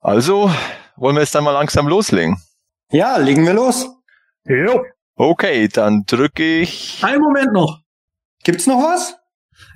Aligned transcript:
Also, 0.00 0.50
wollen 0.96 1.16
wir 1.16 1.20
jetzt 1.20 1.34
dann 1.34 1.44
mal 1.44 1.52
langsam 1.52 1.86
loslegen? 1.86 2.40
Ja, 2.90 3.18
legen 3.18 3.44
wir 3.44 3.52
los. 3.52 3.86
Jo. 4.44 4.84
Okay, 5.14 5.68
dann 5.68 6.04
drücke 6.06 6.60
ich. 6.60 7.04
Einen 7.04 7.20
Moment 7.20 7.52
noch. 7.52 7.80
Gibt's 8.42 8.66
noch 8.66 8.78
was? 8.82 9.14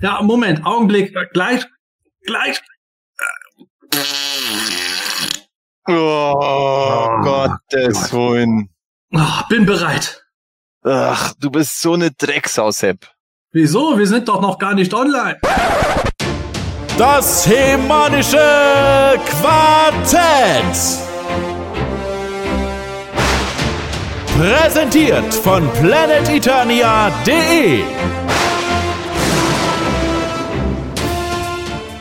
Ja, 0.01 0.23
Moment, 0.23 0.65
Augenblick, 0.65 1.15
gleich, 1.35 1.67
gleich. 2.25 2.63
Oh, 5.87 7.21
Gottes 7.23 8.11
Willen. 8.15 8.71
Ah, 9.13 9.45
bin 9.51 9.67
bereit. 9.67 10.25
Ach, 10.83 11.35
du 11.39 11.51
bist 11.51 11.81
so 11.83 11.93
eine 11.93 12.11
Drecksau, 12.11 12.71
Sepp. 12.71 13.07
Wieso? 13.53 13.99
Wir 13.99 14.07
sind 14.07 14.29
doch 14.29 14.41
noch 14.41 14.59
gar 14.59 14.75
nicht 14.75 14.95
online. 14.95 15.39
Das 16.97 17.45
hemanische 17.49 18.39
Quartett. 19.27 20.77
Präsentiert 24.39 25.35
von 25.35 25.69
planeteternia.de. 25.73 27.83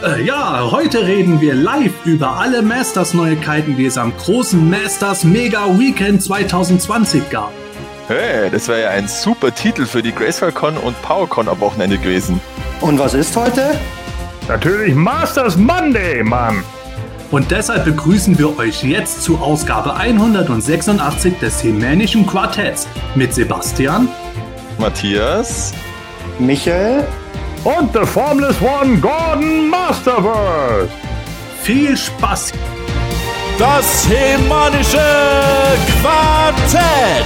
Äh, 0.04 0.24
ja, 0.24 0.70
heute 0.70 1.08
reden 1.08 1.42
wir 1.42 1.56
live 1.56 1.94
über 2.06 2.38
alle 2.38 2.62
Masters-Neuigkeiten, 2.62 3.76
die 3.76 3.88
es 3.88 3.98
am 3.98 4.16
großen 4.16 4.70
Masters 4.70 5.24
Mega 5.24 5.66
Weekend 5.80 6.22
2020 6.22 7.32
gab. 7.32 7.52
Hey, 8.08 8.52
das 8.52 8.68
wäre 8.68 8.84
ja 8.84 8.90
ein 8.90 9.08
super 9.08 9.56
Titel 9.56 9.88
für 9.88 10.04
die 10.04 10.12
GraceFullCon 10.12 10.78
und 10.78 11.02
PowerCon 11.02 11.48
am 11.48 11.60
Wochenende 11.62 11.98
gewesen. 11.98 12.40
Und 12.80 13.00
was 13.00 13.16
ist 13.16 13.36
heute? 13.36 13.80
Natürlich 14.48 14.94
Masters 14.94 15.58
Monday, 15.58 16.22
Mann. 16.24 16.64
Und 17.32 17.50
deshalb 17.50 17.86
begrüßen 17.86 18.38
wir 18.38 18.58
euch 18.60 18.84
jetzt 18.84 19.24
zu 19.24 19.38
Ausgabe 19.40 19.96
186 19.96 21.40
des 21.40 21.64
Hemänischen 21.64 22.28
Quartetts 22.28 22.88
mit 23.16 23.34
Sebastian, 23.34 24.08
Matthias, 24.78 25.74
Michael? 26.40 27.06
Und 27.64 27.94
the 27.94 28.06
Formless 28.06 28.58
One 28.62 28.98
Gordon 28.98 29.70
Masterverse. 29.70 30.90
viel 31.64 31.96
Spaß! 31.96 32.52
Das 33.58 34.08
hemanische 34.10 34.98
Quartett. 36.02 37.26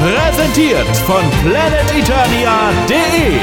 Präsentiert 0.00 0.96
von 1.06 1.22
planeteternia.de. 1.44 3.38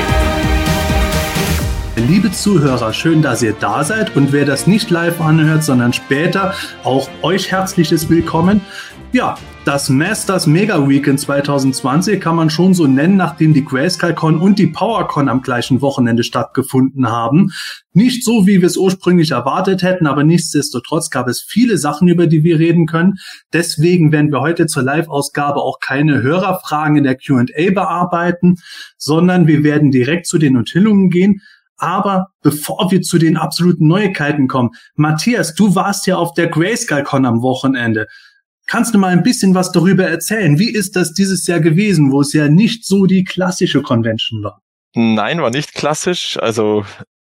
Liebe 2.07 2.31
Zuhörer, 2.31 2.93
schön, 2.93 3.23
dass 3.23 3.41
ihr 3.41 3.53
da 3.53 3.83
seid 3.83 4.15
und 4.15 4.31
wer 4.31 4.45
das 4.45 4.67
nicht 4.67 4.91
live 4.91 5.21
anhört, 5.21 5.63
sondern 5.63 5.91
später, 5.91 6.53
auch 6.83 7.09
euch 7.23 7.51
herzliches 7.51 8.11
Willkommen. 8.11 8.61
Ja, 9.11 9.39
das 9.65 9.89
Masters 9.89 10.45
Mega 10.45 10.87
Weekend 10.87 11.19
2020 11.19 12.21
kann 12.21 12.35
man 12.35 12.51
schon 12.51 12.75
so 12.75 12.85
nennen, 12.85 13.17
nachdem 13.17 13.55
die 13.55 13.65
GrayscaleCon 13.65 14.39
und 14.39 14.59
die 14.59 14.67
PowerCon 14.67 15.29
am 15.29 15.41
gleichen 15.41 15.81
Wochenende 15.81 16.23
stattgefunden 16.23 17.09
haben. 17.09 17.51
Nicht 17.93 18.23
so, 18.23 18.45
wie 18.45 18.61
wir 18.61 18.67
es 18.67 18.77
ursprünglich 18.77 19.31
erwartet 19.31 19.81
hätten, 19.81 20.05
aber 20.05 20.23
nichtsdestotrotz 20.23 21.09
gab 21.09 21.27
es 21.27 21.41
viele 21.41 21.79
Sachen, 21.79 22.07
über 22.07 22.27
die 22.27 22.43
wir 22.43 22.59
reden 22.59 22.85
können. 22.85 23.15
Deswegen 23.51 24.11
werden 24.11 24.31
wir 24.31 24.41
heute 24.41 24.67
zur 24.67 24.83
Live-Ausgabe 24.83 25.59
auch 25.59 25.79
keine 25.79 26.21
Hörerfragen 26.21 26.97
in 26.97 27.03
der 27.03 27.17
Q&A 27.17 27.71
bearbeiten, 27.71 28.57
sondern 28.97 29.47
wir 29.47 29.63
werden 29.63 29.89
direkt 29.89 30.27
zu 30.27 30.37
den 30.37 30.55
Enthüllungen 30.55 31.09
gehen. 31.09 31.41
Aber 31.77 32.27
bevor 32.41 32.91
wir 32.91 33.01
zu 33.01 33.17
den 33.17 33.37
absoluten 33.37 33.87
Neuigkeiten 33.87 34.47
kommen, 34.47 34.71
Matthias, 34.95 35.55
du 35.55 35.75
warst 35.75 36.07
ja 36.07 36.17
auf 36.17 36.33
der 36.33 36.47
GrayscaleCon 36.47 37.25
am 37.25 37.41
Wochenende. 37.41 38.07
Kannst 38.67 38.93
du 38.93 38.97
mal 38.97 39.09
ein 39.09 39.23
bisschen 39.23 39.53
was 39.53 39.71
darüber 39.71 40.05
erzählen? 40.05 40.57
Wie 40.57 40.71
ist 40.71 40.95
das 40.95 41.13
dieses 41.13 41.45
Jahr 41.45 41.59
gewesen, 41.59 42.11
wo 42.11 42.21
es 42.21 42.33
ja 42.33 42.47
nicht 42.47 42.85
so 42.85 43.05
die 43.05 43.23
klassische 43.23 43.81
Convention 43.81 44.43
war? 44.43 44.61
Nein, 44.95 45.41
war 45.41 45.51
nicht 45.51 45.73
klassisch. 45.73 46.37
Also 46.41 46.85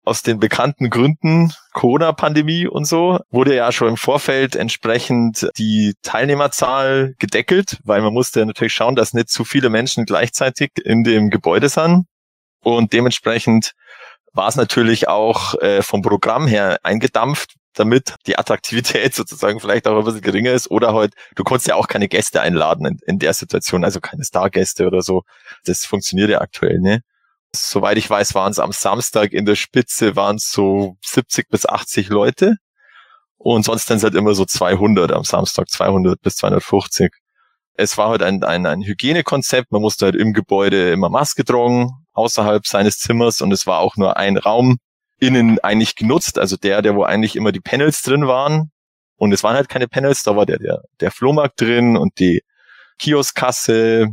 aus 0.09 0.23
den 0.23 0.41
bekannten 0.41 0.89
Gründen, 0.89 1.53
Corona-Pandemie 1.75 2.67
und 2.67 2.87
so, 2.87 3.21
wurde 3.31 3.55
ja 3.55 3.71
schon 3.71 3.89
im 3.89 3.97
Vorfeld 3.99 4.57
entsprechend 4.57 5.49
die 5.59 5.95
Teilnehmerzahl 6.03 7.15
gedeckelt, 7.19 7.79
weil 7.85 8.01
man 8.01 8.15
musste 8.15 8.45
natürlich 8.45 8.73
schauen, 8.73 8.97
dass 8.97 9.13
nicht 9.13 9.29
zu 9.29 9.45
viele 9.45 9.69
Menschen 9.69 10.07
gleichzeitig 10.07 10.71
in 10.83 11.05
dem 11.05 11.29
Gebäude 11.29 11.69
sind. 11.69 12.07
Und 12.61 12.93
dementsprechend 12.93 13.73
war 14.39 14.49
es 14.49 14.57
natürlich 14.57 15.09
auch 15.09 15.61
äh, 15.61 15.83
vom 15.83 16.01
Programm 16.01 16.47
her 16.47 16.79
eingedampft, 16.85 17.57
damit 17.75 18.15
die 18.29 18.39
Attraktivität 18.39 19.13
sozusagen 19.17 19.59
vielleicht 19.59 19.89
auch 19.89 19.99
ein 19.99 20.05
bisschen 20.05 20.21
geringer 20.23 20.53
ist. 20.53 20.71
Oder 20.71 20.95
halt, 20.95 21.15
du 21.35 21.43
konntest 21.43 21.67
ja 21.67 21.75
auch 21.75 21.89
keine 21.89 22.07
Gäste 22.07 22.41
einladen 22.41 22.87
in, 22.87 22.99
in 23.05 23.19
der 23.19 23.35
Situation, 23.35 23.85
also 23.85 23.99
keine 24.01 24.25
Stargäste 24.25 24.87
oder 24.87 25.03
so. 25.03 25.25
Das 25.65 25.85
funktioniert 25.85 26.31
ja 26.31 26.41
aktuell, 26.41 26.79
ne? 26.79 27.01
Soweit 27.53 27.99
ich 27.99 28.09
weiß, 28.09 28.37
waren 28.37 28.53
es 28.53 28.61
am 28.61 28.71
Samstag 28.71 29.33
in 29.33 29.45
der 29.45 29.57
Spitze 29.57 30.15
waren 30.15 30.37
es 30.37 30.53
so 30.53 30.97
70 31.05 31.49
bis 31.49 31.67
80 31.67 32.09
Leute. 32.09 32.55
Und 33.39 33.65
sonst 33.65 33.91
dann 33.91 34.01
halt 34.01 34.15
immer 34.15 34.35
so 34.35 34.45
200 34.45 35.11
am 35.11 35.25
Samstag, 35.25 35.69
200 35.69 36.23
bis 36.23 36.37
250. 36.37 37.11
Es 37.75 37.99
war 37.99 38.11
halt 38.11 38.23
ein, 38.23 38.45
ein, 38.45 38.67
ein 38.67 38.83
Hygienekonzept. 38.83 39.73
Man 39.73 39.83
musste 39.83 40.07
halt 40.07 40.15
im 40.17 40.33
Gebäude 40.33 40.93
immer 40.93 41.09
Maske 41.09 41.45
tragen, 41.45 41.91
außerhalb 42.19 42.67
seines 42.67 42.99
Zimmers. 42.99 43.41
Und 43.41 43.53
es 43.53 43.67
war 43.67 43.79
auch 43.79 43.97
nur 43.97 44.17
ein 44.17 44.37
Raum 44.37 44.79
innen 45.19 45.59
eigentlich 45.61 45.97
genutzt. 45.97 46.39
Also 46.39 46.57
der, 46.57 46.83
der 46.83 46.95
wo 46.95 47.05
eigentlich 47.05 47.37
immer 47.37 47.53
die 47.53 47.61
Panels 47.61 48.03
drin 48.03 48.27
waren. 48.27 48.71
Und 49.17 49.33
es 49.33 49.43
waren 49.43 49.57
halt 49.57 49.69
keine 49.69 49.89
Panels. 49.89 50.23
Da 50.23 50.37
war 50.37 50.47
der, 50.47 50.59
der, 50.59 50.83
der 51.01 51.11
Flohmarkt 51.11 51.61
drin 51.61 51.97
und 51.97 52.19
die 52.19 52.43
Kioskasse, 52.99 54.09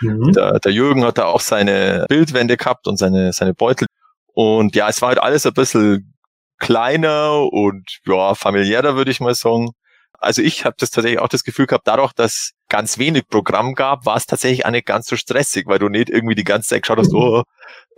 Mhm. 0.00 0.32
der, 0.32 0.60
der 0.60 0.72
Jürgen 0.72 1.04
hat 1.04 1.18
da 1.18 1.24
auch 1.24 1.40
seine 1.40 2.06
Bildwände 2.08 2.56
gehabt 2.56 2.86
und 2.86 2.96
seine, 2.98 3.32
seine 3.32 3.54
Beutel. 3.54 3.86
Und 4.26 4.76
ja, 4.76 4.88
es 4.88 5.02
war 5.02 5.08
halt 5.08 5.18
alles 5.18 5.46
ein 5.46 5.54
bisschen 5.54 6.14
kleiner 6.58 7.52
und 7.52 7.98
ja, 8.06 8.34
familiärer, 8.34 8.96
würde 8.96 9.10
ich 9.10 9.20
mal 9.20 9.34
sagen. 9.34 9.70
Also 10.12 10.42
ich 10.42 10.64
habe 10.64 10.76
das 10.78 10.90
tatsächlich 10.90 11.20
auch 11.20 11.28
das 11.28 11.44
Gefühl 11.44 11.66
gehabt, 11.66 11.86
dadurch, 11.86 12.12
dass 12.12 12.52
ganz 12.68 12.98
wenig 12.98 13.28
Programm 13.28 13.74
gab, 13.74 14.06
war 14.06 14.16
es 14.16 14.26
tatsächlich 14.26 14.66
auch 14.66 14.70
nicht 14.70 14.86
ganz 14.86 15.06
so 15.06 15.16
stressig, 15.16 15.66
weil 15.66 15.78
du 15.78 15.88
nicht 15.88 16.10
irgendwie 16.10 16.34
die 16.34 16.44
ganze 16.44 16.68
Zeit 16.68 16.82
geschaut 16.82 16.98
hast, 16.98 17.14
oh, 17.14 17.42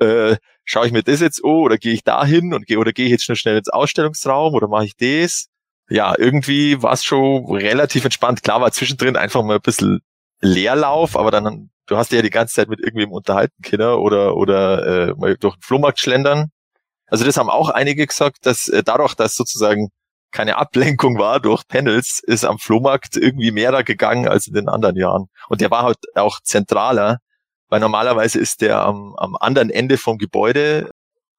äh, 0.00 0.36
schaue 0.64 0.86
ich 0.86 0.92
mir 0.92 1.03
das 1.03 1.20
jetzt 1.20 1.42
oh 1.42 1.62
oder 1.62 1.78
gehe 1.78 1.92
ich 1.92 2.04
da 2.04 2.25
hin 2.25 2.54
und 2.54 2.66
gehe 2.66 2.78
oder 2.78 2.92
gehe 2.92 3.06
ich 3.06 3.12
jetzt 3.12 3.25
schnell 3.25 3.36
schnell 3.36 3.59
ins 3.59 3.69
Ausstellungsraum 3.69 4.54
oder 4.54 4.69
mache 4.69 4.86
ich 4.86 4.97
das? 4.97 5.48
Ja, 5.88 6.14
irgendwie 6.16 6.82
war 6.82 6.92
es 6.92 7.04
schon 7.04 7.44
relativ 7.47 8.04
entspannt. 8.04 8.42
Klar 8.44 8.60
war 8.60 8.70
zwischendrin 8.70 9.16
einfach 9.16 9.42
mal 9.42 9.56
ein 9.56 9.60
bisschen 9.60 10.00
Leerlauf, 10.41 11.16
aber 11.16 11.30
dann 11.30 11.70
du 11.86 11.97
hast 11.97 12.12
ja 12.12 12.22
die 12.22 12.30
ganze 12.30 12.54
Zeit 12.54 12.69
mit 12.69 12.80
irgendwem 12.80 13.12
unterhalten, 13.12 13.60
Kinder, 13.62 14.00
oder 14.00 14.36
oder 14.36 15.09
äh, 15.10 15.14
mal 15.14 15.36
durch 15.36 15.56
den 15.56 15.62
Flohmarkt 15.62 15.98
schlendern. 15.98 16.50
Also 17.06 17.25
das 17.25 17.36
haben 17.36 17.50
auch 17.50 17.70
einige 17.70 18.06
gesagt, 18.06 18.47
dass 18.47 18.69
äh, 18.69 18.82
dadurch, 18.84 19.14
dass 19.14 19.34
sozusagen 19.34 19.91
keine 20.32 20.56
Ablenkung 20.58 21.18
war 21.18 21.41
durch 21.41 21.66
Panels, 21.66 22.20
ist 22.24 22.44
am 22.44 22.58
Flohmarkt 22.58 23.16
irgendwie 23.16 23.50
mehr 23.50 23.72
da 23.72 23.82
gegangen 23.82 24.28
als 24.28 24.46
in 24.46 24.54
den 24.54 24.68
anderen 24.68 24.96
Jahren. 24.96 25.26
Und 25.48 25.60
der 25.60 25.70
war 25.70 25.82
halt 25.82 25.98
auch 26.14 26.41
zentraler, 26.42 27.18
weil 27.68 27.80
normalerweise 27.80 28.38
ist 28.38 28.60
der 28.60 28.80
am, 28.80 29.14
am 29.16 29.36
anderen 29.36 29.70
Ende 29.70 29.98
vom 29.98 30.18
Gebäude 30.18 30.91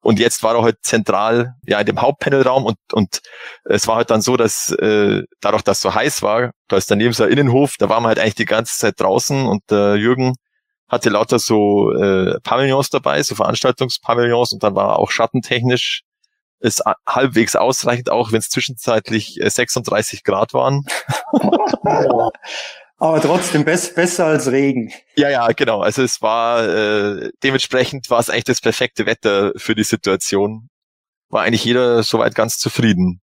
und 0.04 0.20
jetzt 0.20 0.42
war 0.42 0.56
er 0.56 0.64
halt 0.64 0.78
zentral 0.82 1.56
ja 1.66 1.80
in 1.80 1.86
dem 1.86 2.02
Hauptpanelraum 2.02 2.66
und 2.66 2.78
und 2.92 3.22
es 3.66 3.88
war 3.88 3.98
halt 3.98 4.10
dann 4.10 4.22
so, 4.22 4.36
dass 4.36 4.72
äh, 4.72 5.24
dadurch, 5.42 5.62
dass 5.62 5.80
so 5.80 5.94
heiß 5.94 6.24
war, 6.24 6.52
da 6.68 6.78
ist 6.78 6.90
daneben 6.90 7.14
so 7.14 7.24
ein 7.24 7.30
Innenhof, 7.30 7.76
da 7.78 7.88
waren 7.90 8.04
wir 8.04 8.08
halt 8.08 8.20
eigentlich 8.20 8.36
die 8.36 8.46
ganze 8.46 8.78
Zeit 8.78 9.00
draußen 9.00 9.46
und 9.46 9.62
der 9.70 9.96
Jürgen 9.98 10.36
hatte 10.90 11.10
lauter 11.10 11.40
so 11.40 11.92
äh, 11.94 12.40
Pavillons 12.44 12.90
dabei, 12.90 13.22
so 13.24 13.36
Veranstaltungspavillons 13.36 14.54
und 14.54 14.64
dann 14.64 14.76
war 14.76 15.00
auch 15.00 15.12
schattentechnisch 15.12 16.02
ist 16.62 16.84
halbwegs 17.08 17.56
ausreichend, 17.56 18.10
auch 18.10 18.32
wenn 18.32 18.40
es 18.40 18.50
zwischenzeitlich 18.50 19.42
äh, 19.42 19.50
36 19.50 20.24
Grad 20.24 20.54
waren. 20.54 20.86
Aber 22.98 23.20
trotzdem 23.20 23.66
bess 23.66 23.96
besser 23.96 24.28
als 24.28 24.52
Regen. 24.52 24.94
Ja, 25.16 25.30
ja, 25.30 25.48
genau. 25.48 25.82
Also 25.82 26.04
es 26.04 26.22
war 26.22 26.64
äh, 26.68 27.32
dementsprechend 27.44 28.10
war 28.12 28.20
es 28.20 28.30
eigentlich 28.30 28.44
das 28.44 28.62
perfekte 28.62 29.08
Wetter 29.08 29.54
für 29.58 29.74
die 29.74 29.84
Situation. 29.84 30.70
War 31.30 31.42
eigentlich 31.42 31.66
jeder 31.66 32.04
soweit 32.04 32.36
ganz 32.36 32.60
zufrieden. 32.60 33.22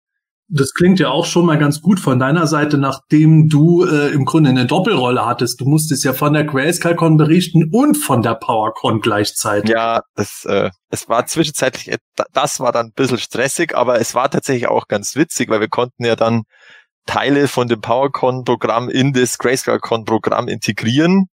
Das 0.50 0.74
klingt 0.74 1.00
ja 1.00 1.10
auch 1.10 1.26
schon 1.26 1.46
mal 1.46 1.58
ganz 1.58 1.82
gut 1.82 2.00
von 2.00 2.20
deiner 2.20 2.48
Seite, 2.48 2.78
nachdem 2.78 3.50
du 3.50 3.84
äh, 3.84 4.14
im 4.14 4.24
Grunde 4.24 4.50
eine 4.50 4.66
Doppelrolle 4.66 5.26
hattest. 5.26 5.60
Du 5.60 5.66
musstest 5.66 6.06
ja 6.06 6.14
von 6.14 6.32
der 6.32 6.46
GrayscaleCon 6.46 7.18
berichten 7.18 7.70
und 7.72 7.96
von 7.96 8.22
der 8.22 8.36
PowerCon 8.36 9.02
gleichzeitig. 9.02 9.70
Ja, 9.72 10.02
das, 10.16 10.46
äh, 10.46 10.70
es 10.90 11.10
war 11.10 11.26
zwischenzeitlich, 11.26 11.92
et- 11.92 12.02
das 12.32 12.62
war 12.62 12.72
dann 12.72 12.88
ein 12.88 12.94
bisschen 12.96 13.18
stressig, 13.18 13.76
aber 13.76 14.00
es 14.00 14.16
war 14.16 14.32
tatsächlich 14.32 14.70
auch 14.70 14.88
ganz 14.88 15.18
witzig, 15.18 15.50
weil 15.50 15.60
wir 15.60 15.68
konnten 15.68 16.06
ja 16.06 16.16
dann 16.16 16.44
Teile 17.06 17.50
von 17.50 17.68
dem 17.68 17.82
PowerCon-Programm 17.82 18.90
in 18.90 19.12
das 19.12 19.38
GrayscaleCon-Programm 19.38 20.48
integrieren. 20.48 21.26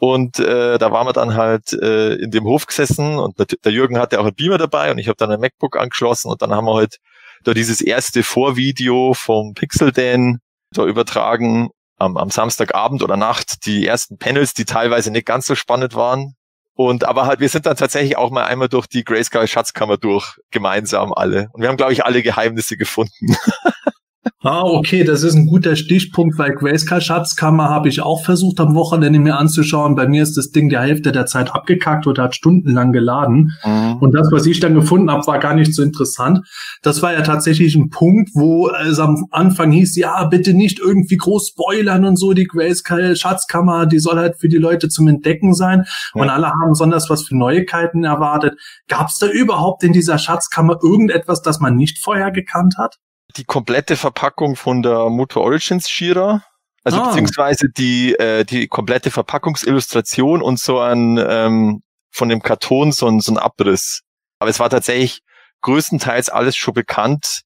Und 0.00 0.38
äh, 0.38 0.78
da 0.78 0.90
waren 0.90 1.06
wir 1.06 1.12
dann 1.12 1.34
halt 1.34 1.72
äh, 1.74 2.14
in 2.14 2.30
dem 2.30 2.44
Hof 2.44 2.66
gesessen 2.66 3.18
und 3.18 3.38
der, 3.38 3.70
Jürgen 3.70 3.98
hatte 3.98 4.18
auch 4.18 4.24
einen 4.24 4.34
Beamer 4.34 4.56
dabei 4.56 4.90
und 4.90 4.98
ich 4.98 5.08
habe 5.08 5.16
dann 5.18 5.30
ein 5.30 5.40
MacBook 5.40 5.76
angeschlossen 5.76 6.30
und 6.30 6.40
dann 6.40 6.52
haben 6.52 6.64
wir 6.64 6.74
halt 6.74 6.96
da 7.44 7.54
dieses 7.54 7.80
erste 7.80 8.22
Vorvideo 8.22 9.14
vom 9.14 9.54
Pixel 9.54 9.92
Dan 9.92 10.38
da 10.72 10.84
übertragen 10.84 11.70
am, 11.96 12.16
am 12.16 12.30
Samstagabend 12.30 13.02
oder 13.02 13.16
Nacht 13.16 13.66
die 13.66 13.86
ersten 13.86 14.18
Panels, 14.18 14.54
die 14.54 14.64
teilweise 14.64 15.10
nicht 15.10 15.26
ganz 15.26 15.46
so 15.46 15.54
spannend 15.54 15.94
waren. 15.94 16.34
Und 16.74 17.04
aber 17.04 17.26
halt, 17.26 17.40
wir 17.40 17.48
sind 17.48 17.66
dann 17.66 17.76
tatsächlich 17.76 18.16
auch 18.16 18.30
mal 18.30 18.44
einmal 18.44 18.68
durch 18.68 18.86
die 18.86 19.04
Grayscale 19.04 19.48
Schatzkammer 19.48 19.98
durch, 19.98 20.38
gemeinsam 20.50 21.12
alle. 21.12 21.48
Und 21.52 21.60
wir 21.60 21.68
haben, 21.68 21.76
glaube 21.76 21.92
ich, 21.92 22.04
alle 22.04 22.22
Geheimnisse 22.22 22.76
gefunden. 22.76 23.36
Ah, 24.42 24.62
okay, 24.62 25.02
das 25.04 25.22
ist 25.22 25.34
ein 25.34 25.46
guter 25.46 25.76
Stichpunkt, 25.76 26.38
weil 26.38 26.54
Grayscale 26.54 27.00
Schatzkammer 27.00 27.70
habe 27.70 27.88
ich 27.88 28.02
auch 28.02 28.22
versucht 28.22 28.60
am 28.60 28.74
Wochenende 28.74 29.18
mir 29.18 29.38
anzuschauen. 29.38 29.94
Bei 29.94 30.06
mir 30.08 30.22
ist 30.22 30.36
das 30.36 30.50
Ding 30.50 30.68
der 30.68 30.82
Hälfte 30.82 31.12
der 31.12 31.24
Zeit 31.24 31.54
abgekackt 31.54 32.06
oder 32.06 32.24
hat 32.24 32.34
stundenlang 32.34 32.92
geladen. 32.92 33.52
Mhm. 33.64 33.96
Und 34.00 34.12
das, 34.12 34.28
was 34.30 34.44
ich 34.44 34.60
dann 34.60 34.74
gefunden 34.74 35.10
habe, 35.10 35.26
war 35.26 35.38
gar 35.38 35.54
nicht 35.54 35.74
so 35.74 35.82
interessant. 35.82 36.40
Das 36.82 37.00
war 37.00 37.14
ja 37.14 37.22
tatsächlich 37.22 37.74
ein 37.76 37.88
Punkt, 37.88 38.30
wo 38.34 38.70
es 38.70 38.98
am 38.98 39.26
Anfang 39.30 39.72
hieß, 39.72 39.96
ja, 39.96 40.24
bitte 40.24 40.52
nicht 40.52 40.80
irgendwie 40.80 41.16
groß 41.16 41.48
spoilern 41.48 42.04
und 42.04 42.16
so. 42.16 42.34
Die 42.34 42.46
Grayscale 42.46 43.16
Schatzkammer, 43.16 43.86
die 43.86 44.00
soll 44.00 44.18
halt 44.18 44.36
für 44.36 44.48
die 44.48 44.58
Leute 44.58 44.88
zum 44.88 45.08
Entdecken 45.08 45.54
sein. 45.54 45.84
Ja. 46.14 46.22
Und 46.22 46.28
alle 46.28 46.48
haben 46.48 46.70
besonders 46.70 47.08
was 47.08 47.22
für 47.24 47.36
Neuigkeiten 47.36 48.04
erwartet. 48.04 48.58
Gab 48.86 49.08
es 49.08 49.18
da 49.18 49.28
überhaupt 49.28 49.82
in 49.82 49.92
dieser 49.92 50.18
Schatzkammer 50.18 50.78
irgendetwas, 50.82 51.40
das 51.40 51.60
man 51.60 51.76
nicht 51.76 51.98
vorher 51.98 52.30
gekannt 52.30 52.74
hat? 52.76 52.98
Die 53.36 53.44
komplette 53.44 53.96
Verpackung 53.96 54.56
von 54.56 54.82
der 54.82 55.08
Motor 55.08 55.44
Origins 55.44 55.88
Shira. 55.88 56.44
Also 56.84 57.00
ah. 57.00 57.08
beziehungsweise 57.08 57.68
die, 57.68 58.14
äh, 58.14 58.44
die 58.44 58.68
komplette 58.68 59.10
Verpackungsillustration 59.10 60.42
und 60.42 60.58
so 60.58 60.78
ein 60.78 61.18
ähm, 61.18 61.82
von 62.10 62.28
dem 62.28 62.42
Karton 62.42 62.92
so 62.92 63.06
ein, 63.06 63.20
so 63.20 63.32
ein 63.32 63.38
Abriss. 63.38 64.02
Aber 64.38 64.50
es 64.50 64.58
war 64.58 64.70
tatsächlich 64.70 65.20
größtenteils 65.60 66.30
alles 66.30 66.56
schon 66.56 66.74
bekannt, 66.74 67.42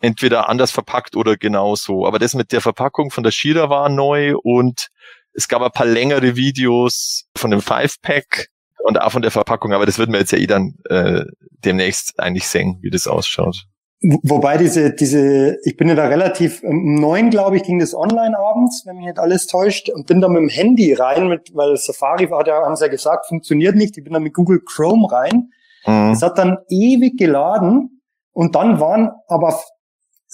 entweder 0.00 0.48
anders 0.48 0.70
verpackt 0.70 1.16
oder 1.16 1.36
genauso. 1.36 2.06
Aber 2.06 2.18
das 2.18 2.34
mit 2.34 2.52
der 2.52 2.60
Verpackung 2.60 3.10
von 3.10 3.24
der 3.24 3.32
Shira 3.32 3.68
war 3.68 3.88
neu 3.88 4.36
und 4.42 4.88
es 5.34 5.48
gab 5.48 5.62
ein 5.62 5.70
paar 5.70 5.86
längere 5.86 6.36
Videos 6.36 7.24
von 7.36 7.50
dem 7.50 7.60
Five-Pack 7.60 8.48
und 8.84 9.00
auch 9.00 9.12
von 9.12 9.22
der 9.22 9.30
Verpackung, 9.30 9.72
aber 9.72 9.86
das 9.86 9.98
würden 9.98 10.12
wir 10.12 10.20
jetzt 10.20 10.32
ja 10.32 10.38
eh 10.38 10.46
dann 10.46 10.74
äh, 10.88 11.24
demnächst 11.64 12.18
eigentlich 12.18 12.46
sehen, 12.48 12.78
wie 12.82 12.90
das 12.90 13.06
ausschaut. 13.06 13.64
Wobei 14.04 14.56
diese, 14.56 14.92
diese, 14.92 15.58
ich 15.62 15.76
bin 15.76 15.88
ja 15.88 15.94
da 15.94 16.06
relativ, 16.06 16.64
um 16.64 16.96
neun, 16.96 17.30
glaube 17.30 17.56
ich, 17.56 17.62
ging 17.62 17.78
das 17.78 17.94
online 17.94 18.36
abends, 18.36 18.82
wenn 18.84 18.96
mich 18.96 19.06
nicht 19.06 19.20
alles 19.20 19.46
täuscht, 19.46 19.90
und 19.90 20.08
bin 20.08 20.20
da 20.20 20.28
mit 20.28 20.38
dem 20.38 20.48
Handy 20.48 20.92
rein, 20.92 21.28
mit, 21.28 21.54
weil 21.54 21.76
Safari 21.76 22.26
hat 22.26 22.48
ja, 22.48 22.64
haben 22.64 22.74
sie 22.74 22.84
ja 22.84 22.90
gesagt, 22.90 23.26
funktioniert 23.28 23.76
nicht. 23.76 23.96
Ich 23.96 24.02
bin 24.02 24.12
da 24.12 24.18
mit 24.18 24.34
Google 24.34 24.60
Chrome 24.64 25.10
rein. 25.10 25.50
Mhm. 25.86 26.10
Es 26.12 26.22
hat 26.22 26.36
dann 26.36 26.58
ewig 26.68 27.16
geladen 27.16 28.02
und 28.32 28.56
dann 28.56 28.80
waren 28.80 29.12
aber, 29.28 29.60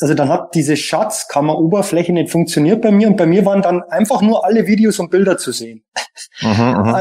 also 0.01 0.15
dann 0.15 0.31
hat 0.31 0.55
diese 0.55 0.77
Schatzkammer-Oberfläche 0.77 2.15
nicht 2.15 2.31
funktioniert 2.31 2.81
bei 2.81 2.91
mir 2.91 3.09
und 3.09 3.19
bei 3.19 3.27
mir 3.27 3.45
waren 3.45 3.61
dann 3.61 3.83
einfach 3.83 4.23
nur 4.23 4.47
alle 4.47 4.67
Videos 4.67 4.99
und 4.99 5.11
Bilder 5.11 5.37
zu 5.37 5.53
sehen. 5.53 5.85
Mhm, 6.41 6.49
mhm. 6.49 6.97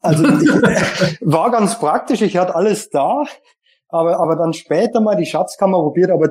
also 0.00 0.24
ich, 0.24 0.48
war 1.20 1.50
ganz 1.50 1.78
praktisch, 1.78 2.22
ich 2.22 2.38
hatte 2.38 2.54
alles 2.54 2.88
da 2.88 3.24
aber, 3.88 4.18
aber 4.18 4.36
dann 4.36 4.52
später 4.52 5.00
mal 5.00 5.16
die 5.16 5.26
Schatzkammer 5.26 5.78
probiert, 5.78 6.10
aber 6.10 6.30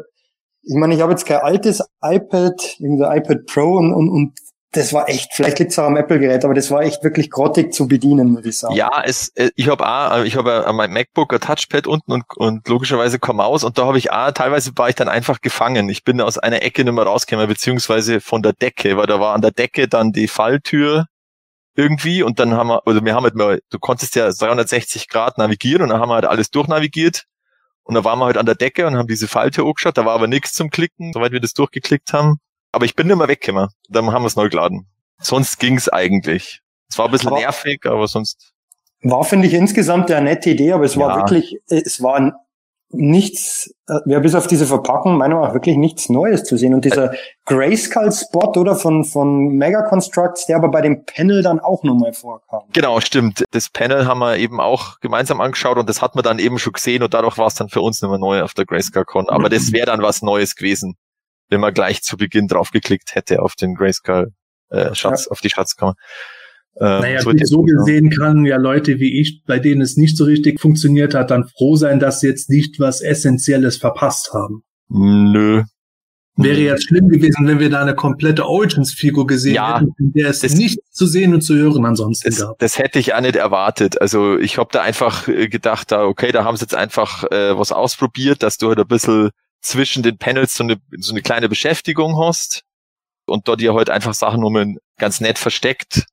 ich 0.64 0.76
meine, 0.76 0.96
ich 0.96 1.02
habe 1.02 1.12
jetzt 1.12 1.26
kein 1.26 1.42
altes 1.42 1.84
iPad, 2.02 2.80
irgendein 2.80 3.18
iPad 3.20 3.46
Pro 3.46 3.78
und, 3.78 3.94
und, 3.94 4.10
und 4.10 4.34
das 4.76 4.92
war 4.92 5.08
echt, 5.08 5.30
vielleicht 5.34 5.60
liegt 5.60 5.72
es 5.72 5.80
auch 5.80 5.86
am 5.86 5.96
Apple-Gerät, 5.96 6.44
aber 6.44 6.54
das 6.54 6.70
war 6.70 6.82
echt 6.82 7.02
wirklich 7.04 7.30
grottig 7.30 7.74
zu 7.74 7.88
bedienen, 7.88 8.36
würde 8.36 8.50
ich 8.50 8.58
sagen. 8.58 8.76
Ja, 8.76 9.04
es, 9.06 9.30
äh, 9.36 9.50
ich 9.56 9.70
habe 9.70 9.88
auch, 9.88 10.24
ich 10.24 10.36
habe 10.36 10.68
an 10.68 10.76
meinem 10.76 10.94
MacBook 10.94 11.34
ein 11.34 11.40
Touchpad 11.40 11.88
unten 11.88 12.12
und, 12.12 12.24
und 12.36 12.68
logischerweise 12.68 13.18
kaum 13.18 13.40
aus 13.40 13.64
und 13.64 13.78
da 13.78 13.86
habe 13.86 13.98
ich 13.98 14.12
auch, 14.12 14.32
teilweise 14.32 14.72
war 14.76 14.90
ich 14.90 14.96
dann 14.96 15.08
einfach 15.08 15.40
gefangen. 15.40 15.88
Ich 15.88 16.04
bin 16.04 16.20
aus 16.20 16.38
einer 16.38 16.62
Ecke 16.62 16.84
nicht 16.84 16.94
mehr 16.94 17.06
rausgekommen, 17.06 17.48
beziehungsweise 17.48 18.20
von 18.20 18.42
der 18.42 18.54
Decke, 18.54 18.98
weil 18.98 19.08
da 19.08 19.20
war 19.20 19.34
an 19.34 19.42
der 19.42 19.52
Decke 19.52 19.88
dann 19.88 20.12
die 20.12 20.28
Falltür 20.28 21.06
irgendwie 21.78 22.24
und 22.24 22.40
dann 22.40 22.54
haben 22.54 22.68
wir, 22.68 22.86
oder 22.86 23.04
wir 23.04 23.16
haben 23.16 23.24
halt 23.24 23.36
mal, 23.36 23.62
du 23.70 23.80
konntest 23.80 24.16
ja 24.16 24.30
360 24.30 25.08
Grad 25.08 25.38
navigieren 25.38 25.84
und 25.84 25.90
dann 25.90 26.02
haben 26.02 26.10
wir 26.10 26.16
halt 26.16 26.26
alles 26.26 26.50
durchnavigiert 26.50 27.26
und 27.86 27.94
da 27.94 28.04
waren 28.04 28.20
wir 28.20 28.26
halt 28.26 28.38
an 28.38 28.48
der 28.48 28.56
Decke 28.56 28.88
und 28.88 28.98
haben 28.98 29.08
diese 29.08 29.28
Falte 29.28 29.62
angeschaut. 29.62 29.98
Da 29.98 30.06
war 30.06 30.16
aber 30.16 30.28
nichts 30.28 30.54
zum 30.54 30.72
Klicken, 30.72 31.14
soweit 31.14 31.32
wir 31.32 31.40
das 31.40 31.54
durchgeklickt 31.54 32.14
haben. 32.14 32.40
Aber 32.72 32.86
ich 32.86 32.96
bin 32.96 33.08
mehr 33.08 33.28
weggekommen. 33.28 33.70
Dann 33.90 34.12
haben 34.12 34.24
wir 34.24 34.28
es 34.28 34.36
neu 34.36 34.50
geladen. 34.50 34.88
Sonst 35.20 35.60
ging's 35.60 35.88
eigentlich. 35.88 36.62
Es 36.90 36.98
war 36.98 37.06
ein 37.06 37.12
bisschen 37.12 37.32
war, 37.32 37.40
nervig, 37.40 37.86
aber 37.86 38.08
sonst. 38.08 38.54
War, 39.02 39.24
finde 39.24 39.48
ich, 39.48 39.54
insgesamt 39.54 40.10
eine 40.12 40.26
nette 40.26 40.50
Idee, 40.50 40.74
aber 40.74 40.84
es 40.84 40.98
war 40.98 41.10
ja. 41.10 41.18
wirklich, 41.18 41.60
es 41.68 42.02
war 42.02 42.16
ein 42.16 42.34
nichts, 42.96 43.74
ja, 44.06 44.20
bis 44.20 44.36
auf 44.36 44.48
diese 44.48 44.66
Verpackung 44.66 45.18
meiner 45.18 45.36
Meinung 45.36 45.48
nach 45.48 45.54
wirklich 45.54 45.78
nichts 45.78 46.10
Neues 46.10 46.44
zu 46.44 46.58
sehen. 46.58 46.74
Und 46.74 46.86
dieser 46.86 47.14
Grayskull-Spot 47.46 48.54
oder 48.60 48.76
von, 48.76 49.04
von 49.04 49.50
Mega 49.50 49.84
Constructs, 49.84 50.46
der 50.46 50.58
aber 50.58 50.70
bei 50.70 50.82
dem 50.82 51.06
Panel 51.06 51.42
dann 51.42 51.60
auch 51.60 51.84
nochmal 51.84 52.14
vorkam. 52.14 52.64
Genau, 52.74 53.00
stimmt. 53.00 53.44
Das 53.52 53.70
Panel 53.70 54.06
haben 54.08 54.20
wir 54.20 54.38
eben 54.38 54.60
auch 54.60 55.00
gemeinsam 55.00 55.42
angeschaut 55.42 55.78
und 55.78 55.90
das 55.90 56.02
hat 56.02 56.16
man 56.16 56.24
dann 56.24 56.40
eben 56.40 56.60
schon 56.60 56.74
gesehen 56.74 57.04
und 57.04 57.14
dadurch 57.14 57.38
war 57.38 57.48
es 57.48 57.56
dann 57.56 57.70
für 57.70 57.82
uns 57.82 58.02
nicht 58.02 58.10
mehr 58.10 58.20
neu 58.20 58.42
auf 58.42 58.54
der 58.54 58.66
Grayskull-Con. 58.66 59.30
Aber 59.30 59.50
das 59.50 59.72
wäre 59.72 59.86
dann 59.86 60.02
was 60.02 60.22
Neues 60.22 60.56
gewesen, 60.56 60.96
wenn 61.50 61.62
man 61.62 61.74
gleich 61.74 62.02
zu 62.02 62.18
Beginn 62.18 62.48
drauf 62.48 62.72
geklickt 62.72 63.16
hätte 63.16 63.42
auf 63.42 63.56
den 63.56 63.76
Grayskull, 63.76 64.32
äh, 64.70 64.96
Schatz, 64.96 65.26
ja. 65.26 65.32
auf 65.32 65.42
die 65.42 65.50
Schatzkammer. 65.50 65.96
Ähm, 66.80 67.02
naja, 67.02 67.22
so, 67.22 67.32
so 67.44 67.62
gesehen 67.62 68.10
kann 68.10 68.46
ja 68.46 68.58
Leute 68.58 69.00
wie 69.00 69.22
ich, 69.22 69.44
bei 69.46 69.60
denen 69.60 69.82
es 69.82 69.96
nicht 69.96 70.18
so 70.18 70.26
richtig 70.26 70.60
funktioniert 70.60 71.14
hat, 71.14 71.32
dann 71.32 71.48
froh 71.48 71.78
sein, 71.78 72.00
dass 72.00 72.20
sie 72.20 72.28
jetzt 72.28 72.50
nicht 72.50 72.80
was 72.80 73.02
Essentielles 73.02 73.78
verpasst 73.78 74.34
haben. 74.34 74.64
Nö. 74.90 75.64
Wäre 76.38 76.60
jetzt 76.60 76.88
schlimm 76.88 77.08
gewesen, 77.08 77.48
wenn 77.48 77.60
wir 77.60 77.70
da 77.70 77.82
eine 77.82 77.96
komplette 77.96 78.46
Origins-Figur 78.46 79.26
gesehen 79.26 79.56
ja, 79.56 79.80
hätten, 79.80 79.94
in 80.00 80.12
der 80.12 80.30
es 80.30 80.42
das, 80.42 80.54
nicht 80.56 80.80
zu 80.92 81.06
sehen 81.06 81.34
und 81.34 81.42
zu 81.42 81.56
hören 81.56 81.86
ansonsten 81.86 82.30
das, 82.30 82.42
gab. 82.42 82.60
Das 82.60 82.78
hätte 82.78 83.00
ich 83.00 83.14
auch 83.14 83.22
nicht 83.22 83.38
erwartet. 83.38 84.02
Also 84.02 84.38
ich 84.38 84.58
habe 84.58 84.68
da 84.74 84.82
einfach 84.82 85.30
äh, 85.30 85.48
gedacht, 85.48 85.94
da 85.94 86.04
okay, 86.04 86.34
da 86.34 86.44
haben 86.44 86.58
sie 86.58 86.64
jetzt 86.64 86.76
einfach 86.76 87.24
äh, 87.32 87.58
was 87.58 87.72
ausprobiert, 87.72 88.44
dass 88.44 88.58
du 88.58 88.68
halt 88.68 88.80
ein 88.80 88.88
bisschen 88.88 89.30
zwischen 89.62 90.04
den 90.04 90.18
Panels 90.18 90.56
so 90.56 90.66
eine, 90.66 90.76
so 90.98 91.14
eine 91.14 91.22
kleine 91.22 91.48
Beschäftigung 91.48 92.20
hast 92.20 92.64
und 93.26 93.48
dort 93.48 93.62
dir 93.62 93.74
heute 93.74 93.92
halt 93.92 93.96
einfach 93.96 94.14
Sachen 94.14 94.42
nur 94.42 94.76
ganz 94.98 95.22
nett 95.22 95.40
versteckt 95.40 96.06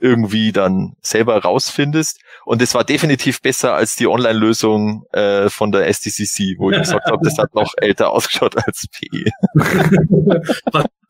irgendwie 0.00 0.52
dann 0.52 0.94
selber 1.02 1.42
rausfindest. 1.42 2.20
Und 2.44 2.62
es 2.62 2.74
war 2.74 2.84
definitiv 2.84 3.42
besser 3.42 3.74
als 3.74 3.96
die 3.96 4.06
Online-Lösung 4.06 5.04
äh, 5.12 5.48
von 5.48 5.72
der 5.72 5.86
SDCC, 5.88 6.56
wo 6.58 6.70
ich 6.70 6.78
gesagt 6.78 7.06
habe, 7.06 7.18
das 7.22 7.38
hat 7.38 7.54
noch 7.54 7.74
älter 7.76 8.10
ausgeschaut 8.12 8.56
als 8.56 8.86
PE. 8.90 9.30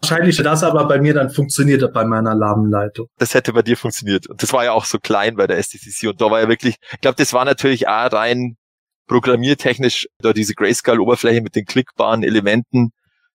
Wahrscheinlich 0.00 0.36
das 0.36 0.62
aber 0.62 0.86
bei 0.86 1.00
mir 1.00 1.14
dann 1.14 1.30
funktioniert 1.30 1.92
bei 1.92 2.04
meiner 2.04 2.34
Ladenleitung. 2.34 3.08
Das 3.18 3.34
hätte 3.34 3.52
bei 3.52 3.62
dir 3.62 3.76
funktioniert. 3.76 4.26
Und 4.28 4.42
das 4.42 4.52
war 4.52 4.64
ja 4.64 4.72
auch 4.72 4.84
so 4.84 4.98
klein 4.98 5.36
bei 5.36 5.46
der 5.46 5.58
SDCC. 5.58 6.08
Und 6.08 6.20
da 6.20 6.30
war 6.30 6.40
ja 6.40 6.48
wirklich, 6.48 6.76
ich 6.92 7.00
glaube, 7.00 7.16
das 7.16 7.32
war 7.32 7.44
natürlich 7.44 7.88
auch 7.88 8.12
rein 8.12 8.56
programmiertechnisch, 9.06 10.06
da 10.20 10.32
diese 10.32 10.54
Grayscale-Oberfläche 10.54 11.40
mit 11.40 11.56
den 11.56 11.64
klickbaren 11.64 12.22
Elementen, 12.22 12.90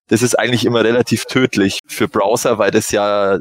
das 0.08 0.22
ist 0.22 0.38
eigentlich 0.38 0.64
immer 0.64 0.84
relativ 0.84 1.24
tödlich 1.24 1.80
für 1.86 2.08
Browser, 2.08 2.58
weil 2.58 2.70
das 2.70 2.90
ja 2.90 3.38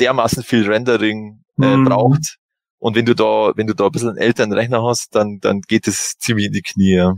dermaßen 0.00 0.42
viel 0.42 0.66
Rendering 0.66 1.42
äh, 1.60 1.76
mhm. 1.76 1.84
braucht. 1.84 2.36
Und 2.78 2.96
wenn 2.96 3.06
du 3.06 3.14
da, 3.14 3.52
wenn 3.56 3.66
du 3.66 3.74
da 3.74 3.86
ein 3.86 3.92
bisschen 3.92 4.10
einen 4.10 4.18
älteren 4.18 4.52
Rechner 4.52 4.82
hast, 4.82 5.14
dann, 5.14 5.38
dann 5.40 5.60
geht 5.62 5.88
es 5.88 6.14
ziemlich 6.18 6.46
in 6.46 6.52
die 6.52 6.62
Knie. 6.62 7.12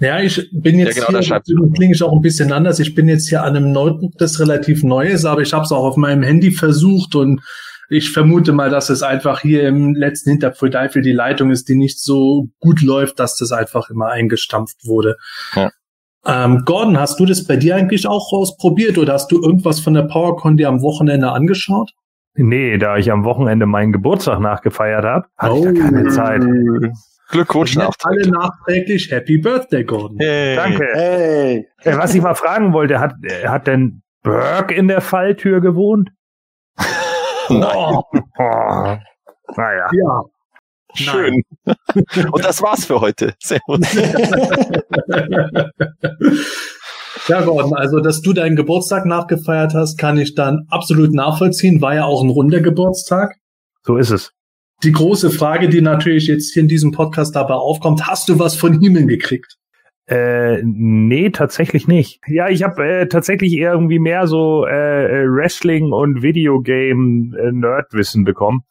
Ja, 0.00 0.20
ich 0.20 0.48
bin 0.52 0.78
jetzt 0.78 0.96
ja, 0.96 1.06
genau, 1.06 1.20
hier, 1.20 1.72
klinge 1.74 1.94
ich 1.94 2.02
auch 2.02 2.12
ein 2.12 2.20
bisschen 2.20 2.52
anders. 2.52 2.78
Ich 2.78 2.94
bin 2.94 3.08
jetzt 3.08 3.28
hier 3.28 3.42
an 3.42 3.56
einem 3.56 3.72
Notebook, 3.72 4.12
das 4.18 4.38
relativ 4.38 4.84
neu 4.84 5.08
ist, 5.08 5.24
aber 5.24 5.40
ich 5.40 5.52
habe 5.52 5.64
es 5.64 5.72
auch 5.72 5.84
auf 5.84 5.96
meinem 5.96 6.22
Handy 6.22 6.52
versucht 6.52 7.14
und 7.14 7.40
ich 7.90 8.10
vermute 8.10 8.52
mal, 8.52 8.70
dass 8.70 8.90
es 8.90 9.02
einfach 9.02 9.40
hier 9.40 9.66
im 9.66 9.94
letzten 9.94 10.30
Hinterpfeil 10.30 10.90
für 10.90 11.00
die 11.00 11.12
Leitung 11.12 11.50
ist, 11.50 11.68
die 11.68 11.74
nicht 11.74 12.00
so 12.00 12.48
gut 12.60 12.82
läuft, 12.82 13.18
dass 13.18 13.36
das 13.36 13.50
einfach 13.50 13.88
immer 13.88 14.08
eingestampft 14.08 14.84
wurde. 14.84 15.16
Ja. 15.56 15.70
Ähm, 16.26 16.64
Gordon, 16.66 16.98
hast 16.98 17.18
du 17.18 17.24
das 17.24 17.46
bei 17.46 17.56
dir 17.56 17.76
eigentlich 17.76 18.06
auch 18.06 18.32
ausprobiert 18.32 18.98
oder 18.98 19.14
hast 19.14 19.32
du 19.32 19.42
irgendwas 19.42 19.80
von 19.80 19.94
der 19.94 20.02
PowerCon 20.02 20.58
dir 20.58 20.68
am 20.68 20.82
Wochenende 20.82 21.32
angeschaut? 21.32 21.92
Nee, 22.40 22.78
da 22.78 22.96
ich 22.96 23.10
am 23.10 23.24
Wochenende 23.24 23.66
meinen 23.66 23.92
Geburtstag 23.92 24.38
nachgefeiert 24.38 25.04
habe, 25.04 25.26
hatte 25.36 25.54
oh. 25.54 25.66
ich 25.66 25.74
da 25.74 25.80
keine 25.80 26.08
Zeit. 26.08 26.40
Glückwunsch 27.30 27.74
nachträglich. 27.74 28.26
Alle 28.26 28.38
nachträglich 28.38 29.10
Happy 29.10 29.38
Birthday, 29.38 29.84
Gordon. 29.84 30.18
Hey. 30.20 30.54
Danke. 30.54 30.86
Hey. 30.94 31.66
Äh, 31.82 31.98
was 31.98 32.14
ich 32.14 32.22
mal 32.22 32.34
fragen 32.34 32.72
wollte, 32.72 33.00
hat, 33.00 33.14
hat 33.44 33.66
denn 33.66 34.02
Burke 34.22 34.72
in 34.72 34.86
der 34.86 35.00
Falltür 35.00 35.60
gewohnt? 35.60 36.10
Nein. 37.48 37.74
Oh. 37.74 38.04
Oh. 38.12 38.20
Naja. 38.38 39.88
Ja. 39.92 40.22
Schön. 40.94 41.42
Und 42.32 42.44
das 42.44 42.62
war's 42.62 42.84
für 42.84 43.00
heute. 43.00 43.34
Servus. 43.40 43.80
Ja, 47.26 47.42
Gordon, 47.42 47.74
also 47.74 48.00
dass 48.00 48.22
du 48.22 48.32
deinen 48.32 48.56
Geburtstag 48.56 49.06
nachgefeiert 49.06 49.74
hast, 49.74 49.98
kann 49.98 50.18
ich 50.18 50.34
dann 50.34 50.66
absolut 50.70 51.12
nachvollziehen. 51.12 51.80
War 51.80 51.94
ja 51.94 52.04
auch 52.04 52.22
ein 52.22 52.30
runder 52.30 52.60
Geburtstag. 52.60 53.34
So 53.82 53.96
ist 53.96 54.10
es. 54.10 54.32
Die 54.84 54.92
große 54.92 55.30
Frage, 55.30 55.68
die 55.68 55.80
natürlich 55.80 56.28
jetzt 56.28 56.52
hier 56.52 56.62
in 56.62 56.68
diesem 56.68 56.92
Podcast 56.92 57.34
dabei 57.34 57.54
aufkommt, 57.54 58.06
hast 58.06 58.28
du 58.28 58.38
was 58.38 58.56
von 58.56 58.80
Himmel 58.80 59.06
gekriegt? 59.06 59.56
Äh, 60.06 60.62
nee, 60.62 61.28
tatsächlich 61.30 61.86
nicht. 61.86 62.20
Ja, 62.26 62.48
ich 62.48 62.62
habe 62.62 62.82
äh, 62.82 63.08
tatsächlich 63.08 63.52
irgendwie 63.52 63.98
mehr 63.98 64.26
so 64.26 64.64
äh, 64.64 65.26
Wrestling 65.28 65.92
und 65.92 66.22
Videogame 66.22 67.36
äh, 67.36 68.24
bekommen. 68.24 68.62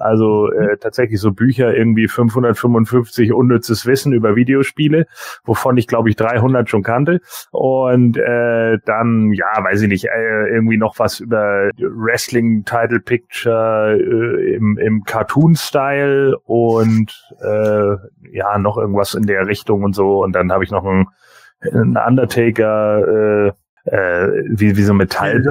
Also 0.00 0.48
Mhm. 0.48 0.68
äh, 0.68 0.76
tatsächlich 0.78 1.20
so 1.20 1.32
Bücher, 1.32 1.74
irgendwie 1.74 2.08
555 2.08 3.32
unnützes 3.32 3.86
Wissen 3.86 4.12
über 4.12 4.36
Videospiele, 4.36 5.06
wovon 5.44 5.76
ich 5.76 5.86
glaube 5.86 6.08
ich 6.08 6.16
300 6.16 6.68
schon 6.68 6.82
kannte. 6.82 7.20
Und 7.50 8.16
äh, 8.16 8.78
dann, 8.84 9.32
ja, 9.32 9.46
weiß 9.62 9.82
ich 9.82 9.88
nicht, 9.88 10.06
äh, 10.06 10.48
irgendwie 10.48 10.76
noch 10.78 10.98
was 10.98 11.20
über 11.20 11.70
Wrestling 11.78 12.64
Title 12.64 13.00
Picture 13.00 13.96
äh, 13.98 14.54
im, 14.54 14.78
im 14.78 15.04
Cartoon-Style 15.04 16.38
und 16.44 17.12
äh, 17.42 17.96
ja, 18.32 18.58
noch 18.58 18.78
irgendwas 18.78 19.14
in 19.14 19.26
der 19.26 19.46
Richtung 19.46 19.82
und 19.82 19.94
so. 19.94 20.22
Und 20.22 20.32
dann 20.32 20.52
habe 20.52 20.64
ich 20.64 20.70
noch 20.70 20.84
einen, 20.84 21.06
einen 21.72 21.96
Undertaker, 21.96 23.46
äh, 23.46 23.52
äh, 23.84 24.44
wie, 24.48 24.76
wie 24.76 24.82
so 24.82 24.94
Metall, 24.94 25.42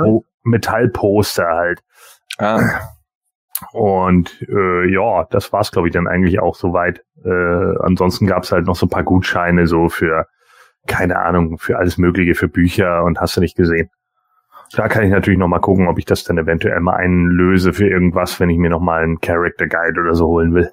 Metallposter 0.43 1.45
halt. 1.47 1.81
Ah, 2.37 2.61
Und 3.71 4.45
äh, 4.47 4.91
ja, 4.91 5.25
das 5.29 5.51
war's, 5.51 5.71
glaube 5.71 5.87
ich, 5.87 5.93
dann 5.93 6.07
eigentlich 6.07 6.39
auch 6.39 6.55
soweit. 6.55 7.03
Äh, 7.23 7.77
ansonsten 7.79 8.27
gab's 8.27 8.51
halt 8.51 8.65
noch 8.65 8.75
so 8.75 8.85
ein 8.85 8.89
paar 8.89 9.03
Gutscheine 9.03 9.67
so 9.67 9.89
für, 9.89 10.27
keine 10.87 11.19
Ahnung, 11.19 11.57
für 11.57 11.77
alles 11.77 11.97
Mögliche, 11.97 12.35
für 12.35 12.47
Bücher 12.47 13.03
und 13.03 13.19
hast 13.19 13.35
du 13.37 13.41
nicht 13.41 13.55
gesehen. 13.55 13.89
Da 14.73 14.87
kann 14.87 15.03
ich 15.03 15.09
natürlich 15.09 15.39
noch 15.39 15.47
mal 15.47 15.59
gucken, 15.59 15.87
ob 15.87 15.97
ich 15.97 16.05
das 16.05 16.23
dann 16.23 16.37
eventuell 16.37 16.79
mal 16.79 16.95
einlöse 16.95 17.73
für 17.73 17.87
irgendwas, 17.87 18.39
wenn 18.39 18.49
ich 18.49 18.57
mir 18.57 18.69
noch 18.69 18.81
mal 18.81 19.03
einen 19.03 19.19
Character 19.19 19.67
Guide 19.67 19.99
oder 19.99 20.13
so 20.13 20.27
holen 20.27 20.53
will. 20.53 20.71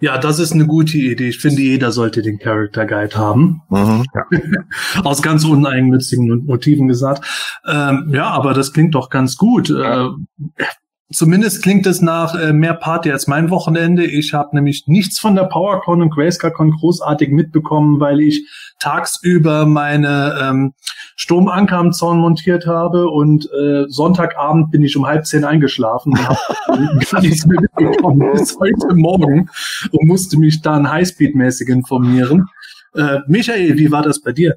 Ja, 0.00 0.18
das 0.18 0.40
ist 0.40 0.52
eine 0.52 0.66
gute 0.66 0.98
Idee. 0.98 1.28
Ich 1.28 1.38
finde, 1.38 1.62
jeder 1.62 1.92
sollte 1.92 2.22
den 2.22 2.38
Character 2.40 2.86
Guide 2.86 3.16
haben. 3.16 3.62
mhm. 3.70 4.04
Aus 5.04 5.22
ganz 5.22 5.44
uneigennützigen 5.44 6.44
Motiven 6.44 6.88
gesagt. 6.88 7.24
Ähm, 7.64 8.10
ja, 8.12 8.28
aber 8.30 8.52
das 8.52 8.72
klingt 8.72 8.96
doch 8.96 9.10
ganz 9.10 9.36
gut. 9.36 9.68
Ja. 9.68 10.08
Äh, 10.08 10.64
zumindest 11.12 11.62
klingt 11.62 11.86
es 11.86 12.02
nach 12.02 12.34
äh, 12.34 12.52
mehr 12.52 12.74
Party 12.74 13.10
als 13.10 13.26
mein 13.26 13.50
Wochenende. 13.50 14.04
Ich 14.04 14.34
habe 14.34 14.56
nämlich 14.56 14.84
nichts 14.86 15.18
von 15.18 15.34
der 15.34 15.44
PowerCon 15.44 16.02
und 16.02 16.10
GrayscaleCon 16.10 16.72
großartig 16.72 17.30
mitbekommen, 17.30 18.00
weil 18.00 18.20
ich 18.20 18.46
tagsüber 18.78 19.66
meine 19.66 20.38
ähm, 20.42 20.74
Sturmanker 21.16 21.76
am 21.76 21.92
Zaun 21.92 22.18
montiert 22.18 22.66
habe 22.66 23.08
und 23.08 23.48
äh, 23.52 23.84
Sonntagabend 23.88 24.70
bin 24.70 24.82
ich 24.82 24.96
um 24.96 25.06
halb 25.06 25.26
zehn 25.26 25.44
eingeschlafen 25.44 26.12
und 26.12 26.28
habe 26.28 26.38
gar 27.10 27.20
nichts 27.20 27.46
mehr 27.46 27.60
mitbekommen 27.60 28.32
bis 28.32 28.58
heute 28.58 28.94
Morgen 28.94 29.48
und 29.90 30.06
musste 30.08 30.38
mich 30.38 30.62
dann 30.62 30.86
Highspeed-mäßig 30.86 31.68
informieren. 31.68 32.48
Äh, 32.94 33.18
Michael, 33.26 33.78
wie 33.78 33.90
war 33.90 34.02
das 34.02 34.20
bei 34.20 34.32
dir? 34.32 34.56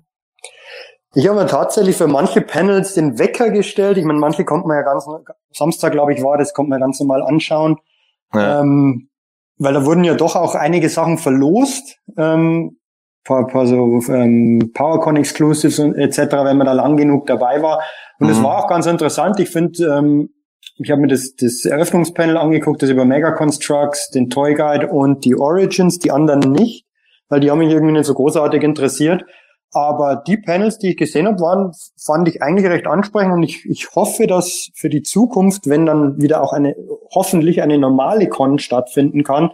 Ich 1.15 1.27
habe 1.27 1.39
mir 1.39 1.47
tatsächlich 1.47 1.95
für 1.95 2.07
manche 2.07 2.41
Panels 2.41 2.93
den 2.93 3.17
Wecker 3.17 3.49
gestellt. 3.49 3.97
Ich 3.97 4.03
meine, 4.03 4.19
manche 4.19 4.43
konnte 4.43 4.67
man 4.67 4.77
ja 4.77 4.83
ganz, 4.83 5.07
Samstag 5.51 5.93
glaube 5.93 6.13
ich 6.13 6.21
war, 6.21 6.37
das 6.37 6.53
konnte 6.53 6.69
man 6.69 6.81
ganz 6.81 6.99
normal 6.99 7.23
anschauen. 7.23 7.77
Ja. 8.33 8.59
Ähm, 8.59 9.09
weil 9.57 9.73
da 9.73 9.85
wurden 9.85 10.03
ja 10.03 10.15
doch 10.15 10.35
auch 10.35 10.55
einige 10.55 10.89
Sachen 10.89 11.17
verlost. 11.17 11.97
Ähm, 12.17 12.77
paar, 13.23 13.47
paar 13.47 13.65
so 13.65 14.01
ähm, 14.09 14.71
PowerCon 14.73 15.15
Exclusives 15.15 15.79
und 15.79 15.95
etc., 15.95 16.17
wenn 16.43 16.57
man 16.57 16.67
da 16.67 16.73
lang 16.73 16.97
genug 16.97 17.25
dabei 17.27 17.61
war. 17.61 17.81
Und 18.19 18.29
es 18.29 18.39
Mhm. 18.39 18.43
war 18.43 18.63
auch 18.63 18.67
ganz 18.67 18.85
interessant. 18.85 19.39
Ich 19.39 19.49
finde, 19.49 19.85
ähm, 19.85 20.29
ich 20.77 20.91
habe 20.91 21.01
mir 21.01 21.07
das, 21.07 21.35
das 21.35 21.63
Eröffnungspanel 21.63 22.37
angeguckt, 22.37 22.81
das 22.81 22.89
über 22.89 23.05
Mega 23.05 23.31
Constructs, 23.31 24.09
den 24.09 24.29
Toy 24.29 24.53
Guide 24.53 24.87
und 24.87 25.23
die 25.23 25.35
Origins, 25.35 25.99
die 25.99 26.11
anderen 26.11 26.51
nicht, 26.51 26.85
weil 27.29 27.39
die 27.39 27.49
haben 27.49 27.59
mich 27.59 27.71
irgendwie 27.71 27.93
nicht 27.93 28.05
so 28.05 28.13
großartig 28.13 28.61
interessiert. 28.63 29.23
Aber 29.75 30.23
die 30.25 30.37
Panels, 30.37 30.77
die 30.77 30.91
ich 30.91 30.97
gesehen 30.97 31.27
habe, 31.27 31.41
waren, 31.41 31.73
fand 31.97 32.29
ich 32.29 32.41
eigentlich 32.41 32.65
recht 32.65 32.87
ansprechend 32.87 33.33
und 33.33 33.43
ich, 33.43 33.65
ich 33.65 33.93
hoffe, 33.93 34.25
dass 34.25 34.69
für 34.73 34.87
die 34.87 35.03
Zukunft, 35.03 35.67
wenn 35.67 35.85
dann 35.85 36.21
wieder 36.21 36.41
auch 36.41 36.53
eine, 36.53 36.77
hoffentlich 37.13 37.61
eine 37.61 37.77
normale 37.77 38.29
Con 38.29 38.57
stattfinden 38.57 39.25
kann, 39.25 39.51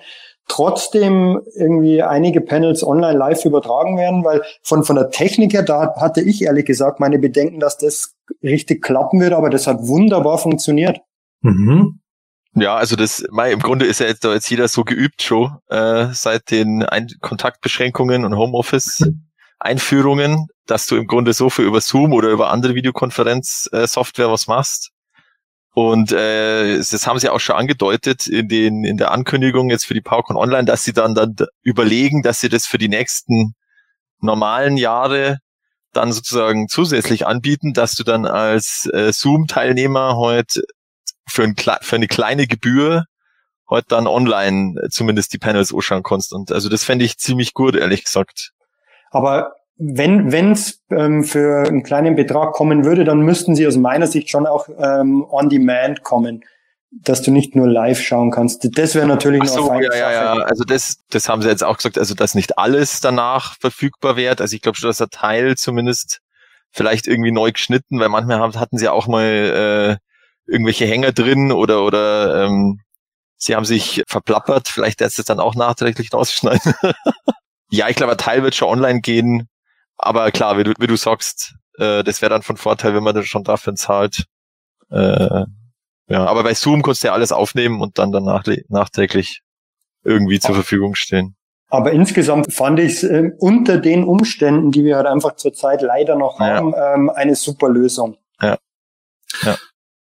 trotzdem 0.48 1.42
irgendwie 1.56 2.04
einige 2.04 2.40
Panels 2.40 2.84
online 2.84 3.18
live 3.18 3.46
übertragen 3.46 3.98
werden, 3.98 4.24
weil 4.24 4.44
von, 4.62 4.84
von 4.84 4.96
der 4.96 5.10
Technik 5.10 5.54
her, 5.54 5.64
da 5.64 5.96
hatte 5.96 6.22
ich 6.22 6.44
ehrlich 6.44 6.66
gesagt 6.66 7.00
meine 7.00 7.18
Bedenken, 7.18 7.60
dass 7.60 7.80
das 7.80 8.14
richtig 8.44 8.84
klappen 8.84 9.22
wird, 9.22 9.34
aber 9.34 9.50
das 9.50 9.66
hat 9.66 9.80
wunderbar 9.88 10.38
funktioniert. 10.38 11.00
Mhm. 11.42 12.00
Ja, 12.54 12.76
also 12.76 12.96
das, 12.96 13.26
mei, 13.32 13.52
im 13.52 13.60
Grunde 13.60 13.86
ist 13.86 14.02
ja 14.02 14.06
jetzt, 14.06 14.24
da 14.24 14.34
jetzt 14.34 14.52
jeder 14.52 14.68
so 14.68 14.84
geübt 14.84 15.24
schon, 15.24 15.58
äh, 15.70 16.10
seit 16.12 16.52
den 16.52 16.84
Ein 16.84 17.08
Kontaktbeschränkungen 17.22 18.24
und 18.24 18.38
Homeoffice-Einführungen, 19.62 20.48
dass 20.66 20.86
du 20.86 20.96
im 20.96 21.08
Grunde 21.08 21.34
so 21.34 21.50
viel 21.50 21.66
über 21.66 21.82
Zoom 21.82 22.14
oder 22.14 22.30
über 22.30 22.52
andere 22.52 22.76
Videokonferenz-Software 22.76 24.32
was 24.32 24.48
machst. 24.48 24.92
Und 25.74 26.12
äh, 26.12 26.78
das 26.78 27.08
haben 27.08 27.20
sie 27.20 27.30
auch 27.30 27.40
schon 27.40 27.56
angedeutet 27.56 28.28
in 28.28 28.50
den 28.50 28.84
in 28.84 28.98
der 28.98 29.12
Ankündigung 29.12 29.70
jetzt 29.70 29.86
für 29.86 29.94
die 29.94 30.02
PowerCon 30.02 30.36
Online, 30.36 30.66
dass 30.66 30.84
sie 30.84 30.92
dann 30.92 31.16
dann 31.16 31.36
überlegen, 31.62 32.24
dass 32.24 32.42
sie 32.42 32.50
das 32.50 32.66
für 32.66 32.78
die 32.78 32.90
nächsten 32.90 33.54
normalen 34.20 34.76
Jahre 34.76 35.38
dann 35.94 36.12
sozusagen 36.12 36.68
zusätzlich 36.68 37.26
anbieten, 37.26 37.74
dass 37.74 37.96
du 37.96 38.04
dann 38.04 38.26
als 38.26 38.90
äh, 38.94 39.14
Zoom-Teilnehmer 39.14 40.18
heute 40.18 40.62
für, 41.28 41.44
ein, 41.44 41.56
für 41.56 41.96
eine 41.96 42.08
kleine 42.08 42.48
Gebühr 42.48 43.06
heute 43.70 43.88
dann 43.90 44.08
online 44.08 44.76
äh, 44.82 44.90
zumindest 44.90 45.34
die 45.34 45.38
Panels 45.38 45.74
anschauen 45.74 46.04
kannst. 46.04 46.34
Und 46.34 46.52
also 46.52 46.68
das 46.68 46.84
fände 46.84 47.06
ich 47.06 47.18
ziemlich 47.18 47.54
gut, 47.54 47.76
ehrlich 47.76 48.04
gesagt. 48.04 48.52
Aber 49.12 49.54
wenn 49.78 50.52
es 50.52 50.82
ähm, 50.92 51.24
für 51.24 51.68
einen 51.68 51.84
kleinen 51.84 52.16
Betrag 52.16 52.54
kommen 52.54 52.86
würde, 52.86 53.04
dann 53.04 53.22
müssten 53.22 53.56
sie 53.56 53.66
aus 53.68 53.78
meiner 53.78 54.08
Sicht 54.08 54.30
schon 54.30 54.46
auch 54.46 54.68
ähm, 54.80 55.26
on 55.30 55.50
demand 55.50 56.04
kommen, 56.04 56.44
dass 56.92 57.22
du 57.22 57.32
nicht 57.32 57.56
nur 57.56 57.68
live 57.68 58.00
schauen 58.00 58.32
kannst. 58.32 58.68
Das 58.78 58.96
wäre 58.96 59.08
natürlich 59.08 59.42
Ach 59.44 59.56
noch 59.56 59.66
so, 59.66 59.70
eine 59.72 59.86
ja, 59.86 59.92
feine 59.92 60.02
ja, 60.04 60.24
Sache. 60.24 60.40
ja. 60.40 60.46
Also 60.46 60.64
das, 60.66 60.98
das 61.10 61.30
haben 61.30 61.42
sie 61.42 61.50
jetzt 61.50 61.64
auch 61.64 61.78
gesagt, 61.78 61.98
also 61.98 62.14
dass 62.14 62.36
nicht 62.36 62.58
alles 62.58 63.00
danach 63.00 63.58
verfügbar 63.60 64.18
wird. 64.18 64.42
Also 64.42 64.56
ich 64.56 64.62
glaube 64.62 64.78
schon, 64.78 64.90
dass 64.90 64.98
der 64.98 65.10
Teil 65.10 65.56
zumindest 65.56 66.20
vielleicht 66.70 67.08
irgendwie 67.08 67.32
neu 67.32 67.52
geschnitten, 67.52 68.00
weil 68.00 68.10
manchmal 68.10 68.40
haben, 68.40 68.60
hatten 68.60 68.78
sie 68.78 68.88
auch 68.88 69.08
mal 69.08 69.98
äh, 70.48 70.52
irgendwelche 70.52 70.86
Hänger 70.86 71.12
drin 71.12 71.52
oder 71.52 71.84
oder 71.84 72.46
ähm, 72.46 72.82
sie 73.38 73.56
haben 73.56 73.66
sich 73.66 74.04
verplappert. 74.08 74.68
Vielleicht 74.68 75.00
lässt 75.00 75.18
es 75.18 75.26
dann 75.26 75.40
auch 75.40 75.56
nachträglich 75.56 76.14
rausschneiden. 76.14 76.74
ja, 77.72 77.90
ich 77.90 77.96
glaube, 77.96 78.12
ein 78.12 78.18
Teil 78.18 78.44
wird 78.44 78.56
schon 78.56 78.68
online 78.70 79.02
gehen. 79.02 79.48
Aber 79.98 80.32
klar, 80.32 80.58
wie 80.58 80.64
du, 80.64 80.74
wie 80.80 80.88
du 80.88 80.96
sagst, 80.96 81.56
äh, 81.78 82.04
das 82.04 82.22
wäre 82.22 82.30
dann 82.30 82.42
von 82.42 82.58
Vorteil, 82.58 82.94
wenn 82.94 83.04
man 83.04 83.16
dann 83.16 83.24
schon 83.24 83.44
dafür 83.44 83.76
zahlt. 83.76 84.26
Äh, 84.90 85.46
ja, 86.08 86.26
aber 86.26 86.44
bei 86.44 86.54
Zoom 86.54 86.82
kannst 86.82 87.04
du 87.04 87.08
ja 87.08 87.14
alles 87.14 87.32
aufnehmen 87.32 87.82
und 87.82 87.98
dann 87.98 88.12
danach 88.12 88.44
nachträglich 88.68 89.42
irgendwie 90.04 90.40
zur 90.40 90.56
Verfügung 90.56 90.96
stehen. 90.96 91.36
Aber 91.70 91.94
insgesamt 91.94 92.54
fand 92.54 92.80
ich 92.80 92.94
es 92.94 93.04
ähm, 93.04 93.34
unter 93.38 93.78
den 93.78 94.04
Umständen, 94.04 94.72
die 94.72 94.84
wir 94.84 94.98
halt 94.98 95.08
einfach 95.08 95.36
zurzeit 95.38 95.82
leider 95.82 96.18
noch 96.18 96.40
Ja. 96.40 96.58
haben, 96.58 96.74
ähm, 96.76 97.10
eine 97.10 97.36
super 97.36 97.70
Lösung. 97.70 98.18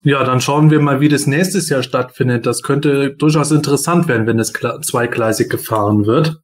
Ja, 0.04 0.24
dann 0.24 0.40
schauen 0.40 0.70
wir 0.70 0.80
mal, 0.80 1.02
wie 1.02 1.10
das 1.10 1.26
nächstes 1.26 1.68
Jahr 1.70 1.82
stattfindet. 1.82 2.46
Das 2.46 2.62
könnte 2.62 3.16
durchaus 3.16 3.50
interessant 3.50 4.08
werden, 4.08 4.28
wenn 4.28 4.38
es 4.38 4.54
kla- 4.54 4.80
zweigleisig 4.80 5.50
gefahren 5.50 6.06
wird. 6.06 6.42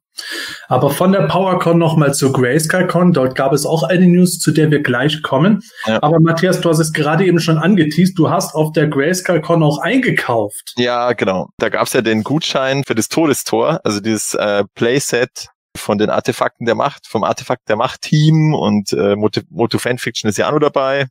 Aber 0.68 0.90
von 0.90 1.12
der 1.12 1.22
PowerCon 1.22 1.78
nochmal 1.78 2.14
zur 2.14 2.32
GrayscaleCon. 2.32 3.12
Dort 3.12 3.34
gab 3.34 3.52
es 3.52 3.66
auch 3.66 3.82
eine 3.82 4.06
News, 4.06 4.38
zu 4.38 4.50
der 4.52 4.70
wir 4.70 4.82
gleich 4.82 5.22
kommen. 5.22 5.62
Ja. 5.86 6.02
Aber 6.02 6.20
Matthias, 6.20 6.60
du 6.60 6.68
hast 6.68 6.78
es 6.78 6.92
gerade 6.92 7.24
eben 7.24 7.40
schon 7.40 7.58
angeteased. 7.58 8.18
Du 8.18 8.30
hast 8.30 8.54
auf 8.54 8.72
der 8.72 8.88
GrayscaleCon 8.88 9.62
auch 9.62 9.78
eingekauft. 9.78 10.74
Ja, 10.76 11.12
genau. 11.12 11.48
Da 11.58 11.68
gab's 11.68 11.92
ja 11.92 12.02
den 12.02 12.22
Gutschein 12.22 12.84
für 12.84 12.94
das 12.94 13.08
Todestor, 13.08 13.80
also 13.84 14.00
dieses 14.00 14.34
äh, 14.34 14.64
Playset 14.74 15.48
von 15.76 15.98
den 15.98 16.10
Artefakten 16.10 16.66
der 16.66 16.74
Macht, 16.74 17.06
vom 17.06 17.24
Artefakt 17.24 17.68
der 17.68 17.76
Macht 17.76 18.02
Team 18.02 18.54
und 18.54 18.92
äh, 18.92 19.16
Moto, 19.16 19.40
Moto 19.50 19.78
Fanfiction 19.78 20.28
ist 20.28 20.38
ja 20.38 20.48
auch 20.48 20.52
noch 20.52 20.60
dabei. 20.60 21.06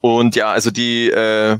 Und 0.00 0.36
ja, 0.36 0.50
also 0.50 0.70
die, 0.70 1.10
äh, 1.10 1.56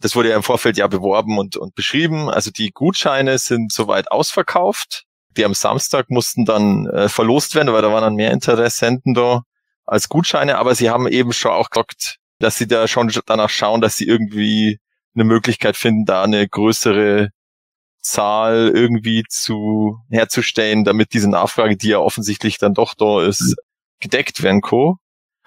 das 0.00 0.16
wurde 0.16 0.30
ja 0.30 0.36
im 0.36 0.42
Vorfeld 0.42 0.76
ja 0.76 0.86
beworben 0.86 1.38
und, 1.38 1.56
und 1.56 1.74
beschrieben. 1.74 2.30
Also 2.30 2.50
die 2.50 2.70
Gutscheine 2.70 3.38
sind 3.38 3.72
soweit 3.72 4.10
ausverkauft. 4.10 5.04
Die 5.36 5.44
am 5.44 5.54
Samstag 5.54 6.10
mussten 6.10 6.44
dann 6.44 6.86
äh, 6.86 7.08
verlost 7.08 7.54
werden, 7.54 7.72
weil 7.72 7.82
da 7.82 7.92
waren 7.92 8.02
dann 8.02 8.14
mehr 8.14 8.32
Interessenten 8.32 9.14
da 9.14 9.42
als 9.84 10.08
Gutscheine. 10.08 10.58
Aber 10.58 10.74
sie 10.74 10.90
haben 10.90 11.06
eben 11.08 11.32
schon 11.32 11.52
auch 11.52 11.70
gesagt, 11.70 12.16
dass 12.38 12.56
sie 12.56 12.66
da 12.66 12.88
schon 12.88 13.12
danach 13.26 13.50
schauen, 13.50 13.80
dass 13.80 13.96
sie 13.96 14.06
irgendwie 14.06 14.78
eine 15.14 15.24
Möglichkeit 15.24 15.76
finden, 15.76 16.04
da 16.04 16.22
eine 16.22 16.48
größere 16.48 17.30
Zahl 18.00 18.70
irgendwie 18.74 19.24
zu 19.28 19.98
herzustellen, 20.10 20.84
damit 20.84 21.12
diese 21.12 21.28
Nachfrage, 21.28 21.76
die 21.76 21.88
ja 21.88 21.98
offensichtlich 21.98 22.58
dann 22.58 22.74
doch 22.74 22.94
da 22.94 23.22
ist, 23.22 23.56
gedeckt 24.00 24.42
werden 24.42 24.60
kann. 24.60 24.94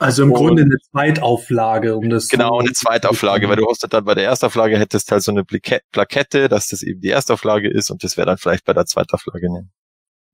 Also 0.02 0.24
im 0.24 0.32
Und- 0.32 0.38
Grunde 0.38 0.64
eine 0.64 0.78
Zweitauflage, 0.92 1.96
um 1.96 2.10
das 2.10 2.28
Genau, 2.28 2.50
so- 2.56 2.60
eine 2.60 2.72
Zweitauflage, 2.74 3.48
weil 3.50 3.56
du 3.58 3.70
hast 3.70 3.84
ja 3.84 3.88
dann 3.88 4.04
bei 4.04 4.16
der 4.16 4.26
Erstauflage 4.26 4.78
hättest 4.80 5.12
halt 5.12 5.22
so 5.22 5.32
eine 5.32 5.44
Plake- 5.46 5.82
Plakette, 5.92 6.50
dass 6.50 6.68
das 6.70 6.82
eben 6.82 7.02
die 7.02 7.10
Erstauflage 7.10 7.70
ist 7.70 7.92
und 7.92 8.04
das 8.04 8.18
wäre 8.18 8.26
dann 8.26 8.38
vielleicht 8.38 8.66
bei 8.66 8.74
der 8.74 8.86
Zweitauflage 8.86 9.52
nehmen. 9.52 9.72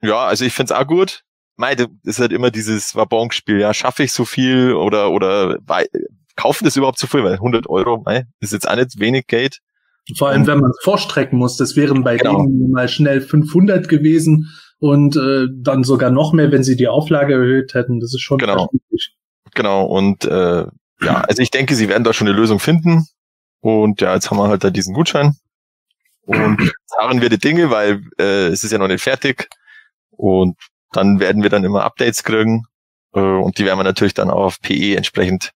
Ja, 0.01 0.25
also 0.25 0.45
ich 0.45 0.53
find's 0.53 0.71
auch 0.71 0.87
gut. 0.87 1.23
mei, 1.59 1.73
das 1.73 1.87
ist 2.03 2.19
halt 2.19 2.31
immer 2.33 2.51
dieses 2.51 2.95
Wabonk-Spiel, 2.95 3.59
ja, 3.59 3.73
schaffe 3.73 4.03
ich 4.03 4.11
so 4.11 4.25
viel 4.25 4.73
oder, 4.73 5.09
oder 5.11 5.57
kaufen 6.35 6.65
das 6.65 6.75
überhaupt 6.77 6.99
zu 6.99 7.07
viel, 7.07 7.23
weil 7.23 7.39
100 7.39 7.67
Euro, 7.67 8.03
mei, 8.05 8.25
ist 8.39 8.53
jetzt 8.53 8.69
auch 8.69 8.75
nicht 8.75 8.99
wenig 8.99 9.25
Geld. 9.25 9.57
Vor 10.17 10.29
allem, 10.29 10.45
wenn 10.45 10.59
man 10.59 10.69
es 10.69 10.77
vorstrecken 10.83 11.37
muss, 11.39 11.57
das 11.57 11.75
wären 11.75 12.03
bei 12.03 12.15
Genau. 12.17 12.43
denen 12.45 12.69
mal 12.71 12.87
schnell 12.87 13.21
500 13.21 13.89
gewesen 13.89 14.47
und 14.79 15.15
äh, 15.17 15.47
dann 15.51 15.83
sogar 15.83 16.11
noch 16.11 16.31
mehr, 16.31 16.51
wenn 16.51 16.63
sie 16.63 16.75
die 16.75 16.87
Auflage 16.87 17.33
erhöht 17.33 17.73
hätten. 17.73 17.99
Das 17.99 18.13
ist 18.13 18.21
schon 18.21 18.37
Genau. 18.37 18.53
erstaunlich. 18.53 19.16
Genau, 19.57 19.85
und 19.85 20.23
äh, 20.25 20.67
ja, 21.01 21.21
also 21.21 21.41
ich 21.41 21.49
denke, 21.49 21.73
sie 21.73 21.89
werden 21.89 22.03
da 22.03 22.13
schon 22.13 22.27
eine 22.27 22.37
Lösung 22.37 22.59
finden. 22.59 23.07
Und 23.59 24.01
ja, 24.01 24.13
jetzt 24.13 24.29
haben 24.29 24.37
wir 24.37 24.47
halt 24.49 24.63
da 24.63 24.69
diesen 24.69 24.93
Gutschein. 24.93 25.35
Und 26.27 26.61
jetzt 26.61 26.95
harren 26.99 27.21
wir 27.21 27.29
die 27.29 27.39
Dinge, 27.39 27.71
weil 27.71 28.03
äh, 28.19 28.49
es 28.49 28.63
ist 28.63 28.71
ja 28.71 28.77
noch 28.77 28.87
nicht 28.87 29.01
fertig. 29.01 29.49
Und 30.11 30.57
dann 30.91 31.19
werden 31.19 31.41
wir 31.41 31.49
dann 31.49 31.63
immer 31.63 31.83
Updates 31.83 32.23
kriegen. 32.23 32.65
Äh, 33.15 33.19
und 33.19 33.57
die 33.57 33.65
werden 33.65 33.79
wir 33.79 33.83
natürlich 33.83 34.13
dann 34.13 34.29
auch 34.29 34.43
auf 34.45 34.61
PE 34.61 34.95
entsprechend 34.95 35.53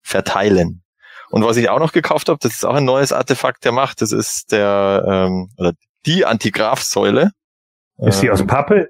verteilen. 0.00 0.82
Und 1.28 1.44
was 1.44 1.58
ich 1.58 1.68
auch 1.68 1.78
noch 1.78 1.92
gekauft 1.92 2.30
habe, 2.30 2.38
das 2.40 2.52
ist 2.54 2.64
auch 2.64 2.74
ein 2.74 2.86
neues 2.86 3.12
Artefakt 3.12 3.66
der 3.66 3.72
Macht, 3.72 4.00
das 4.00 4.12
ist 4.12 4.50
der 4.50 5.04
ähm, 5.06 5.50
oder 5.58 5.72
die 6.06 6.24
Antigraph-Säule. 6.24 7.32
Ist 7.98 8.22
die 8.22 8.30
aus 8.30 8.40
Ähm, 8.40 8.46
Pappe? 8.46 8.88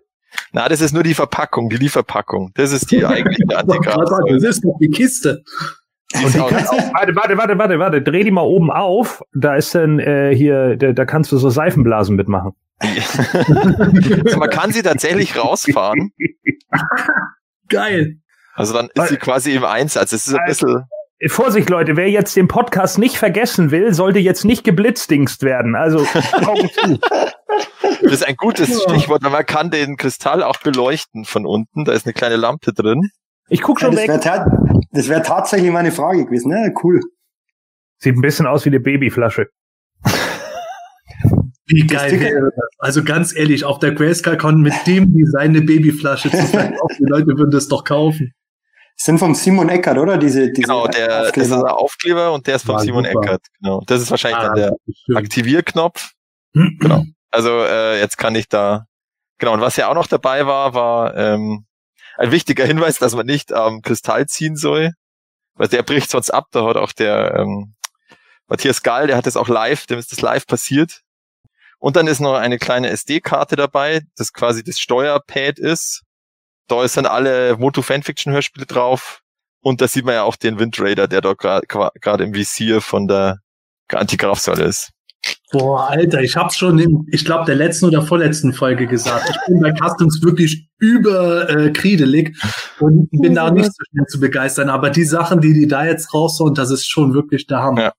Na, 0.52 0.68
das 0.68 0.80
ist 0.80 0.92
nur 0.92 1.02
die 1.02 1.14
Verpackung, 1.14 1.68
die 1.70 1.76
Lieferpackung. 1.76 2.50
Das 2.54 2.72
ist 2.72 2.90
die 2.90 3.04
eigentliche 3.04 3.44
Antigraph-Säule. 3.56 4.34
Das 4.34 4.44
ist 4.56 4.64
doch 4.64 4.76
die 4.80 4.88
Kiste. 4.90 5.42
Die 6.14 6.24
ist 6.24 6.38
auch- 6.38 6.50
Warte, 6.50 7.14
warte, 7.16 7.36
warte, 7.38 7.58
warte, 7.58 7.78
warte. 7.78 8.02
Dreh 8.02 8.22
die 8.24 8.30
mal 8.30 8.42
oben 8.42 8.70
auf. 8.70 9.22
Da 9.34 9.56
ist 9.56 9.74
dann 9.74 9.98
äh, 9.98 10.34
hier, 10.34 10.76
da, 10.76 10.92
da 10.92 11.04
kannst 11.04 11.32
du 11.32 11.38
so 11.38 11.48
Seifenblasen 11.50 12.16
mitmachen. 12.16 12.52
also 12.82 14.38
man 14.38 14.50
kann 14.50 14.72
sie 14.72 14.82
tatsächlich 14.82 15.36
rausfahren. 15.36 16.12
Geil. 17.68 18.16
Also 18.54 18.74
dann 18.74 18.88
ist 18.94 19.08
sie 19.08 19.16
quasi 19.16 19.54
im 19.54 19.64
Einsatz. 19.64 20.12
Es 20.12 20.26
ist 20.26 20.34
ein 20.34 20.44
bisschen, 20.46 20.84
Vorsicht, 21.28 21.70
Leute, 21.70 21.96
wer 21.96 22.10
jetzt 22.10 22.34
den 22.36 22.48
Podcast 22.48 22.98
nicht 22.98 23.16
vergessen 23.16 23.70
will, 23.70 23.94
sollte 23.94 24.18
jetzt 24.18 24.44
nicht 24.44 24.64
geblitzdingst 24.64 25.42
werden. 25.42 25.76
Also 25.76 25.98
Augen 26.00 26.68
zu. 26.72 26.98
das 28.02 28.12
ist 28.12 28.26
ein 28.26 28.36
gutes 28.36 28.68
Ja. 28.70 28.90
Stichwort, 28.90 29.22
weil 29.22 29.30
man 29.30 29.46
kann 29.46 29.70
den 29.70 29.96
Kristall 29.96 30.42
auch 30.42 30.56
beleuchten 30.60 31.24
von 31.24 31.46
unten. 31.46 31.84
Da 31.84 31.92
ist 31.92 32.06
eine 32.06 32.12
kleine 32.12 32.36
Lampe 32.36 32.72
drin. 32.72 33.10
Ich 33.48 33.60
guck 33.62 33.80
Ja, 33.80 33.86
schon 33.86 33.94
das 33.96 34.02
weg. 34.02 34.08
wäre 34.08 34.20
ta 34.20 34.46
das 34.90 35.08
wär 35.08 35.22
tatsächlich 35.22 35.70
meine 35.70 35.92
Frage 35.92 36.24
gewesen. 36.26 36.50
Ne? 36.50 36.72
Cool. 36.82 37.00
Sieht 37.98 38.16
ein 38.16 38.20
bisschen 38.20 38.46
aus 38.46 38.64
wie 38.64 38.70
eine 38.70 38.80
Babyflasche. 38.80 39.46
Wie 41.66 41.86
geil 41.86 42.20
wäre 42.20 42.50
das? 42.54 42.68
Also 42.78 43.04
ganz 43.04 43.34
ehrlich, 43.34 43.64
auf 43.64 43.78
der 43.78 43.92
Grayscale-Con 43.92 44.60
mit 44.60 44.74
dem 44.86 45.14
Design 45.14 45.50
eine 45.50 45.62
Babyflasche 45.62 46.30
zu 46.30 46.36
verkaufen, 46.46 46.96
die 46.98 47.04
Leute 47.08 47.26
würden 47.28 47.50
das 47.52 47.68
doch 47.68 47.84
kaufen. 47.84 48.32
Das 49.02 49.06
sind 49.06 49.18
vom 49.18 49.34
Simon 49.34 49.68
Eckert, 49.68 49.98
oder? 49.98 50.16
Diese, 50.16 50.52
diese 50.52 50.62
Genau, 50.62 50.86
der, 50.86 51.32
das 51.32 51.36
ist 51.36 51.50
Aufkleber. 51.50 51.62
der 51.64 51.76
Aufkleber 51.76 52.32
und 52.32 52.46
der 52.46 52.54
ist 52.54 52.64
von 52.64 52.76
War 52.76 52.82
Simon 52.82 53.04
super. 53.04 53.20
Eckert. 53.20 53.46
Genau. 53.60 53.82
Das 53.84 54.00
ist 54.00 54.12
wahrscheinlich 54.12 54.38
Ah, 54.38 54.54
dann 54.54 54.76
der. 55.08 55.16
Aktivierknopf. 55.16 56.12
Genau. 56.78 57.02
Also 57.32 57.64
äh, 57.64 57.98
jetzt 57.98 58.16
kann 58.16 58.36
ich 58.36 58.48
da. 58.48 58.86
Genau. 59.38 59.54
Und 59.54 59.60
was 59.60 59.74
ja 59.74 59.88
auch 59.88 59.96
noch 59.96 60.06
dabei 60.06 60.46
war, 60.46 60.74
war 60.74 61.16
ähm, 61.16 61.66
ein 62.16 62.30
wichtiger 62.30 62.64
Hinweis, 62.64 62.98
dass 62.98 63.16
man 63.16 63.26
nicht 63.26 63.52
am 63.52 63.82
Kristall 63.82 64.26
ziehen 64.28 64.54
soll, 64.54 64.92
weil 65.54 65.66
der 65.66 65.82
bricht 65.82 66.08
sonst 66.08 66.30
ab. 66.30 66.46
Da 66.52 66.64
hat 66.64 66.76
auch 66.76 66.92
der 66.92 67.34
ähm, 67.40 67.74
Matthias 68.46 68.84
Gall, 68.84 69.08
der 69.08 69.16
hat 69.16 69.26
das 69.26 69.36
auch 69.36 69.48
live, 69.48 69.86
dem 69.86 69.98
ist 69.98 70.12
das 70.12 70.20
live 70.20 70.46
passiert. 70.46 71.00
Und 71.80 71.96
dann 71.96 72.06
ist 72.06 72.20
noch 72.20 72.34
eine 72.34 72.58
kleine 72.58 72.90
SD-Karte 72.90 73.56
dabei, 73.56 74.02
das 74.16 74.32
quasi 74.32 74.62
das 74.62 74.78
Steuerpad 74.78 75.58
ist. 75.58 76.04
Da 76.68 76.84
ist 76.84 76.96
dann 76.96 77.06
alle 77.06 77.56
Moto 77.56 77.82
Fanfiction 77.82 78.32
Hörspiele 78.32 78.66
drauf. 78.66 79.20
Und 79.62 79.80
da 79.80 79.88
sieht 79.88 80.04
man 80.04 80.14
ja 80.14 80.22
auch 80.24 80.36
den 80.36 80.58
Wind 80.58 80.80
Raider, 80.80 81.06
der 81.06 81.20
da 81.20 81.34
gerade 81.34 82.24
im 82.24 82.34
Visier 82.34 82.80
von 82.80 83.06
der 83.06 83.38
Antigrafsäule 83.92 84.64
ist. 84.64 84.90
Boah, 85.52 85.88
Alter, 85.90 86.20
ich 86.20 86.34
hab's 86.36 86.56
schon 86.56 86.80
in, 86.80 87.06
ich 87.12 87.24
glaube, 87.24 87.44
der 87.44 87.54
letzten 87.54 87.86
oder 87.86 88.02
vorletzten 88.02 88.52
Folge 88.52 88.88
gesagt. 88.88 89.30
Ich 89.30 89.36
bin 89.46 89.60
bei 89.60 89.72
Customs 89.72 90.20
wirklich 90.22 90.68
über 90.78 91.48
äh, 91.48 91.70
kriedelig 91.70 92.36
und 92.80 93.08
bin 93.12 93.36
da 93.36 93.50
nicht 93.50 93.66
so 93.66 93.84
schnell 93.90 94.06
zu 94.06 94.18
begeistern. 94.18 94.68
Aber 94.68 94.90
die 94.90 95.04
Sachen, 95.04 95.40
die 95.40 95.52
die 95.52 95.68
da 95.68 95.84
jetzt 95.84 96.12
raushauen, 96.12 96.54
das 96.54 96.70
ist 96.70 96.90
schon 96.90 97.14
wirklich 97.14 97.46
der 97.46 97.62
Hammer. 97.62 97.82
Ja. 97.82 97.92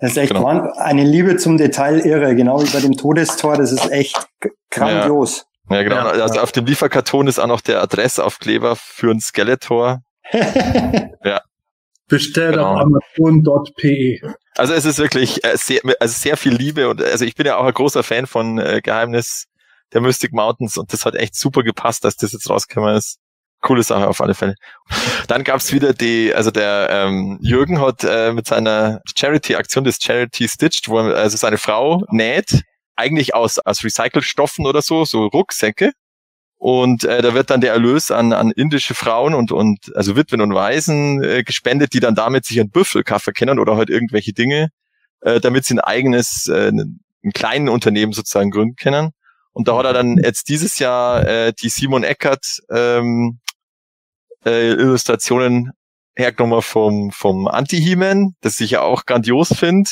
Das 0.00 0.10
ist 0.12 0.16
echt 0.18 0.34
Genau. 0.34 0.72
eine 0.76 1.04
Liebe 1.04 1.36
zum 1.36 1.56
Detail 1.56 2.00
irre, 2.00 2.34
genau 2.34 2.62
wie 2.62 2.70
bei 2.70 2.80
dem 2.80 2.96
Todestor. 2.96 3.56
Das 3.56 3.72
ist 3.72 3.90
echt 3.90 4.28
grandios. 4.70 5.46
Ja, 5.70 5.82
genau. 5.82 5.96
Ja. 5.96 6.06
also 6.10 6.40
auf 6.40 6.52
dem 6.52 6.66
Lieferkarton 6.66 7.26
ist 7.28 7.38
auch 7.38 7.46
noch 7.46 7.60
der 7.60 7.80
Adressaufkleber 7.82 8.76
für 8.76 9.10
ein 9.10 9.20
Skeletor. 9.20 10.02
Bestellt 12.08 12.54
Genau. 12.54 12.74
auf 12.74 12.80
amazon.pe. 12.80 14.34
Also 14.56 14.74
es 14.74 14.84
ist 14.84 14.98
wirklich 14.98 15.44
äh, 15.44 15.56
sehr, 15.56 15.80
also 16.00 16.12
sehr 16.12 16.36
viel 16.36 16.52
Liebe 16.54 16.88
und 16.88 17.00
also 17.00 17.24
ich 17.24 17.36
bin 17.36 17.46
ja 17.46 17.56
auch 17.56 17.64
ein 17.64 17.72
großer 17.72 18.02
Fan 18.02 18.26
von 18.26 18.58
äh, 18.58 18.80
Geheimnis 18.82 19.44
der 19.92 20.00
Mystic 20.00 20.32
Mountains 20.32 20.76
und 20.76 20.92
das 20.92 21.04
hat 21.04 21.14
echt 21.14 21.36
super 21.36 21.62
gepasst, 21.62 22.04
dass 22.04 22.16
das 22.16 22.32
jetzt 22.32 22.50
rausgekommen 22.50 22.96
ist. 22.96 23.18
Coole 23.60 23.82
Sache 23.84 24.08
auf 24.08 24.20
alle 24.20 24.34
Fälle. 24.34 24.54
Dann 25.28 25.44
gab's 25.44 25.72
wieder 25.72 25.92
die, 25.92 26.34
also 26.34 26.50
der 26.50 26.88
ähm, 26.90 27.38
Jürgen 27.42 27.80
hat 27.80 28.02
äh, 28.02 28.32
mit 28.32 28.46
seiner 28.46 29.02
Charity-Aktion 29.16 29.84
des 29.84 29.98
Charity 30.02 30.48
Stitched, 30.48 30.88
wo 30.88 30.98
er, 30.98 31.14
also 31.16 31.36
seine 31.36 31.58
Frau 31.58 32.04
näht, 32.10 32.62
eigentlich 33.00 33.34
aus, 33.34 33.58
aus 33.58 33.82
Recycelstoffen 33.82 34.66
oder 34.66 34.82
so, 34.82 35.04
so 35.04 35.26
Rucksäcke. 35.26 35.92
Und 36.58 37.04
äh, 37.04 37.22
da 37.22 37.32
wird 37.32 37.48
dann 37.48 37.62
der 37.62 37.72
Erlös 37.72 38.10
an, 38.10 38.34
an 38.34 38.50
indische 38.50 38.94
Frauen 38.94 39.34
und, 39.34 39.50
und 39.50 39.96
also 39.96 40.14
Witwen 40.14 40.42
und 40.42 40.52
Waisen 40.52 41.24
äh, 41.24 41.42
gespendet, 41.42 41.94
die 41.94 42.00
dann 42.00 42.14
damit 42.14 42.44
sich 42.44 42.60
einen 42.60 42.70
Büffelkaffee 42.70 43.32
kennen 43.32 43.58
oder 43.58 43.76
halt 43.76 43.88
irgendwelche 43.88 44.34
Dinge, 44.34 44.68
äh, 45.22 45.40
damit 45.40 45.64
sie 45.64 45.74
ein 45.74 45.80
eigenes, 45.80 46.48
äh, 46.48 46.68
einen 46.68 47.00
kleinen 47.32 47.70
Unternehmen 47.70 48.12
sozusagen 48.12 48.50
gründen 48.50 48.76
können. 48.76 49.12
Und 49.52 49.68
da 49.68 49.76
hat 49.78 49.86
er 49.86 49.94
dann 49.94 50.18
jetzt 50.18 50.50
dieses 50.50 50.78
Jahr 50.78 51.26
äh, 51.26 51.52
die 51.54 51.70
Simon 51.70 52.04
Eckert 52.04 52.44
ähm, 52.70 53.40
äh, 54.44 54.72
Illustrationen 54.72 55.72
hergenommen 56.14 56.60
vom, 56.60 57.10
vom 57.10 57.48
Anti-He-Man, 57.48 58.34
das 58.42 58.60
ich 58.60 58.72
ja 58.72 58.82
auch 58.82 59.06
grandios 59.06 59.48
finde. 59.56 59.90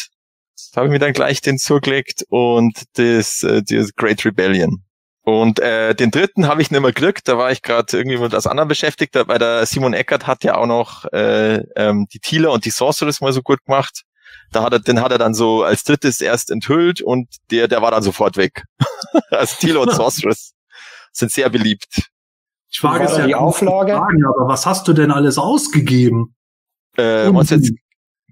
Da 0.72 0.80
habe 0.80 0.88
ich 0.88 0.92
mir 0.92 0.98
dann 0.98 1.12
gleich 1.12 1.40
den 1.40 1.58
zugelegt 1.58 2.24
und 2.28 2.84
das, 2.94 3.42
äh, 3.42 3.62
das 3.62 3.94
Great 3.94 4.24
Rebellion. 4.24 4.84
Und 5.22 5.60
äh, 5.60 5.94
den 5.94 6.10
dritten 6.10 6.46
habe 6.46 6.62
ich 6.62 6.70
nicht 6.70 6.80
mehr 6.80 6.92
gekriegt, 6.92 7.28
da 7.28 7.36
war 7.36 7.52
ich 7.52 7.60
gerade 7.60 7.94
irgendwie 7.96 8.16
mit 8.16 8.32
was 8.32 8.46
anderem 8.46 8.68
beschäftigt, 8.68 9.14
weil 9.14 9.38
der 9.38 9.66
Simon 9.66 9.92
Eckert 9.92 10.26
hat 10.26 10.42
ja 10.42 10.56
auch 10.56 10.66
noch 10.66 11.04
äh, 11.12 11.62
ähm, 11.76 12.06
die 12.12 12.18
Thieler 12.18 12.50
und 12.50 12.64
die 12.64 12.70
Sorceress 12.70 13.20
mal 13.20 13.32
so 13.32 13.42
gut 13.42 13.62
gemacht. 13.66 14.04
Da 14.52 14.62
hat 14.62 14.72
er, 14.72 14.80
den 14.80 15.02
hat 15.02 15.12
er 15.12 15.18
dann 15.18 15.34
so 15.34 15.62
als 15.62 15.84
drittes 15.84 16.22
erst 16.22 16.50
enthüllt 16.50 17.02
und 17.02 17.28
der, 17.50 17.68
der 17.68 17.82
war 17.82 17.90
dann 17.90 18.02
sofort 18.02 18.38
weg. 18.38 18.64
also 19.30 19.54
Thieler 19.60 19.82
und 19.82 19.92
Sorceress 19.92 20.54
sind 21.12 21.30
sehr 21.30 21.50
beliebt. 21.50 22.10
Ich 22.70 22.82
War 22.82 23.00
es 23.00 23.16
ja 23.16 23.26
die 23.26 23.34
Auflage? 23.34 23.92
Fragen, 23.92 24.24
aber 24.24 24.48
was 24.48 24.66
hast 24.66 24.88
du 24.88 24.92
denn 24.92 25.10
alles 25.10 25.36
ausgegeben? 25.36 26.34
Äh, 26.96 27.32
was 27.34 27.50
jetzt 27.50 27.70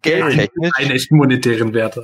geldtechnisch? 0.06 0.70
einen 0.76 0.90
echten 0.90 1.16
monetären 1.16 1.74
Wert. 1.74 1.98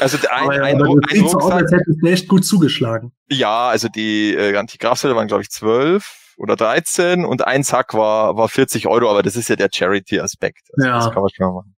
Also 0.00 0.18
der 0.18 0.32
ein, 0.34 0.42
aber 0.44 0.62
ein, 0.62 0.74
aber 0.76 0.86
ein 0.86 1.00
sieht 1.10 1.28
so 1.30 1.38
aus, 1.38 1.44
Rucksack, 1.44 1.62
als 1.62 1.72
hättest 1.72 1.98
du 2.02 2.06
echt 2.06 2.28
gut 2.28 2.44
zugeschlagen. 2.44 3.12
ja, 3.30 3.68
also 3.68 3.88
die 3.88 4.34
äh, 4.34 4.56
Antigrafsäule 4.56 5.14
waren 5.16 5.28
glaube 5.28 5.42
ich 5.42 5.50
zwölf 5.50 6.34
oder 6.36 6.56
13 6.56 7.24
und 7.24 7.46
ein 7.46 7.62
Sack 7.62 7.94
war 7.94 8.36
war 8.36 8.48
40 8.48 8.86
Euro, 8.86 9.10
aber 9.10 9.22
das 9.22 9.36
ist 9.36 9.48
ja 9.48 9.56
der 9.56 9.68
Charity-Aspekt. 9.72 10.62
Also 10.76 10.88
Ja. 10.88 10.94
Das 10.98 11.12
kann 11.12 11.22
man 11.22 11.30
schon 11.34 11.46
mal 11.46 11.52
machen. 11.54 11.74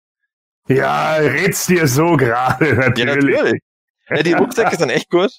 Ja, 0.67 1.13
red's 1.15 1.65
dir 1.65 1.88
so 1.88 2.15
gerade, 2.17 2.67
Ja, 2.69 2.75
natürlich. 2.75 3.36
natürlich. 3.36 3.62
Ja, 4.12 4.23
die 4.23 4.34
Rucksäcke 4.34 4.75
sind 4.75 4.89
echt 4.89 5.12
gut. 5.12 5.29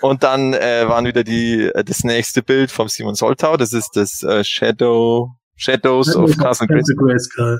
Und 0.00 0.22
dann 0.22 0.54
äh, 0.54 0.84
waren 0.88 1.04
wieder 1.04 1.24
die 1.24 1.64
äh, 1.64 1.82
das 1.82 2.04
nächste 2.04 2.42
Bild 2.44 2.70
vom 2.70 2.86
Simon 2.86 3.16
Soltau. 3.16 3.56
Das 3.56 3.72
ist 3.72 3.90
das 3.96 4.22
äh, 4.22 4.44
Shadow 4.44 5.30
Shadows 5.56 6.14
of 6.14 6.36
Castle. 6.38 6.68
Grayskull. 6.68 7.58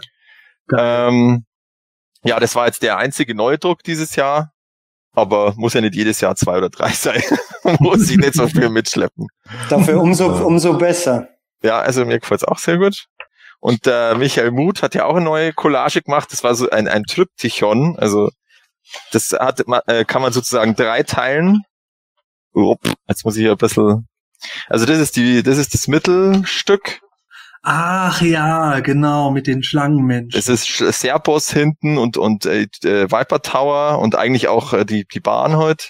Ähm, 0.79 1.45
ja, 2.25 2.41
das 2.41 2.55
war 2.55 2.67
jetzt 2.67 2.83
der 2.83 2.99
einzige 2.99 3.35
Neudruck 3.35 3.83
dieses 3.83 4.17
Jahr. 4.17 4.53
Aber 5.13 5.55
muss 5.57 5.75
ja 5.75 5.81
nicht 5.81 5.95
jedes 5.95 6.21
Jahr 6.21 6.37
zwei 6.37 6.59
oder 6.59 6.69
drei 6.71 6.91
sein. 6.93 7.23
muss 7.81 8.09
ich 8.11 8.17
nicht 8.17 8.35
so 8.35 8.47
viel 8.47 8.69
mitschleppen. 8.71 9.27
Dafür 9.69 10.01
umso, 10.01 10.27
umso 10.47 10.75
besser. 10.75 11.29
Ja, 11.63 11.81
also 11.81 12.05
mir 12.05 12.21
gefällt's 12.21 12.45
auch 12.45 12.59
sehr 12.59 12.79
gut. 12.79 13.07
Und 13.61 13.87
äh, 13.87 14.15
Michael 14.15 14.53
Muth 14.53 14.83
hat 14.83 14.95
ja 14.95 15.05
auch 15.05 15.17
eine 15.17 15.25
neue 15.25 15.53
Collage 15.53 16.03
gemacht. 16.03 16.29
Das 16.31 16.45
war 16.45 16.55
so 16.55 16.71
ein, 16.71 16.87
ein 16.87 17.03
Tryptychon. 17.03 17.99
Also 17.99 18.31
das 19.11 19.33
hat, 19.33 19.65
äh, 19.87 20.05
kann 20.05 20.23
man 20.23 20.33
sozusagen 20.33 20.77
drei 20.77 21.03
teilen. 21.03 21.63
Upp, 22.53 22.81
jetzt 23.09 23.25
muss 23.25 23.37
ich 23.37 23.43
hier 23.43 23.53
ein 23.53 23.59
bisschen. 23.59 24.09
Also 24.69 24.87
das 24.87 24.99
ist 24.99 25.17
die, 25.17 25.43
das 25.43 25.59
ist 25.59 25.75
das 25.75 25.89
Mittelstück. 25.89 27.01
Ach 27.63 28.23
ja, 28.23 28.81
genau, 28.81 29.31
mit 29.31 29.47
den 29.47 29.63
Schlangenmenschen. 29.63 30.31
Das 30.31 30.49
ist 30.49 30.67
Serpos 31.01 31.51
hinten 31.53 31.99
und 31.99 32.17
und 32.17 32.47
äh, 32.47 32.69
äh, 32.85 33.11
Viper 33.11 33.43
Tower 33.43 33.99
und 33.99 34.15
eigentlich 34.15 34.49
auch 34.49 34.73
äh, 34.73 34.85
die 34.85 35.07
die 35.07 35.21
Bahn 35.21 35.57
heute. 35.57 35.89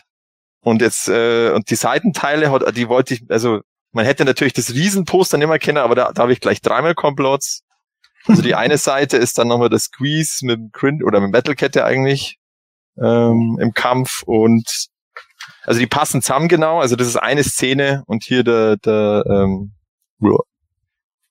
Und 0.61 0.83
jetzt 0.83 1.09
äh, 1.09 1.51
und 1.51 1.71
die 1.71 1.77
Seitenteile 1.77 2.51
die 2.73 2.89
wollte 2.89 3.15
ich, 3.15 3.25
also 3.29 3.61
Man 3.93 4.05
hätte 4.05 4.25
natürlich 4.25 4.53
das 4.53 4.75
Riesenposter 4.75 5.39
nicht 5.39 5.49
mehr 5.49 5.59
kennen, 5.59 5.79
aber 5.79 5.95
da, 5.95 6.13
da 6.13 6.23
habe 6.23 6.33
ich 6.33 6.41
gleich 6.41 6.61
dreimal 6.61 6.95
Komplots. 6.95 7.63
Also 8.27 8.43
die 8.43 8.55
eine 8.55 8.77
Seite 8.79 9.17
ist 9.17 9.39
dann 9.39 9.49
nochmal 9.49 9.71
das 9.71 9.85
Squeeze 9.85 10.45
mit 10.45 10.59
dem 10.59 10.71
Grin 10.73 11.03
oder 11.03 11.21
mit 11.21 11.33
Metalkette 11.33 11.85
eigentlich 11.85 12.39
ähm, 13.01 13.59
im 13.61 13.73
Kampf 13.73 14.23
und 14.25 14.89
also 15.65 15.81
die 15.81 15.87
passen 15.87 16.23
zusammen 16.23 16.49
genau. 16.49 16.81
Also 16.81 16.97
das 16.97 17.09
ist 17.09 17.17
eine 17.17 17.45
Szene 17.45 18.03
und 18.07 18.25
hier 18.25 18.43
der 18.45 18.77
der 18.77 19.25
ähm, 19.27 19.73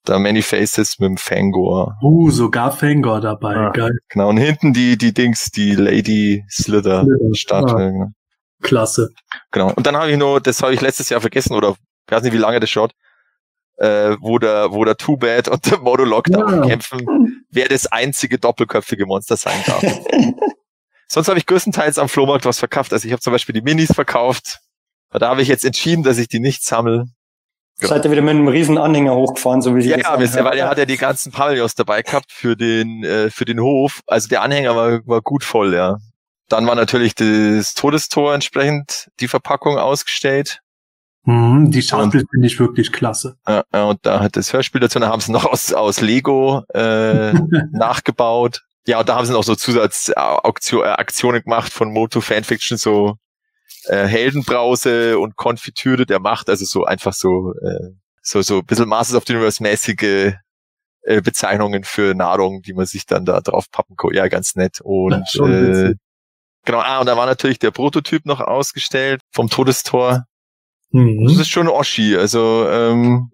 der 0.07 0.19
Many 0.19 0.41
Faces 0.41 0.99
mit 0.99 1.09
dem 1.09 1.17
Fangor. 1.17 1.97
Uh, 2.01 2.29
sogar 2.29 2.71
Fangor 2.71 3.21
dabei, 3.21 3.55
ah, 3.55 3.69
geil. 3.71 3.97
Genau, 4.09 4.29
und 4.29 4.37
hinten 4.37 4.73
die, 4.73 4.97
die 4.97 5.13
Dings, 5.13 5.51
die 5.51 5.75
Lady 5.75 6.43
Slither, 6.49 7.03
Slither. 7.03 7.35
Statue. 7.35 7.75
Ah, 7.75 7.89
genau. 7.89 8.07
Klasse. 8.61 9.09
Genau. 9.51 9.71
Und 9.75 9.85
dann 9.85 9.95
habe 9.95 10.11
ich 10.11 10.17
nur, 10.17 10.41
das 10.41 10.61
habe 10.61 10.73
ich 10.73 10.81
letztes 10.81 11.09
Jahr 11.09 11.21
vergessen, 11.21 11.53
oder 11.53 11.75
ich 12.07 12.11
weiß 12.11 12.23
nicht, 12.23 12.33
wie 12.33 12.37
lange 12.37 12.59
das 12.59 12.69
schaut, 12.69 12.93
äh, 13.77 14.15
wo 14.19 14.39
der, 14.39 14.71
wo 14.71 14.83
der 14.83 14.97
Too 14.97 15.17
Bad 15.17 15.47
und 15.47 15.69
der 15.69 15.79
Modulok 15.79 16.29
ja. 16.29 16.39
da 16.39 16.61
kämpfen, 16.61 17.45
wer 17.51 17.67
das 17.67 17.87
einzige 17.87 18.37
doppelköpfige 18.39 19.05
Monster 19.05 19.37
sein 19.37 19.61
darf. 19.65 19.83
Sonst 21.07 21.29
habe 21.29 21.39
ich 21.39 21.45
größtenteils 21.45 21.99
am 21.99 22.09
Flohmarkt 22.09 22.45
was 22.45 22.59
verkauft. 22.59 22.91
Also 22.91 23.05
ich 23.05 23.13
habe 23.13 23.21
zum 23.21 23.31
Beispiel 23.31 23.53
die 23.53 23.61
Minis 23.61 23.93
verkauft. 23.93 24.59
Da 25.09 25.29
habe 25.29 25.41
ich 25.41 25.47
jetzt 25.47 25.63
entschieden, 25.63 26.03
dass 26.03 26.17
ich 26.17 26.27
die 26.27 26.39
nicht 26.39 26.65
sammle. 26.65 27.05
Ja. 27.79 27.89
Seid 27.89 28.05
ihr 28.05 28.11
wieder 28.11 28.23
mit 28.23 28.31
einem 28.31 28.47
riesen 28.47 28.77
Anhänger 28.77 29.13
hochgefahren, 29.13 29.61
so 29.61 29.75
wie 29.75 29.81
sie 29.83 29.89
Ja, 29.89 29.97
ja 29.97 30.15
bisher, 30.15 30.43
weil 30.43 30.57
er 30.57 30.67
hat 30.67 30.79
ja 30.79 30.85
die 30.85 30.97
ganzen 30.97 31.31
Pavillons 31.31 31.75
dabei 31.75 32.01
gehabt 32.01 32.31
für 32.31 32.55
den, 32.55 33.03
äh, 33.03 33.29
für 33.29 33.45
den 33.45 33.59
Hof. 33.59 34.01
Also 34.07 34.27
der 34.29 34.41
Anhänger 34.41 34.75
war, 34.75 35.05
war 35.05 35.21
gut 35.21 35.43
voll, 35.43 35.75
ja. 35.75 35.97
Dann 36.49 36.65
war 36.65 36.75
natürlich 36.75 37.13
das 37.13 37.75
Todestor 37.75 38.33
entsprechend 38.33 39.09
die 39.19 39.27
Verpackung 39.27 39.77
ausgestellt. 39.77 40.61
Mhm, 41.25 41.71
die 41.71 41.81
Schauspiel 41.81 42.25
finde 42.31 42.47
ich 42.47 42.57
wirklich 42.57 42.93
klasse. 42.93 43.35
Ja, 43.47 43.63
und 43.83 43.99
da 44.03 44.21
hat 44.21 44.37
das 44.37 44.53
Hörspiel 44.53 44.79
dazu, 44.79 44.97
da 44.97 45.09
haben 45.09 45.19
sie 45.19 45.33
noch 45.33 45.45
aus, 45.45 45.73
aus 45.73 45.99
Lego 46.01 46.63
äh, 46.73 47.33
nachgebaut. 47.71 48.63
Ja, 48.87 49.01
und 49.01 49.09
da 49.09 49.17
haben 49.17 49.25
sie 49.25 49.33
noch 49.33 49.43
so 49.43 49.53
Zusatzaktionen 49.53 51.43
gemacht 51.43 51.73
von 51.73 51.91
Moto 51.91 52.21
Fanfiction, 52.21 52.77
so 52.77 53.17
äh, 53.87 54.05
Heldenbrause 54.05 55.19
und 55.19 55.35
Konfitüre 55.35 56.05
der 56.05 56.19
Macht, 56.19 56.49
also 56.49 56.65
so 56.65 56.85
einfach 56.85 57.13
so, 57.13 57.53
äh, 57.53 57.91
so, 58.21 58.41
so 58.41 58.59
ein 58.59 58.65
bisschen 58.65 58.87
Masters 58.87 59.17
of 59.17 59.23
the 59.27 59.33
Universe 59.33 59.61
mäßige 59.61 60.33
äh, 61.03 61.21
Bezeichnungen 61.21 61.83
für 61.83 62.13
Nahrung, 62.13 62.61
die 62.61 62.73
man 62.73 62.85
sich 62.85 63.05
dann 63.05 63.25
da 63.25 63.39
drauf 63.41 63.71
pappen 63.71 63.95
kann. 63.95 64.13
Ja, 64.13 64.27
ganz 64.27 64.55
nett. 64.55 64.81
Und 64.81 65.25
ja, 65.33 65.47
äh, 65.47 65.95
genau, 66.65 66.79
ah, 66.79 66.99
und 66.99 67.05
da 67.05 67.15
war 67.15 67.25
natürlich 67.25 67.59
der 67.59 67.71
Prototyp 67.71 68.25
noch 68.25 68.41
ausgestellt 68.41 69.21
vom 69.31 69.49
Todestor. 69.49 70.25
Mhm. 70.91 71.25
Das 71.27 71.37
ist 71.37 71.49
schon 71.49 71.69
Oschi, 71.69 72.17
also 72.17 72.67
ähm, 72.69 73.31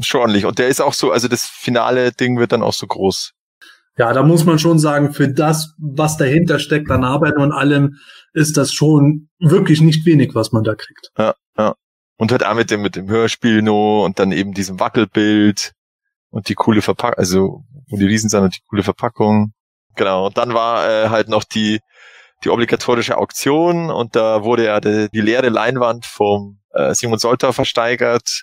schon 0.00 0.22
ordentlich. 0.22 0.46
Und 0.46 0.58
der 0.58 0.68
ist 0.68 0.80
auch 0.80 0.94
so, 0.94 1.12
also 1.12 1.28
das 1.28 1.44
finale 1.44 2.12
Ding 2.12 2.38
wird 2.38 2.52
dann 2.52 2.62
auch 2.62 2.72
so 2.72 2.86
groß. 2.86 3.32
Ja, 3.98 4.12
da 4.12 4.22
muss 4.22 4.44
man 4.44 4.58
schon 4.58 4.78
sagen, 4.78 5.12
für 5.12 5.28
das, 5.28 5.74
was 5.78 6.16
dahinter 6.18 6.58
steckt 6.58 6.90
an 6.90 7.04
Arbeit 7.04 7.36
und 7.36 7.52
allem, 7.52 7.96
ist 8.34 8.58
das 8.58 8.72
schon 8.72 9.28
wirklich 9.38 9.80
nicht 9.80 10.04
wenig, 10.04 10.34
was 10.34 10.52
man 10.52 10.64
da 10.64 10.74
kriegt. 10.74 11.10
Ja, 11.16 11.34
ja. 11.56 11.74
Und 12.18 12.32
halt 12.32 12.44
auch 12.44 12.54
mit 12.54 12.70
dem, 12.70 12.82
mit 12.82 12.96
dem 12.96 13.08
Hörspiel 13.08 13.62
no 13.62 14.04
und 14.04 14.18
dann 14.18 14.32
eben 14.32 14.52
diesem 14.52 14.78
Wackelbild 14.80 15.72
und 16.30 16.48
die 16.48 16.54
coole 16.54 16.82
Verpackung, 16.82 17.18
also 17.18 17.64
wo 17.88 17.96
die 17.96 18.06
Riesen 18.06 18.28
sind 18.28 18.42
und 18.42 18.56
die 18.56 18.60
coole 18.68 18.82
Verpackung. 18.82 19.52
Genau. 19.94 20.26
Und 20.26 20.36
dann 20.36 20.52
war 20.52 20.88
äh, 20.88 21.08
halt 21.08 21.28
noch 21.28 21.44
die, 21.44 21.80
die 22.44 22.50
obligatorische 22.50 23.16
Auktion 23.16 23.90
und 23.90 24.14
da 24.16 24.44
wurde 24.44 24.66
ja 24.66 24.80
die, 24.80 25.08
die 25.12 25.20
leere 25.22 25.48
Leinwand 25.48 26.04
vom 26.04 26.60
äh, 26.72 26.94
Simon 26.94 27.18
Soltau 27.18 27.52
versteigert 27.52 28.42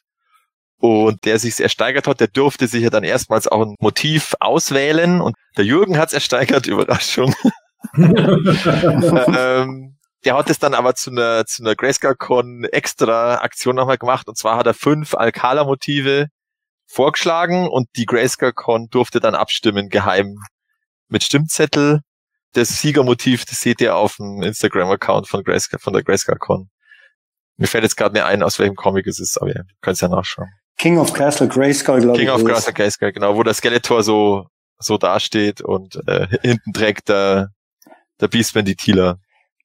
und 0.84 1.24
der 1.24 1.40
sich 1.40 1.62
ersteigert 1.62 2.08
hat, 2.08 2.20
der 2.20 2.28
durfte 2.28 2.68
sich 2.68 2.84
ja 2.84 2.90
dann 2.90 3.06
erstmals 3.06 3.48
auch 3.48 3.62
ein 3.62 3.76
Motiv 3.80 4.36
auswählen 4.42 5.22
und 5.22 5.34
der 5.56 5.64
Jürgen 5.64 5.98
hat 5.98 6.10
es 6.10 6.14
ersteigert, 6.14 6.68
Überraschung. 6.68 7.34
ähm, 7.96 9.96
der 10.26 10.38
hat 10.38 10.50
es 10.50 10.60
dann 10.60 10.74
aber 10.74 10.94
zu 10.96 11.12
einer, 11.12 11.46
zu 11.46 11.64
einer 11.64 11.76
Grayscale-Con 11.76 12.66
extra 12.66 13.36
Aktion 13.36 13.78
nochmal 13.78 13.98
gemacht 13.98 14.28
und 14.28 14.38
zwar 14.38 14.58
hat 14.58 14.68
er 14.68 14.74
fünf 14.74 15.16
Alcala-Motive 15.16 16.28
vorgeschlagen 16.86 17.70
und 17.70 17.88
die 17.96 18.06
Grayscale-Con 18.06 18.90
durfte 18.90 19.22
dann 19.22 19.36
abstimmen, 19.36 19.88
geheim 19.88 20.36
mit 21.08 21.24
Stimmzettel. 21.24 22.02
Das 22.56 22.82
Siegermotiv, 22.82 23.46
das 23.46 23.62
seht 23.62 23.80
ihr 23.80 23.96
auf 23.96 24.18
dem 24.18 24.44
Instagram-Account 24.44 25.30
von, 25.30 25.46
Grayscale, 25.46 25.80
von 25.80 25.94
der 25.94 26.04
Grayscale-Con. 26.04 26.70
Mir 27.56 27.68
fällt 27.68 27.86
jetzt 27.86 27.96
gerade 27.96 28.16
nicht 28.16 28.26
ein, 28.26 28.44
aus 28.44 28.60
welchem 28.60 28.76
Comic 28.76 29.08
es 29.08 29.22
ist, 29.22 29.42
aber 29.42 29.52
ihr 29.52 29.64
könnt 29.80 29.96
es 29.96 30.02
ja 30.02 30.10
nachschauen. 30.10 30.50
King 30.78 30.98
of 30.98 31.14
Castle 31.14 31.48
Grayskull, 31.48 32.02
glaube 32.02 32.18
ich. 32.18 32.26
King 32.26 32.34
of 32.34 32.44
Castle 32.44 32.74
Grayskull, 32.74 33.12
genau, 33.12 33.36
wo 33.36 33.44
der 33.44 33.54
Skeletor 33.54 34.04
so, 34.04 34.48
so 34.80 34.98
dasteht 34.98 35.62
und 35.62 36.00
äh, 36.08 36.28
hinten 36.42 36.74
trägt 36.74 37.10
der, 37.10 37.50
der 38.20 38.28
Beastman 38.28 38.66
die 38.66 38.76
Tila. 38.76 39.18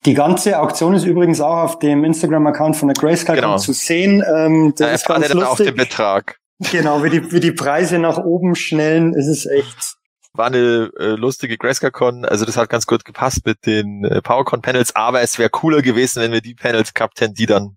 Die 0.04 0.14
ganze 0.14 0.60
Auktion 0.60 0.94
ist 0.94 1.04
übrigens 1.04 1.40
auch 1.40 1.64
auf 1.64 1.78
dem 1.80 2.04
Instagram-Account 2.04 2.76
von 2.76 2.88
der 2.88 2.94
Grayskull 2.94 3.34
genau. 3.34 3.58
zu 3.58 3.72
sehen. 3.72 4.22
Ähm, 4.32 4.72
das 4.76 4.86
ja, 4.86 4.94
ist 4.94 5.06
ganz 5.06 5.28
lustig. 5.28 5.48
auch 5.48 5.56
den 5.56 5.74
Betrag. 5.74 6.38
Genau, 6.72 7.02
wie 7.02 7.10
die, 7.10 7.32
wie 7.32 7.40
die 7.40 7.52
Preise 7.52 7.98
nach 7.98 8.18
oben 8.18 8.54
schnellen, 8.54 9.14
ist 9.14 9.28
es 9.28 9.46
echt 9.46 9.98
war 10.38 10.46
eine 10.46 10.90
äh, 10.98 11.16
lustige 11.16 11.58
Grayscale-Con, 11.58 12.24
also 12.24 12.44
das 12.44 12.56
hat 12.56 12.70
ganz 12.70 12.86
gut 12.86 13.04
gepasst 13.04 13.44
mit 13.44 13.66
den 13.66 14.04
äh, 14.04 14.22
PowerCon-Panels, 14.22 14.94
aber 14.94 15.20
es 15.20 15.38
wäre 15.38 15.50
cooler 15.50 15.82
gewesen, 15.82 16.22
wenn 16.22 16.32
wir 16.32 16.40
die 16.40 16.54
Panels 16.54 16.94
gehabt 16.94 17.20
hätten, 17.20 17.34
die 17.34 17.46
dann 17.46 17.76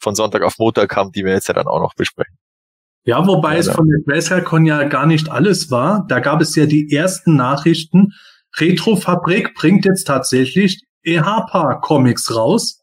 von 0.00 0.14
Sonntag 0.14 0.42
auf 0.42 0.58
Montag 0.58 0.90
kamen, 0.90 1.12
die 1.12 1.24
wir 1.24 1.32
jetzt 1.32 1.48
ja 1.48 1.54
dann 1.54 1.68
auch 1.68 1.80
noch 1.80 1.94
besprechen. 1.94 2.36
Ja, 3.04 3.26
wobei 3.26 3.54
ja, 3.54 3.60
es 3.60 3.68
von 3.68 3.88
der 3.88 4.00
GrayscaleCon 4.06 4.64
ja 4.64 4.84
gar 4.84 5.06
nicht 5.06 5.30
alles 5.30 5.70
war. 5.70 6.06
Da 6.08 6.20
gab 6.20 6.40
es 6.40 6.54
ja 6.54 6.66
die 6.66 6.92
ersten 6.92 7.34
Nachrichten. 7.34 8.12
Retrofabrik 8.56 9.54
bringt 9.54 9.84
jetzt 9.84 10.04
tatsächlich 10.04 10.82
EHPA-Comics 11.04 12.34
raus, 12.34 12.80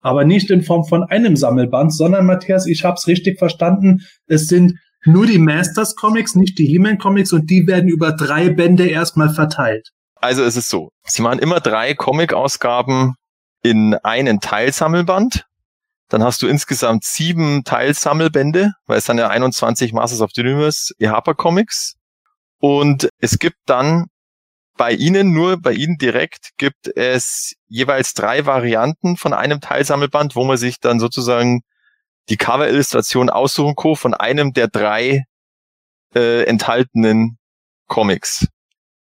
aber 0.00 0.24
nicht 0.24 0.50
in 0.50 0.62
Form 0.62 0.84
von 0.84 1.04
einem 1.04 1.36
Sammelband, 1.36 1.94
sondern 1.94 2.26
Matthias, 2.26 2.66
ich 2.66 2.84
hab's 2.84 3.06
richtig 3.06 3.38
verstanden, 3.38 4.02
es 4.26 4.46
sind 4.46 4.78
nur 5.04 5.26
die 5.26 5.38
Masters 5.38 5.96
Comics, 5.96 6.34
nicht 6.34 6.58
die 6.58 6.66
He-Man 6.66 6.98
Comics 6.98 7.32
und 7.32 7.50
die 7.50 7.66
werden 7.66 7.88
über 7.88 8.12
drei 8.12 8.50
Bände 8.50 8.86
erstmal 8.86 9.30
verteilt. 9.30 9.90
Also 10.16 10.44
es 10.44 10.56
ist 10.56 10.68
so, 10.68 10.90
sie 11.04 11.22
machen 11.22 11.38
immer 11.38 11.60
drei 11.60 11.94
Comic-Ausgaben 11.94 13.14
in 13.62 13.94
einen 13.94 14.40
Teilsammelband 14.40 15.46
dann 16.12 16.22
hast 16.22 16.42
du 16.42 16.46
insgesamt 16.46 17.04
sieben 17.04 17.64
Teilsammelbände, 17.64 18.74
weil 18.84 18.98
es 18.98 19.06
dann 19.06 19.16
ja 19.16 19.28
21 19.28 19.94
Masters 19.94 20.20
of 20.20 20.30
the 20.34 20.42
Universe 20.42 20.92
EHPA 20.98 21.32
Comics. 21.32 21.94
Und 22.58 23.08
es 23.18 23.38
gibt 23.38 23.56
dann 23.64 24.08
bei 24.76 24.92
Ihnen, 24.92 25.32
nur 25.32 25.56
bei 25.56 25.72
Ihnen 25.72 25.96
direkt, 25.96 26.50
gibt 26.58 26.86
es 26.96 27.54
jeweils 27.66 28.12
drei 28.12 28.44
Varianten 28.44 29.16
von 29.16 29.32
einem 29.32 29.62
Teilsammelband, 29.62 30.36
wo 30.36 30.44
man 30.44 30.58
sich 30.58 30.80
dann 30.80 31.00
sozusagen 31.00 31.62
die 32.28 32.36
Cover-Illustration 32.36 33.30
aussuchen 33.30 33.74
kann 33.74 33.96
von 33.96 34.12
einem 34.12 34.52
der 34.52 34.68
drei 34.68 35.24
äh, 36.14 36.44
enthaltenen 36.44 37.38
Comics, 37.88 38.48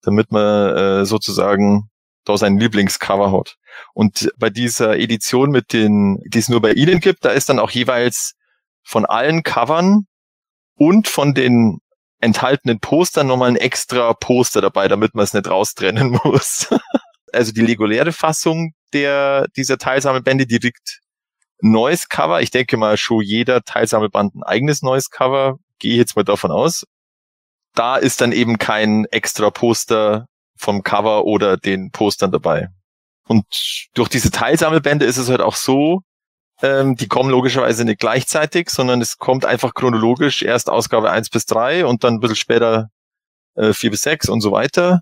damit 0.02 0.34
man 0.34 0.76
äh, 0.76 1.06
sozusagen 1.06 1.90
da 2.26 2.38
sein 2.38 2.58
Lieblingscover 2.58 3.32
hat. 3.32 3.56
Und 3.94 4.32
bei 4.38 4.50
dieser 4.50 4.98
Edition 4.98 5.50
mit 5.50 5.74
den, 5.74 6.18
die 6.28 6.40
es 6.40 6.50
nur 6.50 6.62
bei 6.62 6.74
Ihnen 6.74 7.00
gibt, 7.00 7.26
da 7.26 7.30
ist 7.30 7.50
dann 7.50 7.60
auch 7.60 7.72
jeweils 7.72 8.34
von 8.84 9.06
allen 9.06 9.44
Covern 9.44 10.06
und 10.76 11.08
von 11.08 11.34
den 11.34 11.80
enthaltenen 12.20 12.80
Postern 12.80 13.28
nochmal 13.28 13.50
ein 13.50 13.56
extra 13.58 14.14
Poster 14.14 14.62
dabei, 14.62 14.88
damit 14.88 15.14
man 15.14 15.24
es 15.24 15.34
nicht 15.34 15.50
raustrennen 15.50 16.20
muss. 16.24 16.68
also 17.32 17.52
die 17.52 17.66
reguläre 17.66 18.12
Fassung 18.12 18.74
der, 18.94 19.48
dieser 19.56 19.78
Teilsammelbände, 19.78 20.46
die 20.46 20.58
liegt 20.58 21.00
neues 21.62 22.10
Cover. 22.10 22.42
Ich 22.42 22.52
denke 22.52 22.78
mal 22.78 22.98
schon 22.98 23.22
jeder 23.22 23.62
Teilsammelband 23.62 24.36
ein 24.36 24.44
eigenes 24.44 24.82
neues 24.82 25.10
Cover. 25.10 25.58
Gehe 25.80 25.98
jetzt 25.98 26.16
mal 26.16 26.24
davon 26.24 26.52
aus. 26.52 26.86
Da 27.74 27.98
ist 27.98 28.22
dann 28.22 28.32
eben 28.32 28.58
kein 28.58 29.06
extra 29.06 29.50
Poster 29.50 30.28
vom 30.58 30.84
Cover 30.84 31.26
oder 31.26 31.58
den 31.58 31.92
Postern 31.92 32.32
dabei. 32.32 32.70
Und 33.28 33.46
durch 33.94 34.10
diese 34.10 34.32
Teilsammelbände 34.32 35.06
ist 35.06 35.18
es 35.18 35.30
halt 35.30 35.42
auch 35.42 35.56
so, 35.56 36.02
ähm, 36.62 36.96
die 36.96 37.08
kommen 37.08 37.30
logischerweise 37.30 37.86
nicht 37.86 38.00
gleichzeitig, 38.00 38.70
sondern 38.70 39.02
es 39.02 39.18
kommt 39.18 39.46
einfach 39.46 39.74
chronologisch 39.74 40.42
erst 40.42 40.70
Ausgabe 40.70 41.12
eins 41.12 41.30
bis 41.30 41.46
drei 41.46 41.86
und 41.86 42.04
dann 42.04 42.16
ein 42.16 42.20
bisschen 42.20 42.36
später 42.36 42.90
äh, 43.56 43.74
4 43.74 43.92
bis 43.92 44.02
sechs 44.02 44.30
und 44.30 44.42
so 44.42 44.52
weiter. 44.52 45.02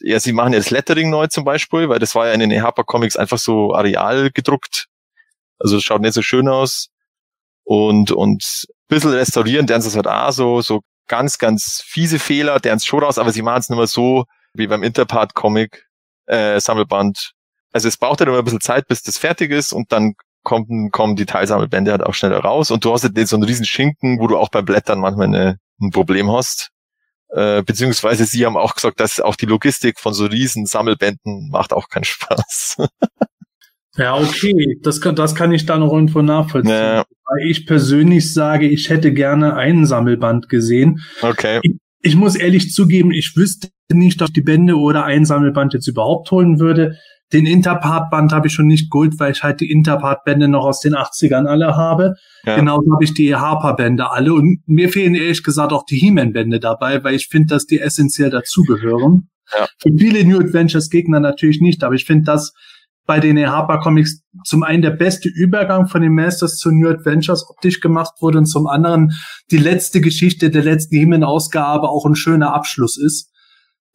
Ja, 0.00 0.20
sie 0.20 0.32
machen 0.32 0.52
jetzt 0.52 0.70
Lettering 0.70 1.08
neu 1.08 1.28
zum 1.28 1.44
Beispiel, 1.44 1.88
weil 1.88 1.98
das 1.98 2.14
war 2.14 2.26
ja 2.26 2.32
in 2.34 2.40
den 2.40 2.50
EHPA 2.50 2.82
Comics 2.82 3.16
einfach 3.16 3.38
so 3.38 3.74
areal 3.74 4.30
gedruckt. 4.30 4.86
Also 5.58 5.80
schaut 5.80 6.02
nicht 6.02 6.12
so 6.12 6.22
schön 6.22 6.48
aus. 6.48 6.88
Und, 7.64 8.12
und 8.12 8.44
ein 8.68 8.88
bisschen 8.88 9.12
restaurieren, 9.12 9.66
deren 9.66 9.80
es 9.80 9.96
halt 9.96 10.06
auch 10.06 10.32
so, 10.32 10.60
so 10.60 10.82
ganz, 11.08 11.38
ganz 11.38 11.82
fiese 11.84 12.18
Fehler, 12.18 12.60
deren 12.60 12.76
es 12.76 12.84
schon 12.84 13.02
raus, 13.02 13.18
aber 13.18 13.32
sie 13.32 13.42
machen 13.42 13.60
es 13.60 13.68
nicht 13.70 13.78
mehr 13.78 13.86
so, 13.86 14.24
wie 14.54 14.66
beim 14.66 14.82
Interpart-Comic, 14.82 15.86
äh, 16.26 16.60
Sammelband. 16.60 17.32
Also 17.76 17.88
es 17.88 17.98
braucht 17.98 18.20
halt 18.20 18.28
immer 18.28 18.38
ein 18.38 18.44
bisschen 18.44 18.62
Zeit, 18.62 18.88
bis 18.88 19.02
das 19.02 19.18
fertig 19.18 19.50
ist 19.50 19.74
und 19.74 19.92
dann 19.92 20.14
kommen, 20.44 20.90
kommen 20.92 21.14
die 21.14 21.26
Teilsammelbände 21.26 21.90
halt 21.90 22.02
auch 22.02 22.14
schneller 22.14 22.38
raus 22.38 22.70
und 22.70 22.82
du 22.86 22.90
hast 22.90 23.04
jetzt 23.04 23.28
so 23.28 23.36
einen 23.36 23.42
riesen 23.42 23.66
Schinken, 23.66 24.18
wo 24.18 24.28
du 24.28 24.38
auch 24.38 24.48
beim 24.48 24.64
Blättern 24.64 24.98
manchmal 24.98 25.26
eine, 25.26 25.58
ein 25.78 25.90
Problem 25.90 26.32
hast. 26.32 26.70
Äh, 27.28 27.62
beziehungsweise 27.62 28.24
sie 28.24 28.46
haben 28.46 28.56
auch 28.56 28.74
gesagt, 28.74 28.98
dass 28.98 29.20
auch 29.20 29.36
die 29.36 29.44
Logistik 29.44 30.00
von 30.00 30.14
so 30.14 30.24
riesen 30.24 30.64
Sammelbänden 30.64 31.50
macht 31.50 31.74
auch 31.74 31.90
keinen 31.90 32.04
Spaß. 32.04 32.78
ja, 33.98 34.16
okay, 34.16 34.78
das 34.82 35.02
kann, 35.02 35.14
das 35.14 35.34
kann 35.34 35.52
ich 35.52 35.66
da 35.66 35.76
noch 35.76 35.92
irgendwo 35.92 36.22
nachvollziehen. 36.22 36.72
Ja. 36.72 37.04
Weil 37.26 37.50
ich 37.50 37.66
persönlich 37.66 38.32
sage, 38.32 38.66
ich 38.66 38.88
hätte 38.88 39.12
gerne 39.12 39.54
einen 39.54 39.84
Sammelband 39.84 40.48
gesehen. 40.48 41.02
Okay. 41.20 41.60
Ich, 41.62 41.74
ich 42.00 42.16
muss 42.16 42.36
ehrlich 42.36 42.72
zugeben, 42.72 43.10
ich 43.10 43.36
wüsste 43.36 43.68
nicht, 43.92 44.22
ob 44.22 44.28
ich 44.28 44.32
die 44.32 44.40
Bände 44.40 44.76
oder 44.76 45.04
ein 45.04 45.26
Sammelband 45.26 45.74
jetzt 45.74 45.88
überhaupt 45.88 46.30
holen 46.30 46.58
würde. 46.58 46.96
Den 47.32 47.44
Interpart-Band 47.46 48.32
habe 48.32 48.46
ich 48.46 48.52
schon 48.52 48.68
nicht 48.68 48.90
geholt, 48.90 49.14
weil 49.18 49.32
ich 49.32 49.42
halt 49.42 49.60
die 49.60 49.70
Interpart-Bände 49.70 50.46
noch 50.46 50.64
aus 50.64 50.80
den 50.80 50.94
80ern 50.94 51.46
alle 51.46 51.76
habe. 51.76 52.14
Ja. 52.44 52.56
Genauso 52.56 52.92
habe 52.92 53.02
ich 53.02 53.14
die 53.14 53.34
Harper-Bände 53.34 54.10
alle. 54.10 54.32
Und 54.32 54.60
mir 54.66 54.88
fehlen 54.88 55.16
ehrlich 55.16 55.42
gesagt 55.42 55.72
auch 55.72 55.84
die 55.84 55.96
He-Man-Bände 55.96 56.60
dabei, 56.60 57.02
weil 57.02 57.14
ich 57.14 57.26
finde, 57.26 57.54
dass 57.54 57.66
die 57.66 57.80
essentiell 57.80 58.30
dazugehören. 58.30 59.28
Ja. 59.58 59.66
Für 59.78 59.90
viele 59.96 60.24
New 60.24 60.38
Adventures-Gegner 60.38 61.18
natürlich 61.18 61.60
nicht, 61.60 61.82
aber 61.82 61.94
ich 61.94 62.04
finde 62.04 62.24
das 62.24 62.52
bei 63.06 63.20
den 63.20 63.38
Harper 63.48 63.78
Comics 63.78 64.22
zum 64.44 64.64
einen 64.64 64.82
der 64.82 64.90
beste 64.90 65.28
Übergang 65.28 65.86
von 65.86 66.02
den 66.02 66.12
Masters 66.12 66.56
zu 66.56 66.72
New 66.72 66.88
Adventures 66.88 67.48
optisch 67.48 67.80
gemacht 67.80 68.14
wurde 68.20 68.38
und 68.38 68.46
zum 68.46 68.66
anderen 68.66 69.12
die 69.50 69.58
letzte 69.58 70.00
Geschichte 70.00 70.50
der 70.50 70.64
letzten 70.64 70.96
He-Man-Ausgabe 70.96 71.88
auch 71.88 72.04
ein 72.04 72.16
schöner 72.16 72.52
Abschluss 72.52 72.98
ist. 72.98 73.30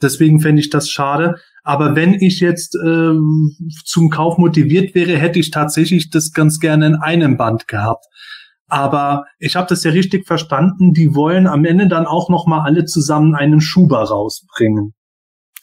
Deswegen 0.01 0.39
fände 0.39 0.61
ich 0.61 0.69
das 0.69 0.89
schade. 0.89 1.35
Aber 1.63 1.95
wenn 1.95 2.13
ich 2.13 2.39
jetzt 2.39 2.75
äh, 2.75 3.13
zum 3.85 4.09
Kauf 4.09 4.37
motiviert 4.37 4.95
wäre, 4.95 5.17
hätte 5.17 5.39
ich 5.39 5.51
tatsächlich 5.51 6.09
das 6.09 6.31
ganz 6.31 6.59
gerne 6.59 6.87
in 6.87 6.95
einem 6.95 7.37
Band 7.37 7.67
gehabt. 7.67 8.05
Aber 8.67 9.25
ich 9.37 9.55
habe 9.55 9.67
das 9.67 9.83
ja 9.83 9.91
richtig 9.91 10.25
verstanden. 10.25 10.93
Die 10.93 11.13
wollen 11.13 11.45
am 11.45 11.65
Ende 11.65 11.87
dann 11.87 12.05
auch 12.05 12.29
noch 12.29 12.47
mal 12.47 12.61
alle 12.61 12.85
zusammen 12.85 13.35
einen 13.35 13.61
Schuber 13.61 14.01
rausbringen. 14.03 14.93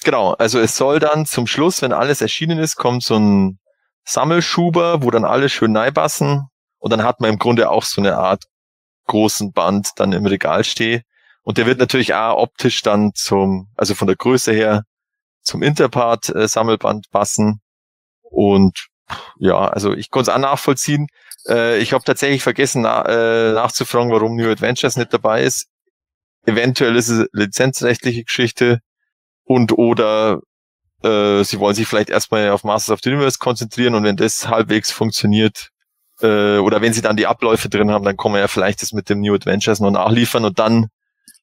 Genau. 0.04 0.34
Also 0.34 0.61
es 0.61 0.76
soll 0.76 1.00
dann 1.00 1.26
zum 1.26 1.46
Schluss, 1.46 1.82
wenn 1.82 1.92
alles 1.92 2.20
erschienen 2.20 2.58
ist, 2.58 2.76
kommt 2.76 3.02
so 3.02 3.16
ein 3.16 3.58
Sammelschuber, 4.04 5.02
wo 5.02 5.11
dann 5.11 5.24
alle 5.24 5.48
schön 5.48 5.72
neibassen. 5.72 6.48
Und 6.78 6.92
dann 6.92 7.02
hat 7.02 7.20
man 7.20 7.30
im 7.30 7.38
Grunde 7.38 7.70
auch 7.70 7.82
so 7.82 8.00
eine 8.00 8.16
Art 8.16 8.44
großen 9.06 9.52
Band 9.52 9.92
dann 9.96 10.12
im 10.12 10.26
Regal 10.26 10.62
stehen. 10.62 11.02
Und 11.42 11.58
der 11.58 11.66
wird 11.66 11.78
natürlich 11.78 12.14
auch 12.14 12.37
optisch 12.37 12.82
dann 12.82 13.12
zum, 13.14 13.68
also 13.74 13.94
von 13.94 14.06
der 14.06 14.16
Größe 14.16 14.52
her 14.52 14.84
zum 15.48 15.62
Interpart-Sammelband 15.62 17.06
äh, 17.06 17.11
passen. 17.11 17.61
Und 18.22 18.88
ja, 19.38 19.56
also 19.56 19.94
ich 19.94 20.11
konnte 20.11 20.30
es 20.30 20.37
auch 20.37 20.40
nachvollziehen. 20.40 21.06
Äh, 21.48 21.78
ich 21.78 21.92
habe 21.92 22.04
tatsächlich 22.04 22.42
vergessen 22.42 22.82
na, 22.82 23.04
äh, 23.06 23.52
nachzufragen, 23.52 24.12
warum 24.12 24.37
New 24.37 24.50
Adventures 24.50 24.96
nicht 24.96 25.12
dabei 25.12 25.42
ist. 25.42 25.66
Eventuell 26.46 26.96
ist 26.96 27.08
es 27.08 27.26
lizenzrechtliche 27.32 28.24
Geschichte 28.24 28.80
und 29.44 29.72
oder 29.72 30.40
äh, 31.02 31.42
sie 31.42 31.58
wollen 31.58 31.74
sich 31.74 31.88
vielleicht 31.88 32.11
erstmal 32.11 32.50
auf 32.50 32.64
Masters 32.64 32.94
of 32.94 33.00
the 33.02 33.11
Universe 33.11 33.38
konzentrieren 33.38 33.94
und 33.94 34.04
wenn 34.04 34.16
das 34.16 34.48
halbwegs 34.48 34.90
funktioniert, 34.90 35.70
äh, 36.20 36.58
oder 36.58 36.80
wenn 36.80 36.92
sie 36.92 37.02
dann 37.02 37.16
die 37.16 37.26
Abläufe 37.26 37.68
drin 37.68 37.90
haben, 37.90 38.04
dann 38.04 38.16
kommen 38.16 38.34
wir 38.34 38.40
ja 38.40 38.48
vielleicht 38.48 38.82
das 38.82 38.92
mit 38.92 39.08
dem 39.08 39.20
New 39.20 39.34
Adventures 39.34 39.80
noch 39.80 39.90
nachliefern 39.90 40.44
und 40.44 40.58
dann 40.58 40.88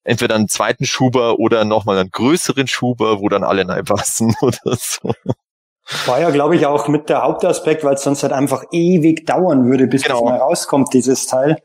entweder 0.06 0.36
einen 0.36 0.48
zweiten 0.48 0.86
Schuber 0.86 1.40
oder 1.40 1.66
nochmal 1.66 1.98
einen 1.98 2.12
größeren 2.12 2.68
Schuber, 2.68 3.20
wo 3.20 3.28
dann 3.28 3.44
alle 3.44 3.68
reinpassen 3.68 4.36
oder 4.42 4.78
so. 4.78 5.12
War 6.08 6.20
ja, 6.20 6.32
glaube 6.32 6.56
ich, 6.56 6.66
auch 6.66 6.88
mit 6.88 7.10
der 7.10 7.22
Hauptaspekt, 7.22 7.84
weil 7.84 7.96
es 7.96 8.04
sonst 8.04 8.24
halt 8.24 8.34
einfach 8.34 8.64
ewig 8.72 9.26
dauern 9.26 9.66
würde, 9.66 9.86
bis 9.88 10.04
genau. 10.04 10.22
das 10.22 10.24
mal 10.24 10.38
rauskommt, 10.38 10.94
dieses 10.94 11.28
Teil. 11.28 11.58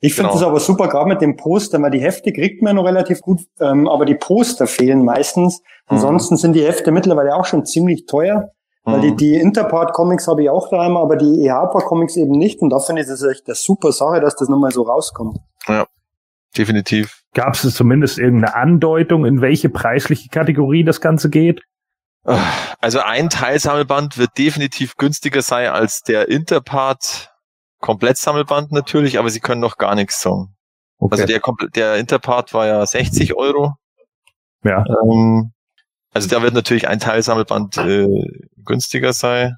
Ich 0.00 0.14
finde 0.14 0.30
es 0.30 0.36
genau. 0.36 0.50
aber 0.50 0.60
super, 0.60 0.88
gerade 0.88 1.08
mit 1.08 1.22
dem 1.22 1.36
Poster, 1.36 1.80
weil 1.80 1.90
die 1.90 2.02
Hefte 2.02 2.32
kriegt 2.32 2.62
man 2.62 2.76
noch 2.76 2.84
relativ 2.84 3.20
gut, 3.20 3.40
ähm, 3.58 3.88
aber 3.88 4.04
die 4.04 4.14
Poster 4.14 4.66
fehlen 4.66 5.04
meistens. 5.04 5.60
Mhm. 5.60 5.96
Ansonsten 5.96 6.36
sind 6.36 6.52
die 6.52 6.64
Hefte 6.64 6.92
mittlerweile 6.92 7.34
auch 7.34 7.46
schon 7.46 7.64
ziemlich 7.64 8.06
teuer. 8.06 8.50
Weil 8.86 9.00
die, 9.00 9.12
mhm. 9.12 9.16
die 9.16 9.34
Interpart-Comics 9.36 10.28
habe 10.28 10.42
ich 10.42 10.50
auch 10.50 10.68
daheim, 10.68 10.98
aber 10.98 11.16
die 11.16 11.46
EHPA-Comics 11.46 12.16
eben 12.16 12.32
nicht. 12.32 12.60
Und 12.60 12.68
da 12.68 12.80
finde 12.80 13.00
ich 13.00 13.08
das 13.08 13.22
echt 13.22 13.46
eine 13.46 13.54
super 13.54 13.92
Sache, 13.92 14.20
dass 14.20 14.36
das 14.36 14.50
nochmal 14.50 14.72
so 14.72 14.82
rauskommt. 14.82 15.38
Ja, 15.66 15.86
definitiv. 16.56 17.23
Gab 17.34 17.54
es 17.54 17.74
zumindest 17.74 18.18
irgendeine 18.18 18.54
Andeutung, 18.54 19.26
in 19.26 19.40
welche 19.40 19.68
preisliche 19.68 20.28
Kategorie 20.28 20.84
das 20.84 21.00
Ganze 21.00 21.30
geht? 21.30 21.62
Also 22.80 23.00
ein 23.00 23.28
Teilsammelband 23.28 24.16
wird 24.16 24.38
definitiv 24.38 24.96
günstiger 24.96 25.42
sein 25.42 25.68
als 25.68 26.00
der 26.02 26.28
Interpart 26.28 27.30
Komplettsammelband 27.80 28.72
natürlich, 28.72 29.18
aber 29.18 29.28
sie 29.28 29.40
können 29.40 29.60
noch 29.60 29.76
gar 29.76 29.94
nichts 29.94 30.22
sagen. 30.22 30.56
Okay. 30.98 31.12
Also 31.12 31.26
der, 31.26 31.42
der 31.74 31.96
Interpart 31.96 32.54
war 32.54 32.66
ja 32.66 32.86
60 32.86 33.34
Euro. 33.34 33.74
Ja. 34.62 34.84
Ähm, 34.86 35.52
also 36.14 36.28
da 36.28 36.40
wird 36.40 36.54
natürlich 36.54 36.88
ein 36.88 36.98
Teilsammelband 36.98 37.76
äh, 37.76 38.08
günstiger 38.64 39.12
sein. 39.12 39.56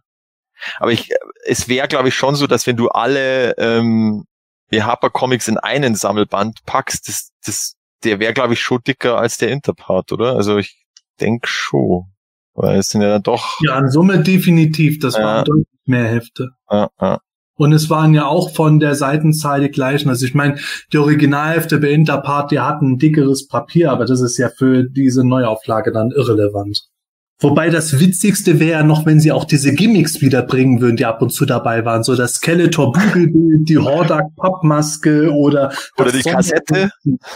Aber 0.78 0.90
ich, 0.90 1.10
es 1.44 1.68
wäre, 1.68 1.86
glaube 1.86 2.08
ich, 2.08 2.16
schon 2.16 2.34
so, 2.34 2.48
dass 2.48 2.66
wenn 2.66 2.76
du 2.76 2.88
alle 2.88 3.52
ähm, 3.58 4.24
Harper 4.72 5.10
Comics 5.10 5.48
in 5.48 5.58
einen 5.58 5.94
Sammelband 5.94 6.64
packst, 6.66 7.08
das, 7.08 7.30
das, 7.44 7.76
der 8.04 8.18
wäre, 8.18 8.34
glaube 8.34 8.54
ich, 8.54 8.60
schon 8.60 8.80
dicker 8.86 9.18
als 9.18 9.38
der 9.38 9.50
Interpart, 9.50 10.12
oder? 10.12 10.36
Also 10.36 10.58
ich 10.58 10.84
denke 11.20 11.48
schon. 11.48 12.12
Weil 12.54 12.78
es 12.78 12.88
sind 12.88 13.02
ja 13.02 13.08
dann 13.10 13.22
doch. 13.22 13.60
Ja, 13.60 13.78
in 13.78 13.90
Summe 13.90 14.22
definitiv. 14.22 14.98
Das 14.98 15.16
ja. 15.16 15.22
waren 15.22 15.44
deutlich 15.44 15.66
mehr 15.84 16.08
Hefte. 16.08 16.48
Ja, 16.70 16.88
ja. 17.00 17.20
Und 17.58 17.72
es 17.72 17.88
waren 17.88 18.12
ja 18.12 18.26
auch 18.26 18.54
von 18.54 18.80
der 18.80 18.94
Seitenzahl 18.94 19.60
die 19.60 19.70
gleichen. 19.70 20.10
Also 20.10 20.26
ich 20.26 20.34
meine, 20.34 20.58
die 20.92 20.98
Originalhefte 20.98 21.78
bei 21.78 21.90
Interpart, 21.90 22.50
die 22.50 22.60
hatten 22.60 22.92
ein 22.92 22.98
dickeres 22.98 23.46
Papier, 23.46 23.90
aber 23.90 24.04
das 24.04 24.20
ist 24.20 24.36
ja 24.36 24.50
für 24.50 24.84
diese 24.84 25.26
Neuauflage 25.26 25.90
dann 25.92 26.10
irrelevant. 26.10 26.86
Wobei 27.38 27.68
das 27.68 28.00
Witzigste 28.00 28.60
wäre 28.60 28.82
noch, 28.82 29.04
wenn 29.04 29.20
sie 29.20 29.30
auch 29.30 29.44
diese 29.44 29.74
Gimmicks 29.74 30.22
wiederbringen 30.22 30.80
würden, 30.80 30.96
die 30.96 31.04
ab 31.04 31.20
und 31.20 31.30
zu 31.30 31.44
dabei 31.44 31.84
waren. 31.84 32.02
So 32.02 32.16
das 32.16 32.34
Skeletor 32.34 32.92
Bügelbild, 32.92 33.68
die 33.68 33.78
Hordak 33.78 34.24
Pappmaske 34.36 35.30
oder 35.30 35.72
oder 35.98 36.12
die 36.12 36.22
Kassette. 36.22 36.90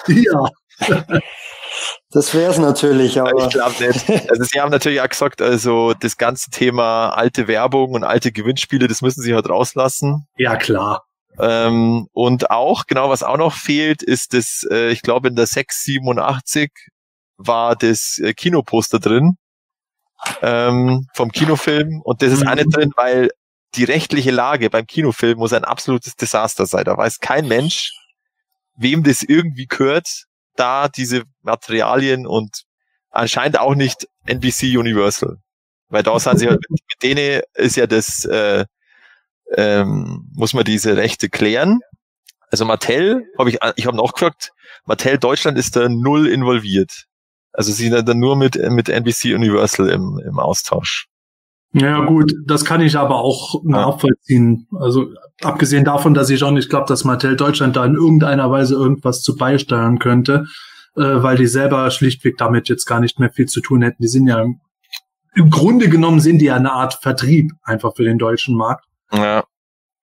Ja. 0.08 0.48
Das 2.12 2.34
wäre 2.34 2.50
es 2.50 2.58
natürlich, 2.58 3.20
aber. 3.20 3.46
Ich 3.46 3.50
glaube 3.50 3.74
nicht. 3.86 4.28
Also 4.28 4.42
sie 4.42 4.60
haben 4.60 4.72
natürlich 4.72 5.00
auch 5.00 5.08
gesagt, 5.08 5.40
also 5.40 5.94
das 5.94 6.16
ganze 6.16 6.50
Thema 6.50 7.10
alte 7.10 7.46
Werbung 7.46 7.92
und 7.92 8.02
alte 8.02 8.32
Gewinnspiele, 8.32 8.88
das 8.88 9.02
müssen 9.02 9.22
sie 9.22 9.34
halt 9.34 9.48
rauslassen. 9.48 10.26
Ja, 10.36 10.56
klar. 10.56 11.04
Ähm, 11.38 12.08
und 12.12 12.50
auch, 12.50 12.86
genau, 12.86 13.08
was 13.08 13.22
auch 13.22 13.36
noch 13.36 13.54
fehlt, 13.54 14.02
ist 14.02 14.34
das, 14.34 14.66
äh, 14.70 14.90
ich 14.90 15.02
glaube 15.02 15.28
in 15.28 15.36
der 15.36 15.46
687 15.46 16.72
war 17.36 17.76
das 17.76 18.18
äh, 18.18 18.34
Kinoposter 18.34 18.98
drin 18.98 19.36
ähm, 20.42 21.06
vom 21.14 21.32
Kinofilm 21.32 22.00
und 22.02 22.22
das 22.22 22.32
ist 22.32 22.42
mhm. 22.42 22.48
auch 22.48 22.54
nicht 22.54 22.76
drin, 22.76 22.92
weil 22.96 23.30
die 23.74 23.84
rechtliche 23.84 24.30
Lage 24.30 24.70
beim 24.70 24.86
Kinofilm 24.86 25.38
muss 25.38 25.52
ein 25.52 25.64
absolutes 25.64 26.16
Desaster 26.16 26.66
sein. 26.66 26.84
Da 26.84 26.96
weiß 26.96 27.20
kein 27.20 27.46
Mensch, 27.46 27.92
wem 28.76 29.02
das 29.04 29.22
irgendwie 29.22 29.66
gehört 29.66 30.24
da 30.56 30.88
diese 30.88 31.22
Materialien 31.42 32.26
und 32.26 32.64
anscheinend 33.10 33.58
auch 33.58 33.74
nicht 33.74 34.08
NBC 34.26 34.76
Universal. 34.76 35.38
Weil 35.88 36.02
da 36.02 36.18
sind 36.18 36.38
sie 36.38 36.48
halt, 36.48 36.60
mit, 36.68 36.80
mit 36.88 37.02
denen 37.02 37.42
ist 37.54 37.76
ja 37.76 37.86
das, 37.86 38.24
äh, 38.24 38.64
ähm, 39.56 40.28
muss 40.34 40.54
man 40.54 40.64
diese 40.64 40.96
Rechte 40.96 41.28
klären. 41.28 41.80
Also 42.50 42.64
Mattel, 42.64 43.24
habe 43.38 43.50
ich, 43.50 43.58
ich 43.76 43.86
habe 43.86 43.96
nachgefragt, 43.96 44.52
Mattel 44.84 45.18
Deutschland 45.18 45.58
ist 45.58 45.76
da 45.76 45.88
null 45.88 46.28
involviert. 46.28 47.06
Also 47.52 47.72
sie 47.72 47.88
sind 47.88 48.08
dann 48.08 48.18
nur 48.18 48.36
mit, 48.36 48.56
mit 48.70 48.88
NBC 48.88 49.34
Universal 49.34 49.88
im, 49.88 50.20
im 50.24 50.38
Austausch. 50.38 51.08
Ja 51.72 52.04
gut, 52.04 52.32
das 52.46 52.64
kann 52.64 52.80
ich 52.80 52.96
aber 52.96 53.16
auch 53.16 53.62
nachvollziehen. 53.62 54.66
Also 54.76 55.06
abgesehen 55.40 55.84
davon, 55.84 56.14
dass 56.14 56.30
ich 56.30 56.42
auch 56.42 56.50
nicht 56.50 56.68
glaube, 56.68 56.86
dass 56.88 57.04
Mattel 57.04 57.36
Deutschland 57.36 57.76
da 57.76 57.84
in 57.84 57.94
irgendeiner 57.94 58.50
Weise 58.50 58.74
irgendwas 58.74 59.22
zu 59.22 59.36
beisteuern 59.36 60.00
könnte, 60.00 60.46
äh, 60.96 61.02
weil 61.02 61.36
die 61.36 61.46
selber 61.46 61.90
schlichtweg 61.92 62.36
damit 62.38 62.68
jetzt 62.68 62.86
gar 62.86 62.98
nicht 62.98 63.20
mehr 63.20 63.30
viel 63.30 63.46
zu 63.46 63.60
tun 63.60 63.82
hätten. 63.82 64.02
Die 64.02 64.08
sind 64.08 64.26
ja 64.26 64.44
im 65.34 65.50
Grunde 65.50 65.88
genommen 65.88 66.20
sind 66.20 66.38
die 66.38 66.46
ja 66.46 66.56
eine 66.56 66.72
Art 66.72 66.94
Vertrieb 66.94 67.52
einfach 67.62 67.94
für 67.94 68.04
den 68.04 68.18
deutschen 68.18 68.56
Markt. 68.56 68.86
Ja. 69.12 69.44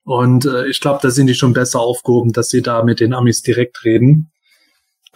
Und 0.03 0.45
äh, 0.45 0.67
ich 0.67 0.79
glaube, 0.79 0.99
da 1.01 1.11
sind 1.11 1.27
die 1.27 1.35
schon 1.35 1.51
besser 1.51 1.81
aufgehoben, 1.81 2.31
dass 2.31 2.47
sie 2.47 2.61
da 2.61 2.81
mit 2.83 3.01
den 3.01 3.13
Amis 3.13 3.41
direkt 3.41 3.83
reden. 3.83 4.31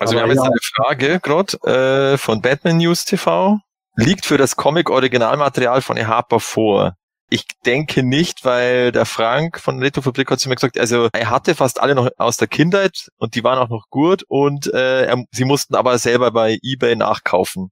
Also 0.02 0.18
Aber 0.18 0.30
wir 0.30 0.32
haben 0.32 0.36
ja. 0.36 0.44
jetzt 0.44 0.52
eine 0.52 0.88
Frage 0.88 1.20
gerade 1.20 2.14
äh, 2.14 2.18
von 2.18 2.42
Batman 2.42 2.78
News 2.78 3.06
TV 3.06 3.60
liegt 3.98 4.26
für 4.26 4.40
das 4.40 4.56
Comic-Originalmaterial 4.56 5.84
von 5.84 5.96
Ehapa 5.96 6.40
vor. 6.40 6.96
Ich 7.30 7.46
denke 7.68 8.02
nicht, 8.02 8.44
weil 8.44 8.92
der 8.92 9.06
Frank 9.06 9.60
von 9.60 9.78
Retrofabrik 9.78 10.32
hat 10.32 10.40
zu 10.40 10.50
mir 10.50 10.56
gesagt, 10.56 10.80
also 10.80 11.10
er 11.14 11.30
hatte 11.30 11.54
fast 11.54 11.80
alle 11.80 11.94
noch 11.94 12.10
aus 12.18 12.38
der 12.38 12.48
Kindheit 12.48 13.10
und 13.18 13.36
die 13.36 13.44
waren 13.44 13.60
auch 13.60 13.70
noch 13.70 13.90
gut 13.92 14.24
und 14.28 14.74
äh, 14.74 15.06
er, 15.06 15.24
sie 15.32 15.46
mussten 15.46 15.76
aber 15.76 16.00
selber 16.00 16.32
bei 16.32 16.58
eBay 16.64 16.96
nachkaufen. 16.96 17.70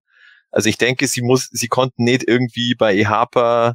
Also 0.51 0.69
ich 0.69 0.77
denke, 0.77 1.07
sie 1.07 1.23
muss, 1.23 1.49
sie 1.51 1.67
konnten 1.67 2.03
nicht 2.03 2.27
irgendwie 2.27 2.75
bei 2.75 2.93
eHapa 2.95 3.73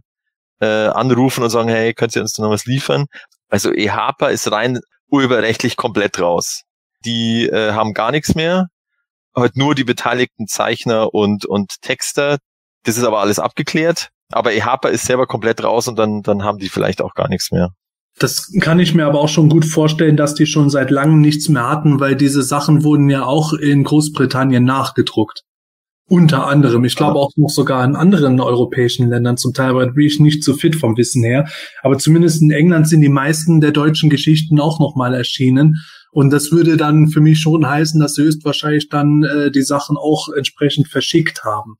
äh, 0.60 0.66
anrufen 0.66 1.42
und 1.42 1.50
sagen, 1.50 1.70
hey, 1.70 1.92
könnt 1.92 2.14
ihr 2.14 2.22
uns 2.22 2.34
da 2.34 2.44
noch 2.44 2.50
was 2.50 2.66
liefern? 2.66 3.06
Also 3.48 3.72
EHAPA 3.74 4.28
ist 4.28 4.50
rein 4.52 4.78
urheberrechtlich 5.08 5.76
komplett 5.76 6.20
raus. 6.20 6.62
Die 7.04 7.46
äh, 7.46 7.72
haben 7.72 7.94
gar 7.94 8.10
nichts 8.10 8.34
mehr. 8.34 8.68
Halt 9.34 9.56
nur 9.56 9.74
die 9.74 9.84
beteiligten 9.84 10.46
Zeichner 10.46 11.12
und, 11.12 11.44
und 11.44 11.80
Texter. 11.82 12.38
Das 12.84 12.96
ist 12.96 13.04
aber 13.04 13.20
alles 13.20 13.38
abgeklärt. 13.38 14.10
Aber 14.32 14.52
EHAPA 14.52 14.88
ist 14.88 15.06
selber 15.06 15.26
komplett 15.26 15.62
raus 15.62 15.88
und 15.88 15.98
dann, 15.98 16.22
dann 16.22 16.44
haben 16.44 16.58
die 16.58 16.68
vielleicht 16.68 17.02
auch 17.02 17.14
gar 17.14 17.28
nichts 17.28 17.50
mehr. 17.50 17.70
Das 18.18 18.52
kann 18.60 18.78
ich 18.78 18.94
mir 18.94 19.06
aber 19.06 19.20
auch 19.20 19.28
schon 19.28 19.48
gut 19.48 19.64
vorstellen, 19.64 20.16
dass 20.16 20.34
die 20.34 20.46
schon 20.46 20.70
seit 20.70 20.90
langem 20.90 21.20
nichts 21.20 21.48
mehr 21.48 21.68
hatten, 21.68 21.98
weil 21.98 22.14
diese 22.14 22.42
Sachen 22.42 22.84
wurden 22.84 23.10
ja 23.10 23.24
auch 23.24 23.52
in 23.52 23.82
Großbritannien 23.82 24.64
nachgedruckt. 24.64 25.42
Unter 26.06 26.46
anderem. 26.46 26.84
Ich 26.84 26.96
glaube 26.96 27.18
auch 27.18 27.30
noch 27.36 27.48
sogar 27.48 27.82
in 27.82 27.96
anderen 27.96 28.38
europäischen 28.38 29.08
Ländern 29.08 29.38
zum 29.38 29.54
Teil, 29.54 29.70
aber 29.70 29.86
bin 29.86 30.06
ich 30.06 30.20
nicht 30.20 30.44
so 30.44 30.52
fit 30.52 30.76
vom 30.76 30.98
Wissen 30.98 31.24
her. 31.24 31.48
Aber 31.82 31.96
zumindest 31.98 32.42
in 32.42 32.50
England 32.50 32.88
sind 32.88 33.00
die 33.00 33.08
meisten 33.08 33.62
der 33.62 33.72
deutschen 33.72 34.10
Geschichten 34.10 34.60
auch 34.60 34.78
nochmal 34.78 35.14
erschienen. 35.14 35.76
Und 36.14 36.30
das 36.30 36.52
würde 36.52 36.76
dann 36.76 37.08
für 37.08 37.20
mich 37.20 37.40
schon 37.40 37.68
heißen, 37.68 38.00
dass 38.00 38.14
sie 38.14 38.22
höchstwahrscheinlich 38.22 38.88
dann 38.88 39.24
äh, 39.24 39.50
die 39.50 39.62
Sachen 39.62 39.96
auch 39.96 40.28
entsprechend 40.28 40.86
verschickt 40.86 41.42
haben. 41.42 41.74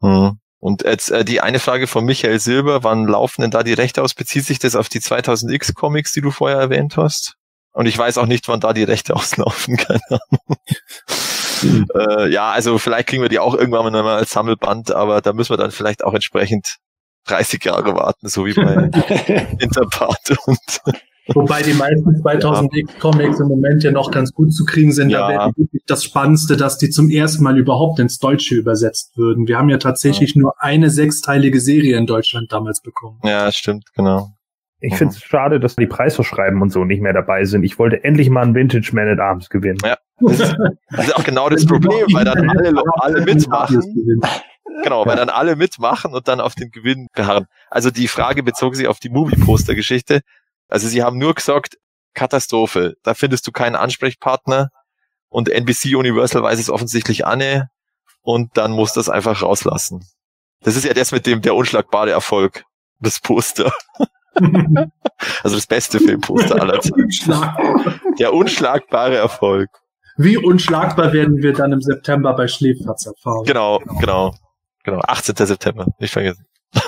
Hm. 0.00 0.40
Und 0.58 0.82
jetzt 0.82 1.12
äh, 1.12 1.24
die 1.24 1.40
eine 1.40 1.60
Frage 1.60 1.86
von 1.86 2.04
Michael 2.04 2.40
Silber, 2.40 2.82
wann 2.82 3.06
laufen 3.06 3.42
denn 3.42 3.52
da 3.52 3.62
die 3.62 3.72
Rechte 3.72 4.02
aus? 4.02 4.14
Bezieht 4.14 4.44
sich 4.44 4.58
das 4.58 4.74
auf 4.74 4.88
die 4.88 4.98
2000X 4.98 5.72
Comics, 5.74 6.12
die 6.12 6.20
du 6.20 6.32
vorher 6.32 6.58
erwähnt 6.58 6.96
hast? 6.96 7.36
Und 7.72 7.86
ich 7.86 7.96
weiß 7.96 8.18
auch 8.18 8.26
nicht, 8.26 8.48
wann 8.48 8.58
da 8.58 8.72
die 8.72 8.82
Rechte 8.82 9.14
auslaufen, 9.14 9.76
keine 9.76 10.00
Ahnung. 10.08 10.58
Mhm. 11.62 11.86
Äh, 11.94 12.28
ja, 12.28 12.50
also 12.50 12.76
vielleicht 12.76 13.08
kriegen 13.08 13.22
wir 13.22 13.28
die 13.28 13.38
auch 13.38 13.54
irgendwann 13.54 13.92
mal 13.92 14.16
als 14.16 14.30
Sammelband, 14.30 14.90
aber 14.90 15.20
da 15.20 15.32
müssen 15.32 15.50
wir 15.50 15.58
dann 15.58 15.70
vielleicht 15.70 16.02
auch 16.02 16.14
entsprechend 16.14 16.78
30 17.26 17.64
Jahre 17.64 17.94
warten, 17.94 18.28
so 18.28 18.46
wie 18.46 18.54
bei 18.54 18.90
Interpart 19.60 20.36
und 20.46 20.80
Wobei 21.34 21.62
die 21.62 21.74
meisten 21.74 22.20
2000 22.20 22.70
ja. 22.74 22.84
Comics 22.98 23.40
im 23.40 23.48
Moment 23.48 23.82
ja 23.82 23.90
noch 23.90 24.10
ganz 24.10 24.32
gut 24.32 24.52
zu 24.52 24.64
kriegen 24.64 24.92
sind. 24.92 25.10
Ja. 25.10 25.20
Da 25.20 25.28
wäre 25.28 25.52
wirklich 25.56 25.82
das 25.86 26.04
Spannendste, 26.04 26.56
dass 26.56 26.78
die 26.78 26.90
zum 26.90 27.08
ersten 27.08 27.42
Mal 27.42 27.58
überhaupt 27.58 27.98
ins 27.98 28.18
Deutsche 28.18 28.54
übersetzt 28.54 29.16
würden. 29.16 29.48
Wir 29.48 29.58
haben 29.58 29.68
ja 29.68 29.78
tatsächlich 29.78 30.34
ja. 30.34 30.42
nur 30.42 30.54
eine 30.62 30.90
sechsteilige 30.90 31.60
Serie 31.60 31.96
in 31.96 32.06
Deutschland 32.06 32.52
damals 32.52 32.80
bekommen. 32.82 33.18
Ja, 33.24 33.50
stimmt, 33.52 33.84
genau. 33.94 34.30
Ich 34.80 34.92
mhm. 34.92 34.96
finde 34.96 35.14
es 35.14 35.22
schade, 35.22 35.60
dass 35.60 35.76
die 35.76 35.86
Preisverschreiben 35.86 36.60
und 36.62 36.70
so 36.70 36.84
nicht 36.84 37.02
mehr 37.02 37.12
dabei 37.12 37.44
sind. 37.44 37.64
Ich 37.64 37.78
wollte 37.78 38.02
endlich 38.02 38.30
mal 38.30 38.42
ein 38.42 38.54
Vintage 38.54 38.90
Man 38.94 39.08
at 39.08 39.20
Arms 39.20 39.50
gewinnen. 39.50 39.78
Ja, 39.84 39.96
das 40.20 40.40
ist, 40.40 40.56
das 40.90 41.06
ist 41.06 41.16
auch 41.16 41.24
genau 41.24 41.48
das 41.48 41.66
Problem, 41.66 42.06
weil 42.12 42.24
dann 42.24 42.48
alle, 42.48 42.72
alle 42.94 43.20
mitmachen. 43.22 43.82
Genau, 44.82 45.04
weil 45.04 45.16
dann 45.16 45.28
alle 45.28 45.56
mitmachen 45.56 46.14
und 46.14 46.28
dann 46.28 46.40
auf 46.40 46.54
den 46.54 46.70
Gewinn 46.70 47.08
beharren. 47.14 47.46
Also 47.70 47.90
die 47.90 48.08
Frage 48.08 48.42
bezog 48.42 48.76
sich 48.76 48.86
auf 48.86 48.98
die 48.98 49.10
Movie-Poster-Geschichte. 49.10 50.20
Also 50.70 50.88
sie 50.88 51.02
haben 51.02 51.18
nur 51.18 51.34
gesagt, 51.34 51.76
Katastrophe, 52.14 52.94
da 53.02 53.14
findest 53.14 53.46
du 53.46 53.52
keinen 53.52 53.76
Ansprechpartner 53.76 54.70
und 55.28 55.48
NBC 55.48 55.96
Universal 55.96 56.42
weiß 56.42 56.58
es 56.58 56.70
offensichtlich 56.70 57.26
Anne 57.26 57.70
und 58.22 58.56
dann 58.56 58.72
muss 58.72 58.92
das 58.92 59.08
einfach 59.08 59.42
rauslassen. 59.42 60.04
Das 60.62 60.76
ist 60.76 60.84
ja 60.84 60.92
das 60.92 61.12
mit 61.12 61.26
dem 61.26 61.42
der 61.42 61.54
unschlagbare 61.54 62.10
Erfolg, 62.10 62.64
das 63.00 63.20
Poster. 63.20 63.72
also 65.42 65.56
das 65.56 65.66
beste 65.66 65.98
Filmposter 65.98 66.60
aller 66.60 66.80
Zeiten. 66.80 67.08
Der 68.18 68.32
unschlagbare 68.32 69.16
Erfolg. 69.16 69.68
Wie 70.16 70.36
unschlagbar 70.36 71.12
werden 71.12 71.38
wir 71.38 71.52
dann 71.52 71.72
im 71.72 71.80
September 71.80 72.34
bei 72.34 72.46
Schläferz 72.46 73.06
erfahren? 73.06 73.44
Genau, 73.44 73.78
genau, 74.00 74.34
genau. 74.84 75.00
18. 75.00 75.34
September, 75.34 75.86
nicht 75.98 76.12
vergessen. 76.12 76.44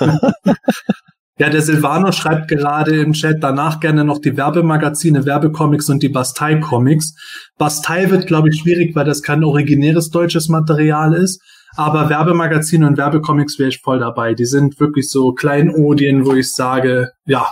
Ja, 1.43 1.51
der 1.51 1.61
Silvano 1.61 2.13
schreibt 2.13 2.47
gerade 2.47 3.01
im 3.01 3.15
Chat 3.15 3.43
danach 3.43 3.81
gerne 3.81 4.05
noch 4.05 4.21
die 4.21 4.37
Werbemagazine, 4.37 5.27
Werbecomics 5.27 5.91
und 5.91 6.01
die 6.01 6.09
Bastei-Comics. 6.09 7.17
Bastei 7.59 8.11
wird, 8.11 8.29
glaube 8.29 8.51
ich, 8.51 8.61
schwierig, 8.61 8.95
weil 8.95 9.07
das 9.07 9.25
kein 9.25 9.43
originäres 9.43 10.11
deutsches 10.11 10.49
Material 10.49 11.15
ist. 11.15 11.43
Aber 11.75 12.09
Werbemagazine 12.09 12.87
und 12.87 12.97
Werbecomics 12.97 13.59
wäre 13.59 13.71
ich 13.71 13.81
voll 13.81 13.99
dabei. 13.99 14.35
Die 14.35 14.45
sind 14.45 14.79
wirklich 14.79 15.11
so 15.11 15.33
Kleinodien, 15.33 16.25
wo 16.25 16.35
ich 16.35 16.55
sage, 16.55 17.11
ja, 17.27 17.49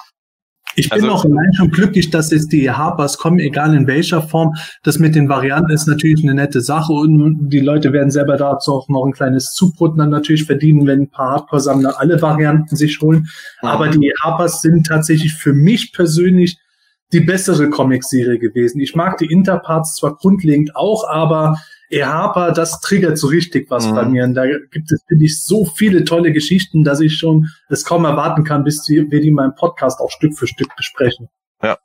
ich 0.81 0.91
bin 0.91 1.05
also, 1.05 1.15
auch 1.15 1.25
allein 1.25 1.53
schon 1.55 1.71
glücklich, 1.71 2.11
dass 2.11 2.31
jetzt 2.31 2.53
die 2.53 2.71
Harpers 2.71 3.19
kommen, 3.19 3.39
egal 3.39 3.75
in 3.75 3.87
welcher 3.87 4.23
Form. 4.23 4.55
Das 4.83 4.99
mit 4.99 5.15
den 5.15 5.29
Varianten 5.29 5.71
ist 5.71 5.87
natürlich 5.87 6.23
eine 6.23 6.35
nette 6.35 6.61
Sache 6.61 6.93
und 6.93 7.49
die 7.51 7.61
Leute 7.61 7.93
werden 7.93 8.11
selber 8.11 8.37
dazu 8.37 8.73
auch 8.73 8.89
noch 8.89 9.05
ein 9.05 9.13
kleines 9.13 9.53
Zubrot 9.53 9.99
dann 9.99 10.11
natürlich 10.11 10.45
verdienen, 10.45 10.87
wenn 10.87 11.03
ein 11.03 11.11
paar 11.11 11.33
Hardcore-Sammler 11.33 12.01
alle 12.01 12.21
Varianten 12.21 12.77
sich 12.77 13.01
holen. 13.01 13.29
Mhm. 13.63 13.69
Aber 13.69 13.89
die 13.89 14.13
Harpers 14.23 14.63
sind 14.63 14.87
tatsächlich 14.87 15.35
für 15.35 15.53
mich 15.53 15.93
persönlich 15.93 16.59
die 17.13 17.21
bessere 17.21 17.69
Comic-Serie 17.69 18.39
gewesen. 18.39 18.81
Ich 18.81 18.95
mag 18.95 19.19
die 19.19 19.27
Interparts 19.27 19.97
zwar 19.97 20.17
grundlegend 20.17 20.77
auch, 20.77 21.09
aber 21.09 21.59
Harper, 21.91 22.53
das 22.53 22.81
triggert 22.81 23.19
so 23.19 23.27
richtig 23.27 23.71
was 23.71 23.87
mhm. 23.87 23.95
bei 23.95 24.05
mir. 24.07 24.25
Und 24.25 24.35
da 24.35 24.47
gibt 24.47 24.93
es, 24.93 25.03
finde 25.09 25.25
ich, 25.25 25.43
so 25.43 25.65
viele 25.65 26.05
tolle 26.05 26.33
Geschichten, 26.33 26.85
dass 26.85 27.01
ich 27.01 27.17
schon 27.17 27.49
es 27.69 27.85
kaum 27.85 28.05
erwarten 28.05 28.45
kann, 28.45 28.65
bis 28.65 28.89
wir 28.89 29.09
die 29.09 29.29
in 29.29 29.35
meinem 29.35 29.55
Podcast 29.55 30.01
auch 30.01 30.11
Stück 30.11 30.39
für 30.39 30.47
Stück 30.47 30.75
besprechen. 30.77 31.29
Ja. 31.63 31.79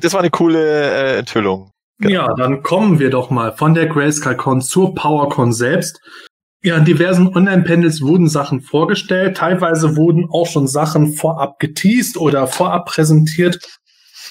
Das 0.00 0.12
war 0.14 0.20
eine 0.20 0.30
coole 0.30 0.58
äh, 0.58 1.18
Enthüllung. 1.18 1.70
Genau. 1.98 2.14
Ja, 2.14 2.34
dann 2.34 2.62
kommen 2.62 2.98
wir 2.98 3.10
doch 3.10 3.30
mal 3.30 3.52
von 3.52 3.74
der 3.74 3.86
Grayscale-Con 3.86 4.62
zur 4.62 4.94
PowerCon 4.94 5.52
selbst. 5.52 6.00
Ja, 6.64 6.76
in 6.76 6.84
diversen 6.84 7.28
Online-Panels 7.28 8.02
wurden 8.02 8.28
Sachen 8.28 8.60
vorgestellt. 8.60 9.36
Teilweise 9.36 9.96
wurden 9.96 10.28
auch 10.30 10.46
schon 10.46 10.66
Sachen 10.66 11.12
vorab 11.12 11.58
geteased 11.58 12.16
oder 12.16 12.46
vorab 12.46 12.86
präsentiert. 12.86 13.58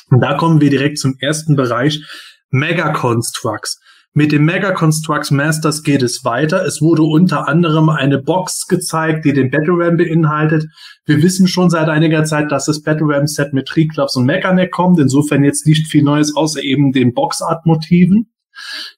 Und 0.10 0.22
da 0.22 0.34
kommen 0.34 0.62
wir 0.62 0.70
direkt 0.70 0.98
zum 0.98 1.16
ersten 1.20 1.56
Bereich. 1.56 2.04
Mega 2.50 2.92
Constructs. 2.92 3.80
Mit 4.13 4.34
dem 4.34 4.43
Mega 4.43 4.71
Constructs 4.71 5.32
Masters 5.32 5.84
geht 5.84 6.04
es 6.04 6.26
weiter. 6.26 6.65
Es 6.65 6.82
wurde 6.82 7.04
unter 7.04 7.47
anderem 7.47 7.88
eine 7.88 8.17
Box 8.17 8.67
gezeigt, 8.67 9.24
die 9.24 9.32
den 9.32 9.50
Battle 9.50 9.76
Ram 9.78 9.95
beinhaltet. 9.95 10.65
Wir 11.06 11.24
wissen 11.24 11.47
schon 11.47 11.69
seit 11.69 11.88
einiger 11.88 12.26
Zeit, 12.26 12.52
dass 12.52 12.65
das 12.65 12.82
Battle 12.82 13.08
Ram 13.08 13.26
Set 13.26 13.54
mit 13.54 13.67
Triclops 13.67 14.17
und 14.17 14.26
Mechaneck 14.26 14.71
kommt. 14.71 15.00
Insofern 15.00 15.45
jetzt 15.45 15.65
nicht 15.65 15.88
viel 15.88 16.04
Neues 16.04 16.36
außer 16.36 16.62
eben 16.62 16.91
den 16.91 17.13
Boxart-Motiven. 17.13 18.30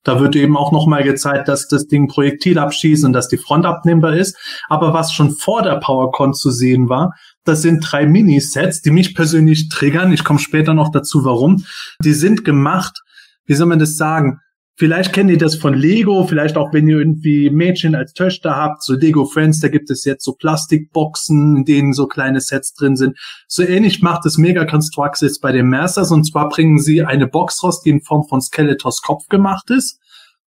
Da 0.03 0.19
wird 0.19 0.35
eben 0.35 0.57
auch 0.57 0.71
nochmal 0.71 1.03
gezeigt, 1.03 1.47
dass 1.47 1.67
das 1.67 1.85
Ding 1.85 2.07
Projektil 2.07 2.57
abschießt 2.57 3.05
und 3.05 3.13
dass 3.13 3.27
die 3.27 3.37
Front 3.37 3.67
abnehmbar 3.67 4.15
ist. 4.15 4.35
Aber 4.67 4.95
was 4.95 5.13
schon 5.13 5.29
vor 5.29 5.61
der 5.61 5.75
PowerCon 5.75 6.33
zu 6.33 6.49
sehen 6.49 6.89
war, 6.89 7.13
das 7.43 7.61
sind 7.61 7.81
drei 7.81 8.07
Minisets, 8.07 8.81
die 8.81 8.89
mich 8.89 9.13
persönlich 9.13 9.69
triggern. 9.69 10.11
Ich 10.11 10.23
komme 10.23 10.39
später 10.39 10.73
noch 10.73 10.89
dazu, 10.89 11.23
warum. 11.23 11.63
Die 12.03 12.13
sind 12.13 12.43
gemacht, 12.43 13.03
wie 13.45 13.53
soll 13.53 13.67
man 13.67 13.77
das 13.77 13.95
sagen? 13.95 14.39
Vielleicht 14.75 15.13
kennt 15.13 15.29
ihr 15.29 15.37
das 15.37 15.55
von 15.55 15.75
Lego, 15.75 16.25
vielleicht 16.25 16.57
auch 16.57 16.73
wenn 16.73 16.87
ihr 16.87 16.97
irgendwie 16.97 17.51
Mädchen 17.51 17.93
als 17.93 18.13
Töchter 18.13 18.55
habt, 18.55 18.81
so 18.81 18.93
Lego 18.93 19.25
Friends, 19.25 19.59
da 19.59 19.67
gibt 19.67 19.91
es 19.91 20.03
jetzt 20.03 20.25
so 20.25 20.33
Plastikboxen, 20.33 21.57
in 21.57 21.65
denen 21.65 21.93
so 21.93 22.07
kleine 22.07 22.41
Sets 22.41 22.73
drin 22.73 22.95
sind. 22.95 23.15
So 23.47 23.61
ähnlich 23.61 24.01
macht 24.01 24.25
es 24.25 24.39
Mega 24.39 24.65
Constructs 24.65 25.21
jetzt 25.21 25.41
bei 25.41 25.51
den 25.51 25.69
Masters 25.69 26.09
und 26.09 26.23
zwar 26.23 26.49
bringen 26.49 26.79
sie 26.79 27.03
eine 27.03 27.27
Box 27.27 27.63
raus, 27.63 27.83
die 27.83 27.91
in 27.91 28.01
Form 28.01 28.23
von 28.27 28.41
Skeletors 28.41 29.03
Kopf 29.03 29.27
gemacht 29.27 29.69
ist. 29.69 29.99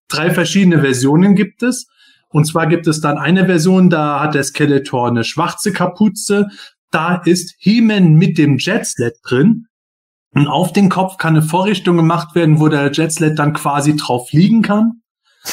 Drei 0.08 0.30
verschiedene 0.30 0.80
Versionen 0.80 1.36
gibt 1.36 1.62
es. 1.62 1.86
Und 2.28 2.46
zwar 2.46 2.66
gibt 2.66 2.88
es 2.88 3.00
dann 3.00 3.18
eine 3.18 3.46
Version, 3.46 3.90
da 3.90 4.20
hat 4.20 4.34
der 4.34 4.42
Skeletor 4.42 5.08
eine 5.08 5.22
schwarze 5.22 5.72
Kapuze, 5.72 6.48
da 6.90 7.22
ist 7.24 7.54
He-Man 7.58 8.14
mit 8.14 8.38
dem 8.38 8.58
Jetsled 8.58 9.14
drin. 9.22 9.66
Und 10.36 10.48
auf 10.48 10.70
den 10.70 10.90
Kopf 10.90 11.16
kann 11.16 11.34
eine 11.34 11.42
Vorrichtung 11.42 11.96
gemacht 11.96 12.34
werden, 12.34 12.60
wo 12.60 12.68
der 12.68 12.92
Jetsled 12.92 13.38
dann 13.38 13.54
quasi 13.54 13.96
drauf 13.96 14.32
liegen 14.32 14.60
kann. 14.60 15.00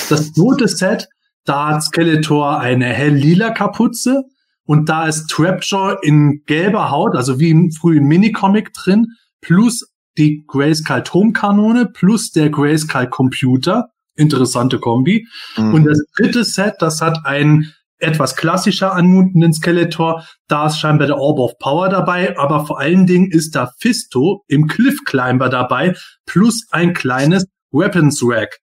Das 0.09 0.33
zweite 0.33 0.67
Set, 0.67 1.07
da 1.45 1.69
hat 1.69 1.83
Skeletor 1.83 2.59
eine 2.59 2.87
hell-lila 2.87 3.51
Kapuze 3.51 4.23
und 4.65 4.89
da 4.89 5.07
ist 5.07 5.27
Trapjaw 5.29 5.99
in 6.01 6.41
gelber 6.47 6.91
Haut, 6.91 7.15
also 7.15 7.39
wie 7.39 7.51
im 7.51 7.71
frühen 7.71 8.07
Minicomic 8.07 8.73
drin, 8.73 9.07
plus 9.39 9.89
die 10.17 10.43
Grayskull 10.45 11.03
Turmkanone 11.03 11.85
plus 11.85 12.31
der 12.31 12.49
Grayskull 12.49 13.07
Computer. 13.07 13.87
Interessante 14.15 14.79
Kombi. 14.79 15.25
Mhm. 15.55 15.73
Und 15.75 15.85
das 15.85 16.03
dritte 16.17 16.43
Set, 16.43 16.75
das 16.79 17.01
hat 17.01 17.19
ein 17.23 17.71
etwas 18.03 18.35
klassischer 18.35 18.93
anmutenden 18.93 19.53
Skeletor. 19.53 20.23
Da 20.47 20.67
ist 20.67 20.77
scheinbar 20.79 21.07
der 21.07 21.17
Orb 21.17 21.39
of 21.39 21.57
Power 21.59 21.89
dabei, 21.89 22.37
aber 22.37 22.65
vor 22.65 22.79
allen 22.79 23.05
Dingen 23.05 23.31
ist 23.31 23.55
da 23.55 23.71
Fisto 23.79 24.43
im 24.47 24.67
Cliff 24.67 25.03
Climber 25.05 25.49
dabei, 25.49 25.95
plus 26.25 26.67
ein 26.71 26.93
kleines 26.93 27.45
Weapons 27.71 28.21
Rack. 28.23 28.59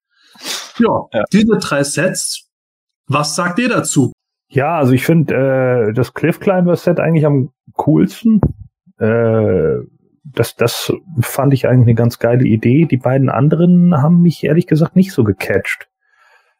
Ja, 0.78 1.07
ja. 1.12 1.24
diese 1.32 1.59
drei 1.59 1.84
Sets. 1.84 2.49
Was 3.07 3.34
sagt 3.34 3.59
ihr 3.59 3.68
dazu? 3.68 4.12
Ja, 4.49 4.78
also 4.78 4.93
ich 4.93 5.05
finde 5.05 5.88
äh, 5.91 5.93
das 5.93 6.14
Cliff 6.14 6.41
Climber 6.41 6.76
Set 6.76 7.01
eigentlich 7.01 7.26
am 7.26 7.51
coolsten. 7.74 8.41
Äh, 8.99 9.78
das, 10.24 10.57
das 10.57 10.93
fand 11.20 11.55
ich 11.55 11.66
eigentlich 11.66 11.88
eine 11.88 11.95
ganz 11.95 12.18
geile 12.18 12.45
Idee. 12.45 12.86
Die 12.86 12.97
beiden 12.97 13.30
anderen 13.30 14.01
haben 14.01 14.22
mich 14.22 14.45
ehrlich 14.45 14.66
gesagt 14.66 14.97
nicht 14.97 15.12
so 15.12 15.24
gecatcht. 15.24 15.89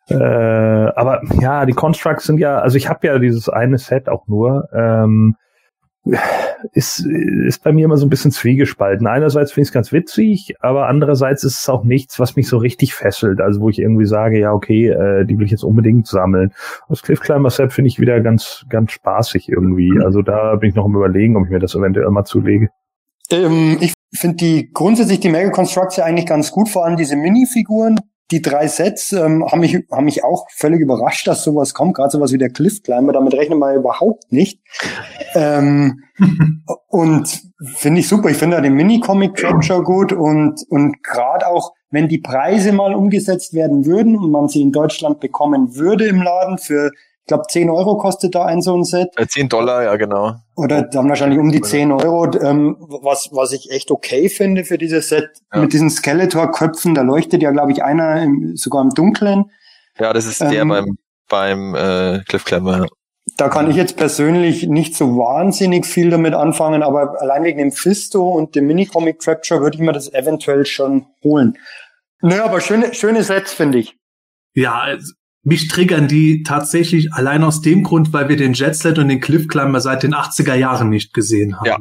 Äh, 0.09 0.15
aber 0.15 1.23
ja, 1.41 1.67
die 1.67 1.73
Constructs 1.73 2.25
sind 2.25 2.39
ja, 2.39 2.59
also 2.59 2.77
ich 2.77 2.89
habe 2.89 3.07
ja 3.07 3.19
dieses 3.19 3.49
eine 3.49 3.79
Set 3.79 4.09
auch 4.09 4.27
nur. 4.27 4.69
Ähm, 4.73 5.37
ist, 6.73 7.05
ist 7.05 7.63
bei 7.63 7.73
mir 7.73 7.85
immer 7.85 7.97
so 7.97 8.07
ein 8.07 8.11
bisschen 8.11 8.31
zwiegespalten. 8.31 9.07
Einerseits 9.07 9.53
finde 9.53 9.63
ich 9.63 9.69
es 9.69 9.73
ganz 9.73 9.93
witzig, 9.93 10.55
aber 10.61 10.89
andererseits 10.89 11.45
ist 11.45 11.61
es 11.61 11.69
auch 11.69 11.85
nichts, 11.85 12.19
was 12.19 12.37
mich 12.37 12.49
so 12.49 12.57
richtig 12.57 12.95
fesselt. 12.95 13.41
Also 13.41 13.61
wo 13.61 13.69
ich 13.69 13.79
irgendwie 13.79 14.07
sage, 14.07 14.41
ja, 14.41 14.53
okay, 14.53 14.89
äh, 14.89 15.25
die 15.25 15.39
will 15.39 15.45
ich 15.45 15.51
jetzt 15.51 15.65
unbedingt 15.65 16.07
sammeln. 16.07 16.53
Das 16.89 17.03
Cliff 17.03 17.21
Climber 17.21 17.51
Set 17.51 17.73
finde 17.73 17.89
ich 17.89 18.01
wieder 18.01 18.21
ganz, 18.21 18.65
ganz 18.69 18.93
spaßig 18.93 19.49
irgendwie. 19.49 19.91
Mhm. 19.91 20.03
Also 20.03 20.23
da 20.23 20.57
bin 20.57 20.71
ich 20.71 20.75
noch 20.75 20.87
im 20.87 20.97
Überlegen, 20.97 21.37
ob 21.37 21.45
ich 21.45 21.51
mir 21.51 21.61
das 21.61 21.75
eventuell 21.75 22.11
mal 22.11 22.25
zulege. 22.25 22.69
Ähm, 23.31 23.77
ich 23.81 23.93
finde 24.15 24.37
die 24.37 24.71
grundsätzlich 24.73 25.21
die 25.21 25.29
Mega 25.29 25.51
Constructs 25.51 25.97
ja 25.97 26.05
eigentlich 26.05 26.27
ganz 26.27 26.51
gut, 26.51 26.69
vor 26.69 26.85
allem 26.85 26.97
diese 26.97 27.17
Minifiguren 27.17 28.01
die 28.31 28.43
drei 28.43 28.69
Sets 28.69 29.13
ähm, 29.13 29.45
haben, 29.45 29.61
mich, 29.61 29.79
haben 29.91 30.05
mich 30.05 30.25
auch 30.25 30.47
völlig 30.51 30.81
überrascht, 30.81 31.27
dass 31.27 31.43
sowas 31.43 31.75
kommt, 31.75 31.95
gerade 31.95 32.11
sowas 32.11 32.33
wie 32.33 32.39
der 32.39 32.51
Cliff 32.51 32.83
Climber, 32.83 33.13
damit 33.13 33.35
rechnet 33.35 33.59
man 33.59 33.75
überhaupt 33.75 34.33
nicht. 34.33 34.61
ähm, 35.35 36.05
und 36.89 37.43
finde 37.77 38.01
ich 38.01 38.09
super. 38.09 38.31
Ich 38.31 38.37
finde 38.37 38.57
da 38.57 38.63
den 38.63 38.75
Mini-Comic 38.75 39.35
Capture 39.35 39.83
gut 39.83 40.13
und, 40.13 40.65
und 40.69 41.03
gerade 41.03 41.47
auch, 41.47 41.73
wenn 41.91 42.09
die 42.09 42.19
Preise 42.19 42.73
mal 42.73 42.95
umgesetzt 42.95 43.53
werden 43.53 43.85
würden 43.85 44.17
und 44.17 44.31
man 44.31 44.49
sie 44.49 44.63
in 44.63 44.73
Deutschland 44.73 45.21
bekommen 45.21 45.75
würde 45.75 46.07
im 46.07 46.23
Laden 46.23 46.59
für 46.59 46.93
glaube, 47.27 47.45
10 47.49 47.71
Euro 47.71 47.97
kostet 47.97 48.35
da 48.35 48.45
ein 48.45 48.61
so 48.61 48.77
ein 48.77 48.85
Set. 48.85 49.09
10 49.17 49.47
äh, 49.47 49.49
Dollar, 49.49 49.85
ja, 49.85 49.97
genau. 49.97 50.35
Oder 50.57 50.83
dann 50.83 51.09
wahrscheinlich 51.09 51.39
um 51.39 51.51
die 51.51 51.61
10 51.61 51.93
Euro, 51.93 52.31
ähm, 52.41 52.77
was, 52.81 53.31
was 53.33 53.53
ich 53.53 53.71
echt 53.71 53.91
okay 53.91 54.29
finde 54.29 54.65
für 54.65 54.79
dieses 54.79 55.09
Set. 55.09 55.31
Ja. 55.53 55.61
Mit 55.61 55.73
diesen 55.73 55.91
Skeletor-Köpfen, 55.91 56.95
da 56.95 57.03
leuchtet 57.03 57.43
ja, 57.43 57.51
glaube 57.51 57.73
ich, 57.73 57.83
einer 57.83 58.23
im, 58.23 58.57
sogar 58.57 58.83
im 58.83 58.91
Dunkeln. 58.91 59.51
Ja, 59.99 60.13
das 60.13 60.27
ist 60.27 60.41
der 60.41 60.53
ähm, 60.53 60.69
beim, 60.69 60.99
beim 61.29 61.75
äh, 61.75 62.21
Cliff 62.25 62.45
Climber. 62.45 62.87
Da 63.37 63.49
kann 63.49 63.71
ich 63.71 63.77
jetzt 63.77 63.97
persönlich 63.97 64.67
nicht 64.67 64.97
so 64.97 65.17
wahnsinnig 65.17 65.87
viel 65.87 66.11
damit 66.11 66.35
anfangen, 66.35 66.83
aber 66.83 67.21
allein 67.21 67.45
wegen 67.45 67.59
dem 67.59 67.73
Fisto 67.73 68.29
und 68.29 68.55
dem 68.55 68.67
Mini-Comic 68.67 69.21
Capture 69.21 69.61
würde 69.61 69.77
ich 69.77 69.83
mir 69.83 69.93
das 69.93 70.13
eventuell 70.13 70.67
schon 70.67 71.07
holen. 71.23 71.57
Naja, 72.23 72.45
aber 72.45 72.61
schöne, 72.61 72.93
schöne 72.93 73.23
Sets, 73.23 73.53
finde 73.53 73.79
ich. 73.79 73.97
Ja, 74.55 74.97
mich 75.43 75.69
triggern 75.69 76.09
die 76.09 76.43
tatsächlich 76.43 77.13
allein 77.13 77.43
aus 77.43 77.61
dem 77.61 77.83
Grund, 77.83 78.13
weil 78.13 78.29
wir 78.29 78.37
den 78.37 78.53
Jetset 78.53 78.99
und 78.99 79.09
den 79.09 79.21
Cliffclimber 79.21 79.81
seit 79.81 80.03
den 80.03 80.15
80er 80.15 80.55
Jahren 80.55 80.91
nicht 80.91 81.15
gesehen 81.15 81.57
haben. 81.57 81.67
Ja. 81.67 81.79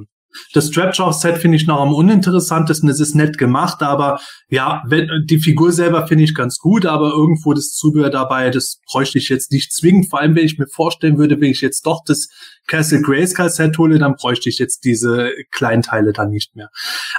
Das 0.54 0.70
Trapjaw-Set 0.70 1.40
finde 1.40 1.58
ich 1.58 1.66
noch 1.66 1.82
am 1.82 1.94
uninteressantesten. 1.94 2.88
Es 2.88 3.00
ist 3.00 3.16
nett 3.16 3.38
gemacht, 3.38 3.82
aber 3.82 4.20
ja, 4.50 4.84
wenn, 4.88 5.10
die 5.26 5.40
Figur 5.40 5.72
selber 5.72 6.08
finde 6.08 6.24
ich 6.24 6.36
ganz 6.36 6.60
gut, 6.60 6.86
aber 6.86 7.10
irgendwo 7.10 7.54
das 7.54 7.72
Zubehör 7.72 8.10
dabei, 8.10 8.50
das 8.52 8.80
bräuchte 8.90 9.18
ich 9.18 9.30
jetzt 9.30 9.52
nicht 9.52 9.74
zwingend. 9.74 10.10
Vor 10.10 10.20
allem, 10.20 10.36
wenn 10.36 10.46
ich 10.46 10.58
mir 10.58 10.68
vorstellen 10.68 11.18
würde, 11.18 11.42
wenn 11.42 11.52
ich 11.52 11.62
jetzt 11.62 11.86
doch 11.86 12.04
das 12.06 12.30
Castle 12.68 13.02
Grayskull 13.02 13.50
Set 13.50 13.78
hole, 13.78 13.98
dann 13.98 14.16
bräuchte 14.16 14.50
ich 14.50 14.60
jetzt 14.60 14.84
diese 14.86 15.32
Kleinteile 15.52 16.14
dann 16.14 16.30
nicht 16.30 16.56
mehr. 16.56 16.70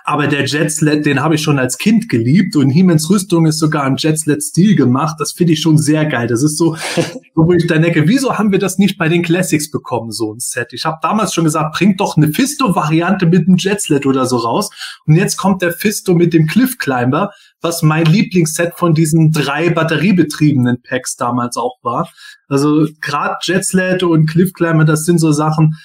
Aber 0.05 0.27
der 0.27 0.45
Jetslet, 0.45 1.05
den 1.05 1.21
habe 1.21 1.35
ich 1.35 1.43
schon 1.43 1.59
als 1.59 1.79
Kind 1.79 2.09
geliebt 2.09 2.57
und 2.57 2.71
Hiemens 2.71 3.11
Rüstung 3.11 3.47
ist 3.47 3.59
sogar 3.59 3.87
im 3.87 3.97
Jetslet-Stil 3.97 4.77
gemacht. 4.77 5.17
Das 5.19 5.33
finde 5.33 5.53
ich 5.53 5.61
schon 5.61 5.79
sehr 5.79 6.07
geil. 6.07 6.29
Das 6.29 6.43
ist 6.43 6.57
so, 6.57 6.77
wo 7.35 7.53
ich 7.53 7.67
dann 7.67 7.83
denke, 7.83 8.09
wieso 8.09 8.39
haben 8.39 8.53
wir 8.53 8.59
das 8.59 8.79
nicht 8.79 8.97
bei 8.99 9.09
den 9.09 9.23
Classics 9.23 9.71
bekommen, 9.71 10.13
so 10.13 10.35
ein 10.35 10.41
Set? 10.41 10.73
Ich 10.73 10.85
habe 10.85 10.99
damals 11.03 11.35
schon 11.35 11.45
gesagt, 11.45 11.75
bringt 11.75 12.01
doch 12.01 12.17
eine 12.17 12.33
Fisto-Variante 12.33 13.27
mit 13.27 13.47
einem 13.47 13.57
Jetslet 13.57 14.07
oder 14.07 14.27
so 14.27 14.37
raus. 14.37 14.71
Und 15.07 15.17
jetzt 15.17 15.37
kommt 15.37 15.63
der 15.63 15.73
Fisto 15.73 16.15
mit 16.15 16.33
dem 16.33 16.47
Cliff 16.47 16.79
Climber, 16.79 17.31
was 17.61 17.83
mein 17.83 18.07
Lieblingsset 18.07 18.75
von 18.77 18.95
diesen 18.95 19.33
drei 19.33 19.71
batteriebetriebenen 19.71 20.83
Packs 20.83 21.17
damals 21.17 21.57
auch 21.57 21.77
war. 21.83 22.09
Also 22.51 22.87
gerade 23.01 23.37
Jetsled 23.43 24.03
und 24.03 24.27
Cliff 24.27 24.53
Climber, 24.53 24.85
das 24.85 25.05
sind 25.05 25.19
so 25.19 25.33
Sachen. 25.33 25.77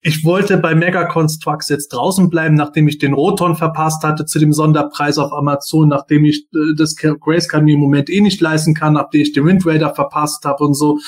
Ich 0.00 0.24
wollte 0.24 0.58
bei 0.58 0.74
Mega 0.74 1.04
Constructs 1.04 1.70
jetzt 1.70 1.88
draußen 1.88 2.30
bleiben, 2.30 2.54
nachdem 2.54 2.86
ich 2.88 2.98
den 2.98 3.14
Roton 3.14 3.56
verpasst 3.56 4.04
hatte 4.04 4.26
zu 4.26 4.38
dem 4.38 4.52
Sonderpreis 4.52 5.18
auf 5.18 5.32
Amazon, 5.32 5.88
nachdem 5.88 6.24
ich 6.24 6.46
äh, 6.54 6.74
das 6.76 6.94
Grace 6.96 7.48
kann 7.48 7.64
mir 7.64 7.74
im 7.74 7.80
Moment 7.80 8.10
eh 8.10 8.20
nicht 8.20 8.40
leisten 8.40 8.74
kann, 8.74 8.92
nachdem 8.94 9.22
ich 9.22 9.32
den 9.32 9.44
Wind 9.44 9.66
Raider 9.66 9.94
verpasst 9.94 10.44
habe 10.44 10.64
und 10.64 10.74
so. 10.74 10.98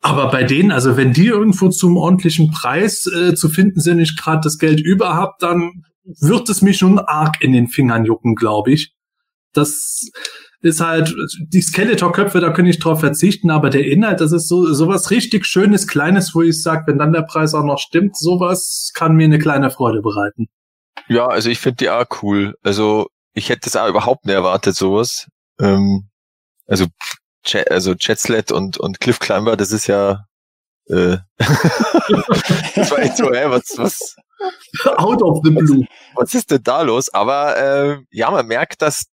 Aber 0.00 0.30
bei 0.30 0.44
denen, 0.44 0.72
also 0.72 0.96
wenn 0.96 1.12
die 1.12 1.26
irgendwo 1.26 1.68
zum 1.68 1.96
ordentlichen 1.96 2.50
Preis 2.50 3.06
äh, 3.06 3.34
zu 3.34 3.48
finden 3.48 3.80
sind, 3.80 3.98
ich 3.98 4.16
gerade 4.16 4.40
das 4.42 4.58
Geld 4.58 4.80
über 4.80 5.14
hab, 5.14 5.38
dann 5.38 5.84
wird 6.04 6.48
es 6.48 6.62
mich 6.62 6.78
schon 6.78 6.98
arg 6.98 7.42
in 7.42 7.52
den 7.52 7.68
Fingern 7.68 8.04
jucken, 8.04 8.34
glaube 8.34 8.72
ich. 8.72 8.94
Das 9.52 10.10
ist 10.66 10.80
halt, 10.80 11.14
die 11.38 11.62
Skeletor-Köpfe, 11.62 12.40
da 12.40 12.50
könnte 12.50 12.70
ich 12.70 12.78
drauf 12.78 13.00
verzichten, 13.00 13.50
aber 13.50 13.70
der 13.70 13.86
Inhalt, 13.86 14.20
das 14.20 14.32
ist 14.32 14.48
so 14.48 14.72
sowas 14.72 15.10
richtig 15.10 15.46
Schönes, 15.46 15.86
Kleines, 15.86 16.34
wo 16.34 16.42
ich 16.42 16.62
sage, 16.62 16.84
wenn 16.86 16.98
dann 16.98 17.12
der 17.12 17.22
Preis 17.22 17.54
auch 17.54 17.64
noch 17.64 17.78
stimmt, 17.78 18.16
sowas 18.16 18.90
kann 18.94 19.16
mir 19.16 19.24
eine 19.24 19.38
kleine 19.38 19.70
Freude 19.70 20.02
bereiten. 20.02 20.46
Ja, 21.08 21.26
also 21.26 21.48
ich 21.48 21.58
finde 21.58 21.76
die 21.76 21.90
auch 21.90 22.06
cool. 22.22 22.54
Also 22.62 23.08
ich 23.32 23.48
hätte 23.48 23.62
das 23.64 23.76
auch 23.76 23.88
überhaupt 23.88 24.26
nicht 24.26 24.34
erwartet, 24.34 24.74
sowas. 24.74 25.26
Ähm, 25.60 26.08
also 26.66 26.86
Ch 27.44 27.56
also 27.70 27.94
Jetslet 27.98 28.50
und, 28.50 28.78
und 28.78 29.00
Cliff 29.00 29.18
Climber, 29.18 29.56
das 29.56 29.70
ist 29.70 29.86
ja 29.86 30.24
äh, 30.88 31.18
das 31.38 32.90
war 32.90 32.98
echt 32.98 33.16
so, 33.16 33.30
ey, 33.30 33.50
was, 33.50 33.74
was 33.76 34.16
Out 34.84 35.22
of 35.22 35.40
the 35.44 35.50
blue. 35.50 35.86
Was, 36.14 36.26
was 36.26 36.34
ist 36.34 36.50
denn 36.50 36.62
da 36.62 36.82
los? 36.82 37.08
Aber 37.12 37.56
äh, 37.56 37.98
ja, 38.10 38.30
man 38.30 38.46
merkt, 38.46 38.82
dass 38.82 39.06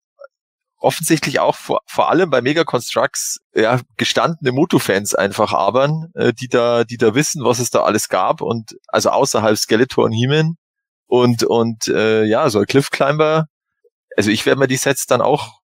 offensichtlich 0.80 1.40
auch 1.40 1.56
vor, 1.56 1.82
vor 1.86 2.10
allem 2.10 2.30
bei 2.30 2.40
Mega 2.40 2.64
Constructs 2.64 3.40
ja, 3.54 3.80
gestandene 3.96 4.50
Moto-Fans 4.52 5.14
einfach 5.14 5.52
abern, 5.52 6.10
äh, 6.14 6.32
die 6.32 6.48
da, 6.48 6.84
die 6.84 6.96
da 6.96 7.14
wissen, 7.14 7.44
was 7.44 7.58
es 7.58 7.70
da 7.70 7.82
alles 7.82 8.08
gab 8.08 8.40
und 8.40 8.76
also 8.88 9.10
außerhalb 9.10 9.56
Skeletor 9.56 10.04
und 10.04 10.12
He-Man 10.12 10.56
und 11.06 11.44
und 11.44 11.88
äh, 11.88 12.24
ja, 12.24 12.48
so 12.50 12.60
ein 12.60 12.66
Cliff 12.66 12.90
Climber. 12.90 13.46
Also 14.16 14.30
ich 14.30 14.46
werde 14.46 14.58
mir 14.58 14.68
die 14.68 14.76
Sets 14.76 15.06
dann 15.06 15.20
auch 15.20 15.60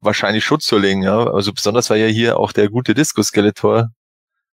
wahrscheinlich 0.00 0.44
Schutz 0.44 0.70
legen, 0.70 1.02
ja. 1.02 1.30
Also 1.30 1.52
besonders 1.52 1.88
weil 1.90 2.00
ja 2.00 2.06
hier 2.06 2.38
auch 2.38 2.52
der 2.52 2.68
gute 2.68 2.94
Disco 2.94 3.22
Skeletor 3.22 3.88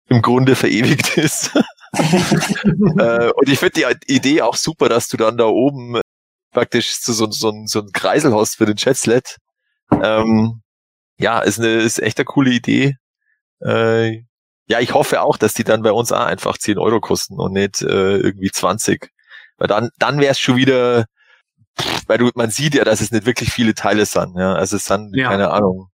im 0.09 0.23
Grunde 0.23 0.57
verewigt 0.57 1.17
ist. 1.17 1.55
äh, 1.93 3.31
und 3.31 3.49
ich 3.49 3.59
finde 3.59 3.95
die 4.07 4.15
Idee 4.15 4.43
auch 4.43 4.57
super, 4.57 4.89
dass 4.89 5.09
du 5.09 5.17
dann 5.17 5.37
da 5.37 5.47
oben 5.47 6.01
praktisch 6.53 6.97
so, 6.97 7.13
so, 7.13 7.31
so, 7.31 7.53
so 7.67 7.81
ein 7.81 7.93
Kreisel 7.93 8.35
hast 8.35 8.57
für 8.57 8.67
den 8.67 8.77
Chatslet 8.77 9.37
ähm, 10.03 10.63
ja, 11.19 11.41
ist 11.41 11.59
eine 11.59 11.69
ist 11.69 12.01
echt 12.01 12.19
eine 12.19 12.25
coole 12.25 12.51
Idee. 12.51 12.97
Äh, 13.61 14.23
ja, 14.67 14.81
ich 14.81 14.95
hoffe 14.95 15.23
auch, 15.23 15.37
dass 15.37 15.55
die 15.55 15.65
dann 15.65 15.83
bei 15.83 15.93
uns 15.93 16.13
auch 16.13 16.21
einfach 16.21 16.57
10 16.57 16.79
Euro 16.79 17.01
kosten 17.01 17.39
und 17.41 17.53
nicht 17.53 17.83
äh, 17.83 18.19
irgendwie 18.19 18.51
20. 18.51 19.11
Weil 19.59 19.69
dann, 19.69 19.91
dann 19.99 20.21
wäre 20.21 20.33
es 20.33 20.39
schon 20.39 20.57
wieder, 20.57 21.07
weil 22.07 22.19
du, 22.19 22.31
man 22.35 22.51
sieht 22.51 22.75
ja, 22.75 22.85
dass 22.85 23.01
es 23.01 23.11
nicht 23.11 23.27
wirklich 23.27 23.53
viele 23.53 23.75
Teile 23.75 24.07
sind. 24.07 24.37
Ja, 24.37 24.55
also 24.55 24.77
es 24.77 24.85
sind, 24.85 25.15
ja. 25.17 25.29
keine 25.29 25.51
Ahnung, 25.51 25.91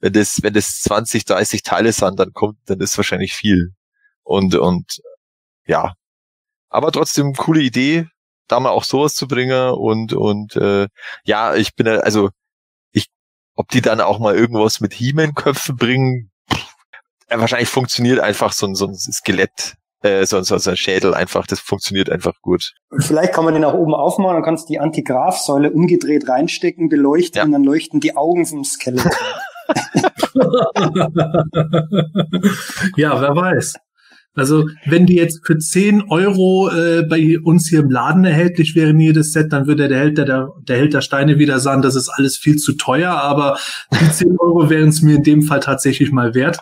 wenn 0.00 0.12
das, 0.12 0.42
wenn 0.42 0.54
das 0.54 0.80
20, 0.80 1.24
30 1.24 1.62
Teile 1.62 1.92
sind, 1.92 2.18
dann 2.18 2.32
kommt, 2.32 2.58
dann 2.66 2.80
ist 2.80 2.96
wahrscheinlich 2.96 3.34
viel. 3.34 3.72
Und, 4.22 4.54
und, 4.54 5.00
ja. 5.66 5.94
Aber 6.68 6.92
trotzdem 6.92 7.34
coole 7.34 7.60
Idee, 7.62 8.06
da 8.48 8.60
mal 8.60 8.70
auch 8.70 8.84
sowas 8.84 9.14
zu 9.14 9.28
bringen 9.28 9.70
und, 9.72 10.12
und, 10.12 10.56
äh, 10.56 10.88
ja, 11.24 11.54
ich 11.54 11.74
bin, 11.74 11.88
also, 11.88 12.30
ob 13.56 13.68
die 13.68 13.80
dann 13.80 14.00
auch 14.00 14.18
mal 14.18 14.34
irgendwas 14.34 14.80
mit 14.80 14.94
He-Man-Köpfen 14.94 15.76
bringen, 15.76 16.30
ja, 17.30 17.40
wahrscheinlich 17.40 17.68
funktioniert 17.68 18.20
einfach 18.20 18.52
so 18.52 18.66
ein, 18.66 18.74
so 18.74 18.86
ein 18.86 18.94
Skelett, 18.94 19.74
äh, 20.02 20.26
so, 20.26 20.42
so, 20.42 20.58
so 20.58 20.70
ein 20.70 20.76
Schädel 20.76 21.14
einfach, 21.14 21.46
das 21.46 21.60
funktioniert 21.60 22.10
einfach 22.10 22.34
gut. 22.42 22.74
Vielleicht 22.98 23.32
kann 23.32 23.44
man 23.44 23.54
den 23.54 23.64
auch 23.64 23.74
oben 23.74 23.94
aufmachen, 23.94 24.34
dann 24.34 24.44
kannst 24.44 24.68
du 24.68 24.74
die 24.74 24.80
Antigraph-Säule 24.80 25.70
umgedreht 25.70 26.28
reinstecken, 26.28 26.88
beleuchten 26.88 27.38
ja. 27.38 27.44
und 27.44 27.52
dann 27.52 27.64
leuchten 27.64 28.00
die 28.00 28.16
Augen 28.16 28.46
vom 28.46 28.64
Skelett. 28.64 29.04
ja, 32.96 33.20
wer 33.20 33.34
weiß. 33.34 33.74
Also 34.36 34.68
wenn 34.84 35.06
die 35.06 35.14
jetzt 35.14 35.46
für 35.46 35.58
10 35.58 36.08
Euro 36.08 36.68
äh, 36.68 37.02
bei 37.02 37.38
uns 37.38 37.68
hier 37.68 37.80
im 37.80 37.90
Laden 37.90 38.24
erhältlich 38.24 38.74
wären, 38.74 38.98
jedes 38.98 39.32
Set, 39.32 39.52
dann 39.52 39.68
würde 39.68 39.86
der 39.88 39.98
Held 39.98 40.18
der, 40.18 40.48
der 40.60 40.76
Held 40.76 40.92
der 40.92 41.02
Steine 41.02 41.38
wieder 41.38 41.60
sagen, 41.60 41.82
das 41.82 41.94
ist 41.94 42.08
alles 42.08 42.36
viel 42.36 42.56
zu 42.56 42.72
teuer, 42.72 43.12
aber 43.12 43.58
die 43.92 44.10
10 44.10 44.36
Euro 44.40 44.68
wären 44.68 44.88
es 44.88 45.02
mir 45.02 45.16
in 45.16 45.22
dem 45.22 45.42
Fall 45.42 45.60
tatsächlich 45.60 46.10
mal 46.10 46.34
wert. 46.34 46.58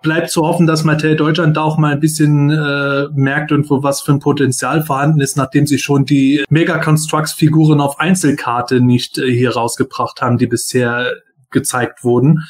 Bleibt 0.00 0.30
zu 0.30 0.42
hoffen, 0.42 0.66
dass 0.66 0.84
Mattel 0.84 1.16
Deutschland 1.16 1.56
da 1.56 1.62
auch 1.62 1.76
mal 1.76 1.92
ein 1.92 2.00
bisschen 2.00 2.50
äh, 2.50 3.06
merkt 3.14 3.52
und 3.52 3.68
wo 3.68 3.82
was 3.82 4.00
für 4.00 4.12
ein 4.12 4.20
Potenzial 4.20 4.82
vorhanden 4.82 5.20
ist, 5.20 5.36
nachdem 5.36 5.66
sie 5.66 5.78
schon 5.78 6.06
die 6.06 6.44
Mega 6.48 6.78
Constructs 6.78 7.32
Figuren 7.32 7.80
auf 7.80 8.00
Einzelkarte 8.00 8.80
nicht 8.80 9.18
äh, 9.18 9.30
hier 9.30 9.52
rausgebracht 9.52 10.22
haben, 10.22 10.38
die 10.38 10.46
bisher 10.46 11.12
gezeigt 11.50 12.02
wurden. 12.02 12.40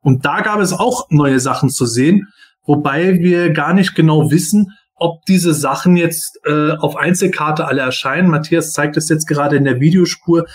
Und 0.00 0.24
da 0.24 0.40
gab 0.40 0.60
es 0.60 0.72
auch 0.72 1.06
neue 1.10 1.40
Sachen 1.40 1.70
zu 1.70 1.86
sehen 1.86 2.28
wobei 2.64 3.18
wir 3.18 3.50
gar 3.50 3.74
nicht 3.74 3.94
genau 3.94 4.30
wissen, 4.30 4.72
ob 4.94 5.24
diese 5.24 5.54
Sachen 5.54 5.96
jetzt 5.96 6.38
äh, 6.44 6.72
auf 6.72 6.96
Einzelkarte 6.96 7.66
alle 7.66 7.80
erscheinen. 7.80 8.28
Matthias 8.28 8.72
zeigt 8.72 8.96
es 8.96 9.08
jetzt 9.08 9.26
gerade 9.26 9.56
in 9.56 9.64
der 9.64 9.80
Videospur. 9.80 10.46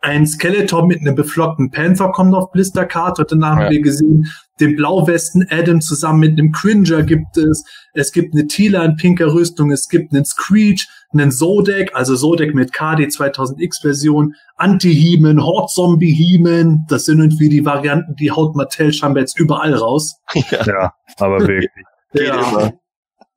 Ein 0.00 0.26
Skeletor 0.26 0.86
mit 0.86 1.00
einem 1.00 1.14
beflockten 1.14 1.70
Panther 1.70 2.12
kommt 2.12 2.34
auf 2.34 2.52
Blisterkarte 2.52 3.22
und 3.22 3.32
dann 3.32 3.46
haben 3.46 3.62
ja. 3.62 3.70
wir 3.70 3.80
gesehen, 3.80 4.30
den 4.60 4.76
Blauwesten 4.76 5.46
Adam 5.50 5.80
zusammen 5.80 6.20
mit 6.20 6.32
einem 6.32 6.52
Cringer 6.52 7.02
gibt 7.02 7.36
es. 7.36 7.64
Es 7.92 8.12
gibt 8.12 8.34
eine 8.34 8.46
Tila 8.46 8.84
in 8.84 8.96
pinker 8.96 9.32
Rüstung. 9.34 9.72
Es 9.72 9.88
gibt 9.88 10.12
einen 10.12 10.24
Screech, 10.24 10.86
einen 11.12 11.32
Zodek, 11.32 11.94
also 11.94 12.14
Zodek 12.16 12.54
mit 12.54 12.72
KD 12.72 13.06
2000X 13.06 13.82
Version, 13.82 14.34
Anti-Heeman, 14.56 15.42
Horde-Zombie-Heeman. 15.42 16.86
Das 16.88 17.06
sind 17.06 17.20
irgendwie 17.20 17.48
die 17.48 17.64
Varianten, 17.64 18.14
die 18.16 18.30
haut 18.30 18.54
Mattel 18.54 18.92
scheinbar 18.92 19.22
jetzt 19.22 19.38
überall 19.38 19.74
raus. 19.74 20.16
Ja, 20.50 20.64
ja 20.66 20.92
aber 21.18 21.40
wirklich. 21.40 21.70
ja. 22.12 22.72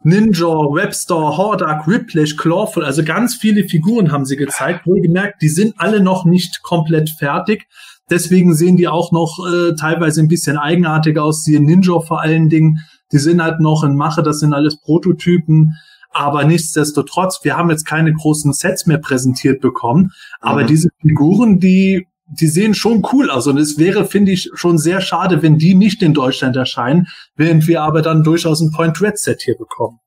Ninja, 0.03 0.47
Webster, 0.47 1.37
Hordak, 1.37 1.87
Riplash, 1.87 2.37
Clawful, 2.37 2.85
also 2.85 3.03
ganz 3.03 3.35
viele 3.35 3.63
Figuren 3.63 4.11
haben 4.11 4.25
sie 4.25 4.37
gezeigt. 4.37 4.85
Wohlgemerkt, 4.85 5.41
die 5.41 5.49
sind 5.49 5.73
alle 5.77 6.01
noch 6.01 6.23
nicht 6.23 6.61
komplett 6.61 7.09
fertig. 7.09 7.67
Deswegen 8.09 8.55
sehen 8.55 8.77
die 8.77 8.87
auch 8.87 9.11
noch 9.11 9.39
äh, 9.45 9.75
teilweise 9.75 10.21
ein 10.21 10.29
bisschen 10.29 10.57
eigenartig 10.57 11.17
aus. 11.17 11.43
Die 11.43 11.59
Ninja 11.59 11.99
vor 11.99 12.21
allen 12.21 12.49
Dingen, 12.49 12.79
die 13.11 13.17
sind 13.17 13.41
halt 13.41 13.59
noch 13.59 13.83
in 13.83 13.95
Mache, 13.95 14.23
das 14.23 14.39
sind 14.39 14.53
alles 14.53 14.79
Prototypen. 14.79 15.75
Aber 16.11 16.45
nichtsdestotrotz, 16.45 17.41
wir 17.43 17.57
haben 17.57 17.69
jetzt 17.69 17.85
keine 17.85 18.13
großen 18.13 18.53
Sets 18.53 18.85
mehr 18.85 18.97
präsentiert 18.97 19.61
bekommen. 19.61 20.11
Aber 20.39 20.63
mhm. 20.63 20.67
diese 20.67 20.89
Figuren, 21.01 21.59
die, 21.59 22.07
die 22.27 22.47
sehen 22.47 22.73
schon 22.73 23.05
cool 23.11 23.29
aus. 23.29 23.45
Und 23.47 23.57
es 23.57 23.77
wäre, 23.77 24.05
finde 24.05 24.31
ich, 24.31 24.49
schon 24.53 24.77
sehr 24.77 25.01
schade, 25.01 25.43
wenn 25.43 25.57
die 25.57 25.75
nicht 25.75 26.01
in 26.01 26.13
Deutschland 26.13 26.55
erscheinen, 26.55 27.07
während 27.35 27.67
wir 27.67 27.81
aber 27.81 28.01
dann 28.01 28.23
durchaus 28.23 28.61
ein 28.61 28.71
Point 28.71 29.01
Red 29.01 29.17
Set 29.17 29.41
hier 29.41 29.57
bekommen. 29.57 29.99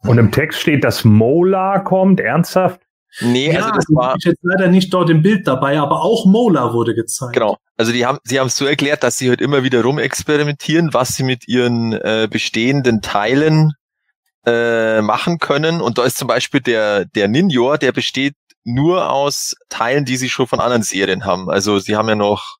Und 0.00 0.18
im 0.18 0.32
Text 0.32 0.60
steht, 0.60 0.84
dass 0.84 1.04
Mola 1.04 1.78
kommt, 1.78 2.20
ernsthaft? 2.20 2.80
Nee, 3.20 3.52
ja, 3.52 3.60
also 3.60 3.70
das 3.70 3.84
war 3.90 4.16
ich 4.18 4.24
jetzt 4.24 4.42
leider 4.42 4.68
nicht 4.68 4.92
dort 4.92 5.08
im 5.10 5.22
Bild 5.22 5.46
dabei, 5.46 5.78
aber 5.78 6.02
auch 6.02 6.26
Mola 6.26 6.72
wurde 6.72 6.94
gezeigt. 6.94 7.34
Genau. 7.34 7.56
Also 7.76 7.92
die 7.92 8.06
haben, 8.06 8.18
sie 8.24 8.40
haben 8.40 8.48
es 8.48 8.56
so 8.56 8.66
erklärt, 8.66 9.02
dass 9.02 9.18
sie 9.18 9.28
halt 9.28 9.40
immer 9.40 9.62
wieder 9.62 9.82
rumexperimentieren, 9.82 10.92
was 10.92 11.16
sie 11.16 11.22
mit 11.22 11.46
ihren 11.48 11.92
äh, 11.92 12.28
bestehenden 12.30 13.02
Teilen 13.02 13.72
äh, 14.46 15.00
machen 15.00 15.38
können. 15.38 15.80
Und 15.80 15.98
da 15.98 16.04
ist 16.04 16.18
zum 16.18 16.28
Beispiel 16.28 16.60
der 16.60 17.04
der 17.04 17.28
Ninjor, 17.28 17.78
der 17.78 17.92
besteht 17.92 18.34
nur 18.64 19.10
aus 19.10 19.54
Teilen, 19.68 20.04
die 20.04 20.16
sie 20.16 20.28
schon 20.28 20.46
von 20.46 20.60
anderen 20.60 20.82
Serien 20.82 21.24
haben. 21.24 21.50
Also 21.50 21.78
sie 21.78 21.96
haben 21.96 22.08
ja 22.08 22.16
noch 22.16 22.56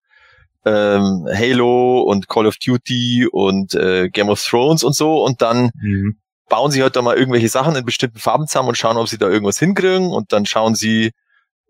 ähm, 0.65 1.27
Halo 1.33 2.03
und 2.03 2.29
Call 2.29 2.47
of 2.47 2.57
Duty 2.57 3.29
und 3.31 3.75
äh, 3.75 4.09
Game 4.09 4.29
of 4.29 4.43
Thrones 4.43 4.85
und 4.85 4.95
so 4.95 5.25
und 5.25 5.43
dann 5.43 5.71
mhm 5.81 6.17
bauen 6.49 6.71
sie 6.71 6.83
halt 6.83 6.97
da 6.97 7.03
mal 7.03 7.17
irgendwelche 7.17 7.49
Sachen 7.49 7.77
in 7.77 7.85
bestimmten 7.85 8.19
Farben 8.19 8.47
zusammen 8.47 8.69
und 8.71 8.79
schauen, 8.79 8.97
ob 8.97 9.09
sie 9.09 9.19
da 9.19 9.29
irgendwas 9.29 9.59
hinkriegen 9.59 10.13
und 10.13 10.33
dann 10.33 10.47
schauen 10.47 10.75
sie, 10.75 11.13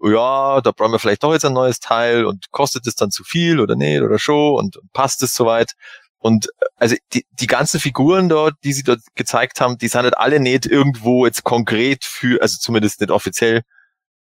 ja, 0.02 0.60
da 0.60 0.72
brauchen 0.72 0.92
wir 0.92 0.98
vielleicht 0.98 1.22
doch 1.22 1.32
jetzt 1.32 1.44
ein 1.44 1.52
neues 1.52 1.80
Teil 1.80 2.26
und 2.26 2.50
kostet 2.50 2.86
es 2.86 2.94
dann 2.94 3.10
zu 3.10 3.24
viel 3.24 3.60
oder 3.60 3.76
nicht 3.76 4.02
oder 4.02 4.18
schon 4.18 4.56
und 4.56 4.78
passt 4.92 5.22
es 5.22 5.34
soweit. 5.34 5.72
Und 6.18 6.48
also 6.76 6.96
die, 7.12 7.26
die 7.32 7.46
ganzen 7.46 7.80
Figuren 7.80 8.28
dort, 8.28 8.54
die 8.64 8.72
sie 8.72 8.82
dort 8.82 9.00
gezeigt 9.14 9.60
haben, 9.60 9.78
die 9.78 9.88
sind 9.88 10.02
halt 10.02 10.18
alle 10.18 10.40
nicht 10.40 10.66
irgendwo 10.66 11.26
jetzt 11.26 11.44
konkret 11.44 12.04
für, 12.04 12.40
also 12.42 12.56
zumindest 12.58 13.00
nicht 13.00 13.10
offiziell, 13.10 13.62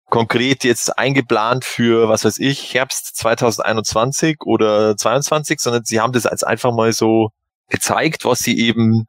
konkret 0.09 0.63
jetzt 0.63 0.97
eingeplant 0.97 1.65
für, 1.65 2.09
was 2.09 2.23
weiß 2.23 2.39
ich, 2.39 2.73
Herbst 2.73 3.15
2021 3.17 4.38
oder 4.45 4.95
22, 4.95 5.59
sondern 5.59 5.83
sie 5.83 5.99
haben 5.99 6.13
das 6.13 6.25
als 6.25 6.43
einfach 6.43 6.73
mal 6.73 6.93
so 6.93 7.29
gezeigt, 7.69 8.25
was 8.25 8.39
sie 8.39 8.57
eben 8.59 9.07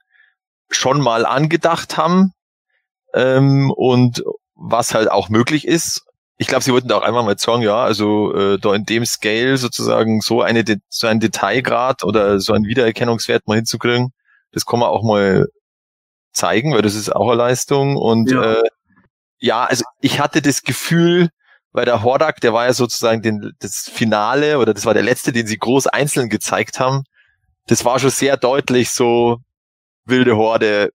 schon 0.71 1.01
mal 1.01 1.27
angedacht 1.27 1.97
haben 1.97 2.33
ähm, 3.15 3.71
und 3.71 4.23
was 4.55 4.95
halt 4.95 5.11
auch 5.11 5.29
möglich 5.29 5.67
ist. 5.67 6.05
Ich 6.37 6.47
glaube, 6.47 6.63
sie 6.63 6.73
wollten 6.73 6.89
da 6.89 6.99
auch 6.99 7.03
einmal 7.03 7.25
mal 7.25 7.39
sagen, 7.39 7.63
ja, 7.63 7.83
also 7.83 8.35
äh, 8.35 8.59
da 8.59 8.75
in 8.75 8.85
dem 8.85 9.05
Scale 9.05 9.57
sozusagen 9.57 10.21
so 10.21 10.43
eine 10.43 10.65
so 10.89 11.07
ein 11.07 11.21
Detailgrad 11.21 12.05
oder 12.05 12.39
so 12.39 12.53
ein 12.53 12.65
Wiedererkennungswert 12.65 13.49
mal 13.49 13.57
hinzukriegen, 13.57 14.13
das 14.53 14.65
kann 14.65 14.81
man 14.81 14.89
auch 14.89 15.03
mal 15.03 15.49
zeigen, 16.33 16.75
weil 16.75 16.83
das 16.83 16.95
ist 16.95 17.15
auch 17.15 17.29
eine 17.29 17.39
Leistung. 17.39 17.97
Und 17.97 18.31
ja, 18.31 18.55
äh, 18.55 18.69
ja 19.39 19.65
also 19.65 19.85
ich 20.01 20.21
hatte 20.21 20.43
das 20.43 20.63
Gefühl, 20.63 21.29
weil 21.73 21.85
der 21.85 22.03
Hordak, 22.03 22.41
der 22.41 22.53
war 22.53 22.67
ja 22.67 22.73
sozusagen 22.73 23.23
den, 23.23 23.53
das 23.59 23.91
Finale 23.93 24.59
oder 24.59 24.75
das 24.75 24.87
war 24.87 24.95
der 24.95 25.03
letzte, 25.03 25.33
den 25.33 25.47
sie 25.47 25.59
groß 25.59 25.87
einzeln 25.89 26.29
gezeigt 26.29 26.81
haben. 26.81 27.05
Das 27.67 27.85
war 27.85 27.99
schon 27.99 28.11
sehr 28.11 28.37
deutlich 28.37 28.91
so, 28.91 29.39
wilde 30.09 30.37
Horde 30.37 30.91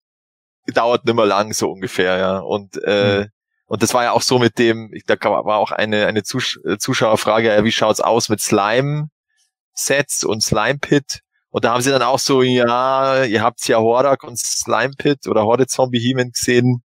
dauert 0.67 1.05
nimmer 1.05 1.25
lang, 1.25 1.53
so 1.53 1.71
ungefähr, 1.71 2.17
ja. 2.17 2.37
Und, 2.39 2.81
äh, 2.83 3.21
mhm. 3.21 3.27
und 3.65 3.83
das 3.83 3.93
war 3.93 4.03
ja 4.03 4.11
auch 4.11 4.21
so 4.21 4.39
mit 4.39 4.57
dem, 4.59 4.91
da 5.07 5.15
war 5.21 5.57
auch 5.57 5.71
eine, 5.71 6.07
eine 6.07 6.23
Zus 6.23 6.59
äh, 6.65 6.77
Zuschauerfrage, 6.77 7.49
ja, 7.49 7.63
wie 7.63 7.71
schaut's 7.71 8.01
aus 8.01 8.29
mit 8.29 8.39
Slime-Sets 8.39 10.23
und 10.23 10.41
Slime-Pit? 10.41 11.21
Und 11.53 11.65
da 11.65 11.73
haben 11.73 11.81
sie 11.81 11.91
dann 11.91 12.01
auch 12.01 12.17
so, 12.17 12.41
ja, 12.41 13.25
ihr 13.25 13.43
habt 13.43 13.67
ja 13.67 13.77
Hordak 13.77 14.23
und 14.23 14.39
Slime 14.39 14.93
Pit 14.97 15.27
oder 15.27 15.43
Horde 15.43 15.67
Zombie 15.67 15.99
Heeman 15.99 16.31
gesehen. 16.31 16.81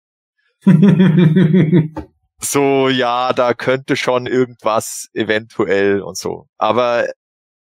so, 2.39 2.89
ja, 2.89 3.31
da 3.33 3.53
könnte 3.53 3.95
schon 3.95 4.25
irgendwas 4.25 5.07
eventuell 5.13 6.01
und 6.01 6.17
so. 6.17 6.47
Aber, 6.57 7.07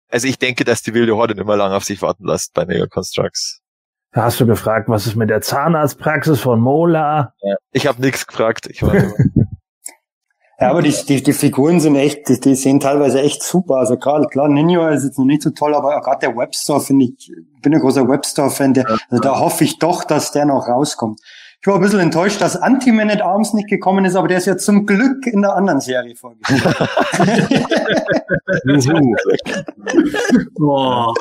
also 0.08 0.26
ich 0.26 0.38
denke, 0.38 0.64
dass 0.64 0.80
die 0.80 0.94
wilde 0.94 1.14
Horde 1.14 1.34
immer 1.34 1.56
lang 1.56 1.72
auf 1.72 1.84
sich 1.84 2.00
warten 2.00 2.26
lässt 2.26 2.54
bei 2.54 2.64
Mega 2.64 2.86
Constructs. 2.86 3.60
Da 4.14 4.22
hast 4.22 4.38
du 4.38 4.46
gefragt, 4.46 4.88
was 4.88 5.08
ist 5.08 5.16
mit 5.16 5.28
der 5.28 5.40
Zahnarztpraxis 5.40 6.38
von 6.38 6.60
Mola? 6.60 7.34
Ja, 7.42 7.56
ich 7.72 7.88
habe 7.88 8.00
nichts 8.00 8.24
gefragt. 8.28 8.68
Ich 8.70 8.80
war 8.80 8.94
ja, 10.60 10.70
aber 10.70 10.82
die, 10.82 10.94
die, 11.08 11.20
die 11.20 11.32
Figuren 11.32 11.80
sind 11.80 11.96
echt, 11.96 12.28
die, 12.28 12.38
die 12.38 12.54
sehen 12.54 12.78
teilweise 12.78 13.20
echt 13.20 13.42
super. 13.42 13.78
Also 13.78 13.96
gerade 13.96 14.28
klar, 14.28 14.48
Ninja 14.48 14.90
ist 14.90 15.02
jetzt 15.02 15.18
noch 15.18 15.24
nicht 15.24 15.42
so 15.42 15.50
toll, 15.50 15.74
aber 15.74 16.00
gerade 16.00 16.20
der 16.28 16.36
Webstore 16.36 16.80
finde 16.80 17.06
ich, 17.06 17.32
bin 17.60 17.74
ein 17.74 17.80
großer 17.80 18.08
Webstore-Fan, 18.08 18.74
der, 18.74 18.88
also 19.10 19.20
da 19.20 19.40
hoffe 19.40 19.64
ich 19.64 19.80
doch, 19.80 20.04
dass 20.04 20.30
der 20.30 20.44
noch 20.44 20.68
rauskommt. 20.68 21.20
Ich 21.64 21.68
war 21.68 21.76
ein 21.76 21.80
bisschen 21.80 22.00
enttäuscht, 22.00 22.42
dass 22.42 22.56
Anti-Man 22.56 23.08
at 23.08 23.22
Arms 23.22 23.54
nicht 23.54 23.68
gekommen 23.68 24.04
ist, 24.04 24.16
aber 24.16 24.28
der 24.28 24.36
ist 24.36 24.44
ja 24.44 24.58
zum 24.58 24.84
Glück 24.84 25.26
in 25.26 25.40
der 25.40 25.56
anderen 25.56 25.80
Serie 25.80 26.14
vorgestellt. 26.14 26.62
oh. 30.60 31.14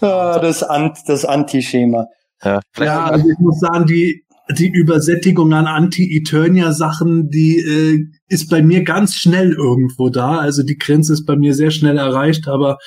das, 0.00 0.62
Ant, 0.62 0.96
das 1.06 1.26
Anti-Schema. 1.26 2.06
Ja, 2.42 2.60
ja 2.78 3.04
also 3.04 3.28
ich 3.28 3.38
muss 3.38 3.60
sagen, 3.60 3.84
die, 3.84 4.24
die 4.48 4.70
Übersättigung 4.70 5.52
an 5.52 5.66
Anti-Eternia-Sachen, 5.66 7.28
die 7.28 7.58
äh, 7.58 8.06
ist 8.28 8.48
bei 8.48 8.62
mir 8.62 8.82
ganz 8.82 9.14
schnell 9.14 9.52
irgendwo 9.52 10.08
da. 10.08 10.38
Also 10.38 10.62
die 10.62 10.78
Grenze 10.78 11.12
ist 11.12 11.26
bei 11.26 11.36
mir 11.36 11.52
sehr 11.52 11.70
schnell 11.70 11.98
erreicht, 11.98 12.48
aber 12.48 12.78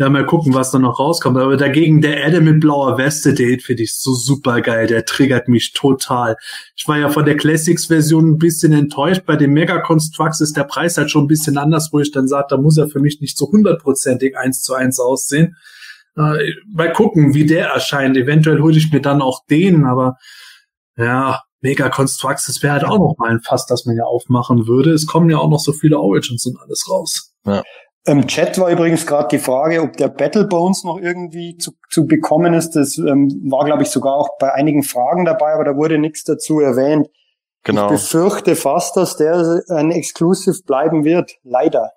ja, 0.00 0.08
mal 0.08 0.24
gucken, 0.24 0.54
was 0.54 0.70
da 0.70 0.78
noch 0.78 0.98
rauskommt. 0.98 1.36
Aber 1.36 1.58
dagegen 1.58 2.00
der 2.00 2.26
Adam 2.26 2.44
mit 2.44 2.60
blauer 2.60 2.96
Weste, 2.96 3.34
den 3.34 3.60
finde 3.60 3.82
ich 3.82 3.98
so 3.98 4.14
super 4.14 4.62
geil. 4.62 4.86
Der 4.86 5.04
triggert 5.04 5.46
mich 5.46 5.74
total. 5.74 6.36
Ich 6.74 6.88
war 6.88 6.96
ja 6.96 7.10
von 7.10 7.26
der 7.26 7.36
Classics-Version 7.36 8.30
ein 8.30 8.38
bisschen 8.38 8.72
enttäuscht. 8.72 9.26
Bei 9.26 9.36
dem 9.36 9.52
Mega 9.52 9.78
Constructs 9.78 10.40
ist 10.40 10.56
der 10.56 10.64
Preis 10.64 10.96
halt 10.96 11.10
schon 11.10 11.24
ein 11.24 11.28
bisschen 11.28 11.58
anders, 11.58 11.90
wo 11.92 12.00
ich 12.00 12.12
dann 12.12 12.28
sage, 12.28 12.46
da 12.48 12.56
muss 12.56 12.78
er 12.78 12.88
für 12.88 12.98
mich 12.98 13.20
nicht 13.20 13.36
so 13.36 13.52
hundertprozentig 13.52 14.38
eins 14.38 14.62
zu 14.62 14.72
eins 14.72 14.98
aussehen. 14.98 15.58
Äh, 16.16 16.50
mal 16.72 16.94
gucken, 16.94 17.34
wie 17.34 17.44
der 17.44 17.68
erscheint. 17.68 18.16
Eventuell 18.16 18.60
hole 18.60 18.78
ich 18.78 18.90
mir 18.90 19.02
dann 19.02 19.20
auch 19.20 19.44
den, 19.50 19.84
aber 19.84 20.16
ja, 20.96 21.42
Mega 21.60 21.90
Constructs, 21.90 22.46
das 22.46 22.62
wäre 22.62 22.72
halt 22.72 22.84
auch 22.84 22.98
noch 22.98 23.16
mal 23.18 23.28
ein 23.28 23.42
Fass, 23.42 23.66
das 23.66 23.84
man 23.84 23.96
ja 23.96 24.04
aufmachen 24.04 24.66
würde. 24.66 24.92
Es 24.92 25.06
kommen 25.06 25.28
ja 25.28 25.36
auch 25.36 25.50
noch 25.50 25.60
so 25.60 25.74
viele 25.74 25.98
Origins 26.00 26.46
und 26.46 26.58
alles 26.58 26.86
raus. 26.88 27.34
Ja. 27.44 27.62
Im 28.06 28.26
Chat 28.26 28.58
war 28.58 28.70
übrigens 28.70 29.06
gerade 29.06 29.28
die 29.28 29.38
Frage, 29.38 29.82
ob 29.82 29.96
der 29.96 30.08
Battle 30.08 30.46
Bones 30.46 30.84
noch 30.84 30.98
irgendwie 30.98 31.56
zu, 31.58 31.72
zu 31.90 32.06
bekommen 32.06 32.54
ist. 32.54 32.70
Das 32.70 32.96
ähm, 32.96 33.28
war, 33.50 33.64
glaube 33.66 33.82
ich, 33.82 33.90
sogar 33.90 34.14
auch 34.14 34.38
bei 34.38 34.52
einigen 34.54 34.82
Fragen 34.82 35.26
dabei, 35.26 35.52
aber 35.52 35.64
da 35.64 35.76
wurde 35.76 35.98
nichts 35.98 36.24
dazu 36.24 36.60
erwähnt. 36.60 37.08
Genau. 37.62 37.86
Ich 37.86 38.00
befürchte 38.00 38.56
fast, 38.56 38.96
dass 38.96 39.16
der 39.16 39.62
ein 39.68 39.90
Exclusive 39.90 40.62
bleiben 40.64 41.04
wird. 41.04 41.32
Leider. 41.42 41.92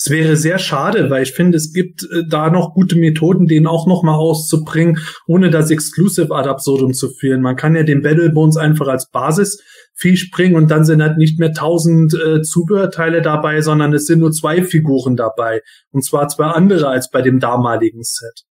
Es 0.00 0.10
wäre 0.10 0.36
sehr 0.36 0.58
schade, 0.60 1.10
weil 1.10 1.24
ich 1.24 1.32
finde, 1.32 1.56
es 1.56 1.72
gibt 1.72 2.04
äh, 2.04 2.22
da 2.28 2.50
noch 2.50 2.72
gute 2.72 2.94
Methoden, 2.94 3.48
den 3.48 3.66
auch 3.66 3.88
noch 3.88 4.04
mal 4.04 4.14
auszubringen, 4.14 4.98
ohne 5.26 5.50
das 5.50 5.72
Exclusive 5.72 6.32
ad 6.34 6.48
absurdum 6.48 6.94
zu 6.94 7.10
führen. 7.10 7.42
Man 7.42 7.56
kann 7.56 7.74
ja 7.74 7.82
den 7.82 8.02
Battle 8.02 8.30
Bones 8.30 8.56
einfach 8.56 8.86
als 8.86 9.10
Basis 9.10 9.60
Viech 9.94 10.30
bringen 10.30 10.54
und 10.54 10.70
dann 10.70 10.84
sind 10.84 11.02
halt 11.02 11.18
nicht 11.18 11.40
mehr 11.40 11.52
tausend 11.52 12.14
äh, 12.14 12.42
Zubehörteile 12.42 13.22
dabei, 13.22 13.60
sondern 13.60 13.92
es 13.92 14.06
sind 14.06 14.20
nur 14.20 14.30
zwei 14.30 14.62
Figuren 14.62 15.16
dabei. 15.16 15.62
Und 15.90 16.04
zwar 16.04 16.28
zwei 16.28 16.46
andere 16.46 16.86
als 16.86 17.10
bei 17.10 17.20
dem 17.20 17.40
damaligen 17.40 18.04
Set. 18.04 18.44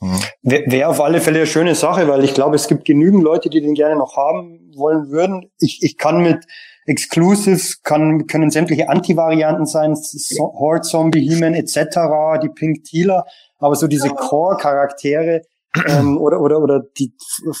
Mhm. 0.00 0.20
Wäre 0.42 0.88
auf 0.88 1.02
alle 1.02 1.20
Fälle 1.20 1.38
eine 1.38 1.46
schöne 1.46 1.74
Sache, 1.74 2.08
weil 2.08 2.24
ich 2.24 2.32
glaube, 2.32 2.56
es 2.56 2.68
gibt 2.68 2.86
genügend 2.86 3.22
Leute, 3.22 3.50
die 3.50 3.60
den 3.60 3.74
gerne 3.74 3.96
noch 3.96 4.16
haben 4.16 4.72
wollen 4.74 5.10
würden. 5.10 5.50
Ich, 5.58 5.80
ich 5.82 5.98
kann 5.98 6.22
mit 6.22 6.46
Exclusives 6.86 7.82
kann, 7.82 8.26
können 8.26 8.50
sämtliche 8.50 8.88
Anti-Varianten 8.88 9.66
sein, 9.66 9.94
Horde 10.38 10.82
Zombie, 10.82 11.28
He-Man 11.28 11.54
etc., 11.54 12.40
die 12.42 12.48
Pink 12.48 12.84
Tealer, 12.84 13.24
aber 13.58 13.74
so 13.74 13.86
diese 13.88 14.08
Core-Charaktere 14.10 15.42
ähm, 15.88 16.16
oder, 16.20 16.40
oder, 16.40 16.60
oder 16.60 16.82
die 16.98 17.12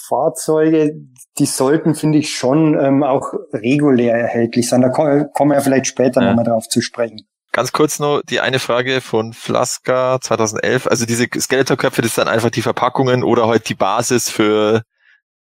Fahrzeuge, 0.08 0.94
die 1.38 1.46
sollten, 1.46 1.94
finde 1.94 2.18
ich, 2.18 2.30
schon 2.30 2.78
ähm, 2.78 3.02
auch 3.02 3.32
regulär 3.52 4.16
erhältlich 4.16 4.68
sein. 4.68 4.80
Da 4.80 4.88
kommen 4.88 5.50
wir 5.50 5.54
ja 5.54 5.60
vielleicht 5.60 5.86
später 5.86 6.22
ja. 6.22 6.28
nochmal 6.28 6.44
drauf 6.44 6.68
zu 6.68 6.80
sprechen. 6.80 7.26
ganz 7.52 7.72
kurz 7.72 7.98
noch 7.98 8.22
die 8.22 8.40
eine 8.40 8.58
Frage 8.58 9.00
von 9.00 9.32
Flaska 9.32 10.18
2011. 10.20 10.86
Also 10.86 11.04
diese 11.04 11.26
Skeletor-Köpfe, 11.26 12.02
das 12.02 12.14
sind 12.14 12.28
einfach 12.28 12.50
die 12.50 12.62
Verpackungen 12.62 13.24
oder 13.24 13.48
halt 13.48 13.68
die 13.68 13.74
Basis 13.74 14.30
für, 14.30 14.82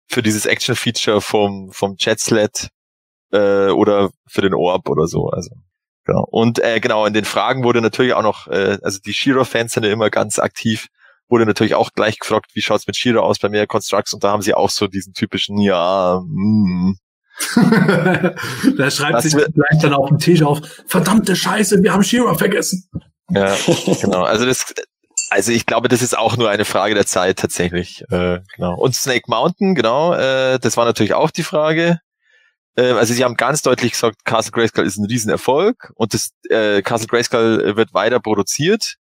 für 0.07 0.21
dieses 0.21 0.45
Action-Feature 0.45 1.21
vom, 1.21 1.71
vom 1.71 1.95
Jetsled 1.97 2.69
äh, 3.31 3.69
oder 3.69 4.09
für 4.27 4.41
den 4.41 4.53
Orb 4.53 4.89
oder 4.89 5.07
so. 5.07 5.29
Also 5.29 5.51
genau. 6.05 6.25
Und 6.29 6.59
äh, 6.59 6.79
genau, 6.79 7.05
in 7.05 7.13
den 7.13 7.25
Fragen 7.25 7.63
wurde 7.63 7.81
natürlich 7.81 8.13
auch 8.13 8.23
noch, 8.23 8.47
äh, 8.47 8.77
also 8.81 8.99
die 9.03 9.13
Shiro-Fans 9.13 9.73
sind 9.73 9.83
ja 9.83 9.91
immer 9.91 10.09
ganz 10.09 10.39
aktiv, 10.39 10.87
wurde 11.27 11.45
natürlich 11.45 11.75
auch 11.75 11.91
gleich 11.93 12.19
gefragt, 12.19 12.51
wie 12.53 12.61
schaut's 12.61 12.87
mit 12.87 12.97
Shiro 12.97 13.21
aus 13.21 13.39
bei 13.39 13.49
Mehr 13.49 13.67
Constructs 13.67 14.13
und 14.13 14.23
da 14.23 14.31
haben 14.31 14.41
sie 14.41 14.53
auch 14.53 14.69
so 14.69 14.87
diesen 14.87 15.13
typischen, 15.13 15.59
ja, 15.59 16.21
mm, 16.25 16.95
da 18.77 18.91
schreibt 18.91 19.21
sich 19.21 19.33
gleich 19.33 19.81
dann 19.81 19.93
auf 19.93 20.09
den 20.09 20.17
Tisch 20.17 20.41
auf, 20.41 20.59
verdammte 20.87 21.35
Scheiße, 21.35 21.81
wir 21.81 21.93
haben 21.93 22.03
Shiro 22.03 22.33
vergessen. 22.35 22.89
Ja, 23.29 23.55
genau. 24.01 24.23
Also 24.23 24.45
das, 24.45 24.73
also 25.29 25.51
ich 25.51 25.65
glaube, 25.65 25.87
das 25.87 26.01
ist 26.01 26.17
auch 26.17 26.35
nur 26.35 26.49
eine 26.49 26.65
Frage 26.65 26.95
der 26.95 27.05
Zeit 27.05 27.39
tatsächlich. 27.39 28.03
Äh, 28.09 28.39
genau. 28.55 28.75
Und 28.75 28.95
Snake 28.95 29.25
Mountain, 29.27 29.75
genau, 29.75 30.13
äh, 30.13 30.59
das 30.59 30.75
war 30.75 30.85
natürlich 30.85 31.13
auch 31.13 31.31
die 31.31 31.43
Frage. 31.43 31.99
Äh, 32.75 32.91
also 32.91 33.13
sie 33.13 33.23
haben 33.23 33.35
ganz 33.35 33.61
deutlich 33.61 33.93
gesagt, 33.93 34.25
Castle 34.25 34.51
Grayskull 34.51 34.85
ist 34.85 34.97
ein 34.97 35.05
Riesenerfolg 35.05 35.91
und 35.95 36.13
das 36.13 36.31
äh, 36.49 36.81
Castle 36.81 37.07
Grayskull 37.07 37.75
wird 37.75 37.93
weiter 37.93 38.19
produziert. 38.19 38.95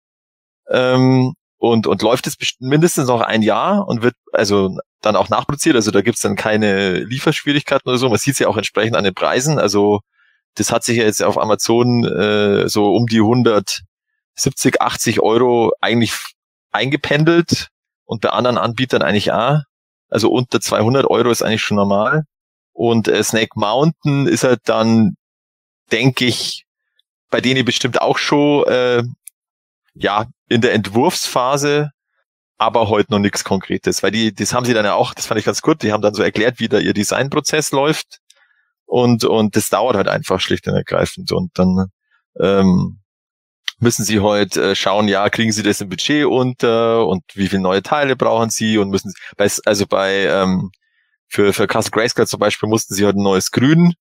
Ähm, 0.69 1.33
und, 1.59 1.87
und 1.87 2.01
läuft 2.01 2.27
es 2.27 2.35
mindestens 2.59 3.07
noch 3.07 3.21
ein 3.21 3.41
Jahr 3.41 3.87
und 3.87 4.03
wird 4.03 4.15
also 4.31 4.77
dann 5.01 5.15
auch 5.15 5.29
nachproduziert. 5.29 5.75
Also 5.75 5.91
da 5.91 6.01
gibt's 6.01 6.21
dann 6.21 6.35
keine 6.35 6.99
Lieferschwierigkeiten 6.99 7.89
oder 7.89 7.97
so. 7.97 8.09
Man 8.09 8.19
sieht 8.19 8.33
es 8.33 8.39
ja 8.39 8.47
auch 8.47 8.57
entsprechend 8.57 8.95
an 8.95 9.03
den 9.03 9.15
Preisen. 9.15 9.57
Also 9.59 10.01
das 10.55 10.71
hat 10.71 10.83
sich 10.83 10.97
ja 10.97 11.03
jetzt 11.03 11.23
auf 11.23 11.37
Amazon 11.37 12.03
äh, 12.03 12.67
so 12.69 12.93
um 12.93 13.07
die 13.07 13.19
170, 13.19 14.81
80 14.81 15.21
Euro 15.21 15.71
eigentlich 15.81 16.13
eingependelt 16.71 17.69
und 18.05 18.21
bei 18.21 18.29
anderen 18.29 18.57
Anbietern 18.57 19.01
eigentlich 19.01 19.31
auch. 19.31 19.59
Also 20.09 20.29
unter 20.29 20.61
200 20.61 21.05
Euro 21.05 21.31
ist 21.31 21.41
eigentlich 21.41 21.61
schon 21.61 21.77
normal. 21.77 22.23
Und 22.77 23.07
äh, 23.07 23.23
Snake 23.23 23.53
Mountain 23.55 24.27
ist 24.27 24.43
halt 24.43 24.59
dann, 24.65 25.15
denke 25.91 26.25
ich, 26.25 26.65
bei 27.31 27.41
denen 27.41 27.65
bestimmt 27.65 27.99
auch 27.99 28.19
schon 28.19 28.67
äh, 28.67 29.01
ja 29.95 30.27
in 30.47 30.61
der 30.61 30.75
Entwurfsphase, 30.75 31.89
aber 32.59 32.87
heute 32.87 33.11
noch 33.11 33.17
nichts 33.19 33.43
Konkretes, 33.43 34.03
weil 34.03 34.11
die, 34.11 34.31
das 34.31 34.53
haben 34.53 34.65
sie 34.65 34.75
dann 34.75 34.85
ja 34.85 34.93
auch, 34.93 35.15
das 35.15 35.25
fand 35.25 35.39
ich 35.39 35.45
ganz 35.45 35.63
gut, 35.63 35.81
die 35.81 35.91
haben 35.91 36.03
dann 36.03 36.13
so 36.13 36.21
erklärt, 36.21 36.59
wie 36.59 36.69
da 36.69 36.77
ihr 36.77 36.93
Designprozess 36.93 37.71
läuft. 37.71 38.19
Und 38.85 39.25
und 39.25 39.55
das 39.55 39.69
dauert 39.69 39.95
halt 39.95 40.07
einfach 40.07 40.39
schlicht 40.39 40.67
und 40.67 40.75
ergreifend. 40.75 41.31
Und 41.31 41.57
dann 41.57 41.87
ähm, 42.39 42.99
müssen 43.79 44.05
sie 44.05 44.19
heute 44.19 44.71
äh, 44.71 44.75
schauen, 44.75 45.07
ja, 45.07 45.27
kriegen 45.31 45.51
sie 45.51 45.63
das 45.63 45.81
im 45.81 45.89
Budget 45.89 46.27
unter 46.27 47.07
und 47.07 47.23
wie 47.33 47.47
viele 47.47 47.63
neue 47.63 47.81
Teile 47.81 48.15
brauchen 48.15 48.51
sie 48.51 48.77
und 48.77 48.91
müssen 48.91 49.13
bei, 49.35 49.49
also 49.65 49.87
bei 49.87 50.27
ähm, 50.27 50.69
für 51.27 51.53
für 51.53 51.67
Castle 51.67 51.91
Grayskull 51.91 52.27
zum 52.27 52.39
Beispiel 52.39 52.69
mussten 52.69 52.93
sie 52.93 53.05
heute 53.05 53.19
ein 53.19 53.23
neues 53.23 53.51
Grün 53.51 53.93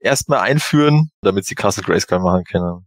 erstmal 0.00 0.40
einführen, 0.40 1.10
damit 1.22 1.46
sie 1.46 1.54
Castle 1.54 1.84
Grayskull 1.84 2.20
machen 2.20 2.44
können. 2.44 2.86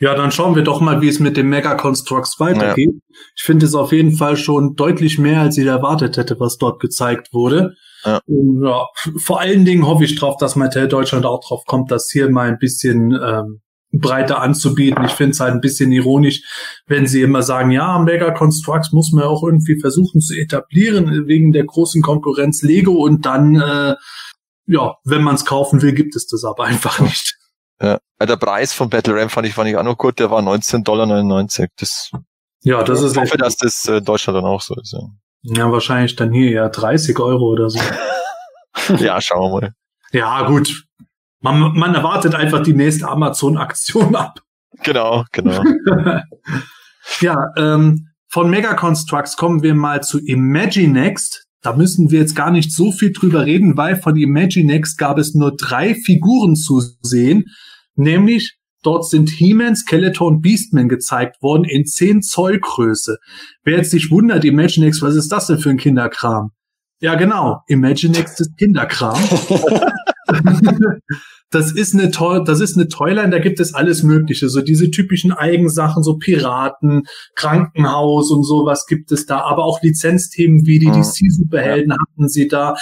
Ja, 0.00 0.14
dann 0.14 0.32
schauen 0.32 0.56
wir 0.56 0.62
doch 0.62 0.80
mal, 0.80 1.00
wie 1.00 1.08
es 1.08 1.20
mit 1.20 1.36
dem 1.36 1.48
Mega 1.48 1.76
Constructs 1.76 2.40
weitergeht. 2.40 2.90
Ja. 2.92 3.16
Ich 3.36 3.42
finde 3.42 3.64
es 3.66 3.74
auf 3.74 3.92
jeden 3.92 4.16
Fall 4.16 4.36
schon 4.36 4.74
deutlich 4.74 5.18
mehr, 5.18 5.40
als 5.40 5.56
ich 5.56 5.66
erwartet 5.66 6.16
hätte, 6.16 6.40
was 6.40 6.58
dort 6.58 6.80
gezeigt 6.80 7.32
wurde. 7.32 7.74
Ja. 8.04 8.20
Und, 8.26 8.64
ja, 8.64 8.86
vor 9.18 9.40
allen 9.40 9.64
Dingen 9.64 9.86
hoffe 9.86 10.04
ich 10.04 10.16
drauf, 10.16 10.36
dass 10.36 10.56
Mattel 10.56 10.88
Deutschland 10.88 11.24
auch 11.24 11.40
drauf 11.40 11.64
kommt, 11.64 11.90
das 11.90 12.10
hier 12.10 12.28
mal 12.28 12.48
ein 12.48 12.58
bisschen 12.58 13.12
ähm, 13.12 13.60
breiter 14.00 14.40
anzubieten. 14.40 15.04
Ich 15.04 15.12
finde 15.12 15.32
es 15.32 15.40
halt 15.40 15.52
ein 15.52 15.60
bisschen 15.60 15.92
ironisch, 15.92 16.42
wenn 16.86 17.06
sie 17.06 17.22
immer 17.22 17.42
sagen, 17.42 17.70
ja, 17.70 17.98
Mega 17.98 18.30
Constructs 18.30 18.92
muss 18.92 19.12
man 19.12 19.24
auch 19.24 19.42
irgendwie 19.42 19.78
versuchen 19.80 20.20
zu 20.20 20.34
etablieren 20.34 21.26
wegen 21.26 21.52
der 21.52 21.64
großen 21.64 22.02
Konkurrenz 22.02 22.62
Lego 22.62 22.92
und 22.92 23.26
dann, 23.26 23.60
äh, 23.60 23.94
ja, 24.66 24.94
wenn 25.04 25.22
man 25.22 25.34
es 25.34 25.44
kaufen 25.44 25.82
will, 25.82 25.92
gibt 25.92 26.16
es 26.16 26.26
das 26.26 26.44
aber 26.44 26.64
einfach 26.64 27.00
nicht. 27.00 27.36
Ja. 27.80 27.98
Der 28.20 28.36
Preis 28.36 28.72
von 28.72 28.88
Battle 28.88 29.20
Ram 29.20 29.28
fand 29.28 29.46
ich, 29.46 29.54
fand 29.54 29.68
ich 29.68 29.76
auch 29.76 29.82
noch 29.82 29.98
gut, 29.98 30.18
der 30.18 30.30
war 30.30 30.40
19,99 30.40 30.82
Dollar. 30.84 31.68
Das, 31.76 32.10
ja, 32.62 32.82
das 32.82 33.02
ist 33.02 33.16
ich 33.16 33.22
hoffe, 33.22 33.36
dass 33.36 33.56
das 33.56 33.86
äh, 33.86 34.00
Deutschland 34.00 34.38
dann 34.38 34.46
auch 34.46 34.62
so 34.62 34.74
ist. 34.80 34.94
Ja. 34.94 35.56
ja, 35.56 35.70
wahrscheinlich 35.70 36.16
dann 36.16 36.32
hier 36.32 36.50
ja 36.50 36.68
30 36.68 37.18
Euro 37.18 37.44
oder 37.50 37.68
so. 37.68 37.78
ja, 38.98 39.20
schauen 39.20 39.52
wir 39.52 39.60
mal. 39.60 39.74
Ja, 40.12 40.46
gut. 40.46 40.84
Man, 41.44 41.74
man 41.74 41.94
erwartet 41.94 42.34
einfach 42.34 42.62
die 42.62 42.72
nächste 42.72 43.06
Amazon-Aktion 43.06 44.16
ab. 44.16 44.40
Genau, 44.82 45.24
genau. 45.30 45.62
ja, 47.20 47.36
ähm, 47.58 48.08
von 48.28 48.48
Mega 48.48 48.72
Constructs 48.72 49.36
kommen 49.36 49.62
wir 49.62 49.74
mal 49.74 50.02
zu 50.02 50.18
Imaginext. 50.20 51.44
Da 51.60 51.76
müssen 51.76 52.10
wir 52.10 52.20
jetzt 52.20 52.34
gar 52.34 52.50
nicht 52.50 52.72
so 52.72 52.92
viel 52.92 53.12
drüber 53.12 53.44
reden, 53.44 53.76
weil 53.76 53.96
von 53.96 54.16
Imaginext 54.16 54.96
gab 54.96 55.18
es 55.18 55.34
nur 55.34 55.54
drei 55.54 55.94
Figuren 55.94 56.56
zu 56.56 56.80
sehen. 57.02 57.44
Nämlich 57.94 58.56
dort 58.82 59.06
sind 59.06 59.28
He-Man, 59.28 59.76
Skeletor 59.76 60.28
und 60.28 60.40
Beastman 60.40 60.88
gezeigt 60.88 61.42
worden 61.42 61.64
in 61.64 61.84
10 61.84 62.22
Zoll 62.22 62.58
Größe. 62.58 63.18
Wer 63.64 63.76
jetzt 63.76 63.90
sich 63.90 64.10
wundert, 64.10 64.46
Imaginext, 64.46 65.02
was 65.02 65.14
ist 65.14 65.30
das 65.30 65.48
denn 65.48 65.58
für 65.58 65.68
ein 65.68 65.76
Kinderkram? 65.76 66.52
Ja, 67.00 67.16
genau. 67.16 67.60
Imaginext 67.66 68.40
ist 68.40 68.56
Kinderkram. 68.56 69.18
das 71.50 71.72
ist 71.72 71.94
eine 71.94 72.10
Toy, 72.10 72.42
das 72.44 72.60
ist 72.60 72.76
eine 72.76 72.88
Toyline, 72.88 73.30
da 73.30 73.38
gibt 73.38 73.60
es 73.60 73.74
alles 73.74 74.02
Mögliche, 74.02 74.48
so 74.48 74.60
diese 74.60 74.90
typischen 74.90 75.32
Eigensachen, 75.32 76.02
so 76.02 76.16
Piraten, 76.16 77.04
Krankenhaus 77.36 78.30
und 78.30 78.42
sowas 78.42 78.86
gibt 78.86 79.12
es 79.12 79.26
da, 79.26 79.40
aber 79.40 79.64
auch 79.64 79.80
Lizenzthemen 79.82 80.66
wie 80.66 80.78
die 80.78 80.88
mhm. 80.88 81.02
DC-Superhelden 81.02 81.90
ja. 81.90 81.96
hatten 82.00 82.28
sie 82.28 82.48
da. 82.48 82.74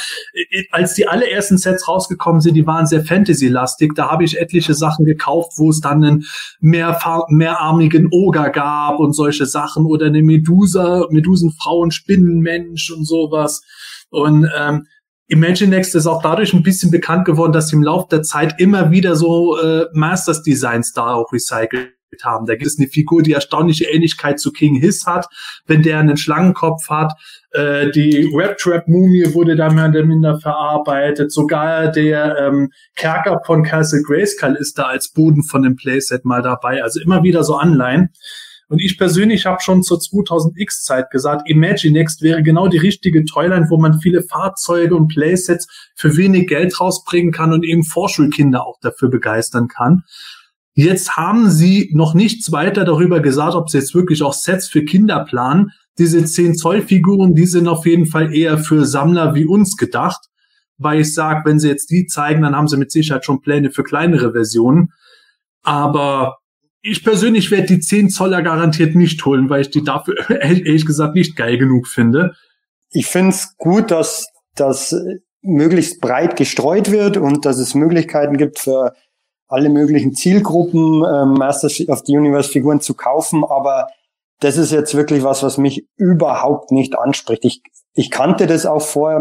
Als 0.70 0.94
die 0.94 1.06
allerersten 1.06 1.58
Sets 1.58 1.86
rausgekommen 1.86 2.40
sind, 2.40 2.54
die 2.54 2.66
waren 2.66 2.86
sehr 2.86 3.04
Fantasy-lastig, 3.04 3.92
da 3.94 4.10
habe 4.10 4.24
ich 4.24 4.38
etliche 4.38 4.74
Sachen 4.74 5.04
gekauft, 5.04 5.52
wo 5.56 5.70
es 5.70 5.80
dann 5.80 6.02
einen 6.02 6.24
mehr, 6.60 6.98
mehrarmigen 7.28 8.08
Oger 8.10 8.50
gab 8.50 8.98
und 9.00 9.12
solche 9.12 9.46
Sachen 9.46 9.84
oder 9.84 10.06
eine 10.06 10.22
Medusa, 10.22 11.06
Medusenfrau, 11.10 11.84
ein 11.84 11.90
Spinnenmensch 11.90 12.90
und 12.90 13.04
sowas. 13.04 13.62
Und 14.10 14.48
ähm, 14.56 14.86
Imaginext 15.32 15.94
ist 15.94 16.06
auch 16.06 16.22
dadurch 16.22 16.52
ein 16.52 16.62
bisschen 16.62 16.90
bekannt 16.90 17.24
geworden, 17.24 17.52
dass 17.52 17.68
sie 17.68 17.76
im 17.76 17.82
Laufe 17.82 18.06
der 18.10 18.22
Zeit 18.22 18.60
immer 18.60 18.90
wieder 18.90 19.16
so 19.16 19.58
äh, 19.58 19.86
Masters 19.94 20.42
Designs 20.42 20.92
da 20.92 21.14
auch 21.14 21.32
recycelt 21.32 21.94
haben. 22.22 22.44
Da 22.44 22.54
gibt 22.54 22.66
es 22.66 22.78
eine 22.78 22.86
Figur, 22.86 23.22
die 23.22 23.32
erstaunliche 23.32 23.86
Ähnlichkeit 23.86 24.38
zu 24.38 24.52
King 24.52 24.74
Hiss 24.74 25.06
hat, 25.06 25.28
wenn 25.66 25.82
der 25.82 25.98
einen 26.00 26.18
Schlangenkopf 26.18 26.90
hat. 26.90 27.14
Äh, 27.52 27.90
die 27.92 28.30
Rap 28.34 28.58
Trap 28.58 28.86
Mumie 28.88 29.32
wurde 29.32 29.56
da 29.56 29.70
mehr 29.70 29.88
oder 29.88 30.04
minder 30.04 30.38
verarbeitet. 30.38 31.32
Sogar 31.32 31.90
der 31.90 32.36
ähm, 32.36 32.70
Kerker 32.94 33.40
von 33.46 33.62
Castle 33.62 34.02
Grayskull 34.02 34.56
ist 34.56 34.76
da 34.76 34.82
als 34.82 35.12
Boden 35.12 35.44
von 35.44 35.62
dem 35.62 35.76
Playset 35.76 36.26
mal 36.26 36.42
dabei. 36.42 36.82
Also 36.82 37.00
immer 37.00 37.22
wieder 37.22 37.42
so 37.42 37.56
Anleihen. 37.56 38.10
Und 38.68 38.80
ich 38.80 38.96
persönlich 38.96 39.46
habe 39.46 39.60
schon 39.60 39.82
zur 39.82 39.98
2000X-Zeit 39.98 41.10
gesagt, 41.10 41.48
Imaginext 41.48 42.22
wäre 42.22 42.42
genau 42.42 42.68
die 42.68 42.78
richtige 42.78 43.24
Toyline, 43.24 43.66
wo 43.68 43.78
man 43.78 44.00
viele 44.00 44.22
Fahrzeuge 44.22 44.94
und 44.94 45.08
Playsets 45.08 45.66
für 45.94 46.16
wenig 46.16 46.48
Geld 46.48 46.80
rausbringen 46.80 47.32
kann 47.32 47.52
und 47.52 47.64
eben 47.64 47.84
Vorschulkinder 47.84 48.66
auch 48.66 48.78
dafür 48.80 49.10
begeistern 49.10 49.68
kann. 49.68 50.04
Jetzt 50.74 51.16
haben 51.16 51.50
sie 51.50 51.90
noch 51.92 52.14
nichts 52.14 52.50
weiter 52.50 52.84
darüber 52.84 53.20
gesagt, 53.20 53.54
ob 53.54 53.68
sie 53.68 53.78
jetzt 53.78 53.94
wirklich 53.94 54.22
auch 54.22 54.32
Sets 54.32 54.68
für 54.68 54.84
Kinder 54.84 55.24
planen. 55.24 55.70
Diese 55.98 56.24
10 56.24 56.54
Zoll 56.54 56.80
Figuren, 56.80 57.34
die 57.34 57.44
sind 57.44 57.68
auf 57.68 57.84
jeden 57.84 58.06
Fall 58.06 58.34
eher 58.34 58.56
für 58.56 58.86
Sammler 58.86 59.34
wie 59.34 59.44
uns 59.44 59.76
gedacht. 59.76 60.28
Weil 60.78 61.00
ich 61.00 61.12
sage, 61.12 61.42
wenn 61.44 61.60
sie 61.60 61.68
jetzt 61.68 61.90
die 61.90 62.06
zeigen, 62.06 62.42
dann 62.42 62.56
haben 62.56 62.68
sie 62.68 62.78
mit 62.78 62.90
Sicherheit 62.90 63.26
schon 63.26 63.42
Pläne 63.42 63.70
für 63.70 63.84
kleinere 63.84 64.32
Versionen. 64.32 64.94
Aber 65.62 66.38
ich 66.82 67.04
persönlich 67.04 67.50
werde 67.50 67.66
die 67.68 67.80
10 67.80 68.10
Zoller 68.10 68.42
garantiert 68.42 68.94
nicht 68.96 69.24
holen, 69.24 69.48
weil 69.48 69.62
ich 69.62 69.70
die 69.70 69.84
dafür 69.84 70.14
ehrlich 70.28 70.84
gesagt 70.84 71.14
nicht 71.14 71.36
geil 71.36 71.56
genug 71.56 71.86
finde. 71.86 72.34
Ich 72.90 73.06
finde 73.06 73.30
es 73.30 73.56
gut, 73.56 73.90
dass 73.90 74.28
das 74.54 74.94
möglichst 75.40 76.00
breit 76.00 76.36
gestreut 76.36 76.90
wird 76.90 77.16
und 77.16 77.46
dass 77.46 77.58
es 77.58 77.74
Möglichkeiten 77.74 78.36
gibt 78.36 78.58
für 78.58 78.92
alle 79.48 79.68
möglichen 79.68 80.12
Zielgruppen 80.12 81.04
ähm, 81.04 81.34
Masters 81.34 81.86
of 81.88 82.02
the 82.04 82.16
Universe 82.16 82.50
Figuren 82.50 82.80
zu 82.80 82.94
kaufen, 82.94 83.44
aber 83.44 83.88
das 84.40 84.56
ist 84.56 84.72
jetzt 84.72 84.94
wirklich 84.94 85.22
was, 85.22 85.42
was 85.42 85.58
mich 85.58 85.86
überhaupt 85.96 86.72
nicht 86.72 86.98
anspricht. 86.98 87.44
Ich, 87.44 87.62
ich 87.94 88.10
kannte 88.10 88.46
das 88.46 88.66
auch 88.66 88.82
vorher 88.82 89.20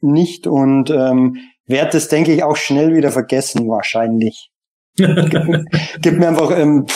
nicht 0.00 0.46
und 0.46 0.90
ähm, 0.90 1.38
werde 1.66 1.92
das, 1.92 2.08
denke 2.08 2.32
ich, 2.32 2.44
auch 2.44 2.56
schnell 2.56 2.94
wieder 2.94 3.10
vergessen 3.10 3.68
wahrscheinlich 3.68 4.51
gib, 4.96 6.18
mir 6.18 6.28
einfach, 6.28 6.50
ähm, 6.56 6.86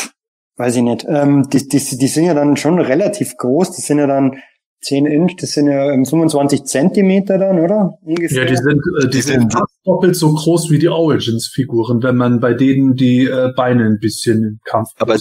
weiß 0.57 0.76
ich 0.76 0.82
nicht, 0.82 1.07
ähm, 1.09 1.49
die, 1.51 1.68
die, 1.68 1.78
die 1.78 2.07
sind 2.09 2.24
ja 2.24 2.34
dann 2.34 2.57
schon 2.57 2.78
relativ 2.78 3.36
groß, 3.36 3.76
das 3.76 3.86
sind 3.86 3.99
ja 3.99 4.07
dann 4.07 4.36
10 4.82 5.07
Inch, 5.07 5.36
das 5.40 5.53
sind 5.53 5.68
ja 5.68 5.88
25 5.88 6.61
ähm, 6.61 6.66
Zentimeter 6.66 7.38
dann, 7.38 7.59
oder? 7.59 7.99
Ungefähr. 8.03 8.44
Ja, 8.44 8.49
die 8.49 8.57
sind, 8.57 8.80
äh, 9.01 9.05
die, 9.05 9.11
die 9.11 9.22
sind 9.22 9.53
fast 9.53 9.74
doppelt 9.84 10.16
so 10.16 10.32
groß 10.32 10.70
wie 10.70 10.78
die 10.78 10.88
Origins-Figuren, 10.88 12.03
wenn 12.03 12.16
man 12.16 12.40
bei 12.40 12.55
denen 12.55 12.94
die 12.94 13.26
äh, 13.26 13.53
Beine 13.57 13.84
ein 13.84 13.99
bisschen 13.99 14.42
im 14.44 14.61
Kampf. 14.64 14.90
Aber 14.99 15.16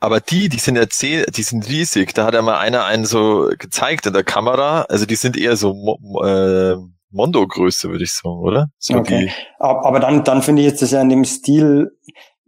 Aber 0.00 0.20
die, 0.20 0.48
die 0.48 0.58
sind 0.58 0.76
ja 0.76 0.88
zehn, 0.88 1.24
die 1.34 1.42
sind 1.42 1.68
riesig. 1.68 2.14
Da 2.14 2.26
hat 2.26 2.34
ja 2.34 2.42
mal 2.42 2.58
einer 2.58 2.84
einen 2.84 3.04
so 3.04 3.50
gezeigt 3.58 4.06
in 4.06 4.12
der 4.12 4.24
Kamera. 4.24 4.82
Also 4.82 5.06
die 5.06 5.16
sind 5.16 5.36
eher 5.36 5.56
so 5.56 5.98
äh, 6.24 6.76
Mondo-Größe, 7.14 7.90
würde 7.90 8.04
ich 8.04 8.12
sagen, 8.12 8.38
oder? 8.38 8.68
So 8.78 8.94
okay. 8.94 9.30
Aber 9.58 10.00
dann, 10.00 10.24
dann 10.24 10.42
finde 10.42 10.62
ich 10.62 10.68
jetzt 10.68 10.82
das 10.82 10.90
ja 10.90 11.00
in 11.00 11.08
dem 11.08 11.24
Stil, 11.24 11.90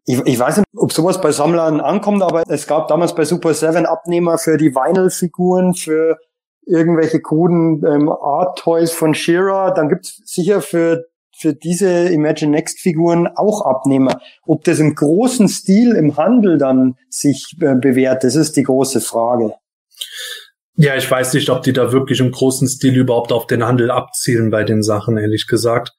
ich, 0.04 0.20
ich 0.24 0.38
weiß 0.38 0.58
nicht, 0.58 0.66
ob 0.76 0.92
sowas 0.92 1.20
bei 1.20 1.32
Sammlern 1.32 1.80
ankommt, 1.80 2.22
aber 2.22 2.44
es 2.48 2.66
gab 2.66 2.88
damals 2.88 3.14
bei 3.14 3.24
Super 3.24 3.54
7 3.54 3.86
Abnehmer 3.86 4.38
für 4.38 4.56
die 4.56 4.74
Vinyl-Figuren, 4.74 5.74
für 5.74 6.18
irgendwelche 6.66 7.20
kruden 7.20 7.82
ähm, 7.86 8.08
Art-Toys 8.08 8.92
von 8.92 9.14
Shira. 9.14 9.72
Dann 9.72 9.88
gibt's 9.88 10.20
sicher 10.24 10.60
für 10.60 11.06
für 11.38 11.52
diese 11.52 12.08
Imagine 12.08 12.52
Next 12.52 12.80
Figuren 12.80 13.26
auch 13.26 13.60
Abnehmer. 13.66 14.20
Ob 14.46 14.64
das 14.64 14.78
im 14.78 14.94
großen 14.94 15.48
Stil 15.48 15.94
im 15.94 16.16
Handel 16.16 16.56
dann 16.56 16.96
sich 17.10 17.54
äh, 17.60 17.74
bewährt, 17.74 18.24
das 18.24 18.36
ist 18.36 18.56
die 18.56 18.62
große 18.62 19.02
Frage. 19.02 19.52
Ja, 20.76 20.94
ich 20.94 21.10
weiß 21.10 21.32
nicht, 21.34 21.48
ob 21.48 21.62
die 21.62 21.72
da 21.72 21.92
wirklich 21.92 22.20
im 22.20 22.30
großen 22.30 22.68
Stil 22.68 22.96
überhaupt 22.96 23.32
auf 23.32 23.46
den 23.46 23.64
Handel 23.64 23.90
abzielen 23.90 24.50
bei 24.50 24.62
den 24.62 24.82
Sachen, 24.82 25.16
ehrlich 25.16 25.46
gesagt. 25.46 25.92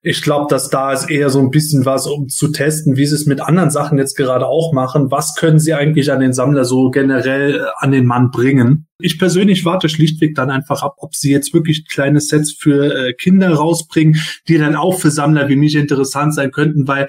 Ich 0.00 0.22
glaube, 0.22 0.46
dass 0.48 0.70
da 0.70 0.92
ist 0.92 1.10
eher 1.10 1.28
so 1.28 1.40
ein 1.40 1.50
bisschen 1.50 1.84
was, 1.84 2.06
um 2.06 2.28
zu 2.28 2.48
testen, 2.48 2.96
wie 2.96 3.06
sie 3.06 3.16
es 3.16 3.26
mit 3.26 3.40
anderen 3.40 3.70
Sachen 3.70 3.98
jetzt 3.98 4.16
gerade 4.16 4.46
auch 4.46 4.72
machen. 4.72 5.10
Was 5.10 5.34
können 5.34 5.58
sie 5.58 5.74
eigentlich 5.74 6.12
an 6.12 6.20
den 6.20 6.32
Sammler 6.32 6.64
so 6.64 6.90
generell 6.90 7.56
äh, 7.56 7.64
an 7.78 7.90
den 7.90 8.06
Mann 8.06 8.30
bringen? 8.30 8.86
Ich 9.00 9.18
persönlich 9.18 9.64
warte 9.64 9.88
schlichtweg 9.88 10.36
dann 10.36 10.50
einfach 10.50 10.82
ab, 10.82 10.94
ob 10.98 11.16
sie 11.16 11.32
jetzt 11.32 11.52
wirklich 11.52 11.88
kleine 11.88 12.20
Sets 12.20 12.52
für 12.52 12.94
äh, 12.94 13.12
Kinder 13.14 13.54
rausbringen, 13.54 14.20
die 14.46 14.58
dann 14.58 14.76
auch 14.76 15.00
für 15.00 15.10
Sammler 15.10 15.48
wie 15.48 15.56
mich 15.56 15.74
interessant 15.74 16.32
sein 16.32 16.52
könnten, 16.52 16.86
weil 16.86 17.08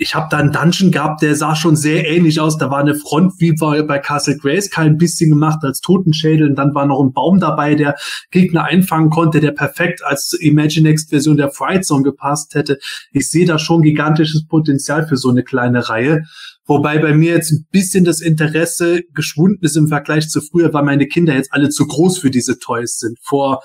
ich 0.00 0.14
habe 0.14 0.28
da 0.30 0.38
einen 0.38 0.52
Dungeon 0.52 0.92
gehabt, 0.92 1.22
der 1.22 1.34
sah 1.34 1.56
schon 1.56 1.74
sehr 1.74 2.08
ähnlich 2.08 2.38
aus. 2.38 2.56
Da 2.56 2.70
war 2.70 2.78
eine 2.78 2.94
Front 2.94 3.34
wie 3.38 3.52
bei, 3.52 3.98
Castle 3.98 4.36
Grayskull 4.36 4.84
ein 4.84 4.96
bisschen 4.96 5.30
gemacht 5.30 5.58
als 5.62 5.80
Totenschädel 5.80 6.48
und 6.48 6.54
dann 6.54 6.72
war 6.72 6.86
noch 6.86 7.02
ein 7.02 7.12
Baum 7.12 7.40
dabei, 7.40 7.74
der 7.74 7.96
Gegner 8.30 8.64
einfangen 8.64 9.10
konnte, 9.10 9.40
der 9.40 9.50
perfekt 9.50 10.04
als 10.04 10.32
Imaginext-Version 10.40 11.36
der 11.36 11.50
Fright 11.50 11.84
Zone 11.84 12.04
gepasst 12.04 12.54
hätte. 12.54 12.78
Ich 13.12 13.28
sehe 13.28 13.44
da 13.44 13.58
schon 13.58 13.82
gigantisches 13.82 14.46
Potenzial 14.46 15.06
für 15.08 15.16
so 15.16 15.30
eine 15.30 15.42
kleine 15.42 15.88
Reihe. 15.88 16.22
Wobei 16.64 16.98
bei 16.98 17.12
mir 17.12 17.34
jetzt 17.34 17.50
ein 17.50 17.66
bisschen 17.72 18.04
das 18.04 18.20
Interesse 18.20 19.00
geschwunden 19.14 19.64
ist 19.64 19.76
im 19.76 19.88
Vergleich 19.88 20.28
zu 20.28 20.40
früher, 20.40 20.72
weil 20.72 20.84
meine 20.84 21.06
Kinder 21.06 21.34
jetzt 21.34 21.52
alle 21.52 21.70
zu 21.70 21.86
groß 21.86 22.18
für 22.18 22.30
diese 22.30 22.58
Toys 22.58 22.98
sind. 22.98 23.18
Vor 23.20 23.62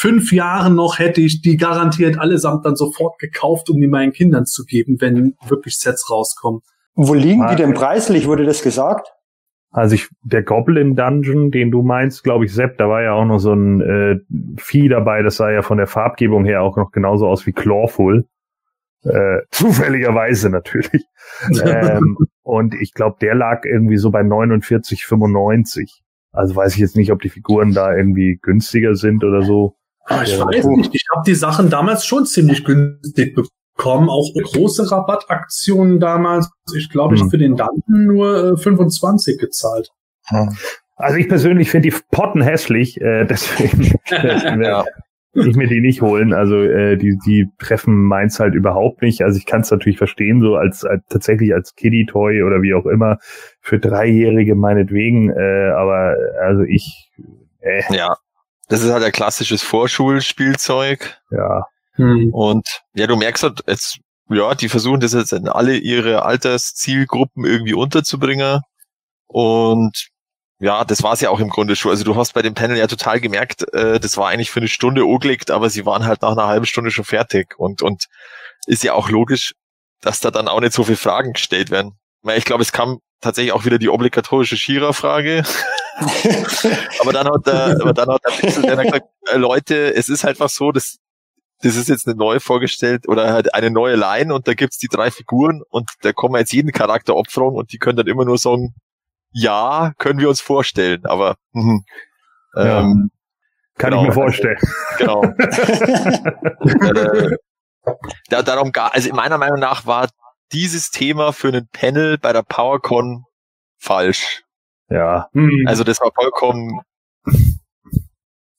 fünf 0.00 0.32
Jahren 0.32 0.74
noch 0.74 0.98
hätte 0.98 1.20
ich 1.20 1.42
die 1.42 1.56
garantiert 1.56 2.18
allesamt 2.18 2.64
dann 2.64 2.74
sofort 2.74 3.18
gekauft, 3.18 3.68
um 3.68 3.80
die 3.80 3.86
meinen 3.86 4.12
Kindern 4.12 4.46
zu 4.46 4.64
geben, 4.64 4.96
wenn 5.00 5.34
wirklich 5.46 5.78
Sets 5.78 6.10
rauskommen. 6.10 6.62
Wo 6.94 7.14
liegen 7.14 7.46
die 7.48 7.56
denn 7.56 7.74
preislich, 7.74 8.26
wurde 8.26 8.44
das 8.44 8.62
gesagt? 8.62 9.12
Also 9.72 9.94
ich, 9.94 10.08
der 10.22 10.42
Goblin 10.42 10.96
Dungeon, 10.96 11.50
den 11.50 11.70
du 11.70 11.82
meinst, 11.82 12.24
glaube 12.24 12.44
ich, 12.44 12.52
Sepp, 12.52 12.76
da 12.78 12.88
war 12.88 13.02
ja 13.02 13.12
auch 13.12 13.24
noch 13.24 13.38
so 13.38 13.52
ein 13.52 13.80
äh, 13.80 14.16
Vieh 14.56 14.88
dabei, 14.88 15.22
das 15.22 15.36
sah 15.36 15.50
ja 15.50 15.62
von 15.62 15.78
der 15.78 15.86
Farbgebung 15.86 16.44
her 16.44 16.62
auch 16.62 16.76
noch 16.76 16.90
genauso 16.90 17.28
aus 17.28 17.46
wie 17.46 17.52
Clawful. 17.52 18.26
Äh, 19.04 19.38
zufälligerweise 19.50 20.50
natürlich. 20.50 21.04
ähm, 21.64 22.16
und 22.42 22.74
ich 22.74 22.94
glaube, 22.94 23.18
der 23.20 23.34
lag 23.34 23.64
irgendwie 23.64 23.96
so 23.96 24.10
bei 24.10 24.22
49,95. 24.22 26.00
Also 26.32 26.56
weiß 26.56 26.74
ich 26.74 26.80
jetzt 26.80 26.96
nicht, 26.96 27.12
ob 27.12 27.20
die 27.20 27.28
Figuren 27.28 27.72
da 27.72 27.94
irgendwie 27.94 28.38
günstiger 28.42 28.94
sind 28.94 29.24
oder 29.24 29.42
so. 29.42 29.76
Ah, 30.04 30.22
ich 30.22 30.38
weiß 30.38 30.66
nicht. 30.66 30.94
Ich 30.94 31.04
habe 31.14 31.22
die 31.26 31.34
Sachen 31.34 31.70
damals 31.70 32.04
schon 32.04 32.26
ziemlich 32.26 32.64
günstig 32.64 33.34
bekommen. 33.34 34.08
Auch 34.08 34.28
große 34.34 34.90
Rabattaktionen 34.90 36.00
damals. 36.00 36.50
Ich 36.76 36.90
glaube, 36.90 37.14
ich 37.14 37.22
hm. 37.22 37.30
für 37.30 37.38
den 37.38 37.56
Danten 37.56 38.06
nur 38.06 38.52
äh, 38.52 38.56
25 38.56 39.38
gezahlt. 39.38 39.90
Also 40.96 41.16
ich 41.16 41.28
persönlich 41.28 41.70
finde 41.70 41.90
die 41.90 41.96
Potten 42.10 42.42
hässlich, 42.42 43.00
äh, 43.00 43.24
deswegen, 43.28 43.94
deswegen 44.10 44.62
ja. 44.62 44.84
ich 45.32 45.56
mir 45.56 45.68
die 45.68 45.80
nicht 45.80 46.02
holen. 46.02 46.34
Also 46.34 46.56
äh, 46.56 46.96
die, 46.96 47.16
die 47.24 47.48
treffen 47.58 48.04
meins 48.04 48.38
halt 48.38 48.54
überhaupt 48.54 49.02
nicht. 49.02 49.22
Also 49.22 49.38
ich 49.38 49.46
kann 49.46 49.62
es 49.62 49.70
natürlich 49.70 49.98
verstehen, 49.98 50.40
so 50.40 50.56
als, 50.56 50.84
als 50.84 51.02
tatsächlich 51.08 51.54
als 51.54 51.74
Kiddie-Toy 51.74 52.42
oder 52.42 52.62
wie 52.62 52.74
auch 52.74 52.86
immer, 52.86 53.18
für 53.60 53.78
Dreijährige 53.78 54.54
meinetwegen, 54.54 55.30
äh, 55.30 55.70
aber 55.70 56.16
also 56.42 56.62
ich 56.62 57.10
äh. 57.60 57.82
Ja, 57.90 58.16
das 58.70 58.82
ist 58.82 58.92
halt 58.92 59.02
ein 59.02 59.12
klassisches 59.12 59.62
Vorschulspielzeug. 59.62 61.20
Ja. 61.32 61.66
Hm. 61.94 62.32
Und 62.32 62.82
ja, 62.94 63.08
du 63.08 63.16
merkst 63.16 63.42
halt 63.42 63.64
jetzt, 63.66 63.98
ja, 64.28 64.54
die 64.54 64.68
versuchen 64.68 65.00
das 65.00 65.12
jetzt 65.12 65.32
in 65.32 65.48
alle 65.48 65.76
ihre 65.76 66.24
Alterszielgruppen 66.24 67.44
irgendwie 67.44 67.74
unterzubringen. 67.74 68.60
Und 69.26 70.08
ja, 70.60 70.84
das 70.84 71.02
war 71.02 71.14
es 71.14 71.20
ja 71.20 71.30
auch 71.30 71.40
im 71.40 71.50
Grunde 71.50 71.74
schon. 71.74 71.90
Also 71.90 72.04
du 72.04 72.14
hast 72.14 72.32
bei 72.32 72.42
dem 72.42 72.54
Panel 72.54 72.76
ja 72.76 72.86
total 72.86 73.20
gemerkt, 73.20 73.66
äh, 73.74 73.98
das 73.98 74.16
war 74.16 74.28
eigentlich 74.28 74.52
für 74.52 74.60
eine 74.60 74.68
Stunde 74.68 75.02
angelegt, 75.02 75.50
aber 75.50 75.68
sie 75.68 75.84
waren 75.84 76.06
halt 76.06 76.22
nach 76.22 76.32
einer 76.32 76.46
halben 76.46 76.66
Stunde 76.66 76.92
schon 76.92 77.04
fertig. 77.04 77.58
Und, 77.58 77.82
und 77.82 78.06
ist 78.66 78.84
ja 78.84 78.92
auch 78.92 79.10
logisch, 79.10 79.54
dass 80.00 80.20
da 80.20 80.30
dann 80.30 80.46
auch 80.46 80.60
nicht 80.60 80.74
so 80.74 80.84
viele 80.84 80.96
Fragen 80.96 81.32
gestellt 81.32 81.70
werden. 81.70 81.98
Weil 82.22 82.38
ich 82.38 82.44
glaube, 82.44 82.62
es 82.62 82.70
kam 82.70 83.00
tatsächlich 83.20 83.52
auch 83.52 83.64
wieder 83.64 83.78
die 83.78 83.88
obligatorische 83.88 84.56
Shira-Frage. 84.56 85.42
aber 87.00 87.12
dann 87.12 87.26
hat 87.26 87.46
der, 87.46 87.76
aber 87.80 87.92
dann 87.92 88.08
hat 88.08 88.20
der 88.26 88.32
Pixel 88.32 88.62
dann 88.62 88.84
gesagt, 88.84 89.06
äh, 89.26 89.36
Leute, 89.36 89.94
es 89.94 90.08
ist 90.08 90.24
halt 90.24 90.36
einfach 90.36 90.48
so, 90.48 90.72
dass 90.72 90.98
das 91.62 91.76
ist 91.76 91.88
jetzt 91.88 92.06
eine 92.06 92.16
neue 92.16 92.40
vorgestellt 92.40 93.06
oder 93.06 93.32
halt 93.32 93.54
eine 93.54 93.70
neue 93.70 93.96
Line 93.96 94.34
und 94.34 94.48
da 94.48 94.54
gibt's 94.54 94.78
die 94.78 94.88
drei 94.88 95.10
Figuren 95.10 95.62
und 95.68 95.90
da 96.00 96.12
kommen 96.12 96.36
jetzt 96.36 96.52
jeden 96.52 96.72
Charakter 96.72 97.14
opfern 97.14 97.54
und 97.54 97.72
die 97.72 97.78
können 97.78 97.96
dann 97.96 98.06
immer 98.06 98.24
nur 98.24 98.38
sagen, 98.38 98.74
ja, 99.32 99.92
können 99.98 100.18
wir 100.18 100.28
uns 100.28 100.40
vorstellen, 100.40 101.04
aber 101.04 101.36
hm, 101.52 101.84
ja. 102.54 102.80
ähm, 102.80 103.10
kann 103.76 103.90
genau, 103.90 104.02
ich 104.02 104.08
mir 104.08 104.14
vorstellen. 104.14 104.58
Genau. 104.98 105.22
äh, 106.84 107.36
da, 108.28 108.42
darum 108.42 108.72
gar, 108.72 108.94
also 108.94 109.08
in 109.08 109.16
meiner 109.16 109.38
Meinung 109.38 109.58
nach 109.60 109.86
war 109.86 110.08
dieses 110.52 110.90
Thema 110.90 111.32
für 111.32 111.48
einen 111.48 111.68
Panel 111.68 112.18
bei 112.18 112.32
der 112.32 112.42
PowerCon 112.42 113.24
falsch. 113.78 114.42
Ja. 114.90 115.28
Hm. 115.32 115.64
Also 115.66 115.84
das 115.84 116.00
war 116.00 116.10
vollkommen. 116.14 116.80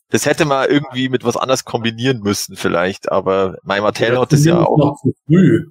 Das 0.10 0.26
hätte 0.26 0.46
man 0.46 0.70
irgendwie 0.70 1.10
mit 1.10 1.24
was 1.24 1.38
anders 1.38 1.64
kombinieren 1.64 2.20
müssen 2.20 2.56
vielleicht, 2.56 3.12
aber 3.12 3.58
mein 3.64 3.82
Mattel 3.82 4.20
hat 4.20 4.34
das 4.34 4.44
ja 4.46 4.60
auch. 4.60 4.78
Noch 4.78 4.98
zu 5.02 5.14
früh. 5.26 5.68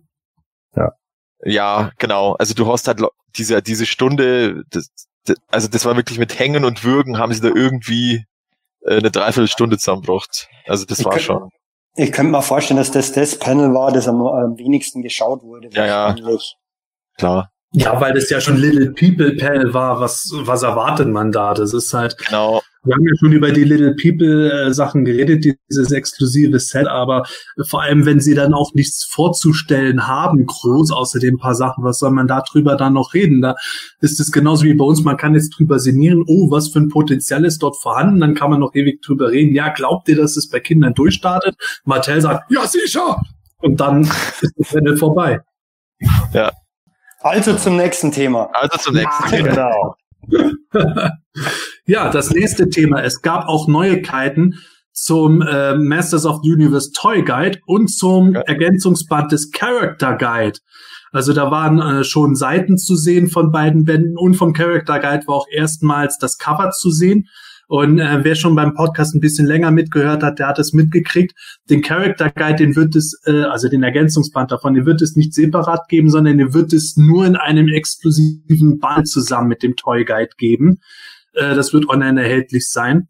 Ja. 0.75 0.93
Ja, 1.43 1.93
genau. 1.99 2.35
Also 2.35 2.55
du 2.55 2.71
hast 2.71 2.87
halt 2.89 3.03
diese 3.37 3.63
diese 3.63 3.87
Stunde, 3.87 4.63
das, 4.71 4.91
das, 5.25 5.37
also 5.49 5.69
das 5.69 5.85
war 5.85 5.97
wirklich 5.97 6.19
mit 6.19 6.39
Hängen 6.39 6.65
und 6.65 6.85
Würgen 6.85 7.19
haben 7.19 7.33
sie 7.33 7.41
da 7.41 7.49
irgendwie 7.49 8.25
äh, 8.83 8.99
eine 8.99 9.11
Dreiviertelstunde 9.11 9.79
zusammengebracht. 9.79 10.49
Also 10.67 10.85
das 10.85 11.01
ich 11.01 11.05
war 11.05 11.19
schon. 11.19 11.51
Ich 11.97 12.13
könnte 12.13 12.33
mir 12.33 12.43
vorstellen, 12.43 12.79
dass 12.79 12.91
das 12.91 13.13
das 13.13 13.39
Panel 13.39 13.75
war, 13.75 13.93
das 13.93 14.09
am, 14.09 14.23
am 14.23 14.57
wenigsten 14.57 15.03
geschaut 15.03 15.43
wurde. 15.43 15.69
Ja, 15.73 15.87
ja. 15.87 16.17
Klar. 17.17 17.51
Ja, 17.73 18.01
weil 18.01 18.15
das 18.15 18.29
ja 18.31 18.41
schon 18.41 18.57
Little 18.57 18.93
People 18.93 19.37
Panel 19.37 19.73
war. 19.73 20.01
Was, 20.01 20.33
was 20.35 20.63
erwartet 20.65 21.09
man 21.09 21.31
da? 21.31 21.55
Das 21.55 21.73
ist 21.73 21.95
halt. 21.95 22.19
Genau. 22.19 22.61
Wir 22.83 22.95
haben 22.95 23.07
ja 23.07 23.15
schon 23.19 23.33
über 23.33 23.51
die 23.51 23.63
Little 23.63 23.95
People 23.95 24.51
äh, 24.51 24.73
Sachen 24.73 25.05
geredet, 25.05 25.45
dieses 25.45 25.93
exklusive 25.93 26.59
Set, 26.59 26.87
aber 26.87 27.25
vor 27.67 27.83
allem, 27.83 28.07
wenn 28.07 28.21
sie 28.21 28.35
dann 28.35 28.55
auch 28.55 28.73
nichts 28.73 29.05
vorzustellen 29.05 30.09
haben, 30.09 30.47
groß, 30.47 30.91
außer 30.91 31.19
den 31.19 31.37
paar 31.37 31.55
Sachen, 31.55 31.85
was 31.85 31.99
soll 31.99 32.11
man 32.11 32.27
da 32.27 32.41
drüber 32.41 32.77
dann 32.77 32.95
noch 32.95 33.13
reden? 33.13 33.43
Da 33.43 33.55
ist 34.01 34.19
es 34.19 34.33
genauso 34.33 34.65
wie 34.65 34.73
bei 34.73 34.85
uns, 34.85 35.05
man 35.05 35.19
kann 35.19 35.35
jetzt 35.35 35.51
drüber 35.51 35.79
sinnieren, 35.79 36.25
oh, 36.27 36.51
was 36.51 36.69
für 36.69 36.79
ein 36.79 36.89
Potenzial 36.89 37.45
ist 37.45 37.63
dort 37.63 37.77
vorhanden, 37.77 38.19
dann 38.19 38.35
kann 38.35 38.51
man 38.51 38.61
noch 38.61 38.75
ewig 38.75 39.03
drüber 39.03 39.31
reden. 39.31 39.55
Ja, 39.55 39.69
glaubt 39.69 40.09
ihr, 40.09 40.17
dass 40.17 40.39
es 40.39 40.49
bei 40.49 40.59
Kindern 40.59 40.95
durchstartet? 40.95 41.57
Mattel 41.85 42.23
sagt, 42.23 42.51
ja, 42.51 42.67
sicher! 42.67 43.21
Und 43.59 43.79
dann 43.79 44.05
ist 44.41 44.55
das 44.57 44.69
Panel 44.71 44.97
vorbei. 44.97 45.41
Ja. 46.33 46.51
Also 47.21 47.55
zum 47.55 47.77
nächsten 47.77 48.11
Thema. 48.13 48.51
Also 48.55 48.79
zum 48.79 48.95
nächsten 48.95 49.29
Thema. 49.29 49.49
Genau. 49.49 49.95
ja, 51.87 52.11
das 52.11 52.31
nächste 52.31 52.69
Thema. 52.69 53.03
Es 53.03 53.23
gab 53.23 53.47
auch 53.47 53.69
Neuigkeiten 53.69 54.55
zum 54.93 55.43
äh, 55.43 55.75
Masters 55.77 56.27
of 56.27 56.41
the 56.43 56.53
Universe 56.53 56.93
Toy 56.93 57.23
Guide 57.23 57.59
und 57.67 57.89
zum 57.89 58.35
ja. 58.35 58.41
Ergänzungsband 58.41 59.33
des 59.33 59.51
Character 59.51 60.17
Guide. 60.17 60.59
Also 61.13 61.33
da 61.33 61.51
waren 61.51 61.81
äh, 61.81 62.05
schon 62.05 62.37
Seiten 62.37 62.79
zu 62.79 62.97
sehen 62.97 63.29
von 63.29 63.51
beiden 63.51 63.85
Bänden 63.85 64.17
und 64.17 64.35
vom 64.35 64.53
Character 64.53 64.99
Guide 64.99 65.27
war 65.27 65.37
auch 65.37 65.47
erstmals 65.51 66.19
das 66.19 66.39
Cover 66.39 66.71
zu 66.71 66.91
sehen. 66.91 67.27
Und 67.71 68.01
äh, 68.01 68.25
wer 68.25 68.35
schon 68.35 68.57
beim 68.57 68.75
Podcast 68.75 69.15
ein 69.15 69.21
bisschen 69.21 69.47
länger 69.47 69.71
mitgehört 69.71 70.25
hat, 70.25 70.41
der 70.41 70.49
hat 70.49 70.59
es 70.59 70.73
mitgekriegt. 70.73 71.39
Den 71.71 71.83
Character 71.83 72.29
Guide, 72.29 72.57
den 72.57 72.75
wird 72.75 72.97
es, 72.97 73.23
äh, 73.27 73.45
also 73.45 73.69
den 73.69 73.85
Ergänzungsband 73.85 74.51
davon, 74.51 74.75
den 74.75 74.87
wird 74.87 75.01
es 75.03 75.15
nicht 75.15 75.33
separat 75.33 75.87
geben, 75.89 76.11
sondern 76.11 76.39
den 76.39 76.53
wird 76.53 76.73
es 76.73 76.97
nur 76.97 77.25
in 77.25 77.37
einem 77.37 77.69
exklusiven 77.69 78.81
Band 78.81 79.07
zusammen 79.07 79.47
mit 79.47 79.63
dem 79.63 79.77
Toy 79.77 80.05
Guide 80.05 80.33
geben. 80.37 80.81
Äh, 81.33 81.55
das 81.55 81.73
wird 81.73 81.89
online 81.89 82.21
erhältlich 82.21 82.69
sein. 82.69 83.07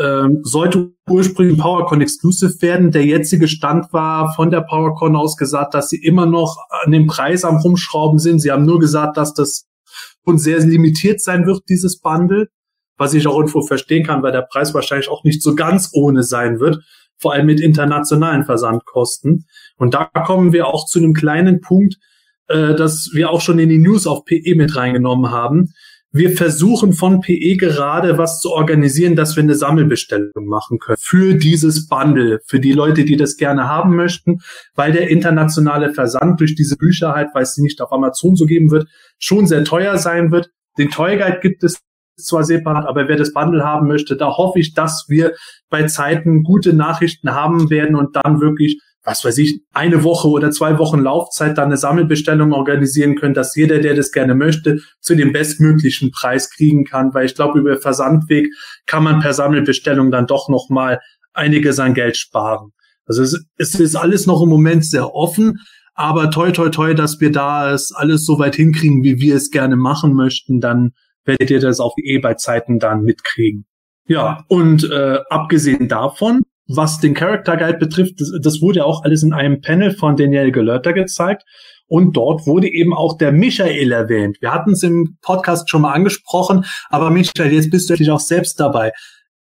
Ähm, 0.00 0.42
sollte 0.44 0.92
ursprünglich 1.10 1.58
PowerCon 1.58 2.00
Exclusive 2.00 2.54
werden. 2.62 2.92
Der 2.92 3.04
jetzige 3.04 3.48
Stand 3.48 3.92
war 3.92 4.32
von 4.36 4.52
der 4.52 4.60
PowerCon 4.60 5.16
aus 5.16 5.36
gesagt, 5.36 5.74
dass 5.74 5.88
sie 5.88 6.00
immer 6.00 6.26
noch 6.26 6.56
an 6.84 6.92
dem 6.92 7.08
Preis 7.08 7.42
am 7.42 7.56
Rumschrauben 7.56 8.20
sind. 8.20 8.38
Sie 8.38 8.52
haben 8.52 8.64
nur 8.64 8.78
gesagt, 8.78 9.16
dass 9.16 9.34
das 9.34 9.66
sehr 10.36 10.60
limitiert 10.60 11.20
sein 11.20 11.46
wird, 11.46 11.62
dieses 11.68 11.98
Bundle, 11.98 12.48
was 12.98 13.14
ich 13.14 13.26
auch 13.26 13.36
irgendwo 13.36 13.62
verstehen 13.62 14.04
kann, 14.04 14.22
weil 14.22 14.32
der 14.32 14.42
Preis 14.42 14.74
wahrscheinlich 14.74 15.08
auch 15.08 15.24
nicht 15.24 15.42
so 15.42 15.54
ganz 15.54 15.90
ohne 15.94 16.22
sein 16.22 16.60
wird, 16.60 16.84
vor 17.16 17.32
allem 17.32 17.46
mit 17.46 17.60
internationalen 17.60 18.44
Versandkosten. 18.44 19.46
Und 19.76 19.94
da 19.94 20.04
kommen 20.04 20.52
wir 20.52 20.66
auch 20.66 20.86
zu 20.86 20.98
einem 20.98 21.14
kleinen 21.14 21.60
Punkt, 21.60 21.96
äh, 22.48 22.74
das 22.74 23.10
wir 23.14 23.30
auch 23.30 23.40
schon 23.40 23.58
in 23.58 23.68
die 23.68 23.78
News 23.78 24.06
auf 24.06 24.24
PE 24.24 24.54
mit 24.56 24.76
reingenommen 24.76 25.30
haben. 25.30 25.72
Wir 26.10 26.30
versuchen 26.30 26.94
von 26.94 27.20
PE 27.20 27.56
gerade 27.56 28.16
was 28.16 28.40
zu 28.40 28.50
organisieren, 28.50 29.14
dass 29.14 29.36
wir 29.36 29.42
eine 29.42 29.54
Sammelbestellung 29.54 30.46
machen 30.46 30.78
können 30.78 30.96
für 30.98 31.34
dieses 31.34 31.86
Bundle, 31.86 32.40
für 32.46 32.60
die 32.60 32.72
Leute, 32.72 33.04
die 33.04 33.16
das 33.16 33.36
gerne 33.36 33.68
haben 33.68 33.94
möchten, 33.94 34.38
weil 34.74 34.92
der 34.92 35.10
internationale 35.10 35.92
Versand 35.92 36.40
durch 36.40 36.54
diese 36.54 36.76
Bücher 36.76 37.14
halt, 37.14 37.28
weil 37.34 37.42
es 37.42 37.54
sie 37.54 37.62
nicht 37.62 37.82
auf 37.82 37.92
Amazon 37.92 38.36
so 38.36 38.46
geben 38.46 38.70
wird, 38.70 38.88
schon 39.18 39.46
sehr 39.46 39.64
teuer 39.64 39.98
sein 39.98 40.32
wird. 40.32 40.48
Den 40.78 40.88
Toy 40.88 41.18
Guide 41.18 41.40
gibt 41.42 41.62
es 41.62 41.78
zwar 42.18 42.44
separat, 42.44 42.86
aber 42.86 43.08
wer 43.08 43.16
das 43.16 43.32
Bundle 43.32 43.64
haben 43.64 43.88
möchte, 43.88 44.16
da 44.16 44.36
hoffe 44.36 44.58
ich, 44.58 44.74
dass 44.74 45.06
wir 45.08 45.34
bei 45.70 45.84
Zeiten 45.86 46.42
gute 46.42 46.72
Nachrichten 46.72 47.32
haben 47.32 47.70
werden 47.70 47.96
und 47.96 48.16
dann 48.16 48.40
wirklich 48.40 48.80
was 49.08 49.24
weiß 49.24 49.38
ich, 49.38 49.62
eine 49.72 50.04
Woche 50.04 50.28
oder 50.28 50.50
zwei 50.50 50.78
Wochen 50.78 51.00
Laufzeit 51.00 51.56
dann 51.56 51.66
eine 51.66 51.78
Sammelbestellung 51.78 52.52
organisieren 52.52 53.16
können, 53.16 53.32
dass 53.32 53.56
jeder, 53.56 53.78
der 53.78 53.94
das 53.94 54.12
gerne 54.12 54.34
möchte, 54.34 54.80
zu 55.00 55.14
dem 55.14 55.32
bestmöglichen 55.32 56.10
Preis 56.10 56.50
kriegen 56.50 56.84
kann, 56.84 57.14
weil 57.14 57.24
ich 57.24 57.34
glaube, 57.34 57.58
über 57.58 57.78
Versandweg 57.78 58.48
kann 58.84 59.04
man 59.04 59.20
per 59.20 59.32
Sammelbestellung 59.32 60.10
dann 60.10 60.26
doch 60.26 60.50
nochmal 60.50 61.00
einiges 61.32 61.78
an 61.78 61.94
Geld 61.94 62.18
sparen. 62.18 62.72
Also 63.06 63.22
es, 63.22 63.42
es 63.56 63.74
ist 63.80 63.96
alles 63.96 64.26
noch 64.26 64.42
im 64.42 64.50
Moment 64.50 64.84
sehr 64.84 65.14
offen, 65.14 65.58
aber 65.94 66.30
toi 66.30 66.50
toi 66.50 66.68
toi, 66.68 66.92
dass 66.92 67.18
wir 67.18 67.32
da 67.32 67.72
es 67.72 67.92
alles 67.94 68.26
so 68.26 68.38
weit 68.38 68.56
hinkriegen, 68.56 69.02
wie 69.02 69.18
wir 69.18 69.36
es 69.36 69.50
gerne 69.50 69.76
machen 69.76 70.12
möchten, 70.12 70.60
dann 70.60 70.92
werdet 71.28 71.50
ihr 71.50 71.60
das 71.60 71.78
auch 71.78 71.94
eh 71.98 72.18
bei 72.18 72.34
Zeiten 72.34 72.80
dann 72.80 73.02
mitkriegen. 73.02 73.66
Ja, 74.06 74.44
und 74.48 74.90
äh, 74.90 75.18
abgesehen 75.28 75.86
davon 75.86 76.42
was 76.68 77.00
den 77.00 77.14
Character 77.14 77.56
Guide 77.56 77.78
betrifft, 77.78 78.20
das, 78.20 78.30
das 78.40 78.60
wurde 78.60 78.84
auch 78.84 79.02
alles 79.02 79.22
in 79.22 79.32
einem 79.32 79.60
Panel 79.60 79.90
von 79.90 80.16
Daniel 80.16 80.52
Gelörter 80.52 80.92
gezeigt. 80.92 81.44
Und 81.90 82.18
dort 82.18 82.46
wurde 82.46 82.68
eben 82.68 82.92
auch 82.92 83.16
der 83.16 83.32
Michael 83.32 83.92
erwähnt. 83.92 84.36
Wir 84.42 84.52
hatten 84.52 84.72
es 84.72 84.82
im 84.82 85.16
Podcast 85.22 85.70
schon 85.70 85.80
mal 85.80 85.94
angesprochen, 85.94 86.66
aber 86.90 87.08
Michael, 87.08 87.50
jetzt 87.50 87.70
bist 87.70 87.88
du 87.88 87.94
endlich 87.94 88.10
auch 88.10 88.20
selbst 88.20 88.60
dabei. 88.60 88.92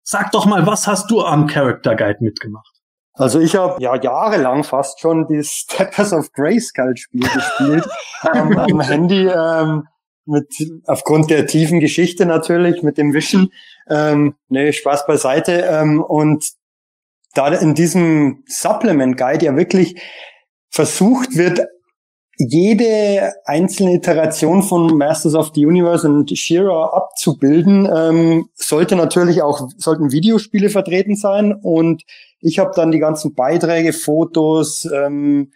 Sag 0.04 0.30
doch 0.30 0.46
mal, 0.46 0.64
was 0.64 0.86
hast 0.86 1.10
du 1.10 1.20
am 1.22 1.48
Character 1.48 1.96
Guide 1.96 2.18
mitgemacht? 2.20 2.70
Also 3.14 3.40
ich 3.40 3.56
habe 3.56 3.82
ja 3.82 4.00
jahrelang 4.00 4.62
fast 4.62 5.00
schon 5.00 5.26
die 5.26 5.42
Steppers 5.42 6.12
of 6.12 6.30
Grayskull 6.32 6.96
Spiel 6.96 7.28
gespielt 7.28 7.88
ähm, 8.32 8.56
am 8.56 8.80
Handy 8.80 9.26
ähm, 9.26 9.88
mit 10.28 10.54
aufgrund 10.86 11.30
der 11.30 11.46
tiefen 11.46 11.80
Geschichte 11.80 12.26
natürlich 12.26 12.82
mit 12.82 12.98
dem 12.98 13.12
Wischen. 13.12 13.52
Ähm, 13.88 14.34
nee, 14.48 14.72
Spaß 14.72 15.06
beiseite. 15.06 15.66
Ähm, 15.68 16.02
und 16.02 16.52
da 17.34 17.48
in 17.48 17.74
diesem 17.74 18.44
Supplement 18.46 19.16
Guide 19.16 19.46
ja 19.46 19.56
wirklich 19.56 20.00
versucht 20.70 21.36
wird, 21.36 21.60
jede 22.38 23.32
einzelne 23.46 23.94
Iteration 23.94 24.62
von 24.62 24.96
Masters 24.96 25.34
of 25.34 25.50
the 25.54 25.66
Universe 25.66 26.08
und 26.08 26.30
Shira 26.38 26.90
abzubilden, 26.94 27.88
ähm, 27.92 28.48
sollte 28.54 28.94
natürlich 28.94 29.42
auch, 29.42 29.68
sollten 29.76 30.12
Videospiele 30.12 30.70
vertreten 30.70 31.16
sein 31.16 31.52
und 31.52 32.04
ich 32.40 32.60
habe 32.60 32.70
dann 32.76 32.92
die 32.92 33.00
ganzen 33.00 33.34
Beiträge, 33.34 33.92
Fotos, 33.92 34.88
ähm, 34.94 35.50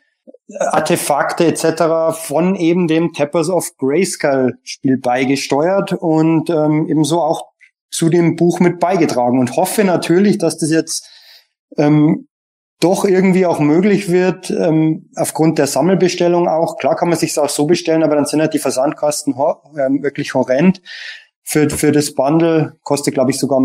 Artefakte 0.58 1.46
etc. 1.46 2.16
von 2.16 2.54
eben 2.54 2.86
dem 2.86 3.12
Tappers 3.12 3.48
of 3.48 3.76
Grayskull 3.78 4.58
Spiel 4.62 4.98
beigesteuert 4.98 5.92
und 5.92 6.50
ähm, 6.50 6.86
ebenso 6.88 7.20
auch 7.20 7.52
zu 7.90 8.08
dem 8.08 8.36
Buch 8.36 8.60
mit 8.60 8.80
beigetragen 8.80 9.38
und 9.38 9.56
hoffe 9.56 9.84
natürlich, 9.84 10.38
dass 10.38 10.58
das 10.58 10.70
jetzt 10.70 11.08
ähm, 11.76 12.28
doch 12.80 13.04
irgendwie 13.04 13.46
auch 13.46 13.60
möglich 13.60 14.10
wird, 14.10 14.50
ähm, 14.50 15.08
aufgrund 15.14 15.58
der 15.58 15.68
Sammelbestellung 15.68 16.48
auch. 16.48 16.78
Klar 16.78 16.96
kann 16.96 17.08
man 17.08 17.18
sich 17.18 17.38
auch 17.38 17.48
so 17.48 17.66
bestellen, 17.66 18.02
aber 18.02 18.16
dann 18.16 18.26
sind 18.26 18.40
halt 18.40 18.54
die 18.54 18.58
Versandkosten 18.58 19.36
ho 19.36 19.56
ähm, 19.78 20.02
wirklich 20.02 20.34
horrend. 20.34 20.82
Für, 21.44 21.68
für 21.70 21.92
das 21.92 22.14
Bundle 22.14 22.76
kostet, 22.82 23.14
glaube 23.14 23.30
ich, 23.30 23.38
sogar, 23.38 23.60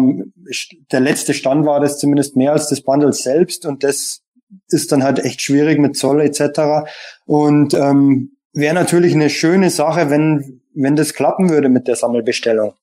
der 0.92 1.00
letzte 1.00 1.34
Stand 1.34 1.66
war 1.66 1.80
das 1.80 2.00
zumindest 2.00 2.36
mehr 2.36 2.52
als 2.52 2.70
das 2.70 2.82
Bundle 2.82 3.14
selbst 3.14 3.66
und 3.66 3.84
das 3.84 4.22
ist 4.70 4.92
dann 4.92 5.04
halt 5.04 5.20
echt 5.20 5.42
schwierig 5.42 5.80
mit 5.80 5.96
Zoll 5.96 6.22
etc. 6.22 6.90
Und 7.26 7.74
ähm, 7.74 8.32
wäre 8.54 8.74
natürlich 8.74 9.14
eine 9.14 9.30
schöne 9.30 9.70
Sache, 9.70 10.10
wenn, 10.10 10.62
wenn 10.74 10.96
das 10.96 11.14
klappen 11.14 11.50
würde 11.50 11.70
mit 11.70 11.88
der 11.88 11.96
Sammelbestellung. 11.96 12.74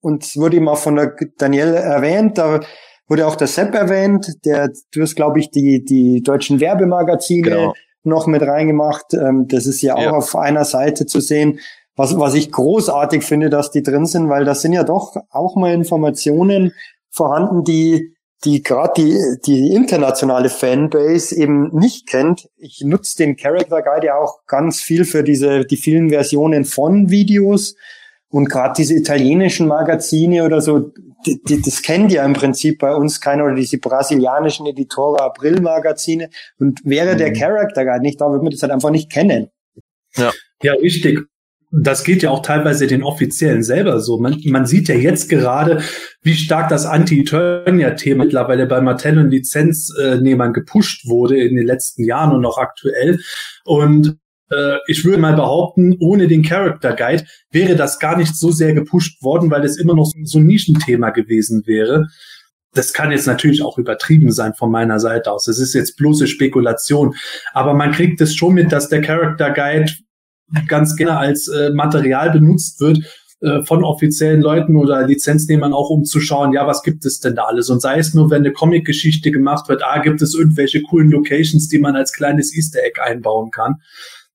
Und 0.00 0.24
es 0.24 0.36
wurde 0.36 0.56
eben 0.56 0.68
auch 0.68 0.78
von 0.78 0.96
der 0.96 1.14
Danielle 1.38 1.76
erwähnt, 1.76 2.38
da 2.38 2.60
wurde 3.08 3.26
auch 3.26 3.36
der 3.36 3.46
Sepp 3.46 3.74
erwähnt, 3.74 4.44
der, 4.44 4.70
du 4.92 5.02
hast, 5.02 5.14
glaube 5.14 5.40
ich, 5.40 5.50
die, 5.50 5.84
die 5.84 6.22
deutschen 6.22 6.60
Werbemagazine 6.60 7.42
genau. 7.42 7.74
noch 8.02 8.26
mit 8.26 8.42
reingemacht. 8.42 9.14
Ähm, 9.14 9.46
das 9.48 9.66
ist 9.66 9.82
ja 9.82 9.94
auch 9.94 10.02
ja. 10.02 10.12
auf 10.12 10.36
einer 10.36 10.64
Seite 10.64 11.06
zu 11.06 11.20
sehen. 11.20 11.60
Was, 11.96 12.18
was 12.18 12.34
ich 12.34 12.50
großartig 12.50 13.22
finde, 13.22 13.50
dass 13.50 13.70
die 13.70 13.82
drin 13.82 14.06
sind, 14.06 14.28
weil 14.28 14.44
das 14.44 14.62
sind 14.62 14.72
ja 14.72 14.82
doch 14.82 15.16
auch 15.30 15.54
mal 15.54 15.72
Informationen 15.72 16.72
vorhanden, 17.10 17.62
die 17.62 18.13
die 18.44 18.62
gerade 18.62 18.92
die, 18.96 19.18
die 19.46 19.74
internationale 19.74 20.50
Fanbase 20.50 21.34
eben 21.36 21.70
nicht 21.76 22.06
kennt. 22.06 22.48
Ich 22.56 22.82
nutze 22.84 23.16
den 23.16 23.36
Character 23.36 23.82
Guide 23.82 24.06
ja 24.06 24.16
auch 24.16 24.46
ganz 24.46 24.80
viel 24.80 25.04
für 25.04 25.22
diese 25.22 25.64
die 25.64 25.76
vielen 25.76 26.10
Versionen 26.10 26.64
von 26.64 27.10
Videos 27.10 27.76
und 28.34 28.50
gerade 28.50 28.74
diese 28.76 28.94
italienischen 28.94 29.68
Magazine 29.68 30.44
oder 30.44 30.60
so, 30.60 30.90
die, 31.24 31.40
die, 31.44 31.62
das 31.62 31.82
kennt 31.82 32.10
ja 32.10 32.24
im 32.24 32.32
Prinzip 32.32 32.80
bei 32.80 32.92
uns 32.92 33.20
keiner 33.20 33.44
oder 33.44 33.54
diese 33.54 33.78
brasilianischen 33.78 34.66
Editora 34.66 35.26
April 35.26 35.60
Magazine. 35.60 36.30
Und 36.58 36.80
wäre 36.84 37.14
mhm. 37.14 37.18
der 37.18 37.32
Character 37.32 37.84
Guide 37.84 38.02
nicht 38.02 38.20
da, 38.20 38.28
würde 38.28 38.42
man 38.42 38.50
das 38.50 38.60
halt 38.60 38.72
einfach 38.72 38.90
nicht 38.90 39.08
kennen. 39.08 39.50
Ja, 40.16 40.32
ja, 40.62 40.72
richtig. 40.72 41.20
Das 41.76 42.04
geht 42.04 42.22
ja 42.22 42.30
auch 42.30 42.42
teilweise 42.42 42.86
den 42.86 43.02
Offiziellen 43.02 43.62
selber 43.62 44.00
so. 44.00 44.18
Man, 44.18 44.40
man 44.46 44.66
sieht 44.66 44.88
ja 44.88 44.94
jetzt 44.94 45.28
gerade, 45.28 45.82
wie 46.22 46.34
stark 46.34 46.68
das 46.68 46.86
Anti-Eternia-Thema 46.86 48.24
mittlerweile 48.24 48.66
bei 48.66 48.80
Mattel 48.80 49.18
und 49.18 49.30
Lizenznehmern 49.30 50.52
gepusht 50.52 51.06
wurde 51.06 51.36
in 51.36 51.56
den 51.56 51.66
letzten 51.66 52.04
Jahren 52.04 52.32
und 52.32 52.46
auch 52.46 52.58
aktuell. 52.58 53.18
Und 53.64 54.18
äh, 54.50 54.76
ich 54.86 55.04
würde 55.04 55.18
mal 55.18 55.34
behaupten, 55.34 55.96
ohne 56.00 56.28
den 56.28 56.42
Character 56.42 56.94
Guide 56.94 57.24
wäre 57.50 57.76
das 57.76 57.98
gar 57.98 58.16
nicht 58.16 58.36
so 58.36 58.50
sehr 58.50 58.72
gepusht 58.72 59.22
worden, 59.22 59.50
weil 59.50 59.64
es 59.64 59.76
immer 59.76 59.94
noch 59.94 60.10
so 60.24 60.38
ein 60.38 60.46
Nischenthema 60.46 61.10
gewesen 61.10 61.62
wäre. 61.66 62.06
Das 62.72 62.92
kann 62.92 63.12
jetzt 63.12 63.26
natürlich 63.26 63.62
auch 63.62 63.78
übertrieben 63.78 64.32
sein 64.32 64.54
von 64.54 64.70
meiner 64.70 64.98
Seite 64.98 65.30
aus. 65.30 65.46
Es 65.48 65.60
ist 65.60 65.74
jetzt 65.74 65.96
bloße 65.96 66.26
Spekulation. 66.26 67.14
Aber 67.52 67.74
man 67.74 67.92
kriegt 67.92 68.20
es 68.20 68.34
schon 68.34 68.54
mit, 68.54 68.72
dass 68.72 68.88
der 68.88 69.00
Character 69.00 69.50
Guide 69.50 69.92
ganz 70.68 70.96
gerne 70.96 71.16
als 71.16 71.48
äh, 71.48 71.70
Material 71.70 72.30
benutzt 72.30 72.80
wird 72.80 72.98
äh, 73.40 73.62
von 73.62 73.84
offiziellen 73.84 74.40
Leuten 74.40 74.76
oder 74.76 75.06
Lizenznehmern 75.06 75.72
auch 75.72 75.90
um 75.90 76.04
zu 76.04 76.20
schauen, 76.20 76.52
ja, 76.52 76.66
was 76.66 76.82
gibt 76.82 77.04
es 77.04 77.20
denn 77.20 77.34
da 77.34 77.42
alles? 77.42 77.68
Und 77.68 77.82
sei 77.82 77.98
es 77.98 78.14
nur, 78.14 78.30
wenn 78.30 78.42
eine 78.42 78.52
Comic-Geschichte 78.52 79.30
gemacht 79.30 79.68
wird, 79.68 79.82
ah, 79.84 79.98
gibt 79.98 80.22
es 80.22 80.34
irgendwelche 80.34 80.82
coolen 80.82 81.10
Locations, 81.10 81.68
die 81.68 81.78
man 81.78 81.96
als 81.96 82.12
kleines 82.12 82.56
Easter 82.56 82.80
Egg 82.82 83.00
einbauen 83.02 83.50
kann. 83.50 83.76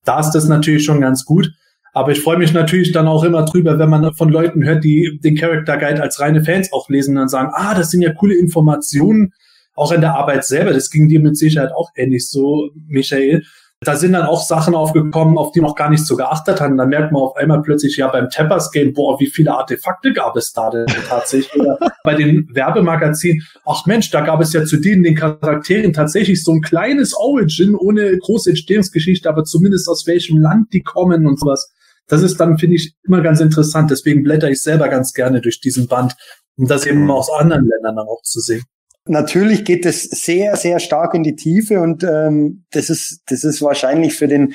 Da 0.04 0.20
ist 0.20 0.32
das 0.32 0.48
natürlich 0.48 0.86
schon 0.86 1.02
ganz 1.02 1.26
gut. 1.26 1.52
Aber 1.92 2.12
ich 2.12 2.22
freue 2.22 2.38
mich 2.38 2.54
natürlich 2.54 2.92
dann 2.92 3.08
auch 3.08 3.24
immer 3.24 3.46
drüber, 3.46 3.80
wenn 3.80 3.90
man 3.90 4.14
von 4.14 4.30
Leuten 4.30 4.64
hört, 4.64 4.84
die 4.84 5.20
den 5.24 5.36
Character 5.36 5.78
Guide 5.78 6.02
als 6.02 6.20
reine 6.20 6.44
Fans 6.44 6.72
auch 6.72 6.88
lesen 6.90 7.12
und 7.12 7.22
dann 7.22 7.30
sagen, 7.30 7.52
ah, 7.54 7.74
das 7.74 7.90
sind 7.90 8.02
ja 8.02 8.14
coole 8.14 8.38
Informationen, 8.38 9.34
auch 9.76 9.92
in 9.92 10.02
der 10.02 10.16
Arbeit 10.16 10.46
selber. 10.46 10.72
Das 10.72 10.92
ging 10.92 11.08
dir 11.08 11.20
mit 11.20 11.38
Sicherheit 11.38 11.72
auch 11.72 11.90
ähnlich 11.96 12.30
so, 12.30 12.70
Michael. 12.88 13.44
Da 13.82 13.96
sind 13.96 14.12
dann 14.12 14.26
auch 14.26 14.44
Sachen 14.44 14.76
aufgekommen, 14.76 15.38
auf 15.38 15.54
die 15.54 15.62
noch 15.62 15.74
gar 15.74 15.90
nicht 15.90 16.06
so 16.06 16.18
geachtet 16.18 16.60
haben. 16.60 16.76
Dann 16.76 16.90
merkt 16.90 17.14
man 17.14 17.22
auf 17.22 17.38
einmal 17.38 17.62
plötzlich, 17.62 17.96
ja, 17.96 18.10
beim 18.10 18.30
Tappers 18.30 18.72
Game, 18.72 18.92
boah, 18.94 19.18
wie 19.22 19.28
viele 19.28 19.54
Artefakte 19.54 20.12
gab 20.12 20.36
es 20.36 20.52
da 20.52 20.70
denn 20.70 20.86
tatsächlich? 21.08 21.58
Oder 21.62 21.80
bei 22.04 22.14
den 22.14 22.50
Werbemagazinen, 22.54 23.42
ach 23.66 23.86
Mensch, 23.86 24.12
da 24.12 24.20
gab 24.20 24.42
es 24.42 24.52
ja 24.52 24.66
zu 24.66 24.78
denen, 24.78 25.04
den 25.04 25.16
Charakteren 25.16 25.94
tatsächlich 25.94 26.44
so 26.44 26.52
ein 26.52 26.62
kleines 26.62 27.16
Origin 27.16 27.74
ohne 27.74 28.18
große 28.18 28.50
Entstehungsgeschichte, 28.50 29.30
aber 29.30 29.46
zumindest 29.46 29.88
aus 29.88 30.06
welchem 30.06 30.42
Land 30.42 30.74
die 30.74 30.82
kommen 30.82 31.26
und 31.26 31.40
sowas. 31.40 31.72
Das 32.08 32.22
ist 32.22 32.38
dann, 32.38 32.58
finde 32.58 32.76
ich, 32.76 32.96
immer 33.04 33.22
ganz 33.22 33.40
interessant. 33.40 33.92
Deswegen 33.92 34.24
blätter 34.24 34.50
ich 34.50 34.62
selber 34.62 34.90
ganz 34.90 35.14
gerne 35.14 35.40
durch 35.40 35.62
diesen 35.62 35.88
Band, 35.88 36.18
um 36.58 36.68
das 36.68 36.86
eben 36.86 37.10
aus 37.10 37.30
anderen 37.32 37.66
Ländern 37.66 37.96
dann 37.96 38.08
auch 38.08 38.24
zu 38.24 38.42
sehen 38.42 38.64
natürlich 39.10 39.66
geht 39.66 39.86
es 39.86 40.04
sehr, 40.04 40.56
sehr 40.56 40.80
stark 40.80 41.14
in 41.14 41.24
die 41.24 41.36
Tiefe 41.36 41.82
und 41.82 42.04
ähm, 42.04 42.66
das 42.72 42.90
ist, 42.90 43.24
das 43.28 43.44
ist 43.44 43.62
wahrscheinlich 43.62 44.16
für 44.16 44.28
den 44.28 44.54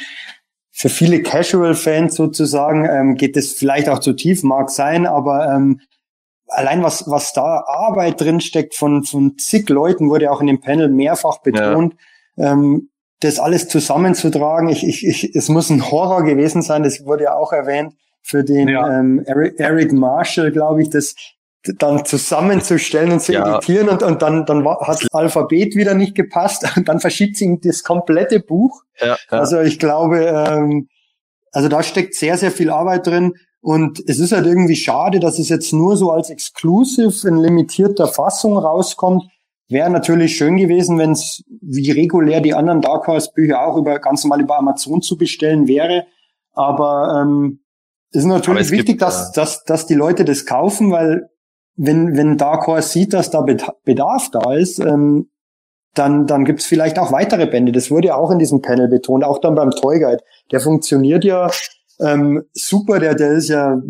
für 0.77 0.89
viele 0.89 1.23
Casual-Fans 1.23 2.17
sozusagen 2.17 2.85
ähm, 2.85 3.15
geht 3.15 3.37
es 3.37 3.53
vielleicht 3.53 3.89
auch 3.89 4.01
zu 4.01 4.13
tief, 4.13 4.43
mag 4.43 4.71
sein, 4.71 5.07
aber 5.07 5.47
ähm, 5.55 5.81
allein 6.49 6.83
was 6.83 7.09
was 7.09 7.33
da 7.33 7.65
Arbeit 7.67 8.21
drin 8.21 8.41
steckt 8.41 8.75
von 8.75 9.05
von 9.05 9.37
zig 9.39 9.69
Leuten 9.69 10.09
wurde 10.11 10.31
auch 10.31 10.41
in 10.41 10.47
dem 10.47 10.61
Panel 10.61 10.89
mehrfach 10.89 11.43
betont. 11.43 11.95
Ja. 12.37 12.53
Ähm, 12.53 12.91
das 13.21 13.39
alles 13.39 13.69
zusammenzutragen, 13.69 14.69
ich, 14.69 14.87
ich, 14.87 15.07
ich, 15.07 15.35
es 15.35 15.49
muss 15.49 15.71
ein 15.71 15.91
Horror 15.91 16.25
gewesen 16.25 16.63
sein, 16.63 16.83
das 16.83 17.07
wurde 17.07 17.25
ja 17.25 17.35
auch 17.35 17.53
erwähnt, 17.53 17.95
für 18.23 18.43
den 18.43 18.69
Ja. 18.69 18.99
ähm, 18.99 19.23
Eric, 19.25 19.59
Eric 19.59 19.93
Marshall, 19.93 20.51
glaube 20.51 20.83
ich, 20.83 20.91
das 20.91 21.15
dann 21.79 22.05
zusammenzustellen 22.05 23.13
und 23.13 23.21
zu 23.21 23.33
Ja. 23.33 23.57
editieren 23.57 23.89
und, 23.89 24.03
und 24.03 24.23
dann, 24.23 24.45
dann 24.47 24.65
war- 24.65 24.87
hat 24.87 25.01
das 25.03 25.09
Alphabet 25.13 25.75
wieder 25.75 25.95
nicht 25.95 26.15
gepasst 26.15 26.65
und 26.77 26.89
dann 26.89 27.01
verschiebt 27.01 27.37
sie 27.37 27.45
ihm 27.47 27.61
das 27.61 27.83
komplette 27.83 28.41
Buch. 28.41 28.83
Ja, 29.01 29.07
ja. 29.31 29.39
Also 29.39 29.61
ich 29.61 29.79
glaube, 29.79 30.25
ähm, 30.27 30.89
also 31.53 31.69
da 31.69 31.83
steckt 31.83 32.15
sehr, 32.15 32.37
sehr 32.37 32.51
viel 32.51 32.71
Arbeit 32.71 33.07
drin. 33.07 33.35
Und 33.61 34.03
es 34.07 34.19
ist 34.19 34.33
halt 34.33 34.45
irgendwie 34.45 34.77
schade, 34.77 35.21
dass 35.21 35.39
es 35.39 35.49
jetzt 35.49 35.73
nur 35.73 35.97
so 35.97 36.11
als 36.11 36.29
Exclusive 36.29 37.27
in 37.27 37.39
limitierter 37.39 38.07
Fassung 38.09 38.59
rauskommt. 38.59 39.23
Wäre 39.71 39.89
natürlich 39.89 40.37
schön 40.37 40.59
gewesen, 40.59 40.99
wenn 40.99 41.13
es 41.13 41.43
wie 41.63 41.91
regulär 41.91 42.43
die 42.43 42.53
anderen 42.53 42.83
Dark 42.83 43.07
Horse 43.07 43.31
Bücher 43.35 43.67
auch 43.67 43.79
über 43.79 43.99
ganz 44.01 44.23
normal 44.23 44.43
über 44.43 44.59
Amazon 44.59 45.01
zu 45.01 45.17
bestellen 45.17 45.67
wäre. 45.67 46.05
Aber 46.53 47.23
ähm, 47.23 47.61
ist 48.11 48.25
natürlich 48.27 48.71
wichtig, 48.71 48.87
gibt, 48.99 49.03
dass, 49.03 49.31
äh, 49.31 49.33
dass, 49.35 49.65
dass 49.65 49.87
die 49.87 49.95
Leute 49.95 50.27
das 50.27 50.45
kaufen, 50.45 50.91
weil 50.93 51.31
wenn, 51.77 52.17
wenn 52.17 52.39
Dark 52.39 52.67
Horse 52.67 52.89
sieht, 52.89 53.13
dass 53.13 53.31
da 53.31 53.45
Bedarf 53.85 54.31
da 54.31 54.55
ist, 54.55 54.79
ähm, 54.79 55.29
dann, 55.95 56.27
dann 56.27 56.45
gibt's 56.45 56.67
vielleicht 56.67 56.99
auch 56.99 57.13
weitere 57.13 57.47
Bände. 57.47 57.71
Das 57.73 57.91
wurde 57.91 58.09
ja 58.09 58.17
auch 58.17 58.31
in 58.31 58.39
diesem 58.39 58.63
Panel 58.63 58.89
betont, 58.89 59.23
auch 59.25 59.39
dann 59.39 59.55
beim 59.55 59.71
Toy 59.71 60.01
Guide. 60.01 60.23
Der 60.51 60.61
funktioniert 60.61 61.25
ja 61.25 61.51
ähm, 62.01 62.43
super, 62.53 62.99
der, 62.99 63.15
der 63.15 63.33
ist 63.33 63.49
ja 63.49 63.81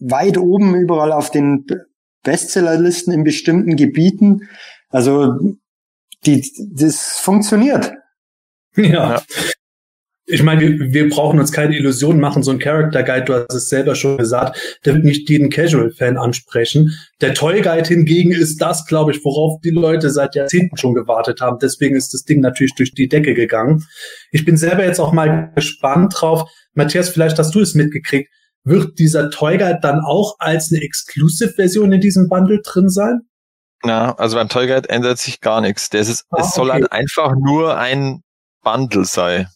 weit 0.00 0.36
oben 0.36 0.74
überall 0.74 1.12
auf 1.12 1.30
den 1.30 1.64
Be- 1.64 1.86
Bestsellerlisten 2.24 3.12
in 3.12 3.24
bestimmten 3.24 3.76
Gebieten. 3.76 4.48
Also 4.90 5.38
die, 6.26 6.48
das 6.72 7.18
funktioniert. 7.18 7.92
Ja. 8.76 8.82
Ja. 8.84 9.22
Ich 10.26 10.42
meine, 10.42 10.60
wir, 10.60 10.92
wir 10.92 11.08
brauchen 11.08 11.40
uns 11.40 11.50
keine 11.50 11.76
Illusionen 11.76 12.20
machen. 12.20 12.42
So 12.44 12.52
ein 12.52 12.60
Character 12.60 13.02
Guide, 13.02 13.24
du 13.24 13.34
hast 13.34 13.52
es 13.54 13.68
selber 13.68 13.94
schon 13.96 14.18
gesagt, 14.18 14.78
der 14.84 14.94
wird 14.94 15.04
nicht 15.04 15.28
jeden 15.28 15.50
Casual-Fan 15.50 16.16
ansprechen. 16.16 16.92
Der 17.20 17.34
Toy 17.34 17.60
Guide 17.60 17.88
hingegen 17.88 18.30
ist 18.30 18.58
das, 18.62 18.86
glaube 18.86 19.10
ich, 19.10 19.24
worauf 19.24 19.60
die 19.62 19.70
Leute 19.70 20.10
seit 20.10 20.36
Jahrzehnten 20.36 20.76
schon 20.76 20.94
gewartet 20.94 21.40
haben. 21.40 21.58
Deswegen 21.60 21.96
ist 21.96 22.14
das 22.14 22.22
Ding 22.22 22.40
natürlich 22.40 22.74
durch 22.76 22.94
die 22.94 23.08
Decke 23.08 23.34
gegangen. 23.34 23.84
Ich 24.30 24.44
bin 24.44 24.56
selber 24.56 24.84
jetzt 24.84 25.00
auch 25.00 25.12
mal 25.12 25.50
gespannt 25.56 26.14
drauf. 26.16 26.48
Matthias, 26.74 27.08
vielleicht 27.08 27.38
hast 27.38 27.54
du 27.54 27.60
es 27.60 27.74
mitgekriegt. 27.74 28.30
Wird 28.64 29.00
dieser 29.00 29.28
Toy 29.30 29.58
Guide 29.58 29.80
dann 29.82 30.00
auch 30.00 30.36
als 30.38 30.70
eine 30.70 30.82
Exclusive-Version 30.82 31.90
in 31.92 32.00
diesem 32.00 32.28
Bundle 32.28 32.60
drin 32.64 32.88
sein? 32.88 33.22
Na, 33.82 34.14
also 34.14 34.36
beim 34.36 34.48
Toy 34.48 34.68
Guide 34.68 34.88
ändert 34.88 35.18
sich 35.18 35.40
gar 35.40 35.60
nichts. 35.60 35.90
Das 35.90 36.08
ist, 36.08 36.26
Ah, 36.30 36.42
es 36.42 36.54
soll 36.54 36.68
okay. 36.70 36.82
halt 36.82 36.92
einfach 36.92 37.32
nur 37.36 37.76
ein 37.76 38.22
Bundle 38.62 39.04
sein. 39.04 39.48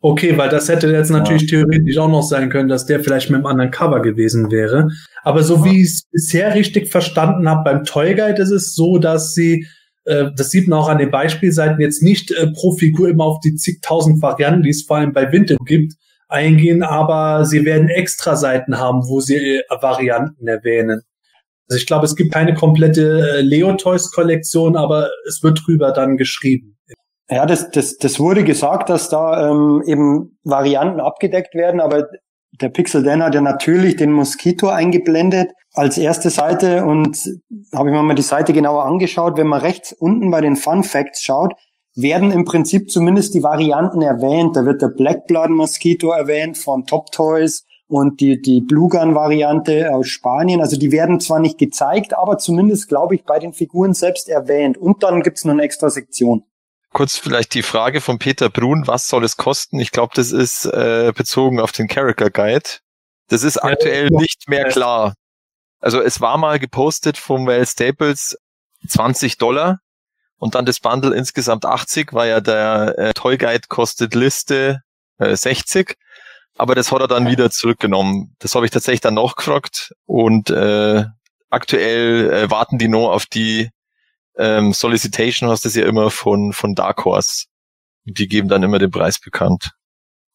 Okay, 0.00 0.36
weil 0.38 0.48
das 0.48 0.68
hätte 0.68 0.88
jetzt 0.88 1.10
natürlich 1.10 1.46
theoretisch 1.46 1.98
auch 1.98 2.08
noch 2.08 2.22
sein 2.22 2.50
können, 2.50 2.68
dass 2.68 2.86
der 2.86 3.00
vielleicht 3.00 3.30
mit 3.30 3.36
einem 3.36 3.46
anderen 3.46 3.70
Cover 3.70 4.00
gewesen 4.00 4.50
wäre. 4.50 4.88
Aber 5.22 5.42
so 5.42 5.64
wie 5.64 5.82
ich 5.82 5.88
es 5.88 6.02
bisher 6.10 6.54
richtig 6.54 6.90
verstanden 6.90 7.48
habe, 7.48 7.64
beim 7.64 7.84
Toy 7.84 8.14
Guide 8.14 8.40
ist 8.40 8.50
es 8.50 8.74
so, 8.74 8.98
dass 8.98 9.34
sie, 9.34 9.66
äh, 10.04 10.26
das 10.36 10.50
sieht 10.50 10.68
man 10.68 10.78
auch 10.78 10.88
an 10.88 10.98
den 10.98 11.10
Beispielseiten, 11.10 11.80
jetzt 11.80 12.02
nicht 12.02 12.30
äh, 12.30 12.48
pro 12.52 12.72
Figur 12.76 13.08
immer 13.08 13.24
auf 13.24 13.40
die 13.40 13.54
zigtausend 13.56 14.22
Varianten, 14.22 14.62
die 14.62 14.70
es 14.70 14.84
vor 14.84 14.98
allem 14.98 15.12
bei 15.12 15.30
Vinted 15.32 15.58
gibt, 15.64 15.94
eingehen, 16.28 16.82
aber 16.82 17.44
sie 17.44 17.64
werden 17.64 17.88
extra 17.88 18.36
Seiten 18.36 18.78
haben, 18.78 19.08
wo 19.08 19.20
sie 19.20 19.36
äh, 19.36 19.62
Varianten 19.80 20.46
erwähnen. 20.46 21.02
Also 21.68 21.78
ich 21.78 21.86
glaube, 21.86 22.06
es 22.06 22.16
gibt 22.16 22.32
keine 22.32 22.54
komplette 22.54 23.38
äh, 23.38 23.40
Leo 23.42 23.74
Toys 23.74 24.10
Kollektion, 24.10 24.76
aber 24.76 25.10
es 25.26 25.42
wird 25.42 25.60
drüber 25.66 25.92
dann 25.92 26.16
geschrieben. 26.16 26.77
Ja, 27.30 27.44
das, 27.44 27.70
das, 27.70 27.98
das 27.98 28.18
wurde 28.18 28.42
gesagt, 28.42 28.88
dass 28.88 29.10
da 29.10 29.50
ähm, 29.50 29.82
eben 29.86 30.38
Varianten 30.44 31.00
abgedeckt 31.00 31.54
werden, 31.54 31.80
aber 31.80 32.08
der 32.52 32.70
Pixel 32.70 33.02
Dan 33.02 33.22
hat 33.22 33.34
ja 33.34 33.40
natürlich 33.40 33.96
den 33.96 34.12
Mosquito 34.12 34.68
eingeblendet 34.68 35.50
als 35.74 35.98
erste 35.98 36.30
Seite 36.30 36.84
und 36.84 37.18
habe 37.74 37.90
ich 37.90 37.94
mir 37.94 38.02
mal 38.02 38.14
die 38.14 38.22
Seite 38.22 38.52
genauer 38.52 38.84
angeschaut. 38.84 39.36
Wenn 39.36 39.46
man 39.46 39.60
rechts 39.60 39.92
unten 39.92 40.30
bei 40.30 40.40
den 40.40 40.56
Fun 40.56 40.82
Facts 40.82 41.22
schaut, 41.22 41.52
werden 41.94 42.30
im 42.30 42.44
Prinzip 42.44 42.90
zumindest 42.90 43.34
die 43.34 43.42
Varianten 43.42 44.02
erwähnt. 44.02 44.56
Da 44.56 44.64
wird 44.64 44.80
der 44.82 44.88
Black 44.88 45.26
Blood 45.26 45.50
Mosquito 45.50 46.10
erwähnt 46.10 46.56
von 46.56 46.86
Top 46.86 47.12
Toys 47.12 47.64
und 47.88 48.20
die, 48.20 48.40
die 48.40 48.60
Blue 48.60 48.88
Gun 48.88 49.14
Variante 49.14 49.92
aus 49.92 50.08
Spanien. 50.08 50.60
Also 50.60 50.78
die 50.78 50.92
werden 50.92 51.20
zwar 51.20 51.40
nicht 51.40 51.58
gezeigt, 51.58 52.16
aber 52.16 52.38
zumindest, 52.38 52.88
glaube 52.88 53.14
ich, 53.14 53.24
bei 53.24 53.38
den 53.38 53.52
Figuren 53.52 53.94
selbst 53.94 54.28
erwähnt. 54.28 54.78
Und 54.78 55.02
dann 55.02 55.22
gibt's 55.22 55.44
noch 55.44 55.52
eine 55.52 55.62
extra 55.62 55.90
Sektion. 55.90 56.44
Kurz 56.92 57.18
vielleicht 57.18 57.54
die 57.54 57.62
Frage 57.62 58.00
von 58.00 58.18
Peter 58.18 58.48
Brun, 58.48 58.86
was 58.86 59.08
soll 59.08 59.24
es 59.24 59.36
kosten? 59.36 59.78
Ich 59.78 59.90
glaube, 59.90 60.12
das 60.14 60.32
ist 60.32 60.64
äh, 60.64 61.12
bezogen 61.14 61.60
auf 61.60 61.72
den 61.72 61.86
Character 61.86 62.30
Guide. 62.30 62.78
Das 63.28 63.42
ist 63.42 63.58
aktuell 63.58 64.08
nicht 64.10 64.48
mehr 64.48 64.64
klar. 64.68 65.14
Also 65.80 66.00
es 66.00 66.20
war 66.20 66.38
mal 66.38 66.58
gepostet 66.58 67.18
vom 67.18 67.46
Well 67.46 67.66
Staples 67.66 68.36
20 68.88 69.36
Dollar 69.36 69.78
und 70.38 70.54
dann 70.54 70.64
das 70.64 70.80
Bundle 70.80 71.14
insgesamt 71.14 71.64
80, 71.64 72.12
weil 72.12 72.30
ja 72.30 72.40
der 72.40 72.98
äh, 72.98 73.12
Toy 73.12 73.36
Guide 73.36 73.68
kostet 73.68 74.14
Liste 74.14 74.80
äh, 75.18 75.36
60. 75.36 75.96
Aber 76.56 76.74
das 76.74 76.90
hat 76.90 77.00
er 77.00 77.08
dann 77.08 77.28
wieder 77.28 77.50
zurückgenommen. 77.50 78.34
Das 78.40 78.54
habe 78.54 78.64
ich 78.64 78.72
tatsächlich 78.72 79.00
dann 79.00 79.14
noch 79.14 79.36
gefragt 79.36 79.92
und 80.06 80.50
äh, 80.50 81.04
aktuell 81.50 82.32
äh, 82.32 82.50
warten 82.50 82.78
die 82.78 82.88
nur 82.88 83.12
auf 83.12 83.26
die 83.26 83.70
ähm, 84.38 84.72
Solicitation 84.72 85.50
hast 85.50 85.64
du 85.64 85.68
ja 85.68 85.86
immer 85.86 86.10
von, 86.10 86.52
von 86.52 86.74
Dark 86.74 87.04
Horse. 87.04 87.46
Die 88.04 88.28
geben 88.28 88.48
dann 88.48 88.62
immer 88.62 88.78
den 88.78 88.90
Preis 88.90 89.20
bekannt. 89.20 89.72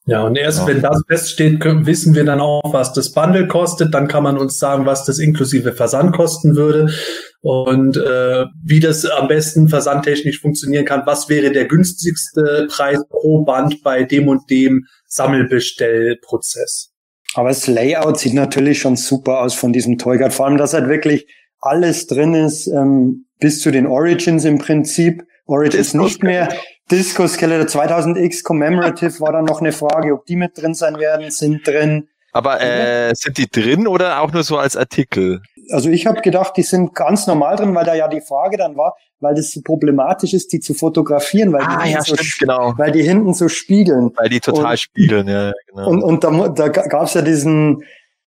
Ja, 0.05 0.23
und 0.23 0.35
erst 0.35 0.59
Ja. 0.59 0.67
wenn 0.67 0.81
das 0.81 1.01
feststeht, 1.07 1.61
können, 1.61 1.85
wissen 1.85 2.13
wir 2.13 2.25
dann 2.25 2.41
auch, 2.41 2.73
was 2.73 2.91
das 2.91 3.13
Bundle 3.13 3.47
kostet. 3.47 3.93
Dann 3.93 4.09
kann 4.09 4.23
man 4.23 4.37
uns 4.37 4.59
sagen, 4.59 4.85
was 4.85 5.05
das 5.05 5.17
inklusive 5.17 5.71
Versand 5.71 6.13
kosten 6.13 6.57
würde 6.57 6.93
und 7.39 7.95
äh, 7.95 8.45
wie 8.63 8.81
das 8.81 9.05
am 9.05 9.29
besten 9.29 9.69
versandtechnisch 9.69 10.41
funktionieren 10.41 10.83
kann. 10.83 11.03
Was 11.05 11.29
wäre 11.29 11.51
der 11.51 11.65
günstigste 11.65 12.67
Preis 12.69 12.99
pro 13.09 13.45
Band 13.45 13.81
bei 13.81 14.03
dem 14.03 14.27
und 14.27 14.49
dem 14.49 14.85
Sammelbestellprozess? 15.07 16.91
Aber 17.35 17.49
das 17.49 17.67
Layout 17.67 18.19
sieht 18.19 18.33
natürlich 18.33 18.79
schon 18.79 18.95
super 18.95 19.39
aus 19.39 19.53
von 19.53 19.73
diesem 19.73 19.97
Toy 19.97 20.17
Guide. 20.17 20.31
Vor 20.31 20.45
allem, 20.47 20.57
dass 20.57 20.73
halt 20.73 20.89
wirklich 20.89 21.25
alles 21.61 22.07
drin 22.07 22.33
ist, 22.33 22.67
ähm, 22.67 23.25
bis 23.43 23.59
zu 23.59 23.71
den 23.71 23.87
Origins 23.87 24.45
im 24.45 24.57
Prinzip. 24.57 25.25
Origins 25.47 25.91
Disco 25.91 26.05
nicht 26.05 26.23
mehr. 26.23 26.47
Disco 26.89 27.27
Skeletor 27.27 27.67
2000X 27.67 28.41
Commemorative 28.41 29.19
war 29.19 29.33
dann 29.33 29.43
noch 29.43 29.59
eine 29.59 29.73
Frage, 29.73 30.13
ob 30.13 30.25
die 30.25 30.37
mit 30.37 30.57
drin 30.57 30.73
sein 30.73 30.97
werden, 30.97 31.29
sind 31.29 31.67
drin. 31.67 32.07
Aber 32.31 32.61
äh, 32.61 33.13
sind 33.13 33.37
die 33.37 33.49
drin 33.49 33.85
oder 33.85 34.21
auch 34.21 34.31
nur 34.31 34.43
so 34.43 34.57
als 34.57 34.77
Artikel? 34.77 35.41
Also 35.71 35.89
ich 35.89 36.05
habe 36.05 36.21
gedacht, 36.21 36.53
die 36.55 36.63
sind 36.63 36.95
ganz 36.95 37.27
normal 37.27 37.57
drin, 37.57 37.75
weil 37.75 37.83
da 37.83 37.93
ja 37.95 38.07
die 38.07 38.21
Frage 38.21 38.55
dann 38.55 38.77
war, 38.77 38.95
weil 39.19 39.35
das 39.35 39.51
so 39.51 39.59
problematisch 39.61 40.33
ist, 40.33 40.53
die 40.53 40.61
zu 40.61 40.73
fotografieren, 40.73 41.51
weil, 41.51 41.65
die, 41.67 41.89
hinten 41.89 42.03
so, 42.05 42.15
genau. 42.39 42.73
weil 42.77 42.93
die 42.93 43.03
hinten 43.03 43.33
so 43.33 43.49
spiegeln. 43.49 44.11
Weil 44.15 44.29
die 44.29 44.39
total 44.39 44.71
Und- 44.71 44.79
spiegeln, 44.79 45.27
ja, 45.27 45.47
ja, 45.47 45.53
genau. 45.67 45.89
Und, 45.89 46.01
und 46.01 46.23
da, 46.23 46.47
da 46.47 46.69
gab 46.69 47.07
es 47.07 47.13
ja 47.13 47.21
diesen 47.21 47.83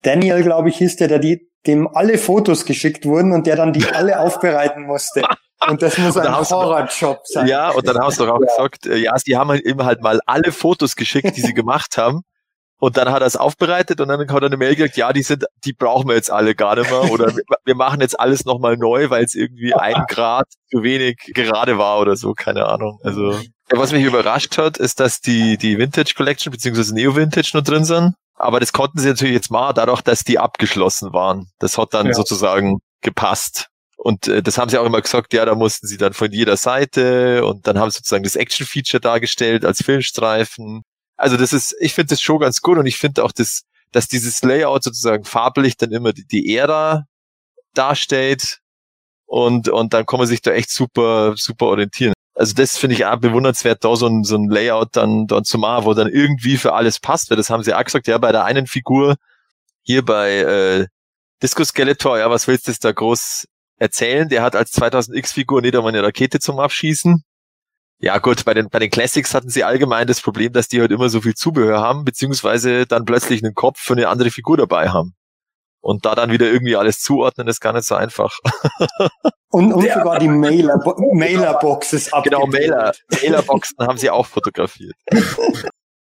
Daniel, 0.03 0.45
glaube 0.45 0.69
ich, 0.69 0.77
hieß 0.77 0.97
der, 0.97 1.09
der 1.09 1.19
die, 1.19 1.50
dem 1.67 1.89
alle 1.95 2.19
Fotos 2.19 2.65
geschickt 2.65 3.05
wurden 3.07 3.33
und 3.33 3.47
der 3.47 3.57
dann 3.57 3.73
die 3.73 3.87
alle 3.87 4.21
aufbereiten 4.21 4.85
musste. 4.85 5.23
Und 5.69 5.83
das 5.83 5.99
muss 5.99 6.17
Und 6.17 6.27
ein 6.27 6.35
Horrorjob 6.35 7.21
sein. 7.25 7.47
ja, 7.47 7.71
und 7.71 7.87
dann 7.87 7.99
hast 7.99 8.19
du 8.19 8.27
doch 8.27 8.35
auch 8.37 8.41
gesagt, 8.57 8.87
äh, 8.87 8.97
ja, 8.97 9.13
sie 9.19 9.37
haben 9.37 9.51
halt 9.51 9.65
eben 9.65 9.85
halt 9.85 10.01
mal 10.03 10.21
alle 10.27 10.53
Fotos 10.53 10.97
geschickt, 10.97 11.37
die 11.37 11.41
sie 11.43 11.55
gemacht 11.55 11.97
haben. 11.99 12.23
Und 12.83 12.97
dann 12.97 13.11
hat 13.11 13.21
er 13.21 13.27
es 13.27 13.37
aufbereitet 13.37 14.01
und 14.01 14.09
dann 14.09 14.21
hat 14.21 14.43
er 14.43 14.47
eine 14.47 14.57
Mail 14.57 14.75
gekriegt, 14.75 14.97
ja, 14.97 15.13
die 15.13 15.23
sind, 15.23 15.45
die 15.67 15.75
brauchen 15.75 16.09
wir 16.09 16.15
jetzt 16.15 16.31
alle 16.31 16.55
gar 16.55 16.77
nicht 16.77 16.91
mehr. 16.91 17.11
Oder 17.13 17.27
wir- 17.37 17.75
machen 17.75 18.01
jetzt 18.01 18.19
alles 18.19 18.47
nochmal 18.47 18.79
neu, 18.79 19.11
weil 19.11 19.23
es 19.23 19.35
irgendwie 19.35 19.75
ein 19.75 20.05
Grad 20.09 20.47
zu 20.71 20.83
wenig 20.83 21.19
gerade 21.35 21.77
war 21.77 22.01
oder 22.01 22.17
so, 22.17 22.33
keine 22.33 22.65
Ahnung. 22.67 22.99
Also, 23.05 23.33
ja, 23.33 23.39
was 23.73 23.93
mich 23.93 24.03
überrascht 24.03 24.57
hat, 24.57 24.79
ist, 24.79 24.99
dass 24.99 25.21
die, 25.21 25.59
die 25.59 25.77
Vintage 25.77 26.15
Collection 26.17 26.51
beziehungsweise 26.51 26.95
Neo 26.95 27.15
Vintage 27.15 27.51
noch 27.53 27.63
drin 27.63 27.85
sind. 27.85 28.15
Aber 28.41 28.59
das 28.59 28.73
konnten 28.73 28.99
sie 28.99 29.09
natürlich 29.09 29.35
jetzt 29.35 29.51
machen, 29.51 29.75
dadurch, 29.77 30.01
dass 30.01 30.25
die 30.25 30.39
abgeschlossen 30.39 31.13
waren. 31.13 31.51
Das 31.59 31.77
hat 31.77 31.93
dann 31.93 32.07
Ja. 32.07 32.15
sozusagen 32.15 32.79
gepasst. 33.03 33.67
Und 33.97 34.29
äh, 34.29 34.43
das 34.43 34.57
haben 34.57 34.71
sie 34.71 34.79
auch 34.79 34.87
immer 34.87 35.03
gesagt, 35.03 35.35
ja, 35.35 35.45
da 35.45 35.55
mussten 35.55 35.87
sie 35.87 35.99
dann 35.99 36.15
von 36.15 36.33
jeder 36.33 36.57
Seite 36.57 37.45
und 37.45 37.67
dann 37.67 37.79
haben 37.79 37.91
sie 37.91 37.99
sozusagen 37.99 38.25
das 38.25 38.37
Action-Feature 38.37 39.01
dargestellt 39.01 39.65
als 39.67 39.83
Filmstreifen. 39.85 40.83
Also 41.19 41.37
das 41.37 41.53
ist, 41.53 41.77
ich 41.81 41.93
finde 41.93 42.09
das 42.15 42.23
schon 42.23 42.39
ganz 42.39 42.63
gut 42.63 42.79
und 42.79 42.87
ich 42.87 42.97
finde 42.97 43.23
auch, 43.25 43.33
das, 43.33 43.65
dass 43.93 44.09
dieses 44.09 44.43
Layout 44.43 44.85
sozusagen 44.85 45.25
farblich 45.25 45.77
dann 45.77 45.93
immer 45.93 46.15
die, 46.15 46.27
die 46.27 46.57
Ära 46.57 47.05
darstellt 47.75 48.61
und, 49.27 49.69
und 49.69 49.93
dann 49.93 50.07
kann 50.07 50.19
man 50.19 50.27
sich 50.29 50.41
da 50.41 50.53
echt 50.53 50.71
super, 50.71 51.35
super 51.37 51.67
orientieren. 51.67 52.15
Also 52.41 52.55
das 52.55 52.79
finde 52.79 52.97
ich 52.97 53.05
auch 53.05 53.19
bewundernswert, 53.19 53.85
da 53.85 53.95
so 53.97 54.07
ein, 54.07 54.25
so 54.25 54.35
ein 54.35 54.49
Layout 54.49 54.97
dann 54.97 55.27
dort 55.27 55.45
zu 55.45 55.59
machen, 55.59 55.85
wo 55.85 55.93
dann 55.93 56.09
irgendwie 56.09 56.57
für 56.57 56.73
alles 56.73 56.99
passt, 56.99 57.29
weil 57.29 57.37
das 57.37 57.51
haben 57.51 57.63
sie 57.63 57.75
auch 57.75 57.85
gesagt, 57.85 58.07
ja, 58.07 58.17
bei 58.17 58.33
der 58.33 58.45
einen 58.45 58.67
Figur, 58.67 59.17
hier 59.83 60.03
bei 60.03 60.39
äh, 60.39 60.87
Disco 61.43 61.63
Skeletor, 61.63 62.19
ja, 62.19 62.31
was 62.31 62.49
willst 62.49 62.67
du 62.67 62.73
da 62.81 62.93
groß 62.93 63.47
erzählen? 63.77 64.31
Der 64.31 64.41
hat 64.43 64.57
als 64.57 64.73
2000X-Figur 64.73 65.61
nicht 65.61 65.77
einmal 65.77 65.91
eine 65.91 66.03
Rakete 66.03 66.41
zum 66.41 66.61
Abschießen. 66.61 67.23
Ja 67.99 68.17
gut, 68.17 68.47
bei 68.47 68.55
den, 68.55 68.71
bei 68.71 68.79
den 68.79 68.89
Classics 68.89 69.35
hatten 69.35 69.51
sie 69.51 69.63
allgemein 69.63 70.07
das 70.07 70.23
Problem, 70.23 70.55
dass 70.55 70.69
die 70.69 70.81
halt 70.81 70.93
immer 70.93 71.11
so 71.11 71.21
viel 71.21 71.35
Zubehör 71.35 71.83
haben, 71.83 72.07
beziehungsweise 72.07 72.87
dann 72.87 73.05
plötzlich 73.05 73.45
einen 73.45 73.55
Kopf 73.55 73.81
für 73.81 73.93
eine 73.93 74.09
andere 74.09 74.31
Figur 74.31 74.57
dabei 74.57 74.89
haben. 74.89 75.13
Und 75.81 76.05
da 76.05 76.15
dann 76.15 76.31
wieder 76.31 76.47
irgendwie 76.47 76.77
alles 76.77 77.01
zuordnen, 77.01 77.49
ist 77.49 77.61
gar 77.61 77.73
nicht 77.73 77.87
so 77.87 77.95
einfach. 77.95 78.39
Und, 79.53 79.73
und 79.73 79.83
sogar 79.83 80.21
die 80.21 80.29
Mailer, 80.29 80.79
Mailerboxes 81.13 82.13
Genau, 82.23 82.47
Mailer, 82.47 82.93
Mailerboxen 83.21 83.85
haben 83.85 83.99
sie 83.99 84.09
auch 84.09 84.27
fotografiert. 84.27 84.95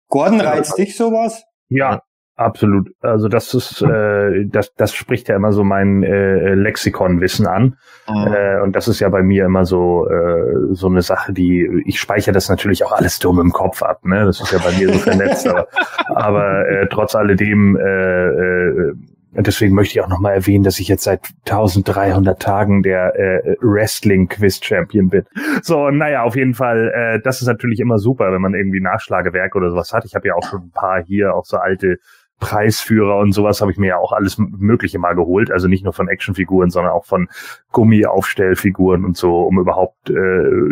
Gordon, 0.08 0.40
reizt 0.40 0.78
dich 0.78 0.96
sowas? 0.96 1.44
Ja, 1.68 2.02
absolut. 2.36 2.90
Also 3.02 3.28
das 3.28 3.56
ist, 3.56 3.82
äh, 3.82 4.46
das, 4.46 4.72
das 4.76 4.94
spricht 4.94 5.30
ja 5.30 5.36
immer 5.36 5.52
so 5.52 5.64
mein 5.64 6.04
äh, 6.04 6.54
Lexikonwissen 6.54 7.48
an. 7.48 7.78
Mhm. 8.08 8.34
Äh, 8.34 8.62
und 8.62 8.76
das 8.76 8.88
ist 8.88 9.00
ja 9.00 9.10
bei 9.10 9.24
mir 9.24 9.46
immer 9.46 9.66
so 9.66 10.08
äh, 10.08 10.74
so 10.74 10.86
eine 10.86 11.02
Sache, 11.02 11.34
die 11.34 11.84
ich 11.88 12.00
speichere 12.00 12.34
das 12.34 12.50
natürlich 12.50 12.86
auch 12.86 12.92
alles 12.92 13.18
dumm 13.18 13.40
im 13.40 13.52
Kopf 13.52 13.82
ab. 13.82 14.06
Ne, 14.06 14.26
das 14.26 14.42
ist 14.42 14.52
ja 14.52 14.60
bei 14.60 14.78
mir 14.78 14.94
so 14.94 15.00
vernetzt. 15.00 15.48
aber 15.48 15.68
aber 16.16 16.70
äh, 16.70 16.88
trotz 16.88 17.16
alledem 17.16 17.76
äh, 17.78 17.82
äh, 17.82 18.94
deswegen 19.32 19.76
möchte 19.76 19.98
ich 19.98 20.02
auch 20.04 20.10
nochmal 20.10 20.34
erwähnen, 20.34 20.64
dass 20.64 20.80
ich 20.80 20.88
jetzt 20.88 21.04
seit 21.04 21.22
1300 21.48 22.42
Tagen 22.42 22.84
der 22.84 23.16
äh, 23.16 23.56
Wrestling-Quiz-Champion 23.62 25.10
bin. 25.10 25.24
So, 25.62 25.90
naja, 25.90 26.24
auf 26.24 26.36
jeden 26.36 26.54
Fall, 26.54 26.92
äh, 26.94 27.22
das 27.24 27.42
ist 27.42 27.48
natürlich 27.48 27.80
immer 27.80 27.98
super, 27.98 28.32
wenn 28.32 28.42
man 28.42 28.54
irgendwie 28.54 28.82
Nachschlagewerk 28.82 29.56
oder 29.56 29.70
sowas 29.70 29.94
hat. 29.94 30.06
Ich 30.06 30.16
habe 30.16 30.28
ja 30.28 30.36
auch 30.36 30.48
schon 30.48 30.64
ein 30.64 30.72
paar 30.72 31.04
hier, 31.04 31.36
auch 31.36 31.46
so 31.46 31.58
alte 31.58 31.98
Preisführer 32.40 33.18
und 33.18 33.34
sowas 33.34 33.62
habe 33.62 33.72
ich 33.72 33.78
mir 33.78 33.88
ja 33.88 33.98
auch 33.98 34.14
alles 34.14 34.38
Mögliche 34.38 34.98
mal 34.98 35.14
geholt. 35.14 35.52
Also 35.52 35.68
nicht 35.68 35.84
nur 35.84 35.94
von 35.94 36.08
Actionfiguren, 36.08 36.70
sondern 36.70 36.94
auch 36.94 37.06
von 37.06 37.28
Gummiaufstellfiguren 37.72 39.04
und 39.06 39.18
so, 39.18 39.42
um 39.42 39.60
überhaupt 39.60 40.10
äh, 40.10 40.14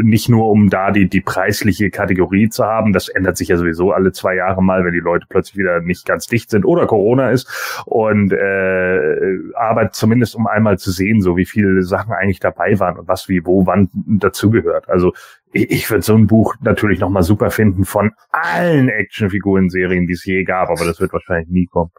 nicht 0.01 0.29
nur 0.29 0.49
um 0.49 0.69
da 0.69 0.91
die, 0.91 1.09
die 1.09 1.21
preisliche 1.21 1.89
Kategorie 1.89 2.49
zu 2.49 2.65
haben. 2.65 2.93
Das 2.93 3.09
ändert 3.09 3.37
sich 3.37 3.49
ja 3.49 3.57
sowieso 3.57 3.91
alle 3.91 4.13
zwei 4.13 4.35
Jahre 4.35 4.63
mal, 4.63 4.85
wenn 4.85 4.93
die 4.93 4.99
Leute 4.99 5.25
plötzlich 5.29 5.57
wieder 5.57 5.81
nicht 5.81 6.05
ganz 6.05 6.27
dicht 6.27 6.49
sind 6.49 6.65
oder 6.65 6.87
Corona 6.87 7.31
ist. 7.31 7.83
Und 7.85 8.31
äh, 8.31 9.37
aber 9.55 9.91
zumindest 9.91 10.35
um 10.35 10.47
einmal 10.47 10.79
zu 10.79 10.91
sehen, 10.91 11.21
so 11.21 11.35
wie 11.37 11.45
viele 11.45 11.83
Sachen 11.83 12.13
eigentlich 12.13 12.39
dabei 12.39 12.79
waren 12.79 12.97
und 12.97 13.07
was 13.07 13.27
wie 13.27 13.45
wo 13.45 13.65
wann 13.65 13.89
dazugehört. 13.93 14.89
Also 14.89 15.13
ich, 15.57 15.71
ich 15.71 15.89
würde 15.91 16.03
so 16.03 16.13
ein 16.13 16.27
Buch 16.27 16.55
natürlich 16.61 16.99
nochmal 16.99 17.23
super 17.23 17.49
finden 17.51 17.85
von 17.85 18.11
allen 18.31 18.89
Actionfiguren-Serien, 18.89 20.07
die 20.07 20.13
es 20.13 20.25
je 20.25 20.43
gab, 20.43 20.69
aber 20.69 20.85
das 20.85 20.99
wird 20.99 21.13
wahrscheinlich 21.13 21.49
nie 21.49 21.65
kommen. 21.65 21.91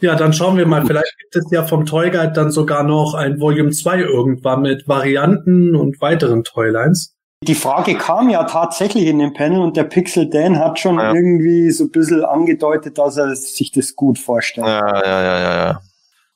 Ja, 0.00 0.16
dann 0.16 0.32
schauen 0.32 0.56
wir 0.56 0.66
mal. 0.66 0.84
Vielleicht 0.84 1.14
gibt 1.20 1.36
es 1.36 1.50
ja 1.50 1.64
vom 1.64 1.86
Toy 1.86 2.10
Guide 2.10 2.32
dann 2.32 2.50
sogar 2.50 2.82
noch 2.82 3.14
ein 3.14 3.40
Volume 3.40 3.70
2 3.70 4.00
irgendwann 4.00 4.62
mit 4.62 4.88
Varianten 4.88 5.76
und 5.76 6.00
weiteren 6.00 6.42
Toylines. 6.44 7.14
Die 7.42 7.54
Frage 7.54 7.94
kam 7.96 8.30
ja 8.30 8.44
tatsächlich 8.44 9.06
in 9.06 9.18
dem 9.18 9.34
Panel 9.34 9.60
und 9.60 9.76
der 9.76 9.84
Pixel 9.84 10.28
Dan 10.30 10.58
hat 10.58 10.78
schon 10.78 10.98
Ja. 10.98 11.14
irgendwie 11.14 11.70
so 11.70 11.84
ein 11.84 11.90
bisschen 11.90 12.24
angedeutet, 12.24 12.98
dass 12.98 13.16
er 13.18 13.34
sich 13.36 13.70
das 13.70 13.94
gut 13.94 14.18
vorstellt. 14.18 14.66
Ja, 14.66 15.04
ja, 15.04 15.22
ja, 15.22 15.38
ja, 15.38 15.66
ja. 15.66 15.80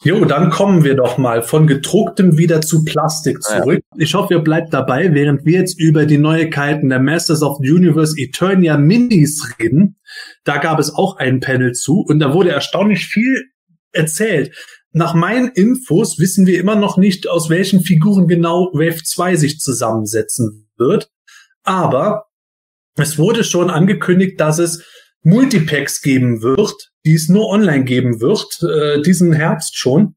Jo, 0.04 0.24
dann 0.24 0.50
kommen 0.50 0.84
wir 0.84 0.94
doch 0.94 1.18
mal 1.18 1.42
von 1.42 1.66
gedrucktem 1.66 2.38
wieder 2.38 2.60
zu 2.60 2.84
Plastik 2.84 3.38
Ja. 3.48 3.62
zurück. 3.62 3.80
Ich 3.96 4.14
hoffe, 4.14 4.34
ihr 4.34 4.40
bleibt 4.40 4.72
dabei, 4.72 5.12
während 5.12 5.44
wir 5.44 5.58
jetzt 5.58 5.78
über 5.80 6.06
die 6.06 6.18
Neuigkeiten 6.18 6.88
der 6.88 7.00
Masters 7.00 7.42
of 7.42 7.58
the 7.60 7.70
Universe 7.72 8.14
Eternia 8.16 8.76
Minis 8.76 9.54
reden. 9.58 9.96
Da 10.44 10.58
gab 10.58 10.78
es 10.78 10.94
auch 10.94 11.16
ein 11.16 11.40
Panel 11.40 11.72
zu 11.72 12.00
und 12.00 12.20
da 12.20 12.32
wurde 12.32 12.50
erstaunlich 12.50 13.06
viel 13.06 13.42
erzählt. 13.90 14.54
Nach 14.92 15.14
meinen 15.14 15.48
Infos 15.48 16.18
wissen 16.18 16.46
wir 16.46 16.60
immer 16.60 16.76
noch 16.76 16.96
nicht, 16.96 17.28
aus 17.28 17.50
welchen 17.50 17.80
Figuren 17.80 18.28
genau 18.28 18.70
Wave 18.72 19.02
2 19.02 19.34
sich 19.36 19.58
zusammensetzen 19.58 20.70
wird. 20.76 21.10
Aber 21.64 22.26
es 22.96 23.18
wurde 23.18 23.42
schon 23.42 23.68
angekündigt, 23.68 24.40
dass 24.40 24.58
es 24.60 24.84
Multipacks 25.22 26.00
geben 26.02 26.42
wird, 26.42 26.90
die 27.08 27.14
es 27.14 27.30
nur 27.30 27.48
online 27.48 27.84
geben 27.84 28.20
wird, 28.20 28.62
äh, 28.62 29.00
diesen 29.00 29.32
Herbst 29.32 29.78
schon. 29.78 30.14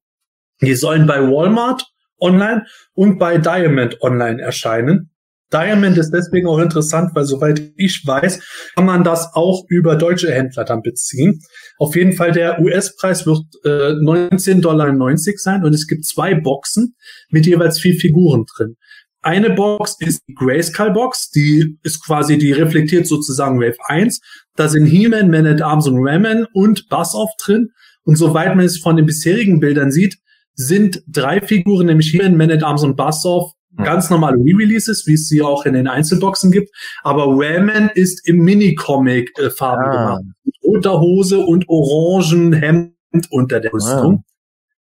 Die 0.61 0.75
sollen 0.75 1.07
bei 1.07 1.21
Walmart 1.21 1.85
online 2.19 2.65
und 2.93 3.17
bei 3.17 3.37
Diamond 3.37 4.01
online 4.01 4.41
erscheinen. 4.41 5.09
Diamond 5.53 5.97
ist 5.97 6.11
deswegen 6.11 6.47
auch 6.47 6.59
interessant, 6.59 7.11
weil 7.13 7.23
soweit 7.23 7.61
ich 7.77 8.05
weiß, 8.05 8.73
kann 8.75 8.85
man 8.85 9.05
das 9.05 9.29
auch 9.35 9.63
über 9.69 9.95
deutsche 9.95 10.33
Händler 10.33 10.65
dann 10.65 10.81
beziehen. 10.81 11.39
Auf 11.77 11.95
jeden 11.95 12.11
Fall 12.11 12.33
der 12.33 12.59
US-Preis 12.59 13.25
wird 13.25 13.45
äh, 13.63 13.93
19,90 13.93 14.59
Dollar 14.59 15.17
sein 15.37 15.63
und 15.63 15.73
es 15.73 15.87
gibt 15.87 16.03
zwei 16.03 16.35
Boxen 16.35 16.95
mit 17.29 17.45
jeweils 17.45 17.79
vier 17.79 17.93
Figuren 17.93 18.43
drin. 18.53 18.75
Eine 19.21 19.51
Box 19.51 19.97
ist 19.99 20.21
die 20.27 20.33
Grayskull 20.33 20.91
Box, 20.91 21.29
die 21.29 21.77
ist 21.83 22.03
quasi, 22.03 22.37
die 22.37 22.51
reflektiert 22.51 23.05
sozusagen 23.07 23.59
Wave 23.59 23.77
1. 23.85 24.19
Da 24.55 24.67
sind 24.67 24.85
He-Man, 24.85 25.29
Man 25.29 25.45
at 25.45 25.61
Arms 25.61 25.87
und 25.87 25.97
Ramen 25.99 26.47
und 26.53 26.89
Buzz-Off 26.89 27.29
drin. 27.39 27.69
Und 28.03 28.15
soweit 28.15 28.55
man 28.55 28.65
es 28.65 28.79
von 28.79 28.95
den 28.97 29.05
bisherigen 29.05 29.59
Bildern 29.59 29.91
sieht, 29.91 30.17
sind 30.55 31.03
drei 31.07 31.39
Figuren, 31.39 31.85
nämlich 31.87 32.09
He-Man, 32.11 32.35
Man 32.35 32.51
at 32.51 32.63
Arms 32.63 32.83
und 32.83 32.95
Buzz-Off, 32.97 33.51
Mhm. 33.73 33.83
ganz 33.83 34.09
normale 34.09 34.35
Re-Releases, 34.37 35.07
wie 35.07 35.13
es 35.13 35.27
sie 35.29 35.41
auch 35.41 35.65
in 35.65 35.73
den 35.73 35.87
Einzelboxen 35.87 36.51
gibt. 36.51 36.69
Aber 37.03 37.25
Ramen 37.27 37.89
ist 37.93 38.27
im 38.27 38.39
Mini-Comic-Farben 38.39 39.85
Ah. 39.85 39.91
gemacht. 40.17 40.23
Mit 40.43 40.55
roter 40.63 40.99
Hose 40.99 41.39
und 41.39 41.65
orangen 41.69 42.51
Hemd 42.53 42.95
unter 43.29 43.59
der 43.61 43.71
Rüstung. 43.71 44.23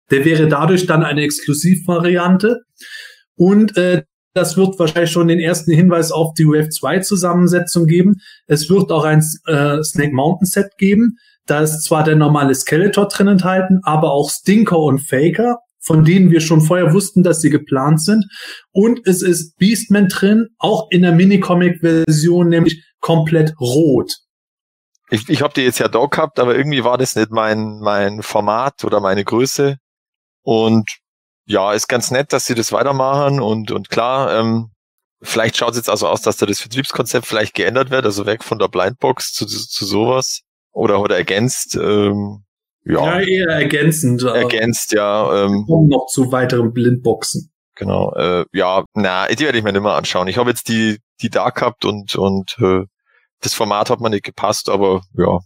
Der 0.09 0.23
wäre 0.23 0.47
dadurch 0.47 0.85
dann 0.85 1.03
eine 1.03 1.21
Exklusivvariante. 1.23 2.61
Und 3.35 3.75
äh, 3.77 4.03
das 4.37 4.55
wird 4.55 4.77
wahrscheinlich 4.77 5.11
schon 5.11 5.27
den 5.27 5.39
ersten 5.39 5.71
Hinweis 5.71 6.11
auf 6.11 6.33
die 6.35 6.45
Wave 6.45 6.69
2 6.69 6.99
Zusammensetzung 6.99 7.87
geben. 7.87 8.21
Es 8.45 8.69
wird 8.69 8.91
auch 8.91 9.03
ein 9.03 9.19
äh, 9.47 9.83
Snake 9.83 10.13
Mountain 10.13 10.45
Set 10.45 10.77
geben. 10.77 11.17
Da 11.47 11.61
ist 11.61 11.83
zwar 11.83 12.03
der 12.03 12.15
normale 12.15 12.53
Skeletor 12.53 13.07
drin 13.07 13.27
enthalten, 13.27 13.79
aber 13.83 14.11
auch 14.11 14.29
Stinker 14.29 14.79
und 14.79 14.99
Faker, 14.99 15.57
von 15.79 16.05
denen 16.05 16.29
wir 16.29 16.39
schon 16.39 16.61
vorher 16.61 16.93
wussten, 16.93 17.23
dass 17.23 17.41
sie 17.41 17.49
geplant 17.49 18.01
sind. 18.01 18.25
Und 18.71 18.99
es 19.05 19.23
ist 19.23 19.57
Beastman 19.57 20.07
drin, 20.07 20.49
auch 20.59 20.87
in 20.91 21.01
der 21.01 21.13
Minicomic-Version, 21.13 22.47
nämlich 22.47 22.83
komplett 22.99 23.59
rot. 23.59 24.17
Ich, 25.09 25.29
ich 25.29 25.41
habe 25.41 25.53
die 25.55 25.61
jetzt 25.61 25.79
ja 25.79 25.87
da 25.87 26.05
gehabt, 26.05 26.37
aber 26.39 26.55
irgendwie 26.55 26.83
war 26.83 26.97
das 26.97 27.15
nicht 27.15 27.31
mein, 27.31 27.79
mein 27.79 28.21
Format 28.21 28.83
oder 28.83 28.99
meine 28.99 29.23
Größe. 29.23 29.77
Und 30.43 30.85
ja, 31.47 31.73
ist 31.73 31.87
ganz 31.87 32.11
nett, 32.11 32.33
dass 32.33 32.45
sie 32.45 32.55
das 32.55 32.71
weitermachen 32.71 33.41
und, 33.41 33.71
und 33.71 33.89
klar, 33.89 34.37
ähm, 34.39 34.69
vielleicht 35.21 35.57
schaut 35.57 35.71
es 35.71 35.77
jetzt 35.77 35.89
also 35.89 36.07
aus, 36.07 36.21
dass 36.21 36.37
da 36.37 36.45
das 36.45 36.59
Vertriebskonzept 36.59 37.25
vielleicht 37.25 37.53
geändert 37.55 37.89
wird, 37.89 38.05
also 38.05 38.25
weg 38.25 38.43
von 38.43 38.59
der 38.59 38.67
Blindbox 38.67 39.33
zu, 39.33 39.45
zu, 39.45 39.67
zu 39.67 39.85
sowas 39.85 40.41
oder, 40.71 40.99
oder 41.01 41.15
ergänzt, 41.17 41.75
ähm, 41.75 42.43
Ja, 42.83 43.19
ja, 43.19 43.27
eher 43.27 43.47
ergänzend. 43.49 44.23
aber 44.23 44.35
ergänzt, 44.37 44.91
ja, 44.93 45.45
ähm, 45.45 45.65
kommen 45.65 45.87
noch 45.89 46.05
zu 46.07 46.31
weiteren 46.31 46.71
Blindboxen. 46.73 47.51
genau, 47.75 48.13
äh, 48.15 48.45
ja, 48.53 48.83
na, 48.93 49.27
die 49.27 49.39
werde 49.45 49.57
ich 49.57 49.63
mir 49.63 49.71
nicht 49.73 49.81
mehr 49.81 49.93
anschauen. 49.93 50.27
Ich 50.27 50.37
habe 50.37 50.49
jetzt 50.49 50.67
die, 50.67 50.99
die 51.21 51.29
da 51.29 51.49
gehabt 51.49 51.85
und, 51.85 52.15
und 52.15 52.55
äh, 52.59 52.83
das 53.41 53.53
Format 53.53 53.89
hat 53.89 53.99
mir 54.01 54.09
nicht 54.09 54.25
gepasst, 54.25 54.67
aber 54.69 55.01
ja, 55.17 55.39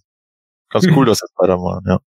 ganz 0.69 0.85
Mhm. 0.85 0.97
cool, 0.97 1.05
dass 1.05 1.19
sie 1.19 1.25
es 1.25 1.33
weitermachen, 1.37 1.83
ja. 1.87 1.99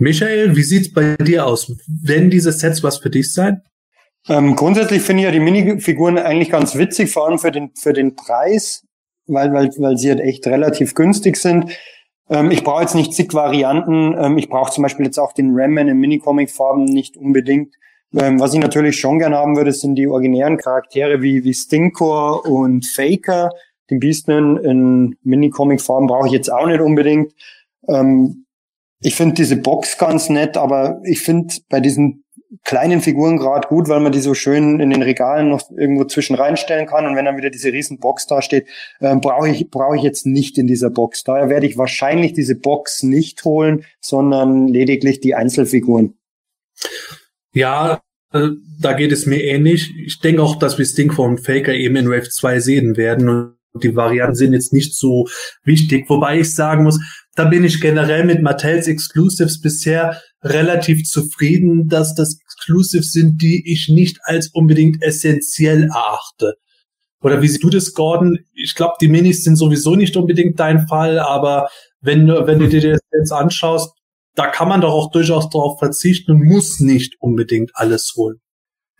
Michael, 0.00 0.56
wie 0.56 0.62
sieht's 0.62 0.90
bei 0.92 1.14
dir 1.16 1.46
aus? 1.46 1.70
Werden 1.86 2.30
diese 2.30 2.52
Sets 2.52 2.82
was 2.82 2.98
für 2.98 3.10
dich 3.10 3.32
sein? 3.34 3.60
Ähm, 4.28 4.56
grundsätzlich 4.56 5.02
finde 5.02 5.22
ich 5.22 5.24
ja 5.26 5.30
die 5.30 5.40
Minifiguren 5.40 6.16
eigentlich 6.16 6.50
ganz 6.50 6.74
witzig, 6.74 7.10
vor 7.10 7.28
allem 7.28 7.38
für 7.38 7.50
den, 7.50 7.72
für 7.74 7.92
den 7.92 8.16
Preis, 8.16 8.86
weil, 9.26 9.52
weil, 9.52 9.70
weil 9.76 9.98
sie 9.98 10.08
halt 10.08 10.20
echt 10.20 10.46
relativ 10.46 10.94
günstig 10.94 11.36
sind. 11.36 11.70
Ähm, 12.30 12.50
ich 12.50 12.64
brauche 12.64 12.80
jetzt 12.80 12.94
nicht 12.94 13.12
zig 13.12 13.34
Varianten. 13.34 14.14
Ähm, 14.18 14.38
ich 14.38 14.48
brauche 14.48 14.72
zum 14.72 14.82
Beispiel 14.82 15.04
jetzt 15.04 15.18
auch 15.18 15.34
den 15.34 15.50
Ramman 15.52 15.88
in 15.88 15.98
Minicomic-Farben 15.98 16.84
nicht 16.84 17.18
unbedingt. 17.18 17.74
Ähm, 18.14 18.40
was 18.40 18.54
ich 18.54 18.60
natürlich 18.60 18.98
schon 18.98 19.18
gern 19.18 19.34
haben 19.34 19.54
würde, 19.54 19.72
sind 19.72 19.96
die 19.96 20.08
originären 20.08 20.56
Charaktere 20.56 21.20
wie, 21.20 21.44
wie 21.44 21.52
Stinkor 21.52 22.46
und 22.46 22.86
Faker. 22.86 23.50
Den 23.90 24.00
Beastman 24.00 24.56
in 24.56 25.16
Minicomic-Farben 25.24 26.06
brauche 26.06 26.28
ich 26.28 26.32
jetzt 26.32 26.50
auch 26.50 26.66
nicht 26.66 26.80
unbedingt. 26.80 27.34
Ähm, 27.86 28.46
ich 29.02 29.14
finde 29.14 29.34
diese 29.34 29.56
Box 29.56 29.98
ganz 29.98 30.28
nett, 30.28 30.56
aber 30.56 31.00
ich 31.04 31.20
finde 31.22 31.54
bei 31.68 31.80
diesen 31.80 32.24
kleinen 32.64 33.00
Figuren 33.00 33.38
gerade 33.38 33.68
gut, 33.68 33.88
weil 33.88 34.00
man 34.00 34.12
die 34.12 34.20
so 34.20 34.34
schön 34.34 34.80
in 34.80 34.90
den 34.90 35.02
Regalen 35.02 35.48
noch 35.48 35.62
irgendwo 35.70 36.04
zwischen 36.04 36.34
reinstellen 36.34 36.86
kann. 36.86 37.06
Und 37.06 37.16
wenn 37.16 37.24
dann 37.24 37.36
wieder 37.36 37.50
diese 37.50 37.72
riesen 37.72 37.98
Box 37.98 38.26
da 38.26 38.42
steht, 38.42 38.66
ähm, 39.00 39.20
brauche 39.20 39.48
ich, 39.48 39.70
brauche 39.70 39.96
ich 39.96 40.02
jetzt 40.02 40.26
nicht 40.26 40.58
in 40.58 40.66
dieser 40.66 40.90
Box. 40.90 41.22
Daher 41.22 41.48
werde 41.48 41.66
ich 41.66 41.78
wahrscheinlich 41.78 42.32
diese 42.32 42.56
Box 42.56 43.02
nicht 43.02 43.44
holen, 43.44 43.84
sondern 44.00 44.68
lediglich 44.68 45.20
die 45.20 45.34
Einzelfiguren. 45.34 46.18
Ja, 47.52 48.02
äh, 48.32 48.48
da 48.80 48.92
geht 48.94 49.12
es 49.12 49.26
mir 49.26 49.42
ähnlich. 49.44 49.92
Ich 50.04 50.20
denke 50.20 50.42
auch, 50.42 50.56
dass 50.56 50.76
wir 50.76 50.84
Stinkfor 50.84 51.26
und 51.26 51.38
Faker 51.38 51.72
eben 51.72 51.96
in 51.96 52.10
Wave 52.10 52.28
2 52.28 52.60
sehen 52.60 52.96
werden. 52.96 53.28
Und 53.28 53.84
die 53.84 53.94
Varianten 53.94 54.34
sind 54.34 54.52
jetzt 54.52 54.72
nicht 54.72 54.94
so 54.94 55.28
wichtig. 55.62 56.06
Wobei 56.08 56.40
ich 56.40 56.54
sagen 56.54 56.82
muss, 56.82 56.98
da 57.34 57.44
bin 57.44 57.64
ich 57.64 57.80
generell 57.80 58.24
mit 58.24 58.42
Mattels 58.42 58.88
Exclusives 58.88 59.60
bisher 59.60 60.20
relativ 60.42 61.04
zufrieden, 61.04 61.88
dass 61.88 62.14
das 62.14 62.38
Exclusives 62.40 63.12
sind, 63.12 63.40
die 63.40 63.62
ich 63.70 63.88
nicht 63.88 64.18
als 64.22 64.48
unbedingt 64.48 65.02
essentiell 65.02 65.84
erachte. 65.84 66.54
Oder 67.22 67.42
wie 67.42 67.48
siehst 67.48 67.62
du 67.62 67.70
das, 67.70 67.92
Gordon? 67.92 68.38
Ich 68.54 68.74
glaube, 68.74 68.94
die 69.00 69.08
Minis 69.08 69.44
sind 69.44 69.56
sowieso 69.56 69.94
nicht 69.94 70.16
unbedingt 70.16 70.58
dein 70.58 70.86
Fall, 70.88 71.18
aber 71.18 71.68
wenn, 72.00 72.28
wenn 72.28 72.58
du 72.58 72.68
dir 72.68 72.92
das 72.92 73.00
jetzt 73.12 73.32
anschaust, 73.32 73.92
da 74.34 74.46
kann 74.46 74.68
man 74.68 74.80
doch 74.80 74.92
auch 74.92 75.10
durchaus 75.10 75.50
darauf 75.50 75.78
verzichten 75.78 76.32
und 76.32 76.44
muss 76.44 76.80
nicht 76.80 77.16
unbedingt 77.20 77.72
alles 77.74 78.14
holen. 78.16 78.40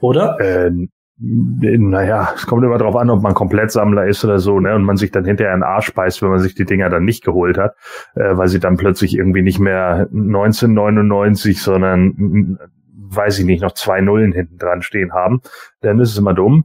Oder? 0.00 0.36
Ähm, 0.40 0.90
naja, 1.22 2.32
es 2.34 2.46
kommt 2.46 2.64
immer 2.64 2.78
darauf 2.78 2.96
an, 2.96 3.10
ob 3.10 3.22
man 3.22 3.34
Komplettsammler 3.34 4.06
ist 4.06 4.24
oder 4.24 4.38
so, 4.38 4.58
ne, 4.58 4.74
und 4.74 4.84
man 4.84 4.96
sich 4.96 5.10
dann 5.10 5.26
hinterher 5.26 5.52
einen 5.52 5.62
Arsch 5.62 5.92
beißt, 5.92 6.22
wenn 6.22 6.30
man 6.30 6.38
sich 6.38 6.54
die 6.54 6.64
Dinger 6.64 6.88
dann 6.88 7.04
nicht 7.04 7.24
geholt 7.24 7.58
hat, 7.58 7.74
äh, 8.14 8.36
weil 8.36 8.48
sie 8.48 8.58
dann 8.58 8.76
plötzlich 8.76 9.16
irgendwie 9.16 9.42
nicht 9.42 9.58
mehr 9.58 10.08
1999, 10.12 11.62
sondern, 11.62 12.58
weiß 12.94 13.38
ich 13.38 13.44
nicht, 13.44 13.62
noch 13.62 13.72
zwei 13.72 14.00
Nullen 14.00 14.32
hinten 14.32 14.56
dran 14.56 14.80
stehen 14.80 15.12
haben. 15.12 15.42
Dann 15.82 15.98
ist 15.98 16.10
es 16.10 16.18
immer 16.18 16.32
dumm. 16.32 16.64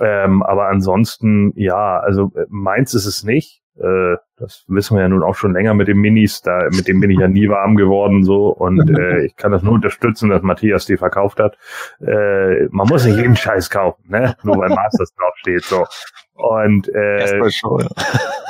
Ähm, 0.00 0.42
aber 0.42 0.68
ansonsten, 0.68 1.52
ja, 1.56 1.98
also 1.98 2.30
äh, 2.36 2.44
meins 2.50 2.94
ist 2.94 3.06
es 3.06 3.24
nicht. 3.24 3.62
Äh, 3.80 4.16
das 4.36 4.64
wissen 4.68 4.96
wir 4.96 5.02
ja 5.02 5.08
nun 5.08 5.22
auch 5.22 5.34
schon 5.34 5.52
länger 5.52 5.74
mit 5.74 5.88
den 5.88 5.98
Minis. 5.98 6.42
Da, 6.42 6.68
mit 6.70 6.88
dem 6.88 7.00
bin 7.00 7.10
ich 7.10 7.18
ja 7.18 7.28
nie 7.28 7.48
warm 7.48 7.76
geworden 7.76 8.24
so. 8.24 8.48
Und 8.48 8.90
äh, 8.98 9.26
ich 9.26 9.36
kann 9.36 9.52
das 9.52 9.62
nur 9.62 9.74
unterstützen, 9.74 10.30
dass 10.30 10.42
Matthias 10.42 10.86
die 10.86 10.96
verkauft 10.96 11.38
hat. 11.38 11.56
Äh, 12.00 12.66
man 12.70 12.88
muss 12.88 13.04
nicht 13.04 13.18
jeden 13.18 13.36
Scheiß 13.36 13.70
kaufen, 13.70 14.04
ne? 14.08 14.36
Nur 14.42 14.58
weil 14.58 14.70
Masters 14.70 15.12
draufsteht. 15.14 15.64
So. 15.64 15.84
Und 16.34 16.88
äh, 16.94 17.50
schon, 17.50 17.88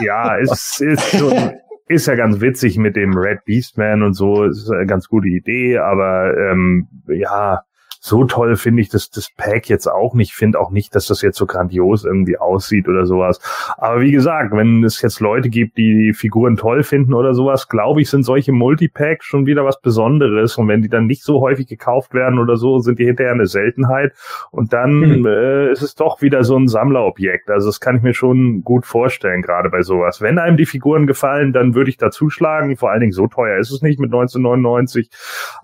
ja. 0.01 0.35
ja, 0.35 0.39
es 0.39 0.81
ist 0.81 1.19
schon, 1.19 1.53
ist 1.89 2.07
ja 2.07 2.15
ganz 2.15 2.41
witzig 2.41 2.77
mit 2.77 2.97
dem 2.97 3.17
Red 3.17 3.45
Beastman 3.45 4.03
und 4.03 4.15
so. 4.15 4.45
Ist 4.45 4.71
eine 4.71 4.87
ganz 4.87 5.09
gute 5.09 5.29
Idee, 5.29 5.79
aber 5.79 6.37
ähm, 6.37 6.89
ja, 7.07 7.63
so 8.01 8.25
toll 8.25 8.57
finde 8.57 8.83
ich 8.83 8.89
das, 8.89 9.11
das 9.11 9.29
Pack 9.37 9.69
jetzt 9.69 9.87
auch 9.87 10.15
nicht. 10.15 10.33
Finde 10.33 10.61
auch 10.61 10.71
nicht, 10.71 10.95
dass 10.95 11.07
das 11.07 11.23
jetzt 11.23 11.39
so 11.39 11.47
grandios 11.47 12.05
irgendwie 12.05 12.39
aussieht 12.39 12.89
oder 12.89 13.07
sowas. 13.07 13.41
Aber 13.77 14.01
wie 14.01 14.13
gesagt, 14.13 14.53
wenn 14.53 14.85
es 14.85 15.03
jetzt 15.03 15.21
Leute 15.21 15.49
gibt, 15.49 15.77
die 15.77 15.89
die 16.09 16.13
Figuren 16.13 16.57
toll 16.57 16.83
finden 16.83 17.15
oder 17.15 17.35
sowas, 17.35 17.69
glaube 17.69 18.01
ich, 18.01 18.11
sind 18.11 18.23
solche 18.23 18.53
Multipacks 18.53 19.27
schon 19.27 19.47
wieder 19.47 19.65
was 19.65 19.81
Besonderes. 19.81 20.57
Und 20.57 20.69
wenn 20.69 20.83
die 20.83 20.89
dann 20.89 21.07
nicht 21.07 21.23
so 21.23 21.41
häufig 21.41 21.67
gekauft 21.67 22.15
werden 22.15 22.39
oder 22.39 22.57
so, 22.57 22.79
sind 22.79 22.99
die 22.99 23.05
hinterher 23.05 23.33
eine 23.33 23.47
Seltenheit. 23.47 24.13
Und 24.51 24.73
dann 24.73 25.21
mhm. 25.21 25.27
äh, 25.27 25.73
ist 25.73 25.83
es 25.83 25.95
doch 25.95 26.23
wieder 26.23 26.45
so 26.45 26.57
ein 26.57 26.69
Sammlerobjekt. 26.69 27.51
Also 27.51 27.69
das 27.69 27.81
kann 27.81 27.97
ich 27.97 28.03
mir 28.03 28.15
schon 28.15 28.63
gut 28.63 28.87
vorstellen, 28.87 29.43
gerade 29.43 29.71
bei 29.71 29.83
sowas. 29.83 30.21
Wenn 30.21 30.39
einem 30.39 30.57
die 30.57 30.67
Figuren 30.67 31.07
gefallen, 31.07 31.53
dann 31.53 31.75
würde 31.75 31.91
ich 31.91 31.97
da 31.97 32.11
zuschlagen. 32.11 32.77
Vor 32.77 32.91
allen 32.91 33.01
Dingen 33.01 33.13
so 33.13 33.27
teuer 33.27 33.59
ist 33.59 33.71
es 33.71 33.83
nicht 33.83 33.99
mit 33.99 34.09
1999. 34.09 35.11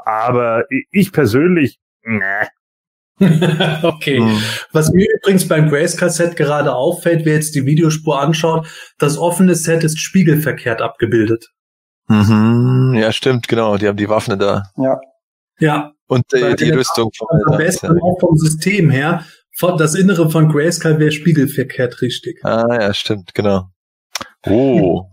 Aber 0.04 0.64
ich 0.90 1.12
persönlich 1.12 1.78
Nee. 2.04 2.46
okay. 3.82 4.18
Hm. 4.18 4.42
Was 4.72 4.90
mir 4.90 5.06
übrigens 5.16 5.46
beim 5.46 5.68
Grace-Kassett 5.68 6.36
gerade 6.36 6.74
auffällt, 6.74 7.24
wer 7.24 7.34
jetzt 7.34 7.54
die 7.54 7.64
Videospur 7.64 8.20
anschaut, 8.20 8.66
das 8.98 9.18
offene 9.18 9.54
Set 9.54 9.84
ist 9.84 10.00
spiegelverkehrt 10.00 10.82
abgebildet. 10.82 11.50
Mhm. 12.08 12.94
Ja, 12.96 13.12
stimmt, 13.12 13.48
genau. 13.48 13.76
Die 13.76 13.88
haben 13.88 13.96
die 13.96 14.08
Waffen 14.08 14.38
da. 14.38 14.64
Ja. 14.76 15.00
Ja. 15.58 15.92
Und 16.06 16.32
äh, 16.32 16.54
die 16.56 16.70
Rüstung 16.70 17.10
vom, 17.16 17.28
am 17.46 17.56
besten 17.56 17.98
auch 18.00 18.18
vom 18.20 18.36
System 18.36 18.90
her. 18.90 19.24
Das 19.78 19.94
Innere 19.94 20.30
von 20.30 20.48
Grayskull 20.48 20.98
wäre 20.98 21.12
spiegelverkehrt 21.12 22.02
richtig. 22.02 22.44
Ah, 22.44 22.66
ja, 22.80 22.92
stimmt, 22.92 23.34
genau. 23.34 23.68
Oh, 24.46 25.04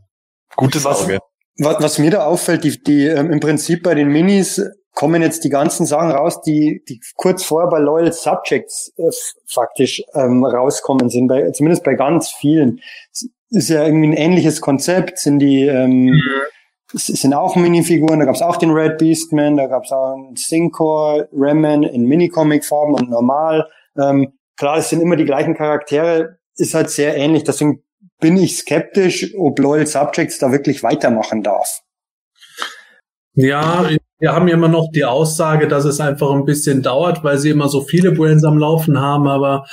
gutes 0.56 0.86
Auge. 0.86 1.20
Was, 1.58 1.82
was 1.82 2.00
mir 2.00 2.10
da 2.10 2.26
auffällt, 2.26 2.64
die, 2.64 2.82
die 2.82 3.06
ähm, 3.06 3.32
im 3.32 3.40
Prinzip 3.40 3.84
bei 3.84 3.94
den 3.94 4.08
Minis 4.08 4.62
kommen 4.94 5.22
jetzt 5.22 5.44
die 5.44 5.50
ganzen 5.50 5.86
Sachen 5.86 6.12
raus, 6.12 6.42
die, 6.42 6.84
die 6.88 7.00
kurz 7.16 7.44
vorher 7.44 7.70
bei 7.70 7.80
Loyal 7.80 8.12
Subjects 8.12 8.94
äh, 8.98 9.10
faktisch 9.48 10.04
ähm, 10.14 10.44
rauskommen 10.44 11.10
sind, 11.10 11.28
bei, 11.28 11.50
zumindest 11.52 11.84
bei 11.84 11.96
ganz 11.96 12.30
vielen. 12.30 12.82
Es 13.12 13.30
ist 13.50 13.70
ja 13.70 13.86
irgendwie 13.86 14.08
ein 14.08 14.14
ähnliches 14.14 14.62
Konzept, 14.62 15.18
sind 15.20 15.40
die 15.40 15.66
ähm, 15.66 16.06
mhm. 16.06 16.22
es 16.94 17.08
sind 17.08 17.34
auch 17.34 17.56
Minifiguren, 17.56 18.20
da 18.20 18.26
gab 18.26 18.36
es 18.36 18.42
auch 18.42 18.58
den 18.58 18.72
Red 18.72 18.98
Beastman, 18.98 19.58
da 19.58 19.68
gab 19.68 19.86
es 19.86 19.92
auch 19.92 20.14
einen 20.14 20.36
Syncor, 20.36 21.28
Remman 21.34 21.84
in 21.84 22.06
Minicomic-Farben 22.06 22.96
und 22.96 23.10
normal. 23.10 23.68
Ähm, 23.98 24.34
klar, 24.58 24.78
es 24.78 24.90
sind 24.90 25.02
immer 25.02 25.16
die 25.16 25.26
gleichen 25.26 25.56
Charaktere, 25.56 26.38
ist 26.56 26.74
halt 26.74 26.90
sehr 26.90 27.16
ähnlich, 27.16 27.44
deswegen 27.44 27.84
bin 28.20 28.38
ich 28.38 28.58
skeptisch, 28.58 29.34
ob 29.38 29.58
Loyal 29.60 29.88
Subjects 29.88 30.38
da 30.38 30.52
wirklich 30.52 30.84
weitermachen 30.84 31.44
darf. 31.44 31.82
Ja, 33.34 33.90
wir 34.22 34.34
haben 34.34 34.48
ja 34.48 34.54
immer 34.54 34.68
noch 34.68 34.92
die 34.94 35.04
Aussage, 35.04 35.68
dass 35.68 35.84
es 35.84 36.00
einfach 36.00 36.32
ein 36.32 36.46
bisschen 36.46 36.84
dauert, 36.84 37.24
weil 37.24 37.40
sie 37.40 37.50
immer 37.50 37.68
so 37.68 37.82
viele 37.82 38.12
Brands 38.12 38.44
am 38.44 38.60
Laufen 38.60 39.00
haben, 39.00 39.28
aber 39.28 39.66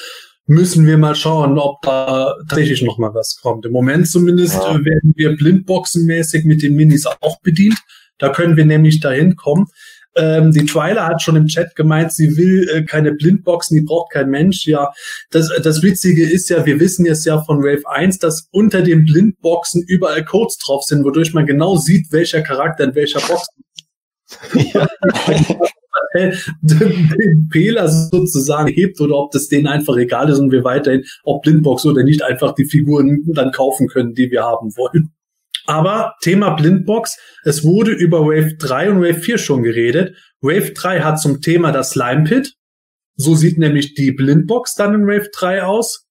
müssen 0.46 0.86
wir 0.86 0.96
mal 0.96 1.14
schauen, 1.14 1.58
ob 1.58 1.82
da 1.82 2.34
tatsächlich 2.48 2.82
noch 2.82 2.96
mal 2.96 3.12
was 3.12 3.38
kommt. 3.42 3.66
Im 3.66 3.72
Moment 3.72 4.08
zumindest 4.08 4.54
ja. 4.54 4.82
werden 4.82 5.12
wir 5.16 5.36
blindboxenmäßig 5.36 6.46
mit 6.46 6.62
den 6.62 6.76
Minis 6.76 7.06
auch 7.06 7.40
bedient. 7.42 7.76
Da 8.16 8.30
können 8.30 8.56
wir 8.56 8.64
nämlich 8.64 9.00
dahin 9.00 9.36
kommen. 9.36 9.66
Ähm, 10.16 10.50
die 10.50 10.64
Twyla 10.64 11.06
hat 11.06 11.20
schon 11.20 11.36
im 11.36 11.46
Chat 11.46 11.76
gemeint, 11.76 12.12
sie 12.12 12.38
will 12.38 12.68
äh, 12.70 12.82
keine 12.84 13.12
Blindboxen, 13.12 13.76
die 13.76 13.84
braucht 13.84 14.12
kein 14.12 14.30
Mensch. 14.30 14.66
Ja, 14.66 14.90
das, 15.30 15.50
das 15.62 15.82
Witzige 15.82 16.28
ist 16.28 16.48
ja, 16.48 16.64
wir 16.64 16.80
wissen 16.80 17.04
jetzt 17.04 17.26
ja 17.26 17.42
von 17.44 17.62
Wave 17.62 17.86
1, 17.86 18.18
dass 18.18 18.48
unter 18.50 18.80
den 18.80 19.04
Blindboxen 19.04 19.84
überall 19.86 20.24
Codes 20.24 20.56
drauf 20.56 20.84
sind, 20.84 21.04
wodurch 21.04 21.34
man 21.34 21.44
genau 21.44 21.76
sieht, 21.76 22.10
welcher 22.10 22.40
Charakter 22.40 22.84
in 22.84 22.94
welcher 22.94 23.20
Box 23.20 23.48
ja. 24.54 24.88
den 26.14 27.48
Fehler 27.50 27.88
sozusagen 27.88 28.68
hebt 28.68 29.00
oder 29.00 29.16
ob 29.16 29.30
das 29.32 29.48
denen 29.48 29.66
einfach 29.66 29.96
egal 29.96 30.28
ist 30.30 30.38
und 30.38 30.52
wir 30.52 30.64
weiterhin, 30.64 31.04
ob 31.24 31.42
Blindbox 31.42 31.86
oder 31.86 32.02
nicht, 32.02 32.22
einfach 32.22 32.54
die 32.54 32.64
Figuren 32.64 33.24
dann 33.26 33.52
kaufen 33.52 33.88
können, 33.88 34.14
die 34.14 34.30
wir 34.30 34.42
haben 34.42 34.76
wollen. 34.76 35.12
Aber 35.66 36.14
Thema 36.22 36.50
Blindbox, 36.50 37.18
es 37.44 37.62
wurde 37.62 37.90
über 37.90 38.22
Wave 38.22 38.56
3 38.56 38.90
und 38.90 39.02
Wave 39.02 39.20
4 39.20 39.38
schon 39.38 39.62
geredet. 39.62 40.16
Wave 40.40 40.72
3 40.72 41.00
hat 41.00 41.20
zum 41.20 41.42
Thema 41.42 41.72
das 41.72 41.90
Slime 41.90 42.24
Pit. 42.24 42.54
So 43.16 43.34
sieht 43.34 43.58
nämlich 43.58 43.94
die 43.94 44.12
Blindbox 44.12 44.76
dann 44.76 44.94
in 44.94 45.06
Wave 45.06 45.28
3 45.30 45.64
aus. 45.64 46.07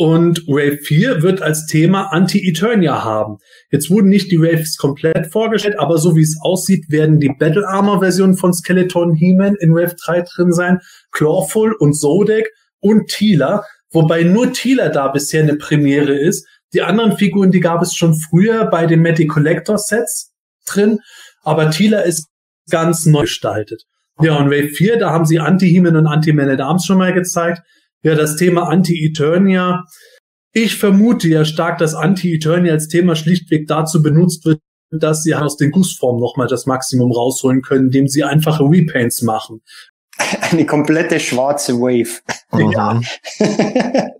Und 0.00 0.46
Wave 0.46 0.78
4 0.78 1.22
wird 1.22 1.42
als 1.42 1.66
Thema 1.66 2.12
Anti-Eternia 2.12 3.02
haben. 3.02 3.38
Jetzt 3.72 3.90
wurden 3.90 4.08
nicht 4.08 4.30
die 4.30 4.40
Waves 4.40 4.76
komplett 4.76 5.32
vorgestellt, 5.32 5.76
aber 5.76 5.98
so 5.98 6.14
wie 6.14 6.22
es 6.22 6.38
aussieht, 6.40 6.84
werden 6.88 7.18
die 7.18 7.34
Battle 7.36 7.66
Armor 7.66 7.98
Versionen 7.98 8.36
von 8.36 8.54
Skeleton 8.54 9.12
He-Man 9.14 9.56
in 9.56 9.74
Wave 9.74 9.96
3 10.00 10.22
drin 10.22 10.52
sein, 10.52 10.78
Clawful 11.10 11.72
und 11.72 11.94
Zodek 11.94 12.48
und 12.78 13.08
Tila, 13.08 13.64
wobei 13.90 14.22
nur 14.22 14.52
Tila 14.52 14.88
da 14.88 15.08
bisher 15.08 15.42
eine 15.42 15.56
Premiere 15.56 16.16
ist. 16.16 16.46
Die 16.74 16.82
anderen 16.82 17.16
Figuren, 17.16 17.50
die 17.50 17.58
gab 17.58 17.82
es 17.82 17.96
schon 17.96 18.14
früher 18.14 18.66
bei 18.66 18.86
den 18.86 19.02
Matty 19.02 19.26
Collector 19.26 19.78
Sets 19.78 20.32
drin, 20.64 21.00
aber 21.42 21.72
Tila 21.72 22.02
ist 22.02 22.28
ganz 22.70 23.04
neu 23.04 23.22
gestaltet. 23.22 23.82
Ja, 24.20 24.36
und 24.36 24.48
Wave 24.48 24.68
4, 24.68 24.98
da 24.98 25.10
haben 25.10 25.26
sie 25.26 25.40
Anti-He-Man 25.40 25.96
und 25.96 26.06
Anti-Man 26.06 26.50
at 26.50 26.60
Arms 26.60 26.86
schon 26.86 26.98
mal 26.98 27.12
gezeigt. 27.12 27.62
Ja, 28.02 28.14
das 28.14 28.36
Thema 28.36 28.68
Anti-Eternia. 28.68 29.84
Ich 30.52 30.76
vermute 30.76 31.28
ja 31.28 31.44
stark, 31.44 31.78
dass 31.78 31.94
Anti-Eternia 31.94 32.72
als 32.72 32.88
Thema 32.88 33.16
schlichtweg 33.16 33.66
dazu 33.66 34.02
benutzt 34.02 34.44
wird, 34.44 34.60
dass 34.90 35.22
sie 35.22 35.34
aus 35.34 35.56
den 35.56 35.70
Gussformen 35.70 36.20
nochmal 36.20 36.46
das 36.46 36.66
Maximum 36.66 37.12
rausholen 37.12 37.62
können, 37.62 37.86
indem 37.86 38.08
sie 38.08 38.24
einfache 38.24 38.64
Repaints 38.64 39.22
machen. 39.22 39.62
Eine 40.50 40.66
komplette 40.66 41.20
schwarze 41.20 41.74
Wave. 41.74 42.20
Ja. 42.52 43.00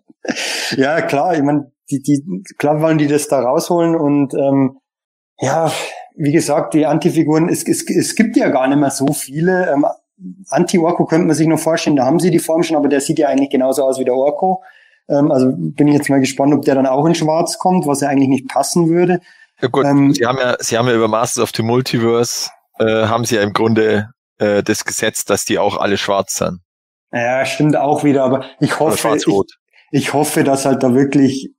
ja, 0.76 1.00
klar, 1.02 1.36
ich 1.36 1.42
meine, 1.42 1.72
die, 1.90 2.02
die, 2.02 2.22
klar 2.58 2.82
wollen 2.82 2.98
die 2.98 3.06
das 3.06 3.28
da 3.28 3.40
rausholen 3.40 3.96
und 3.96 4.34
ähm, 4.34 4.78
ja, 5.40 5.72
wie 6.16 6.32
gesagt, 6.32 6.74
die 6.74 6.84
Antifiguren, 6.84 7.48
es, 7.48 7.66
es, 7.66 7.88
es 7.88 8.14
gibt 8.14 8.36
ja 8.36 8.48
gar 8.48 8.68
nicht 8.68 8.78
mehr 8.78 8.90
so 8.90 9.12
viele. 9.12 9.72
Ähm, 9.72 9.86
Anti-Orko 10.48 11.06
könnte 11.06 11.26
man 11.26 11.36
sich 11.36 11.46
noch 11.46 11.58
vorstellen, 11.58 11.96
da 11.96 12.04
haben 12.04 12.20
sie 12.20 12.30
die 12.30 12.38
Form 12.38 12.62
schon, 12.62 12.76
aber 12.76 12.88
der 12.88 13.00
sieht 13.00 13.18
ja 13.18 13.28
eigentlich 13.28 13.50
genauso 13.50 13.84
aus 13.84 13.98
wie 13.98 14.04
der 14.04 14.14
Orko. 14.14 14.62
Ähm, 15.08 15.30
also 15.30 15.52
bin 15.56 15.88
ich 15.88 15.94
jetzt 15.94 16.10
mal 16.10 16.20
gespannt, 16.20 16.52
ob 16.54 16.64
der 16.64 16.74
dann 16.74 16.86
auch 16.86 17.06
in 17.06 17.14
Schwarz 17.14 17.58
kommt, 17.58 17.86
was 17.86 18.00
ja 18.00 18.08
eigentlich 18.08 18.28
nicht 18.28 18.48
passen 18.48 18.88
würde. 18.88 19.20
Ja 19.60 19.68
gut, 19.68 19.84
ähm, 19.84 20.12
sie 20.14 20.26
haben 20.26 20.38
ja, 20.38 20.56
sie 20.60 20.76
haben 20.76 20.88
ja 20.88 20.94
über 20.94 21.08
Masters 21.08 21.42
of 21.42 21.50
the 21.54 21.62
Multiverse 21.62 22.50
äh, 22.78 23.06
haben 23.06 23.24
sie 23.24 23.36
ja 23.36 23.42
im 23.42 23.52
Grunde 23.52 24.10
äh, 24.38 24.62
das 24.62 24.84
Gesetz, 24.84 25.24
dass 25.24 25.44
die 25.44 25.58
auch 25.58 25.76
alle 25.76 25.96
schwarz 25.96 26.36
sind. 26.36 26.60
Ja, 27.12 27.44
stimmt 27.46 27.76
auch 27.76 28.04
wieder, 28.04 28.24
aber 28.24 28.44
ich 28.60 28.78
hoffe, 28.78 29.16
ich, 29.16 29.26
ich 29.90 30.12
hoffe, 30.12 30.44
dass 30.44 30.66
halt 30.66 30.82
da 30.82 30.94
wirklich, 30.94 31.50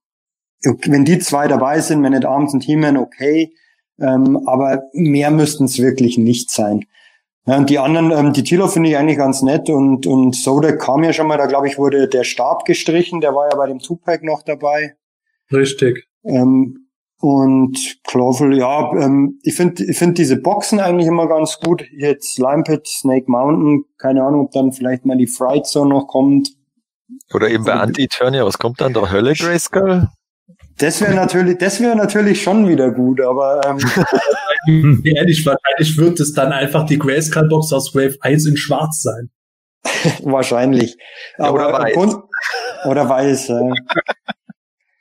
wenn 0.61 1.05
die 1.05 1.19
zwei 1.19 1.47
dabei 1.47 1.79
sind, 1.81 2.03
wenn 2.03 2.11
nicht 2.11 2.25
Arms 2.25 2.53
und 2.53 2.63
He-Man, 2.63 2.97
okay, 2.97 3.51
ähm, 3.99 4.47
aber 4.47 4.83
mehr 4.93 5.31
müssten 5.31 5.65
es 5.65 5.79
wirklich 5.79 6.17
nicht 6.17 6.51
sein. 6.51 6.85
Ja, 7.45 7.57
und 7.57 7.69
die 7.69 7.79
anderen, 7.79 8.11
ähm, 8.11 8.33
die 8.33 8.43
Tilo 8.43 8.67
finde 8.67 8.89
ich 8.89 8.97
eigentlich 8.97 9.17
ganz 9.17 9.41
nett 9.41 9.69
und, 9.69 10.05
und 10.05 10.35
Soda 10.35 10.73
kam 10.73 11.03
ja 11.03 11.13
schon 11.13 11.27
mal, 11.27 11.37
da 11.37 11.47
glaube 11.47 11.67
ich 11.67 11.77
wurde 11.77 12.07
der 12.07 12.23
Stab 12.23 12.65
gestrichen, 12.65 13.21
der 13.21 13.33
war 13.33 13.49
ja 13.49 13.55
bei 13.55 13.67
dem 13.67 13.79
Tupac 13.79 14.23
noch 14.25 14.43
dabei. 14.43 14.95
Richtig. 15.51 16.05
Ähm, 16.23 16.89
und 17.21 17.77
Clawful, 18.05 18.57
ja, 18.57 18.93
ähm, 18.93 19.39
ich 19.43 19.55
finde 19.55 19.83
ich 19.83 19.97
finde 19.97 20.13
diese 20.13 20.37
Boxen 20.37 20.79
eigentlich 20.79 21.07
immer 21.07 21.27
ganz 21.27 21.59
gut. 21.59 21.83
Jetzt 21.91 22.35
Slime 22.35 22.63
Pit, 22.63 22.87
Snake 22.87 23.25
Mountain, 23.27 23.83
keine 23.97 24.23
Ahnung, 24.23 24.45
ob 24.45 24.51
dann 24.51 24.71
vielleicht 24.71 25.05
mal 25.05 25.17
die 25.17 25.27
Fright 25.27 25.65
Zone 25.65 25.89
noch 25.89 26.07
kommt. 26.07 26.51
Oder 27.33 27.49
eben 27.49 27.65
bei 27.65 27.73
Anti-Eternia, 27.73 28.45
was 28.45 28.57
kommt 28.57 28.79
dann? 28.79 28.93
Der 28.93 29.11
Hölle 29.11 29.33
Grayskull? 29.33 30.07
Das 30.79 31.01
wäre 31.01 31.13
natürlich, 31.13 31.57
das 31.57 31.81
wäre 31.81 31.95
natürlich 31.95 32.41
schon 32.41 32.67
wieder 32.67 32.91
gut, 32.91 33.21
aber 33.21 33.61
ähm, 34.67 35.01
ehrlich, 35.03 35.45
wahrscheinlich 35.45 35.97
wird 35.97 36.19
es 36.19 36.33
dann 36.33 36.51
einfach 36.51 36.85
die 36.85 36.97
Grayskull-Box 36.97 37.73
aus 37.73 37.93
Wave 37.93 38.15
1 38.21 38.45
in 38.47 38.57
Schwarz 38.57 39.01
sein. 39.01 39.29
wahrscheinlich. 40.23 40.97
Ja, 41.37 41.51
oder 41.51 41.67
aber 41.67 41.83
weiß. 41.83 41.93
Grund- 41.93 42.23
Oder 42.85 43.09
weiß. 43.09 43.49
Äh. 43.49 43.69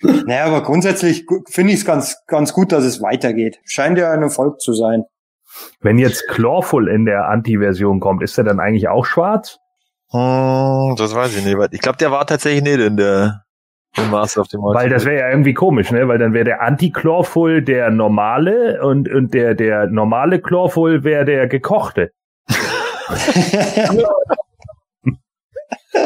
naja, 0.27 0.45
aber 0.47 0.63
grundsätzlich 0.63 1.27
finde 1.49 1.73
ich 1.73 1.81
es 1.81 1.85
ganz, 1.85 2.17
ganz 2.27 2.53
gut, 2.53 2.73
dass 2.73 2.85
es 2.85 3.01
weitergeht. 3.01 3.61
Scheint 3.65 3.99
ja 3.99 4.11
ein 4.11 4.23
Erfolg 4.23 4.61
zu 4.61 4.73
sein. 4.73 5.05
Wenn 5.81 5.99
jetzt 5.99 6.27
Clawful 6.29 6.89
in 6.89 7.05
der 7.05 7.29
Anti-Version 7.29 8.01
kommt, 8.01 8.23
ist 8.23 8.37
der 8.37 8.45
dann 8.45 8.61
eigentlich 8.61 8.89
auch 8.89 9.05
schwarz? 9.05 9.59
Hm, 10.11 10.95
das 10.97 11.15
weiß 11.15 11.37
ich 11.37 11.45
nicht. 11.45 11.57
Ich 11.73 11.81
glaube, 11.81 11.99
der 11.99 12.11
war 12.11 12.27
tatsächlich 12.27 12.63
nicht 12.63 12.81
in 12.81 12.97
der 12.97 13.45
im 13.97 14.11
Master 14.11 14.43
of 14.43 14.49
the 14.51 14.59
Weil 14.59 14.91
das 14.91 15.05
wäre 15.05 15.21
ja 15.21 15.31
irgendwie 15.31 15.55
komisch, 15.55 15.91
ne? 15.91 16.07
Weil 16.09 16.19
dann 16.19 16.33
wäre 16.33 16.45
der 16.45 16.63
Anti-Clawful 16.63 17.63
der 17.63 17.91
normale 17.91 18.83
und, 18.83 19.09
und 19.09 19.35
der, 19.35 19.55
der 19.55 19.87
normale 19.87 20.41
Clawful 20.41 21.05
wäre 21.05 21.25
der 21.25 21.49
gekochte. 21.49 22.13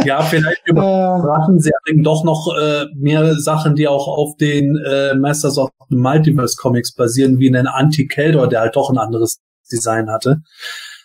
Ja, 0.04 0.22
vielleicht 0.22 0.66
überraschen 0.66 1.60
sie 1.60 1.70
allerdings 1.74 2.04
doch 2.04 2.24
noch 2.24 2.54
äh, 2.58 2.86
mehr 2.94 3.34
Sachen, 3.34 3.74
die 3.74 3.88
auch 3.88 4.08
auf 4.08 4.36
den 4.36 4.76
äh, 4.76 5.14
Masters 5.14 5.58
of 5.58 5.70
the 5.90 5.96
Multiverse 5.96 6.56
Comics 6.56 6.94
basieren, 6.94 7.38
wie 7.38 7.48
einen 7.48 7.66
Anti-Keldor, 7.66 8.48
der 8.48 8.60
halt 8.60 8.76
doch 8.76 8.90
ein 8.90 8.98
anderes 8.98 9.40
Design 9.70 10.10
hatte. 10.10 10.38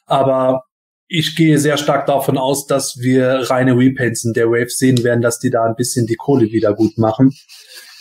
Aber 0.06 0.64
ich 1.08 1.36
gehe 1.36 1.58
sehr 1.58 1.78
stark 1.78 2.06
davon 2.06 2.38
aus, 2.38 2.66
dass 2.68 2.98
wir 3.00 3.50
reine 3.50 3.78
Repaints 3.78 4.26
in 4.26 4.34
der 4.34 4.48
Wave 4.50 4.70
sehen 4.70 5.04
werden, 5.04 5.22
dass 5.22 5.40
die 5.40 5.50
da 5.50 5.64
ein 5.64 5.76
bisschen 5.76 6.06
die 6.08 6.16
Kohle 6.16 6.52
wieder 6.52 6.74
gut 6.74 6.98
machen. 6.98 7.32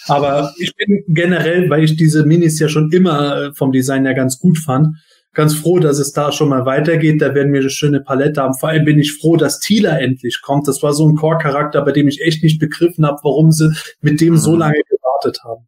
Aber 0.09 0.53
ich 0.59 0.75
bin 0.77 1.03
generell, 1.09 1.69
weil 1.69 1.85
ich 1.85 1.97
diese 1.97 2.25
Minis 2.25 2.59
ja 2.61 2.69
schon 2.69 2.91
immer 2.93 3.37
äh, 3.37 3.55
vom 3.55 3.73
Design 3.73 4.05
her 4.05 4.15
ganz 4.15 4.39
gut 4.39 4.57
fand, 4.59 4.97
ganz 5.35 5.55
froh, 5.55 5.79
dass 5.81 5.99
es 5.99 6.13
da 6.13 6.31
schon 6.33 6.49
mal 6.49 6.65
weitergeht. 6.65 7.21
Da 7.21 7.35
werden 7.35 7.53
wir 7.53 7.61
eine 7.61 7.71
schöne 7.71 8.01
Palette 8.01 8.41
haben. 8.41 8.55
Vor 8.55 8.69
allem 8.69 8.85
bin 8.85 8.99
ich 8.99 9.13
froh, 9.21 9.37
dass 9.37 9.59
Tila 9.61 9.99
endlich 9.99 10.41
kommt. 10.43 10.69
Das 10.69 10.83
war 10.83 10.93
so 10.95 11.09
ein 11.09 11.17
Core-Charakter, 11.17 11.83
bei 11.83 11.93
dem 11.93 12.07
ich 12.09 12.23
echt 12.23 12.43
nicht 12.43 12.61
begriffen 12.61 13.05
habe, 13.05 13.19
warum 13.23 13.51
sie 13.51 13.71
mit 14.01 14.21
dem 14.21 14.37
so 14.37 14.53
Mhm. 14.53 14.59
lange 14.61 14.81
gewartet 14.89 15.41
haben. 15.45 15.67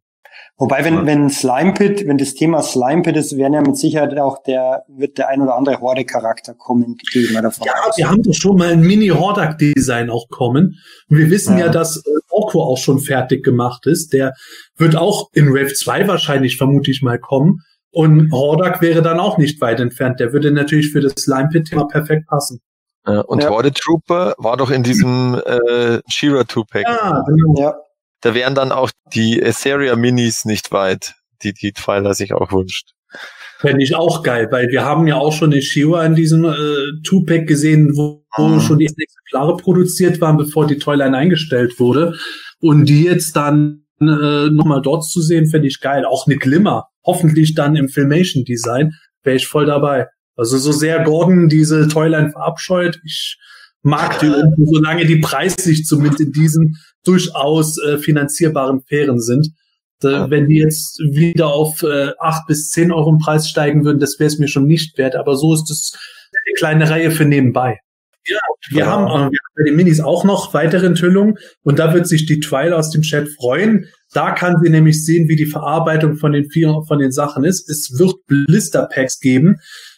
Wobei, 0.61 0.83
wenn, 0.83 1.05
wenn 1.05 1.29
Slime 1.29 1.73
Pit, 1.73 2.05
wenn 2.05 2.17
das 2.17 2.33
Thema 2.33 2.61
Slime 2.61 3.01
Pit 3.03 3.15
ist, 3.15 3.37
werden 3.37 3.53
ja 3.53 3.61
mit 3.61 3.77
Sicherheit 3.77 4.17
auch 4.19 4.43
der, 4.43 4.83
wird 4.89 5.17
der 5.17 5.29
ein 5.29 5.41
oder 5.41 5.55
andere 5.55 5.79
Horde-Charakter 5.79 6.53
kommen, 6.53 6.97
gehe 7.13 7.23
ich 7.23 7.31
mal 7.31 7.41
davon 7.41 7.65
Ja, 7.65 7.73
aus. 7.87 7.97
wir 7.97 8.09
haben 8.09 8.21
doch 8.23 8.33
schon 8.33 8.57
mal 8.57 8.67
ein 8.73 8.81
Mini-Hordak-Design 8.81 10.09
auch 10.09 10.27
kommen. 10.29 10.75
Und 11.09 11.17
wir 11.17 11.29
wissen 11.29 11.57
ja, 11.57 11.67
Ja. 11.67 11.71
dass 11.71 11.97
äh, 11.97 12.01
Orko 12.29 12.61
auch 12.61 12.77
schon 12.77 12.99
fertig 12.99 13.43
gemacht 13.43 13.85
ist. 13.87 14.11
Der 14.11 14.33
wird 14.75 14.95
auch 14.97 15.29
in 15.33 15.53
Wave 15.53 15.73
2 15.73 16.07
wahrscheinlich 16.07 16.57
vermute 16.57 16.91
ich 16.91 17.01
mal 17.01 17.19
kommen. 17.19 17.61
Und 17.91 18.31
Hordak 18.31 18.81
wäre 18.81 19.01
dann 19.01 19.19
auch 19.19 19.37
nicht 19.37 19.61
weit 19.61 19.79
entfernt. 19.79 20.19
Der 20.19 20.33
würde 20.33 20.51
natürlich 20.51 20.91
für 20.91 20.99
das 21.01 21.13
Slime 21.17 21.47
Pit-Thema 21.51 21.85
perfekt 21.87 22.27
passen. 22.27 22.59
Ja, 23.07 23.21
und 23.21 23.41
Ja. 23.41 23.49
Horde 23.49 23.71
Trooper 23.71 24.35
war 24.37 24.57
doch 24.57 24.69
in 24.71 24.83
diesem 24.83 25.41
äh, 25.45 25.99
Shira 26.09 26.41
2-Pack. 26.41 26.83
Ja, 26.83 27.23
genau. 27.25 27.55
Ja, 27.61 27.75
Da 28.21 28.33
wären 28.33 28.55
dann 28.55 28.71
auch 28.71 28.91
die 29.13 29.41
Etheria 29.41 29.95
Minis 29.95 30.45
nicht 30.45 30.71
weit, 30.71 31.15
die 31.43 31.53
die 31.53 31.71
Twyla 31.71 32.13
sich 32.13 32.33
auch 32.33 32.51
wünscht. 32.51 32.91
Fände 33.59 33.83
ich 33.83 33.95
auch 33.95 34.23
geil, 34.23 34.47
weil 34.51 34.69
wir 34.69 34.85
haben 34.85 35.07
ja 35.07 35.15
auch 35.15 35.33
schon 35.33 35.51
eine 35.51 35.61
Shiva 35.61 36.05
in 36.05 36.15
diesem 36.15 36.45
äh, 36.45 36.55
Two-Pack 37.03 37.47
gesehen, 37.47 37.91
wo, 37.95 38.23
Mhm. 38.37 38.61
schon 38.61 38.77
die 38.77 38.85
ersten 38.85 39.01
Exemplare 39.01 39.57
produziert 39.57 40.21
waren, 40.21 40.37
bevor 40.37 40.67
die 40.67 40.77
Toyline 40.77 41.17
eingestellt 41.17 41.79
wurde. 41.79 42.15
Und 42.59 42.85
die 42.85 43.03
jetzt 43.03 43.35
dann 43.35 43.85
äh, 43.99 44.49
nochmal 44.49 44.81
dort 44.81 45.03
zu 45.05 45.21
sehen, 45.21 45.47
fände 45.49 45.67
ich 45.67 45.81
geil. 45.81 46.05
Auch 46.05 46.25
eine 46.27 46.37
Glimmer. 46.37 46.85
Hoffentlich 47.05 47.55
dann 47.55 47.75
im 47.75 47.89
Filmation-Design. 47.89 48.93
Wäre 49.23 49.35
ich 49.35 49.47
voll 49.47 49.65
dabei. 49.65 50.07
Also 50.37 50.57
so 50.57 50.71
sehr 50.71 51.03
Gordon 51.03 51.49
diese 51.49 51.87
Toyline 51.89 52.31
verabscheut, 52.31 52.99
ich 53.03 53.37
mag 53.81 54.19
die 54.19 54.31
solange 54.65 55.05
die 55.05 55.17
preislich 55.17 55.85
zumindest 55.85 56.21
in 56.21 56.31
diesen 56.31 56.77
durchaus 57.05 57.77
äh, 57.83 57.97
finanzierbaren 57.97 58.81
Fähren 58.81 59.19
sind. 59.19 59.49
Äh, 60.03 60.29
wenn 60.29 60.47
die 60.47 60.57
jetzt 60.57 60.99
wieder 60.99 61.47
auf 61.47 61.83
äh, 61.83 62.11
8 62.19 62.47
bis 62.47 62.69
10 62.71 62.91
Euro 62.91 63.09
im 63.09 63.17
Preis 63.17 63.49
steigen 63.49 63.83
würden, 63.83 63.99
das 63.99 64.19
wäre 64.19 64.27
es 64.27 64.39
mir 64.39 64.47
schon 64.47 64.65
nicht 64.65 64.97
wert. 64.97 65.15
Aber 65.15 65.35
so 65.35 65.53
ist 65.53 65.69
es 65.69 65.93
eine 66.31 66.55
kleine 66.57 66.89
Reihe 66.89 67.11
für 67.11 67.25
nebenbei. 67.25 67.79
Ja, 68.25 68.37
wir 68.69 68.79
Ja. 68.79 68.85
haben, 68.87 69.05
äh, 69.07 69.09
wir 69.09 69.15
haben 69.23 69.53
bei 69.57 69.63
den 69.65 69.75
Minis 69.75 69.99
auch 69.99 70.23
noch 70.23 70.53
weitere 70.53 70.85
Enthüllungen 70.85 71.35
und 71.63 71.79
da 71.79 71.93
wird 71.93 72.07
sich 72.07 72.25
die 72.25 72.39
Twile 72.39 72.75
aus 72.77 72.91
dem 72.91 73.01
Chat 73.01 73.27
freuen. 73.39 73.87
Da 74.13 74.31
kann 74.31 74.55
sie 74.63 74.69
nämlich 74.69 75.03
sehen, 75.05 75.27
wie 75.27 75.35
die 75.35 75.45
Verarbeitung 75.45 76.15
von 76.15 76.31
den 76.33 76.49
vier, 76.49 76.81
von 76.87 76.99
den 76.99 77.11
Sachen 77.11 77.43
ist. 77.43 77.69
Es 77.69 77.97
wird 77.97 78.15
Blister 78.27 78.87
Packs 78.93 79.19
geben. 79.19 79.57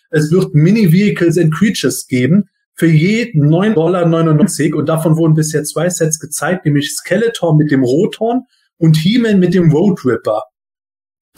Es 0.09 0.31
wird 0.31 0.53
Mini 0.53 0.91
Vehicles 0.91 1.37
and 1.37 1.53
Creatures 1.53 2.07
geben. 2.07 2.45
Für 2.81 2.87
je 2.87 3.31
9,99 3.35 3.75
Dollar 3.75 4.79
und 4.79 4.89
davon 4.89 5.15
wurden 5.15 5.35
bisher 5.35 5.63
zwei 5.63 5.87
Sets 5.87 6.17
gezeigt, 6.17 6.65
nämlich 6.65 6.89
Skeletor 6.89 7.55
mit 7.55 7.69
dem 7.69 7.83
Rothorn 7.83 8.41
und 8.77 8.97
He-Man 8.97 9.37
mit 9.37 9.53
dem 9.53 9.71
Road 9.71 10.03
Ripper. 10.03 10.41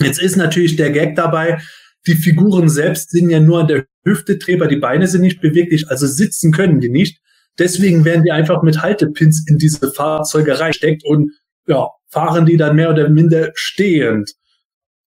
Jetzt 0.00 0.22
ist 0.22 0.36
natürlich 0.36 0.76
der 0.76 0.90
Gag 0.90 1.16
dabei, 1.16 1.60
die 2.06 2.14
Figuren 2.14 2.70
selbst 2.70 3.10
sind 3.10 3.28
ja 3.28 3.40
nur 3.40 3.60
an 3.60 3.68
der 3.68 3.84
Hüfte 4.06 4.38
drehbar, 4.38 4.68
die 4.68 4.76
Beine 4.76 5.06
sind 5.06 5.20
nicht 5.20 5.42
beweglich, 5.42 5.90
also 5.90 6.06
sitzen 6.06 6.50
können 6.50 6.80
die 6.80 6.88
nicht. 6.88 7.20
Deswegen 7.58 8.06
werden 8.06 8.24
die 8.24 8.32
einfach 8.32 8.62
mit 8.62 8.80
Haltepins 8.80 9.44
in 9.46 9.58
diese 9.58 9.92
Fahrzeuge 9.92 10.58
reingesteckt 10.58 11.04
und 11.04 11.30
ja, 11.66 11.90
fahren 12.08 12.46
die 12.46 12.56
dann 12.56 12.74
mehr 12.74 12.88
oder 12.88 13.10
minder 13.10 13.50
stehend. 13.52 14.32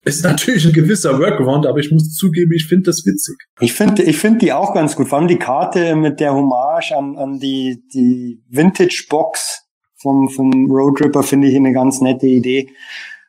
Ist 0.04 0.24
natürlich 0.24 0.64
ein 0.66 0.72
gewisser 0.72 1.18
Workaround, 1.18 1.66
aber 1.66 1.78
ich 1.80 1.90
muss 1.90 2.14
zugeben, 2.14 2.52
ich 2.52 2.66
finde 2.66 2.84
das 2.84 3.04
witzig. 3.04 3.36
ich 3.60 3.72
finde, 3.72 4.02
ich 4.04 4.16
finde 4.18 4.38
die 4.38 4.52
auch 4.52 4.72
ganz 4.72 4.96
gut. 4.96 5.08
Vor 5.08 5.18
allem 5.18 5.28
die 5.28 5.38
Karte 5.38 5.96
mit 5.96 6.20
der 6.20 6.34
Hommage 6.34 6.92
an, 6.96 7.16
an 7.16 7.38
die, 7.40 7.82
die 7.92 8.40
Vintage 8.48 9.06
Box 9.10 9.64
vom, 9.96 10.28
vom 10.28 10.70
Road 10.70 11.00
Ripper 11.00 11.22
finde 11.22 11.48
ich 11.48 11.56
eine 11.56 11.72
ganz 11.72 12.00
nette 12.00 12.26
Idee. 12.26 12.70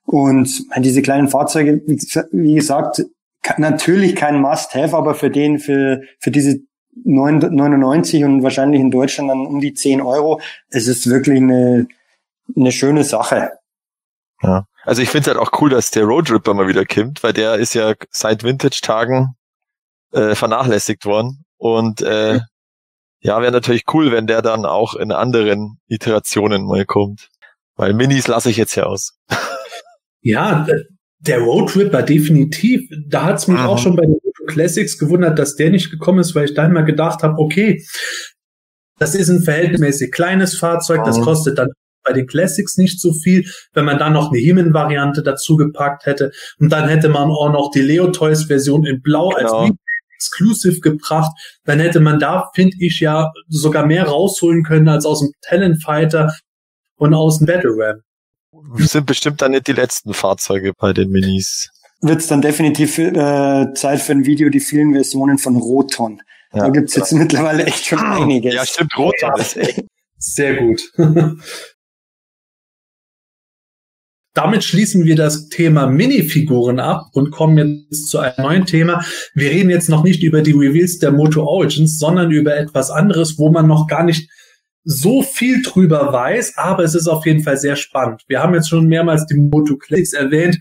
Und 0.05 0.63
diese 0.77 1.01
kleinen 1.01 1.27
Fahrzeuge, 1.27 1.81
wie 1.87 1.95
gesa- 1.95 2.27
wie 2.31 2.55
gesagt, 2.55 3.03
natürlich 3.57 4.15
kein 4.15 4.39
Must-Have, 4.39 4.95
aber 4.95 5.15
für 5.15 5.29
den, 5.31 5.59
für, 5.59 6.01
für 6.19 6.31
diese 6.31 6.59
9 7.03 7.39
99 7.55 8.23
und 8.23 8.43
wahrscheinlich 8.43 8.81
in 8.81 8.91
Deutschland 8.91 9.29
dann 9.29 9.45
um 9.45 9.59
die 9.59 9.73
10 9.73 10.01
Euro, 10.01 10.39
es 10.69 10.87
ist 10.87 11.07
wirklich 11.09 11.37
eine, 11.37 11.87
eine 12.55 12.71
schöne 12.71 13.03
Sache. 13.03 13.51
Ja. 14.43 14.65
Also 14.83 15.01
ich 15.01 15.09
finde 15.09 15.29
es 15.29 15.35
halt 15.35 15.45
auch 15.45 15.61
cool, 15.61 15.69
dass 15.69 15.91
der 15.91 16.03
Road 16.05 16.31
Ripper 16.31 16.53
mal 16.53 16.67
wieder 16.67 16.85
kommt, 16.85 17.21
weil 17.23 17.33
der 17.33 17.55
ist 17.55 17.73
ja 17.73 17.93
seit 18.11 18.43
Vintage-Tagen 18.43 19.35
äh, 20.13 20.35
vernachlässigt 20.35 21.05
worden. 21.05 21.43
Und 21.57 22.01
äh, 22.01 22.39
ja, 23.21 23.41
wäre 23.41 23.51
natürlich 23.51 23.83
cool, 23.93 24.11
wenn 24.11 24.27
der 24.27 24.41
dann 24.41 24.65
auch 24.65 24.95
in 24.95 25.11
anderen 25.11 25.79
Iterationen 25.87 26.65
mal 26.65 26.85
kommt. 26.85 27.29
Weil 27.75 27.93
Minis 27.93 28.27
lasse 28.27 28.49
ich 28.49 28.57
jetzt 28.57 28.75
ja 28.75 28.83
aus. 28.85 29.17
Ja, 30.21 30.65
der 31.19 31.39
Road 31.39 31.75
Ripper 31.75 32.01
definitiv. 32.03 32.89
Da 33.07 33.25
hat's 33.25 33.47
mich 33.47 33.59
Mhm. 33.59 33.65
auch 33.65 33.77
schon 33.77 33.95
bei 33.95 34.03
den 34.05 34.15
Classics 34.47 34.97
gewundert, 34.97 35.37
dass 35.37 35.55
der 35.55 35.69
nicht 35.69 35.91
gekommen 35.91 36.19
ist, 36.19 36.33
weil 36.33 36.45
ich 36.45 36.53
da 36.55 36.65
immer 36.65 36.83
gedacht 36.83 37.23
habe, 37.23 37.35
okay, 37.37 37.83
das 38.97 39.15
ist 39.15 39.29
ein 39.29 39.41
verhältnismäßig 39.43 40.11
kleines 40.11 40.57
Fahrzeug, 40.57 41.03
das 41.05 41.17
Mhm. 41.19 41.23
kostet 41.23 41.57
dann 41.57 41.69
bei 42.03 42.13
den 42.13 42.27
Classics 42.27 42.77
nicht 42.77 42.99
so 42.99 43.13
viel, 43.13 43.45
wenn 43.73 43.85
man 43.85 43.97
dann 43.97 44.13
noch 44.13 44.31
eine 44.31 44.39
Heeman-Variante 44.39 45.23
dazu 45.23 45.55
gepackt 45.57 46.05
hätte. 46.05 46.31
Und 46.59 46.69
dann 46.71 46.87
hätte 46.89 47.09
man 47.09 47.29
auch 47.29 47.51
noch 47.51 47.71
die 47.71 47.81
Leo 47.81 48.07
Toys 48.11 48.43
Version 48.45 48.85
in 48.85 49.01
Blau 49.01 49.29
Genau. 49.29 49.59
als 49.59 49.71
Exclusive 50.15 50.79
gebracht. 50.81 51.31
Dann 51.65 51.79
hätte 51.79 51.99
man 51.99 52.19
da, 52.19 52.49
finde 52.53 52.75
ich, 52.79 52.99
ja 52.99 53.31
sogar 53.47 53.85
mehr 53.85 54.05
rausholen 54.07 54.63
können 54.63 54.89
als 54.89 55.05
aus 55.05 55.21
dem 55.21 55.31
Talent 55.41 55.81
Fighter 55.83 56.33
und 56.97 57.13
aus 57.13 57.37
dem 57.37 57.47
Battle 57.47 57.71
Ram. 57.75 58.01
Sind 58.77 59.05
bestimmt 59.05 59.41
dann 59.41 59.51
nicht 59.51 59.67
die 59.67 59.73
letzten 59.73 60.13
Fahrzeuge 60.13 60.73
bei 60.77 60.91
den 60.91 61.09
Minis. 61.09 61.69
Wird's 62.01 62.27
dann 62.27 62.41
definitiv 62.41 62.97
äh, 62.97 63.73
Zeit 63.73 64.01
für 64.01 64.13
ein 64.13 64.25
Video, 64.25 64.49
die 64.49 64.59
vielen 64.59 64.93
Versionen 64.93 65.37
von 65.37 65.55
Roton. 65.57 66.21
Ja. 66.53 66.61
Da 66.61 66.69
gibt's 66.69 66.95
jetzt 66.95 67.13
mittlerweile 67.13 67.65
echt 67.65 67.85
schon 67.85 67.99
einiges. 67.99 68.53
Ja, 68.53 68.65
stimmt, 68.65 68.97
Rotor 68.97 69.37
ist 69.39 69.55
echt. 69.57 69.83
Sehr 70.17 70.55
gut. 70.57 70.81
Damit 74.39 74.63
schließen 74.63 75.03
wir 75.03 75.17
das 75.17 75.49
Thema 75.49 75.87
Minifiguren 75.87 76.79
ab 76.79 77.07
und 77.11 77.29
kommen 77.29 77.87
jetzt 77.91 78.07
zu 78.07 78.19
einem 78.19 78.35
neuen 78.37 78.65
Thema. 78.65 79.03
Wir 79.33 79.49
reden 79.49 79.69
jetzt 79.69 79.89
noch 79.89 80.01
nicht 80.05 80.23
über 80.23 80.41
die 80.41 80.53
Reveals 80.53 80.97
der 80.97 81.11
Moto 81.11 81.43
Origins, 81.43 81.99
sondern 81.99 82.31
über 82.31 82.55
etwas 82.55 82.89
anderes, 82.89 83.37
wo 83.37 83.51
man 83.51 83.67
noch 83.67 83.85
gar 83.87 84.05
nicht 84.05 84.29
so 84.85 85.23
viel 85.23 85.61
drüber 85.61 86.13
weiß, 86.13 86.53
aber 86.55 86.85
es 86.85 86.95
ist 86.95 87.09
auf 87.09 87.25
jeden 87.25 87.43
Fall 87.43 87.57
sehr 87.57 87.75
spannend. 87.75 88.21
Wir 88.29 88.41
haben 88.41 88.53
jetzt 88.53 88.69
schon 88.69 88.87
mehrmals 88.87 89.25
die 89.25 89.35
Moto 89.35 89.75
Classics 89.75 90.13
erwähnt. 90.13 90.57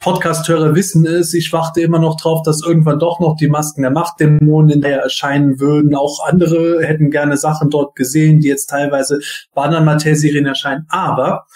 Podcast-Hörer 0.00 0.74
wissen 0.74 1.06
es, 1.06 1.32
ich 1.32 1.52
warte 1.52 1.80
immer 1.80 2.00
noch 2.00 2.20
drauf, 2.20 2.42
dass 2.42 2.60
irgendwann 2.66 2.98
doch 2.98 3.20
noch 3.20 3.36
die 3.36 3.46
Masken 3.46 3.82
der 3.82 3.92
Machtdämonen 3.92 4.80
der 4.80 5.00
erscheinen 5.00 5.60
würden. 5.60 5.94
Auch 5.94 6.26
andere 6.26 6.84
hätten 6.84 7.12
gerne 7.12 7.36
Sachen 7.36 7.70
dort 7.70 7.94
gesehen, 7.94 8.40
die 8.40 8.48
jetzt 8.48 8.66
teilweise 8.66 9.20
bei 9.54 9.62
anderen 9.62 9.84
Mattel-Serien 9.84 10.46
erscheinen. 10.46 10.86
Aber 10.88 11.46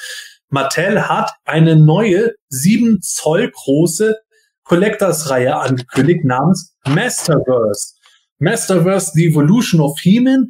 Mattel 0.49 1.09
hat 1.09 1.33
eine 1.45 1.77
neue 1.77 2.33
sieben 2.49 3.01
Zoll 3.03 3.51
große 3.51 4.17
Collectors-Reihe 4.65 5.57
angekündigt 5.57 6.25
namens 6.25 6.75
Masterverse. 6.87 7.95
Masterverse 8.39 9.13
The 9.15 9.27
Evolution 9.27 9.81
of 9.81 9.99
He-Man 10.01 10.49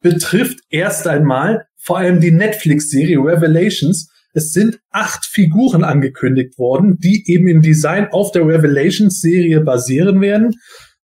betrifft 0.00 0.60
erst 0.70 1.06
einmal 1.06 1.66
vor 1.76 1.98
allem 1.98 2.20
die 2.20 2.30
Netflix-Serie 2.30 3.18
Revelations. 3.18 4.10
Es 4.32 4.52
sind 4.52 4.78
acht 4.90 5.24
Figuren 5.24 5.84
angekündigt 5.84 6.58
worden, 6.58 6.98
die 6.98 7.24
eben 7.26 7.48
im 7.48 7.62
Design 7.62 8.08
auf 8.10 8.32
der 8.32 8.46
Revelations-Serie 8.46 9.60
basieren 9.60 10.20
werden. 10.20 10.54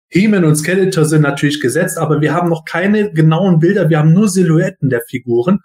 He-Man 0.09 0.43
und 0.43 0.55
Skeletor 0.55 1.05
sind 1.05 1.21
natürlich 1.21 1.61
gesetzt, 1.61 1.97
aber 1.97 2.21
wir 2.21 2.33
haben 2.33 2.49
noch 2.49 2.65
keine 2.65 3.11
genauen 3.11 3.59
Bilder, 3.59 3.89
wir 3.89 3.99
haben 3.99 4.13
nur 4.13 4.27
Silhouetten 4.27 4.89
der 4.89 5.01
Figuren. 5.07 5.59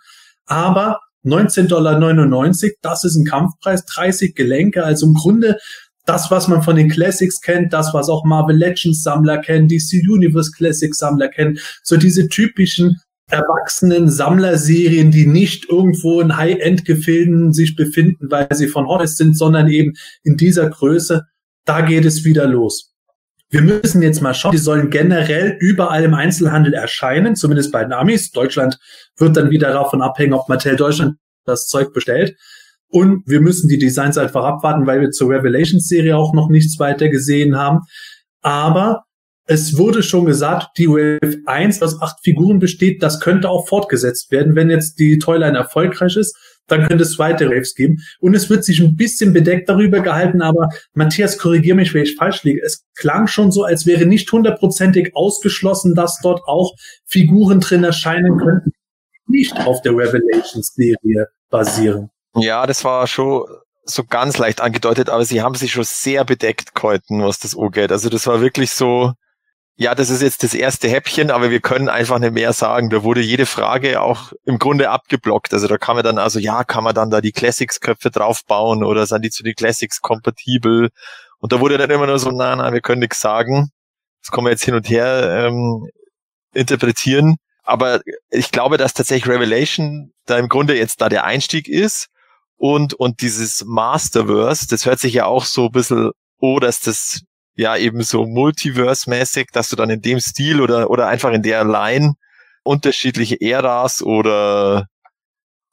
Aber 0.47 1.01
19,99 1.27 1.69
Dollar, 1.69 2.75
das 2.83 3.05
ist 3.05 3.17
ein 3.17 3.25
Kampfpreis, 3.25 3.85
30 3.85 4.35
Gelenke, 4.35 4.85
also 4.85 5.07
im 5.07 5.15
Grunde 5.15 5.59
das, 6.07 6.31
was 6.31 6.47
man 6.47 6.63
von 6.63 6.77
den 6.77 6.89
Classics 6.89 7.41
kennt, 7.41 7.73
das, 7.73 7.93
was 7.93 8.09
auch 8.09 8.25
Marvel 8.25 8.57
Legends 8.57 9.03
Sammler 9.03 9.39
kennen, 9.39 9.69
DC 9.69 10.09
Universe 10.09 10.53
Classics 10.57 10.99
Sammler 10.99 11.29
kennen, 11.29 11.59
so 11.83 11.97
diese 11.97 12.29
typischen 12.29 13.01
erwachsenen 13.29 14.09
Sammlerserien, 14.09 15.11
die 15.11 15.27
nicht 15.27 15.69
irgendwo 15.69 16.21
in 16.21 16.37
High-End-Gefilden 16.37 17.53
sich 17.53 17.75
befinden, 17.75 18.31
weil 18.31 18.47
sie 18.53 18.69
von 18.69 18.87
Horus 18.87 19.17
sind, 19.17 19.37
sondern 19.37 19.69
eben 19.69 19.95
in 20.23 20.37
dieser 20.37 20.71
Größe, 20.71 21.25
da 21.65 21.81
geht 21.81 22.05
es 22.05 22.25
wieder 22.25 22.47
los. 22.47 22.93
Wir 23.49 23.63
müssen 23.63 24.03
jetzt 24.03 24.21
mal 24.23 24.35
schauen, 24.35 24.53
die 24.53 24.59
sollen 24.59 24.91
generell 24.91 25.57
überall 25.61 26.03
im 26.03 26.15
Einzelhandel 26.15 26.75
erscheinen, 26.75 27.37
zumindest 27.37 27.71
bei 27.71 27.85
den 27.85 27.93
Amis. 27.93 28.33
Deutschland 28.33 28.79
wird 29.17 29.37
dann 29.37 29.51
wieder 29.51 29.73
davon 29.73 30.03
abhängen, 30.03 30.35
ob 30.35 30.49
Mattel 30.49 30.75
Deutschland 30.77 31.17
das 31.45 31.69
Zeug 31.69 31.93
bestellt. 31.93 32.37
Und 32.89 33.23
wir 33.27 33.41
müssen 33.41 33.69
die 33.69 33.79
Designs 33.79 34.19
einfach 34.19 34.45
abwarten, 34.45 34.87
weil 34.87 35.01
wir 35.01 35.11
zur 35.11 35.31
Revelations-Serie 35.31 36.17
auch 36.17 36.35
noch 36.35 36.49
nichts 36.49 36.79
weiter 36.79 37.09
gesehen 37.09 37.57
haben. 37.57 37.81
Aber 38.43 39.05
es 39.45 39.79
wurde 39.79 40.03
schon 40.03 40.25
gesagt, 40.25 40.77
die 40.77 40.89
Wave 40.89 41.39
1 41.47 41.83
aus 41.83 42.01
acht 42.03 42.19
Figuren 42.23 42.59
besteht, 42.59 43.03
das 43.03 43.21
könnte 43.21 43.49
auch 43.49 43.69
fortgesetzt 43.69 44.33
werden. 44.33 44.57
Wenn 44.57 44.71
jetzt 44.71 44.99
die 44.99 45.19
Toyline 45.19 45.57
erfolgreich 45.57 46.17
ist, 46.17 46.37
dann 46.67 46.87
könnte 46.87 47.05
es 47.05 47.19
weitere 47.19 47.57
Waves 47.57 47.75
geben. 47.75 47.99
Und 48.21 48.35
es 48.35 48.51
wird 48.51 48.65
sich 48.65 48.81
ein 48.81 48.97
bisschen 48.97 49.33
bedeckt 49.33 49.69
darüber 49.69 50.01
gehalten, 50.01 50.43
aber 50.43 50.71
Matthias, 50.95 51.39
korrigier 51.39 51.75
mich, 51.75 51.95
wenn 51.95 52.03
ich 52.03 52.17
falsch 52.17 52.43
liege. 52.43 52.61
Es 52.65 52.85
klang 52.95 53.27
schon 53.27 53.53
so, 53.53 53.65
als 53.65 53.87
wäre 53.87 54.07
nicht 54.07 54.31
hundertprozentig 54.31 55.15
ausgeschlossen, 55.15 55.95
dass 55.95 56.21
dort 56.23 56.43
auch 56.47 56.75
Figuren 57.05 57.61
drin 57.61 57.85
erscheinen 57.85 58.39
könnten, 58.39 58.73
die 59.29 59.33
nicht 59.39 59.57
auf 59.67 59.83
der 59.83 59.93
Revelations-Serie 59.93 61.29
basieren. 61.51 62.11
Ja, 62.35 62.67
das 62.67 62.85
war 62.85 63.07
schon 63.07 63.45
so 63.85 64.05
ganz 64.05 64.39
leicht 64.39 64.61
angedeutet, 64.61 65.09
aber 65.09 65.25
sie 65.25 65.43
haben 65.43 65.55
sich 65.55 65.73
schon 65.73 65.85
sehr 65.85 66.25
bedeckt 66.25 66.75
gehalten, 66.75 67.23
was 67.23 67.39
das 67.39 67.57
angeht. 67.57 67.93
Also 67.93 68.09
das 68.09 68.27
war 68.27 68.41
wirklich 68.41 68.73
so, 68.73 69.13
ja, 69.79 69.95
das 69.95 70.09
ist 70.09 70.23
jetzt 70.23 70.43
das 70.43 70.55
erste 70.55 70.89
Häppchen, 70.89 71.31
aber 71.31 71.51
wir 71.51 71.61
können 71.61 71.91
einfach 71.91 72.19
nicht 72.19 72.33
mehr 72.33 72.55
sagen. 72.55 72.89
Da 72.89 73.03
wurde 73.03 73.21
jede 73.21 73.45
Frage 73.45 74.01
auch 74.01 74.33
im 74.45 74.59
Grunde 74.59 74.89
abgeblockt. 74.91 75.53
Also 75.53 75.69
da 75.69 75.77
kann 75.77 75.97
man 75.97 76.05
dann 76.05 76.19
also, 76.19 76.39
ja, 76.39 76.65
kann 76.65 76.83
man 76.83 76.95
dann 76.95 77.11
da 77.11 77.21
die 77.21 77.33
Classics-Köpfe 77.33 78.11
draufbauen 78.11 78.83
oder 78.83 79.07
sind 79.07 79.23
die 79.23 79.31
zu 79.31 79.43
den 79.43 79.55
Classics 79.55 80.01
kompatibel? 80.01 80.89
Und 81.41 81.53
da 81.53 81.61
wurde 81.61 81.77
dann 81.77 81.91
immer 81.91 82.07
nur 82.07 82.19
so, 82.19 82.31
na, 82.31 82.57
na, 82.57 82.73
wir 82.73 82.81
können 82.81 83.01
nichts 83.01 83.21
sagen. 83.21 83.69
Das 84.23 84.31
können 84.31 84.47
wir 84.47 84.51
jetzt 84.51 84.65
hin 84.65 84.75
und 84.75 84.89
her 84.89 85.47
ähm, 85.47 85.91
interpretieren. 86.55 87.37
Aber 87.63 88.01
ich 88.31 88.53
glaube, 88.53 88.79
dass 88.79 88.95
tatsächlich 88.95 89.29
Revelation 89.29 90.13
da 90.25 90.39
im 90.39 90.49
Grunde 90.49 90.77
jetzt 90.77 91.03
da 91.03 91.11
der 91.11 91.25
Einstieg 91.25 91.69
ist 91.69 92.09
und, 92.57 92.95
und 92.95 93.21
dieses 93.21 93.65
Masterverse, 93.67 94.67
das 94.69 94.87
hört 94.87 95.01
sich 95.01 95.13
ja 95.13 95.27
auch 95.27 95.45
so 95.45 95.67
ein 95.67 95.73
bisschen, 95.73 96.13
oh, 96.39 96.61
dass 96.61 96.81
das 96.81 97.21
ja 97.57 97.77
eben 97.77 98.03
so 98.03 98.25
Multiverse-mäßig, 98.25 99.49
dass 99.53 99.69
du 99.69 99.77
dann 99.77 99.91
in 99.91 100.03
dem 100.03 100.21
Stil 100.21 100.61
oder, 100.61 100.91
oder 100.91 101.09
einfach 101.09 101.33
in 101.33 101.43
der 101.43 101.65
Line 101.65 102.15
unterschiedliche 102.63 103.41
Äras 103.41 104.03
oder 104.03 104.87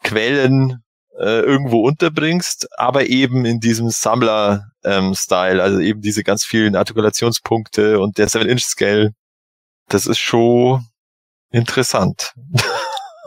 Quellen 0.04 0.84
äh, 1.18 1.42
irgendwo 1.42 1.86
unterbringst, 1.86 2.68
aber 2.78 3.08
eben 3.08 3.46
in 3.46 3.60
diesem 3.60 3.90
Sammler-Style, 3.90 5.54
ähm, 5.54 5.62
also 5.62 5.80
eben 5.80 6.02
diese 6.02 6.24
ganz 6.24 6.44
vielen 6.44 6.76
Artikulationspunkte 6.76 8.00
und 8.00 8.18
der 8.18 8.28
7-Inch-Scale. 8.28 9.14
Das 9.90 10.08
ist 10.08 10.20
schon 10.20 10.86
interessant. 11.52 12.34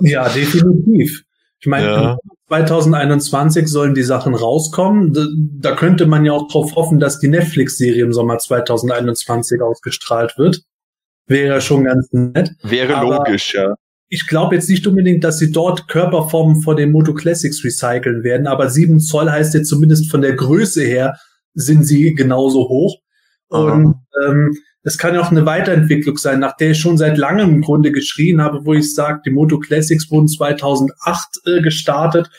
Ja, 0.00 0.28
definitiv. 0.28 1.22
Ich 1.58 1.66
meine, 1.66 1.86
ja. 1.86 2.18
2021 2.48 3.66
sollen 3.66 3.94
die 3.94 4.02
Sachen 4.02 4.34
rauskommen. 4.34 5.12
Da 5.60 5.74
könnte 5.74 6.06
man 6.06 6.24
ja 6.24 6.32
auch 6.32 6.46
darauf 6.46 6.76
hoffen, 6.76 7.00
dass 7.00 7.18
die 7.18 7.28
Netflix-Serie 7.28 8.04
im 8.04 8.12
Sommer 8.12 8.38
2021 8.38 9.60
ausgestrahlt 9.60 10.38
wird. 10.38 10.62
Wäre 11.26 11.60
schon 11.60 11.84
ganz 11.84 12.08
nett. 12.12 12.52
Wäre 12.62 12.96
Aber 12.96 13.18
logisch, 13.18 13.54
ja. 13.54 13.74
Ich 14.08 14.28
glaube 14.28 14.54
jetzt 14.54 14.70
nicht 14.70 14.86
unbedingt, 14.86 15.24
dass 15.24 15.38
sie 15.38 15.50
dort 15.50 15.88
Körperformen 15.88 16.62
von 16.62 16.76
den 16.76 16.92
Moto 16.92 17.12
Classics 17.12 17.64
recyceln 17.64 18.22
werden, 18.22 18.46
aber 18.46 18.70
7 18.70 19.00
Zoll 19.00 19.28
heißt 19.28 19.54
jetzt 19.54 19.68
zumindest 19.68 20.08
von 20.08 20.22
der 20.22 20.34
Größe 20.34 20.84
her 20.84 21.16
sind 21.54 21.84
sie 21.84 22.14
genauso 22.14 22.68
hoch. 22.68 23.00
Und 23.48 23.96
ähm, 24.24 24.56
es 24.86 24.98
kann 24.98 25.14
ja 25.14 25.20
auch 25.20 25.32
eine 25.32 25.44
Weiterentwicklung 25.44 26.16
sein, 26.16 26.38
nach 26.38 26.56
der 26.56 26.70
ich 26.70 26.78
schon 26.78 26.96
seit 26.96 27.18
langem 27.18 27.54
im 27.56 27.60
Grunde 27.60 27.90
geschrien 27.90 28.40
habe, 28.40 28.64
wo 28.64 28.72
ich 28.72 28.94
sage, 28.94 29.20
die 29.26 29.32
Moto 29.32 29.58
Classics 29.58 30.08
wurden 30.12 30.28
2008 30.28 31.40
äh, 31.44 31.60
gestartet. 31.60 32.30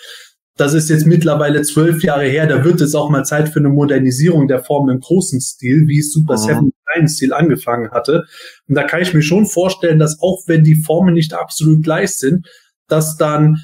Das 0.55 0.73
ist 0.73 0.89
jetzt 0.89 1.05
mittlerweile 1.05 1.61
zwölf 1.63 2.01
Jahre 2.03 2.23
her. 2.23 2.47
Da 2.47 2.63
wird 2.63 2.79
es 2.79 2.95
auch 2.95 3.09
mal 3.09 3.25
Zeit 3.25 3.49
für 3.49 3.59
eine 3.59 3.67
Modernisierung 3.67 4.47
der 4.47 4.63
Form 4.63 4.89
im 4.89 5.01
großen 5.01 5.41
Stil, 5.41 5.87
wie 5.87 5.99
es 5.99 6.13
Super 6.13 6.35
mhm. 6.35 6.41
Seven 6.41 6.65
im 6.67 6.73
kleinen 6.89 7.09
Stil 7.09 7.33
angefangen 7.33 7.91
hatte. 7.91 8.23
Und 8.69 8.75
da 8.75 8.83
kann 8.83 9.01
ich 9.01 9.13
mir 9.13 9.23
schon 9.23 9.45
vorstellen, 9.45 9.99
dass 9.99 10.17
auch 10.21 10.43
wenn 10.47 10.63
die 10.63 10.81
Formen 10.81 11.15
nicht 11.15 11.33
absolut 11.33 11.83
gleich 11.83 12.11
sind, 12.11 12.47
dass 12.87 13.17
dann, 13.17 13.57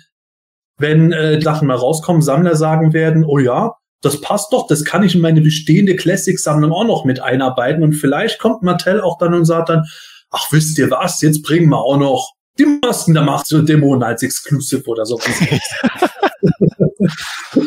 wenn 0.78 1.14
äh, 1.14 1.40
Sachen 1.40 1.70
mal 1.70 1.78
rauskommen, 1.78 2.22
Sammler 2.22 2.58
sagen 2.58 2.92
werden, 2.92 3.24
oh 3.24 3.40
ja, 3.40 3.76
das 4.04 4.22
passt 4.22 4.54
doch, 4.54 4.68
das 4.68 4.84
kann 4.84 5.02
ich 5.04 5.16
in 5.16 5.22
meine 5.22 5.42
bestehende 5.42 5.96
Classic-Sammlung 5.96 6.72
auch 6.72 6.84
noch 6.84 7.06
mit 7.06 7.22
einarbeiten. 7.22 7.84
Und 7.84 7.94
vielleicht 7.94 8.38
kommt 8.38 8.62
Mattel 8.62 9.02
auch 9.02 9.18
dann 9.18 9.34
und 9.34 9.46
sagt 9.46 9.70
dann, 9.70 9.86
ach, 10.30 10.52
wisst 10.52 10.78
ihr 10.78 10.92
was, 10.92 11.22
jetzt 11.22 11.42
bringen 11.42 11.70
wir 11.70 11.80
auch 11.80 11.98
noch 11.98 12.34
die 12.60 12.66
Masken 12.84 13.14
der 13.14 13.24
Macht 13.24 13.48
zur 13.48 13.64
Dämonen 13.64 14.04
als 14.04 14.22
Exclusive 14.22 14.84
oder 14.86 15.06
so. 15.06 15.20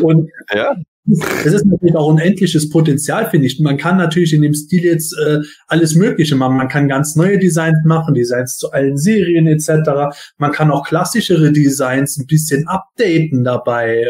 und 0.02 0.28
ja. 0.54 0.76
Es 1.44 1.52
ist 1.52 1.64
natürlich 1.64 1.94
auch 1.94 2.08
unendliches 2.08 2.68
Potenzial, 2.68 3.30
finde 3.30 3.46
ich. 3.46 3.60
Man 3.60 3.76
kann 3.76 3.96
natürlich 3.96 4.32
in 4.32 4.42
dem 4.42 4.54
Stil 4.54 4.82
jetzt 4.82 5.16
äh, 5.24 5.38
alles 5.68 5.94
Mögliche 5.94 6.34
machen. 6.34 6.56
Man 6.56 6.68
kann 6.68 6.88
ganz 6.88 7.14
neue 7.14 7.38
Designs 7.38 7.78
machen, 7.84 8.14
Designs 8.14 8.56
zu 8.56 8.72
allen 8.72 8.96
Serien 8.96 9.46
etc. 9.46 10.16
Man 10.38 10.50
kann 10.50 10.72
auch 10.72 10.84
klassischere 10.84 11.52
Designs 11.52 12.18
ein 12.18 12.26
bisschen 12.26 12.66
updaten 12.66 13.44
dabei, 13.44 14.00
äh, 14.00 14.06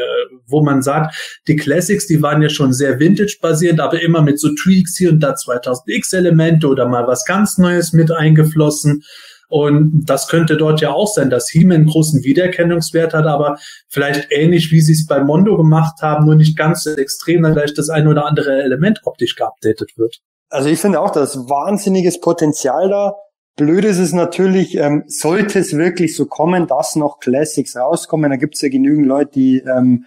wo 0.47 0.62
man 0.62 0.80
sagt, 0.80 1.43
die 1.48 1.56
Classics, 1.56 2.06
die 2.06 2.22
waren 2.22 2.40
ja 2.40 2.48
schon 2.48 2.72
sehr 2.72 2.98
Vintage-basierend, 2.98 3.80
aber 3.80 4.01
immer 4.01 4.22
mit 4.22 4.40
so 4.40 4.55
Tweaks 4.55 4.97
hier 4.97 5.10
und 5.10 5.20
da 5.20 5.34
2000X-Elemente 5.34 6.66
oder 6.66 6.88
mal 6.88 7.06
was 7.06 7.26
ganz 7.26 7.59
Neues 7.59 7.93
mit 7.93 8.10
eingeflossen. 8.10 9.02
Und 9.48 10.05
das 10.06 10.28
könnte 10.28 10.56
dort 10.56 10.81
ja 10.81 10.93
auch 10.93 11.06
sein, 11.06 11.31
dass 11.31 11.48
He-Man 11.48 11.77
einen 11.77 11.86
großen 11.86 12.24
Wiedererkennungswert 12.24 13.14
hat, 13.14 13.27
aber 13.27 13.59
vielleicht 13.89 14.28
ähnlich 14.31 14.73
wie 14.73 14.81
sie 14.81 14.93
es 14.93 15.06
bei 15.06 15.23
Mondo 15.23 15.56
gemacht 15.56 16.02
haben, 16.02 16.27
nur 16.27 16.35
nicht 16.35 16.56
ganz 16.56 16.82
so 16.82 16.90
extrem, 16.90 17.43
dann 17.43 17.55
vielleicht 17.55 17.78
das 17.78 17.89
ein 17.89 18.09
oder 18.09 18.27
andere 18.27 18.62
Element 18.62 19.01
optisch 19.05 19.36
geupdatet 19.36 19.93
wird. 19.97 20.20
Also 20.48 20.68
ich 20.68 20.78
finde 20.78 21.01
auch, 21.01 21.10
da 21.10 21.23
wahnsinniges 21.23 22.20
Potenzial 22.20 22.89
da. 22.89 23.14
Blöd 23.56 23.85
ist 23.85 23.98
es 23.98 24.12
natürlich, 24.12 24.77
ähm, 24.77 25.05
sollte 25.06 25.59
es 25.59 25.77
wirklich 25.77 26.14
so 26.14 26.27
kommen, 26.27 26.66
dass 26.66 26.94
noch 26.94 27.20
Classics 27.20 27.74
rauskommen, 27.74 28.31
da 28.31 28.36
gibt 28.36 28.55
es 28.55 28.60
ja 28.60 28.68
genügend 28.68 29.06
Leute, 29.06 29.31
die 29.35 29.59
ähm, 29.60 30.05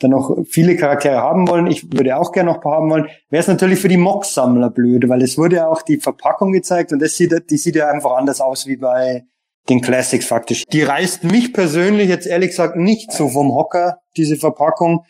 dann 0.00 0.10
noch 0.10 0.36
viele 0.48 0.76
Charaktere 0.76 1.18
haben 1.18 1.46
wollen. 1.48 1.66
Ich 1.66 1.92
würde 1.92 2.16
auch 2.16 2.32
gerne 2.32 2.50
noch 2.50 2.56
ein 2.56 2.62
paar 2.62 2.76
haben 2.78 2.90
wollen. 2.90 3.08
Wäre 3.28 3.42
es 3.42 3.48
natürlich 3.48 3.78
für 3.78 3.88
die 3.88 3.96
Mock-Sammler 3.96 4.70
blöd, 4.70 5.08
weil 5.08 5.22
es 5.22 5.38
wurde 5.38 5.56
ja 5.56 5.68
auch 5.68 5.82
die 5.82 5.98
Verpackung 5.98 6.52
gezeigt 6.52 6.92
und 6.92 7.00
das 7.00 7.16
sieht, 7.16 7.50
die 7.50 7.56
sieht 7.56 7.76
ja 7.76 7.88
einfach 7.88 8.12
anders 8.16 8.40
aus 8.40 8.66
wie 8.66 8.76
bei 8.76 9.24
den 9.68 9.80
Classics 9.80 10.26
faktisch. 10.26 10.64
Die 10.66 10.82
reißt 10.82 11.24
mich 11.24 11.52
persönlich 11.52 12.08
jetzt 12.08 12.26
ehrlich 12.26 12.50
gesagt 12.50 12.76
nicht 12.76 13.12
so 13.12 13.28
vom 13.28 13.54
Hocker, 13.54 13.98
diese 14.16 14.36
Verpackung. 14.36 15.04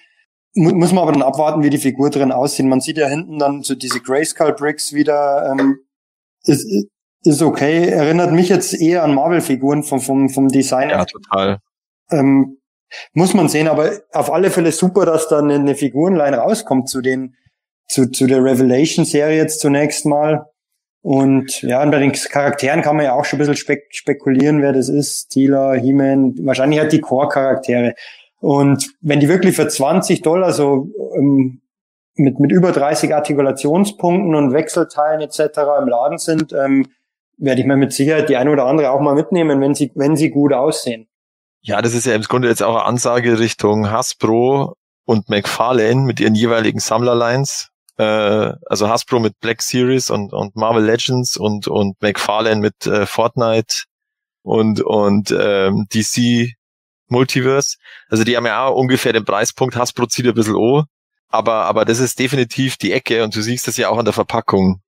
Muss 0.54 0.92
man 0.92 1.02
aber 1.02 1.12
dann 1.12 1.22
abwarten, 1.22 1.62
wie 1.62 1.70
die 1.70 1.78
Figur 1.78 2.10
drin 2.10 2.32
aussieht. 2.32 2.66
Man 2.66 2.80
sieht 2.80 2.98
ja 2.98 3.06
hinten 3.06 3.38
dann 3.38 3.62
so 3.62 3.76
diese 3.76 4.00
Grayskull 4.00 4.52
Bricks 4.54 4.92
wieder. 4.92 5.48
Ähm, 5.52 5.78
ist, 6.42 6.66
ist 7.22 7.42
okay. 7.42 7.88
Erinnert 7.88 8.32
mich 8.32 8.48
jetzt 8.48 8.74
eher 8.74 9.04
an 9.04 9.14
Marvel-Figuren 9.14 9.84
vom, 9.84 10.00
vom, 10.00 10.28
vom 10.28 10.48
Design. 10.48 10.90
Ja, 10.90 11.04
total. 11.04 11.58
Ähm, 12.10 12.60
muss 13.12 13.34
man 13.34 13.48
sehen, 13.48 13.68
aber 13.68 13.92
auf 14.12 14.32
alle 14.32 14.50
Fälle 14.50 14.72
super, 14.72 15.06
dass 15.06 15.28
da 15.28 15.38
eine, 15.38 15.54
eine 15.54 15.74
Figurenline 15.74 16.36
rauskommt 16.36 16.88
zu 16.88 17.00
den, 17.00 17.36
zu, 17.88 18.10
zu 18.10 18.26
der 18.26 18.44
Revelation-Serie 18.44 19.36
jetzt 19.36 19.60
zunächst 19.60 20.06
mal. 20.06 20.46
Und 21.02 21.62
ja, 21.62 21.82
und 21.82 21.90
bei 21.90 21.98
den 21.98 22.12
Charakteren 22.12 22.82
kann 22.82 22.96
man 22.96 23.06
ja 23.06 23.14
auch 23.14 23.24
schon 23.24 23.38
ein 23.38 23.40
bisschen 23.40 23.56
spek 23.56 23.86
spekulieren, 23.90 24.60
wer 24.60 24.72
das 24.72 24.88
ist. 24.88 25.30
Tila, 25.30 25.72
He-Man, 25.72 26.34
wahrscheinlich 26.44 26.78
halt 26.78 26.92
die 26.92 27.00
Core-Charaktere. 27.00 27.94
Und 28.40 28.94
wenn 29.00 29.20
die 29.20 29.28
wirklich 29.28 29.56
für 29.56 29.68
20 29.68 30.22
Dollar 30.22 30.52
so 30.52 30.88
ähm, 31.16 31.60
mit, 32.16 32.38
mit 32.38 32.52
über 32.52 32.72
30 32.72 33.14
Artikulationspunkten 33.14 34.34
und 34.34 34.52
Wechselteilen 34.52 35.20
etc. 35.20 35.40
im 35.80 35.88
Laden 35.88 36.18
sind, 36.18 36.52
ähm, 36.52 36.86
werde 37.38 37.60
ich 37.60 37.66
mir 37.66 37.76
mit 37.76 37.92
Sicherheit 37.92 38.28
die 38.28 38.36
eine 38.36 38.50
oder 38.50 38.66
andere 38.66 38.90
auch 38.90 39.00
mal 39.00 39.14
mitnehmen, 39.14 39.60
wenn 39.60 39.74
sie, 39.74 39.90
wenn 39.94 40.16
sie 40.16 40.30
gut 40.30 40.52
aussehen. 40.52 41.06
Ja, 41.62 41.82
das 41.82 41.95
ist 41.95 42.07
ja 42.07 42.15
im 42.15 42.23
Grunde 42.23 42.49
jetzt 42.49 42.62
auch 42.62 42.74
eine 42.74 42.85
Ansage 42.85 43.39
Richtung 43.39 43.91
Hasbro 43.91 44.77
und 45.05 45.28
McFarlane 45.28 46.03
mit 46.03 46.20
ihren 46.20 46.35
jeweiligen 46.35 46.81
Sammlerlines. 46.81 47.69
Äh, 47.99 48.55
also 48.66 48.89
Hasbro 48.89 49.20
mit 49.20 49.39
Black 49.41 49.61
Series 49.61 50.09
und, 50.09 50.32
und 50.32 50.57
Marvel 50.57 50.85
Legends 50.85 51.37
und, 51.37 51.69
und 51.69 52.01
McFarlane 52.01 52.61
mit 52.61 52.87
äh, 52.87 53.05
Fortnite 53.05 53.85
und, 54.43 54.81
und 54.81 55.35
ähm, 55.39 55.87
DC 55.93 56.55
Multiverse. 57.09 57.77
Also 58.09 58.24
die 58.24 58.37
haben 58.37 58.47
ja 58.47 58.66
auch 58.66 58.77
ungefähr 58.77 59.12
den 59.12 59.24
Preispunkt. 59.24 59.77
Hasbro 59.77 60.07
zieht 60.07 60.27
ein 60.27 60.35
bisschen 60.35 60.55
O. 60.55 60.85
Aber, 61.28 61.66
aber 61.66 61.85
das 61.85 62.01
ist 62.01 62.19
definitiv 62.19 62.77
die 62.77 62.93
Ecke 62.93 63.23
und 63.23 63.37
du 63.37 63.43
siehst 63.43 63.69
das 63.69 63.77
ja 63.77 63.89
auch 63.89 63.99
an 63.99 64.05
der 64.05 64.15
Verpackung. 64.15 64.81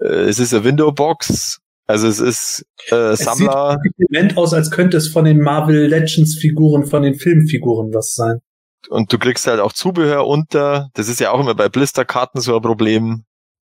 Äh, 0.00 0.06
es 0.06 0.38
ist 0.38 0.54
eine 0.54 0.64
Window-Box, 0.64 1.58
also 1.86 2.08
es 2.08 2.18
ist 2.18 2.64
äh, 2.88 3.14
Sammler. 3.14 3.76
Es 3.76 3.82
sieht 3.82 4.10
Moment 4.10 4.36
aus, 4.36 4.54
als 4.54 4.70
könnte 4.70 4.96
es 4.96 5.08
von 5.08 5.24
den 5.24 5.40
Marvel 5.40 5.86
Legends 5.86 6.36
Figuren, 6.36 6.86
von 6.86 7.02
den 7.02 7.14
Filmfiguren 7.14 7.92
was 7.92 8.14
sein. 8.14 8.40
Und 8.88 9.12
du 9.12 9.18
kriegst 9.18 9.46
halt 9.46 9.60
auch 9.60 9.72
Zubehör 9.72 10.26
unter. 10.26 10.88
Das 10.94 11.08
ist 11.08 11.20
ja 11.20 11.30
auch 11.30 11.40
immer 11.40 11.54
bei 11.54 11.68
Blisterkarten 11.68 12.40
so 12.40 12.56
ein 12.56 12.62
Problem. 12.62 13.24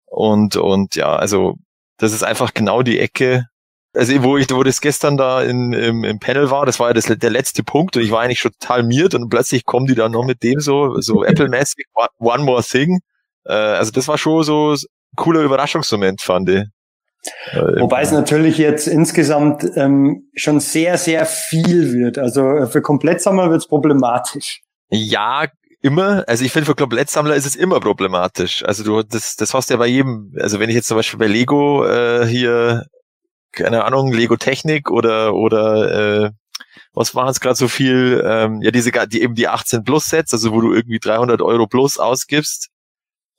Und, 0.06 0.56
und 0.56 0.96
ja, 0.96 1.16
also 1.16 1.56
das 1.98 2.14
ist 2.14 2.24
einfach 2.24 2.54
genau 2.54 2.84
die 2.84 3.00
Ecke. 3.00 3.48
Also 3.96 4.24
wo 4.24 4.38
ich, 4.38 4.50
wo 4.52 4.64
das 4.64 4.82
gestern 4.82 5.18
da 5.18 5.44
in, 5.44 5.72
im, 5.74 6.04
im 6.04 6.20
Panel 6.20 6.50
war, 6.50 6.66
das 6.66 6.80
war 6.80 6.90
ja 6.90 6.94
das, 6.94 7.06
der 7.06 7.30
letzte 7.30 7.64
Punkt 7.64 7.96
und 7.96 8.02
ich 8.02 8.10
war 8.10 8.22
eigentlich 8.22 8.40
schon 8.40 8.52
total 8.60 8.82
miert 8.82 9.14
und 9.14 9.30
plötzlich 9.30 9.66
kommen 9.66 9.86
die 9.86 9.94
dann 9.94 10.14
noch 10.14 10.26
mit 10.26 10.42
dem 10.42 10.60
so, 10.60 11.00
so 11.00 11.24
Apple-mäßig, 11.26 11.86
One 12.18 12.44
More 12.44 12.64
Thing. 12.64 13.02
Äh, 13.46 13.54
also 13.54 13.92
das 13.92 14.08
war 14.08 14.18
schon 14.18 14.44
so 14.44 14.74
ein 14.74 14.78
cooler 15.16 15.42
Überraschungsmoment, 15.42 16.22
fand 16.22 16.50
ich. 16.50 16.64
Äh, 17.52 17.80
Wobei 17.80 18.02
es 18.02 18.12
natürlich 18.12 18.58
jetzt 18.58 18.88
insgesamt 18.88 19.66
ähm, 19.76 20.30
schon 20.36 20.60
sehr, 20.60 20.98
sehr 20.98 21.26
viel 21.26 21.94
wird. 21.94 22.18
Also 22.18 22.42
äh, 22.50 22.68
für 22.68 22.82
Komplettsammler 22.82 23.50
wird 23.50 23.62
es 23.62 23.68
problematisch. 23.68 24.62
Ja, 24.90 25.46
immer. 25.82 26.24
Also 26.28 26.44
ich 26.44 26.52
finde, 26.52 26.66
für 26.66 26.76
Komplettsammler 26.76 27.36
ist 27.36 27.46
es 27.46 27.56
immer 27.56 27.80
problematisch. 27.80 28.64
Also 28.66 28.84
du, 28.84 29.04
das, 29.04 29.36
das 29.36 29.54
hast 29.54 29.70
du 29.70 29.76
ja 29.76 29.78
bei 29.78 29.88
jedem. 29.88 30.34
Also 30.40 30.60
wenn 30.60 30.70
ich 30.70 30.76
jetzt 30.76 30.88
zum 30.88 30.98
Beispiel 30.98 31.20
bei 31.20 31.28
Lego 31.28 31.86
äh, 31.86 32.26
hier, 32.26 32.86
keine 33.52 33.86
Ahnung, 33.86 34.12
Lego 34.12 34.36
Technik 34.36 34.92
oder 34.92 35.34
oder 35.34 36.26
äh, 36.26 36.32
was 36.94 37.16
waren 37.16 37.30
es 37.30 37.40
gerade 37.40 37.56
so 37.56 37.68
viel? 37.68 38.24
Ähm, 38.26 38.62
ja, 38.62 38.72
diese 38.72 38.92
die 39.08 39.22
eben 39.22 39.36
die 39.36 39.48
18 39.48 39.84
Plus 39.84 40.06
Sets, 40.06 40.34
also 40.34 40.52
wo 40.52 40.62
du 40.62 40.74
irgendwie 40.74 41.00
300 41.00 41.42
Euro 41.42 41.68
plus 41.68 41.98
ausgibst 41.98 42.73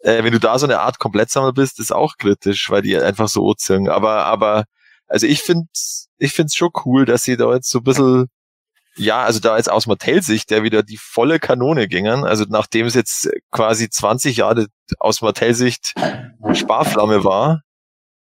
äh, 0.05 0.23
wenn 0.23 0.33
du 0.33 0.39
da 0.39 0.59
so 0.59 0.67
eine 0.67 0.81
Art 0.81 0.99
Komplettsammler 0.99 1.53
bist, 1.53 1.81
ist 1.81 1.93
auch 1.93 2.19
kritisch, 2.19 2.71
weil 2.71 2.83
die 2.83 2.97
einfach 2.97 3.29
so 3.29 3.43
ozean. 3.43 3.89
Aber, 3.89 4.27
aber, 4.27 4.65
also 5.07 5.27
ich 5.27 5.41
finde, 5.41 5.67
ich 6.19 6.33
find's 6.33 6.55
schon 6.55 6.71
cool, 6.85 7.07
dass 7.07 7.23
sie 7.23 7.37
da 7.39 7.53
jetzt 7.55 7.71
so 7.71 7.79
ein 7.79 7.85
bisschen, 7.85 8.27
ja, 8.97 9.23
also 9.25 9.41
da 9.41 9.57
jetzt 9.57 9.71
aus 9.71 9.87
Mattel-Sicht, 9.87 10.51
der 10.51 10.63
wieder 10.63 10.83
die 10.83 10.99
volle 10.99 11.41
Kanone 11.41 11.89
gingen, 11.89 12.25
also 12.25 12.45
nachdem 12.49 12.87
es 12.87 12.95
jetzt 12.95 13.31
quasi 13.51 13.89
20 13.89 14.37
Jahre 14.37 14.67
aus 14.99 15.23
Mattel-Sicht 15.23 15.95
Sparflamme 16.53 17.25
war, 17.25 17.63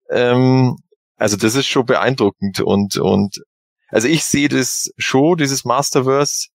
ähm, 0.08 0.76
also 1.16 1.36
das 1.36 1.56
ist 1.56 1.66
schon 1.66 1.84
beeindruckend 1.84 2.60
und, 2.60 2.96
und, 2.96 3.42
also 3.88 4.06
ich 4.06 4.24
sehe 4.24 4.48
das 4.48 4.90
schon, 4.98 5.36
dieses 5.36 5.64
Masterverse, 5.64 6.48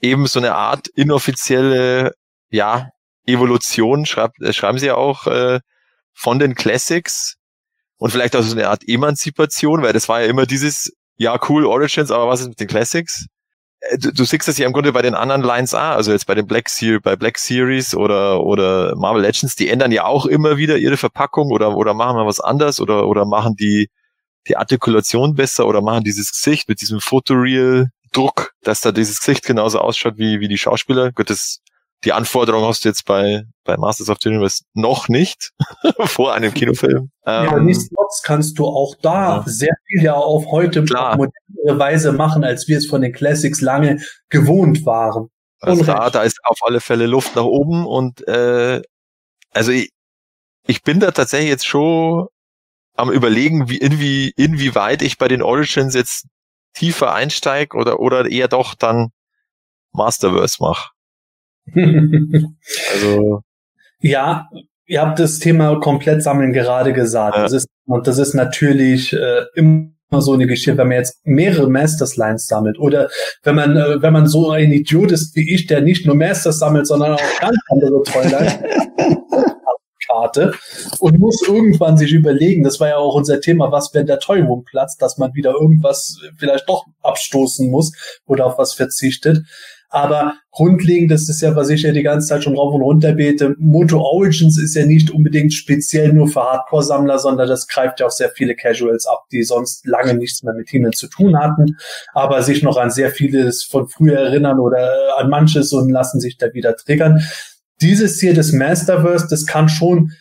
eben 0.00 0.26
so 0.26 0.40
eine 0.40 0.56
Art 0.56 0.88
inoffizielle, 0.88 2.14
ja, 2.50 2.90
Evolution, 3.30 4.06
schreibt, 4.06 4.40
äh, 4.40 4.52
schreiben 4.52 4.78
sie 4.78 4.86
ja 4.86 4.96
auch, 4.96 5.26
äh, 5.26 5.60
von 6.12 6.38
den 6.38 6.54
Classics 6.54 7.36
und 7.98 8.10
vielleicht 8.10 8.36
auch 8.36 8.42
so 8.42 8.54
eine 8.54 8.68
Art 8.68 8.82
Emanzipation, 8.86 9.82
weil 9.82 9.92
das 9.92 10.08
war 10.08 10.20
ja 10.22 10.26
immer 10.26 10.46
dieses, 10.46 10.92
ja 11.16 11.38
cool, 11.48 11.66
Origins, 11.66 12.10
aber 12.10 12.28
was 12.28 12.40
ist 12.40 12.48
mit 12.48 12.60
den 12.60 12.68
Classics? 12.68 13.26
Äh, 13.80 13.98
du, 13.98 14.12
du 14.12 14.24
siehst 14.24 14.48
das 14.48 14.58
ja 14.58 14.66
im 14.66 14.72
Grunde 14.72 14.92
bei 14.92 15.02
den 15.02 15.14
anderen 15.14 15.42
Lines 15.42 15.74
auch, 15.74 15.80
also 15.80 16.12
jetzt 16.12 16.26
bei 16.26 16.34
den 16.34 16.46
Black 16.46 16.68
Series, 16.68 17.02
bei 17.02 17.16
Black 17.16 17.38
Series 17.38 17.94
oder, 17.94 18.42
oder 18.42 18.94
Marvel 18.96 19.22
Legends, 19.22 19.56
die 19.56 19.68
ändern 19.68 19.92
ja 19.92 20.04
auch 20.04 20.26
immer 20.26 20.56
wieder 20.56 20.76
ihre 20.78 20.96
Verpackung 20.96 21.50
oder, 21.50 21.76
oder 21.76 21.94
machen 21.94 22.16
mal 22.16 22.26
was 22.26 22.40
anders 22.40 22.80
oder, 22.80 23.06
oder 23.06 23.24
machen 23.24 23.54
die, 23.56 23.88
die 24.48 24.56
Artikulation 24.56 25.34
besser 25.34 25.66
oder 25.66 25.82
machen 25.82 26.04
dieses 26.04 26.32
Gesicht 26.32 26.68
mit 26.68 26.80
diesem 26.80 27.00
Photoreal 27.00 27.90
Druck, 28.12 28.52
dass 28.62 28.80
da 28.80 28.92
dieses 28.92 29.20
Gesicht 29.20 29.44
genauso 29.44 29.78
ausschaut 29.78 30.14
wie, 30.16 30.40
wie 30.40 30.48
die 30.48 30.58
Schauspieler. 30.58 31.12
Gut, 31.12 31.30
das 31.30 31.60
die 32.04 32.12
Anforderung 32.12 32.64
hast 32.64 32.84
du 32.84 32.88
jetzt 32.88 33.04
bei, 33.04 33.44
bei 33.64 33.76
Masters 33.76 34.08
of 34.08 34.18
the 34.22 34.30
Universe 34.30 34.64
noch 34.74 35.08
nicht 35.08 35.52
vor 36.06 36.34
einem 36.34 36.54
Kinofilm. 36.54 37.10
Ja, 37.26 37.56
ähm, 37.56 37.66
nichtsdestotrotz 37.66 38.22
kannst 38.22 38.58
du 38.58 38.66
auch 38.66 38.94
da 39.02 39.36
ja. 39.36 39.42
sehr 39.46 39.74
viel 39.86 40.02
ja 40.02 40.14
auf 40.14 40.46
heute 40.50 40.84
Klar. 40.84 41.16
modernere 41.16 41.78
Weise 41.78 42.12
machen, 42.12 42.42
als 42.42 42.68
wir 42.68 42.78
es 42.78 42.86
von 42.86 43.02
den 43.02 43.12
Classics 43.12 43.60
lange 43.60 44.02
gewohnt 44.30 44.86
waren. 44.86 45.28
Also 45.60 45.84
da, 45.84 46.08
da 46.08 46.22
ist 46.22 46.38
auf 46.44 46.58
alle 46.62 46.80
Fälle 46.80 47.06
Luft 47.06 47.36
nach 47.36 47.44
oben 47.44 47.86
und 47.86 48.26
äh, 48.26 48.80
also 49.50 49.72
ich, 49.72 49.90
ich 50.66 50.82
bin 50.82 51.00
da 51.00 51.10
tatsächlich 51.10 51.50
jetzt 51.50 51.66
schon 51.66 52.28
am 52.94 53.10
überlegen, 53.10 53.68
wie 53.68 53.76
inwie, 53.76 54.32
inwieweit 54.36 55.02
ich 55.02 55.18
bei 55.18 55.28
den 55.28 55.42
Origins 55.42 55.94
jetzt 55.94 56.26
tiefer 56.72 57.12
einsteige 57.12 57.76
oder 57.76 58.00
oder 58.00 58.30
eher 58.30 58.48
doch 58.48 58.74
dann 58.74 59.10
Masterverse 59.92 60.56
mache 60.60 60.90
also. 61.74 63.40
Ja, 64.00 64.48
ihr 64.86 65.00
habt 65.00 65.18
das 65.18 65.38
Thema 65.38 65.78
komplett 65.80 66.22
sammeln 66.22 66.52
gerade 66.52 66.92
gesagt. 66.92 67.36
Ja. 67.36 67.42
Das 67.42 67.52
ist, 67.52 67.68
und 67.86 68.06
das 68.06 68.18
ist 68.18 68.34
natürlich 68.34 69.12
äh, 69.12 69.44
immer 69.54 69.92
so 70.18 70.32
eine 70.32 70.46
Geschichte, 70.46 70.76
wenn 70.76 70.88
man 70.88 70.96
jetzt 70.96 71.20
mehrere 71.24 71.70
Masters 71.70 72.16
Lines 72.16 72.46
sammelt 72.46 72.78
oder 72.78 73.08
wenn 73.44 73.54
man 73.54 73.76
äh, 73.76 74.02
wenn 74.02 74.12
man 74.12 74.26
so 74.26 74.50
ein 74.50 74.72
Idiot 74.72 75.12
ist 75.12 75.36
wie 75.36 75.54
ich, 75.54 75.66
der 75.66 75.82
nicht 75.82 76.06
nur 76.06 76.16
Masters 76.16 76.58
sammelt, 76.58 76.86
sondern 76.86 77.12
auch 77.12 77.40
ganz 77.40 77.56
andere 77.70 78.02
Toylines 78.02 78.58
Karte 80.10 80.52
und 80.98 81.18
muss 81.18 81.42
irgendwann 81.46 81.96
sich 81.96 82.12
überlegen, 82.12 82.64
das 82.64 82.80
war 82.80 82.88
ja 82.88 82.96
auch 82.96 83.14
unser 83.14 83.40
Thema, 83.40 83.70
was 83.70 83.94
wenn 83.94 84.06
der 84.06 84.18
Toyroom 84.18 84.64
platzt, 84.64 85.00
dass 85.02 85.18
man 85.18 85.34
wieder 85.34 85.52
irgendwas 85.52 86.18
vielleicht 86.36 86.68
doch 86.68 86.84
abstoßen 87.02 87.70
muss 87.70 87.92
oder 88.26 88.46
auf 88.46 88.58
was 88.58 88.72
verzichtet. 88.72 89.44
Aber 89.88 90.34
grundlegend, 90.52 91.10
das 91.10 91.28
ist 91.28 91.40
ja, 91.42 91.54
was 91.54 91.68
ich 91.70 91.82
ja 91.82 91.92
die 91.92 92.02
ganze 92.02 92.28
Zeit 92.28 92.44
schon 92.44 92.56
rauf 92.56 92.74
und 92.74 92.82
runter 92.82 93.12
bete, 93.12 93.54
Moto 93.58 94.00
Origins 94.00 94.58
ist 94.58 94.74
ja 94.74 94.84
nicht 94.84 95.10
unbedingt 95.10 95.52
speziell 95.52 96.12
nur 96.12 96.28
für 96.28 96.42
Hardcore-Sammler, 96.42 97.18
sondern 97.18 97.48
das 97.48 97.68
greift 97.68 98.00
ja 98.00 98.06
auch 98.06 98.10
sehr 98.10 98.30
viele 98.30 98.56
Casuals 98.56 99.06
ab, 99.06 99.24
die 99.30 99.44
sonst 99.44 99.86
lange 99.86 100.14
nichts 100.14 100.42
mehr 100.42 100.54
mit 100.54 100.72
ihnen 100.72 100.92
zu 100.92 101.08
tun 101.08 101.38
hatten, 101.38 101.76
aber 102.12 102.42
sich 102.42 102.62
noch 102.62 102.76
an 102.76 102.90
sehr 102.90 103.10
vieles 103.10 103.62
von 103.64 103.88
früher 103.88 104.18
erinnern 104.18 104.58
oder 104.58 104.90
an 105.18 105.30
manches 105.30 105.72
und 105.72 105.90
lassen 105.90 106.20
sich 106.20 106.36
da 106.36 106.52
wieder 106.52 106.76
triggern. 106.76 107.22
Dieses 107.80 108.20
hier, 108.20 108.34
das 108.34 108.52
Masterverse, 108.52 109.28
das 109.30 109.46
kann 109.46 109.68
schon 109.68 110.12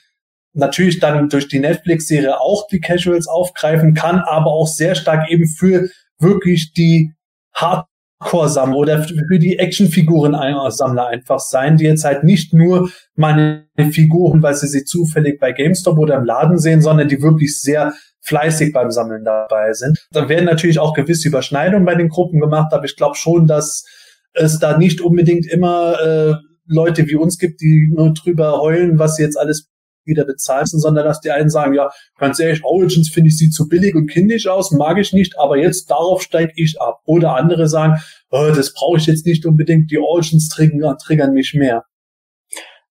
natürlich 0.53 0.99
dann 0.99 1.29
durch 1.29 1.47
die 1.47 1.59
Netflix-Serie 1.59 2.39
auch 2.39 2.67
die 2.67 2.79
Casuals 2.79 3.27
aufgreifen, 3.27 3.93
kann 3.95 4.19
aber 4.19 4.51
auch 4.51 4.67
sehr 4.67 4.95
stark 4.95 5.29
eben 5.31 5.47
für 5.47 5.89
wirklich 6.19 6.73
die 6.73 7.13
Hard 7.53 7.88
Core-Sammler 8.19 8.77
oder 8.77 9.03
für 9.03 9.39
die 9.39 9.59
Actionfiguren-Sammler 9.59 11.07
einfach 11.07 11.39
sein, 11.39 11.77
die 11.77 11.85
jetzt 11.85 12.03
halt 12.03 12.23
nicht 12.23 12.53
nur 12.53 12.89
meine 13.15 13.65
Figuren, 13.91 14.43
weil 14.43 14.55
sie 14.55 14.67
sie 14.67 14.83
zufällig 14.83 15.39
bei 15.39 15.53
GameStop 15.53 15.97
oder 15.97 16.15
im 16.15 16.25
Laden 16.25 16.57
sehen, 16.57 16.81
sondern 16.81 17.07
die 17.07 17.21
wirklich 17.21 17.59
sehr 17.61 17.93
fleißig 18.21 18.73
beim 18.73 18.91
Sammeln 18.91 19.23
dabei 19.23 19.71
sind. 19.73 20.05
Da 20.11 20.27
werden 20.27 20.45
natürlich 20.45 20.79
auch 20.79 20.93
gewisse 20.93 21.29
Überschneidungen 21.29 21.85
bei 21.85 21.95
den 21.95 22.09
Gruppen 22.09 22.41
gemacht, 22.41 22.73
aber 22.73 22.85
ich 22.85 22.97
glaube 22.97 23.15
schon, 23.15 23.47
dass 23.47 23.85
es 24.33 24.59
da 24.59 24.77
nicht 24.77 25.01
unbedingt 25.01 25.47
immer 25.47 25.99
äh, 25.99 26.33
Leute 26.65 27.07
wie 27.07 27.15
uns 27.15 27.37
gibt, 27.37 27.61
die 27.61 27.89
nur 27.93 28.13
drüber 28.13 28.59
heulen, 28.61 28.99
was 28.99 29.15
sie 29.15 29.23
jetzt 29.23 29.39
alles 29.39 29.69
wieder 30.05 30.25
bezahlst, 30.25 30.79
sondern 30.79 31.05
dass 31.05 31.21
die 31.21 31.31
einen 31.31 31.49
sagen, 31.49 31.73
ja, 31.73 31.89
ganz 32.17 32.39
ehrlich, 32.39 32.63
Origins 32.63 33.09
finde 33.09 33.29
ich 33.29 33.37
sieht 33.37 33.53
zu 33.53 33.67
billig 33.67 33.95
und 33.95 34.07
kindisch 34.07 34.47
aus, 34.47 34.71
mag 34.71 34.97
ich 34.97 35.13
nicht, 35.13 35.37
aber 35.39 35.57
jetzt 35.57 35.91
darauf 35.91 36.21
steige 36.21 36.53
ich 36.55 36.81
ab. 36.81 37.01
Oder 37.05 37.35
andere 37.35 37.67
sagen, 37.67 38.01
oh, 38.31 38.51
das 38.55 38.73
brauche 38.73 38.97
ich 38.97 39.05
jetzt 39.05 39.25
nicht 39.25 39.45
unbedingt, 39.45 39.91
die 39.91 39.99
Origins 39.99 40.49
triggern, 40.49 40.97
triggern 40.97 41.33
mich 41.33 41.53
mehr. 41.53 41.85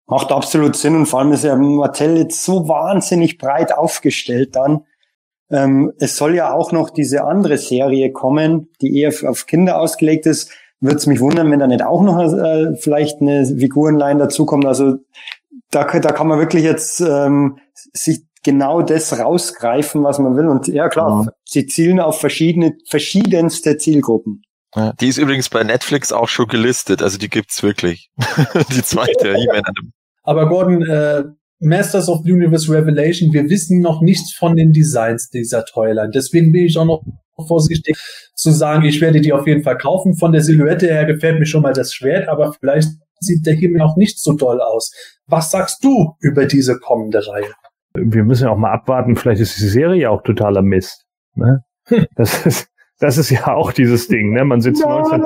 Macht 0.06 0.32
absolut 0.32 0.74
Sinn 0.74 0.97
und 0.97 1.06
vor 1.06 1.20
allem 1.20 1.32
ist 1.32 1.44
ja 1.44 1.55
Mattel 1.55 2.16
jetzt 2.16 2.43
so 2.43 2.66
wahnsinnig 2.66 3.36
breit 3.36 3.76
aufgestellt 3.76 4.56
dann. 4.56 4.86
Ähm, 5.51 5.93
es 5.98 6.16
soll 6.16 6.35
ja 6.35 6.52
auch 6.52 6.72
noch 6.72 6.89
diese 6.90 7.24
andere 7.24 7.59
Serie 7.59 8.10
kommen, 8.12 8.68
die 8.80 8.98
eher 8.98 9.12
auf 9.26 9.47
Kinder 9.47 9.78
ausgelegt 9.78 10.24
ist. 10.24 10.51
Würde 10.80 10.97
es 10.97 11.06
mich 11.06 11.20
wundern, 11.20 11.51
wenn 11.51 11.59
da 11.59 11.66
nicht 11.66 11.82
auch 11.82 12.02
noch 12.02 12.20
äh, 12.20 12.76
vielleicht 12.76 13.20
eine 13.20 13.44
Figurenline 13.44 14.18
dazukommt. 14.18 14.64
Also 14.64 14.98
da, 15.70 15.84
da 15.84 16.12
kann 16.12 16.28
man 16.28 16.38
wirklich 16.38 16.64
jetzt 16.64 17.00
ähm, 17.00 17.58
sich 17.92 18.22
genau 18.42 18.82
das 18.82 19.18
rausgreifen, 19.18 20.02
was 20.04 20.18
man 20.18 20.36
will. 20.36 20.46
Und 20.46 20.68
ja 20.68 20.88
klar, 20.88 21.24
mhm. 21.24 21.30
sie 21.44 21.66
zielen 21.66 22.00
auf 22.00 22.20
verschiedene, 22.20 22.74
verschiedenste 22.88 23.76
Zielgruppen. 23.76 24.42
Ja, 24.74 24.92
die 24.92 25.08
ist 25.08 25.18
übrigens 25.18 25.48
bei 25.48 25.64
Netflix 25.64 26.12
auch 26.12 26.28
schon 26.28 26.46
gelistet, 26.46 27.02
also 27.02 27.18
die 27.18 27.30
gibt's 27.30 27.62
wirklich. 27.62 28.10
die 28.70 28.82
zweite 28.82 29.28
E-Mail. 29.36 29.62
Aber 30.22 30.48
Gordon, 30.48 30.82
äh, 30.82 31.24
Masters 31.60 32.08
of 32.08 32.20
the 32.24 32.32
Universe 32.32 32.70
Revelation, 32.72 33.32
wir 33.32 33.48
wissen 33.48 33.80
noch 33.80 34.02
nichts 34.02 34.32
von 34.32 34.56
den 34.56 34.72
Designs 34.72 35.30
dieser 35.30 35.64
Toyline. 35.64 36.10
Deswegen 36.14 36.52
bin 36.52 36.66
ich 36.66 36.78
auch 36.78 36.84
noch 36.84 37.02
vorsichtig 37.46 37.96
zu 38.34 38.50
sagen, 38.50 38.84
ich 38.84 39.00
werde 39.00 39.20
die 39.20 39.32
auf 39.32 39.46
jeden 39.46 39.62
Fall 39.62 39.78
kaufen. 39.78 40.14
Von 40.14 40.32
der 40.32 40.42
Silhouette 40.42 40.86
her 40.86 41.04
gefällt 41.06 41.38
mir 41.38 41.46
schon 41.46 41.62
mal 41.62 41.72
das 41.72 41.94
Schwert, 41.94 42.28
aber 42.28 42.52
vielleicht 42.52 42.90
sieht 43.20 43.46
der 43.46 43.54
Himmel 43.54 43.82
auch 43.82 43.96
nicht 43.96 44.20
so 44.20 44.34
doll 44.34 44.60
aus. 44.60 44.92
Was 45.26 45.50
sagst 45.50 45.84
du 45.84 46.14
über 46.20 46.46
diese 46.46 46.78
kommende 46.78 47.26
Reihe? 47.26 47.52
Wir 47.94 48.24
müssen 48.24 48.44
ja 48.44 48.50
auch 48.50 48.58
mal 48.58 48.72
abwarten, 48.72 49.16
vielleicht 49.16 49.40
ist 49.40 49.58
die 49.58 49.68
Serie 49.68 50.10
auch 50.10 50.22
totaler 50.22 50.62
Mist. 50.62 51.04
Ne? 51.34 51.60
Hm. 51.84 52.06
Das 52.16 52.46
ist, 52.46 52.68
das 52.98 53.18
ist 53.18 53.30
ja 53.30 53.48
auch 53.48 53.72
dieses 53.72 54.08
Ding, 54.08 54.32
ne? 54.32 54.44
Man 54.44 54.60
sitzt, 54.60 54.84
19, 54.84 55.20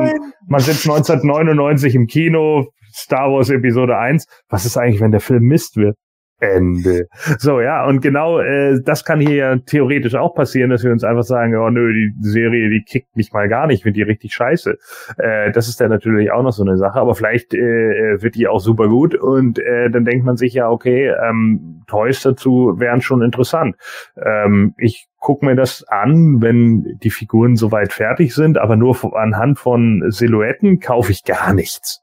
man 0.46 0.60
sitzt 0.60 0.88
1999 0.88 1.94
im 1.94 2.06
Kino, 2.06 2.68
Star 2.94 3.30
Wars 3.30 3.50
Episode 3.50 3.96
1. 3.96 4.26
Was 4.48 4.64
ist 4.64 4.76
eigentlich, 4.76 5.00
wenn 5.00 5.10
der 5.10 5.20
Film 5.20 5.44
Mist 5.44 5.76
wird? 5.76 5.96
Ende. 6.42 7.06
So, 7.38 7.60
ja, 7.60 7.86
und 7.86 8.00
genau 8.00 8.40
äh, 8.40 8.80
das 8.84 9.04
kann 9.04 9.20
hier 9.20 9.34
ja 9.34 9.56
theoretisch 9.56 10.16
auch 10.16 10.34
passieren, 10.34 10.70
dass 10.70 10.82
wir 10.82 10.90
uns 10.90 11.04
einfach 11.04 11.22
sagen, 11.22 11.56
oh 11.56 11.70
nö, 11.70 11.92
die 11.92 12.12
Serie, 12.20 12.68
die 12.68 12.82
kickt 12.82 13.16
mich 13.16 13.32
mal 13.32 13.48
gar 13.48 13.68
nicht, 13.68 13.84
wird 13.84 13.96
die 13.96 14.02
richtig 14.02 14.34
scheiße. 14.34 14.76
Äh, 15.18 15.52
das 15.52 15.68
ist 15.68 15.80
dann 15.80 15.90
natürlich 15.90 16.32
auch 16.32 16.42
noch 16.42 16.52
so 16.52 16.64
eine 16.64 16.76
Sache, 16.76 16.98
aber 16.98 17.14
vielleicht 17.14 17.54
äh, 17.54 17.58
äh, 17.58 18.22
wird 18.22 18.34
die 18.34 18.48
auch 18.48 18.58
super 18.58 18.88
gut 18.88 19.14
und 19.14 19.60
äh, 19.60 19.88
dann 19.90 20.04
denkt 20.04 20.24
man 20.24 20.36
sich 20.36 20.54
ja, 20.54 20.68
okay, 20.68 21.14
ähm, 21.28 21.82
Toys 21.86 22.22
dazu 22.22 22.74
wären 22.76 23.00
schon 23.02 23.22
interessant. 23.22 23.76
Ähm, 24.16 24.74
ich 24.78 25.06
guck 25.18 25.42
mir 25.42 25.54
das 25.54 25.84
an, 25.84 26.42
wenn 26.42 26.98
die 27.02 27.10
Figuren 27.10 27.54
soweit 27.54 27.92
fertig 27.92 28.34
sind, 28.34 28.58
aber 28.58 28.76
nur 28.76 28.96
anhand 29.16 29.60
von 29.60 30.02
Silhouetten 30.08 30.80
kaufe 30.80 31.12
ich 31.12 31.22
gar 31.22 31.54
nichts. 31.54 32.02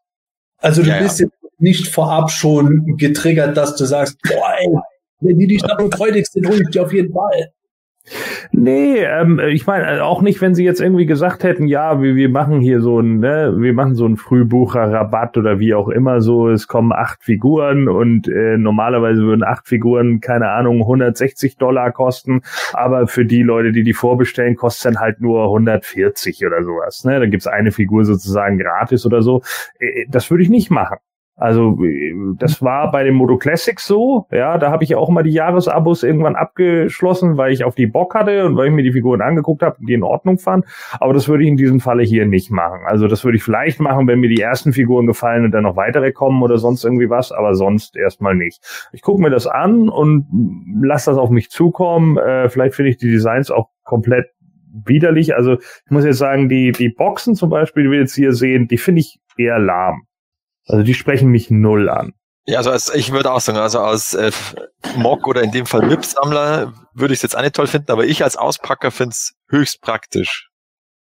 Also 0.61 0.83
du 0.83 0.89
ja, 0.89 0.99
bist 0.99 1.19
jetzt 1.19 1.38
nicht 1.59 1.87
vorab 1.87 2.31
schon 2.31 2.97
getriggert, 2.97 3.57
dass 3.57 3.75
du 3.75 3.85
sagst, 3.85 4.17
boah, 4.23 4.53
ey, 4.59 4.67
wenn 5.21 5.37
die 5.37 5.47
die 5.47 5.59
Stadt 5.59 5.81
freudig 5.93 6.27
sind, 6.27 6.47
hole 6.47 6.61
ich 6.61 6.69
die 6.69 6.79
auf 6.79 6.93
jeden 6.93 7.13
Fall. 7.13 7.51
Nee, 8.51 9.03
ähm, 9.03 9.39
ich 9.39 9.67
meine 9.67 9.97
äh, 9.97 9.99
auch 9.99 10.21
nicht, 10.21 10.41
wenn 10.41 10.55
sie 10.55 10.63
jetzt 10.63 10.81
irgendwie 10.81 11.05
gesagt 11.05 11.43
hätten, 11.43 11.67
ja, 11.67 12.01
wir, 12.01 12.15
wir 12.15 12.29
machen 12.29 12.59
hier 12.59 12.81
so 12.81 12.99
ein, 12.99 13.19
ne, 13.19 13.53
wir 13.57 13.73
machen 13.73 13.95
so 13.95 14.05
einen 14.05 14.17
Frühbucher-Rabatt 14.17 15.37
oder 15.37 15.59
wie 15.59 15.73
auch 15.73 15.89
immer 15.89 16.21
so, 16.21 16.49
es 16.49 16.67
kommen 16.67 16.91
acht 16.91 17.23
Figuren 17.23 17.87
und 17.87 18.27
äh, 18.27 18.57
normalerweise 18.57 19.21
würden 19.21 19.43
acht 19.43 19.67
Figuren, 19.67 20.21
keine 20.21 20.49
Ahnung, 20.49 20.81
160 20.81 21.57
Dollar 21.57 21.91
kosten, 21.91 22.41
aber 22.73 23.07
für 23.07 23.25
die 23.25 23.43
Leute, 23.43 23.71
die 23.71 23.83
die 23.83 23.93
vorbestellen, 23.93 24.55
kostet 24.55 24.95
dann 24.95 24.99
halt 24.99 25.21
nur 25.21 25.43
140 25.43 26.45
oder 26.45 26.63
sowas. 26.63 27.03
Ne? 27.03 27.19
Da 27.19 27.27
gibt's 27.27 27.47
eine 27.47 27.71
Figur 27.71 28.05
sozusagen 28.05 28.57
gratis 28.57 29.05
oder 29.05 29.21
so. 29.21 29.43
Äh, 29.79 30.05
das 30.09 30.31
würde 30.31 30.43
ich 30.43 30.49
nicht 30.49 30.71
machen. 30.71 30.97
Also 31.39 31.77
das 32.37 32.61
war 32.61 32.91
bei 32.91 33.03
den 33.03 33.15
Moto 33.15 33.37
Classics 33.37 33.85
so, 33.85 34.27
ja, 34.29 34.57
da 34.57 34.71
habe 34.71 34.83
ich 34.83 34.95
auch 34.95 35.09
mal 35.09 35.23
die 35.23 35.31
Jahresabos 35.31 36.03
irgendwann 36.03 36.35
abgeschlossen, 36.35 37.37
weil 37.37 37.53
ich 37.53 37.63
auf 37.63 37.75
die 37.75 37.87
Bock 37.87 38.13
hatte 38.13 38.45
und 38.45 38.57
weil 38.57 38.67
ich 38.67 38.73
mir 38.73 38.83
die 38.83 38.91
Figuren 38.91 39.21
angeguckt 39.21 39.63
habe, 39.63 39.77
die 39.79 39.93
in 39.93 40.03
Ordnung 40.03 40.37
fand. 40.37 40.65
Aber 40.99 41.13
das 41.13 41.29
würde 41.29 41.43
ich 41.43 41.49
in 41.49 41.55
diesem 41.55 41.79
Falle 41.79 42.03
hier 42.03 42.25
nicht 42.25 42.51
machen. 42.51 42.81
Also 42.85 43.07
das 43.07 43.23
würde 43.23 43.37
ich 43.37 43.43
vielleicht 43.43 43.79
machen, 43.79 44.05
wenn 44.07 44.19
mir 44.19 44.27
die 44.27 44.41
ersten 44.41 44.73
Figuren 44.73 45.07
gefallen 45.07 45.45
und 45.45 45.51
dann 45.51 45.63
noch 45.63 45.77
weitere 45.77 46.11
kommen 46.11 46.43
oder 46.43 46.57
sonst 46.57 46.83
irgendwie 46.83 47.09
was, 47.09 47.31
aber 47.31 47.55
sonst 47.55 47.95
erstmal 47.95 48.35
nicht. 48.35 48.61
Ich 48.91 49.01
gucke 49.01 49.21
mir 49.21 49.29
das 49.29 49.47
an 49.47 49.87
und 49.87 50.27
lasse 50.81 51.11
das 51.11 51.17
auf 51.17 51.29
mich 51.29 51.49
zukommen. 51.49 52.17
Äh, 52.17 52.49
vielleicht 52.49 52.75
finde 52.75 52.91
ich 52.91 52.97
die 52.97 53.09
Designs 53.09 53.49
auch 53.49 53.69
komplett 53.85 54.27
widerlich. 54.85 55.35
Also 55.35 55.53
ich 55.53 55.91
muss 55.91 56.03
jetzt 56.03 56.17
sagen, 56.17 56.49
die, 56.49 56.73
die 56.73 56.89
Boxen 56.89 57.35
zum 57.35 57.49
Beispiel, 57.49 57.83
die 57.83 57.91
wir 57.91 57.99
jetzt 57.99 58.15
hier 58.15 58.33
sehen, 58.33 58.67
die 58.67 58.77
finde 58.77 59.01
ich 59.01 59.19
eher 59.37 59.57
lahm. 59.57 60.03
Also 60.69 60.83
die 60.83 60.93
sprechen 60.93 61.29
mich 61.29 61.49
null 61.49 61.89
an. 61.89 62.13
Ja, 62.45 62.59
also 62.59 62.71
als, 62.71 62.93
ich 62.93 63.11
würde 63.11 63.31
auch 63.31 63.41
sagen, 63.41 63.57
also 63.57 63.79
als 63.79 64.13
äh, 64.13 64.31
Mock 64.97 65.27
oder 65.27 65.43
in 65.43 65.51
dem 65.51 65.65
Fall 65.65 65.85
MIP-Sammler 65.85 66.73
würde 66.93 67.13
ich 67.13 67.19
es 67.19 67.23
jetzt 67.23 67.37
auch 67.37 67.41
nicht 67.41 67.55
toll 67.55 67.67
finden, 67.67 67.91
aber 67.91 68.05
ich 68.05 68.23
als 68.23 68.37
Auspacker 68.37 68.91
finde 68.91 69.13
es 69.13 69.33
höchst 69.49 69.81
praktisch. 69.81 70.49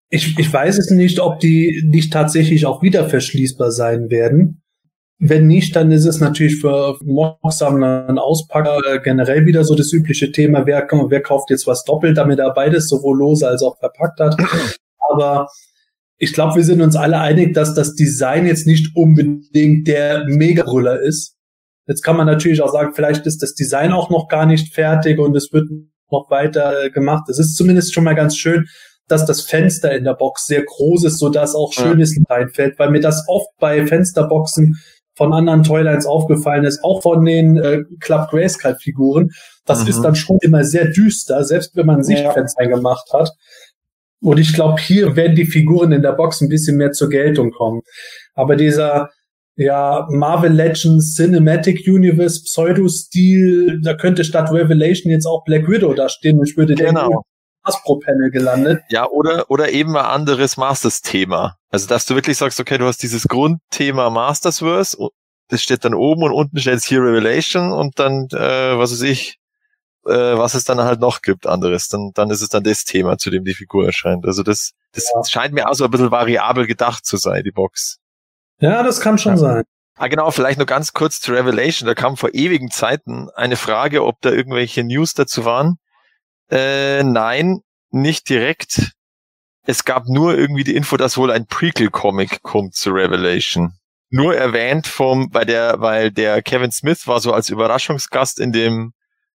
Ich, 0.09 0.37
ich 0.39 0.51
weiß 0.51 0.77
es 0.77 0.89
nicht, 0.89 1.19
ob 1.19 1.39
die 1.39 1.83
nicht 1.85 2.13
tatsächlich 2.13 2.65
auch 2.65 2.81
wieder 2.81 3.09
verschließbar 3.09 3.71
sein 3.71 4.09
werden. 4.09 4.63
Wenn 5.19 5.47
nicht, 5.47 5.75
dann 5.75 5.91
ist 5.91 6.05
es 6.05 6.19
natürlich 6.19 6.61
für 6.61 6.97
Mock-Sammler 7.03 8.07
ein 8.07 8.19
Auspacker 8.19 8.79
äh, 8.85 8.99
generell 8.99 9.45
wieder 9.45 9.63
so 9.63 9.75
das 9.75 9.91
übliche 9.91 10.31
Thema, 10.31 10.65
wer, 10.65 10.87
wer 10.89 11.21
kauft 11.21 11.49
jetzt 11.49 11.67
was 11.67 11.83
doppelt, 11.83 12.17
damit 12.17 12.39
er 12.39 12.53
beides 12.53 12.87
sowohl 12.87 13.17
lose 13.17 13.47
als 13.47 13.63
auch 13.63 13.77
verpackt 13.79 14.19
hat. 14.19 14.37
Aber 15.09 15.47
ich 16.17 16.33
glaube, 16.33 16.55
wir 16.55 16.63
sind 16.63 16.81
uns 16.81 16.95
alle 16.95 17.19
einig, 17.19 17.53
dass 17.53 17.73
das 17.73 17.93
Design 17.93 18.47
jetzt 18.47 18.65
nicht 18.65 18.95
unbedingt 18.95 19.87
der 19.87 20.25
Mega-Brüller 20.27 20.99
ist. 21.01 21.35
Jetzt 21.85 22.01
kann 22.01 22.17
man 22.17 22.25
natürlich 22.25 22.61
auch 22.61 22.71
sagen, 22.71 22.93
vielleicht 22.93 23.25
ist 23.25 23.41
das 23.41 23.53
Design 23.53 23.93
auch 23.93 24.09
noch 24.09 24.27
gar 24.27 24.45
nicht 24.45 24.73
fertig 24.73 25.19
und 25.19 25.35
es 25.35 25.53
wird 25.53 25.69
noch 26.11 26.29
weiter 26.29 26.85
äh, 26.85 26.89
gemacht. 26.89 27.29
Es 27.29 27.39
ist 27.39 27.55
zumindest 27.55 27.93
schon 27.93 28.03
mal 28.03 28.15
ganz 28.15 28.35
schön, 28.35 28.65
dass 29.07 29.25
das 29.25 29.41
Fenster 29.41 29.95
in 29.95 30.03
der 30.03 30.15
Box 30.15 30.47
sehr 30.47 30.63
groß 30.63 31.05
ist, 31.05 31.19
so 31.19 31.29
dass 31.29 31.55
auch 31.55 31.71
schönes 31.71 32.15
ja. 32.15 32.23
reinfällt, 32.27 32.77
weil 32.77 32.89
mir 32.89 32.99
das 32.99 33.23
oft 33.27 33.49
bei 33.59 33.85
Fensterboxen 33.85 34.77
von 35.15 35.33
anderen 35.33 35.63
Toylines 35.63 36.05
aufgefallen 36.05 36.65
ist, 36.65 36.83
auch 36.83 37.01
von 37.01 37.23
den 37.23 37.57
äh, 37.57 37.83
Club 38.01 38.29
Grayscale 38.29 38.77
Figuren. 38.79 39.31
Das 39.65 39.83
mhm. 39.83 39.89
ist 39.89 40.01
dann 40.01 40.15
schon 40.15 40.37
immer 40.41 40.63
sehr 40.63 40.89
düster, 40.89 41.43
selbst 41.43 41.75
wenn 41.75 41.85
man 41.85 41.97
ein 41.97 42.03
Sichtfenster 42.03 42.63
ja. 42.63 42.69
gemacht 42.69 43.07
hat. 43.13 43.31
Und 44.21 44.39
ich 44.39 44.53
glaube, 44.53 44.81
hier 44.81 45.15
werden 45.15 45.35
die 45.35 45.45
Figuren 45.45 45.91
in 45.91 46.01
der 46.01 46.13
Box 46.13 46.41
ein 46.41 46.49
bisschen 46.49 46.77
mehr 46.77 46.91
zur 46.91 47.09
Geltung 47.09 47.51
kommen. 47.51 47.81
Aber 48.33 48.55
dieser 48.55 49.09
ja, 49.57 50.07
Marvel 50.09 50.51
Legends 50.51 51.15
Cinematic 51.15 51.87
Universe 51.87 52.43
Pseudo-Stil, 52.43 53.81
da 53.81 53.95
könnte 53.95 54.23
statt 54.23 54.51
Revelation 54.51 55.11
jetzt 55.11 55.25
auch 55.25 55.43
Black 55.43 55.67
Widow 55.67 55.93
da 55.93 56.09
stehen 56.09 56.39
und 56.39 56.47
ich 56.47 56.55
würde 56.55 56.75
genau. 56.75 57.01
denken, 57.01 57.23
Hasbro-Panel 57.65 58.29
gelandet. 58.31 58.81
Ja, 58.89 59.07
oder, 59.09 59.49
oder 59.49 59.69
eben 59.69 59.97
ein 59.97 60.05
anderes 60.05 60.57
Masters-Thema. 60.57 61.57
Also, 61.69 61.87
dass 61.87 62.05
du 62.05 62.15
wirklich 62.15 62.37
sagst, 62.37 62.59
okay, 62.59 62.77
du 62.77 62.85
hast 62.85 63.01
dieses 63.03 63.27
Grundthema 63.27 64.09
Mastersverse, 64.09 65.09
das 65.49 65.61
steht 65.61 65.83
dann 65.83 65.95
oben 65.95 66.23
und 66.23 66.31
unten 66.31 66.59
steht 66.59 66.73
jetzt 66.73 66.85
hier 66.85 67.01
Revelation 67.01 67.73
und 67.73 67.99
dann, 67.99 68.27
äh, 68.31 68.77
was 68.77 68.91
weiß 68.91 69.01
ich, 69.01 69.37
äh, 70.07 70.37
was 70.37 70.53
es 70.53 70.63
dann 70.63 70.79
halt 70.79 70.99
noch 70.99 71.21
gibt 71.21 71.47
anderes. 71.47 71.87
Dann, 71.87 72.11
dann 72.13 72.29
ist 72.29 72.41
es 72.41 72.49
dann 72.49 72.63
das 72.63 72.83
Thema, 72.83 73.17
zu 73.17 73.29
dem 73.29 73.43
die 73.43 73.53
Figur 73.53 73.85
erscheint. 73.85 74.25
Also 74.25 74.43
das, 74.43 74.71
das 74.93 75.11
ja. 75.13 75.23
scheint 75.23 75.53
mir 75.53 75.69
auch 75.69 75.73
so 75.73 75.85
ein 75.85 75.91
bisschen 75.91 76.11
variabel 76.11 76.67
gedacht 76.67 77.05
zu 77.05 77.17
sein, 77.17 77.43
die 77.43 77.51
Box. 77.51 77.99
Ja, 78.59 78.83
das 78.83 79.01
kann 79.01 79.17
schon 79.17 79.33
ja. 79.33 79.37
sein. 79.37 79.63
Ah, 79.95 80.07
genau, 80.07 80.29
vielleicht 80.29 80.59
nur 80.59 80.67
ganz 80.67 80.93
kurz 80.93 81.19
zu 81.19 81.33
Revelation. 81.33 81.87
Da 81.87 81.95
kam 81.95 82.17
vor 82.17 82.29
ewigen 82.33 82.69
Zeiten 82.69 83.29
eine 83.35 83.55
Frage, 83.55 84.05
ob 84.05 84.21
da 84.21 84.29
irgendwelche 84.29 84.83
News 84.83 85.13
dazu 85.13 85.43
waren. 85.43 85.77
Äh, 86.51 87.03
nein, 87.03 87.61
nicht 87.89 88.29
direkt. 88.29 88.91
Es 89.65 89.83
gab 89.83 90.07
nur 90.07 90.37
irgendwie 90.37 90.63
die 90.63 90.75
Info, 90.75 90.97
dass 90.97 91.17
wohl 91.17 91.31
ein 91.31 91.47
Prequel-Comic 91.47 92.41
kommt 92.43 92.75
zu 92.75 92.91
Revelation. 92.91 93.73
Nur 94.09 94.35
erwähnt 94.35 94.87
vom, 94.87 95.29
bei 95.29 95.43
der, 95.43 95.81
weil 95.81 96.11
der 96.11 96.41
Kevin 96.41 96.71
Smith 96.71 97.07
war 97.07 97.19
so 97.19 97.33
als 97.33 97.49
Überraschungsgast 97.49 98.39
in 98.39 98.53
dem 98.53 98.93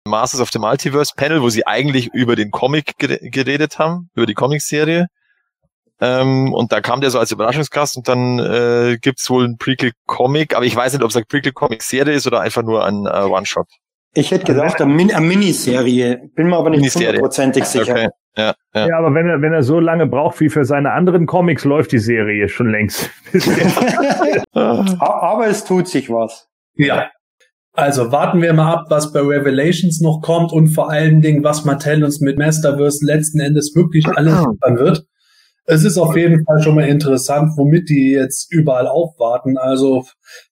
Masters 0.07 0.41
of 0.41 0.49
the 0.51 0.59
Multiverse 0.59 1.13
Panel, 1.15 1.41
wo 1.41 1.49
sie 1.49 1.65
eigentlich 1.67 2.13
über 2.13 2.35
den 2.35 2.51
Comic 2.51 2.97
geredet 2.97 3.79
haben, 3.79 4.09
über 4.15 4.25
die 4.25 4.33
Comic-Serie. 4.33 5.07
Ähm, 5.99 6.53
und 6.53 6.71
da 6.71 6.81
kam 6.81 7.01
der 7.01 7.09
so 7.09 7.19
als 7.19 7.31
Überraschungsgast 7.31 7.97
und 7.97 8.07
dann 8.07 8.39
äh, 8.39 8.97
gibt's 9.01 9.29
wohl 9.29 9.45
ein 9.45 9.57
Prequel-Comic, 9.57 10.55
aber 10.55 10.65
ich 10.65 10.75
weiß 10.75 10.93
nicht, 10.93 11.03
ob 11.03 11.09
es 11.09 11.15
eine 11.15 11.25
Prequel-Comic-Serie 11.25 12.13
ist 12.13 12.27
oder 12.27 12.41
einfach 12.41 12.63
nur 12.63 12.85
ein 12.85 13.05
äh, 13.05 13.23
One-Shot. 13.23 13.67
Ich 14.13 14.31
hätte 14.31 14.45
gesagt, 14.45 14.81
eine, 14.81 14.93
Min 14.93 15.13
eine 15.13 15.25
Miniserie. 15.25 16.29
Bin 16.35 16.47
mir 16.47 16.57
aber 16.57 16.69
nicht 16.69 16.95
hundertprozentig 16.95 17.65
sicher. 17.65 17.91
Okay. 17.91 18.09
Ja, 18.35 18.53
ja. 18.75 18.87
ja, 18.87 18.97
aber 18.97 19.13
wenn 19.15 19.27
er, 19.27 19.41
wenn 19.41 19.53
er 19.53 19.63
so 19.63 19.79
lange 19.79 20.05
braucht 20.05 20.39
wie 20.39 20.49
für 20.49 20.63
seine 20.63 20.91
anderen 20.91 21.25
Comics, 21.25 21.65
läuft 21.65 21.91
die 21.91 21.99
Serie 21.99 22.49
schon 22.49 22.69
längst. 22.69 23.09
aber 24.53 25.47
es 25.47 25.65
tut 25.65 25.87
sich 25.87 26.09
was. 26.09 26.47
Ja. 26.75 27.09
Also 27.77 28.11
warten 28.11 28.41
wir 28.41 28.53
mal 28.53 28.73
ab, 28.73 28.85
was 28.89 29.13
bei 29.13 29.19
Revelations 29.19 30.01
noch 30.01 30.21
kommt 30.23 30.51
und 30.51 30.69
vor 30.69 30.89
allen 30.89 31.21
Dingen, 31.21 31.43
was 31.43 31.63
Mattel 31.63 32.03
uns 32.03 32.19
mit 32.19 32.39
Masterverse 32.39 33.05
letzten 33.05 33.39
Endes 33.39 33.75
wirklich 33.75 34.07
alles 34.07 34.33
liefern 34.33 34.79
wird. 34.79 35.05
Es 35.67 35.83
ist 35.83 35.99
auf 35.99 36.17
jeden 36.17 36.43
Fall 36.43 36.59
schon 36.63 36.73
mal 36.73 36.87
interessant, 36.87 37.51
womit 37.55 37.89
die 37.89 38.13
jetzt 38.13 38.51
überall 38.51 38.87
aufwarten. 38.87 39.59
Also 39.59 40.05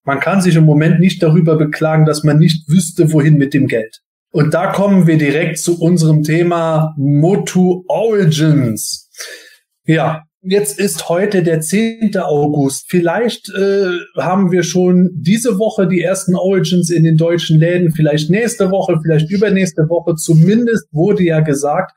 man 0.03 0.19
kann 0.19 0.39
sich 0.39 0.55
im 0.55 0.65
Moment 0.65 0.99
nicht 0.99 1.23
darüber 1.23 1.55
beklagen, 1.55 2.05
dass 2.05 2.23
man 2.23 2.37
nicht 2.37 2.69
wüsste, 2.69 3.11
wohin 3.11 3.37
mit 3.37 3.55
dem 3.55 3.65
Geld. 3.65 4.01
Und 4.31 4.53
da 4.53 4.71
kommen 4.71 5.07
wir 5.07 5.17
direkt 5.17 5.57
zu 5.57 5.81
unserem 5.81 6.21
Thema 6.21 6.93
Motu 6.95 7.85
Origins. 7.87 9.09
Ja, 9.85 10.24
Jetzt 10.47 10.77
ist 10.77 11.09
heute 11.09 11.41
der 11.41 11.59
10. 11.59 12.17
August. 12.17 12.85
Vielleicht 12.87 13.49
äh, 13.49 13.89
haben 14.15 14.51
wir 14.51 14.61
schon 14.61 15.09
diese 15.15 15.57
Woche 15.57 15.87
die 15.87 16.01
ersten 16.01 16.35
Origins 16.35 16.91
in 16.91 17.03
den 17.03 17.17
deutschen 17.17 17.59
Läden, 17.59 17.91
vielleicht 17.91 18.29
nächste 18.29 18.69
Woche, 18.69 18.99
vielleicht 19.01 19.31
übernächste 19.31 19.89
Woche. 19.89 20.13
Zumindest 20.13 20.85
wurde 20.91 21.23
ja 21.23 21.39
gesagt, 21.39 21.93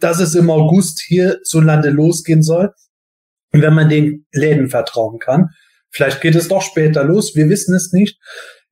dass 0.00 0.18
es 0.18 0.34
im 0.34 0.50
August 0.50 1.00
hierzulande 1.00 1.90
losgehen 1.90 2.42
soll, 2.42 2.72
wenn 3.52 3.72
man 3.72 3.88
den 3.88 4.26
Läden 4.32 4.68
vertrauen 4.68 5.20
kann. 5.20 5.50
Vielleicht 5.90 6.20
geht 6.22 6.34
es 6.34 6.48
doch 6.48 6.62
später 6.62 7.04
los, 7.04 7.36
wir 7.36 7.48
wissen 7.48 7.72
es 7.72 7.92
nicht. 7.92 8.18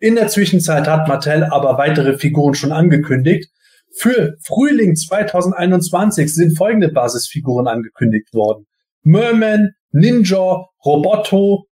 In 0.00 0.16
der 0.16 0.26
Zwischenzeit 0.26 0.88
hat 0.88 1.06
Mattel 1.06 1.44
aber 1.44 1.78
weitere 1.78 2.18
Figuren 2.18 2.54
schon 2.54 2.72
angekündigt. 2.72 3.48
Für 3.94 4.34
Frühling 4.42 4.96
2021 4.96 6.34
sind 6.34 6.56
folgende 6.56 6.88
Basisfiguren 6.88 7.68
angekündigt 7.68 8.34
worden. 8.34 8.66
Merman, 9.02 9.72
Ninja, 9.92 10.66
Roboto, 10.84 11.66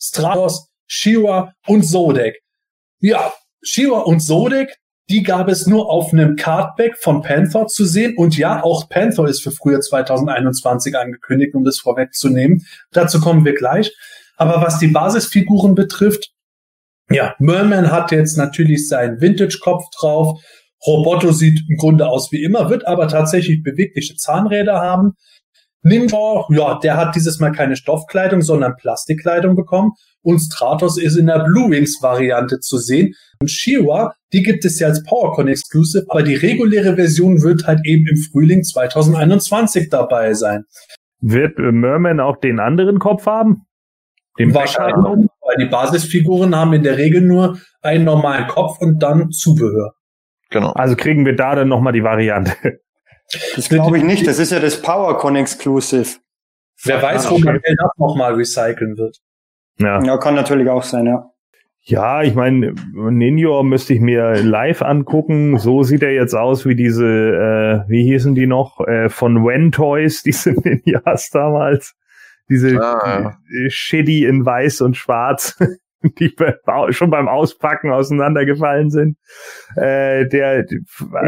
Stratos, 0.00 0.68
Shiwa 0.86 1.52
und 1.66 1.82
Zodek. 1.82 2.40
Ja, 3.00 3.32
Shiwa 3.62 4.00
und 4.00 4.20
Zodek, 4.20 4.76
die 5.10 5.22
gab 5.22 5.48
es 5.48 5.66
nur 5.66 5.90
auf 5.90 6.12
einem 6.12 6.36
Cardback 6.36 6.98
von 6.98 7.22
Panther 7.22 7.66
zu 7.66 7.84
sehen. 7.84 8.16
Und 8.16 8.36
ja, 8.36 8.62
auch 8.62 8.88
Panther 8.88 9.26
ist 9.26 9.42
für 9.42 9.50
Frühjahr 9.50 9.80
2021 9.80 10.96
angekündigt, 10.96 11.54
um 11.54 11.64
das 11.64 11.78
vorwegzunehmen. 11.78 12.66
Dazu 12.92 13.20
kommen 13.20 13.44
wir 13.44 13.54
gleich. 13.54 13.94
Aber 14.36 14.60
was 14.60 14.78
die 14.78 14.88
Basisfiguren 14.88 15.74
betrifft, 15.74 16.30
ja, 17.10 17.34
Merman 17.38 17.90
hat 17.90 18.12
jetzt 18.12 18.36
natürlich 18.36 18.86
seinen 18.86 19.20
Vintage-Kopf 19.20 19.84
drauf. 19.98 20.40
Roboto 20.86 21.32
sieht 21.32 21.60
im 21.68 21.76
Grunde 21.76 22.06
aus 22.06 22.30
wie 22.30 22.42
immer, 22.42 22.70
wird 22.70 22.86
aber 22.86 23.08
tatsächlich 23.08 23.62
bewegliche 23.62 24.14
Zahnräder 24.14 24.80
haben. 24.80 25.14
Ninja, 25.82 26.44
ja, 26.50 26.78
der 26.80 26.96
hat 26.96 27.14
dieses 27.14 27.38
Mal 27.38 27.52
keine 27.52 27.76
Stoffkleidung, 27.76 28.42
sondern 28.42 28.74
Plastikkleidung 28.76 29.54
bekommen. 29.54 29.92
Und 30.22 30.40
Stratos 30.40 30.98
ist 30.98 31.16
in 31.16 31.26
der 31.26 31.44
Blue 31.44 31.70
Wings 31.70 31.98
Variante 32.02 32.58
zu 32.58 32.78
sehen. 32.78 33.14
Und 33.40 33.50
Shiwa, 33.50 34.12
die 34.32 34.42
gibt 34.42 34.64
es 34.64 34.78
ja 34.80 34.88
als 34.88 35.02
PowerCon 35.04 35.48
Exclusive, 35.48 36.04
aber 36.08 36.22
die 36.22 36.34
reguläre 36.34 36.96
Version 36.96 37.42
wird 37.42 37.66
halt 37.66 37.80
eben 37.84 38.06
im 38.08 38.16
Frühling 38.16 38.64
2021 38.64 39.88
dabei 39.88 40.34
sein. 40.34 40.64
Wird 41.20 41.58
Merman 41.58 42.20
auch 42.20 42.36
den 42.36 42.60
anderen 42.60 42.98
Kopf 42.98 43.26
haben? 43.26 43.62
Den 44.38 44.54
Wahrscheinlich, 44.54 45.28
weil 45.40 45.56
die 45.58 45.66
Basisfiguren 45.66 46.54
haben 46.54 46.72
in 46.72 46.82
der 46.82 46.96
Regel 46.96 47.22
nur 47.22 47.58
einen 47.82 48.04
normalen 48.04 48.46
Kopf 48.46 48.78
und 48.80 49.02
dann 49.02 49.30
Zubehör. 49.30 49.92
Genau. 50.50 50.72
Also 50.72 50.96
kriegen 50.96 51.26
wir 51.26 51.34
da 51.34 51.54
dann 51.54 51.68
nochmal 51.68 51.92
die 51.92 52.02
Variante. 52.02 52.52
Das 53.56 53.68
glaube 53.68 53.98
ich 53.98 54.04
nicht. 54.04 54.26
Das 54.26 54.38
ist 54.38 54.52
ja 54.52 54.60
das 54.60 54.80
PowerCon 54.80 55.36
Exclusive. 55.36 56.18
Wer 56.84 57.02
weiß, 57.02 57.30
wo 57.30 57.38
man 57.38 57.60
das 57.62 57.90
nochmal 57.96 58.34
recyceln 58.34 58.96
wird. 58.96 59.18
Ja. 59.78 60.02
ja, 60.02 60.16
kann 60.18 60.34
natürlich 60.34 60.68
auch 60.68 60.82
sein, 60.82 61.06
ja. 61.06 61.30
Ja, 61.82 62.22
ich 62.22 62.34
meine, 62.34 62.74
Ninja 62.92 63.62
müsste 63.62 63.94
ich 63.94 64.00
mir 64.00 64.42
live 64.42 64.82
angucken. 64.82 65.58
So 65.58 65.82
sieht 65.82 66.02
er 66.02 66.12
jetzt 66.12 66.34
aus 66.34 66.66
wie 66.66 66.74
diese, 66.74 67.06
äh, 67.06 67.88
wie 67.88 68.02
hießen 68.04 68.34
die 68.34 68.46
noch, 68.46 68.86
äh, 68.86 69.08
von 69.08 69.46
Wen 69.46 69.72
Toys, 69.72 70.22
diese 70.24 70.52
Ninjas 70.52 71.30
damals. 71.30 71.94
Diese 72.50 72.78
ah. 72.80 73.38
Shitty 73.68 74.24
in 74.24 74.44
weiß 74.44 74.80
und 74.80 74.96
schwarz. 74.96 75.58
Die 76.02 76.34
schon 76.90 77.10
beim 77.10 77.28
Auspacken 77.28 77.90
auseinandergefallen 77.90 78.90
sind. 78.90 79.16
Äh, 79.76 80.26
der 80.28 80.64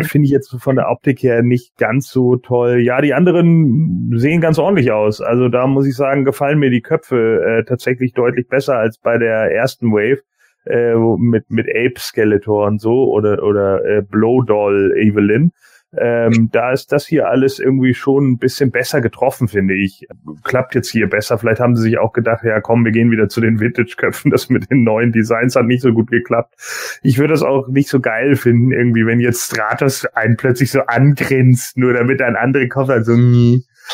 finde 0.02 0.26
ich 0.26 0.30
jetzt 0.30 0.55
von 0.60 0.76
der 0.76 0.90
Optik 0.90 1.22
her 1.22 1.42
nicht 1.42 1.76
ganz 1.76 2.10
so 2.10 2.36
toll. 2.36 2.80
Ja, 2.80 3.01
die 3.01 3.14
anderen 3.14 4.10
sehen 4.14 4.40
ganz 4.40 4.59
ordentlich 4.59 4.92
aus. 4.92 5.20
Also 5.20 5.48
da 5.48 5.66
muss 5.66 5.86
ich 5.86 5.97
sagen, 5.97 6.24
gefallen 6.24 6.59
mir 6.59 6.70
die 6.70 6.82
Köpfe 6.82 7.42
äh, 7.44 7.64
tatsächlich 7.64 8.12
deutlich 8.12 8.48
besser 8.48 8.76
als 8.76 8.98
bei 8.98 9.18
der 9.18 9.52
ersten 9.52 9.92
Wave 9.92 10.22
äh, 10.66 10.94
mit 10.94 11.51
mit 11.51 11.68
Ape 11.68 11.98
Skeletor 11.98 12.66
und 12.66 12.80
so 12.80 13.10
oder 13.10 13.42
oder 13.42 13.84
äh, 13.84 14.02
Blow 14.02 14.42
Doll 14.42 14.94
Evelyn. 14.97 15.52
Ähm, 15.97 16.51
da 16.53 16.71
ist 16.73 16.93
das 16.93 17.05
hier 17.05 17.29
alles 17.29 17.59
irgendwie 17.59 17.95
schon 17.95 18.33
ein 18.33 18.39
bisschen 18.39 18.71
besser 18.71 19.01
getroffen, 19.01 19.49
finde 19.49 19.75
ich. 19.75 20.07
Klappt 20.45 20.77
jetzt 20.77 20.91
hier 20.91 21.09
besser. 21.09 21.37
Vielleicht 21.37 21.61
haben 21.61 21.75
sie 21.75 21.83
sich 21.83 21.99
auch 21.99 22.12
gedacht, 22.12 22.45
ja 22.45 22.61
komm, 22.61 22.85
wir 22.85 22.93
gehen 22.93 23.11
wieder 23.11 23.29
zu 23.29 23.41
den 23.41 23.59
Vintage-Köpfen. 23.59 24.31
Das 24.31 24.49
mit 24.51 24.71
den 24.71 24.85
neuen 24.85 25.11
Designs 25.11 25.57
hat 25.57 25.67
nicht 25.67 25.83
so 25.83 25.93
gut 25.93 26.11
geklappt. 26.11 26.55
Ich 27.03 27.19
würde 27.19 27.33
das 27.33 27.43
auch 27.43 27.67
nicht 27.69 27.89
so 27.89 28.01
geil 28.01 28.37
finden, 28.37 28.71
irgendwie, 28.71 29.05
wenn 29.05 29.19
jetzt 29.19 29.47
Stratos 29.47 30.07
einen 30.07 30.37
plötzlich 30.37 30.71
so 30.71 30.83
angrinst, 30.83 31.77
nur 31.77 31.93
damit 31.93 32.23
ein 32.23 32.37
anderer 32.37 32.69
Kopf 32.69 32.89
halt 32.89 33.05
so, 33.05 33.17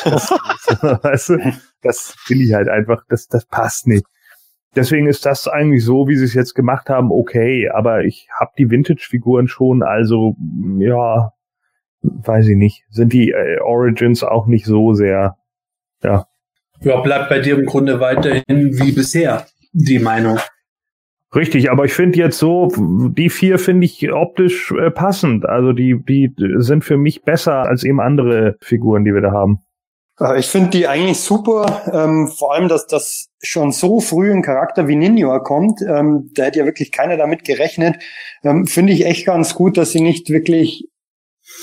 das, 0.03 0.29
weißt 0.81 1.33
das 1.81 2.15
finde 2.25 2.43
ich 2.43 2.53
halt 2.53 2.69
einfach, 2.69 3.03
das, 3.09 3.27
das 3.27 3.45
passt 3.45 3.87
nicht. 3.87 4.05
Deswegen 4.75 5.07
ist 5.07 5.25
das 5.25 5.47
eigentlich 5.47 5.83
so, 5.83 6.07
wie 6.07 6.15
sie 6.15 6.25
es 6.25 6.35
jetzt 6.35 6.53
gemacht 6.53 6.89
haben, 6.89 7.11
okay. 7.11 7.69
Aber 7.69 8.03
ich 8.03 8.27
habe 8.39 8.51
die 8.59 8.69
Vintage-Figuren 8.69 9.47
schon, 9.47 9.81
also 9.81 10.35
ja, 10.77 11.31
weiß 12.01 12.47
ich 12.47 12.57
nicht, 12.57 12.85
sind 12.89 13.13
die 13.13 13.31
äh, 13.31 13.59
Origins 13.59 14.23
auch 14.23 14.47
nicht 14.47 14.65
so 14.65 14.93
sehr, 14.93 15.37
ja. 16.03 16.27
Ja, 16.81 17.01
bleibt 17.01 17.29
bei 17.29 17.39
dir 17.39 17.57
im 17.57 17.65
Grunde 17.65 17.99
weiterhin 17.99 18.43
wie 18.47 18.91
bisher 18.91 19.47
die 19.73 19.99
Meinung. 19.99 20.39
Richtig, 21.35 21.71
aber 21.71 21.85
ich 21.85 21.93
finde 21.93 22.19
jetzt 22.19 22.37
so, 22.37 22.71
die 22.77 23.29
vier 23.29 23.59
finde 23.59 23.85
ich 23.85 24.11
optisch 24.11 24.71
äh, 24.71 24.91
passend. 24.91 25.45
Also 25.45 25.73
die, 25.73 26.01
die 26.07 26.33
sind 26.57 26.85
für 26.85 26.97
mich 26.97 27.23
besser 27.23 27.63
als 27.63 27.83
eben 27.83 27.99
andere 27.99 28.57
Figuren, 28.61 29.03
die 29.03 29.13
wir 29.13 29.21
da 29.21 29.31
haben. 29.31 29.59
Äh, 30.19 30.39
ich 30.39 30.47
finde 30.47 30.69
die 30.69 30.87
eigentlich 30.87 31.19
super, 31.19 31.81
ähm, 31.91 32.27
vor 32.27 32.53
allem, 32.53 32.69
dass 32.69 32.87
das 32.87 33.29
schon 33.41 33.71
so 33.71 33.99
früh 33.99 34.31
ein 34.31 34.41
Charakter 34.41 34.87
wie 34.87 34.95
Ninja 34.95 35.39
kommt. 35.39 35.81
Ähm, 35.81 36.29
da 36.33 36.43
hätte 36.45 36.59
ja 36.59 36.65
wirklich 36.65 36.91
keiner 36.91 37.17
damit 37.17 37.43
gerechnet. 37.43 37.97
Ähm, 38.43 38.65
finde 38.65 38.93
ich 38.93 39.05
echt 39.05 39.25
ganz 39.25 39.53
gut, 39.53 39.77
dass 39.77 39.91
sie 39.91 40.01
nicht 40.01 40.29
wirklich 40.29 40.87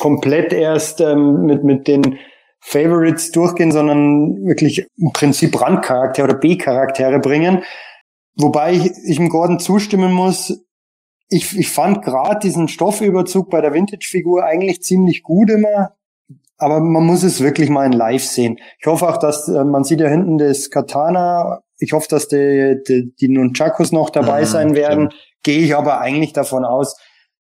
komplett 0.00 0.52
erst 0.52 1.00
ähm, 1.00 1.42
mit, 1.46 1.64
mit 1.64 1.88
den 1.88 2.18
Favorites 2.60 3.30
durchgehen, 3.30 3.72
sondern 3.72 4.46
wirklich 4.46 4.86
im 4.96 5.12
Prinzip 5.12 5.60
Randcharaktere 5.60 6.24
oder 6.24 6.38
B-Charaktere 6.38 7.20
bringen. 7.20 7.62
Wobei 8.36 8.72
ich, 8.72 8.90
ich 9.06 9.16
dem 9.16 9.28
Gordon 9.28 9.58
zustimmen 9.60 10.12
muss, 10.12 10.64
ich, 11.28 11.58
ich 11.58 11.68
fand 11.68 12.02
gerade 12.02 12.38
diesen 12.40 12.68
Stoffüberzug 12.68 13.50
bei 13.50 13.60
der 13.60 13.74
Vintage-Figur 13.74 14.44
eigentlich 14.44 14.82
ziemlich 14.82 15.22
gut 15.22 15.50
immer, 15.50 15.92
aber 16.56 16.80
man 16.80 17.04
muss 17.04 17.22
es 17.22 17.40
wirklich 17.40 17.68
mal 17.70 17.86
in 17.86 17.92
Live 17.92 18.24
sehen. 18.24 18.58
Ich 18.78 18.86
hoffe 18.86 19.08
auch, 19.08 19.18
dass 19.18 19.48
äh, 19.48 19.64
man 19.64 19.84
sieht 19.84 20.00
ja 20.00 20.08
hinten 20.08 20.38
das 20.38 20.70
Katana. 20.70 21.60
Ich 21.78 21.92
hoffe, 21.92 22.08
dass 22.08 22.28
die, 22.28 22.76
die, 22.86 23.14
die 23.20 23.28
Nunchakus 23.28 23.92
noch 23.92 24.10
dabei 24.10 24.42
mhm, 24.42 24.46
sein 24.46 24.74
werden. 24.74 25.08
Gehe 25.42 25.58
ich 25.58 25.76
aber 25.76 26.00
eigentlich 26.00 26.32
davon 26.32 26.64
aus, 26.64 26.96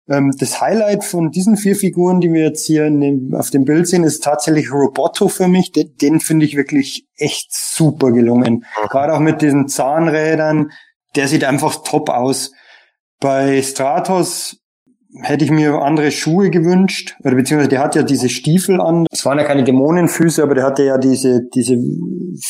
das 0.06 0.60
Highlight 0.60 1.06
von 1.06 1.32
diesen 1.32 1.56
vier 1.56 1.76
Figuren, 1.76 2.20
die 2.20 2.32
wir 2.34 2.44
jetzt 2.44 2.66
hier 2.66 2.90
dem, 2.90 3.34
auf 3.34 3.52
dem 3.52 3.64
Bild 3.64 3.88
sehen, 3.88 4.04
ist 4.04 4.24
tatsächlich 4.24 4.72
Roboto 4.72 5.30
für 5.30 5.48
mich. 5.48 5.72
Den, 5.72 5.96
den 6.02 6.20
finde 6.20 6.46
ich 6.46 6.58
wirklich 6.58 7.08
echt 7.16 7.54
super 7.54 8.12
gelungen. 8.12 8.66
Mhm. 8.84 8.88
Gerade 8.90 9.14
auch 9.14 9.20
mit 9.20 9.42
diesen 9.42 9.68
Zahnrädern. 9.68 10.72
Der 11.16 11.28
sieht 11.28 11.44
einfach 11.46 11.84
top 11.84 12.10
aus. 12.10 12.52
Bei 13.20 13.62
Stratos 13.62 14.58
hätte 15.22 15.46
ich 15.46 15.52
mir 15.52 15.76
andere 15.76 16.12
Schuhe 16.12 16.50
gewünscht, 16.50 17.16
oder 17.24 17.36
beziehungsweise 17.36 17.70
der 17.70 17.80
hat 17.80 17.96
ja 17.96 18.04
diese 18.04 18.30
Stiefel 18.30 18.82
an. 18.82 19.06
Es 19.12 19.26
waren 19.26 19.38
ja 19.38 19.44
keine 19.46 19.64
Dämonenfüße, 19.64 20.42
aber 20.42 20.56
der 20.56 20.66
hatte 20.66 20.84
ja 20.84 20.98
diese, 20.98 21.42
diese 21.54 21.78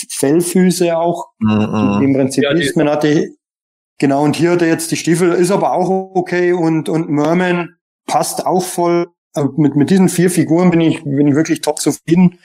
Fellfüße 0.09 0.97
auch, 0.97 1.27
mhm. 1.39 1.99
die 1.99 2.05
im 2.05 2.13
Prinzip 2.13 2.43
ja, 2.45 2.51
ist. 2.51 2.77
Man 2.77 2.89
hatte 2.89 3.27
Genau, 4.03 4.21
und 4.21 4.35
hier 4.35 4.51
hat 4.51 4.61
er 4.61 4.67
jetzt 4.67 4.91
die 4.91 4.97
Stiefel, 4.97 5.31
ist 5.31 5.49
aber 5.49 5.71
auch 5.71 5.89
okay 5.89 6.51
und, 6.51 6.89
und 6.89 7.09
Merman 7.09 7.77
passt 8.05 8.45
auch 8.45 8.61
voll. 8.61 9.07
Mit, 9.55 9.77
mit 9.77 9.89
diesen 9.89 10.09
vier 10.09 10.29
Figuren 10.29 10.71
bin 10.71 10.81
ich, 10.81 11.05
bin 11.05 11.25
ich 11.25 11.35
wirklich 11.35 11.61
top 11.61 11.79
zufrieden. 11.79 12.37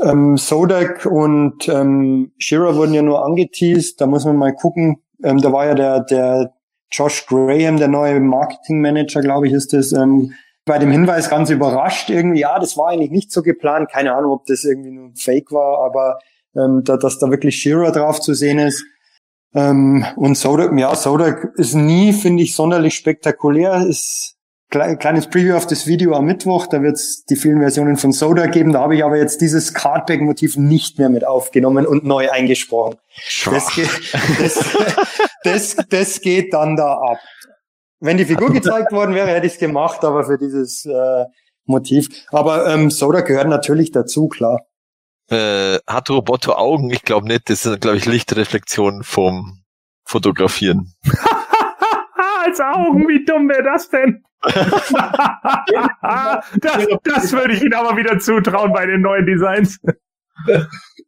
Ähm, 0.00 0.36
Sodak 0.36 1.04
und 1.04 1.68
ähm, 1.68 2.30
Shira 2.38 2.76
wurden 2.76 2.94
ja 2.94 3.02
nur 3.02 3.24
angeteased, 3.24 4.00
da 4.00 4.06
muss 4.06 4.24
man 4.24 4.36
mal 4.36 4.54
gucken. 4.54 5.02
Ähm, 5.24 5.38
da 5.38 5.52
war 5.52 5.66
ja 5.66 5.74
der, 5.74 6.04
der 6.04 6.52
Josh 6.92 7.26
Graham, 7.26 7.78
der 7.78 7.88
neue 7.88 8.20
Marketing 8.20 8.80
Manager, 8.80 9.20
glaube 9.20 9.48
ich, 9.48 9.54
ist 9.54 9.72
das, 9.72 9.90
ähm, 9.92 10.32
bei 10.64 10.78
dem 10.78 10.92
Hinweis 10.92 11.28
ganz 11.28 11.50
überrascht 11.50 12.08
irgendwie, 12.08 12.42
ja, 12.42 12.56
das 12.60 12.76
war 12.76 12.90
eigentlich 12.90 13.10
nicht 13.10 13.32
so 13.32 13.42
geplant. 13.42 13.90
Keine 13.90 14.14
Ahnung, 14.14 14.30
ob 14.30 14.46
das 14.46 14.62
irgendwie 14.62 14.92
nur 14.92 15.10
Fake 15.16 15.50
war, 15.50 15.84
aber 15.84 16.20
ähm, 16.54 16.82
da, 16.84 16.96
dass 16.96 17.18
da 17.18 17.32
wirklich 17.32 17.56
Shira 17.56 17.90
drauf 17.90 18.20
zu 18.20 18.32
sehen 18.32 18.60
ist. 18.60 18.84
Ähm, 19.54 20.04
und 20.16 20.36
Sodak, 20.36 20.78
ja, 20.78 20.94
Sodak 20.94 21.52
ist 21.56 21.74
nie, 21.74 22.12
finde 22.12 22.42
ich, 22.42 22.54
sonderlich 22.54 22.94
spektakulär. 22.94 23.86
Ist 23.86 24.36
kleines 24.70 25.28
Preview 25.28 25.56
auf 25.56 25.66
das 25.66 25.86
Video 25.86 26.14
am 26.14 26.26
Mittwoch. 26.26 26.66
Da 26.66 26.82
wird 26.82 26.96
es 26.96 27.24
die 27.24 27.36
vielen 27.36 27.60
Versionen 27.60 27.96
von 27.96 28.12
Soda 28.12 28.46
geben. 28.46 28.72
Da 28.72 28.80
habe 28.80 28.96
ich 28.96 29.04
aber 29.04 29.16
jetzt 29.16 29.40
dieses 29.40 29.72
Cardback-Motiv 29.72 30.56
nicht 30.56 30.98
mehr 30.98 31.08
mit 31.08 31.26
aufgenommen 31.26 31.86
und 31.86 32.04
neu 32.04 32.30
eingesprochen. 32.30 32.96
Das 33.50 33.74
geht, 33.74 33.88
das, 34.38 34.76
das, 35.44 35.76
das 35.88 36.20
geht 36.20 36.52
dann 36.52 36.76
da 36.76 36.94
ab. 36.94 37.18
Wenn 38.00 38.18
die 38.18 38.26
Figur 38.26 38.52
gezeigt 38.52 38.92
worden 38.92 39.14
wäre, 39.14 39.28
hätte 39.28 39.46
ich 39.46 39.54
es 39.54 39.58
gemacht, 39.58 40.04
aber 40.04 40.24
für 40.24 40.38
dieses 40.38 40.84
äh, 40.84 41.24
Motiv. 41.64 42.08
Aber 42.30 42.68
ähm, 42.68 42.90
Soda 42.90 43.22
gehört 43.22 43.48
natürlich 43.48 43.90
dazu, 43.90 44.28
klar. 44.28 44.60
Äh, 45.30 45.78
hat 45.86 46.10
Roboto 46.10 46.52
Augen? 46.52 46.90
Ich 46.90 47.02
glaube 47.02 47.26
nicht. 47.26 47.50
Das 47.50 47.62
sind, 47.62 47.80
glaube 47.80 47.96
ich, 47.98 48.06
Lichtreflexionen 48.06 49.02
vom 49.02 49.62
Fotografieren. 50.04 50.94
Als 52.44 52.60
Augen, 52.60 53.06
wie 53.08 53.24
dumm 53.24 53.48
wäre 53.48 53.62
das 53.62 53.90
denn? 53.90 54.22
das, 56.60 56.86
das 57.02 57.32
würde 57.32 57.54
ich 57.54 57.62
Ihnen 57.62 57.74
aber 57.74 57.96
wieder 57.96 58.18
zutrauen 58.18 58.72
bei 58.72 58.86
den 58.86 59.02
neuen 59.02 59.26
Designs. 59.26 59.78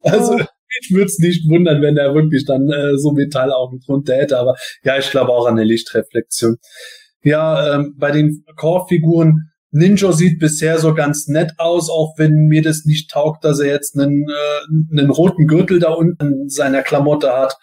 Also 0.02 0.38
ich 0.80 0.90
würde 0.90 1.06
es 1.06 1.18
nicht 1.18 1.48
wundern, 1.48 1.82
wenn 1.82 1.97
er 1.97 2.14
wirklich 2.14 2.44
dann 2.44 2.70
äh, 2.70 2.97
so 2.97 3.12
Metallaugen 3.12 3.80
drunter 3.80 4.16
hätte, 4.16 4.38
aber 4.38 4.56
ja, 4.82 4.98
ich 4.98 5.10
glaube 5.10 5.30
auch 5.30 5.47
an 5.47 5.55
eine 5.55 5.64
Lichtreflexion. 5.64 6.56
Ja, 7.22 7.74
ähm, 7.74 7.94
bei 7.98 8.10
den 8.10 8.44
Core-Figuren, 8.56 9.51
Ninja 9.72 10.12
sieht 10.12 10.38
bisher 10.40 10.78
so 10.78 10.94
ganz 10.94 11.28
nett 11.28 11.52
aus, 11.59 11.90
auch 11.90 12.14
wenn 12.16 12.47
mir 12.47 12.62
das 12.62 12.84
nicht 12.84 13.10
taugt, 13.10 13.44
dass 13.44 13.60
er 13.60 13.68
jetzt 13.68 13.98
einen, 13.98 14.26
äh, 14.28 14.98
einen 14.98 15.10
roten 15.10 15.47
Gürtel 15.47 15.78
da 15.78 15.90
unten 15.90 16.42
in 16.42 16.48
seiner 16.48 16.82
Klamotte 16.82 17.32
hat. 17.32 17.56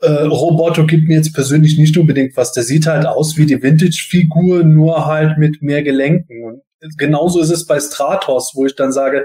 Äh, 0.00 0.24
Roboto 0.24 0.86
gibt 0.86 1.08
mir 1.08 1.16
jetzt 1.16 1.34
persönlich 1.34 1.78
nicht 1.78 1.96
unbedingt 1.96 2.36
was. 2.36 2.52
Der 2.52 2.62
sieht 2.62 2.86
halt 2.86 3.06
aus 3.06 3.36
wie 3.36 3.46
die 3.46 3.62
Vintage-Figur, 3.62 4.64
nur 4.64 5.06
halt 5.06 5.38
mit 5.38 5.62
mehr 5.62 5.82
Gelenken. 5.82 6.44
Und 6.44 6.62
genauso 6.98 7.40
ist 7.40 7.50
es 7.50 7.66
bei 7.66 7.80
Stratos, 7.80 8.52
wo 8.54 8.66
ich 8.66 8.74
dann 8.74 8.92
sage, 8.92 9.24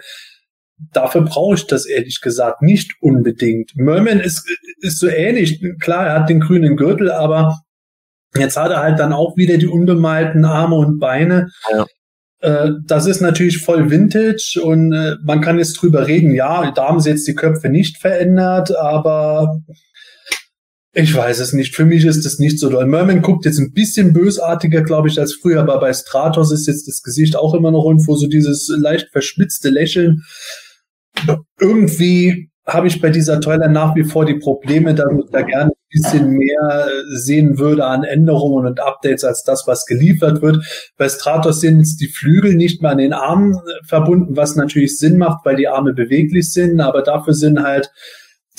dafür 0.93 1.21
brauche 1.21 1.55
ich 1.55 1.67
das 1.67 1.85
ehrlich 1.85 2.21
gesagt 2.21 2.61
nicht 2.61 2.93
unbedingt. 3.01 3.71
Merman 3.75 4.19
ist, 4.19 4.49
ist 4.79 4.99
so 4.99 5.07
ähnlich. 5.07 5.63
Klar, 5.79 6.07
er 6.07 6.19
hat 6.21 6.29
den 6.29 6.39
grünen 6.39 6.75
Gürtel, 6.77 7.11
aber 7.11 7.59
jetzt 8.35 8.57
hat 8.57 8.71
er 8.71 8.81
halt 8.81 8.99
dann 8.99 9.13
auch 9.13 9.37
wieder 9.37 9.57
die 9.57 9.67
unbemalten 9.67 10.45
Arme 10.45 10.75
und 10.75 10.99
Beine. 10.99 11.49
Ja. 11.71 11.85
Äh, 12.41 12.71
das 12.85 13.05
ist 13.05 13.21
natürlich 13.21 13.59
voll 13.59 13.89
Vintage 13.89 14.59
und 14.61 14.91
äh, 14.93 15.15
man 15.23 15.41
kann 15.41 15.57
jetzt 15.57 15.73
drüber 15.73 16.07
reden, 16.07 16.33
ja, 16.33 16.71
da 16.71 16.87
haben 16.87 16.99
sie 16.99 17.09
jetzt 17.09 17.27
die 17.27 17.35
Köpfe 17.35 17.69
nicht 17.69 17.97
verändert, 17.97 18.75
aber 18.75 19.61
ich 20.93 21.15
weiß 21.15 21.39
es 21.39 21.53
nicht. 21.53 21.73
Für 21.73 21.85
mich 21.85 22.03
ist 22.03 22.25
das 22.25 22.37
nicht 22.37 22.59
so 22.59 22.69
doll. 22.69 22.85
Merman 22.85 23.21
guckt 23.21 23.45
jetzt 23.45 23.59
ein 23.59 23.71
bisschen 23.71 24.11
bösartiger, 24.11 24.81
glaube 24.81 25.07
ich, 25.07 25.19
als 25.19 25.33
früher, 25.33 25.61
aber 25.61 25.79
bei 25.79 25.93
Stratos 25.93 26.51
ist 26.51 26.67
jetzt 26.67 26.85
das 26.87 27.01
Gesicht 27.01 27.37
auch 27.37 27.53
immer 27.53 27.71
noch 27.71 27.85
irgendwo 27.85 28.15
so 28.15 28.27
dieses 28.27 28.67
leicht 28.77 29.09
verschmitzte 29.11 29.69
Lächeln 29.69 30.23
irgendwie 31.59 32.49
habe 32.65 32.87
ich 32.87 33.01
bei 33.01 33.09
dieser 33.09 33.39
Toilet 33.41 33.71
nach 33.71 33.95
wie 33.95 34.03
vor 34.03 34.25
die 34.25 34.35
Probleme, 34.35 34.91
ich 34.91 35.31
da 35.31 35.41
gerne 35.41 35.71
bisschen 35.91 36.31
mehr 36.31 36.87
äh, 36.87 37.15
sehen 37.15 37.57
würde 37.57 37.85
an 37.85 38.03
Änderungen 38.03 38.65
und 38.65 38.79
Updates 38.79 39.23
als 39.23 39.43
das, 39.43 39.67
was 39.67 39.85
geliefert 39.85 40.41
wird. 40.41 40.65
Bei 40.97 41.09
Stratos 41.09 41.61
sind 41.61 41.79
jetzt 41.79 41.99
die 41.99 42.07
Flügel 42.07 42.55
nicht 42.55 42.81
mehr 42.81 42.91
an 42.91 42.97
den 42.97 43.13
Armen 43.13 43.53
äh, 43.53 43.85
verbunden, 43.85 44.37
was 44.37 44.55
natürlich 44.55 44.97
Sinn 44.97 45.17
macht, 45.17 45.45
weil 45.45 45.57
die 45.57 45.67
Arme 45.67 45.93
beweglich 45.93 46.51
sind, 46.51 46.79
aber 46.79 47.01
dafür 47.01 47.33
sind 47.33 47.61
halt 47.61 47.91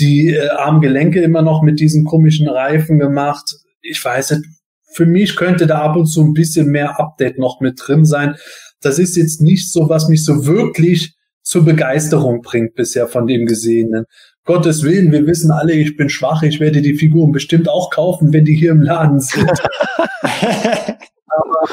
die 0.00 0.34
äh, 0.34 0.48
Armgelenke 0.48 1.22
immer 1.22 1.42
noch 1.42 1.62
mit 1.62 1.80
diesen 1.80 2.04
komischen 2.04 2.48
Reifen 2.48 2.98
gemacht. 2.98 3.56
Ich 3.80 4.04
weiß 4.04 4.32
nicht, 4.32 4.44
für 4.92 5.06
mich 5.06 5.36
könnte 5.36 5.66
da 5.66 5.80
ab 5.80 5.96
und 5.96 6.06
zu 6.06 6.22
ein 6.22 6.34
bisschen 6.34 6.68
mehr 6.68 7.00
Update 7.00 7.38
noch 7.38 7.60
mit 7.60 7.80
drin 7.82 8.04
sein. 8.04 8.36
Das 8.80 8.98
ist 8.98 9.16
jetzt 9.16 9.40
nicht 9.40 9.72
so, 9.72 9.88
was 9.88 10.08
mich 10.08 10.24
so 10.24 10.46
wirklich 10.46 11.14
zur 11.42 11.64
Begeisterung 11.64 12.42
bringt 12.42 12.74
bisher 12.74 13.08
von 13.08 13.26
dem 13.26 13.46
Gesehenen. 13.46 14.04
Gottes 14.44 14.82
Willen, 14.82 15.12
wir 15.12 15.26
wissen 15.26 15.50
alle, 15.52 15.72
ich 15.72 15.96
bin 15.96 16.08
schwach, 16.08 16.42
ich 16.42 16.58
werde 16.58 16.82
die 16.82 16.94
Figuren 16.94 17.30
bestimmt 17.30 17.68
auch 17.68 17.90
kaufen, 17.90 18.32
wenn 18.32 18.44
die 18.44 18.56
hier 18.56 18.72
im 18.72 18.82
Laden 18.82 19.20
sind. 19.20 19.48
Aber 20.22 21.68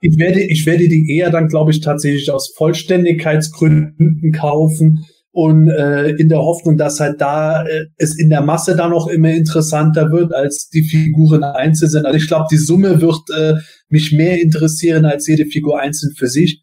ich 0.00 0.18
werde, 0.18 0.40
ich 0.40 0.66
werde 0.66 0.88
die 0.88 1.16
eher 1.16 1.30
dann, 1.30 1.46
glaube 1.46 1.70
ich, 1.70 1.80
tatsächlich 1.80 2.30
aus 2.30 2.52
Vollständigkeitsgründen 2.56 4.32
kaufen 4.32 5.06
und 5.30 5.68
äh, 5.68 6.10
in 6.10 6.28
der 6.28 6.40
Hoffnung, 6.40 6.76
dass 6.76 7.00
halt 7.00 7.20
da 7.20 7.64
äh, 7.64 7.86
es 7.96 8.18
in 8.18 8.28
der 8.28 8.42
Masse 8.42 8.76
dann 8.76 8.90
noch 8.90 9.06
immer 9.06 9.30
interessanter 9.30 10.10
wird, 10.12 10.34
als 10.34 10.68
die 10.68 10.82
Figuren 10.82 11.42
einzeln 11.42 11.90
sind. 11.90 12.04
Also 12.04 12.18
ich 12.18 12.28
glaube, 12.28 12.46
die 12.50 12.58
Summe 12.58 13.00
wird 13.00 13.20
äh, 13.34 13.54
mich 13.88 14.12
mehr 14.12 14.40
interessieren 14.42 15.06
als 15.06 15.26
jede 15.26 15.46
Figur 15.46 15.80
einzeln 15.80 16.12
für 16.16 16.28
sich. 16.28 16.62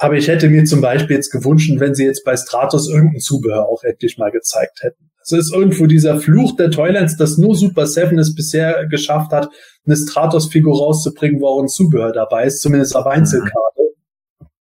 Aber 0.00 0.14
ich 0.14 0.28
hätte 0.28 0.48
mir 0.48 0.64
zum 0.64 0.80
Beispiel 0.80 1.16
jetzt 1.16 1.30
gewünscht, 1.30 1.72
wenn 1.78 1.94
sie 1.94 2.04
jetzt 2.04 2.24
bei 2.24 2.36
Stratos 2.36 2.88
irgendein 2.88 3.20
Zubehör 3.20 3.68
auch 3.68 3.82
endlich 3.82 4.16
mal 4.16 4.30
gezeigt 4.30 4.78
hätten. 4.82 5.10
Es 5.20 5.32
ist 5.32 5.52
irgendwo 5.52 5.86
dieser 5.86 6.20
Fluch 6.20 6.56
der 6.56 6.70
Toylands, 6.70 7.16
dass 7.16 7.36
nur 7.36 7.56
Super 7.56 7.86
Seven 7.86 8.18
es 8.18 8.34
bisher 8.34 8.86
geschafft 8.86 9.32
hat, 9.32 9.50
eine 9.84 9.96
Stratos-Figur 9.96 10.78
rauszubringen, 10.78 11.40
wo 11.40 11.48
auch 11.48 11.60
ein 11.60 11.68
Zubehör 11.68 12.12
dabei 12.12 12.44
ist, 12.44 12.62
zumindest 12.62 12.94
auf 12.96 13.06
Einzelkarte. 13.06 13.82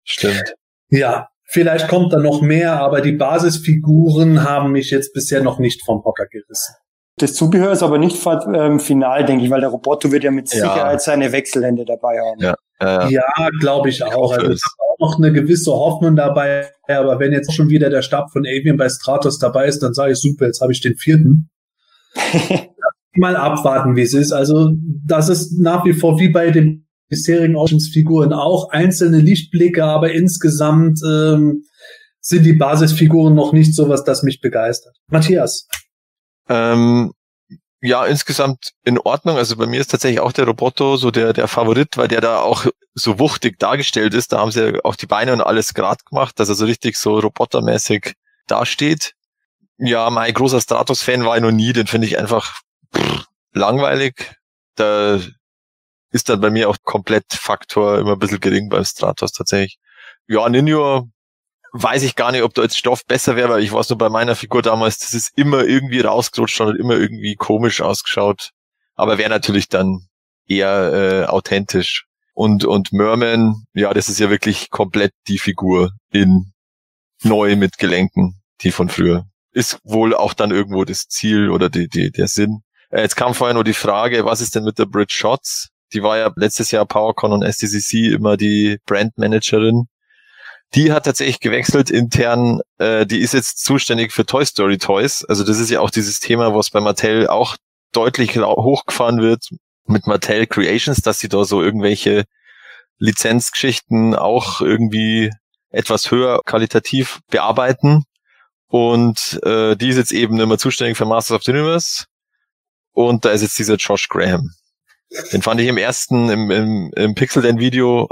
Stimmt. 0.04 0.56
Ja, 0.90 1.28
vielleicht 1.44 1.90
kommt 1.90 2.14
da 2.14 2.20
noch 2.20 2.42
mehr, 2.42 2.80
aber 2.80 3.02
die 3.02 3.12
Basisfiguren 3.12 4.46
haben 4.46 4.72
mich 4.72 4.90
jetzt 4.92 5.14
bisher 5.14 5.44
noch 5.44 5.60
nicht 5.60 5.84
vom 5.86 6.04
Hocker 6.06 6.26
gerissen. 6.26 6.76
Das 7.18 7.34
Zubehör 7.34 7.74
ist 7.74 7.84
aber 7.84 7.98
nicht 7.98 8.26
ähm, 8.26 8.80
final, 8.80 9.26
denke 9.26 9.44
ich, 9.44 9.52
weil 9.52 9.60
der 9.60 9.70
Roboter 9.70 10.12
wird 10.12 10.24
ja 10.24 10.32
mit 10.32 10.52
ja. 10.54 10.62
Sicherheit 10.62 11.02
seine 11.02 11.32
Wechselhände 11.34 11.84
dabei 11.84 12.20
haben. 12.20 12.40
Ja, 12.40 12.56
ja 12.82 13.24
glaube 13.60 13.90
ich 13.90 14.04
auch. 14.04 14.32
Ich 14.32 14.40
also 14.40 14.52
ich 14.52 14.62
habe 14.64 14.90
auch 14.90 15.00
noch 15.00 15.18
eine 15.18 15.34
gewisse 15.34 15.72
Hoffnung 15.72 16.16
dabei, 16.16 16.70
aber 16.88 17.20
wenn 17.20 17.34
jetzt 17.34 17.54
schon 17.54 17.70
wieder 17.70 17.90
der 17.90 18.02
Stab 18.02 18.32
von 18.32 18.46
Avian 18.46 18.78
bei 18.78 18.90
Stratos 18.90 19.40
dabei 19.40 19.68
ist, 19.68 19.80
dann 19.80 19.94
sage 19.94 20.14
ich 20.14 20.20
super, 20.20 20.46
jetzt 20.46 20.62
habe 20.62 20.72
ich 20.72 20.82
den 20.82 20.96
vierten. 20.96 21.50
Mal 23.16 23.36
abwarten, 23.36 23.96
wie 23.96 24.04
es 24.04 24.14
ist. 24.14 24.32
Also 24.32 24.74
das 25.06 25.30
ist 25.30 25.60
nach 25.60 25.86
wie 25.86 25.94
vor 25.94 26.20
wie 26.20 26.30
bei 26.30 26.52
den 26.52 26.88
bisherigen 27.10 27.56
Oceans-Figuren 27.56 28.34
auch 28.34 28.70
einzelne 28.70 29.20
Lichtblicke, 29.20 29.84
aber 29.84 30.12
insgesamt 30.12 31.00
ähm, 31.08 31.64
sind 32.20 32.46
die 32.46 32.54
Basisfiguren 32.54 33.34
noch 33.34 33.54
nicht 33.54 33.74
so 33.74 33.90
was, 33.90 34.04
das 34.04 34.24
mich 34.24 34.42
begeistert. 34.42 34.96
Matthias. 35.08 35.68
Ähm, 36.50 37.12
ja, 37.82 38.06
insgesamt 38.06 38.72
in 38.84 39.00
Ordnung. 39.00 39.38
Also 39.38 39.56
bei 39.56 39.68
mir 39.68 39.80
ist 39.80 39.92
tatsächlich 39.92 40.20
auch 40.20 40.32
der 40.32 40.46
Roboto 40.46 40.98
so 40.98 41.12
der, 41.12 41.34
der 41.34 41.48
Favorit, 41.48 41.98
weil 41.98 42.08
der 42.08 42.22
da 42.22 42.40
auch 42.42 42.66
so 42.96 43.20
wuchtig 43.20 43.60
dargestellt 43.60 44.14
ist. 44.14 44.34
Da 44.34 44.40
haben 44.40 44.52
sie 44.52 44.72
ja 44.72 44.80
auch 44.84 44.96
die 44.96 45.06
Beine 45.06 45.34
und 45.34 45.42
alles 45.42 45.74
grad 45.74 46.06
gemacht, 46.06 46.40
dass 46.40 46.50
er 46.50 46.56
so 46.56 46.66
richtig 46.66 46.98
so 46.98 47.20
robotermäßig 47.20 48.14
dasteht. 48.48 49.14
Ja, 49.78 50.10
mein 50.10 50.34
großer 50.34 50.60
Stratos-Fan 50.60 51.24
war 51.26 51.36
ich 51.38 51.44
noch 51.44 51.52
nie. 51.52 51.74
Den 51.74 51.88
finde 51.88 52.08
ich 52.08 52.18
einfach 52.18 52.62
pff, 52.96 53.26
langweilig. 53.54 54.36
Da 54.76 55.20
ist 56.12 56.30
dann 56.30 56.42
bei 56.42 56.50
mir 56.50 56.70
auch 56.70 56.78
komplett 56.84 57.26
Faktor 57.34 58.00
immer 58.00 58.14
ein 58.14 58.20
bisschen 58.20 58.40
gering 58.40 58.70
beim 58.70 58.86
Stratos 58.86 59.34
tatsächlich. 59.34 59.78
Ja, 60.28 60.50
Ninja 60.50 61.04
weiß 61.74 62.04
ich 62.04 62.16
gar 62.16 62.32
nicht, 62.32 62.44
ob 62.44 62.54
da 62.54 62.64
jetzt 62.64 62.78
Stoff 62.78 63.06
besser 63.06 63.36
wäre, 63.36 63.50
weil 63.50 63.64
ich 63.64 63.72
weiß 63.72 63.90
nur 63.90 63.98
bei 63.98 64.10
meiner 64.10 64.36
Figur 64.36 64.62
damals, 64.62 65.00
das 65.00 65.14
ist 65.14 65.32
immer 65.38 65.64
irgendwie 65.64 66.02
rausgerutscht 66.02 66.62
und 66.62 66.78
immer 66.78 66.96
irgendwie 66.96 67.36
komisch 67.36 67.82
ausgeschaut. 67.82 68.52
Aber 68.96 69.18
wäre 69.18 69.30
natürlich 69.30 69.70
dann 69.70 70.08
eher 70.48 70.94
äh, 70.94 71.26
authentisch. 71.26 72.06
Und, 72.34 72.66
und 72.66 72.94
Merman, 72.94 73.66
ja, 73.74 73.94
das 73.94 74.10
ist 74.10 74.20
ja 74.20 74.30
wirklich 74.30 74.70
komplett 74.70 75.12
die 75.28 75.40
Figur 75.40 75.92
in 76.12 76.54
neu 77.24 77.56
mit 77.56 77.78
Gelenken, 77.78 78.42
die 78.62 78.72
von 78.72 78.90
früher. 78.90 79.26
Ist 79.52 79.80
wohl 79.84 80.14
auch 80.14 80.34
dann 80.34 80.52
irgendwo 80.52 80.86
das 80.86 81.08
Ziel 81.08 81.50
oder 81.50 81.70
die, 81.70 81.88
die, 81.88 82.12
der 82.12 82.28
Sinn. 82.28 82.62
Äh, 82.90 83.02
jetzt 83.02 83.16
kam 83.16 83.34
vorher 83.34 83.56
nur 83.56 83.64
die 83.64 83.74
Frage, 83.74 84.26
was 84.26 84.42
ist 84.42 84.56
denn 84.56 84.64
mit 84.64 84.78
der 84.78 84.86
Bridge 84.86 85.16
Shots? 85.16 85.70
Die 85.94 86.04
war 86.04 86.18
ja 86.18 86.32
letztes 86.36 86.72
Jahr 86.72 86.86
PowerCon 86.86 87.32
und 87.32 87.44
SDCC 87.44 88.14
immer 88.14 88.38
die 88.38 88.78
Brandmanagerin 88.86 89.88
die 90.76 90.92
hat 90.92 91.06
tatsächlich 91.06 91.40
gewechselt 91.40 91.90
intern. 91.90 92.62
Äh, 92.78 93.06
die 93.06 93.20
ist 93.20 93.34
jetzt 93.34 93.64
zuständig 93.64 94.12
für 94.12 94.26
Toy 94.26 94.46
Story 94.46 94.78
Toys. 94.78 95.24
Also 95.26 95.44
das 95.44 95.60
ist 95.60 95.70
ja 95.70 95.80
auch 95.80 95.90
dieses 95.90 96.20
Thema, 96.20 96.54
was 96.54 96.70
bei 96.70 96.82
Mattel 96.82 97.28
auch 97.28 97.56
deutlich 97.94 98.38
hochgefahren 98.38 99.22
wird 99.22 99.50
mit 99.86 100.08
Mattel 100.08 100.46
Creations, 100.46 101.02
dass 101.02 101.20
sie 101.20 101.30
da 101.30 101.46
so 101.46 101.62
irgendwelche 101.62 102.26
Lizenzgeschichten 103.00 104.16
auch 104.16 104.62
irgendwie 104.62 105.32
etwas 105.70 106.12
höher 106.12 106.42
qualitativ 106.46 107.20
bearbeiten. 107.30 108.04
Und 108.68 109.40
äh, 109.44 109.76
die 109.78 109.90
ist 109.90 109.98
jetzt 109.98 110.12
eben 110.12 110.40
immer 110.40 110.58
zuständig 110.58 110.98
für 110.98 111.06
Masters 111.06 111.38
of 111.38 111.44
the 111.44 111.52
Universe. 111.52 112.06
Und 112.92 113.24
da 113.24 113.32
ist 113.32 113.42
jetzt 113.42 113.58
dieser 113.58 113.76
Josh 113.76 114.10
Graham. 114.10 114.52
Den 115.32 115.42
fand 115.42 115.62
ich 115.62 115.68
im 115.68 115.78
ersten, 115.78 116.30
im, 116.30 116.52
im, 116.52 116.92
im 116.96 117.16
Pixel 117.16 117.42
Den 117.42 117.60
Video 117.60 118.10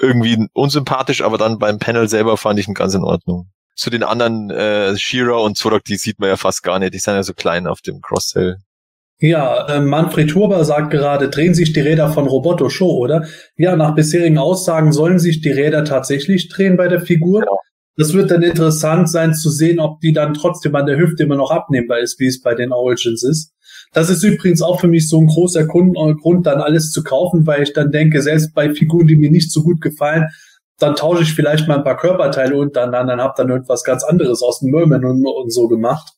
irgendwie 0.00 0.46
unsympathisch, 0.52 1.22
aber 1.22 1.38
dann 1.38 1.58
beim 1.58 1.78
Panel 1.78 2.08
selber 2.08 2.36
fand 2.36 2.58
ich 2.58 2.68
ihn 2.68 2.74
ganz 2.74 2.94
in 2.94 3.04
Ordnung. 3.04 3.50
Zu 3.74 3.90
den 3.90 4.02
anderen, 4.02 4.50
äh, 4.50 4.96
Shira 4.96 5.36
und 5.36 5.56
Zorak, 5.56 5.84
die 5.84 5.96
sieht 5.96 6.18
man 6.18 6.30
ja 6.30 6.36
fast 6.36 6.62
gar 6.62 6.78
nicht. 6.78 6.94
Die 6.94 6.98
sind 6.98 7.14
ja 7.14 7.22
so 7.22 7.34
klein 7.34 7.66
auf 7.66 7.80
dem 7.80 8.00
Cross-Sell. 8.00 8.56
Ja, 9.20 9.66
äh, 9.66 9.80
Manfred 9.80 10.30
Turber 10.30 10.64
sagt 10.64 10.90
gerade, 10.90 11.28
drehen 11.28 11.54
sich 11.54 11.72
die 11.72 11.80
Räder 11.80 12.12
von 12.12 12.26
Roboto 12.28 12.68
Show, 12.68 12.90
oder? 12.90 13.26
Ja, 13.56 13.74
nach 13.74 13.94
bisherigen 13.94 14.38
Aussagen 14.38 14.92
sollen 14.92 15.18
sich 15.18 15.40
die 15.40 15.50
Räder 15.50 15.84
tatsächlich 15.84 16.48
drehen 16.48 16.76
bei 16.76 16.86
der 16.86 17.00
Figur. 17.00 17.40
Genau. 17.40 17.58
Das 17.96 18.14
wird 18.14 18.30
dann 18.30 18.42
interessant 18.42 19.10
sein 19.10 19.34
zu 19.34 19.50
sehen, 19.50 19.80
ob 19.80 20.00
die 20.00 20.12
dann 20.12 20.34
trotzdem 20.34 20.76
an 20.76 20.86
der 20.86 20.98
Hüfte 20.98 21.24
immer 21.24 21.34
noch 21.34 21.50
abnehmbar 21.50 21.98
ist, 21.98 22.20
wie 22.20 22.28
es 22.28 22.40
bei 22.40 22.54
den 22.54 22.72
Origins 22.72 23.24
ist. 23.24 23.52
Das 23.92 24.10
ist 24.10 24.22
übrigens 24.22 24.62
auch 24.62 24.80
für 24.80 24.88
mich 24.88 25.08
so 25.08 25.20
ein 25.20 25.26
großer 25.26 25.66
Grund, 25.66 25.96
äh, 25.96 26.14
Grund, 26.14 26.46
dann 26.46 26.60
alles 26.60 26.90
zu 26.90 27.02
kaufen, 27.02 27.46
weil 27.46 27.62
ich 27.62 27.72
dann 27.72 27.90
denke, 27.90 28.22
selbst 28.22 28.54
bei 28.54 28.74
Figuren, 28.74 29.06
die 29.06 29.16
mir 29.16 29.30
nicht 29.30 29.50
so 29.50 29.62
gut 29.62 29.80
gefallen, 29.80 30.26
dann 30.78 30.94
tausche 30.94 31.22
ich 31.22 31.34
vielleicht 31.34 31.66
mal 31.66 31.78
ein 31.78 31.84
paar 31.84 31.96
Körperteile 31.96 32.56
untereinander, 32.56 33.16
dann 33.16 33.24
hab 33.24 33.36
dann 33.36 33.48
irgendwas 33.48 33.82
ganz 33.82 34.04
anderes 34.04 34.42
aus 34.42 34.60
dem 34.60 34.70
Merman 34.70 35.04
und, 35.04 35.26
und 35.26 35.52
so 35.52 35.68
gemacht. 35.68 36.12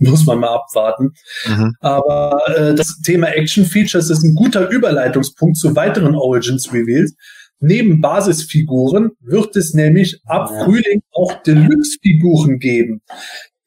Muss 0.00 0.24
man 0.26 0.38
mal 0.38 0.54
abwarten. 0.54 1.12
Mhm. 1.46 1.74
Aber 1.80 2.40
äh, 2.54 2.74
das 2.74 3.00
Thema 3.02 3.28
Action 3.34 3.64
Features 3.64 4.10
ist 4.10 4.22
ein 4.22 4.36
guter 4.36 4.68
Überleitungspunkt 4.70 5.56
zu 5.56 5.74
weiteren 5.74 6.14
Origins 6.14 6.72
Reveals. 6.72 7.14
Neben 7.58 8.00
Basisfiguren 8.00 9.10
wird 9.20 9.56
es 9.56 9.74
nämlich 9.74 10.20
ab 10.24 10.48
Frühling 10.48 11.02
auch 11.12 11.42
Deluxe-Figuren 11.42 12.60
geben. 12.60 13.02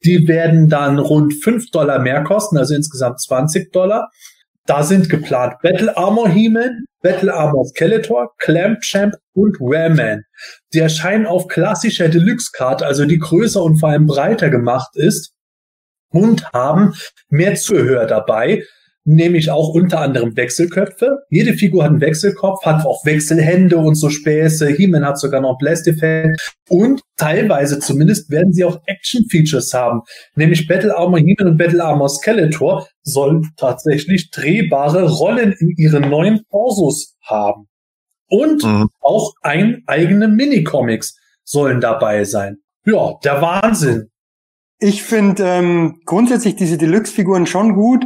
Die 0.04 0.26
werden 0.26 0.68
dann 0.68 0.98
rund 0.98 1.34
5 1.42 1.70
Dollar 1.70 1.98
mehr 1.98 2.24
kosten, 2.24 2.58
also 2.58 2.74
insgesamt 2.74 3.20
20 3.20 3.72
Dollar. 3.72 4.08
Da 4.66 4.82
sind 4.82 5.08
geplant 5.08 5.54
Battle 5.62 5.96
Armor 5.96 6.28
He-Man, 6.28 6.84
Battle 7.02 7.34
Armor 7.34 7.66
Skeletor, 7.66 8.32
Clamp 8.38 8.80
Champ 8.80 9.14
und 9.34 9.56
Rayman. 9.60 10.22
Die 10.72 10.78
erscheinen 10.78 11.26
auf 11.26 11.48
klassischer 11.48 12.08
Deluxe-Card, 12.08 12.82
also 12.82 13.04
die 13.04 13.18
größer 13.18 13.62
und 13.62 13.78
vor 13.78 13.90
allem 13.90 14.06
breiter 14.06 14.50
gemacht 14.50 14.90
ist 14.94 15.32
und 16.10 16.44
haben 16.52 16.94
mehr 17.28 17.56
Zuhör 17.56 18.06
dabei 18.06 18.62
nämlich 19.04 19.50
auch 19.50 19.70
unter 19.70 20.00
anderem 20.00 20.36
Wechselköpfe. 20.36 21.24
Jede 21.28 21.54
Figur 21.54 21.84
hat 21.84 21.90
einen 21.90 22.00
Wechselkopf, 22.00 22.64
hat 22.64 22.86
auch 22.86 23.04
Wechselhände 23.04 23.78
und 23.78 23.94
so 23.96 24.10
Späße. 24.10 24.68
He-Man 24.68 25.04
hat 25.04 25.18
sogar 25.18 25.40
noch 25.40 25.58
Blast-Effekt. 25.58 26.40
Und 26.68 27.02
teilweise 27.16 27.78
zumindest 27.78 28.30
werden 28.30 28.52
sie 28.52 28.64
auch 28.64 28.80
Action-Features 28.86 29.74
haben. 29.74 30.02
Nämlich 30.36 30.66
Battle 30.68 30.96
Armor 30.96 31.18
He-Man 31.18 31.48
und 31.48 31.58
Battle 31.58 31.82
Armor 31.82 32.08
Skeletor 32.08 32.86
sollen 33.02 33.48
tatsächlich 33.56 34.30
drehbare 34.30 35.08
Rollen 35.08 35.52
in 35.52 35.70
ihren 35.76 36.08
neuen 36.08 36.42
Torsos 36.50 37.16
haben. 37.22 37.68
Und 38.28 38.64
mhm. 38.64 38.88
auch 39.00 39.34
ein 39.42 39.82
eigene 39.86 40.28
Minicomics 40.28 41.16
sollen 41.44 41.80
dabei 41.80 42.24
sein. 42.24 42.58
Ja, 42.84 43.14
der 43.22 43.42
Wahnsinn. 43.42 44.08
Ich 44.78 45.04
finde 45.04 45.44
ähm, 45.44 46.00
grundsätzlich 46.06 46.56
diese 46.56 46.76
Deluxe-Figuren 46.76 47.46
schon 47.46 47.74
gut. 47.74 48.04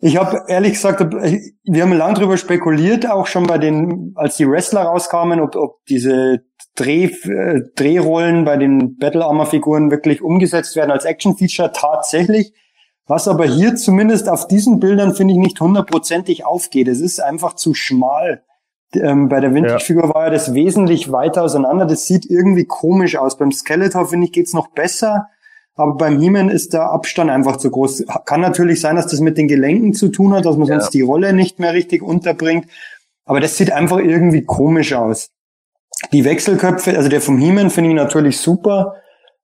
Ich 0.00 0.16
habe 0.16 0.44
ehrlich 0.46 0.74
gesagt, 0.74 1.00
wir 1.00 1.82
haben 1.82 1.92
lange 1.92 2.14
drüber 2.14 2.36
spekuliert, 2.36 3.10
auch 3.10 3.26
schon 3.26 3.46
bei 3.48 3.58
den, 3.58 4.12
als 4.14 4.36
die 4.36 4.48
Wrestler 4.48 4.82
rauskamen, 4.82 5.40
ob, 5.40 5.56
ob 5.56 5.84
diese 5.86 6.44
Dreh, 6.76 7.06
äh, 7.06 7.62
Drehrollen 7.74 8.44
bei 8.44 8.56
den 8.56 8.96
Battle 8.96 9.24
Armor 9.24 9.46
Figuren 9.46 9.90
wirklich 9.90 10.22
umgesetzt 10.22 10.76
werden 10.76 10.92
als 10.92 11.04
Action 11.04 11.36
Feature 11.36 11.72
tatsächlich. 11.72 12.52
Was 13.08 13.26
aber 13.26 13.46
hier 13.46 13.74
zumindest 13.74 14.28
auf 14.28 14.46
diesen 14.46 14.78
Bildern 14.78 15.14
finde 15.14 15.34
ich 15.34 15.40
nicht 15.40 15.60
hundertprozentig 15.60 16.44
aufgeht. 16.46 16.86
Es 16.86 17.00
ist 17.00 17.20
einfach 17.20 17.54
zu 17.54 17.74
schmal. 17.74 18.44
Ähm, 18.94 19.28
bei 19.28 19.40
der 19.40 19.52
Vintage-Figur 19.52 20.04
ja. 20.04 20.14
war 20.14 20.24
ja 20.26 20.30
das 20.30 20.54
wesentlich 20.54 21.10
weiter 21.10 21.42
auseinander. 21.42 21.86
Das 21.86 22.06
sieht 22.06 22.26
irgendwie 22.26 22.66
komisch 22.66 23.16
aus. 23.16 23.36
Beim 23.36 23.50
Skeletor 23.50 24.06
finde 24.06 24.26
ich 24.26 24.32
geht's 24.32 24.52
noch 24.52 24.68
besser. 24.68 25.28
Aber 25.78 25.94
beim 25.94 26.18
He-Man 26.18 26.50
ist 26.50 26.72
der 26.72 26.90
Abstand 26.90 27.30
einfach 27.30 27.56
zu 27.56 27.70
groß. 27.70 28.04
Kann 28.24 28.40
natürlich 28.40 28.80
sein, 28.80 28.96
dass 28.96 29.06
das 29.06 29.20
mit 29.20 29.38
den 29.38 29.46
Gelenken 29.46 29.94
zu 29.94 30.08
tun 30.08 30.34
hat, 30.34 30.44
dass 30.44 30.56
man 30.56 30.66
ja. 30.66 30.80
sonst 30.80 30.92
die 30.92 31.02
Rolle 31.02 31.32
nicht 31.32 31.60
mehr 31.60 31.72
richtig 31.72 32.02
unterbringt. 32.02 32.66
Aber 33.24 33.38
das 33.38 33.56
sieht 33.56 33.70
einfach 33.70 33.98
irgendwie 33.98 34.42
komisch 34.42 34.92
aus. 34.92 35.30
Die 36.12 36.24
Wechselköpfe, 36.24 36.96
also 36.96 37.08
der 37.08 37.20
vom 37.20 37.38
He-Man 37.38 37.70
finde 37.70 37.90
ich 37.90 37.96
natürlich 37.96 38.38
super, 38.38 38.96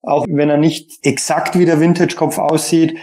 auch 0.02 0.26
wenn 0.28 0.50
er 0.50 0.56
nicht 0.56 1.06
exakt 1.06 1.56
wie 1.56 1.66
der 1.66 1.78
Vintage-Kopf 1.78 2.38
aussieht. 2.38 2.98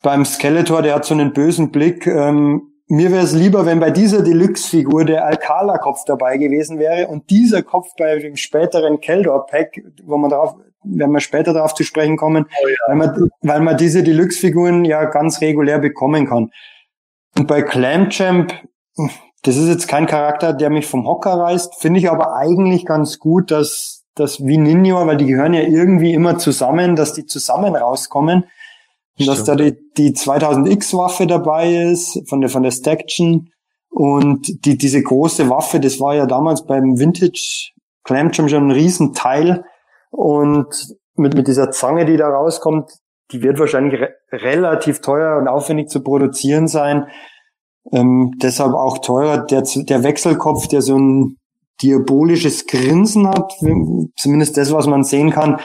Beim 0.00 0.24
Skeletor, 0.24 0.82
der 0.82 0.94
hat 0.94 1.04
so 1.04 1.14
einen 1.14 1.32
bösen 1.32 1.72
Blick. 1.72 2.06
Ähm, 2.06 2.62
mir 2.86 3.10
wäre 3.10 3.24
es 3.24 3.32
lieber, 3.32 3.66
wenn 3.66 3.80
bei 3.80 3.90
dieser 3.90 4.22
Deluxe-Figur 4.22 5.04
der 5.04 5.26
Alcala-Kopf 5.26 6.04
dabei 6.06 6.36
gewesen 6.36 6.78
wäre 6.78 7.08
und 7.08 7.30
dieser 7.30 7.64
Kopf 7.64 7.88
bei 7.98 8.20
dem 8.20 8.36
späteren 8.36 9.00
Keldor-Pack, 9.00 9.82
wo 10.04 10.16
man 10.16 10.30
darauf 10.30 10.54
werden 10.84 11.12
wir 11.12 11.20
später 11.20 11.52
darauf 11.52 11.74
zu 11.74 11.84
sprechen 11.84 12.16
kommen, 12.16 12.46
oh 12.48 12.68
ja. 12.68 12.76
weil, 12.86 12.96
man, 12.96 13.30
weil 13.42 13.60
man 13.60 13.76
diese 13.76 14.02
Deluxe-Figuren 14.02 14.84
ja 14.84 15.04
ganz 15.04 15.40
regulär 15.40 15.78
bekommen 15.78 16.26
kann. 16.26 16.50
Und 17.36 17.46
bei 17.46 17.62
Clamchamp, 17.62 18.52
das 19.42 19.56
ist 19.56 19.68
jetzt 19.68 19.88
kein 19.88 20.06
Charakter, 20.06 20.52
der 20.52 20.70
mich 20.70 20.86
vom 20.86 21.06
Hocker 21.06 21.34
reißt, 21.34 21.80
finde 21.80 22.00
ich 22.00 22.10
aber 22.10 22.34
eigentlich 22.34 22.84
ganz 22.86 23.18
gut, 23.18 23.50
dass 23.50 24.00
dass 24.14 24.44
wie 24.44 24.58
Ninja, 24.58 25.06
weil 25.06 25.16
die 25.16 25.26
gehören 25.26 25.54
ja 25.54 25.62
irgendwie 25.62 26.12
immer 26.12 26.38
zusammen, 26.38 26.96
dass 26.96 27.14
die 27.14 27.26
zusammen 27.26 27.74
rauskommen. 27.74 28.44
Und 29.18 29.26
dass 29.26 29.44
da 29.44 29.54
die, 29.54 29.76
die 29.96 30.12
2000X-Waffe 30.12 31.26
dabei 31.26 31.74
ist, 31.74 32.22
von 32.28 32.40
der, 32.40 32.48
von 32.48 32.62
der 32.62 32.70
Staction. 32.70 33.50
Und 33.90 34.64
die, 34.64 34.78
diese 34.78 35.02
große 35.02 35.50
Waffe, 35.50 35.80
das 35.80 36.00
war 36.00 36.14
ja 36.14 36.26
damals 36.26 36.64
beim 36.64 36.98
Vintage 36.98 37.72
Clamchamp 38.04 38.48
schon 38.48 38.68
ein 38.68 38.70
Riesenteil. 38.70 39.64
Und 40.10 40.96
mit, 41.14 41.34
mit 41.34 41.48
dieser 41.48 41.70
Zange, 41.70 42.04
die 42.04 42.16
da 42.16 42.28
rauskommt, 42.28 42.90
die 43.32 43.42
wird 43.42 43.58
wahrscheinlich 43.58 44.00
re 44.00 44.10
relativ 44.32 45.00
teuer 45.00 45.38
und 45.38 45.48
aufwendig 45.48 45.88
zu 45.88 46.02
produzieren 46.02 46.68
sein. 46.68 47.06
Ähm, 47.92 48.32
deshalb 48.42 48.74
auch 48.74 48.98
teurer. 48.98 49.38
Der, 49.38 49.62
der 49.62 50.04
Wechselkopf, 50.04 50.68
der 50.68 50.82
so 50.82 50.96
ein 50.96 51.36
diabolisches 51.82 52.66
Grinsen 52.66 53.26
hat, 53.26 53.52
zumindest 54.16 54.56
das, 54.56 54.72
was 54.72 54.86
man 54.86 55.02
sehen 55.02 55.30
kann, 55.30 55.58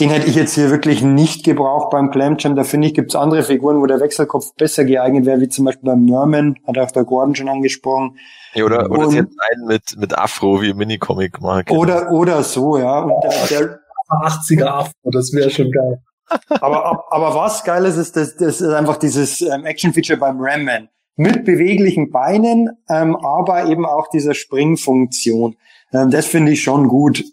den 0.00 0.08
hätte 0.08 0.26
ich 0.26 0.36
jetzt 0.36 0.54
hier 0.54 0.70
wirklich 0.70 1.02
nicht 1.02 1.44
gebraucht 1.44 1.90
beim 1.90 2.10
Clamjam. 2.10 2.56
Da 2.56 2.64
finde 2.64 2.88
ich, 2.88 2.94
gibt 2.94 3.10
es 3.10 3.16
andere 3.16 3.42
Figuren, 3.42 3.80
wo 3.80 3.86
der 3.86 4.00
Wechselkopf 4.00 4.54
besser 4.56 4.84
geeignet 4.84 5.26
wäre, 5.26 5.40
wie 5.40 5.48
zum 5.48 5.66
Beispiel 5.66 5.90
beim 5.90 6.04
Norman, 6.04 6.56
hat 6.66 6.78
auch 6.78 6.90
der 6.90 7.04
Gordon 7.04 7.34
schon 7.34 7.48
angesprochen. 7.48 8.16
Ja, 8.54 8.64
oder, 8.64 8.90
oder 8.90 9.10
sie 9.10 9.18
hätten 9.18 9.36
einen 9.50 9.66
mit, 9.66 9.96
mit 9.98 10.16
Afro, 10.16 10.62
wie 10.62 10.72
Minicomic 10.72 11.40
mag. 11.42 11.70
Oder, 11.70 12.10
oder 12.10 12.42
so, 12.42 12.78
ja. 12.78 13.00
Und 13.00 13.22
der, 13.22 13.46
der, 13.48 13.80
80er 14.12 14.66
Afro, 14.66 15.10
das 15.10 15.32
wäre 15.32 15.50
schon 15.50 15.70
geil. 15.70 16.02
aber, 16.48 17.04
aber 17.10 17.34
was 17.34 17.64
geil 17.64 17.84
ist, 17.84 17.96
ist, 17.96 18.16
das, 18.16 18.36
das 18.36 18.60
ist 18.60 18.72
einfach 18.72 18.96
dieses 18.96 19.40
ähm, 19.40 19.64
Action-Feature 19.64 20.18
beim 20.18 20.38
Ram 20.40 20.64
Man. 20.64 20.88
Mit 21.16 21.44
beweglichen 21.44 22.10
Beinen, 22.10 22.70
ähm, 22.88 23.16
aber 23.16 23.66
eben 23.66 23.84
auch 23.84 24.08
dieser 24.08 24.34
Springfunktion. 24.34 25.56
Ähm, 25.92 26.10
das 26.10 26.26
finde 26.26 26.52
ich 26.52 26.62
schon 26.62 26.88
gut. 26.88 27.24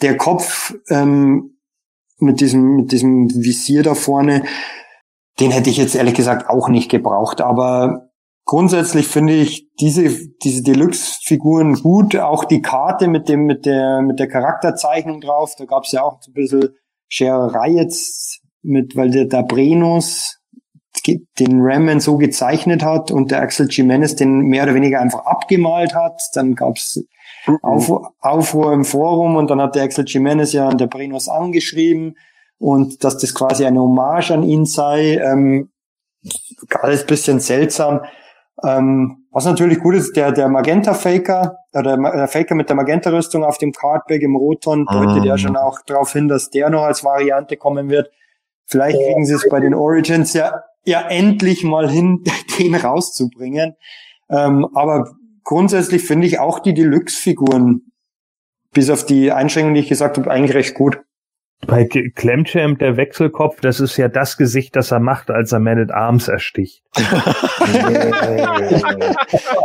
Der 0.00 0.16
Kopf 0.16 0.74
ähm, 0.88 1.58
mit 2.18 2.40
diesem, 2.40 2.76
mit 2.76 2.92
diesem 2.92 3.28
Visier 3.30 3.82
da 3.82 3.94
vorne, 3.94 4.44
den 5.40 5.50
hätte 5.50 5.70
ich 5.70 5.76
jetzt 5.76 5.94
ehrlich 5.94 6.14
gesagt 6.14 6.48
auch 6.48 6.68
nicht 6.68 6.90
gebraucht. 6.90 7.40
Aber 7.40 8.11
grundsätzlich 8.44 9.08
finde 9.08 9.34
ich 9.34 9.68
diese, 9.80 10.08
diese 10.42 10.62
Deluxe-Figuren 10.62 11.74
gut. 11.74 12.16
Auch 12.16 12.44
die 12.44 12.62
Karte 12.62 13.08
mit 13.08 13.28
dem, 13.28 13.44
mit 13.46 13.66
der, 13.66 14.02
mit 14.02 14.18
der 14.18 14.28
Charakterzeichnung 14.28 15.20
drauf. 15.20 15.54
Da 15.58 15.64
gab 15.64 15.84
es 15.84 15.92
ja 15.92 16.02
auch 16.02 16.18
so 16.20 16.30
ein 16.30 16.34
bisschen 16.34 16.74
Schererei 17.08 17.70
jetzt 17.70 18.40
mit, 18.62 18.96
weil 18.96 19.10
der 19.10 19.26
Dabrenos 19.26 20.38
den 21.06 21.60
Ramman 21.60 22.00
so 22.00 22.16
gezeichnet 22.16 22.82
hat 22.82 23.10
und 23.10 23.30
der 23.30 23.40
Axel 23.40 23.66
Jimenez 23.68 24.14
den 24.14 24.42
mehr 24.42 24.64
oder 24.64 24.74
weniger 24.74 25.00
einfach 25.00 25.24
abgemalt 25.24 25.94
hat. 25.94 26.20
Dann 26.34 26.54
gab's 26.54 27.02
mhm. 27.46 27.58
Auf, 27.62 27.90
Aufruhr 28.20 28.72
im 28.72 28.84
Forum 28.84 29.36
und 29.36 29.50
dann 29.50 29.60
hat 29.60 29.74
der 29.74 29.84
Axel 29.84 30.04
Jimenez 30.06 30.52
ja 30.52 30.68
an 30.68 30.78
der 30.78 30.86
Brenos 30.86 31.28
angeschrieben 31.28 32.16
und 32.58 33.02
dass 33.02 33.18
das 33.18 33.34
quasi 33.34 33.64
eine 33.64 33.80
Hommage 33.80 34.30
an 34.30 34.42
ihn 34.42 34.64
sei. 34.64 35.16
Ähm, 35.16 35.70
alles 36.80 37.04
bisschen 37.04 37.40
seltsam. 37.40 38.02
Ähm, 38.64 39.26
was 39.30 39.44
natürlich 39.44 39.80
gut 39.80 39.94
ist, 39.94 40.14
der, 40.14 40.32
der 40.32 40.48
Magenta-Faker, 40.48 41.56
oder 41.72 41.96
der 41.96 42.28
Faker 42.28 42.54
mit 42.54 42.68
der 42.68 42.76
Magenta-Rüstung 42.76 43.44
auf 43.44 43.58
dem 43.58 43.72
Cardback 43.72 44.22
im 44.22 44.36
Roton 44.36 44.86
deutet 44.86 45.24
ja 45.24 45.34
mhm. 45.34 45.38
schon 45.38 45.56
auch 45.56 45.80
darauf 45.86 46.12
hin, 46.12 46.28
dass 46.28 46.50
der 46.50 46.70
noch 46.70 46.82
als 46.82 47.02
Variante 47.02 47.56
kommen 47.56 47.88
wird. 47.88 48.10
Vielleicht 48.66 48.98
kriegen 48.98 49.24
sie 49.24 49.34
es 49.34 49.48
bei 49.48 49.60
den 49.60 49.74
Origins 49.74 50.32
ja, 50.34 50.62
ja 50.84 51.00
endlich 51.08 51.64
mal 51.64 51.90
hin, 51.90 52.24
den 52.58 52.74
rauszubringen. 52.74 53.74
Ähm, 54.28 54.68
aber 54.74 55.10
grundsätzlich 55.44 56.04
finde 56.04 56.26
ich 56.26 56.38
auch 56.38 56.58
die 56.58 56.74
Deluxe-Figuren, 56.74 57.92
bis 58.72 58.90
auf 58.90 59.04
die 59.04 59.32
Einschränkungen, 59.32 59.74
die 59.74 59.80
ich 59.80 59.88
gesagt 59.88 60.18
habe, 60.18 60.30
eigentlich 60.30 60.54
recht 60.54 60.74
gut. 60.74 61.00
Bei 61.66 61.84
Clemchamp, 61.84 62.80
der 62.80 62.96
Wechselkopf, 62.96 63.60
das 63.60 63.78
ist 63.78 63.96
ja 63.96 64.08
das 64.08 64.36
Gesicht, 64.36 64.74
das 64.74 64.90
er 64.90 64.98
macht, 64.98 65.30
als 65.30 65.52
er 65.52 65.60
Man 65.60 65.78
at 65.78 65.92
Arms 65.92 66.26
ersticht. 66.26 66.82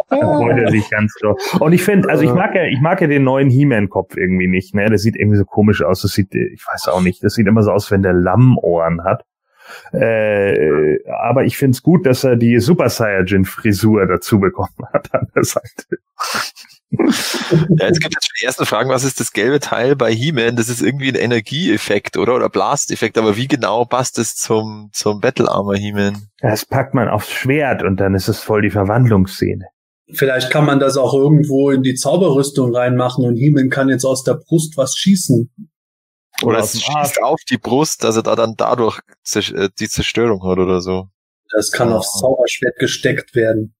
freut 0.09 0.57
er 0.57 0.69
sich 0.69 0.89
ganz 0.91 1.15
doll. 1.19 1.35
Und 1.59 1.73
ich 1.73 1.81
finde, 1.83 2.07
also 2.09 2.23
ich 2.23 2.31
mag 2.31 2.53
ja, 2.53 2.65
ich 2.65 2.81
mag 2.81 3.01
ja 3.01 3.07
den 3.07 3.23
neuen 3.23 3.49
He-Man-Kopf 3.49 4.15
irgendwie 4.15 4.47
nicht, 4.47 4.75
ne? 4.75 4.87
Der 4.87 4.99
sieht 4.99 5.15
irgendwie 5.15 5.37
so 5.37 5.45
komisch 5.45 5.81
aus. 5.81 6.03
Das 6.03 6.11
sieht, 6.11 6.35
ich 6.35 6.63
weiß 6.71 6.87
auch 6.89 7.01
nicht, 7.01 7.23
das 7.23 7.33
sieht 7.33 7.47
immer 7.47 7.63
so 7.63 7.71
aus, 7.71 7.89
wenn 7.89 8.03
der 8.03 8.13
Lammohren 8.13 9.03
hat. 9.03 9.25
Äh, 9.91 10.99
aber 11.09 11.45
ich 11.45 11.57
finde 11.57 11.75
es 11.75 11.83
gut, 11.83 12.05
dass 12.05 12.23
er 12.23 12.35
die 12.35 12.59
Super 12.59 12.89
Saiyajin-Frisur 12.89 14.05
dazu 14.05 14.39
bekommen 14.39 14.85
hat 14.93 15.13
an 15.13 15.27
der 15.35 15.43
Seite 15.43 15.97
ja, 16.89 17.87
es 17.87 17.99
gibt 17.99 18.13
jetzt 18.13 18.27
schon 18.27 18.35
die 18.39 18.45
ersten 18.45 18.65
Fragen, 18.65 18.89
was 18.89 19.03
ist 19.03 19.19
das 19.19 19.33
gelbe 19.33 19.59
Teil 19.59 19.95
bei 19.95 20.13
He-Man? 20.13 20.55
Das 20.55 20.69
ist 20.69 20.81
irgendwie 20.81 21.09
ein 21.09 21.15
Energieeffekt, 21.15 22.17
oder? 22.17 22.35
Oder 22.35 22.49
Blast-Effekt, 22.49 23.17
aber 23.17 23.35
wie 23.35 23.47
genau 23.47 23.85
passt 23.85 24.17
es 24.19 24.35
zum, 24.35 24.89
zum 24.93 25.19
Battle 25.19 25.49
Armor 25.49 25.75
He-Man? 25.75 26.29
Das 26.39 26.65
packt 26.65 26.93
man 26.93 27.09
aufs 27.09 27.29
Schwert 27.29 27.83
und 27.83 27.99
dann 27.99 28.15
ist 28.15 28.29
es 28.29 28.39
voll 28.39 28.61
die 28.61 28.69
Verwandlungsszene. 28.69 29.65
Vielleicht 30.13 30.51
kann 30.51 30.65
man 30.65 30.79
das 30.79 30.95
auch 30.95 31.13
irgendwo 31.13 31.69
in 31.69 31.83
die 31.83 31.95
Zauberrüstung 31.95 32.73
reinmachen 32.73 33.25
und 33.25 33.35
Heeman 33.35 33.69
kann 33.69 33.89
jetzt 33.89 34.05
aus 34.05 34.23
der 34.23 34.35
Brust 34.35 34.77
was 34.77 34.95
schießen. 34.95 35.51
Oder 36.43 36.59
es 36.59 36.81
schießt 36.81 37.21
auf 37.23 37.41
die 37.49 37.57
Brust, 37.57 38.03
dass 38.03 38.15
er 38.15 38.23
da 38.23 38.35
dann 38.35 38.53
dadurch 38.55 39.01
äh, 39.33 39.69
die 39.79 39.89
Zerstörung 39.89 40.43
hat 40.43 40.59
oder 40.59 40.81
so. 40.81 41.09
Das 41.51 41.71
kann 41.71 41.91
aufs 41.91 42.19
Zauberschwert 42.19 42.77
gesteckt 42.77 43.35
werden. 43.35 43.75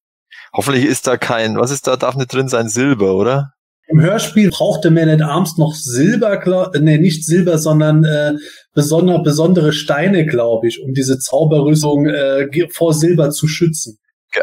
Hoffentlich 0.54 0.86
ist 0.86 1.08
da 1.08 1.18
kein, 1.18 1.58
was 1.58 1.72
ist 1.72 1.88
da, 1.88 1.96
darf 1.96 2.16
nicht 2.16 2.34
drin 2.34 2.48
sein, 2.48 2.70
Silber, 2.70 3.16
oder? 3.16 3.54
Im 3.90 4.02
Hörspiel 4.02 4.50
brauchte 4.50 4.92
Man 4.92 5.08
at 5.08 5.22
Arms 5.22 5.58
noch 5.58 5.74
Silber, 5.74 6.72
nee, 6.80 6.98
nicht 6.98 7.26
Silber, 7.26 7.58
sondern 7.58 8.04
äh, 8.04 8.34
besonder, 8.74 9.20
besondere 9.24 9.72
Steine, 9.72 10.26
glaube 10.26 10.68
ich, 10.68 10.82
um 10.84 10.94
diese 10.94 11.20
Zauberrüstung 11.20 12.08
äh, 12.08 12.48
vor 12.72 12.94
Silber 12.94 13.32
zu 13.32 13.48
schützen. 13.48 13.98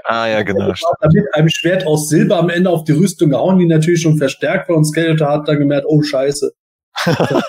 Ah 0.05 0.27
ja, 0.27 0.43
genau. 0.43 0.73
Mit 1.13 1.25
einem 1.35 1.49
Schwert 1.51 1.87
aus 1.87 2.09
Silber 2.09 2.39
am 2.39 2.49
Ende 2.49 2.71
auf 2.71 2.85
die 2.85 2.93
Rüstung 2.93 3.31
gehauen, 3.31 3.59
die 3.59 3.67
natürlich 3.67 4.01
schon 4.01 4.17
verstärkt 4.17 4.69
war 4.69 4.77
und 4.77 4.87
Skeletor 4.87 5.29
hat 5.29 5.47
dann 5.47 5.59
gemerkt, 5.59 5.87
oh 5.89 6.03
scheiße. 6.03 6.53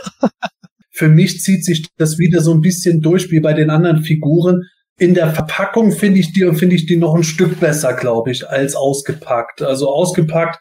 Für 0.92 1.08
mich 1.08 1.42
zieht 1.42 1.66
sich 1.66 1.88
das 1.98 2.18
wieder 2.18 2.42
so 2.42 2.54
ein 2.54 2.62
bisschen 2.62 3.02
durch 3.02 3.32
wie 3.32 3.40
bei 3.40 3.54
den 3.54 3.70
anderen 3.70 4.04
Figuren. 4.04 4.64
In 4.98 5.14
der 5.14 5.32
Verpackung 5.32 5.92
finde 5.92 6.20
ich 6.20 6.32
die 6.34 6.50
finde 6.54 6.76
ich 6.76 6.86
die 6.86 6.96
noch 6.96 7.16
ein 7.16 7.24
Stück 7.24 7.60
besser, 7.60 7.94
glaube 7.94 8.32
ich, 8.32 8.48
als 8.48 8.76
ausgepackt. 8.76 9.62
Also 9.62 9.90
ausgepackt 9.90 10.60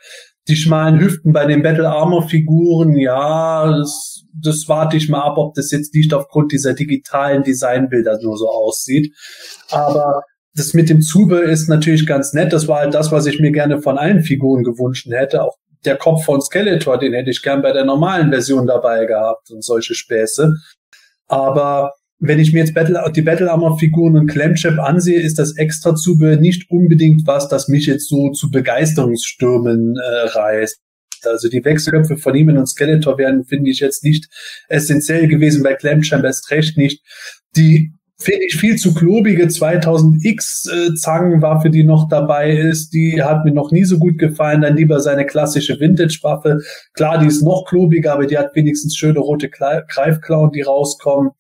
die 0.49 0.57
schmalen 0.57 1.01
Hüften 1.01 1.33
bei 1.33 1.47
den 1.47 1.63
Battle 1.63 1.89
Armor 1.89 2.29
Figuren, 2.29 2.97
ja, 2.97 3.67
das, 3.79 4.25
das 4.35 4.69
warte 4.69 4.97
ich 4.97 5.09
mal 5.09 5.23
ab, 5.23 5.39
ob 5.39 5.55
das 5.55 5.71
jetzt 5.71 5.95
nicht 5.95 6.13
aufgrund 6.13 6.53
dieser 6.53 6.75
digitalen 6.75 7.43
Designbilder 7.43 8.19
nur 8.21 8.37
so 8.37 8.49
aussieht. 8.49 9.15
Aber 9.71 10.23
das 10.55 10.75
mit 10.75 10.91
dem 10.91 11.01
Zubehör 11.01 11.45
ist 11.45 11.69
natürlich 11.69 12.07
ganz 12.07 12.33
nett. 12.35 12.53
Das 12.53 12.69
war 12.69 12.81
halt 12.81 12.95
das, 12.95 13.11
was 13.11 13.27
ich 13.27 13.41
mir 13.41 13.53
gerne 13.53 13.81
von 13.81 13.99
allen 13.99 14.23
Figuren 14.23 14.65
gewünscht 14.65 15.09
hätte. 15.11 15.43
Auch 15.43 15.57
der 15.85 15.97
Kopf 15.97 16.25
von 16.25 16.41
Skeletor, 16.41 16.99
den 16.99 17.15
hätte 17.15 17.31
ich 17.31 17.43
gern 17.43 17.63
bei 17.63 17.73
der 17.73 17.85
normalen 17.85 18.31
Version 18.31 18.67
dabei 18.67 19.07
gehabt 19.07 19.51
und 19.51 19.65
solche 19.65 19.95
Späße. 19.95 20.55
Aber 21.27 21.95
wenn 22.19 22.39
ich 22.39 22.53
mir 22.53 22.61
jetzt 22.61 22.75
Battle, 22.75 23.03
die 23.15 23.23
Battle 23.23 23.51
Armor 23.51 23.79
Figuren 23.79 24.17
und 24.17 24.29
Clamchap 24.29 24.79
ansehe, 24.79 25.21
ist 25.21 25.39
das 25.39 25.57
extra 25.57 25.95
Zubehör 25.95 26.37
nicht 26.37 26.71
unbedingt 26.71 27.27
was, 27.27 27.49
das 27.49 27.69
mich 27.69 27.87
jetzt 27.87 28.09
so 28.09 28.31
zu 28.31 28.51
Begeisterungsstürmen 28.51 29.97
äh, 29.97 30.29
reißt. 30.29 30.81
Also 31.25 31.49
die 31.49 31.65
Wechselköpfe 31.65 32.17
von 32.17 32.35
ihm 32.35 32.49
und 32.49 32.67
Skeletor 32.67 33.19
wären, 33.19 33.45
finde 33.45 33.71
ich, 33.71 33.81
jetzt 33.81 34.05
nicht 34.05 34.29
essentiell 34.69 35.27
gewesen, 35.27 35.63
bei 35.63 35.75
Clamchamp 35.75 36.25
erst 36.25 36.51
recht 36.51 36.77
nicht. 36.77 37.03
Die 37.57 37.93
finde 38.19 38.45
ich 38.47 38.57
viel 38.57 38.77
zu 38.77 38.95
klobige 38.95 39.47
2000X 39.47 40.71
äh, 40.71 41.71
die 41.71 41.85
noch 41.85 42.09
dabei 42.09 42.57
ist, 42.57 42.91
die 42.91 43.23
hat 43.23 43.45
mir 43.45 43.53
noch 43.53 43.71
nie 43.71 43.85
so 43.85 43.99
gut 43.99 44.19
gefallen. 44.19 44.61
Dann 44.61 44.77
lieber 44.77 45.01
seine 45.01 45.27
klassische 45.27 45.81
Vintage-Waffe. 45.81 46.61
Klar, 46.93 47.19
die 47.19 47.27
ist 47.27 47.43
noch 47.43 47.65
klobiger, 47.67 48.13
aber 48.13 48.27
die 48.27 48.39
hat 48.39 48.55
wenigstens 48.55 48.97
schöne 48.97 49.19
rote 49.19 49.49
Greifklauen, 49.51 50.53
die 50.53 50.63
rauskommen 50.63 51.31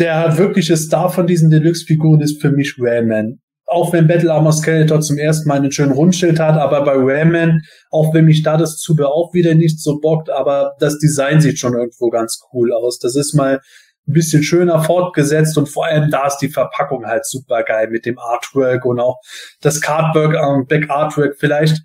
der 0.00 0.38
wirkliche 0.38 0.76
Star 0.76 1.10
von 1.10 1.26
diesen 1.26 1.50
Deluxe-Figuren 1.50 2.20
ist 2.20 2.40
für 2.40 2.50
mich 2.50 2.76
Rayman. 2.78 3.40
Auch 3.66 3.92
wenn 3.92 4.08
Battle 4.08 4.32
Armor 4.32 4.52
Skeletor 4.52 5.00
zum 5.00 5.16
ersten 5.18 5.48
Mal 5.48 5.58
einen 5.58 5.70
schönen 5.70 5.92
Rundschild 5.92 6.40
hat, 6.40 6.56
aber 6.56 6.84
bei 6.84 6.94
Rayman, 6.96 7.60
auch 7.90 8.12
wenn 8.12 8.24
mich 8.24 8.42
da 8.42 8.56
das 8.56 8.78
Zubehör 8.78 9.12
auch 9.12 9.32
wieder 9.32 9.54
nicht 9.54 9.80
so 9.80 10.00
bockt, 10.00 10.28
aber 10.28 10.72
das 10.80 10.98
Design 10.98 11.40
sieht 11.40 11.60
schon 11.60 11.74
irgendwo 11.74 12.10
ganz 12.10 12.40
cool 12.52 12.72
aus. 12.72 12.98
Das 12.98 13.14
ist 13.14 13.34
mal 13.34 13.60
ein 14.08 14.12
bisschen 14.12 14.42
schöner 14.42 14.82
fortgesetzt 14.82 15.56
und 15.56 15.68
vor 15.68 15.86
allem 15.86 16.10
da 16.10 16.26
ist 16.26 16.38
die 16.38 16.48
Verpackung 16.48 17.06
halt 17.06 17.26
super 17.26 17.62
geil 17.62 17.88
mit 17.90 18.06
dem 18.06 18.18
Artwork 18.18 18.84
und 18.84 18.98
auch 18.98 19.20
das 19.60 19.80
Cardwork 19.80 20.34
und 20.34 20.66
Back 20.66 20.90
Artwork. 20.90 21.36
Vielleicht 21.38 21.80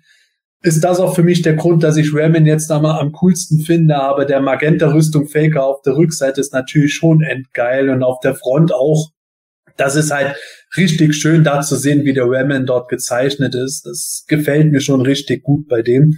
ist 0.66 0.82
das 0.82 0.98
auch 0.98 1.14
für 1.14 1.22
mich 1.22 1.42
der 1.42 1.54
Grund, 1.54 1.82
dass 1.82 1.96
ich 1.96 2.12
Ramen 2.12 2.44
jetzt 2.44 2.70
einmal 2.72 3.00
am 3.00 3.12
coolsten 3.12 3.60
finde, 3.60 3.96
aber 3.96 4.24
der 4.24 4.40
Magenta-Rüstung 4.40 5.28
Faker 5.28 5.64
auf 5.64 5.82
der 5.82 5.96
Rückseite 5.96 6.40
ist 6.40 6.52
natürlich 6.52 6.94
schon 6.94 7.22
endgeil 7.22 7.88
und 7.88 8.02
auf 8.02 8.18
der 8.20 8.34
Front 8.34 8.74
auch. 8.74 9.10
Das 9.76 9.94
ist 9.94 10.10
halt 10.10 10.34
richtig 10.76 11.14
schön 11.14 11.44
da 11.44 11.60
zu 11.60 11.76
sehen, 11.76 12.04
wie 12.04 12.14
der 12.14 12.24
Ramen 12.26 12.66
dort 12.66 12.88
gezeichnet 12.88 13.54
ist. 13.54 13.86
Das 13.86 14.24
gefällt 14.26 14.72
mir 14.72 14.80
schon 14.80 15.02
richtig 15.02 15.42
gut 15.42 15.68
bei 15.68 15.82
dem. 15.82 16.16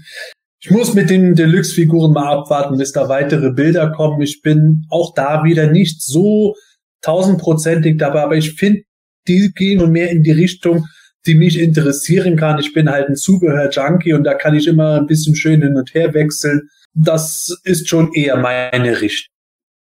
Ich 0.60 0.70
muss 0.70 0.94
mit 0.94 1.10
den 1.10 1.34
Deluxe-Figuren 1.34 2.12
mal 2.12 2.32
abwarten, 2.32 2.78
bis 2.78 2.92
da 2.92 3.08
weitere 3.08 3.50
Bilder 3.50 3.90
kommen. 3.90 4.22
Ich 4.22 4.42
bin 4.42 4.86
auch 4.90 5.14
da 5.14 5.44
wieder 5.44 5.70
nicht 5.70 6.02
so 6.02 6.54
tausendprozentig 7.02 7.98
dabei, 7.98 8.22
aber 8.22 8.36
ich 8.36 8.54
finde, 8.54 8.82
die 9.28 9.52
gehen 9.54 9.80
und 9.80 9.92
mehr 9.92 10.10
in 10.10 10.22
die 10.22 10.32
Richtung, 10.32 10.86
die 11.26 11.34
mich 11.34 11.58
interessieren 11.58 12.36
kann. 12.36 12.58
Ich 12.58 12.72
bin 12.72 12.88
halt 12.88 13.08
ein 13.08 13.16
Zubehör-Junkie 13.16 14.12
und 14.12 14.24
da 14.24 14.34
kann 14.34 14.54
ich 14.54 14.66
immer 14.66 15.00
ein 15.00 15.06
bisschen 15.06 15.34
schön 15.34 15.62
hin 15.62 15.76
und 15.76 15.94
her 15.94 16.14
wechseln. 16.14 16.68
Das 16.94 17.56
ist 17.64 17.88
schon 17.88 18.12
eher 18.12 18.36
meine 18.36 19.00
Richtung. 19.00 19.32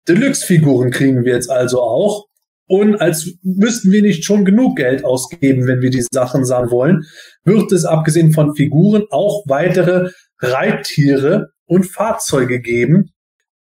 Deluxe-Figuren 0.08 0.92
kriegen 0.92 1.26
wir 1.26 1.34
jetzt 1.34 1.50
also 1.50 1.82
auch. 1.82 2.28
Und 2.70 3.00
als 3.00 3.38
müssten 3.44 3.92
wir 3.92 4.02
nicht 4.02 4.26
schon 4.26 4.44
genug 4.44 4.76
Geld 4.76 5.06
ausgeben, 5.06 5.68
wenn 5.68 5.82
wir 5.82 5.90
die 5.90 6.06
Sachen 6.12 6.44
sagen 6.44 6.70
wollen, 6.70 7.04
wird 7.46 7.72
es 7.72 7.86
abgesehen 7.86 8.34
von 8.34 8.56
Figuren 8.56 9.04
auch 9.10 9.44
weitere 9.48 10.10
Reittiere 10.40 11.52
und 11.66 11.86
Fahrzeuge 11.86 12.60
geben, 12.60 13.12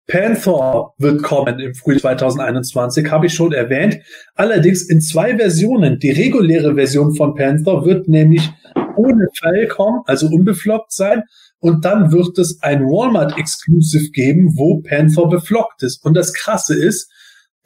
Panther 0.09 0.93
wird 0.97 1.21
kommen 1.21 1.59
im 1.59 1.75
Frühjahr 1.75 2.17
2021, 2.17 3.11
habe 3.11 3.27
ich 3.27 3.33
schon 3.33 3.53
erwähnt. 3.53 3.99
Allerdings 4.33 4.89
in 4.89 5.01
zwei 5.01 5.37
Versionen. 5.37 5.99
Die 5.99 6.09
reguläre 6.09 6.73
Version 6.73 7.15
von 7.15 7.35
Panther 7.35 7.85
wird 7.85 8.07
nämlich 8.07 8.49
ohne 8.95 9.27
kommen, 9.69 10.01
also 10.05 10.27
unbeflockt 10.27 10.91
sein. 10.91 11.23
Und 11.59 11.85
dann 11.85 12.11
wird 12.11 12.37
es 12.39 12.61
ein 12.61 12.85
Walmart 12.85 13.37
Exclusive 13.37 14.09
geben, 14.11 14.53
wo 14.55 14.81
Panther 14.81 15.27
beflockt 15.27 15.83
ist. 15.83 16.03
Und 16.03 16.15
das 16.15 16.33
Krasse 16.33 16.75
ist, 16.75 17.11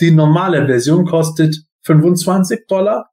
die 0.02 0.12
normale 0.12 0.66
Version 0.66 1.06
kostet 1.06 1.56
25 1.84 2.68
Dollar 2.68 3.10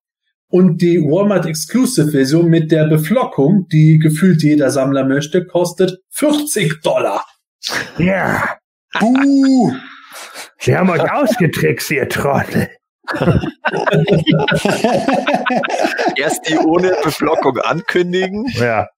und 0.48 0.82
die 0.82 1.00
Walmart 1.00 1.46
Exclusive 1.46 2.10
Version 2.10 2.48
mit 2.48 2.72
der 2.72 2.88
Beflockung, 2.88 3.68
die 3.70 3.98
gefühlt 3.98 4.42
jeder 4.42 4.70
Sammler 4.70 5.04
möchte, 5.04 5.46
kostet 5.46 5.98
40 6.10 6.82
Dollar. 6.82 7.24
Ja. 7.98 8.59
Buh! 8.98 9.72
Sie 10.58 10.76
haben 10.76 10.90
euch 10.90 11.10
ausgetrickst, 11.10 11.90
ihr 11.90 12.08
Trottel. 12.08 12.70
Erst 16.16 16.48
die 16.48 16.58
ohne 16.58 16.96
Beflockung 17.02 17.58
ankündigen. 17.58 18.46
Ja. 18.54 18.88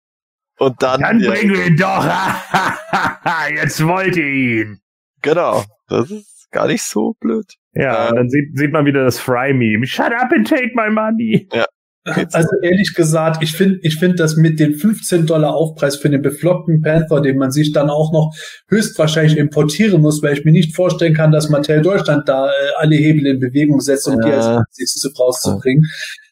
Und 0.59 0.83
dann. 0.83 1.01
Dann 1.01 1.19
bringen 1.21 1.55
wir 1.55 1.67
ihn 1.67 1.77
doch. 1.77 2.07
Jetzt 3.55 3.85
wollt 3.87 4.17
ihr 4.17 4.27
ihn. 4.27 4.81
Genau. 5.23 5.65
Das 5.89 6.11
ist 6.11 6.51
gar 6.51 6.67
nicht 6.67 6.83
so 6.83 7.15
blöd. 7.21 7.55
Ja, 7.75 8.09
ähm, 8.09 8.17
dann 8.17 8.29
sieht, 8.29 8.57
sieht 8.59 8.73
man 8.73 8.85
wieder 8.85 9.05
das 9.05 9.19
Fry-Meme. 9.19 9.87
Shut 9.87 10.13
up 10.13 10.31
and 10.33 10.47
take 10.49 10.73
my 10.75 10.91
money. 10.91 11.49
Ja. 11.53 11.65
Also 12.05 12.49
ehrlich 12.63 12.95
gesagt, 12.95 13.43
ich 13.45 13.53
finde, 13.53 13.79
ich 13.83 13.97
finde 13.97 14.17
das 14.17 14.37
mit 14.37 14.59
dem 14.59 14.75
15 14.75 15.27
Dollar 15.27 15.55
Aufpreis 15.55 15.97
für 15.97 16.11
den 16.11 16.21
beflockten 16.21 16.83
Panther, 16.83 17.21
den 17.21 17.39
man 17.39 17.53
sich 17.53 17.73
dann 17.73 17.91
auch 17.91 18.13
noch 18.13 18.35
höchstwahrscheinlich 18.69 19.37
importieren 19.39 20.03
muss, 20.03 20.21
weil 20.21 20.37
ich 20.37 20.45
mir 20.45 20.51
nicht 20.51 20.75
vorstellen 20.75 21.15
kann, 21.15 21.31
dass 21.31 21.49
Mattel 21.49 21.81
Deutschland 21.81 22.29
da 22.29 22.49
äh, 22.49 22.51
alle 22.79 22.97
Hebel 22.97 23.27
in 23.27 23.39
Bewegung 23.39 23.81
setzt, 23.81 24.09
um 24.09 24.15
ja. 24.21 24.27
die 24.27 24.33
als 24.33 24.69
nächstes 24.79 25.19
rauszubringen. 25.19 25.85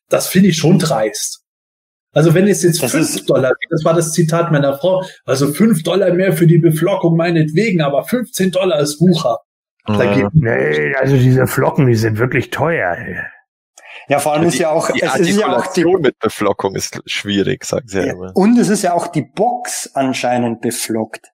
Das 0.08 0.26
finde 0.26 0.48
ich 0.48 0.56
schon 0.56 0.80
dreist. 0.80 1.40
Also 2.12 2.34
wenn 2.34 2.48
es 2.48 2.64
jetzt 2.64 2.82
das 2.82 2.90
5 2.90 3.26
Dollar, 3.26 3.52
das 3.70 3.84
war 3.84 3.94
das 3.94 4.12
Zitat 4.12 4.50
meiner 4.50 4.76
Frau, 4.76 5.04
also 5.24 5.52
5 5.52 5.84
Dollar 5.84 6.12
mehr 6.12 6.32
für 6.32 6.48
die 6.48 6.58
Beflockung 6.58 7.16
meinetwegen, 7.16 7.80
aber 7.80 8.02
15 8.02 8.50
Dollar 8.50 8.80
ist 8.80 9.00
Wucher. 9.00 9.38
Ja. 9.88 10.30
Nee, 10.32 10.94
also 10.96 11.16
diese 11.16 11.46
Flocken, 11.46 11.86
die 11.86 11.94
sind 11.94 12.18
wirklich 12.18 12.50
teuer. 12.50 12.96
Ja, 14.08 14.18
vor 14.18 14.32
allem 14.32 14.42
die, 14.42 14.48
ist 14.48 14.58
ja 14.58 14.70
auch, 14.70 14.90
die 14.90 15.02
es 15.02 15.14
ist 15.16 15.38
ja 15.38 15.56
auch 15.56 15.72
die 15.72 15.84
mit 15.84 16.18
Beflockung 16.18 16.74
ist 16.74 17.00
schwierig, 17.06 17.64
sagen 17.64 17.88
sie 17.88 17.98
ja, 17.98 18.12
immer. 18.12 18.32
Und 18.34 18.58
es 18.58 18.68
ist 18.68 18.82
ja 18.82 18.92
auch 18.92 19.06
die 19.06 19.22
Box 19.22 19.90
anscheinend 19.94 20.60
beflockt. 20.60 21.32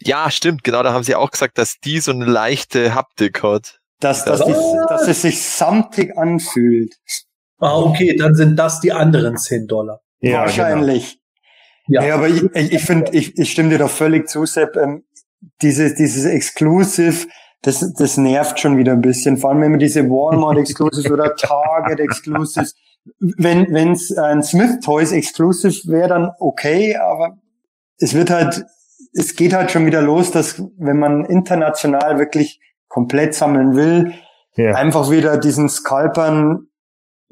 Ja, 0.00 0.30
stimmt, 0.30 0.62
genau, 0.64 0.82
da 0.82 0.92
haben 0.92 1.02
sie 1.02 1.14
auch 1.14 1.30
gesagt, 1.30 1.58
dass 1.58 1.78
die 1.82 2.00
so 2.00 2.12
eine 2.12 2.26
leichte 2.26 2.94
Haptik 2.94 3.42
hat. 3.42 3.80
Dass, 4.00 4.24
dass, 4.24 4.44
die, 4.44 4.52
dass 4.88 5.08
es 5.08 5.22
sich 5.22 5.42
samtig 5.42 6.16
anfühlt. 6.16 6.94
Ah, 7.58 7.78
okay, 7.78 8.16
dann 8.16 8.34
sind 8.34 8.56
das 8.56 8.80
die 8.80 8.92
anderen 8.92 9.36
10 9.36 9.66
Dollar. 9.66 10.00
Ja, 10.20 10.40
Wahrscheinlich. 10.40 11.18
Genau. 11.86 12.02
Ja. 12.02 12.08
ja, 12.08 12.14
aber 12.14 12.28
ich, 12.28 12.42
ich, 12.54 12.72
ich 12.72 12.82
finde, 12.82 13.12
ich, 13.12 13.38
ich 13.38 13.50
stimme 13.50 13.70
dir 13.70 13.78
da 13.78 13.88
völlig 13.88 14.28
zu, 14.28 14.46
Sepp. 14.46 14.76
Ähm, 14.76 15.04
dieses, 15.60 15.94
dieses 15.94 16.24
Exclusive, 16.24 17.26
das, 17.64 17.94
das 17.94 18.18
nervt 18.18 18.60
schon 18.60 18.76
wieder 18.76 18.92
ein 18.92 19.00
bisschen. 19.00 19.38
Vor 19.38 19.50
allem, 19.50 19.62
wenn 19.62 19.70
man 19.70 19.80
diese 19.80 20.08
Walmart 20.10 20.58
Exclusives 20.58 21.10
oder 21.10 21.34
Target 21.34 21.98
Exclusives, 21.98 22.74
wenn 23.18 23.72
wenn's 23.72 24.16
ein 24.16 24.42
Smith 24.42 24.80
Toys 24.84 25.12
Exclusive 25.12 25.90
wäre, 25.90 26.08
dann 26.08 26.30
okay, 26.38 26.96
aber 26.96 27.38
es 27.98 28.12
wird 28.12 28.28
halt, 28.28 28.66
es 29.14 29.34
geht 29.34 29.54
halt 29.54 29.70
schon 29.70 29.86
wieder 29.86 30.02
los, 30.02 30.30
dass 30.30 30.62
wenn 30.76 30.98
man 30.98 31.24
international 31.24 32.18
wirklich 32.18 32.60
komplett 32.88 33.34
sammeln 33.34 33.74
will, 33.74 34.12
ja. 34.56 34.74
einfach 34.74 35.10
wieder 35.10 35.38
diesen 35.38 35.70
Scalpern 35.70 36.66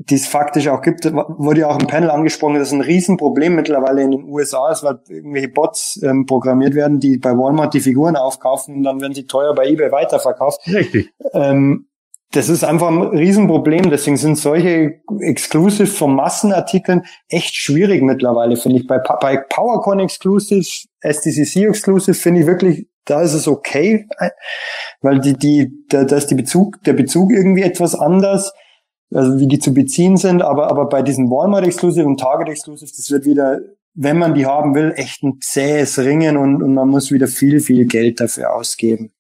die 0.09 0.15
es 0.15 0.27
faktisch 0.27 0.69
auch 0.69 0.83
gibt, 0.83 1.05
wurde 1.13 1.61
ja 1.61 1.69
auch 1.69 1.79
im 1.79 1.87
Panel 1.87 2.11
angesprochen, 2.11 2.55
das 2.55 2.69
ist 2.69 2.75
ein 2.75 2.81
Riesenproblem 2.81 3.55
mittlerweile 3.55 4.03
in 4.03 4.11
den 4.11 4.25
USA 4.25 4.71
ist, 4.71 4.83
weil 4.83 4.99
irgendwelche 5.09 5.49
Bots 5.49 6.01
ähm, 6.03 6.27
programmiert 6.27 6.75
werden, 6.75 6.99
die 6.99 7.19
bei 7.19 7.31
Walmart 7.31 7.75
die 7.75 7.81
Figuren 7.81 8.17
aufkaufen 8.17 8.77
und 8.77 8.83
dann 8.83 9.01
werden 9.01 9.15
sie 9.15 9.27
teuer 9.27 9.55
bei 9.55 9.67
eBay 9.67 9.93
weiterverkauft. 9.93 10.67
Richtig. 10.67 11.13
Ähm, 11.33 11.87
das 12.33 12.49
ist 12.49 12.65
einfach 12.65 12.89
ein 12.89 13.03
Riesenproblem. 13.03 13.91
Deswegen 13.91 14.17
sind 14.17 14.39
solche 14.39 15.01
Exclusive 15.21 15.87
von 15.87 16.15
Massenartikeln 16.15 17.03
echt 17.29 17.55
schwierig 17.55 18.03
mittlerweile, 18.03 18.57
finde 18.57 18.79
ich. 18.79 18.87
Bei, 18.87 18.99
bei 18.99 19.37
PowerCon 19.37 20.01
Exclusive, 20.01 20.67
SDCC 21.01 21.69
Exclusive 21.69 22.15
finde 22.15 22.41
ich 22.41 22.47
wirklich, 22.47 22.89
da 23.05 23.21
ist 23.21 23.35
es 23.35 23.47
okay, 23.47 24.07
weil 25.03 25.21
die, 25.21 25.35
die, 25.35 25.73
da, 25.89 26.05
da 26.05 26.17
ist 26.17 26.29
die 26.29 26.35
Bezug, 26.35 26.83
der 26.85 26.95
Bezug 26.95 27.33
irgendwie 27.33 27.63
etwas 27.63 27.95
anders 27.95 28.53
also 29.15 29.39
wie 29.39 29.47
die 29.47 29.59
zu 29.59 29.75
beziehen 29.75 30.17
sind, 30.17 30.43
aber, 30.43 30.71
aber 30.71 30.89
bei 30.89 31.03
diesen 31.03 31.31
Walmart 31.31 31.67
Exclusive 31.67 32.07
und 32.07 32.19
Target 32.19 32.49
Exclusive, 32.49 32.91
das 32.97 33.11
wird 33.11 33.25
wieder, 33.25 33.61
wenn 33.95 34.19
man 34.19 34.35
die 34.35 34.47
haben 34.47 34.75
will, 34.75 34.93
echt 34.97 35.23
ein 35.23 35.39
zähes 35.41 35.99
Ringen 35.99 36.37
und, 36.37 36.63
und 36.63 36.75
man 36.75 36.89
muss 36.89 37.11
wieder 37.11 37.29
viel, 37.29 37.61
viel 37.61 37.87
Geld 37.87 38.21
dafür 38.21 38.55
ausgeben. 38.55 39.13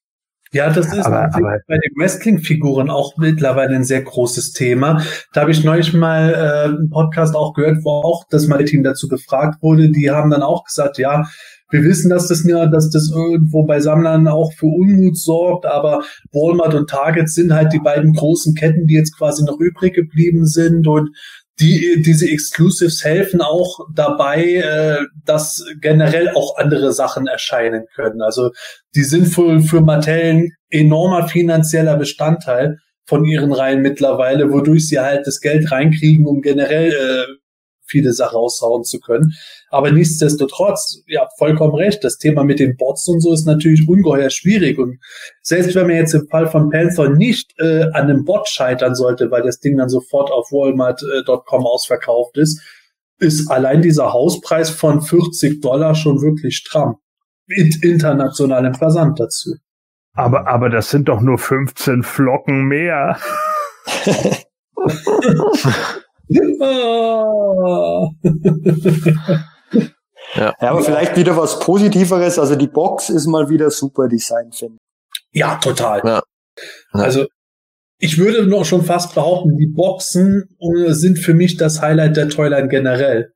Ja, 0.54 0.68
das 0.68 0.92
ist 0.92 1.06
aber, 1.06 1.34
aber 1.34 1.60
bei 1.66 1.78
den 1.78 1.92
Wrestling-Figuren 1.96 2.90
auch 2.90 3.16
mittlerweile 3.16 3.74
ein 3.74 3.84
sehr 3.84 4.02
großes 4.02 4.52
Thema. 4.52 5.02
Da 5.32 5.40
habe 5.40 5.50
ich 5.50 5.64
neulich 5.64 5.94
mal 5.94 6.34
äh, 6.34 6.68
einen 6.68 6.90
Podcast 6.90 7.34
auch 7.34 7.54
gehört, 7.54 7.78
wo 7.84 7.90
auch 7.90 8.24
das 8.28 8.46
Team 8.66 8.82
dazu 8.82 9.08
gefragt 9.08 9.62
wurde. 9.62 9.88
Die 9.88 10.10
haben 10.10 10.30
dann 10.30 10.42
auch 10.42 10.64
gesagt, 10.64 10.98
ja, 10.98 11.24
wir 11.72 11.82
wissen, 11.82 12.10
dass 12.10 12.28
das 12.28 12.44
ja, 12.44 12.66
dass 12.66 12.90
das 12.90 13.10
irgendwo 13.10 13.64
bei 13.64 13.80
Sammlern 13.80 14.28
auch 14.28 14.52
für 14.52 14.66
Unmut 14.66 15.16
sorgt, 15.16 15.66
aber 15.66 16.04
Walmart 16.30 16.74
und 16.74 16.88
Target 16.88 17.28
sind 17.28 17.52
halt 17.52 17.72
die 17.72 17.80
beiden 17.80 18.12
großen 18.12 18.54
Ketten, 18.54 18.86
die 18.86 18.94
jetzt 18.94 19.16
quasi 19.16 19.42
noch 19.42 19.58
übrig 19.58 19.94
geblieben 19.94 20.46
sind 20.46 20.86
und 20.86 21.10
die, 21.60 22.02
diese 22.04 22.28
Exclusives 22.28 23.04
helfen 23.04 23.40
auch 23.40 23.80
dabei, 23.94 24.44
äh, 24.56 24.98
dass 25.24 25.64
generell 25.80 26.30
auch 26.30 26.56
andere 26.56 26.92
Sachen 26.92 27.26
erscheinen 27.26 27.84
können. 27.94 28.22
Also 28.22 28.50
die 28.94 29.04
sind 29.04 29.26
für, 29.26 29.60
für 29.60 29.80
Mattel 29.80 30.22
ein 30.22 30.50
enormer 30.70 31.28
finanzieller 31.28 31.96
Bestandteil 31.96 32.78
von 33.04 33.24
ihren 33.24 33.52
Reihen 33.52 33.82
mittlerweile, 33.82 34.52
wodurch 34.52 34.88
sie 34.88 35.00
halt 35.00 35.26
das 35.26 35.40
Geld 35.40 35.70
reinkriegen, 35.70 36.26
um 36.26 36.40
generell 36.40 36.92
äh, 36.92 37.41
viele 37.84 38.12
Sachen 38.12 38.36
raushauen 38.36 38.84
zu 38.84 39.00
können. 39.00 39.34
Aber 39.70 39.90
nichtsdestotrotz, 39.90 41.02
ja, 41.06 41.28
vollkommen 41.38 41.74
recht, 41.74 42.02
das 42.04 42.18
Thema 42.18 42.44
mit 42.44 42.58
den 42.58 42.76
Bots 42.76 43.08
und 43.08 43.20
so 43.20 43.32
ist 43.32 43.46
natürlich 43.46 43.88
ungeheuer 43.88 44.30
schwierig. 44.30 44.78
Und 44.78 44.98
selbst 45.42 45.74
wenn 45.74 45.86
man 45.86 45.96
jetzt 45.96 46.14
im 46.14 46.26
Fall 46.28 46.46
von 46.48 46.70
Panther 46.70 47.08
nicht 47.08 47.52
äh, 47.58 47.84
an 47.92 48.04
einem 48.04 48.24
Bot 48.24 48.48
scheitern 48.48 48.94
sollte, 48.94 49.30
weil 49.30 49.42
das 49.42 49.60
Ding 49.60 49.76
dann 49.76 49.88
sofort 49.88 50.30
auf 50.30 50.50
Walmart.com 50.50 51.66
ausverkauft 51.66 52.36
ist, 52.38 52.60
ist 53.18 53.50
allein 53.50 53.82
dieser 53.82 54.12
Hauspreis 54.12 54.70
von 54.70 55.00
40 55.00 55.60
Dollar 55.60 55.94
schon 55.94 56.20
wirklich 56.22 56.56
stramm. 56.56 56.96
Mit 57.46 57.84
internationalem 57.84 58.74
Versand 58.74 59.20
dazu. 59.20 59.54
Aber, 60.14 60.46
aber 60.46 60.68
das 60.68 60.90
sind 60.90 61.08
doch 61.08 61.20
nur 61.20 61.38
15 61.38 62.02
Flocken 62.02 62.64
mehr. 62.64 63.18
ja. 70.34 70.54
ja, 70.60 70.70
aber 70.70 70.82
vielleicht 70.82 71.16
wieder 71.16 71.36
was 71.36 71.58
Positiveres. 71.60 72.38
Also 72.38 72.56
die 72.56 72.68
Box 72.68 73.10
ist 73.10 73.26
mal 73.26 73.48
wieder 73.48 73.70
super 73.70 74.08
Design, 74.08 74.52
finde 74.52 74.76
ich. 74.76 75.40
Ja, 75.40 75.56
total. 75.56 76.02
Ja. 76.04 76.22
Ja. 76.94 77.00
Also 77.00 77.26
ich 77.98 78.18
würde 78.18 78.46
noch 78.46 78.64
schon 78.64 78.84
fast 78.84 79.14
behaupten, 79.14 79.56
die 79.56 79.68
Boxen 79.68 80.48
äh, 80.58 80.92
sind 80.92 81.18
für 81.18 81.34
mich 81.34 81.56
das 81.56 81.80
Highlight 81.80 82.16
der 82.16 82.28
Toyline 82.28 82.68
generell. 82.68 83.32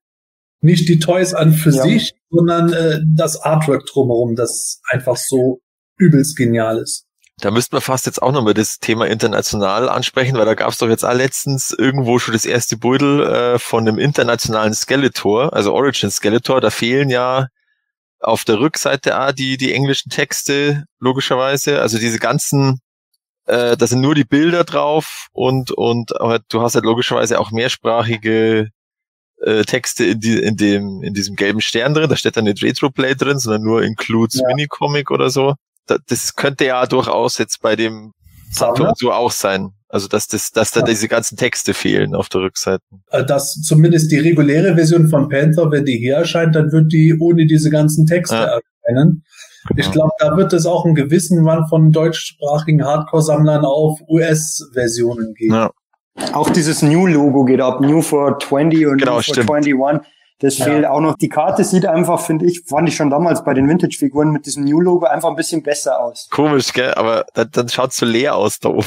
Nicht 0.60 0.88
die 0.88 0.98
Toys 0.98 1.34
an 1.34 1.52
für 1.52 1.70
ja. 1.70 1.82
sich, 1.82 2.14
sondern 2.30 2.72
äh, 2.72 3.00
das 3.14 3.40
Artwork 3.40 3.86
drumherum, 3.86 4.34
das 4.34 4.80
einfach 4.90 5.16
so 5.16 5.60
übelst 5.98 6.36
genial 6.36 6.78
ist. 6.78 7.05
Da 7.40 7.50
müssten 7.50 7.76
wir 7.76 7.82
fast 7.82 8.06
jetzt 8.06 8.22
auch 8.22 8.32
nochmal 8.32 8.54
das 8.54 8.78
Thema 8.78 9.06
international 9.06 9.90
ansprechen, 9.90 10.38
weil 10.38 10.46
da 10.46 10.54
gab 10.54 10.70
es 10.70 10.78
doch 10.78 10.88
jetzt 10.88 11.04
auch 11.04 11.12
letztens 11.12 11.70
irgendwo 11.70 12.18
schon 12.18 12.32
das 12.32 12.46
erste 12.46 12.78
Beutel 12.78 13.22
äh, 13.22 13.58
von 13.58 13.84
dem 13.84 13.98
internationalen 13.98 14.72
Skeletor, 14.72 15.52
also 15.52 15.74
Origin 15.74 16.10
Skeletor. 16.10 16.62
Da 16.62 16.70
fehlen 16.70 17.10
ja 17.10 17.48
auf 18.20 18.44
der 18.44 18.58
Rückseite 18.58 19.20
auch 19.20 19.32
die, 19.32 19.58
die 19.58 19.74
englischen 19.74 20.08
Texte, 20.08 20.84
logischerweise. 20.98 21.82
Also 21.82 21.98
diese 21.98 22.18
ganzen, 22.18 22.80
äh, 23.44 23.76
da 23.76 23.86
sind 23.86 24.00
nur 24.00 24.14
die 24.14 24.24
Bilder 24.24 24.64
drauf 24.64 25.26
und, 25.32 25.72
und 25.72 26.12
du 26.48 26.62
hast 26.62 26.74
halt 26.74 26.86
logischerweise 26.86 27.38
auch 27.38 27.50
mehrsprachige 27.50 28.70
äh, 29.42 29.64
Texte 29.64 30.06
in, 30.06 30.20
die, 30.20 30.38
in, 30.38 30.56
dem, 30.56 31.02
in 31.02 31.12
diesem 31.12 31.36
gelben 31.36 31.60
Stern 31.60 31.92
drin. 31.92 32.08
Da 32.08 32.16
steht 32.16 32.38
dann 32.38 32.44
nicht 32.44 32.62
Retroplay 32.62 33.14
drin, 33.14 33.38
sondern 33.38 33.62
nur 33.62 33.82
Includes 33.82 34.40
ja. 34.40 34.46
Minicomic 34.48 35.10
oder 35.10 35.28
so 35.28 35.54
das 35.86 36.36
könnte 36.36 36.66
ja 36.66 36.86
durchaus 36.86 37.38
jetzt 37.38 37.60
bei 37.62 37.76
dem 37.76 38.12
Saturn 38.50 38.94
so 38.96 39.12
auch 39.12 39.30
sein. 39.30 39.70
Also 39.88 40.08
dass 40.08 40.26
das, 40.26 40.50
dass 40.50 40.72
da 40.72 40.80
ja. 40.80 40.86
diese 40.86 41.06
ganzen 41.06 41.36
Texte 41.36 41.72
fehlen 41.72 42.14
auf 42.14 42.28
der 42.28 42.40
Rückseite. 42.40 42.82
Äh, 43.10 43.24
dass 43.24 43.54
zumindest 43.62 44.10
die 44.10 44.18
reguläre 44.18 44.74
Version 44.74 45.08
von 45.08 45.28
Panther, 45.28 45.70
wenn 45.70 45.84
die 45.84 45.98
hier 45.98 46.16
erscheint, 46.16 46.56
dann 46.56 46.72
wird 46.72 46.92
die 46.92 47.16
ohne 47.18 47.46
diese 47.46 47.70
ganzen 47.70 48.04
Texte 48.04 48.34
ja. 48.34 48.60
erscheinen. 48.86 49.24
Genau. 49.68 49.80
Ich 49.80 49.90
glaube, 49.92 50.10
da 50.18 50.36
wird 50.36 50.52
es 50.52 50.66
auch 50.66 50.84
einen 50.84 50.94
gewissen 50.94 51.42
Mann 51.42 51.66
von 51.68 51.92
deutschsprachigen 51.92 52.84
Hardcore-Sammlern 52.84 53.64
auf 53.64 54.00
US-Versionen 54.08 55.34
geben. 55.34 55.54
Ja. 55.54 55.70
Auch 56.32 56.50
dieses 56.50 56.82
New-Logo 56.82 57.44
geht 57.44 57.60
ab, 57.60 57.80
New 57.80 58.00
for 58.00 58.38
20 58.38 58.86
und 58.86 58.98
genau, 58.98 59.16
New 59.16 59.22
for 59.22 59.22
stimmt. 59.22 59.50
21. 59.50 60.06
Das 60.38 60.58
ja. 60.58 60.66
fehlt 60.66 60.84
auch 60.84 61.00
noch. 61.00 61.16
Die 61.16 61.30
Karte 61.30 61.64
sieht 61.64 61.86
einfach, 61.86 62.20
finde 62.20 62.44
ich, 62.44 62.64
fand 62.66 62.88
ich 62.88 62.96
schon 62.96 63.08
damals 63.08 63.42
bei 63.42 63.54
den 63.54 63.68
Vintage-Figuren 63.68 64.30
mit 64.30 64.44
diesem 64.44 64.64
New-Logo 64.64 65.06
einfach 65.06 65.30
ein 65.30 65.36
bisschen 65.36 65.62
besser 65.62 65.98
aus. 65.98 66.28
Komisch, 66.30 66.72
gell? 66.74 66.92
Aber 66.94 67.24
dann, 67.32 67.48
dann 67.52 67.68
schaut 67.70 67.94
so 67.94 68.04
leer 68.04 68.36
aus 68.36 68.58
da 68.58 68.68
oben. 68.68 68.86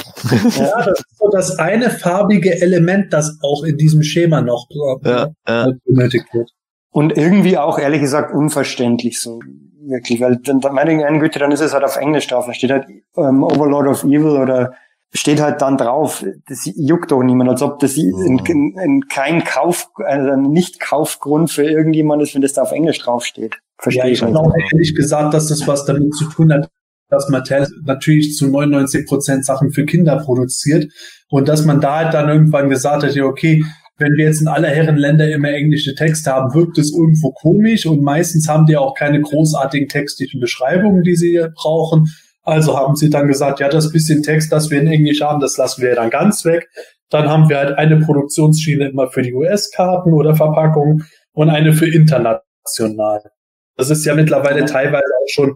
Ja, 0.57 0.85
das 0.85 0.99
ist 0.99 1.17
so 1.17 1.29
das 1.31 1.57
eine 1.57 1.89
farbige 1.89 2.61
Element, 2.61 3.13
das 3.13 3.39
auch 3.41 3.63
in 3.63 3.77
diesem 3.77 4.03
Schema 4.03 4.41
noch 4.41 4.67
ja, 5.03 5.29
ja. 5.47 5.71
benötigt 5.85 6.25
wird. 6.33 6.51
Und 6.91 7.17
irgendwie 7.17 7.57
auch, 7.57 7.79
ehrlich 7.79 8.01
gesagt, 8.01 8.33
unverständlich 8.33 9.19
so. 9.19 9.39
Wirklich, 9.81 10.21
weil 10.21 10.37
dann, 10.43 10.61
meine 10.71 11.19
Güte, 11.19 11.39
dann 11.39 11.51
ist 11.51 11.61
es 11.61 11.73
halt 11.73 11.83
auf 11.83 11.97
Englisch 11.97 12.27
drauf. 12.27 12.45
Da 12.45 12.53
steht 12.53 12.69
halt 12.69 12.85
ähm, 13.17 13.43
Overlord 13.43 13.87
of 13.87 14.03
Evil 14.03 14.37
oder 14.37 14.73
steht 15.11 15.41
halt 15.41 15.61
dann 15.61 15.77
drauf, 15.77 16.23
das 16.47 16.69
juckt 16.75 17.11
doch 17.11 17.23
niemand, 17.23 17.49
als 17.49 17.61
ob 17.61 17.79
das 17.79 17.97
in, 17.97 18.39
in, 18.45 18.77
in 18.77 19.07
kein 19.07 19.43
Kauf, 19.43 19.89
also 20.05 20.35
nicht 20.35 20.79
Kaufgrund 20.79 21.51
für 21.51 21.63
irgendjemand 21.63 22.21
ist, 22.21 22.35
wenn 22.35 22.41
das 22.41 22.53
da 22.53 22.61
auf 22.61 22.71
Englisch 22.71 22.99
draufsteht. 22.99 23.57
Verstehe 23.77 24.05
ja, 24.05 24.09
ich 24.09 24.21
habe 24.21 24.37
auch 24.39 24.53
ehrlich 24.71 24.93
gesagt, 24.93 25.33
dass 25.33 25.47
das 25.47 25.67
was 25.67 25.85
damit 25.85 26.13
zu 26.13 26.25
tun 26.25 26.53
hat, 26.53 26.69
dass 27.09 27.29
Mattel 27.29 27.67
natürlich 27.83 28.35
zu 28.35 28.47
99 28.47 29.07
Prozent 29.07 29.45
Sachen 29.45 29.71
für 29.71 29.85
Kinder 29.85 30.17
produziert 30.17 30.91
und 31.29 31.47
dass 31.47 31.65
man 31.65 31.81
da 31.81 31.97
halt 31.97 32.13
dann 32.13 32.29
irgendwann 32.29 32.69
gesagt 32.69 33.03
hat, 33.03 33.15
ja, 33.15 33.23
okay, 33.23 33.63
wenn 33.97 34.13
wir 34.13 34.25
jetzt 34.25 34.41
in 34.41 34.47
aller 34.47 34.69
Herren 34.69 34.95
Länder 34.95 35.29
immer 35.29 35.49
englische 35.49 35.93
Texte 35.93 36.31
haben, 36.31 36.53
wirkt 36.53 36.77
es 36.77 36.93
irgendwo 36.93 37.31
komisch 37.31 37.85
und 37.85 38.01
meistens 38.01 38.47
haben 38.47 38.65
die 38.65 38.77
auch 38.77 38.93
keine 38.93 39.21
großartigen 39.21 39.89
textlichen 39.89 40.39
Beschreibungen, 40.39 41.03
die 41.03 41.15
sie 41.15 41.45
brauchen. 41.55 42.07
Also 42.43 42.77
haben 42.77 42.95
sie 42.95 43.09
dann 43.09 43.27
gesagt, 43.27 43.59
ja, 43.59 43.69
das 43.69 43.91
bisschen 43.91 44.23
Text, 44.23 44.51
das 44.51 44.69
wir 44.69 44.81
in 44.81 44.87
Englisch 44.87 45.21
haben, 45.21 45.39
das 45.39 45.57
lassen 45.57 45.81
wir 45.81 45.95
dann 45.95 46.09
ganz 46.09 46.45
weg. 46.45 46.69
Dann 47.09 47.29
haben 47.29 47.49
wir 47.49 47.57
halt 47.57 47.77
eine 47.77 47.99
Produktionsschiene 47.99 48.89
immer 48.89 49.09
für 49.11 49.21
die 49.21 49.33
US-Karten 49.33 50.13
oder 50.13 50.35
Verpackungen 50.35 51.05
und 51.33 51.49
eine 51.49 51.73
für 51.73 51.87
international. 51.87 53.31
Das 53.75 53.89
ist 53.89 54.05
ja 54.05 54.13
mittlerweile 54.15 54.65
teilweise 54.65 55.05
auch 55.05 55.29
schon, 55.29 55.55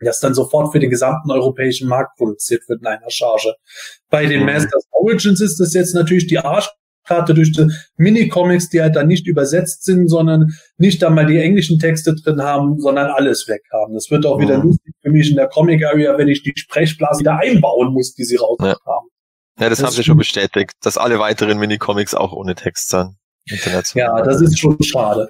dass 0.00 0.20
dann 0.20 0.34
sofort 0.34 0.72
für 0.72 0.78
den 0.78 0.90
gesamten 0.90 1.30
europäischen 1.30 1.88
Markt 1.88 2.16
produziert 2.16 2.68
wird 2.68 2.80
in 2.80 2.86
einer 2.86 3.10
Charge. 3.10 3.54
Bei 4.08 4.26
den 4.26 4.40
mhm. 4.40 4.46
Masters 4.46 4.86
Origins 4.92 5.40
ist 5.40 5.60
das 5.60 5.74
jetzt 5.74 5.94
natürlich 5.94 6.26
die 6.26 6.38
Arsch 6.38 6.70
Karte 7.04 7.34
durch 7.34 7.52
die 7.52 7.66
Mini-Comics, 7.96 8.68
die 8.68 8.80
halt 8.80 8.96
dann 8.96 9.08
nicht 9.08 9.26
übersetzt 9.26 9.84
sind, 9.84 10.08
sondern 10.08 10.52
nicht 10.76 11.02
einmal 11.02 11.26
die 11.26 11.38
englischen 11.38 11.78
Texte 11.78 12.14
drin 12.14 12.42
haben, 12.42 12.78
sondern 12.80 13.10
alles 13.10 13.48
weg 13.48 13.62
haben. 13.72 13.94
Das 13.94 14.10
wird 14.10 14.26
auch 14.26 14.38
wieder 14.38 14.58
mhm. 14.58 14.64
lustig 14.64 14.94
für 15.02 15.10
mich 15.10 15.30
in 15.30 15.36
der 15.36 15.48
Comic-Area, 15.48 16.16
wenn 16.18 16.28
ich 16.28 16.42
die 16.42 16.52
Sprechblasen 16.54 17.20
wieder 17.20 17.38
einbauen 17.38 17.92
muss, 17.92 18.14
die 18.14 18.24
sie 18.24 18.36
raus 18.36 18.58
ja. 18.60 18.76
haben. 18.86 19.08
Ja, 19.58 19.68
das, 19.68 19.78
das 19.78 19.86
haben 19.86 19.94
sie 19.94 20.04
schon 20.04 20.18
bestätigt, 20.18 20.72
dass 20.82 20.96
alle 20.96 21.18
weiteren 21.18 21.58
Mini-Comics 21.58 22.14
auch 22.14 22.32
ohne 22.32 22.54
Text 22.54 22.90
sind. 22.90 23.16
Ja, 23.94 24.22
das 24.22 24.40
ist 24.40 24.58
schon 24.58 24.80
schade. 24.82 25.28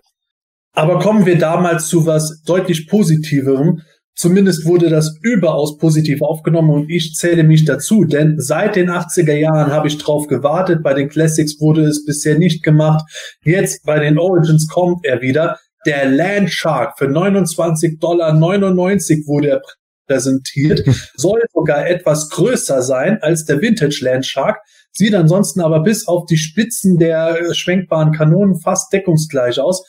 Aber 0.73 0.99
kommen 1.01 1.27
wir 1.27 1.39
damals 1.39 1.89
zu 1.89 2.07
was 2.07 2.43
deutlich 2.43 2.87
Positiverem. 2.87 3.83
Zumindest 4.15 4.67
wurde 4.67 4.91
das 4.91 5.19
überaus 5.23 5.79
positiv 5.79 6.21
aufgenommen 6.21 6.71
und 6.71 6.91
ich 6.91 7.15
zähle 7.15 7.43
mich 7.43 7.65
dazu, 7.65 8.05
denn 8.05 8.39
seit 8.39 8.77
den 8.77 8.91
80er 8.91 9.35
Jahren 9.35 9.73
habe 9.73 9.89
ich 9.89 9.97
drauf 9.97 10.27
gewartet. 10.27 10.83
Bei 10.83 10.93
den 10.93 11.09
Classics 11.09 11.59
wurde 11.61 11.85
es 11.85 12.05
bisher 12.05 12.39
nicht 12.39 12.63
gemacht. 12.63 13.05
Jetzt 13.43 13.85
bei 13.87 13.99
den 13.99 14.19
Origins 14.19 14.69
kommt 14.69 15.07
er 15.07 15.23
wieder. 15.23 15.59
Der 15.87 16.05
Land 16.11 16.51
Shark 16.51 16.99
für 16.99 17.07
29,99 17.07 17.99
Dollar 17.99 18.39
wurde 18.39 19.49
er 19.49 19.63
präsentiert, 20.07 20.85
soll 21.17 21.41
sogar 21.55 21.89
etwas 21.89 22.29
größer 22.31 22.83
sein 22.83 23.19
als 23.23 23.47
der 23.47 23.63
Vintage 23.63 24.01
Land 24.03 24.27
Shark. 24.27 24.59
Sieht 24.93 25.15
ansonsten 25.15 25.61
aber 25.61 25.81
bis 25.81 26.09
auf 26.09 26.27
die 26.27 26.37
Spitzen 26.37 26.99
der 26.99 27.55
schwenkbaren 27.55 28.13
Kanonen 28.13 28.61
fast 28.61 28.93
deckungsgleich 28.93 29.61
aus. 29.61 29.85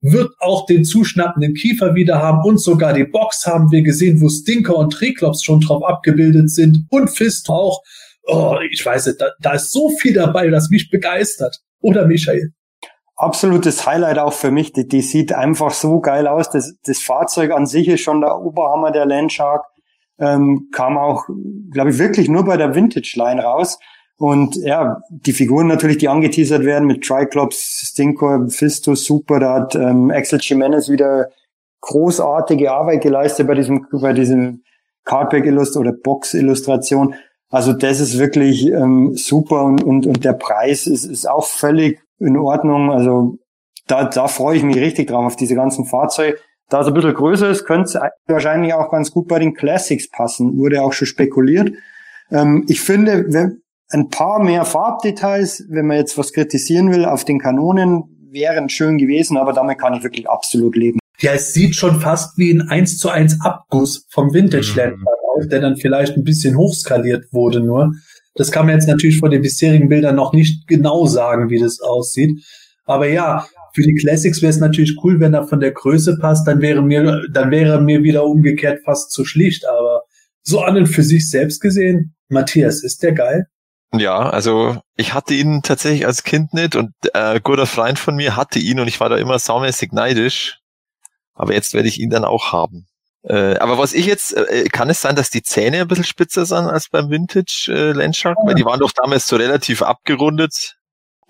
Wird 0.00 0.30
auch 0.38 0.66
den 0.66 0.84
zuschnappenden 0.84 1.54
Kiefer 1.54 1.94
wieder 1.94 2.22
haben 2.22 2.42
und 2.42 2.58
sogar 2.58 2.92
die 2.92 3.04
Box 3.04 3.46
haben 3.46 3.70
wir 3.70 3.82
gesehen, 3.82 4.20
wo 4.20 4.28
Stinker 4.28 4.76
und 4.76 4.92
Triklops 4.92 5.42
schon 5.42 5.60
drauf 5.60 5.84
abgebildet 5.84 6.50
sind 6.50 6.86
und 6.90 7.08
Fist 7.08 7.48
auch. 7.50 7.82
Oh, 8.24 8.56
ich 8.70 8.84
weiß 8.84 9.06
nicht, 9.06 9.20
da, 9.20 9.30
da 9.40 9.52
ist 9.52 9.72
so 9.72 9.90
viel 9.90 10.14
dabei, 10.14 10.48
das 10.48 10.70
mich 10.70 10.90
begeistert. 10.90 11.58
Oder 11.80 12.06
Michael? 12.06 12.52
absolutes 13.20 13.86
Highlight 13.86 14.18
auch 14.18 14.32
für 14.32 14.50
mich. 14.50 14.72
Die, 14.72 14.88
die 14.88 15.02
sieht 15.02 15.32
einfach 15.32 15.72
so 15.72 16.00
geil 16.00 16.26
aus. 16.26 16.50
Das, 16.50 16.74
das 16.84 17.00
Fahrzeug 17.00 17.52
an 17.52 17.66
sich 17.66 17.88
ist 17.88 18.00
schon 18.00 18.20
der 18.20 18.38
Oberhammer 18.38 18.90
der 18.90 19.06
Landshark. 19.06 19.64
Ähm, 20.18 20.68
kam 20.72 20.98
auch, 20.98 21.26
glaube 21.70 21.90
ich, 21.90 21.98
wirklich 21.98 22.28
nur 22.28 22.44
bei 22.44 22.56
der 22.56 22.74
Vintage 22.74 23.14
Line 23.16 23.42
raus. 23.42 23.78
Und 24.20 24.56
ja, 24.56 25.00
die 25.08 25.32
Figuren 25.32 25.66
natürlich, 25.66 25.96
die 25.96 26.10
angeteasert 26.10 26.62
werden 26.66 26.86
mit 26.86 27.02
Triclops, 27.02 27.88
Stinkor, 27.90 28.50
Fisto, 28.50 28.94
super. 28.94 29.40
Da 29.40 29.54
hat 29.54 29.74
ähm, 29.74 30.10
Axel 30.10 30.38
Jimenez 30.42 30.90
wieder 30.90 31.30
großartige 31.80 32.70
Arbeit 32.70 33.00
geleistet 33.00 33.46
bei 33.46 33.54
diesem, 33.54 33.86
bei 33.90 34.12
diesem 34.12 34.62
Cardback-Illust 35.06 35.78
oder 35.78 35.92
Box-Illustration. 35.92 37.14
Also 37.48 37.72
das 37.72 37.98
ist 37.98 38.18
wirklich 38.18 38.66
ähm, 38.66 39.16
super 39.16 39.64
und, 39.64 39.82
und, 39.82 40.06
und 40.06 40.22
der 40.22 40.34
Preis 40.34 40.86
ist, 40.86 41.06
ist 41.06 41.26
auch 41.26 41.46
völlig 41.46 41.98
in 42.18 42.36
Ordnung. 42.36 42.92
Also 42.92 43.38
da, 43.86 44.04
da 44.04 44.28
freue 44.28 44.58
ich 44.58 44.62
mich 44.62 44.76
richtig 44.76 45.08
drauf 45.08 45.24
auf 45.24 45.36
diese 45.36 45.54
ganzen 45.54 45.86
Fahrzeuge. 45.86 46.36
Da 46.68 46.82
es 46.82 46.88
ein 46.88 46.92
bisschen 46.92 47.14
größer 47.14 47.48
ist, 47.48 47.64
könnte 47.64 47.84
es 47.88 47.98
wahrscheinlich 48.26 48.74
auch 48.74 48.90
ganz 48.90 49.12
gut 49.12 49.28
bei 49.28 49.38
den 49.38 49.54
Classics 49.54 50.10
passen. 50.10 50.58
Wurde 50.58 50.82
auch 50.82 50.92
schon 50.92 51.06
spekuliert. 51.06 51.72
Ähm, 52.30 52.66
ich 52.68 52.82
finde, 52.82 53.24
wenn 53.32 53.62
ein 53.90 54.08
paar 54.08 54.42
mehr 54.42 54.64
Farbdetails, 54.64 55.66
wenn 55.68 55.86
man 55.86 55.96
jetzt 55.96 56.16
was 56.16 56.32
kritisieren 56.32 56.90
will, 56.92 57.04
auf 57.04 57.24
den 57.24 57.38
Kanonen 57.38 58.04
wären 58.30 58.68
schön 58.68 58.98
gewesen, 58.98 59.36
aber 59.36 59.52
damit 59.52 59.78
kann 59.78 59.94
ich 59.94 60.02
wirklich 60.02 60.28
absolut 60.28 60.76
leben. 60.76 61.00
Ja, 61.18 61.32
es 61.32 61.52
sieht 61.52 61.74
schon 61.76 62.00
fast 62.00 62.38
wie 62.38 62.52
ein 62.52 62.62
1 62.62 62.98
zu 62.98 63.10
1 63.10 63.40
Abguss 63.42 64.06
vom 64.08 64.32
Vintage 64.32 64.72
Land 64.76 64.96
mhm. 64.96 65.06
aus, 65.36 65.48
der 65.48 65.60
dann 65.60 65.76
vielleicht 65.76 66.16
ein 66.16 66.24
bisschen 66.24 66.56
hochskaliert 66.56 67.26
wurde 67.32 67.60
nur. 67.60 67.92
Das 68.36 68.52
kann 68.52 68.66
man 68.66 68.76
jetzt 68.76 68.88
natürlich 68.88 69.18
von 69.18 69.30
den 69.30 69.42
bisherigen 69.42 69.88
Bildern 69.88 70.16
noch 70.16 70.32
nicht 70.32 70.66
genau 70.66 71.06
sagen, 71.06 71.50
wie 71.50 71.58
das 71.58 71.80
aussieht. 71.80 72.42
Aber 72.86 73.08
ja, 73.08 73.46
für 73.74 73.82
die 73.82 73.94
Classics 73.94 74.40
wäre 74.40 74.50
es 74.50 74.58
natürlich 74.58 74.96
cool, 75.02 75.20
wenn 75.20 75.34
er 75.34 75.46
von 75.46 75.60
der 75.60 75.72
Größe 75.72 76.16
passt, 76.18 76.46
dann 76.46 76.60
wäre 76.60 76.82
mir, 76.82 77.22
dann 77.32 77.50
wäre 77.50 77.80
mir 77.80 78.02
wieder 78.02 78.24
umgekehrt 78.24 78.80
fast 78.84 79.10
zu 79.10 79.24
schlicht. 79.24 79.68
Aber 79.68 80.02
so 80.42 80.60
an 80.60 80.76
und 80.76 80.86
für 80.86 81.02
sich 81.02 81.28
selbst 81.28 81.60
gesehen, 81.60 82.14
Matthias, 82.28 82.82
ist 82.82 83.02
der 83.02 83.12
geil? 83.12 83.46
Ja, 83.92 84.18
also 84.18 84.80
ich 84.96 85.14
hatte 85.14 85.34
ihn 85.34 85.62
tatsächlich 85.62 86.06
als 86.06 86.22
Kind 86.22 86.54
nicht 86.54 86.76
und 86.76 86.92
äh, 87.12 87.18
ein 87.18 87.42
guter 87.42 87.66
Freund 87.66 87.98
von 87.98 88.14
mir 88.14 88.36
hatte 88.36 88.58
ihn 88.58 88.78
und 88.78 88.86
ich 88.86 89.00
war 89.00 89.08
da 89.08 89.16
immer 89.16 89.38
saumäßig 89.38 89.92
neidisch. 89.92 90.60
Aber 91.34 91.54
jetzt 91.54 91.74
werde 91.74 91.88
ich 91.88 91.98
ihn 91.98 92.10
dann 92.10 92.24
auch 92.24 92.52
haben. 92.52 92.86
Äh, 93.22 93.56
aber 93.58 93.78
was 93.78 93.92
ich 93.92 94.06
jetzt, 94.06 94.34
äh, 94.34 94.64
kann 94.64 94.90
es 94.90 95.00
sein, 95.00 95.16
dass 95.16 95.30
die 95.30 95.42
Zähne 95.42 95.80
ein 95.80 95.88
bisschen 95.88 96.04
spitzer 96.04 96.46
sind 96.46 96.66
als 96.66 96.88
beim 96.88 97.10
Vintage 97.10 97.66
äh, 97.68 97.92
Landshark? 97.92 98.36
Ja. 98.40 98.46
Weil 98.46 98.54
die 98.54 98.64
waren 98.64 98.80
doch 98.80 98.92
damals 98.92 99.26
so 99.26 99.36
relativ 99.36 99.82
abgerundet. 99.82 100.78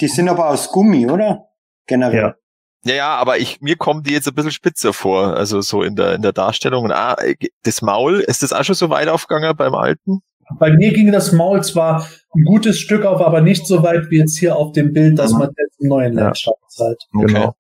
Die 0.01 0.09
sind 0.09 0.29
aber 0.29 0.49
aus 0.49 0.71
Gummi, 0.71 1.09
oder? 1.09 1.47
Generell. 1.87 2.21
Ja. 2.21 2.35
Ja, 2.83 2.95
ja, 2.95 3.15
aber 3.17 3.37
ich, 3.37 3.61
mir 3.61 3.77
kommen 3.77 4.03
die 4.05 4.13
jetzt 4.13 4.27
ein 4.27 4.35
bisschen 4.35 4.53
spitzer 4.53 4.95
vor, 4.95 5.37
also 5.37 5.61
so 5.61 5.83
in 5.83 5.97
der, 5.97 6.15
in 6.15 6.23
der 6.23 6.33
Darstellung. 6.33 6.91
Ah, 6.91 7.15
das 7.63 7.83
Maul, 7.83 8.21
ist 8.21 8.43
das 8.43 8.55
auch 8.55 8.65
schon 8.65 8.75
so 8.75 8.89
weit 8.89 9.09
aufgegangen 9.09 9.55
beim 9.55 9.75
alten? 9.75 10.23
Bei 10.59 10.73
mir 10.73 10.93
ging 10.93 11.13
das 11.13 11.33
Maul 11.33 11.63
zwar 11.63 12.07
ein 12.35 12.45
gutes 12.45 12.79
Stück 12.79 13.05
auf, 13.05 13.21
aber 13.21 13.41
nicht 13.41 13.67
so 13.67 13.83
weit 13.83 14.11
wie 14.11 14.19
jetzt 14.19 14.39
hier 14.39 14.57
auf 14.57 14.73
dem 14.73 14.93
Bild, 14.93 15.19
dass 15.19 15.33
man 15.33 15.51
jetzt 15.57 15.81
im 15.81 15.89
neuen 15.89 16.17
ja. 16.19 16.33
zeigt. 16.33 17.07
Okay. 17.15 17.27
Genau. 17.27 17.55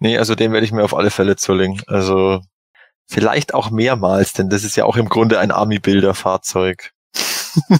Nee, 0.00 0.16
also 0.18 0.34
den 0.34 0.52
werde 0.52 0.64
ich 0.64 0.72
mir 0.72 0.84
auf 0.84 0.94
alle 0.94 1.10
Fälle 1.10 1.36
zulegen. 1.36 1.82
Also 1.86 2.40
Vielleicht 3.10 3.54
auch 3.54 3.70
mehrmals, 3.70 4.34
denn 4.34 4.50
das 4.50 4.64
ist 4.64 4.76
ja 4.76 4.84
auch 4.84 4.96
im 4.96 5.08
Grunde 5.08 5.38
ein 5.38 5.50
Army-Bilder-Fahrzeug. 5.50 6.90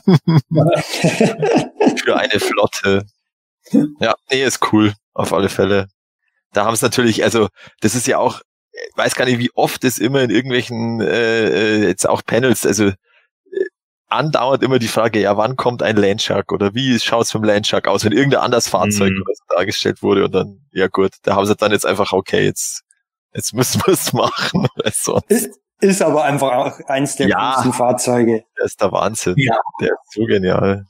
Für 2.02 2.16
eine 2.16 2.40
Flotte. 2.40 3.04
Ja, 4.00 4.14
nee, 4.30 4.42
ist 4.42 4.72
cool, 4.72 4.94
auf 5.12 5.34
alle 5.34 5.50
Fälle. 5.50 5.88
Da 6.54 6.64
haben 6.64 6.72
es 6.72 6.80
natürlich, 6.80 7.24
also 7.24 7.48
das 7.80 7.94
ist 7.94 8.06
ja 8.06 8.16
auch, 8.16 8.40
ich 8.72 8.96
weiß 8.96 9.16
gar 9.16 9.26
nicht, 9.26 9.38
wie 9.38 9.50
oft 9.54 9.84
es 9.84 9.98
immer 9.98 10.22
in 10.22 10.30
irgendwelchen, 10.30 11.02
äh, 11.02 11.48
äh 11.48 11.86
jetzt 11.88 12.08
auch 12.08 12.22
Panels, 12.24 12.64
also 12.64 12.86
äh, 12.86 12.94
andauernd 14.08 14.62
immer 14.62 14.78
die 14.78 14.88
Frage, 14.88 15.20
ja, 15.20 15.36
wann 15.36 15.56
kommt 15.56 15.82
ein 15.82 15.96
Landshark 15.96 16.52
oder 16.52 16.74
wie 16.74 16.98
schaut 16.98 17.24
es 17.24 17.32
beim 17.32 17.44
Landshark 17.44 17.88
aus, 17.88 18.04
wenn 18.04 18.12
irgendein 18.12 18.40
anderes 18.40 18.68
Fahrzeug 18.68 19.10
mhm. 19.10 19.24
dargestellt 19.48 20.02
wurde 20.02 20.24
und 20.24 20.34
dann, 20.34 20.60
ja 20.72 20.88
gut, 20.88 21.12
da 21.22 21.36
haben 21.36 21.46
sie 21.46 21.56
dann 21.56 21.72
jetzt 21.72 21.86
einfach, 21.86 22.12
okay, 22.12 22.44
jetzt 22.44 22.84
Jetzt 23.34 23.54
müssen 23.54 23.80
wir 23.84 23.94
es 23.94 24.12
machen. 24.12 24.66
Sonst. 24.92 25.30
Ist, 25.30 25.60
ist 25.80 26.02
aber 26.02 26.24
einfach 26.24 26.52
auch 26.52 26.88
eins 26.88 27.16
der 27.16 27.28
ja, 27.28 27.52
coolsten 27.52 27.72
Fahrzeuge. 27.72 28.42
Der 28.58 28.64
ist 28.64 28.80
der 28.80 28.92
Wahnsinn. 28.92 29.34
Ja. 29.36 29.56
Der 29.80 29.90
ist 29.90 30.12
so 30.12 30.24
genial. 30.24 30.86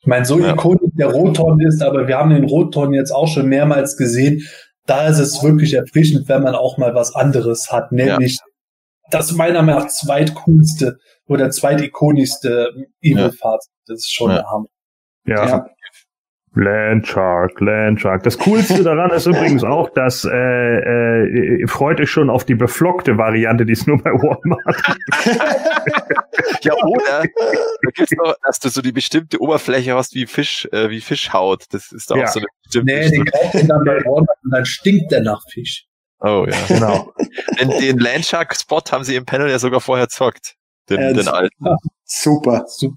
Ich 0.00 0.06
meine, 0.06 0.24
so 0.24 0.38
ja. 0.38 0.52
ikonisch 0.52 0.92
der 0.92 1.08
Roton 1.08 1.60
ist, 1.60 1.82
aber 1.82 2.06
wir 2.06 2.16
haben 2.16 2.30
den 2.30 2.44
Roton 2.44 2.92
jetzt 2.92 3.10
auch 3.10 3.28
schon 3.28 3.46
mehrmals 3.46 3.96
gesehen. 3.96 4.42
Da 4.84 5.08
ist 5.08 5.18
es 5.18 5.42
wirklich 5.42 5.74
erfrischend, 5.74 6.28
wenn 6.28 6.42
man 6.42 6.54
auch 6.54 6.78
mal 6.78 6.94
was 6.94 7.14
anderes 7.14 7.72
hat, 7.72 7.90
nämlich 7.90 8.34
ja. 8.34 8.45
Das 9.10 9.32
meiner 9.32 9.62
Meinung 9.62 9.82
nach 9.82 9.88
zweitcoolste 9.88 10.98
oder 11.26 11.50
zweitikonischste 11.50 12.70
Evil-Fahrzeug. 13.00 13.72
Das 13.86 13.98
ist 13.98 14.12
schon 14.12 14.30
ja. 14.30 14.36
der 14.36 14.50
Hammer. 14.50 14.68
Ja, 15.26 15.46
ja. 15.46 15.66
Landshark, 16.56 17.60
Landshark. 17.60 18.22
Das 18.22 18.38
Coolste 18.38 18.82
daran 18.82 19.10
ist 19.10 19.26
übrigens 19.26 19.62
auch, 19.62 19.90
dass 19.90 20.24
äh, 20.24 20.30
äh, 20.32 21.66
freut 21.66 22.00
euch 22.00 22.10
schon 22.10 22.30
auf 22.30 22.46
die 22.46 22.54
beflockte 22.54 23.18
Variante, 23.18 23.66
die 23.66 23.74
es 23.74 23.86
nur 23.86 23.98
bei 23.98 24.10
Walmart 24.10 24.82
gibt. 24.84 26.64
ja, 26.64 26.72
oder 26.72 27.24
da 27.82 27.90
gibt's 27.92 28.12
noch, 28.12 28.34
dass 28.42 28.58
du 28.58 28.70
so 28.70 28.80
die 28.80 28.92
bestimmte 28.92 29.38
Oberfläche 29.38 29.94
hast 29.94 30.14
wie 30.14 30.26
Fisch, 30.26 30.66
äh, 30.72 30.88
wie 30.88 31.02
Fischhaut. 31.02 31.66
Das 31.72 31.92
ist 31.92 32.10
doch 32.10 32.16
ja. 32.16 32.26
so 32.26 32.40
eine 32.40 32.46
bestimmte. 32.64 32.94
Nee, 32.94 33.10
den 33.10 33.26
kauft 33.26 33.54
man 33.54 33.68
dann 33.68 33.84
bei 33.84 33.96
Walmart 34.04 34.38
und 34.42 34.50
dann 34.50 34.64
stinkt 34.64 35.12
der 35.12 35.20
nach 35.20 35.42
Fisch. 35.50 35.85
Oh 36.20 36.46
ja, 36.48 36.56
genau. 36.68 37.12
den, 37.60 37.70
den 37.70 37.98
Landshark-Spot 37.98 38.82
haben 38.90 39.04
sie 39.04 39.16
im 39.16 39.26
Panel 39.26 39.50
ja 39.50 39.58
sogar 39.58 39.80
vorher 39.80 40.08
zockt. 40.08 40.54
Den, 40.88 41.00
ja, 41.00 41.12
den 41.12 41.28
alten. 41.28 41.66
Super. 42.04 42.64
Super. 42.66 42.96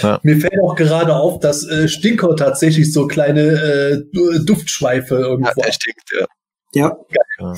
Ja. 0.00 0.20
Mir 0.22 0.38
fällt 0.38 0.58
auch 0.62 0.74
gerade 0.74 1.14
auf, 1.14 1.40
dass 1.40 1.66
äh, 1.68 1.88
Stinker 1.88 2.34
tatsächlich 2.36 2.92
so 2.92 3.06
kleine 3.06 3.40
äh, 3.40 4.02
Duftschweife 4.44 5.16
irgendwo. 5.16 5.48
Ja, 5.48 5.66
der 5.66 5.72
stinkt, 5.72 6.10
ja. 6.18 6.26
Ja. 6.74 6.96
ja. 7.38 7.54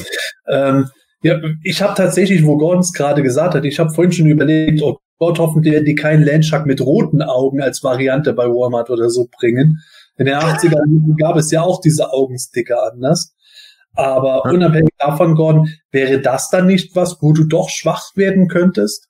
Ähm, 0.48 0.90
ja, 1.22 1.40
ich 1.64 1.82
habe 1.82 1.94
tatsächlich, 1.94 2.44
wo 2.44 2.56
Gordons 2.56 2.92
gerade 2.92 3.22
gesagt 3.22 3.54
hat, 3.54 3.64
ich 3.64 3.78
habe 3.78 3.90
vorhin 3.90 4.12
schon 4.12 4.26
überlegt, 4.26 4.82
oh 4.82 4.98
Gott, 5.18 5.38
hoffentlich 5.38 5.74
werden 5.74 5.84
die 5.84 5.96
keinen 5.96 6.24
Landshark 6.24 6.66
mit 6.66 6.80
roten 6.80 7.22
Augen 7.22 7.60
als 7.60 7.82
Variante 7.82 8.32
bei 8.32 8.46
Walmart 8.46 8.90
oder 8.90 9.10
so 9.10 9.28
bringen. 9.38 9.82
In 10.16 10.26
den 10.26 10.36
80ern 10.36 11.16
gab 11.18 11.36
es 11.36 11.50
ja 11.50 11.62
auch 11.62 11.80
diese 11.80 12.12
Augensticker 12.12 12.92
anders. 12.92 13.34
Aber 13.98 14.44
unabhängig 14.44 14.94
davon, 14.96 15.34
Gordon, 15.34 15.68
wäre 15.90 16.20
das 16.20 16.50
dann 16.50 16.66
nicht 16.66 16.94
was, 16.94 17.20
wo 17.20 17.32
du 17.32 17.48
doch 17.48 17.68
schwach 17.68 18.12
werden 18.14 18.46
könntest? 18.46 19.07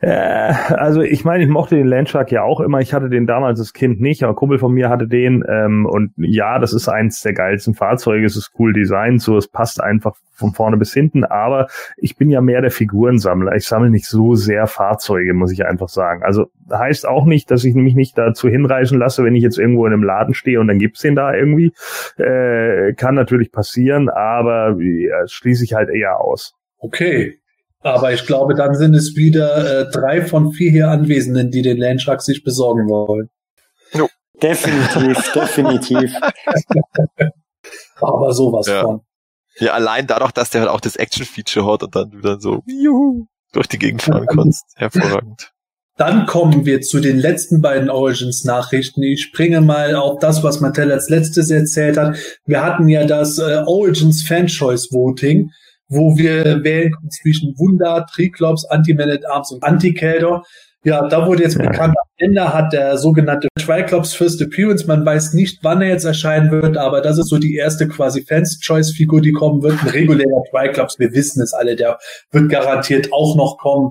Äh, 0.00 0.54
also 0.74 1.02
ich 1.02 1.24
meine, 1.24 1.44
ich 1.44 1.50
mochte 1.50 1.76
den 1.76 1.86
Landshark 1.86 2.32
ja 2.32 2.42
auch 2.42 2.60
immer. 2.60 2.80
Ich 2.80 2.94
hatte 2.94 3.10
den 3.10 3.26
damals 3.26 3.60
als 3.60 3.72
Kind 3.72 4.00
nicht, 4.00 4.22
aber 4.22 4.32
ein 4.32 4.36
Kumpel 4.36 4.58
von 4.58 4.72
mir 4.72 4.88
hatte 4.88 5.06
den. 5.06 5.44
Ähm, 5.48 5.86
und 5.86 6.12
ja, 6.16 6.58
das 6.58 6.72
ist 6.72 6.88
eins 6.88 7.20
der 7.22 7.34
geilsten 7.34 7.74
Fahrzeuge. 7.74 8.24
Es 8.24 8.36
ist 8.36 8.52
cool 8.58 8.72
designt, 8.72 9.20
so 9.20 9.36
es 9.36 9.48
passt 9.48 9.82
einfach 9.82 10.16
von 10.32 10.52
vorne 10.52 10.78
bis 10.78 10.94
hinten. 10.94 11.24
Aber 11.24 11.68
ich 11.98 12.16
bin 12.16 12.30
ja 12.30 12.40
mehr 12.40 12.62
der 12.62 12.70
Figurensammler. 12.70 13.54
Ich 13.56 13.66
sammle 13.66 13.90
nicht 13.90 14.06
so 14.06 14.34
sehr 14.34 14.66
Fahrzeuge, 14.66 15.34
muss 15.34 15.52
ich 15.52 15.66
einfach 15.66 15.90
sagen. 15.90 16.22
Also 16.22 16.46
heißt 16.72 17.06
auch 17.06 17.26
nicht, 17.26 17.50
dass 17.50 17.64
ich 17.64 17.74
mich 17.74 17.94
nicht 17.94 18.16
dazu 18.16 18.48
hinreißen 18.48 18.98
lasse, 18.98 19.22
wenn 19.22 19.34
ich 19.34 19.42
jetzt 19.42 19.58
irgendwo 19.58 19.86
in 19.86 19.92
einem 19.92 20.02
Laden 20.02 20.32
stehe 20.32 20.60
und 20.60 20.68
dann 20.68 20.78
gibt's 20.78 21.02
den 21.02 21.14
da 21.14 21.34
irgendwie. 21.34 21.72
Äh, 22.16 22.94
kann 22.94 23.14
natürlich 23.14 23.52
passieren, 23.52 24.08
aber 24.08 24.76
ja, 24.80 25.26
schließe 25.26 25.62
ich 25.64 25.74
halt 25.74 25.90
eher 25.90 26.20
aus. 26.20 26.54
Okay, 26.78 27.39
aber 27.80 28.12
ich 28.12 28.26
glaube, 28.26 28.54
dann 28.54 28.74
sind 28.74 28.94
es 28.94 29.16
wieder 29.16 29.80
äh, 29.80 29.90
drei 29.90 30.24
von 30.24 30.52
vier 30.52 30.70
hier 30.70 30.88
Anwesenden, 30.90 31.50
die 31.50 31.62
den 31.62 31.78
Landshark 31.78 32.22
sich 32.22 32.44
besorgen 32.44 32.88
wollen. 32.88 33.30
Jo. 33.92 34.08
Definitiv, 34.42 35.32
definitiv. 35.34 36.14
Aber 37.96 38.32
sowas 38.32 38.66
ja. 38.66 38.82
von. 38.82 39.00
Ja, 39.58 39.72
allein 39.72 40.06
dadurch, 40.06 40.32
dass 40.32 40.50
der 40.50 40.62
halt 40.62 40.70
auch 40.70 40.80
das 40.80 40.96
Action-Feature 40.96 41.70
hat 41.70 41.82
und 41.82 41.94
dann 41.94 42.10
du 42.10 42.20
dann 42.20 42.40
so 42.40 42.62
juhu, 42.66 43.26
durch 43.52 43.66
die 43.66 43.78
Gegend 43.78 44.02
fahren 44.02 44.26
kannst. 44.26 44.64
Hervorragend. 44.76 45.52
Dann 45.96 46.24
kommen 46.24 46.64
wir 46.64 46.80
zu 46.80 47.00
den 47.00 47.18
letzten 47.18 47.60
beiden 47.60 47.90
Origins-Nachrichten. 47.90 49.02
Ich 49.02 49.22
springe 49.22 49.60
mal 49.60 49.96
auf 49.96 50.18
das, 50.18 50.42
was 50.42 50.60
Mattel 50.60 50.90
als 50.90 51.10
letztes 51.10 51.50
erzählt 51.50 51.98
hat. 51.98 52.16
Wir 52.46 52.64
hatten 52.64 52.88
ja 52.88 53.04
das 53.04 53.38
äh, 53.38 53.62
Origins 53.66 54.22
Fan 54.22 54.46
Choice 54.46 54.90
Voting 54.92 55.50
wo 55.90 56.16
wir 56.16 56.64
wählen 56.64 56.94
zwischen 57.10 57.54
Wunder, 57.58 58.06
Triklops, 58.10 58.64
Anti-Man 58.64 59.10
at 59.10 59.26
Arms 59.26 59.52
und 59.52 59.62
Anti-Kelder. 59.62 60.42
Ja, 60.82 61.06
da 61.08 61.26
wurde 61.26 61.42
jetzt 61.42 61.58
bekannt, 61.58 61.94
am 61.94 62.08
Ende 62.16 62.54
hat 62.54 62.72
der 62.72 62.96
sogenannte 62.96 63.48
Triclops 63.58 64.14
First 64.14 64.40
Appearance. 64.40 64.86
Man 64.86 65.04
weiß 65.04 65.34
nicht, 65.34 65.58
wann 65.62 65.82
er 65.82 65.88
jetzt 65.88 66.04
erscheinen 66.04 66.50
wird, 66.50 66.78
aber 66.78 67.02
das 67.02 67.18
ist 67.18 67.28
so 67.28 67.36
die 67.36 67.56
erste 67.56 67.86
quasi 67.86 68.22
Fans-Choice-Figur, 68.22 69.20
die 69.20 69.32
kommen 69.32 69.62
wird. 69.62 69.74
Ein 69.82 69.88
regulärer 69.88 70.42
Triclops, 70.50 70.98
wir 70.98 71.12
wissen 71.12 71.42
es 71.42 71.52
alle, 71.52 71.76
der 71.76 71.98
wird 72.30 72.48
garantiert 72.48 73.12
auch 73.12 73.36
noch 73.36 73.58
kommen. 73.58 73.90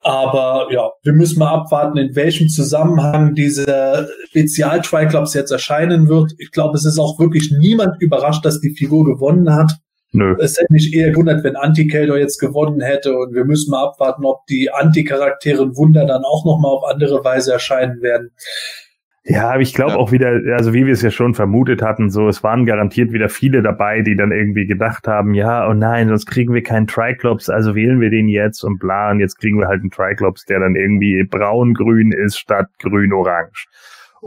Aber 0.00 0.68
ja, 0.72 0.90
wir 1.02 1.12
müssen 1.12 1.38
mal 1.38 1.52
abwarten, 1.52 1.98
in 1.98 2.16
welchem 2.16 2.48
Zusammenhang 2.48 3.34
dieser 3.34 4.08
Spezial-Triclops 4.30 5.34
jetzt 5.34 5.52
erscheinen 5.52 6.08
wird. 6.08 6.32
Ich 6.38 6.50
glaube, 6.50 6.76
es 6.76 6.84
ist 6.84 6.98
auch 6.98 7.20
wirklich 7.20 7.52
niemand 7.56 8.00
überrascht, 8.00 8.44
dass 8.44 8.60
die 8.60 8.74
Figur 8.74 9.04
gewonnen 9.04 9.54
hat. 9.54 9.72
Nö. 10.12 10.36
Es 10.40 10.58
hätte 10.58 10.72
mich 10.72 10.94
eher 10.94 11.10
gewundert, 11.10 11.44
wenn 11.44 11.56
Anti-Keldor 11.56 12.18
jetzt 12.18 12.38
gewonnen 12.38 12.80
hätte 12.80 13.14
und 13.14 13.34
wir 13.34 13.44
müssen 13.44 13.70
mal 13.70 13.84
abwarten, 13.84 14.24
ob 14.24 14.46
die 14.46 14.70
Anti-Charaktere 14.72 15.76
Wunder 15.76 16.06
dann 16.06 16.24
auch 16.24 16.46
nochmal 16.46 16.72
auf 16.72 16.84
andere 16.84 17.24
Weise 17.24 17.52
erscheinen 17.52 18.00
werden. 18.00 18.30
Ja, 19.24 19.50
aber 19.50 19.60
ich 19.60 19.74
glaube 19.74 19.92
ja. 19.92 19.96
auch 19.98 20.10
wieder, 20.10 20.40
also 20.56 20.72
wie 20.72 20.86
wir 20.86 20.94
es 20.94 21.02
ja 21.02 21.10
schon 21.10 21.34
vermutet 21.34 21.82
hatten, 21.82 22.08
so 22.08 22.28
es 22.28 22.42
waren 22.42 22.64
garantiert 22.64 23.12
wieder 23.12 23.28
viele 23.28 23.60
dabei, 23.60 24.00
die 24.00 24.16
dann 24.16 24.32
irgendwie 24.32 24.66
gedacht 24.66 25.06
haben, 25.06 25.34
ja, 25.34 25.68
oh 25.68 25.74
nein, 25.74 26.08
sonst 26.08 26.24
kriegen 26.24 26.54
wir 26.54 26.62
keinen 26.62 26.86
Triclops, 26.86 27.50
also 27.50 27.74
wählen 27.74 28.00
wir 28.00 28.08
den 28.08 28.28
jetzt 28.28 28.64
und 28.64 28.78
bla, 28.78 29.10
und 29.10 29.20
jetzt 29.20 29.38
kriegen 29.38 29.58
wir 29.58 29.68
halt 29.68 29.82
einen 29.82 29.90
Triclops, 29.90 30.46
der 30.46 30.60
dann 30.60 30.76
irgendwie 30.76 31.22
braun-grün 31.24 32.12
ist 32.12 32.38
statt 32.38 32.68
grün-orange 32.78 33.66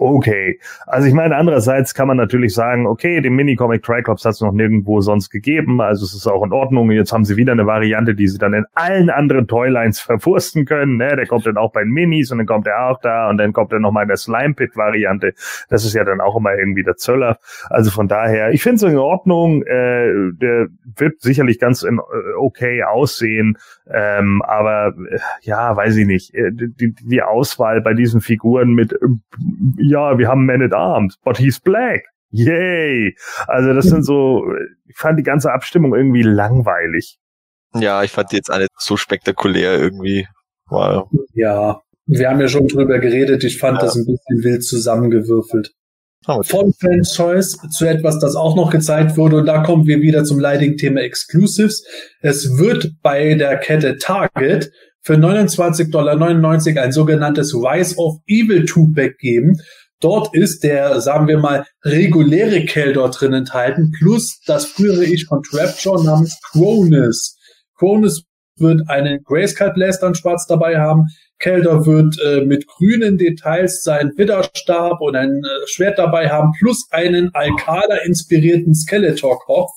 okay. 0.01 0.59
Also 0.87 1.07
ich 1.07 1.13
meine, 1.13 1.35
andererseits 1.35 1.93
kann 1.93 2.07
man 2.07 2.17
natürlich 2.17 2.53
sagen, 2.53 2.87
okay, 2.87 3.21
den 3.21 3.35
Mini-Comic 3.35 3.83
Triclops 3.83 4.25
hat 4.25 4.33
es 4.33 4.41
noch 4.41 4.51
nirgendwo 4.51 5.01
sonst 5.01 5.29
gegeben, 5.29 5.79
also 5.79 6.05
es 6.05 6.13
ist 6.13 6.27
auch 6.27 6.43
in 6.43 6.51
Ordnung. 6.51 6.89
Jetzt 6.91 7.13
haben 7.13 7.23
sie 7.23 7.37
wieder 7.37 7.51
eine 7.53 7.65
Variante, 7.65 8.15
die 8.15 8.27
sie 8.27 8.37
dann 8.37 8.53
in 8.53 8.65
allen 8.73 9.09
anderen 9.09 9.47
Toylines 9.47 9.99
verwursten 9.99 10.65
können. 10.65 10.97
Ne? 10.97 11.15
Der 11.15 11.27
kommt 11.27 11.45
dann 11.45 11.57
auch 11.57 11.71
bei 11.71 11.83
den 11.83 11.91
Minis 11.91 12.31
und 12.31 12.39
dann 12.39 12.47
kommt 12.47 12.67
er 12.67 12.87
auch 12.87 12.99
da 12.99 13.29
und 13.29 13.37
dann 13.37 13.53
kommt 13.53 13.71
er 13.71 13.79
nochmal 13.79 14.03
in 14.03 14.07
der 14.09 14.17
Slime-Pit-Variante. 14.17 15.33
Das 15.69 15.85
ist 15.85 15.93
ja 15.93 16.03
dann 16.03 16.19
auch 16.19 16.35
immer 16.35 16.55
irgendwie 16.55 16.83
der 16.83 16.95
Zöller. 16.95 17.37
Also 17.69 17.91
von 17.91 18.07
daher, 18.07 18.51
ich 18.51 18.63
finde 18.63 18.77
es 18.77 18.83
in 18.83 18.97
Ordnung. 18.97 19.63
Äh, 19.63 20.31
der 20.33 20.67
wird 20.95 21.21
sicherlich 21.21 21.59
ganz 21.59 21.83
in, 21.83 21.99
äh, 21.99 22.33
okay 22.37 22.83
aussehen. 22.83 23.57
Ähm, 23.93 24.41
aber 24.43 24.93
äh, 25.09 25.19
ja, 25.41 25.75
weiß 25.75 25.95
ich 25.97 26.05
nicht. 26.05 26.33
Äh, 26.33 26.51
die, 26.53 26.93
die 26.93 27.21
Auswahl 27.21 27.81
bei 27.81 27.93
diesen 27.93 28.21
Figuren 28.21 28.73
mit 28.73 28.95
ja, 29.77 30.17
wir 30.17 30.27
haben 30.27 30.45
Man 30.45 30.61
at 30.61 30.73
Arms, 30.73 31.17
but 31.23 31.37
he's 31.37 31.59
black. 31.59 32.05
Yay! 32.31 33.15
Also 33.47 33.73
das 33.73 33.85
sind 33.85 34.03
so, 34.03 34.45
ich 34.87 34.95
fand 34.95 35.19
die 35.19 35.23
ganze 35.23 35.51
Abstimmung 35.51 35.93
irgendwie 35.93 36.23
langweilig. 36.23 37.19
Ja, 37.73 38.03
ich 38.03 38.11
fand 38.11 38.31
die 38.31 38.37
jetzt 38.37 38.49
alle 38.49 38.67
so 38.77 38.97
spektakulär 38.97 39.77
irgendwie. 39.79 40.27
Wow. 40.69 41.09
Ja, 41.33 41.81
wir 42.05 42.29
haben 42.29 42.39
ja 42.39 42.47
schon 42.47 42.67
drüber 42.67 42.99
geredet. 42.99 43.43
Ich 43.43 43.57
fand 43.57 43.77
ja. 43.77 43.83
das 43.83 43.95
ein 43.95 44.05
bisschen 44.05 44.43
wild 44.43 44.63
zusammengewürfelt. 44.63 45.73
Oh, 46.27 46.43
Von 46.43 46.73
Choice 47.01 47.57
zu 47.71 47.85
etwas, 47.85 48.19
das 48.19 48.35
auch 48.35 48.55
noch 48.55 48.69
gezeigt 48.69 49.17
wurde. 49.17 49.37
Und 49.37 49.47
da 49.47 49.63
kommen 49.63 49.87
wir 49.87 50.01
wieder 50.01 50.23
zum 50.23 50.39
leidigen 50.39 50.77
Thema 50.77 51.01
Exclusives. 51.01 51.83
Es 52.21 52.59
wird 52.59 52.91
bei 53.01 53.33
der 53.33 53.57
Kette 53.57 53.97
Target 53.97 54.71
für 55.01 55.15
29,99 55.15 55.91
Dollar 55.91 56.83
ein 56.83 56.91
sogenanntes 56.91 57.55
Rise 57.55 57.97
of 57.97 58.19
Evil 58.27 58.65
Two-Pack 58.65 59.17
geben. 59.17 59.57
Dort 59.99 60.35
ist 60.35 60.63
der, 60.63 61.01
sagen 61.01 61.27
wir 61.27 61.39
mal, 61.39 61.65
reguläre 61.83 62.65
Keldor 62.65 63.09
drin 63.09 63.33
enthalten, 63.33 63.91
plus 63.97 64.41
das 64.45 64.65
frühere 64.65 65.05
Ich 65.05 65.25
von 65.25 65.41
Trapjaw 65.41 66.03
namens 66.03 66.39
Cronus. 66.51 67.37
Cronus 67.77 68.23
wird 68.57 68.89
einen 68.89 69.23
Grayscale 69.23 69.73
Blaster 69.73 70.07
in 70.07 70.15
schwarz 70.15 70.45
dabei 70.47 70.77
haben. 70.77 71.07
Keldor 71.41 71.85
wird 71.85 72.17
äh, 72.23 72.45
mit 72.45 72.67
grünen 72.67 73.17
Details 73.17 73.81
seinen 73.81 74.17
Widderstab 74.17 75.01
und 75.01 75.15
ein 75.15 75.37
äh, 75.43 75.67
Schwert 75.67 75.99
dabei 75.99 76.29
haben, 76.29 76.51
plus 76.57 76.87
einen 76.91 77.31
Alcala-inspirierten 77.33 78.73
Skeletor-Kopf. 78.73 79.71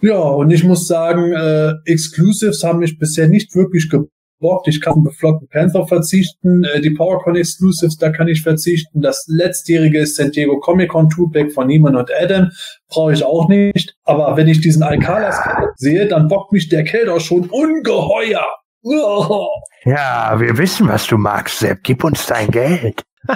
Ja, 0.00 0.18
und 0.18 0.50
ich 0.50 0.64
muss 0.64 0.86
sagen, 0.86 1.32
äh, 1.32 1.72
Exclusives 1.84 2.64
haben 2.64 2.80
mich 2.80 2.98
bisher 2.98 3.28
nicht 3.28 3.54
wirklich 3.54 3.88
ge 3.88 4.00
Bock, 4.40 4.66
ich 4.66 4.80
kann 4.80 5.06
auf 5.06 5.16
Flotten 5.16 5.48
Panther 5.48 5.86
verzichten, 5.86 6.64
äh, 6.64 6.80
die 6.80 6.90
PowerCon 6.90 7.36
Exclusives, 7.36 7.96
da 7.96 8.10
kann 8.10 8.28
ich 8.28 8.42
verzichten. 8.42 9.00
Das 9.00 9.24
letztjährige 9.28 10.04
San 10.06 10.32
Diego 10.32 10.58
Comic 10.58 10.90
Con 10.90 11.08
Two-Pack 11.08 11.52
von 11.52 11.68
Neiman 11.68 11.96
und 11.96 12.10
Adam, 12.12 12.50
brauche 12.88 13.12
ich 13.12 13.24
auch 13.24 13.48
nicht. 13.48 13.94
Aber 14.04 14.36
wenn 14.36 14.48
ich 14.48 14.60
diesen 14.60 14.82
Alcalas 14.82 15.38
sehe, 15.76 16.06
dann 16.08 16.28
bockt 16.28 16.52
mich 16.52 16.68
der 16.68 16.84
Kelder 16.84 17.20
schon 17.20 17.48
ungeheuer. 17.48 18.44
Oh. 18.84 19.48
Ja, 19.84 20.38
wir 20.38 20.58
wissen, 20.58 20.88
was 20.88 21.06
du 21.06 21.16
magst, 21.16 21.58
Sepp. 21.58 21.82
Gib 21.82 22.04
uns 22.04 22.26
dein 22.26 22.50
Geld. 22.50 23.02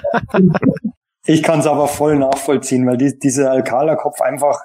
ich 1.26 1.42
kann 1.42 1.60
es 1.60 1.66
aber 1.66 1.88
voll 1.88 2.16
nachvollziehen, 2.16 2.86
weil 2.86 2.98
die, 2.98 3.18
dieser 3.18 3.50
Alcala-Kopf 3.50 4.20
einfach, 4.20 4.60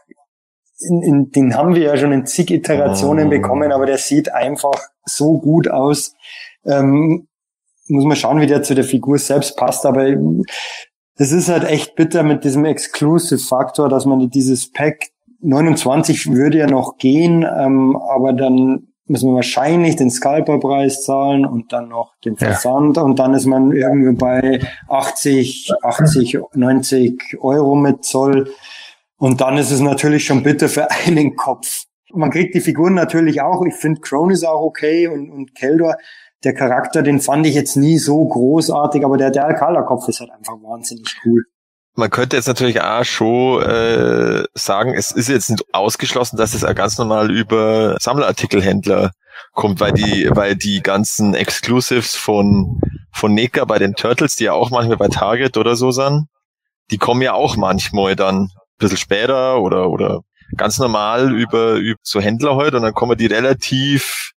in, 0.79 1.01
in, 1.01 1.31
den 1.31 1.55
haben 1.55 1.73
wir 1.73 1.83
ja 1.83 1.97
schon 1.97 2.11
in 2.11 2.25
zig 2.25 2.51
Iterationen 2.51 3.27
oh. 3.27 3.29
bekommen, 3.29 3.71
aber 3.71 3.85
der 3.85 3.97
sieht 3.97 4.33
einfach 4.33 4.77
so 5.05 5.39
gut 5.39 5.69
aus. 5.69 6.15
Ähm, 6.65 7.27
muss 7.87 8.05
man 8.05 8.17
schauen, 8.17 8.41
wie 8.41 8.47
der 8.47 8.63
zu 8.63 8.75
der 8.75 8.83
Figur 8.83 9.17
selbst 9.17 9.55
passt, 9.55 9.85
aber 9.85 10.05
es 11.15 11.31
ist 11.31 11.49
halt 11.49 11.63
echt 11.63 11.95
bitter 11.95 12.23
mit 12.23 12.43
diesem 12.43 12.65
Exclusive-Faktor, 12.65 13.87
dass 13.87 14.05
man 14.05 14.29
dieses 14.29 14.71
Pack 14.71 15.11
29 15.41 16.31
würde 16.31 16.57
ja 16.59 16.67
noch 16.67 16.97
gehen, 16.97 17.43
ähm, 17.43 17.95
aber 17.95 18.33
dann 18.33 18.92
müssen 19.05 19.29
wir 19.29 19.35
wahrscheinlich 19.35 19.95
den 19.95 20.09
Scalper-Preis 20.09 21.03
zahlen 21.03 21.45
und 21.45 21.73
dann 21.73 21.89
noch 21.89 22.13
den 22.23 22.37
Versand 22.37 22.97
ja. 22.97 23.03
und 23.03 23.19
dann 23.19 23.33
ist 23.33 23.45
man 23.45 23.71
irgendwie 23.71 24.13
bei 24.13 24.61
80, 24.87 25.71
80, 25.81 26.39
90 26.53 27.37
Euro 27.41 27.75
mit 27.75 28.05
Zoll 28.05 28.49
und 29.17 29.41
dann 29.41 29.57
ist 29.57 29.71
es 29.71 29.81
natürlich 29.81 30.25
schon 30.25 30.43
bitter 30.43 30.69
für 30.69 30.89
einen 30.89 31.35
Kopf 31.35 31.85
man 32.13 32.29
kriegt 32.29 32.55
die 32.55 32.61
Figuren 32.61 32.93
natürlich 32.93 33.41
auch. 33.41 33.65
Ich 33.65 33.75
finde 33.75 34.01
ist 34.31 34.45
auch 34.45 34.61
okay 34.61 35.07
und, 35.07 35.29
und 35.31 35.55
Keldor, 35.55 35.97
der 36.43 36.53
Charakter, 36.53 37.01
den 37.01 37.19
fand 37.19 37.45
ich 37.47 37.55
jetzt 37.55 37.75
nie 37.75 37.97
so 37.97 38.25
großartig, 38.25 39.05
aber 39.05 39.17
der, 39.17 39.31
der 39.31 39.45
Alcala-Kopf 39.45 40.07
ist 40.09 40.19
halt 40.19 40.31
einfach 40.31 40.53
wahnsinnig 40.61 41.05
cool. 41.25 41.45
Man 41.95 42.09
könnte 42.09 42.35
jetzt 42.35 42.47
natürlich 42.47 42.81
auch 42.81 43.03
schon 43.03 43.61
äh, 43.61 44.43
sagen, 44.55 44.95
es 44.95 45.11
ist 45.11 45.29
jetzt 45.29 45.51
nicht 45.51 45.63
ausgeschlossen, 45.73 46.37
dass 46.37 46.55
es 46.55 46.61
ganz 46.75 46.97
normal 46.97 47.29
über 47.29 47.97
Sammlerartikelhändler 47.99 49.11
kommt, 49.51 49.79
weil 49.79 49.91
die, 49.91 50.27
weil 50.31 50.55
die 50.55 50.81
ganzen 50.81 51.35
Exclusives 51.35 52.15
von, 52.15 52.79
von 53.11 53.33
NECA 53.33 53.65
bei 53.65 53.77
den 53.77 53.93
Turtles, 53.93 54.35
die 54.35 54.45
ja 54.45 54.53
auch 54.53 54.71
manchmal 54.71 54.97
bei 54.97 55.07
Target 55.07 55.57
oder 55.57 55.75
so 55.75 55.91
sind, 55.91 56.27
die 56.91 56.97
kommen 56.97 57.21
ja 57.21 57.33
auch 57.33 57.57
manchmal 57.57 58.15
dann 58.15 58.45
ein 58.45 58.49
bisschen 58.79 58.97
später 58.97 59.61
oder, 59.61 59.89
oder 59.89 60.21
ganz 60.57 60.79
normal 60.79 61.33
über, 61.33 61.73
über 61.75 61.99
so 62.01 62.19
Händler 62.19 62.55
heute 62.55 62.77
und 62.77 62.83
dann 62.83 62.93
man 63.07 63.17
die 63.17 63.27
relativ 63.27 64.31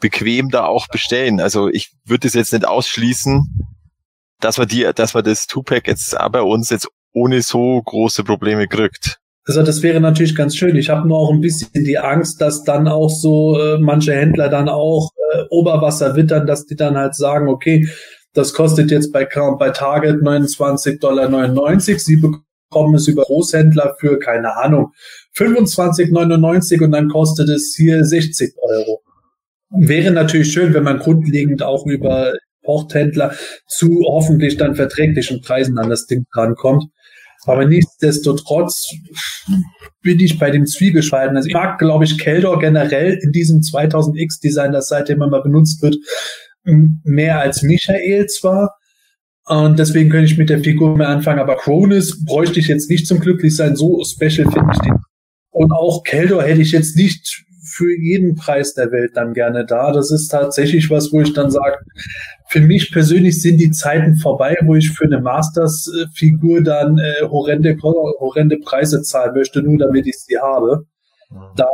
bequem 0.00 0.50
da 0.50 0.66
auch 0.66 0.88
bestellen. 0.88 1.40
Also 1.40 1.68
ich 1.68 1.92
würde 2.04 2.28
es 2.28 2.34
jetzt 2.34 2.52
nicht 2.52 2.66
ausschließen, 2.66 3.73
dass 4.40 4.58
man 4.58 4.68
die, 4.68 4.88
dass 4.94 5.14
man 5.14 5.24
das 5.24 5.46
Two-Pack 5.46 5.88
jetzt 5.88 6.16
bei 6.32 6.42
uns 6.42 6.70
jetzt 6.70 6.88
ohne 7.12 7.42
so 7.42 7.80
große 7.82 8.24
Probleme 8.24 8.66
kriegt. 8.66 9.18
Also 9.46 9.62
das 9.62 9.82
wäre 9.82 10.00
natürlich 10.00 10.34
ganz 10.34 10.56
schön. 10.56 10.74
Ich 10.76 10.88
habe 10.88 11.06
nur 11.06 11.18
auch 11.18 11.30
ein 11.30 11.40
bisschen 11.40 11.84
die 11.84 11.98
Angst, 11.98 12.40
dass 12.40 12.64
dann 12.64 12.88
auch 12.88 13.10
so 13.10 13.58
äh, 13.60 13.78
manche 13.78 14.14
Händler 14.14 14.48
dann 14.48 14.68
auch 14.70 15.10
äh, 15.32 15.42
Oberwasser 15.50 16.16
wittern, 16.16 16.46
dass 16.46 16.64
die 16.64 16.76
dann 16.76 16.96
halt 16.96 17.14
sagen, 17.14 17.48
okay, 17.48 17.86
das 18.32 18.54
kostet 18.54 18.90
jetzt 18.90 19.12
bei, 19.12 19.28
bei 19.58 19.70
Target 19.70 20.22
29,99 20.22 20.98
Dollar. 20.98 21.80
Sie 21.80 22.16
bekommen 22.16 22.94
es 22.94 23.06
über 23.06 23.22
Großhändler 23.22 23.96
für, 24.00 24.18
keine 24.18 24.56
Ahnung, 24.56 24.92
25,99 25.36 26.82
und 26.82 26.92
dann 26.92 27.08
kostet 27.08 27.48
es 27.50 27.74
hier 27.76 28.04
60 28.04 28.54
Euro. 28.60 29.02
Wäre 29.70 30.10
natürlich 30.10 30.52
schön, 30.52 30.72
wenn 30.72 30.84
man 30.84 30.98
grundlegend 30.98 31.62
auch 31.62 31.86
über 31.86 32.32
Porthändler 32.64 33.34
zu 33.68 34.02
hoffentlich 34.06 34.56
dann 34.56 34.74
verträglichen 34.74 35.40
Preisen 35.40 35.78
an 35.78 35.90
das 35.90 36.06
Ding 36.06 36.24
drankommt. 36.32 36.84
Aber 37.46 37.66
nichtsdestotrotz 37.66 38.90
bin 40.02 40.18
ich 40.18 40.38
bei 40.38 40.50
dem 40.50 40.66
Zwiegespalten. 40.66 41.36
Also 41.36 41.48
ich 41.48 41.54
mag, 41.54 41.78
glaube 41.78 42.04
ich, 42.04 42.18
Keldor 42.18 42.58
generell 42.58 43.18
in 43.22 43.32
diesem 43.32 43.60
2000X-Design, 43.60 44.72
das 44.72 44.88
seitdem 44.88 45.22
immer 45.22 45.42
benutzt 45.42 45.82
wird, 45.82 45.96
mehr 46.64 47.40
als 47.40 47.62
Michael 47.62 48.26
zwar. 48.26 48.76
Und 49.46 49.78
deswegen 49.78 50.08
könnte 50.08 50.32
ich 50.32 50.38
mit 50.38 50.48
der 50.48 50.60
Figur 50.60 50.96
mehr 50.96 51.10
anfangen. 51.10 51.38
Aber 51.38 51.56
Cronus 51.56 52.24
bräuchte 52.24 52.60
ich 52.60 52.68
jetzt 52.68 52.88
nicht 52.88 53.06
zum 53.06 53.20
Glücklichsein. 53.20 53.76
So 53.76 54.02
special 54.04 54.50
finde 54.50 54.70
ich 54.72 54.78
den 54.80 54.94
und 55.54 55.70
auch 55.70 56.02
Keldor 56.02 56.42
hätte 56.42 56.62
ich 56.62 56.72
jetzt 56.72 56.96
nicht 56.96 57.44
für 57.64 57.96
jeden 57.96 58.34
Preis 58.34 58.74
der 58.74 58.90
Welt 58.90 59.12
dann 59.14 59.34
gerne 59.34 59.64
da. 59.64 59.92
Das 59.92 60.10
ist 60.10 60.28
tatsächlich 60.28 60.90
was, 60.90 61.12
wo 61.12 61.20
ich 61.20 61.32
dann 61.32 61.50
sage, 61.50 61.76
für 62.48 62.60
mich 62.60 62.92
persönlich 62.92 63.40
sind 63.40 63.58
die 63.58 63.70
Zeiten 63.70 64.16
vorbei, 64.16 64.56
wo 64.62 64.74
ich 64.74 64.90
für 64.90 65.04
eine 65.04 65.20
Masters-Figur 65.20 66.62
dann 66.62 66.98
äh, 66.98 67.22
horrende, 67.22 67.76
horrende 67.82 68.58
Preise 68.58 69.02
zahlen 69.02 69.34
möchte, 69.34 69.62
nur 69.62 69.78
damit 69.78 70.06
ich 70.06 70.18
sie 70.18 70.38
habe. 70.38 70.86
Da 71.56 71.66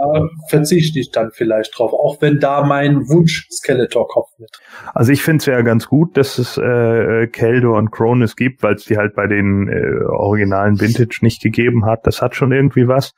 verzichte 0.49 0.99
ich 0.99 1.11
dann 1.11 1.31
vielleicht 1.33 1.79
drauf, 1.79 1.93
auch 1.93 2.23
wenn 2.23 2.39
da 2.39 2.63
mein 2.65 3.09
Wunsch 3.09 3.47
Skeletor-Kopf 3.51 4.31
mit. 4.39 4.51
Also 4.95 5.13
ich 5.13 5.23
finde 5.23 5.39
es 5.39 5.47
ja 5.47 5.61
ganz 5.61 5.87
gut, 5.87 6.17
dass 6.17 6.39
es 6.39 6.57
äh, 6.57 7.27
Keldo 7.27 7.77
und 7.77 7.91
Cronus 7.91 8.37
gibt, 8.37 8.63
weil 8.63 8.75
es 8.75 8.85
die 8.85 8.97
halt 8.97 9.15
bei 9.15 9.27
den 9.27 9.69
äh, 9.69 10.05
originalen 10.07 10.81
Vintage 10.81 11.19
nicht 11.23 11.43
gegeben 11.43 11.85
hat. 11.85 12.07
Das 12.07 12.23
hat 12.23 12.35
schon 12.35 12.53
irgendwie 12.53 12.89
was. 12.89 13.13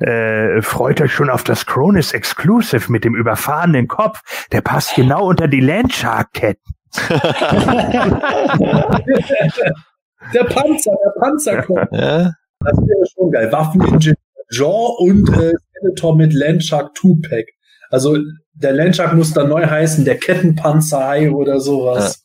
Äh, 0.00 0.60
freut 0.60 1.00
euch 1.00 1.12
schon 1.12 1.30
auf 1.30 1.44
das 1.44 1.64
Cronus 1.64 2.12
Exclusive 2.12 2.92
mit 2.92 3.04
dem 3.04 3.14
überfahrenen 3.14 3.88
Kopf. 3.88 4.20
Der 4.52 4.60
passt 4.60 4.96
genau 4.96 5.26
unter 5.26 5.48
die 5.48 5.60
Landshark-Ketten. 5.60 6.75
der 10.34 10.44
Panzer, 10.44 10.92
der 11.04 11.20
Panzerkopf. 11.20 11.88
Ja? 11.92 12.32
Das 12.60 12.76
wäre 12.78 13.06
schon 13.14 13.30
geil. 13.30 13.52
Waffeningenieur 13.52 14.14
Jaw 14.50 14.96
und 14.98 15.28
äh, 15.30 15.52
Skeletor 15.76 16.16
mit 16.16 16.32
Landshark 16.32 16.92
2-Pack. 16.96 17.46
Also 17.90 18.16
der 18.54 18.72
Landshark 18.72 19.14
muss 19.14 19.32
dann 19.32 19.48
neu 19.48 19.66
heißen, 19.66 20.04
der 20.04 20.18
Kettenpanzerhai 20.18 21.30
oder 21.30 21.60
sowas. 21.60 22.24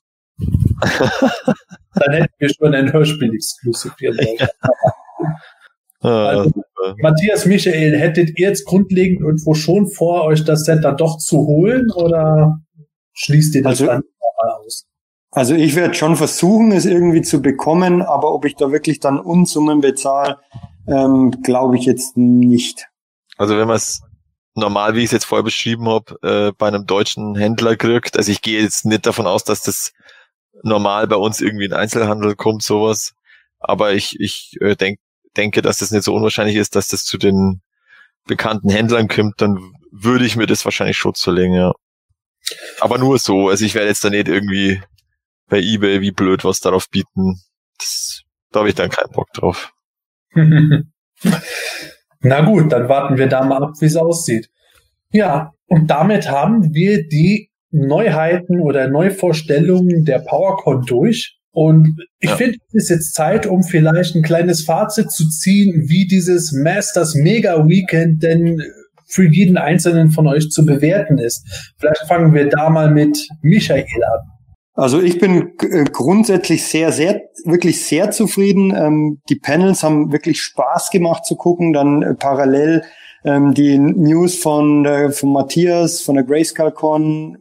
dann 1.96 2.14
hätten 2.14 2.34
wir 2.40 2.50
schon 2.50 2.74
ein 2.74 2.92
Hörspiel-Exclusive 2.92 3.94
hier. 4.00 4.16
Ah, 6.04 6.30
Also. 6.30 6.52
Matthias, 7.04 7.46
Michael, 7.46 7.96
hättet 7.96 8.30
ihr 8.40 8.48
jetzt 8.48 8.66
grundlegend 8.66 9.22
irgendwo 9.22 9.54
schon 9.54 9.86
vor, 9.88 10.24
euch 10.24 10.44
das 10.44 10.64
Set 10.66 10.84
dann 10.84 10.98
doch 10.98 11.20
zu 11.20 11.46
holen 11.46 11.92
oder 11.92 12.58
schließt 13.14 13.54
ihr 13.54 13.62
das 13.62 13.70
Also- 13.82 13.86
dann? 13.86 14.02
Also 15.32 15.56
ich 15.56 15.76
werde 15.76 15.94
schon 15.94 16.18
versuchen, 16.18 16.74
es 16.74 16.86
irgendwie 16.86 17.22
zu 17.22 17.42
bekommen, 17.42 18.02
aber 18.02 18.34
ob 18.34 18.44
ich 18.46 18.56
da 18.56 18.72
wirklich 18.72 19.00
dann 19.00 19.18
Unsummen 19.18 19.80
bezahle, 19.80 20.40
ähm, 20.88 21.42
glaube 21.42 21.78
ich 21.78 21.86
jetzt 21.86 22.18
nicht. 22.18 22.88
Also 23.38 23.58
wenn 23.58 23.68
man 23.68 23.78
es 23.78 24.02
normal, 24.56 24.94
wie 24.96 25.00
ich 25.00 25.06
es 25.06 25.12
jetzt 25.12 25.26
vorher 25.26 25.44
beschrieben 25.44 25.88
habe, 25.88 26.18
äh, 26.22 26.52
bei 26.58 26.68
einem 26.68 26.86
deutschen 26.86 27.36
Händler 27.36 27.78
kriegt, 27.78 28.18
also 28.18 28.30
ich 28.30 28.42
gehe 28.42 28.62
jetzt 28.62 28.86
nicht 28.86 29.06
davon 29.06 29.26
aus, 29.26 29.46
dass 29.46 29.64
das 29.64 29.94
normal 30.64 31.08
bei 31.08 31.16
uns 31.16 31.40
irgendwie 31.40 31.66
in 31.66 31.74
Einzelhandel 31.74 32.36
kommt, 32.36 32.62
sowas. 32.62 33.14
Aber 33.60 33.94
ich, 33.94 34.20
ich 34.20 34.58
äh, 34.60 34.76
denk, 34.76 35.00
denke, 35.38 35.62
dass 35.62 35.78
das 35.78 35.92
nicht 35.92 36.04
so 36.04 36.14
unwahrscheinlich 36.14 36.58
ist, 36.58 36.76
dass 36.76 36.90
das 36.90 37.06
zu 37.06 37.18
den 37.18 37.62
bekannten 38.28 38.70
Händlern 38.70 39.08
kommt, 39.08 39.42
dann 39.42 39.58
würde 39.92 40.26
ich 40.26 40.36
mir 40.36 40.46
das 40.46 40.66
wahrscheinlich 40.66 40.98
schon 40.98 41.14
zulegen, 41.14 41.54
ja. 41.54 41.72
Aber 42.80 42.98
nur 42.98 43.18
so. 43.18 43.50
Also 43.50 43.66
ich 43.66 43.76
werde 43.76 43.88
jetzt 43.88 44.04
da 44.04 44.10
nicht 44.10 44.28
irgendwie 44.28 44.82
bei 45.52 45.60
Ebay 45.62 46.02
wie 46.02 46.12
blöd 46.12 46.44
was 46.44 46.62
darauf 46.62 46.90
bieten. 46.90 47.36
Das, 47.78 48.22
da 48.52 48.62
habe 48.62 48.70
ich 48.70 48.76
dann 48.76 48.90
keinen 48.90 49.12
Bock 49.12 49.28
drauf. 49.34 49.74
Na 52.22 52.42
gut, 52.42 52.72
dann 52.72 52.88
warten 52.90 53.18
wir 53.18 53.28
da 53.28 53.44
mal 53.44 53.62
ab, 53.64 53.74
wie 53.80 53.86
es 53.86 53.96
aussieht. 53.98 54.50
Ja, 55.12 55.52
und 55.68 55.88
damit 55.88 56.32
haben 56.32 56.74
wir 56.74 57.08
die 57.08 57.50
Neuheiten 57.72 58.62
oder 58.62 58.88
Neuvorstellungen 58.88 60.06
der 60.06 60.20
PowerCon 60.20 60.84
durch. 60.86 61.38
Und 61.52 61.98
ich 62.20 62.30
Ja. 62.30 62.38
finde, 62.38 62.58
es 62.70 62.84
ist 62.84 62.90
jetzt 62.90 63.14
Zeit, 63.14 63.46
um 63.46 63.64
vielleicht 63.64 64.16
ein 64.16 64.24
kleines 64.24 64.64
Fazit 64.64 65.12
zu 65.12 65.28
ziehen, 65.28 65.90
wie 65.90 66.08
dieses 66.08 66.54
Masters 66.54 67.14
Mega 67.14 67.68
Weekend 67.68 68.24
denn 68.24 68.62
für 69.08 69.28
jeden 69.28 69.58
einzelnen 69.58 70.12
von 70.12 70.28
euch 70.28 70.50
zu 70.50 70.66
bewerten 70.66 71.18
ist. 71.18 71.74
Vielleicht 71.78 72.08
fangen 72.08 72.34
wir 72.34 72.48
da 72.48 72.70
mal 72.70 72.90
mit 72.90 73.18
Michael 73.42 73.84
an. 74.04 74.31
Also 74.74 75.02
ich 75.02 75.20
bin 75.20 75.54
äh, 75.60 75.84
grundsätzlich 75.84 76.66
sehr, 76.66 76.92
sehr, 76.92 77.22
wirklich 77.44 77.86
sehr 77.86 78.12
zufrieden. 78.12 78.74
Ähm, 78.76 79.22
die 79.28 79.36
Panels 79.36 79.84
haben 79.84 80.12
wirklich 80.12 80.42
Spaß 80.42 80.92
gemacht 80.92 81.26
zu 81.26 81.36
gucken. 81.36 81.74
Dann 81.74 82.02
äh, 82.02 82.14
parallel 82.14 82.84
ähm, 83.26 83.54
die 83.54 83.78
News 83.78 84.38
von, 84.38 84.86
äh, 84.86 85.12
von 85.12 85.34
Matthias 85.34 86.02
von 86.02 86.16
der 86.16 86.24
Grayscale 86.24 86.72
Con. 86.72 87.38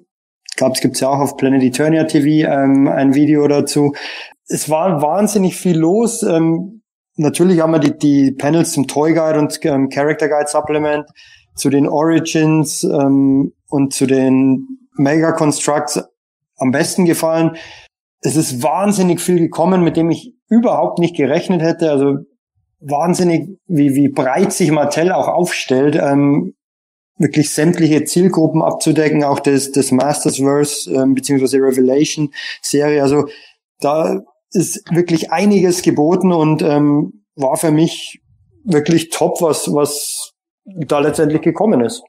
Ich 0.50 0.56
glaube, 0.56 0.74
es 0.74 0.80
gibt 0.80 1.00
ja 1.00 1.08
auch 1.08 1.20
auf 1.20 1.36
Planet 1.36 1.62
Eternia 1.62 2.04
TV 2.04 2.50
ähm, 2.50 2.88
ein 2.88 3.14
Video 3.14 3.46
dazu. 3.46 3.94
Es 4.48 4.68
war 4.68 5.00
wahnsinnig 5.00 5.56
viel 5.56 5.78
los. 5.78 6.24
Ähm, 6.24 6.82
natürlich 7.16 7.60
haben 7.60 7.72
wir 7.72 7.78
die, 7.78 7.96
die 7.96 8.32
Panels 8.32 8.72
zum 8.72 8.88
Toy 8.88 9.14
Guide 9.14 9.38
und 9.38 9.58
ähm, 9.62 9.88
Character 9.88 10.28
Guide 10.28 10.48
Supplement, 10.48 11.06
zu 11.54 11.70
den 11.70 11.86
Origins 11.86 12.82
ähm, 12.82 13.52
und 13.68 13.94
zu 13.94 14.06
den 14.06 14.66
Mega 14.96 15.32
Constructs 15.32 16.02
am 16.60 16.70
besten 16.70 17.04
gefallen. 17.04 17.56
Es 18.20 18.36
ist 18.36 18.62
wahnsinnig 18.62 19.20
viel 19.20 19.38
gekommen, 19.38 19.82
mit 19.82 19.96
dem 19.96 20.10
ich 20.10 20.34
überhaupt 20.48 20.98
nicht 20.98 21.16
gerechnet 21.16 21.62
hätte. 21.62 21.90
Also 21.90 22.18
wahnsinnig, 22.80 23.58
wie, 23.66 23.94
wie 23.94 24.08
breit 24.08 24.52
sich 24.52 24.70
Mattel 24.70 25.12
auch 25.12 25.28
aufstellt, 25.28 25.96
ähm, 25.96 26.54
wirklich 27.16 27.50
sämtliche 27.50 28.04
Zielgruppen 28.04 28.62
abzudecken, 28.62 29.24
auch 29.24 29.40
das, 29.40 29.72
das 29.72 29.90
Mastersverse 29.90 30.90
ähm, 30.90 31.14
beziehungsweise 31.14 31.58
Revelation 31.58 32.32
Serie. 32.62 33.02
Also 33.02 33.26
da 33.80 34.20
ist 34.52 34.82
wirklich 34.90 35.30
einiges 35.30 35.82
geboten 35.82 36.32
und 36.32 36.62
ähm, 36.62 37.24
war 37.36 37.56
für 37.56 37.70
mich 37.70 38.20
wirklich 38.64 39.10
top, 39.10 39.40
was, 39.42 39.72
was 39.72 40.32
da 40.64 40.98
letztendlich 40.98 41.42
gekommen 41.42 41.80
ist. 41.80 42.02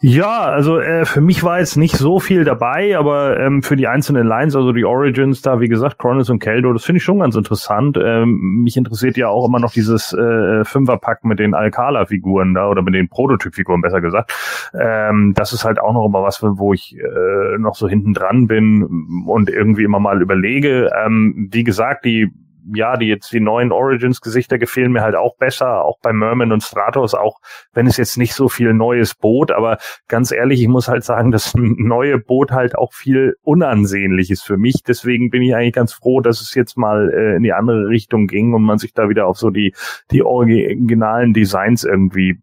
Ja, 0.00 0.40
also 0.40 0.80
äh, 0.80 1.06
für 1.06 1.20
mich 1.20 1.44
war 1.44 1.60
jetzt 1.60 1.76
nicht 1.76 1.96
so 1.96 2.18
viel 2.20 2.44
dabei, 2.44 2.98
aber 2.98 3.38
ähm, 3.38 3.62
für 3.62 3.76
die 3.76 3.86
einzelnen 3.86 4.26
Lines, 4.26 4.54
also 4.54 4.72
die 4.72 4.84
Origins 4.84 5.40
da, 5.40 5.60
wie 5.60 5.68
gesagt, 5.68 5.98
Cronus 5.98 6.28
und 6.28 6.40
Keldo, 6.40 6.72
das 6.72 6.84
finde 6.84 6.98
ich 6.98 7.04
schon 7.04 7.20
ganz 7.20 7.36
interessant. 7.36 7.96
Ähm, 8.02 8.60
mich 8.62 8.76
interessiert 8.76 9.16
ja 9.16 9.28
auch 9.28 9.46
immer 9.46 9.60
noch 9.60 9.72
dieses 9.72 10.12
äh, 10.12 10.64
Fünferpack 10.64 11.24
mit 11.24 11.38
den 11.38 11.54
Alcala-Figuren 11.54 12.54
da 12.54 12.68
oder 12.68 12.82
mit 12.82 12.94
den 12.94 13.08
Prototyp-Figuren, 13.08 13.80
besser 13.80 14.00
gesagt. 14.00 14.34
Ähm, 14.78 15.32
das 15.36 15.52
ist 15.52 15.64
halt 15.64 15.80
auch 15.80 15.94
noch 15.94 16.06
immer 16.06 16.22
was, 16.22 16.42
wo 16.42 16.74
ich 16.74 16.96
äh, 16.98 17.58
noch 17.58 17.76
so 17.76 17.88
hinten 17.88 18.12
dran 18.12 18.46
bin 18.46 19.24
und 19.26 19.48
irgendwie 19.48 19.84
immer 19.84 20.00
mal 20.00 20.20
überlege. 20.20 20.90
Ähm, 21.02 21.48
wie 21.50 21.64
gesagt, 21.64 22.04
die 22.04 22.30
ja, 22.72 22.96
die 22.96 23.06
jetzt 23.06 23.32
die 23.32 23.40
neuen 23.40 23.72
Origins-Gesichter 23.72 24.58
gefallen 24.58 24.92
mir 24.92 25.02
halt 25.02 25.16
auch 25.16 25.36
besser, 25.36 25.84
auch 25.84 25.98
bei 26.00 26.12
Merman 26.12 26.52
und 26.52 26.62
Stratos, 26.62 27.14
auch 27.14 27.40
wenn 27.72 27.86
es 27.86 27.96
jetzt 27.96 28.16
nicht 28.16 28.34
so 28.34 28.48
viel 28.48 28.72
neues 28.72 29.14
Boot, 29.14 29.50
aber 29.50 29.78
ganz 30.08 30.32
ehrlich, 30.32 30.60
ich 30.62 30.68
muss 30.68 30.88
halt 30.88 31.04
sagen, 31.04 31.30
das 31.30 31.52
neue 31.56 32.18
Boot 32.18 32.52
halt 32.52 32.76
auch 32.76 32.92
viel 32.92 33.36
unansehnlich 33.42 34.30
ist 34.30 34.42
für 34.42 34.56
mich. 34.56 34.82
Deswegen 34.86 35.30
bin 35.30 35.42
ich 35.42 35.54
eigentlich 35.54 35.74
ganz 35.74 35.92
froh, 35.92 36.20
dass 36.20 36.40
es 36.40 36.54
jetzt 36.54 36.76
mal 36.76 37.10
äh, 37.12 37.36
in 37.36 37.42
die 37.42 37.52
andere 37.52 37.88
Richtung 37.88 38.26
ging 38.26 38.54
und 38.54 38.62
man 38.62 38.78
sich 38.78 38.94
da 38.94 39.08
wieder 39.08 39.26
auf 39.26 39.36
so 39.36 39.50
die, 39.50 39.74
die 40.10 40.22
originalen 40.22 41.34
Designs 41.34 41.84
irgendwie, 41.84 42.38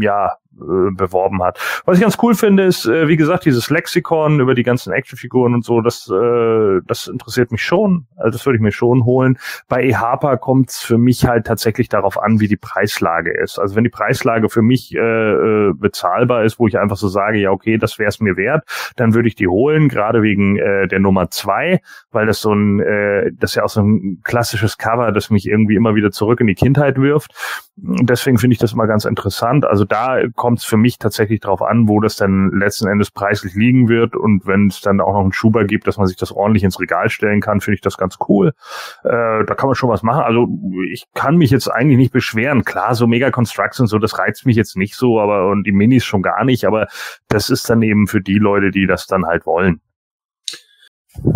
ja, 0.00 0.36
äh, 0.60 0.94
beworben 0.94 1.42
hat. 1.42 1.58
Was 1.84 1.98
ich 1.98 2.02
ganz 2.02 2.18
cool 2.22 2.34
finde, 2.34 2.64
ist, 2.64 2.86
äh, 2.86 3.08
wie 3.08 3.16
gesagt, 3.16 3.44
dieses 3.44 3.70
Lexikon 3.70 4.40
über 4.40 4.54
die 4.54 4.62
ganzen 4.62 4.92
Actionfiguren 4.92 5.54
und 5.54 5.64
so, 5.64 5.80
das, 5.80 6.08
äh, 6.08 6.80
das 6.86 7.08
interessiert 7.08 7.52
mich 7.52 7.62
schon. 7.62 8.06
Also 8.16 8.36
das 8.36 8.46
würde 8.46 8.56
ich 8.56 8.62
mir 8.62 8.72
schon 8.72 9.04
holen. 9.04 9.38
Bei 9.68 9.82
eHarper 9.82 10.36
kommt 10.36 10.70
es 10.70 10.78
für 10.78 10.98
mich 10.98 11.26
halt 11.26 11.46
tatsächlich 11.46 11.88
darauf 11.88 12.20
an, 12.20 12.40
wie 12.40 12.48
die 12.48 12.56
Preislage 12.56 13.32
ist. 13.32 13.58
Also 13.58 13.76
wenn 13.76 13.84
die 13.84 13.90
Preislage 13.90 14.48
für 14.48 14.62
mich 14.62 14.94
äh, 14.94 14.98
äh, 14.98 15.72
bezahlbar 15.74 16.44
ist, 16.44 16.58
wo 16.58 16.66
ich 16.66 16.78
einfach 16.78 16.96
so 16.96 17.08
sage, 17.08 17.38
ja 17.38 17.50
okay, 17.50 17.78
das 17.78 17.98
wäre 17.98 18.08
es 18.08 18.20
mir 18.20 18.36
wert, 18.36 18.64
dann 18.96 19.14
würde 19.14 19.28
ich 19.28 19.34
die 19.34 19.48
holen, 19.48 19.88
gerade 19.88 20.22
wegen 20.22 20.56
äh, 20.56 20.88
der 20.88 21.00
Nummer 21.00 21.30
zwei, 21.30 21.80
weil 22.10 22.26
das 22.26 22.40
so 22.40 22.52
ein, 22.52 22.80
äh, 22.80 23.30
das 23.32 23.52
ist 23.52 23.54
ja 23.56 23.64
auch 23.64 23.68
so 23.68 23.82
ein 23.82 24.20
klassisches 24.24 24.78
Cover, 24.78 25.12
das 25.12 25.30
mich 25.30 25.48
irgendwie 25.48 25.76
immer 25.76 25.94
wieder 25.94 26.10
zurück 26.10 26.40
in 26.40 26.46
die 26.46 26.54
Kindheit 26.54 26.98
wirft. 26.98 27.32
Deswegen 27.82 28.36
finde 28.36 28.52
ich 28.52 28.58
das 28.58 28.72
immer 28.72 28.86
ganz 28.86 29.04
interessant. 29.04 29.64
Also 29.64 29.84
da 29.84 30.18
kommt 30.34 30.58
es 30.58 30.64
für 30.64 30.76
mich 30.76 30.98
tatsächlich 30.98 31.40
drauf 31.40 31.62
an, 31.62 31.88
wo 31.88 32.00
das 32.00 32.16
dann 32.16 32.50
letzten 32.50 32.86
Endes 32.88 33.10
preislich 33.10 33.54
liegen 33.54 33.88
wird. 33.88 34.14
Und 34.16 34.46
wenn 34.46 34.66
es 34.66 34.80
dann 34.80 35.00
auch 35.00 35.14
noch 35.14 35.22
einen 35.22 35.32
Schuber 35.32 35.64
gibt, 35.64 35.86
dass 35.86 35.96
man 35.96 36.06
sich 36.06 36.16
das 36.16 36.30
ordentlich 36.30 36.62
ins 36.62 36.78
Regal 36.78 37.08
stellen 37.08 37.40
kann, 37.40 37.60
finde 37.60 37.76
ich 37.76 37.80
das 37.80 37.96
ganz 37.96 38.18
cool. 38.28 38.52
Äh, 39.02 39.44
da 39.44 39.54
kann 39.54 39.66
man 39.66 39.74
schon 39.74 39.88
was 39.88 40.02
machen. 40.02 40.22
Also 40.22 40.46
ich 40.90 41.06
kann 41.14 41.36
mich 41.36 41.50
jetzt 41.50 41.68
eigentlich 41.68 41.96
nicht 41.96 42.12
beschweren. 42.12 42.64
Klar, 42.64 42.94
so 42.94 43.06
Mega 43.06 43.30
Constructs 43.30 43.80
und 43.80 43.86
so, 43.86 43.98
das 43.98 44.18
reizt 44.18 44.44
mich 44.44 44.56
jetzt 44.56 44.76
nicht 44.76 44.94
so, 44.94 45.18
aber 45.18 45.48
und 45.48 45.66
die 45.66 45.72
Minis 45.72 46.04
schon 46.04 46.22
gar 46.22 46.44
nicht. 46.44 46.66
Aber 46.66 46.86
das 47.28 47.48
ist 47.48 47.70
dann 47.70 47.82
eben 47.82 48.08
für 48.08 48.20
die 48.20 48.38
Leute, 48.38 48.70
die 48.70 48.86
das 48.86 49.06
dann 49.06 49.24
halt 49.24 49.46
wollen. 49.46 49.80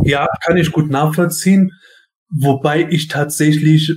Ja, 0.03 0.29
kann 0.45 0.57
ich 0.57 0.73
gut 0.73 0.91
nachvollziehen. 0.91 1.73
Wobei 2.29 2.87
ich 2.91 3.09
tatsächlich 3.09 3.97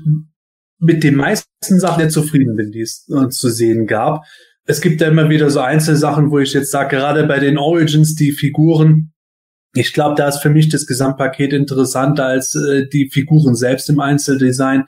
mit 0.80 1.04
den 1.04 1.16
meisten 1.16 1.80
Sachen 1.80 2.02
sehr 2.02 2.10
zufrieden 2.10 2.56
bin, 2.56 2.72
die 2.72 2.82
es 2.82 3.08
äh, 3.10 3.30
zu 3.30 3.50
sehen 3.50 3.88
gab. 3.88 4.24
Es 4.66 4.82
gibt 4.82 5.02
ja 5.02 5.08
immer 5.08 5.30
wieder 5.30 5.50
so 5.50 5.62
Einzelsachen, 5.62 6.30
wo 6.30 6.40
ich 6.40 6.54
jetzt 6.54 6.72
sage, 6.72 6.98
gerade 6.98 7.26
bei 7.26 7.40
den 7.40 7.58
Origins, 7.58 8.16
die 8.16 8.32
Figuren, 8.32 9.14
ich 9.74 9.94
glaube, 9.94 10.16
da 10.16 10.28
ist 10.28 10.40
für 10.40 10.50
mich 10.50 10.70
das 10.70 10.88
Gesamtpaket 10.88 11.54
interessanter 11.54 12.26
als 12.26 12.56
äh, 12.56 12.88
die 12.88 13.10
Figuren 13.12 13.56
selbst 13.56 13.90
im 13.90 14.00
Einzeldesign. 14.00 14.86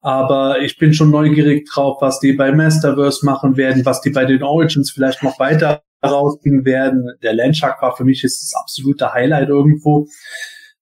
Aber 0.00 0.60
ich 0.60 0.76
bin 0.76 0.92
schon 0.92 1.10
neugierig 1.10 1.66
drauf, 1.72 1.98
was 2.00 2.20
die 2.20 2.34
bei 2.34 2.52
Masterverse 2.52 3.24
machen 3.24 3.56
werden, 3.56 3.86
was 3.86 4.02
die 4.02 4.10
bei 4.10 4.26
den 4.26 4.42
Origins 4.42 4.90
vielleicht 4.90 5.22
noch 5.22 5.38
weiter 5.38 5.82
rausgehen 6.04 6.64
werden. 6.66 7.10
Der 7.22 7.32
Landshark 7.32 7.80
war 7.80 7.96
für 7.96 8.04
mich 8.04 8.22
jetzt 8.22 8.42
das 8.42 8.54
absolute 8.60 9.14
Highlight 9.14 9.48
irgendwo. 9.48 10.06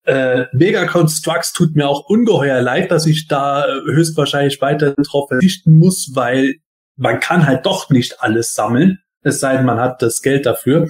Äh, 0.05 0.47
Mega 0.53 0.87
Constructs 0.87 1.53
tut 1.53 1.77
mir 1.77 1.89
auch 1.89 2.09
ungeheuer 2.09 2.61
leid, 2.61 2.91
dass 2.91 3.07
ich 3.07 3.29
da 3.29 3.65
äh, 3.65 3.81
höchstwahrscheinlich 3.93 4.61
weiter 4.61 4.95
drauf 4.95 5.29
verzichten 5.29 5.79
muss, 5.79 6.11
weil 6.15 6.55
man 6.97 7.21
kann 7.21 7.47
halt 7.47 7.67
doch 7.67 7.89
nicht 7.91 8.21
alles 8.21 8.55
sammeln, 8.55 8.99
es 9.23 9.41
sei 9.41 9.57
denn, 9.57 9.67
man 9.67 9.79
hat 9.79 10.03
das 10.03 10.21
Geld 10.23 10.47
dafür. 10.47 10.89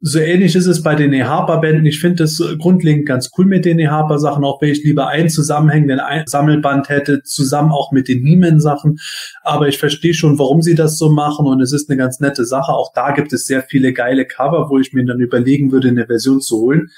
So 0.00 0.18
ähnlich 0.18 0.54
ist 0.54 0.66
es 0.66 0.82
bei 0.82 0.94
den 0.94 1.14
E-Harper-Bänden. 1.14 1.86
Ich 1.86 2.00
finde 2.00 2.24
das 2.24 2.40
grundlegend 2.58 3.06
ganz 3.06 3.30
cool 3.36 3.46
mit 3.46 3.64
den 3.64 3.78
E-Harper-Sachen, 3.78 4.44
auch 4.44 4.60
wenn 4.60 4.70
ich 4.70 4.84
lieber 4.84 5.08
einen 5.08 5.30
zusammenhängenden 5.30 6.00
Sammelband 6.26 6.90
hätte, 6.90 7.22
zusammen 7.22 7.72
auch 7.72 7.92
mit 7.92 8.06
den 8.06 8.22
Niemen-Sachen. 8.22 8.98
Aber 9.42 9.68
ich 9.68 9.78
verstehe 9.78 10.12
schon, 10.12 10.38
warum 10.38 10.60
sie 10.60 10.74
das 10.74 10.98
so 10.98 11.10
machen 11.10 11.46
und 11.46 11.62
es 11.62 11.72
ist 11.72 11.88
eine 11.88 11.96
ganz 11.96 12.20
nette 12.20 12.44
Sache. 12.44 12.72
Auch 12.72 12.92
da 12.94 13.12
gibt 13.12 13.32
es 13.32 13.46
sehr 13.46 13.62
viele 13.62 13.94
geile 13.94 14.26
Cover, 14.26 14.68
wo 14.68 14.78
ich 14.78 14.92
mir 14.92 15.04
dann 15.06 15.20
überlegen 15.20 15.72
würde, 15.72 15.88
eine 15.88 16.06
Version 16.06 16.42
zu 16.42 16.58
holen. 16.58 16.90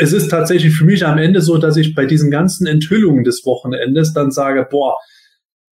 Es 0.00 0.12
ist 0.12 0.28
tatsächlich 0.28 0.74
für 0.74 0.84
mich 0.84 1.04
am 1.04 1.18
Ende 1.18 1.40
so, 1.40 1.58
dass 1.58 1.76
ich 1.76 1.96
bei 1.96 2.06
diesen 2.06 2.30
ganzen 2.30 2.68
Enthüllungen 2.68 3.24
des 3.24 3.44
Wochenendes 3.44 4.12
dann 4.12 4.30
sage, 4.30 4.64
boah, 4.70 4.96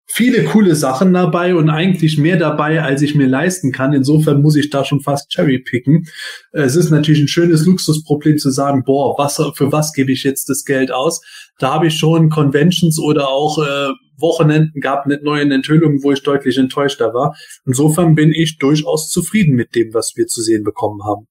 viele 0.06 0.44
coole 0.44 0.74
Sachen 0.74 1.14
dabei 1.14 1.55
und 1.55 1.70
eigentlich 1.70 2.18
mehr 2.18 2.36
dabei, 2.36 2.82
als 2.82 3.01
ich 3.01 3.14
mir 3.14 3.26
leisten 3.26 3.72
kann. 3.72 3.94
Insofern 3.94 4.42
muss 4.42 4.56
ich 4.56 4.68
da 4.68 4.84
schon 4.84 5.01
fast 5.01 5.30
cherry 5.30 5.59
picken. 5.59 6.06
Es 6.52 6.76
ist 6.76 6.90
natürlich 6.90 7.22
ein 7.22 7.28
schönes 7.28 7.64
Luxusproblem 7.64 8.36
zu 8.36 8.51
sagen, 8.51 8.82
boah, 8.84 9.16
was, 9.16 9.36
für 9.55 9.72
was 9.72 9.94
gebe 9.94 10.12
ich 10.12 10.22
jetzt 10.22 10.51
das 10.51 10.66
Geld 10.66 10.92
aus? 10.92 11.22
Da 11.59 11.72
habe 11.72 11.86
ich 11.86 11.97
schon 11.97 12.28
Conventions 12.28 12.98
oder 12.98 13.28
auch 13.28 13.56
äh, 13.56 13.88
Wochenenden 14.18 14.82
gehabt 14.82 15.06
mit 15.06 15.22
neuen 15.22 15.51
Enthüllungen, 15.51 16.02
wo 16.02 16.12
ich 16.12 16.22
deutlich 16.22 16.59
enttäuschter 16.59 17.14
war. 17.14 17.34
Insofern 17.64 18.14
bin 18.14 18.32
ich 18.32 18.59
durchaus 18.59 19.09
zufrieden 19.09 19.55
mit 19.55 19.74
dem, 19.74 19.94
was 19.94 20.12
wir 20.16 20.26
zu 20.26 20.42
sehen 20.42 20.62
bekommen 20.62 21.05
haben. 21.05 21.30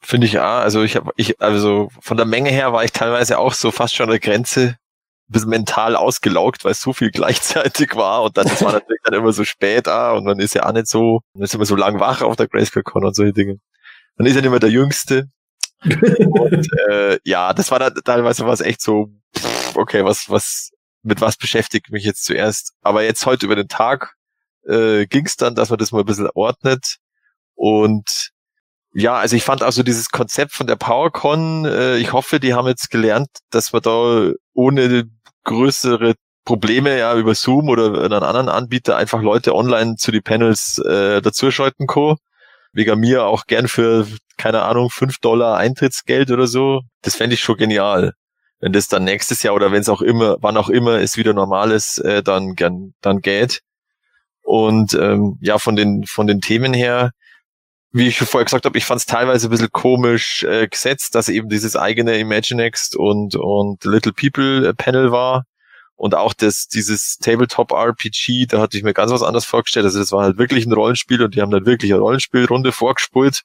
Finde 0.00 0.26
ich 0.26 0.38
auch. 0.38 0.42
Also 0.42 0.82
ich 0.82 0.96
habe, 0.96 1.10
ich, 1.16 1.40
also 1.40 1.88
von 2.00 2.16
der 2.16 2.26
Menge 2.26 2.50
her 2.50 2.72
war 2.72 2.84
ich 2.84 2.92
teilweise 2.92 3.38
auch 3.38 3.54
so 3.54 3.70
fast 3.70 3.94
schon 3.94 4.04
an 4.04 4.10
der 4.10 4.20
Grenze 4.20 4.76
bisschen 5.28 5.50
mental 5.50 5.96
ausgelaugt, 5.96 6.64
weil 6.64 6.72
es 6.72 6.80
so 6.80 6.92
viel 6.92 7.10
gleichzeitig 7.12 7.94
war 7.96 8.22
und 8.22 8.36
dann 8.36 8.46
das 8.46 8.62
war 8.62 8.72
natürlich 8.72 9.00
dann 9.04 9.14
immer 9.14 9.32
so 9.32 9.44
spät 9.44 9.88
ah, 9.88 10.12
und 10.12 10.24
man 10.24 10.38
ist 10.38 10.54
ja 10.54 10.66
auch 10.66 10.72
nicht 10.72 10.86
so, 10.86 11.20
man 11.34 11.44
ist 11.44 11.54
immer 11.54 11.64
so 11.64 11.76
lang 11.76 12.00
wach 12.00 12.22
auf 12.22 12.36
der 12.36 12.48
Grayscale-Con 12.48 13.04
und 13.04 13.14
solche 13.14 13.32
Dinge. 13.32 13.58
Dann 14.16 14.26
ist 14.26 14.36
er 14.36 14.42
nicht 14.42 14.50
mehr 14.50 14.60
der 14.60 14.70
Jüngste. 14.70 15.28
und 15.84 16.68
äh, 16.90 17.18
ja, 17.24 17.52
das 17.52 17.70
war 17.70 17.78
dann 17.78 17.94
teilweise 18.04 18.46
was 18.46 18.60
echt 18.60 18.80
so, 18.80 19.10
pff, 19.36 19.76
okay, 19.76 20.04
was, 20.04 20.30
was, 20.30 20.70
mit 21.02 21.20
was 21.20 21.36
beschäftigt 21.36 21.90
mich 21.90 22.04
jetzt 22.04 22.24
zuerst? 22.24 22.72
Aber 22.82 23.02
jetzt 23.02 23.26
heute 23.26 23.46
über 23.46 23.56
den 23.56 23.68
Tag 23.68 24.14
äh, 24.66 25.06
ging 25.06 25.26
es 25.26 25.36
dann, 25.36 25.54
dass 25.54 25.70
man 25.70 25.78
das 25.78 25.92
mal 25.92 26.00
ein 26.00 26.06
bisschen 26.06 26.30
ordnet. 26.34 26.96
Und 27.54 28.32
ja, 28.98 29.16
also 29.16 29.36
ich 29.36 29.44
fand 29.44 29.62
also 29.62 29.82
dieses 29.82 30.08
Konzept 30.08 30.52
von 30.52 30.66
der 30.66 30.76
PowerCon, 30.76 31.66
äh, 31.66 31.98
ich 31.98 32.14
hoffe, 32.14 32.40
die 32.40 32.54
haben 32.54 32.66
jetzt 32.66 32.90
gelernt, 32.90 33.28
dass 33.50 33.74
man 33.74 33.82
da 33.82 34.30
ohne 34.54 35.04
größere 35.44 36.14
Probleme 36.46 36.96
ja 36.96 37.14
über 37.14 37.34
Zoom 37.34 37.68
oder 37.68 37.88
einen 38.02 38.22
anderen 38.22 38.48
Anbieter 38.48 38.96
einfach 38.96 39.20
Leute 39.20 39.54
online 39.54 39.96
zu 39.96 40.12
die 40.12 40.22
Panels 40.22 40.78
äh, 40.78 41.20
dazuschalten 41.20 41.86
kann. 41.86 42.16
Wegen 42.72 42.98
mir 42.98 43.26
auch 43.26 43.44
gern 43.46 43.68
für, 43.68 44.06
keine 44.38 44.62
Ahnung, 44.62 44.88
fünf 44.88 45.18
Dollar 45.18 45.58
Eintrittsgeld 45.58 46.30
oder 46.30 46.46
so. 46.46 46.80
Das 47.02 47.16
fände 47.16 47.34
ich 47.34 47.40
schon 47.40 47.58
genial. 47.58 48.14
Wenn 48.60 48.72
das 48.72 48.88
dann 48.88 49.04
nächstes 49.04 49.42
Jahr 49.42 49.54
oder 49.54 49.72
wenn 49.72 49.82
es 49.82 49.90
auch 49.90 50.00
immer, 50.00 50.38
wann 50.40 50.56
auch 50.56 50.70
immer 50.70 51.00
es 51.00 51.18
wieder 51.18 51.34
normal 51.34 51.70
ist, 51.70 51.98
äh, 51.98 52.22
dann 52.22 52.54
gern, 52.54 52.94
dann 53.02 53.20
geht. 53.20 53.60
Und 54.42 54.94
ähm, 54.94 55.36
ja, 55.42 55.58
von 55.58 55.76
den 55.76 56.04
von 56.06 56.26
den 56.26 56.40
Themen 56.40 56.72
her, 56.72 57.10
wie 57.96 58.08
ich 58.08 58.18
vorher 58.18 58.44
gesagt 58.44 58.66
habe, 58.66 58.76
ich 58.76 58.84
fand 58.84 59.00
es 59.00 59.06
teilweise 59.06 59.48
ein 59.48 59.50
bisschen 59.50 59.72
komisch 59.72 60.44
äh, 60.44 60.68
gesetzt, 60.68 61.14
dass 61.14 61.28
eben 61.30 61.48
dieses 61.48 61.76
eigene 61.76 62.18
Imaginext 62.18 62.94
und 62.94 63.36
und 63.36 63.84
Little 63.84 64.12
People 64.12 64.68
äh, 64.68 64.74
Panel 64.74 65.12
war 65.12 65.44
und 65.94 66.14
auch 66.14 66.34
das 66.34 66.68
dieses 66.68 67.16
Tabletop 67.16 67.72
RPG, 67.72 68.46
da 68.46 68.60
hatte 68.60 68.76
ich 68.76 68.84
mir 68.84 68.92
ganz 68.92 69.12
was 69.12 69.22
anderes 69.22 69.46
vorgestellt. 69.46 69.86
Also 69.86 69.98
das 69.98 70.12
war 70.12 70.24
halt 70.24 70.36
wirklich 70.36 70.66
ein 70.66 70.72
Rollenspiel 70.72 71.22
und 71.22 71.34
die 71.34 71.40
haben 71.40 71.50
dann 71.50 71.64
wirklich 71.64 71.92
eine 71.92 72.02
Rollenspielrunde 72.02 72.70
vorgespult 72.72 73.42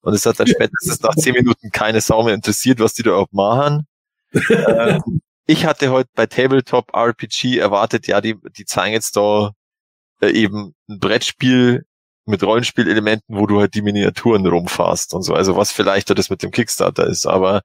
und 0.00 0.14
es 0.14 0.24
hat 0.24 0.40
dann 0.40 0.46
spätestens 0.46 1.02
nach 1.02 1.14
zehn 1.14 1.34
Minuten 1.34 1.70
keine 1.70 2.00
Sau 2.00 2.22
mehr 2.22 2.34
interessiert, 2.34 2.80
was 2.80 2.94
die 2.94 3.02
da 3.02 3.12
auch 3.12 3.28
machen. 3.32 3.86
äh, 4.32 4.98
ich 5.46 5.66
hatte 5.66 5.90
heute 5.90 6.08
bei 6.14 6.24
Tabletop 6.26 6.94
RPG 6.94 7.58
erwartet, 7.58 8.06
ja, 8.06 8.22
die 8.22 8.36
die 8.56 8.64
zeigen 8.64 8.94
jetzt 8.94 9.16
da 9.16 9.52
äh, 10.22 10.30
eben 10.30 10.74
ein 10.88 10.98
Brettspiel 11.00 11.84
mit 12.30 12.42
Rollenspielelementen, 12.42 13.36
wo 13.36 13.46
du 13.46 13.60
halt 13.60 13.74
die 13.74 13.82
Miniaturen 13.82 14.46
rumfährst 14.46 15.14
und 15.14 15.22
so. 15.22 15.34
Also 15.34 15.56
was 15.56 15.72
vielleicht 15.72 16.10
das 16.10 16.30
mit 16.30 16.42
dem 16.42 16.50
Kickstarter 16.50 17.06
ist, 17.06 17.26
aber 17.26 17.62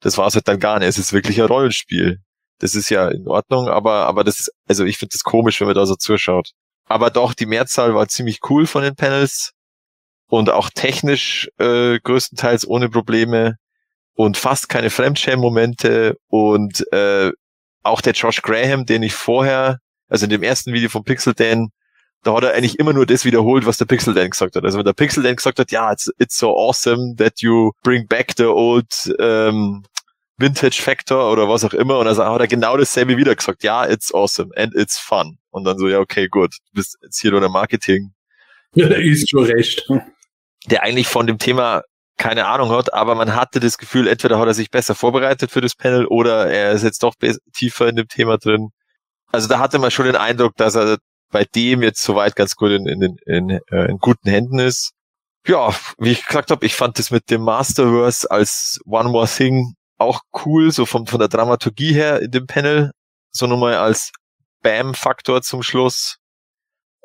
das 0.00 0.18
war 0.18 0.26
es 0.26 0.34
halt 0.34 0.48
dann 0.48 0.60
gar 0.60 0.78
nicht. 0.78 0.88
Es 0.88 0.98
ist 0.98 1.12
wirklich 1.12 1.40
ein 1.40 1.48
Rollenspiel. 1.48 2.18
Das 2.58 2.74
ist 2.74 2.90
ja 2.90 3.08
in 3.08 3.26
Ordnung, 3.28 3.68
aber, 3.68 4.06
aber 4.06 4.24
das 4.24 4.40
ist, 4.40 4.52
also 4.68 4.84
ich 4.84 4.98
finde 4.98 5.12
das 5.12 5.22
komisch, 5.22 5.60
wenn 5.60 5.68
man 5.68 5.76
da 5.76 5.86
so 5.86 5.94
zuschaut. 5.94 6.50
Aber 6.86 7.10
doch, 7.10 7.34
die 7.34 7.46
Mehrzahl 7.46 7.94
war 7.94 8.08
ziemlich 8.08 8.40
cool 8.48 8.66
von 8.66 8.82
den 8.82 8.96
Panels 8.96 9.52
und 10.28 10.50
auch 10.50 10.70
technisch 10.70 11.48
äh, 11.58 11.98
größtenteils 12.00 12.66
ohne 12.66 12.88
Probleme 12.88 13.56
und 14.14 14.36
fast 14.36 14.68
keine 14.68 14.90
Fremdschämen-Momente 14.90 16.16
und 16.28 16.84
äh, 16.92 17.30
auch 17.82 18.00
der 18.00 18.12
Josh 18.12 18.42
Graham, 18.42 18.86
den 18.86 19.02
ich 19.02 19.14
vorher, 19.14 19.78
also 20.08 20.24
in 20.24 20.30
dem 20.30 20.42
ersten 20.42 20.72
Video 20.72 20.88
von 20.88 21.04
Pixel 21.04 21.34
Dan 21.34 21.70
da 22.28 22.36
hat 22.36 22.44
er 22.44 22.54
eigentlich 22.54 22.78
immer 22.78 22.92
nur 22.92 23.06
das 23.06 23.24
wiederholt, 23.24 23.64
was 23.64 23.78
der 23.78 23.86
Pixel 23.86 24.12
Dan 24.12 24.30
gesagt 24.30 24.54
hat. 24.54 24.64
Also 24.64 24.76
wenn 24.76 24.84
der 24.84 24.92
Pixel 24.92 25.22
Dan 25.22 25.36
gesagt 25.36 25.58
hat, 25.58 25.70
ja, 25.72 25.90
it's, 25.90 26.10
it's 26.18 26.36
so 26.36 26.54
awesome 26.54 27.16
that 27.16 27.40
you 27.40 27.72
bring 27.82 28.06
back 28.06 28.34
the 28.36 28.44
old 28.44 29.14
ähm, 29.18 29.82
Vintage 30.36 30.82
Factor 30.82 31.32
oder 31.32 31.48
was 31.48 31.64
auch 31.64 31.72
immer. 31.72 31.98
Und 31.98 32.06
also 32.06 32.24
hat 32.24 32.40
er 32.40 32.46
genau 32.46 32.76
dasselbe 32.76 33.16
wieder 33.16 33.34
gesagt. 33.34 33.62
Ja, 33.62 33.86
it's 33.86 34.12
awesome 34.12 34.50
and 34.56 34.74
it's 34.74 34.98
fun. 34.98 35.38
Und 35.50 35.64
dann 35.64 35.78
so, 35.78 35.88
ja, 35.88 36.00
okay, 36.00 36.28
gut, 36.28 36.56
du 36.66 36.74
bist 36.74 36.98
jetzt 37.02 37.18
hier 37.18 37.30
nur 37.30 37.40
der 37.40 37.48
Marketing. 37.48 38.12
Ja, 38.74 38.88
ist 38.88 39.30
schon 39.30 39.44
recht. 39.44 39.88
Der 40.66 40.82
eigentlich 40.82 41.08
von 41.08 41.26
dem 41.26 41.38
Thema 41.38 41.82
keine 42.18 42.46
Ahnung 42.46 42.70
hat, 42.70 42.92
aber 42.92 43.14
man 43.14 43.34
hatte 43.34 43.60
das 43.60 43.78
Gefühl, 43.78 44.06
entweder 44.06 44.38
hat 44.38 44.48
er 44.48 44.54
sich 44.54 44.70
besser 44.70 44.94
vorbereitet 44.94 45.50
für 45.50 45.60
das 45.60 45.74
Panel 45.76 46.04
oder 46.04 46.50
er 46.50 46.72
ist 46.72 46.82
jetzt 46.82 47.02
doch 47.04 47.14
tiefer 47.54 47.88
in 47.88 47.96
dem 47.96 48.08
Thema 48.08 48.36
drin. 48.36 48.70
Also 49.30 49.48
da 49.48 49.60
hatte 49.60 49.78
man 49.78 49.90
schon 49.90 50.06
den 50.06 50.16
Eindruck, 50.16 50.56
dass 50.56 50.74
er 50.74 50.98
bei 51.30 51.44
dem 51.44 51.82
jetzt 51.82 52.02
soweit 52.02 52.36
ganz 52.36 52.56
gut 52.56 52.70
in, 52.70 52.86
in, 52.86 53.16
in, 53.26 53.50
äh, 53.70 53.90
in 53.90 53.98
guten 53.98 54.28
Händen 54.28 54.58
ist. 54.58 54.92
Ja, 55.46 55.74
wie 55.98 56.12
ich 56.12 56.26
gesagt 56.26 56.50
habe, 56.50 56.66
ich 56.66 56.74
fand 56.74 56.98
das 56.98 57.10
mit 57.10 57.30
dem 57.30 57.42
Masterverse 57.42 58.30
als 58.30 58.80
One 58.84 59.10
More 59.10 59.26
Thing 59.26 59.74
auch 59.98 60.20
cool, 60.44 60.70
so 60.70 60.86
von, 60.86 61.06
von 61.06 61.18
der 61.18 61.28
Dramaturgie 61.28 61.92
her 61.92 62.20
in 62.20 62.30
dem 62.30 62.46
Panel, 62.46 62.92
so 63.30 63.46
nochmal 63.46 63.74
als 63.74 64.12
Bam-Faktor 64.62 65.42
zum 65.42 65.62
Schluss. 65.62 66.18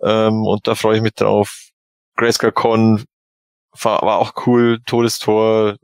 Ähm, 0.01 0.45
und 0.45 0.67
da 0.67 0.75
freue 0.75 0.97
ich 0.97 1.01
mich 1.01 1.13
drauf. 1.13 1.69
Grayscale 2.15 2.51
Con 2.51 3.05
war, 3.71 4.01
war 4.03 4.19
auch 4.19 4.33
cool, 4.45 4.79
Todestor, 4.85 5.77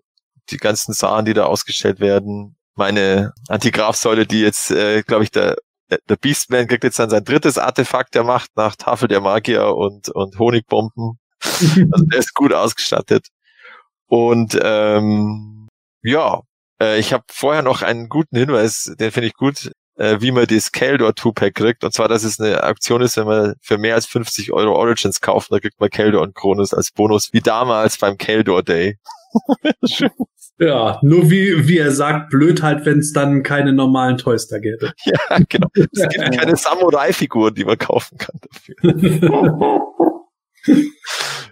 die 0.49 0.57
ganzen 0.57 0.93
Sachen, 0.93 1.25
die 1.25 1.33
da 1.33 1.45
ausgestellt 1.45 1.99
werden. 1.99 2.55
Meine 2.75 3.33
Antigrafsäule, 3.47 4.25
die 4.25 4.41
jetzt, 4.41 4.71
äh, 4.71 5.01
glaube 5.03 5.23
ich, 5.23 5.31
der 5.31 5.57
der 5.89 6.15
Beastman 6.15 6.67
kriegt 6.67 6.83
jetzt 6.83 6.99
dann 6.99 7.09
sein 7.09 7.23
drittes 7.23 7.57
Artefakt 7.57 8.15
der 8.15 8.23
Macht 8.23 8.51
nach 8.55 8.75
Tafel 8.75 9.07
der 9.07 9.21
Magier 9.21 9.75
und, 9.75 10.09
und 10.09 10.37
Honigbomben. 10.37 11.19
also 11.41 12.05
der 12.05 12.19
ist 12.19 12.33
gut 12.33 12.53
ausgestattet. 12.53 13.27
Und 14.07 14.57
ähm, 14.61 15.67
ja, 16.03 16.41
äh, 16.81 16.99
ich 16.99 17.13
habe 17.13 17.23
vorher 17.31 17.61
noch 17.61 17.81
einen 17.81 18.09
guten 18.09 18.37
Hinweis, 18.37 18.93
den 18.99 19.11
finde 19.11 19.27
ich 19.27 19.33
gut, 19.33 19.71
äh, 19.95 20.17
wie 20.21 20.31
man 20.31 20.47
das 20.47 20.71
Keldor 20.71 21.11
2-Pack 21.11 21.53
kriegt. 21.55 21.83
Und 21.83 21.93
zwar, 21.93 22.07
dass 22.07 22.23
es 22.23 22.39
eine 22.39 22.63
Aktion 22.63 23.01
ist, 23.01 23.17
wenn 23.17 23.27
man 23.27 23.55
für 23.61 23.77
mehr 23.77 23.95
als 23.95 24.05
50 24.05 24.51
Euro 24.51 24.75
Origins 24.75 25.21
kauft, 25.21 25.51
dann 25.51 25.59
kriegt 25.59 25.79
man 25.79 25.89
Keldor 25.89 26.21
und 26.21 26.35
Kronos 26.35 26.73
als 26.73 26.91
Bonus, 26.91 27.33
wie 27.33 27.41
damals 27.41 27.97
beim 27.97 28.17
Keldor 28.17 28.63
Day. 28.63 28.97
Ja, 30.59 30.99
nur 31.01 31.31
wie, 31.31 31.69
wie 31.69 31.77
er 31.77 31.91
sagt, 31.91 32.29
blöd 32.29 32.61
halt, 32.61 32.85
wenn 32.85 32.99
es 32.99 33.13
dann 33.13 33.43
keine 33.43 33.71
normalen 33.71 34.17
Toys 34.17 34.47
da 34.47 34.59
gäbe. 34.59 34.91
Ja, 35.05 35.37
genau. 35.47 35.69
Es 35.73 36.07
gibt 36.09 36.37
keine 36.37 36.55
Samurai-Figuren, 36.55 37.55
die 37.55 37.63
man 37.63 37.77
kaufen 37.77 38.17
kann 38.17 38.39
dafür. 38.41 38.75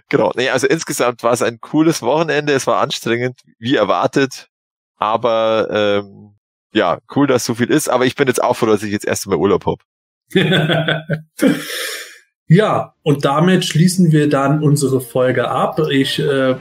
genau. 0.08 0.32
Nee, 0.36 0.50
also 0.50 0.66
insgesamt 0.66 1.22
war 1.22 1.32
es 1.32 1.42
ein 1.42 1.60
cooles 1.60 2.02
Wochenende. 2.02 2.52
Es 2.52 2.66
war 2.66 2.80
anstrengend, 2.80 3.40
wie 3.58 3.76
erwartet. 3.76 4.48
Aber 4.96 5.68
ähm, 5.70 6.34
ja, 6.72 6.98
cool, 7.16 7.26
dass 7.26 7.44
so 7.44 7.54
viel 7.54 7.70
ist. 7.70 7.88
Aber 7.88 8.04
ich 8.04 8.14
bin 8.14 8.28
jetzt 8.28 8.42
auch 8.42 8.54
froh, 8.54 8.66
dass 8.66 8.82
ich 8.82 8.92
jetzt 8.92 9.06
erst 9.06 9.26
mal 9.26 9.36
Urlaub 9.36 9.64
habe. 9.64 9.82
ja, 12.46 12.94
und 13.02 13.24
damit 13.24 13.64
schließen 13.64 14.12
wir 14.12 14.28
dann 14.28 14.62
unsere 14.62 15.00
Folge 15.00 15.48
ab. 15.48 15.80
Ich 15.90 16.18
äh, 16.18 16.56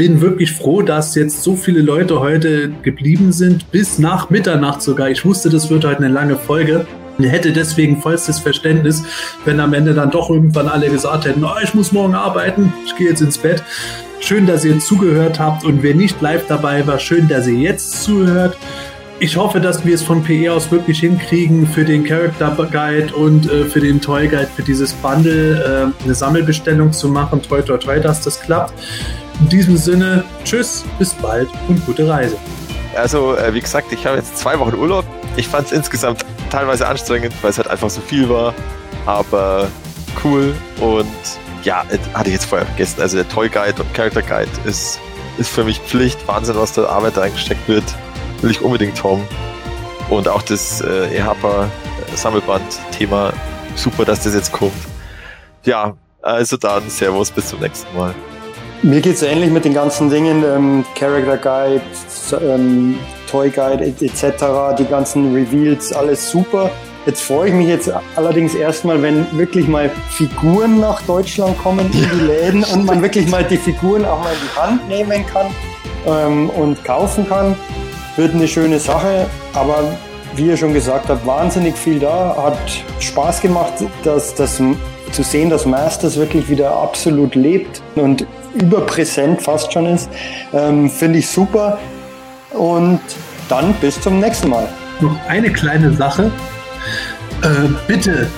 bin 0.00 0.22
wirklich 0.22 0.52
froh, 0.52 0.80
dass 0.80 1.14
jetzt 1.14 1.42
so 1.42 1.54
viele 1.54 1.82
Leute 1.82 2.20
heute 2.20 2.70
geblieben 2.80 3.32
sind, 3.32 3.70
bis 3.70 3.98
nach 3.98 4.30
Mitternacht 4.30 4.80
sogar. 4.80 5.10
Ich 5.10 5.26
wusste, 5.26 5.50
das 5.50 5.68
wird 5.68 5.84
heute 5.84 5.98
eine 5.98 6.08
lange 6.08 6.36
Folge. 6.36 6.86
Hätte 7.18 7.52
deswegen 7.52 8.00
vollstes 8.00 8.38
Verständnis, 8.38 9.02
wenn 9.44 9.60
am 9.60 9.74
Ende 9.74 9.92
dann 9.92 10.10
doch 10.10 10.30
irgendwann 10.30 10.68
alle 10.68 10.88
gesagt 10.88 11.26
hätten, 11.26 11.44
oh, 11.44 11.50
ich 11.62 11.74
muss 11.74 11.92
morgen 11.92 12.14
arbeiten, 12.14 12.72
ich 12.86 12.96
gehe 12.96 13.10
jetzt 13.10 13.20
ins 13.20 13.36
Bett. 13.36 13.62
Schön, 14.20 14.46
dass 14.46 14.64
ihr 14.64 14.78
zugehört 14.78 15.38
habt 15.38 15.66
und 15.66 15.82
wer 15.82 15.94
nicht 15.94 16.22
live 16.22 16.46
dabei 16.46 16.86
war, 16.86 16.98
schön, 16.98 17.28
dass 17.28 17.46
ihr 17.46 17.58
jetzt 17.58 18.02
zuhört. 18.02 18.56
Ich 19.18 19.36
hoffe, 19.36 19.60
dass 19.60 19.84
wir 19.84 19.94
es 19.94 20.02
von 20.02 20.24
PE 20.24 20.50
aus 20.50 20.70
wirklich 20.72 21.00
hinkriegen, 21.00 21.66
für 21.66 21.84
den 21.84 22.04
Character 22.04 22.56
Guide 22.72 23.14
und 23.14 23.52
äh, 23.52 23.66
für 23.66 23.80
den 23.80 24.00
Toy 24.00 24.28
Guide, 24.28 24.48
für 24.56 24.62
dieses 24.62 24.94
Bundle 24.94 25.92
äh, 26.00 26.04
eine 26.04 26.14
Sammelbestellung 26.14 26.90
zu 26.90 27.10
machen. 27.10 27.42
Toi, 27.42 27.60
toi, 27.60 27.76
toi, 27.76 28.00
dass 28.00 28.22
das 28.22 28.40
klappt. 28.40 28.72
In 29.40 29.48
diesem 29.48 29.76
Sinne, 29.76 30.24
tschüss, 30.44 30.84
bis 30.98 31.14
bald 31.14 31.48
und 31.68 31.84
gute 31.86 32.06
Reise. 32.08 32.36
Also, 32.94 33.36
äh, 33.36 33.54
wie 33.54 33.60
gesagt, 33.60 33.92
ich 33.92 34.06
habe 34.06 34.16
jetzt 34.18 34.36
zwei 34.36 34.58
Wochen 34.58 34.74
Urlaub. 34.74 35.04
Ich 35.36 35.48
fand 35.48 35.66
es 35.66 35.72
insgesamt 35.72 36.24
teilweise 36.50 36.86
anstrengend, 36.86 37.32
weil 37.42 37.50
es 37.50 37.56
halt 37.56 37.68
einfach 37.68 37.88
so 37.88 38.00
viel 38.00 38.28
war. 38.28 38.54
Aber 39.06 39.68
cool 40.22 40.54
und 40.80 41.06
ja, 41.64 41.84
äh, 41.90 41.98
hatte 42.14 42.28
ich 42.28 42.34
jetzt 42.34 42.46
vorher 42.46 42.66
vergessen. 42.66 43.00
Also 43.00 43.16
der 43.16 43.28
Toy 43.28 43.48
Guide 43.48 43.82
und 43.82 43.94
Character 43.94 44.22
Guide 44.22 44.50
ist, 44.64 44.98
ist 45.38 45.50
für 45.50 45.64
mich 45.64 45.80
Pflicht. 45.80 46.26
Wahnsinn, 46.28 46.56
was 46.56 46.72
da 46.72 46.86
Arbeit 46.86 47.16
reingesteckt 47.16 47.66
wird. 47.68 47.84
Will 48.42 48.50
ich 48.50 48.60
unbedingt 48.60 49.02
haben. 49.02 49.26
Und 50.10 50.28
auch 50.28 50.42
das 50.42 50.80
äh, 50.80 51.16
EHPA 51.16 51.68
Sammelband-Thema. 52.14 53.32
Super, 53.76 54.04
dass 54.04 54.24
das 54.24 54.34
jetzt 54.34 54.52
kommt. 54.52 54.72
Ja, 55.64 55.94
also 56.22 56.56
dann 56.56 56.88
Servus, 56.90 57.30
bis 57.30 57.48
zum 57.48 57.60
nächsten 57.60 57.96
Mal. 57.96 58.14
Mir 58.82 59.02
geht's 59.02 59.20
ähnlich 59.20 59.50
mit 59.50 59.66
den 59.66 59.74
ganzen 59.74 60.08
Dingen, 60.08 60.42
ähm, 60.42 60.86
Character 60.94 61.36
Guide, 61.36 61.82
ähm, 62.42 62.98
Toy 63.30 63.50
Guide 63.50 63.84
etc., 63.84 64.74
die 64.78 64.86
ganzen 64.86 65.34
Reveals, 65.34 65.92
alles 65.92 66.30
super. 66.30 66.70
Jetzt 67.04 67.20
freue 67.20 67.48
ich 67.48 67.54
mich 67.54 67.68
jetzt 67.68 67.92
allerdings 68.16 68.54
erstmal, 68.54 69.02
wenn 69.02 69.26
wirklich 69.36 69.68
mal 69.68 69.90
Figuren 70.08 70.80
nach 70.80 71.02
Deutschland 71.02 71.58
kommen 71.58 71.90
in 71.92 72.08
die 72.10 72.24
Läden 72.24 72.64
und 72.64 72.86
man 72.86 73.02
wirklich 73.02 73.28
mal 73.28 73.44
die 73.44 73.58
Figuren 73.58 74.06
auch 74.06 74.20
mal 74.20 74.32
in 74.32 74.38
die 74.40 74.58
Hand 74.58 74.88
nehmen 74.88 75.26
kann 75.26 75.48
ähm, 76.06 76.48
und 76.48 76.82
kaufen 76.82 77.28
kann. 77.28 77.54
Wird 78.16 78.34
eine 78.34 78.48
schöne 78.48 78.78
Sache, 78.78 79.26
aber 79.52 79.92
wie 80.36 80.46
ihr 80.46 80.56
schon 80.56 80.72
gesagt 80.72 81.10
habt, 81.10 81.26
wahnsinnig 81.26 81.76
viel 81.76 81.98
da. 81.98 82.34
Hat 82.34 82.58
Spaß 82.98 83.42
gemacht, 83.42 83.74
dass 84.04 84.34
das 84.34 84.56
zu 84.56 85.22
sehen, 85.22 85.50
dass 85.50 85.66
Masters 85.66 86.16
wirklich 86.16 86.48
wieder 86.48 86.74
absolut 86.74 87.34
lebt 87.34 87.82
und 87.96 88.26
überpräsent 88.54 89.42
fast 89.42 89.72
schon 89.72 89.86
ist. 89.86 90.10
Ähm, 90.52 90.90
Finde 90.90 91.18
ich 91.18 91.28
super. 91.28 91.78
Und 92.52 93.00
dann 93.48 93.74
bis 93.74 94.00
zum 94.00 94.20
nächsten 94.20 94.48
Mal. 94.48 94.68
Noch 95.00 95.16
eine 95.28 95.50
kleine 95.52 95.92
Sache. 95.92 96.30
Äh, 97.42 97.68
bitte 97.86 98.28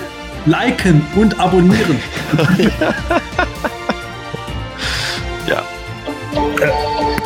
liken 0.45 1.05
und 1.15 1.39
abonnieren. 1.39 1.99
ja. 5.47 5.63
Äh, 6.61 6.71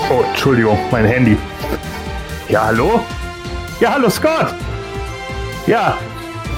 oh, 0.10 0.24
Entschuldigung, 0.30 0.78
mein 0.92 1.06
Handy. 1.06 1.38
Ja, 2.50 2.66
hallo? 2.66 3.02
Ja, 3.80 3.94
hallo 3.94 4.10
Scott. 4.10 4.54
Ja, 5.68 5.98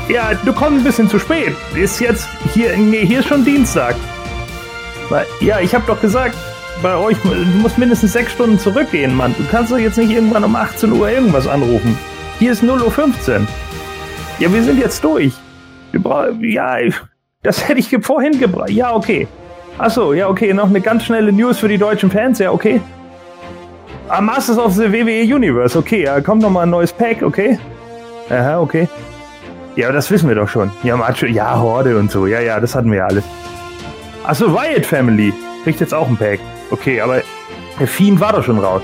ja, 0.09 0.33
du 0.33 0.53
kommst 0.53 0.79
ein 0.79 0.83
bisschen 0.83 1.09
zu 1.09 1.19
spät. 1.19 1.55
Ist 1.75 1.99
jetzt 1.99 2.27
hier, 2.53 2.75
nee, 2.77 3.05
hier 3.05 3.19
ist 3.19 3.27
schon 3.27 3.45
Dienstag. 3.45 3.95
Ja, 5.41 5.59
ich 5.59 5.73
habe 5.73 5.85
doch 5.87 5.99
gesagt, 6.01 6.35
bei 6.81 6.95
euch, 6.95 7.17
du 7.23 7.29
musst 7.59 7.77
mindestens 7.77 8.13
sechs 8.13 8.31
Stunden 8.31 8.59
zurückgehen, 8.59 9.13
Mann. 9.15 9.35
Du 9.37 9.43
kannst 9.49 9.71
doch 9.71 9.77
jetzt 9.77 9.97
nicht 9.97 10.11
irgendwann 10.11 10.43
um 10.43 10.55
18 10.55 10.91
Uhr 10.91 11.09
irgendwas 11.09 11.47
anrufen. 11.47 11.97
Hier 12.37 12.51
ist 12.51 12.63
0.15 12.63 13.41
Uhr. 13.41 13.47
Ja, 14.39 14.53
wir 14.53 14.63
sind 14.63 14.79
jetzt 14.79 15.03
durch. 15.03 15.33
Wir 15.91 16.01
brauchen, 16.01 16.43
ja, 16.43 16.77
das 17.43 17.67
hätte 17.67 17.79
ich 17.79 17.95
vorhin 18.01 18.39
gebracht. 18.39 18.69
Ja, 18.69 18.93
okay. 18.93 19.27
Achso, 19.77 20.13
ja, 20.13 20.27
okay. 20.27 20.53
Noch 20.53 20.67
eine 20.67 20.81
ganz 20.81 21.03
schnelle 21.03 21.31
News 21.31 21.59
für 21.59 21.67
die 21.67 21.77
deutschen 21.77 22.11
Fans. 22.11 22.39
Ja, 22.39 22.51
okay. 22.51 22.81
Ah, 24.07 24.21
Masters 24.21 24.57
of 24.57 24.73
the 24.73 24.91
WWE 24.91 25.35
Universe. 25.35 25.77
Okay, 25.77 26.03
ja, 26.03 26.21
kommt 26.21 26.41
nochmal 26.41 26.63
ein 26.63 26.69
neues 26.69 26.93
Pack. 26.93 27.21
Okay. 27.21 27.59
Aha, 28.29 28.59
okay. 28.59 28.87
Ja, 29.75 29.91
das 29.91 30.09
wissen 30.11 30.27
wir 30.27 30.35
doch 30.35 30.49
schon. 30.49 30.71
Ja, 30.83 30.97
Macho, 30.97 31.25
ja, 31.25 31.59
Horde 31.59 31.97
und 31.97 32.11
so. 32.11 32.27
Ja, 32.27 32.39
ja, 32.41 32.59
das 32.59 32.75
hatten 32.75 32.91
wir 32.91 32.99
ja 32.99 33.05
alles. 33.05 33.23
Achso, 34.29 34.53
Wyatt 34.53 34.85
Family. 34.85 35.33
Kriegt 35.63 35.79
jetzt 35.79 35.91
auch 35.91 36.07
ein 36.07 36.15
Pack. 36.15 36.39
Okay, 36.69 37.01
aber 37.01 37.23
der 37.79 37.87
Fiend 37.87 38.19
war 38.19 38.31
doch 38.31 38.43
schon 38.43 38.59
raus. 38.59 38.83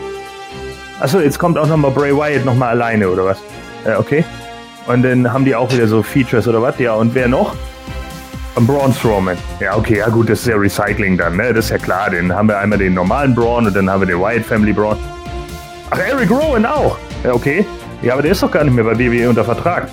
Achso, 0.99 1.19
jetzt 1.19 1.37
kommt 1.37 1.55
auch 1.59 1.67
nochmal 1.67 1.91
Bray 1.91 2.17
Wyatt 2.17 2.45
nochmal 2.45 2.69
alleine, 2.69 3.07
oder 3.07 3.25
was? 3.25 3.37
Ja, 3.85 3.99
okay. 3.99 4.25
Und 4.87 5.03
dann 5.03 5.31
haben 5.31 5.45
die 5.45 5.53
auch 5.53 5.71
wieder 5.71 5.87
so 5.87 6.01
Features 6.01 6.47
oder 6.47 6.63
was? 6.63 6.79
Ja, 6.79 6.95
und 6.95 7.13
wer 7.13 7.27
noch? 7.27 7.53
Ein 8.55 8.65
Braun 8.65 8.91
Strowman. 8.91 9.37
Ja, 9.59 9.77
okay, 9.77 9.99
ja 9.99 10.09
gut, 10.09 10.29
das 10.29 10.39
ist 10.39 10.47
ja 10.47 10.55
Recycling 10.55 11.15
dann, 11.15 11.37
ne? 11.37 11.53
Das 11.53 11.65
ist 11.65 11.71
ja 11.71 11.77
klar. 11.77 12.09
Dann 12.09 12.33
haben 12.33 12.49
wir 12.49 12.57
einmal 12.57 12.79
den 12.79 12.95
normalen 12.95 13.35
Braun 13.35 13.67
und 13.67 13.75
dann 13.75 13.87
haben 13.87 13.99
wir 13.99 14.07
den 14.07 14.19
Wyatt 14.19 14.43
Family 14.43 14.73
Braun. 14.73 14.97
Ach, 15.91 15.99
Eric 15.99 16.31
Rowan 16.31 16.65
auch. 16.65 16.97
Ja, 17.23 17.33
okay. 17.33 17.63
Ja, 18.01 18.13
aber 18.13 18.23
der 18.23 18.31
ist 18.31 18.41
doch 18.41 18.49
gar 18.49 18.63
nicht 18.63 18.73
mehr 18.73 18.83
bei 18.83 18.97
WWE 18.97 19.29
unter 19.29 19.45
Vertrag. 19.45 19.89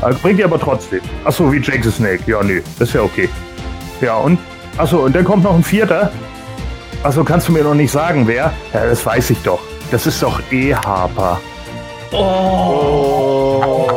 Also 0.00 0.16
bringt 0.20 0.38
ihr 0.38 0.44
aber 0.44 0.60
trotzdem. 0.60 1.00
Achso, 1.24 1.52
wie 1.52 1.58
Jake 1.58 1.82
the 1.82 1.90
Snake. 1.90 2.22
Ja, 2.28 2.40
nee, 2.44 2.62
das 2.78 2.90
ist 2.90 2.94
ja 2.94 3.02
okay. 3.02 3.28
Ja, 4.00 4.16
und? 4.16 4.38
Achso, 4.76 5.04
und 5.04 5.14
dann 5.14 5.24
kommt 5.24 5.44
noch 5.44 5.54
ein 5.54 5.64
vierter. 5.64 6.10
Achso, 7.02 7.24
kannst 7.24 7.48
du 7.48 7.52
mir 7.52 7.62
noch 7.62 7.74
nicht 7.74 7.90
sagen, 7.90 8.26
wer? 8.26 8.52
Ja, 8.72 8.86
das 8.86 9.04
weiß 9.04 9.30
ich 9.30 9.42
doch. 9.42 9.60
Das 9.90 10.06
ist 10.06 10.22
doch 10.22 10.40
eh 10.50 10.74
Harper. 10.74 11.40
Oh. 12.12 13.88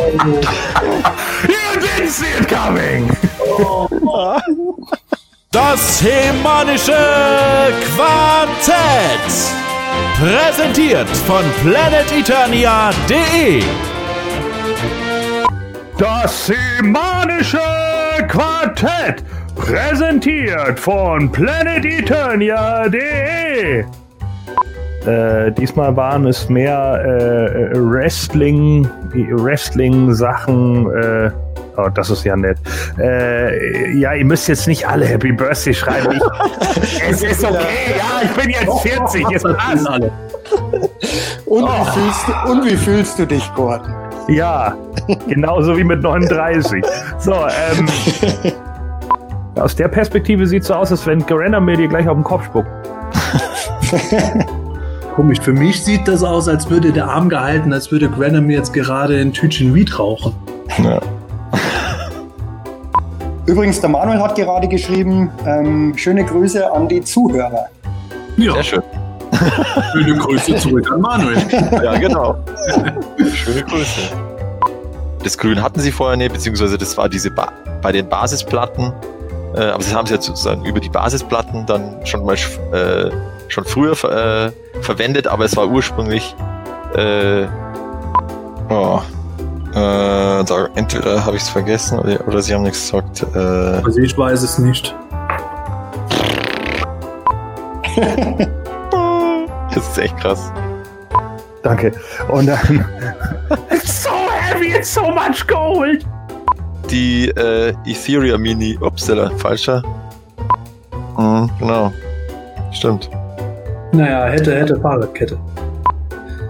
you 1.47 1.79
didn't 1.79 2.09
see 2.09 2.25
it 2.39 2.47
coming. 2.47 3.09
Das 5.51 6.01
hemanische 6.03 6.93
Quartett. 7.95 9.27
Präsentiert 10.19 11.07
von 11.25 11.43
planeteternia.de. 11.63 13.63
Das 15.97 16.49
hemanische 16.49 17.61
Quartett. 18.27 19.23
Präsentiert 19.57 20.79
von 20.79 21.31
planeteternia.de. 21.31 23.83
Äh, 25.05 25.51
diesmal 25.53 25.95
waren 25.95 26.25
es 26.27 26.49
mehr 26.49 27.01
äh, 27.03 27.69
Wrestling, 27.73 28.87
Wrestling-Sachen. 29.13 30.91
Äh, 30.91 31.31
oh, 31.77 31.87
das 31.93 32.09
ist 32.09 32.25
ja 32.25 32.35
nett. 32.35 32.57
Äh, 32.99 33.97
ja, 33.97 34.13
ihr 34.13 34.25
müsst 34.25 34.47
jetzt 34.47 34.67
nicht 34.67 34.87
alle 34.87 35.05
Happy 35.05 35.31
Birthday 35.31 35.73
schreiben. 35.73 36.13
Ich, 36.13 36.21
es 37.09 37.23
ist 37.23 37.43
okay, 37.43 37.95
ja, 37.97 38.21
ich 38.23 38.31
bin 38.31 38.49
jetzt 38.49 38.79
40, 38.81 39.29
jetzt 39.29 39.43
passt. 39.43 39.87
Und, 41.45 41.63
oh. 41.63 41.67
wie 41.67 41.85
fühlst 41.91 42.27
du, 42.27 42.33
und 42.51 42.65
wie 42.65 42.75
fühlst 42.75 43.19
du 43.19 43.25
dich, 43.25 43.49
Gordon? 43.55 43.93
Ja, 44.27 44.75
genauso 45.27 45.77
wie 45.77 45.85
mit 45.85 46.01
39. 46.01 46.83
So, 47.17 47.33
ähm, 47.33 47.87
aus 49.59 49.75
der 49.75 49.87
Perspektive 49.87 50.47
sieht 50.47 50.61
es 50.61 50.67
so 50.67 50.73
aus, 50.73 50.91
als 50.91 51.05
wenn 51.05 51.25
Garena 51.25 51.59
mir 51.59 51.77
dir 51.77 51.87
gleich 51.87 52.07
auf 52.07 52.15
den 52.15 52.23
Kopf 52.23 52.45
spuckt. 52.45 52.69
Komisch, 55.15 55.39
für 55.41 55.53
mich 55.53 55.83
sieht 55.83 56.07
das 56.07 56.23
aus, 56.23 56.47
als 56.47 56.69
würde 56.69 56.91
der 56.91 57.07
Arm 57.07 57.27
gehalten, 57.29 57.73
als 57.73 57.91
würde 57.91 58.09
Granham 58.09 58.45
mir 58.45 58.57
jetzt 58.57 58.71
gerade 58.73 59.19
ein 59.19 59.33
Tütchen 59.33 59.73
Weed 59.73 59.97
rauchen. 59.97 60.33
Ja. 60.83 60.99
Übrigens, 63.47 63.81
der 63.81 63.89
Manuel 63.89 64.21
hat 64.21 64.35
gerade 64.35 64.67
geschrieben, 64.67 65.31
ähm, 65.45 65.93
schöne 65.97 66.23
Grüße 66.23 66.71
an 66.71 66.87
die 66.87 67.01
Zuhörer. 67.01 67.67
Ja. 68.37 68.53
Sehr 68.53 68.63
schön. 68.63 68.83
Schöne 69.91 70.15
Grüße 70.17 70.55
zurück 70.55 70.91
an 70.91 71.01
Manuel. 71.01 71.37
Ja, 71.83 71.97
genau. 71.97 72.37
Schöne 73.33 73.63
Grüße. 73.63 74.01
Das 75.23 75.37
Grün 75.37 75.61
hatten 75.61 75.79
sie 75.79 75.91
vorher 75.91 76.15
nicht, 76.15 76.31
beziehungsweise 76.31 76.77
das 76.77 76.95
war 76.97 77.09
diese 77.09 77.31
ba 77.31 77.51
bei 77.81 77.91
den 77.91 78.07
Basisplatten. 78.07 78.93
Äh, 79.55 79.61
aber 79.61 79.77
das 79.77 79.93
haben 79.93 80.07
sie 80.07 80.13
jetzt 80.13 80.25
sozusagen 80.25 80.65
über 80.65 80.79
die 80.79 80.89
Basisplatten 80.89 81.65
dann 81.65 82.05
schon 82.05 82.25
mal 82.25 82.35
äh, 82.35 83.11
schon 83.47 83.65
früher 83.65 83.91
äh, 84.03 84.51
verwendet, 84.81 85.27
aber 85.27 85.45
es 85.45 85.55
war 85.55 85.67
ursprünglich 85.67 86.35
äh, 86.95 87.45
oh, 88.69 89.01
äh, 89.71 90.43
da, 90.43 90.69
entweder 90.75 91.25
habe 91.25 91.35
ich 91.37 91.43
es 91.43 91.49
vergessen 91.49 91.99
oder, 91.99 92.27
oder, 92.27 92.41
sie 92.41 92.53
haben 92.53 92.63
nichts 92.63 92.91
gesagt. 92.91 93.25
Äh, 93.35 93.37
also 93.37 93.99
ich 93.99 94.17
weiß 94.17 94.41
es 94.43 94.57
nicht. 94.57 94.95
das 99.73 99.87
ist 99.89 99.97
echt 99.97 100.17
krass. 100.17 100.51
Danke. 101.63 101.91
Und 102.29 102.47
dann. 102.47 102.85
it's 103.69 104.03
so 104.03 104.09
heavy, 104.09 104.73
it's 104.73 104.93
so 104.93 105.11
much 105.11 105.45
gold! 105.47 106.05
Die 106.89 107.29
äh, 107.29 107.73
Ethereum 107.85 108.41
Mini. 108.41 108.77
Upsala, 108.79 109.29
falscher. 109.37 109.83
Mhm, 111.17 111.49
genau. 111.59 111.91
Stimmt. 112.71 113.09
Naja, 113.91 114.25
hätte, 114.25 114.55
hätte 114.55 114.79
Fahrradkette. 114.79 115.37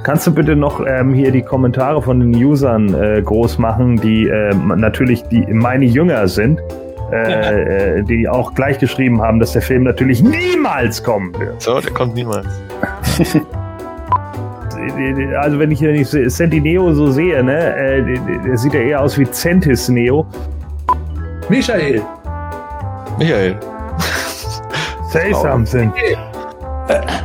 Kannst 0.04 0.26
du 0.28 0.34
bitte 0.34 0.56
noch 0.56 0.86
ähm, 0.86 1.14
hier 1.14 1.32
die 1.32 1.42
Kommentare 1.42 2.02
von 2.02 2.20
den 2.20 2.36
Usern 2.44 2.94
äh, 2.94 3.22
groß 3.22 3.58
machen, 3.58 3.98
die 3.98 4.28
äh, 4.28 4.54
natürlich 4.54 5.24
die 5.24 5.46
meine 5.48 5.86
Jünger 5.86 6.28
sind, 6.28 6.62
äh, 7.12 7.98
äh, 8.00 8.04
die 8.04 8.28
auch 8.28 8.54
gleich 8.54 8.80
geschrieben 8.80 9.22
haben, 9.22 9.40
dass 9.40 9.52
der 9.52 9.62
Film 9.62 9.84
natürlich 9.84 10.24
niemals 10.24 11.04
kommen 11.04 11.38
wird. 11.38 11.62
So, 11.62 11.80
der 11.82 11.92
kommt 11.92 12.16
niemals. 12.16 12.48
also 15.40 15.60
wenn 15.60 15.72
ich, 15.72 15.82
wenn 15.82 15.96
ich 15.96 16.08
Sentineo 16.10 16.94
so 16.94 17.12
sehe, 17.12 17.44
ne, 17.44 17.76
äh, 17.76 18.20
der 18.46 18.58
sieht 18.58 18.74
ja 18.74 18.82
eher 18.82 19.02
aus 19.02 19.18
wie 19.18 19.30
Centis 19.30 19.90
Neo. 19.90 20.26
Michael. 21.50 22.02
Michael. 23.18 23.56
Say 25.12 25.34
something. 25.34 25.92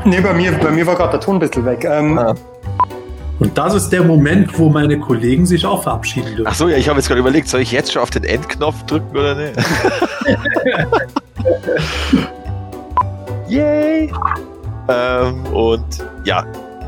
Nee, 0.05 0.21
bei 0.21 0.33
mir, 0.33 0.53
bei 0.53 0.71
mir 0.71 0.87
war 0.87 0.97
gerade 0.97 1.13
der 1.13 1.21
Ton 1.21 1.37
ein 1.37 1.41
bisschen 1.41 1.65
weg. 1.65 1.85
Ähm, 1.85 2.19
Ah. 2.19 2.35
Und 3.39 3.59
das 3.59 3.75
ist 3.75 3.91
der 3.91 4.05
Moment, 4.05 4.57
wo 4.57 4.69
meine 4.69 4.97
Kollegen 5.01 5.47
sich 5.47 5.67
auch 5.67 5.83
verabschieden 5.83 6.37
dürfen. 6.37 6.47
Ach 6.47 6.55
so, 6.55 6.69
ja, 6.69 6.77
ich 6.77 6.89
habe 6.89 7.01
jetzt 7.01 7.09
gerade 7.09 7.19
überlegt, 7.21 7.49
soll 7.49 7.61
ich 7.61 7.73
jetzt 7.73 7.93
schon 7.93 8.01
auf 8.01 8.11
den 8.11 8.23
Endknopf 8.23 8.85
drücken 8.85 9.17
oder 9.17 9.35
nicht? 9.35 9.57
Yay! 13.49 14.13
Ähm, 14.89 15.45
und 15.53 15.85
ja, 16.25 16.45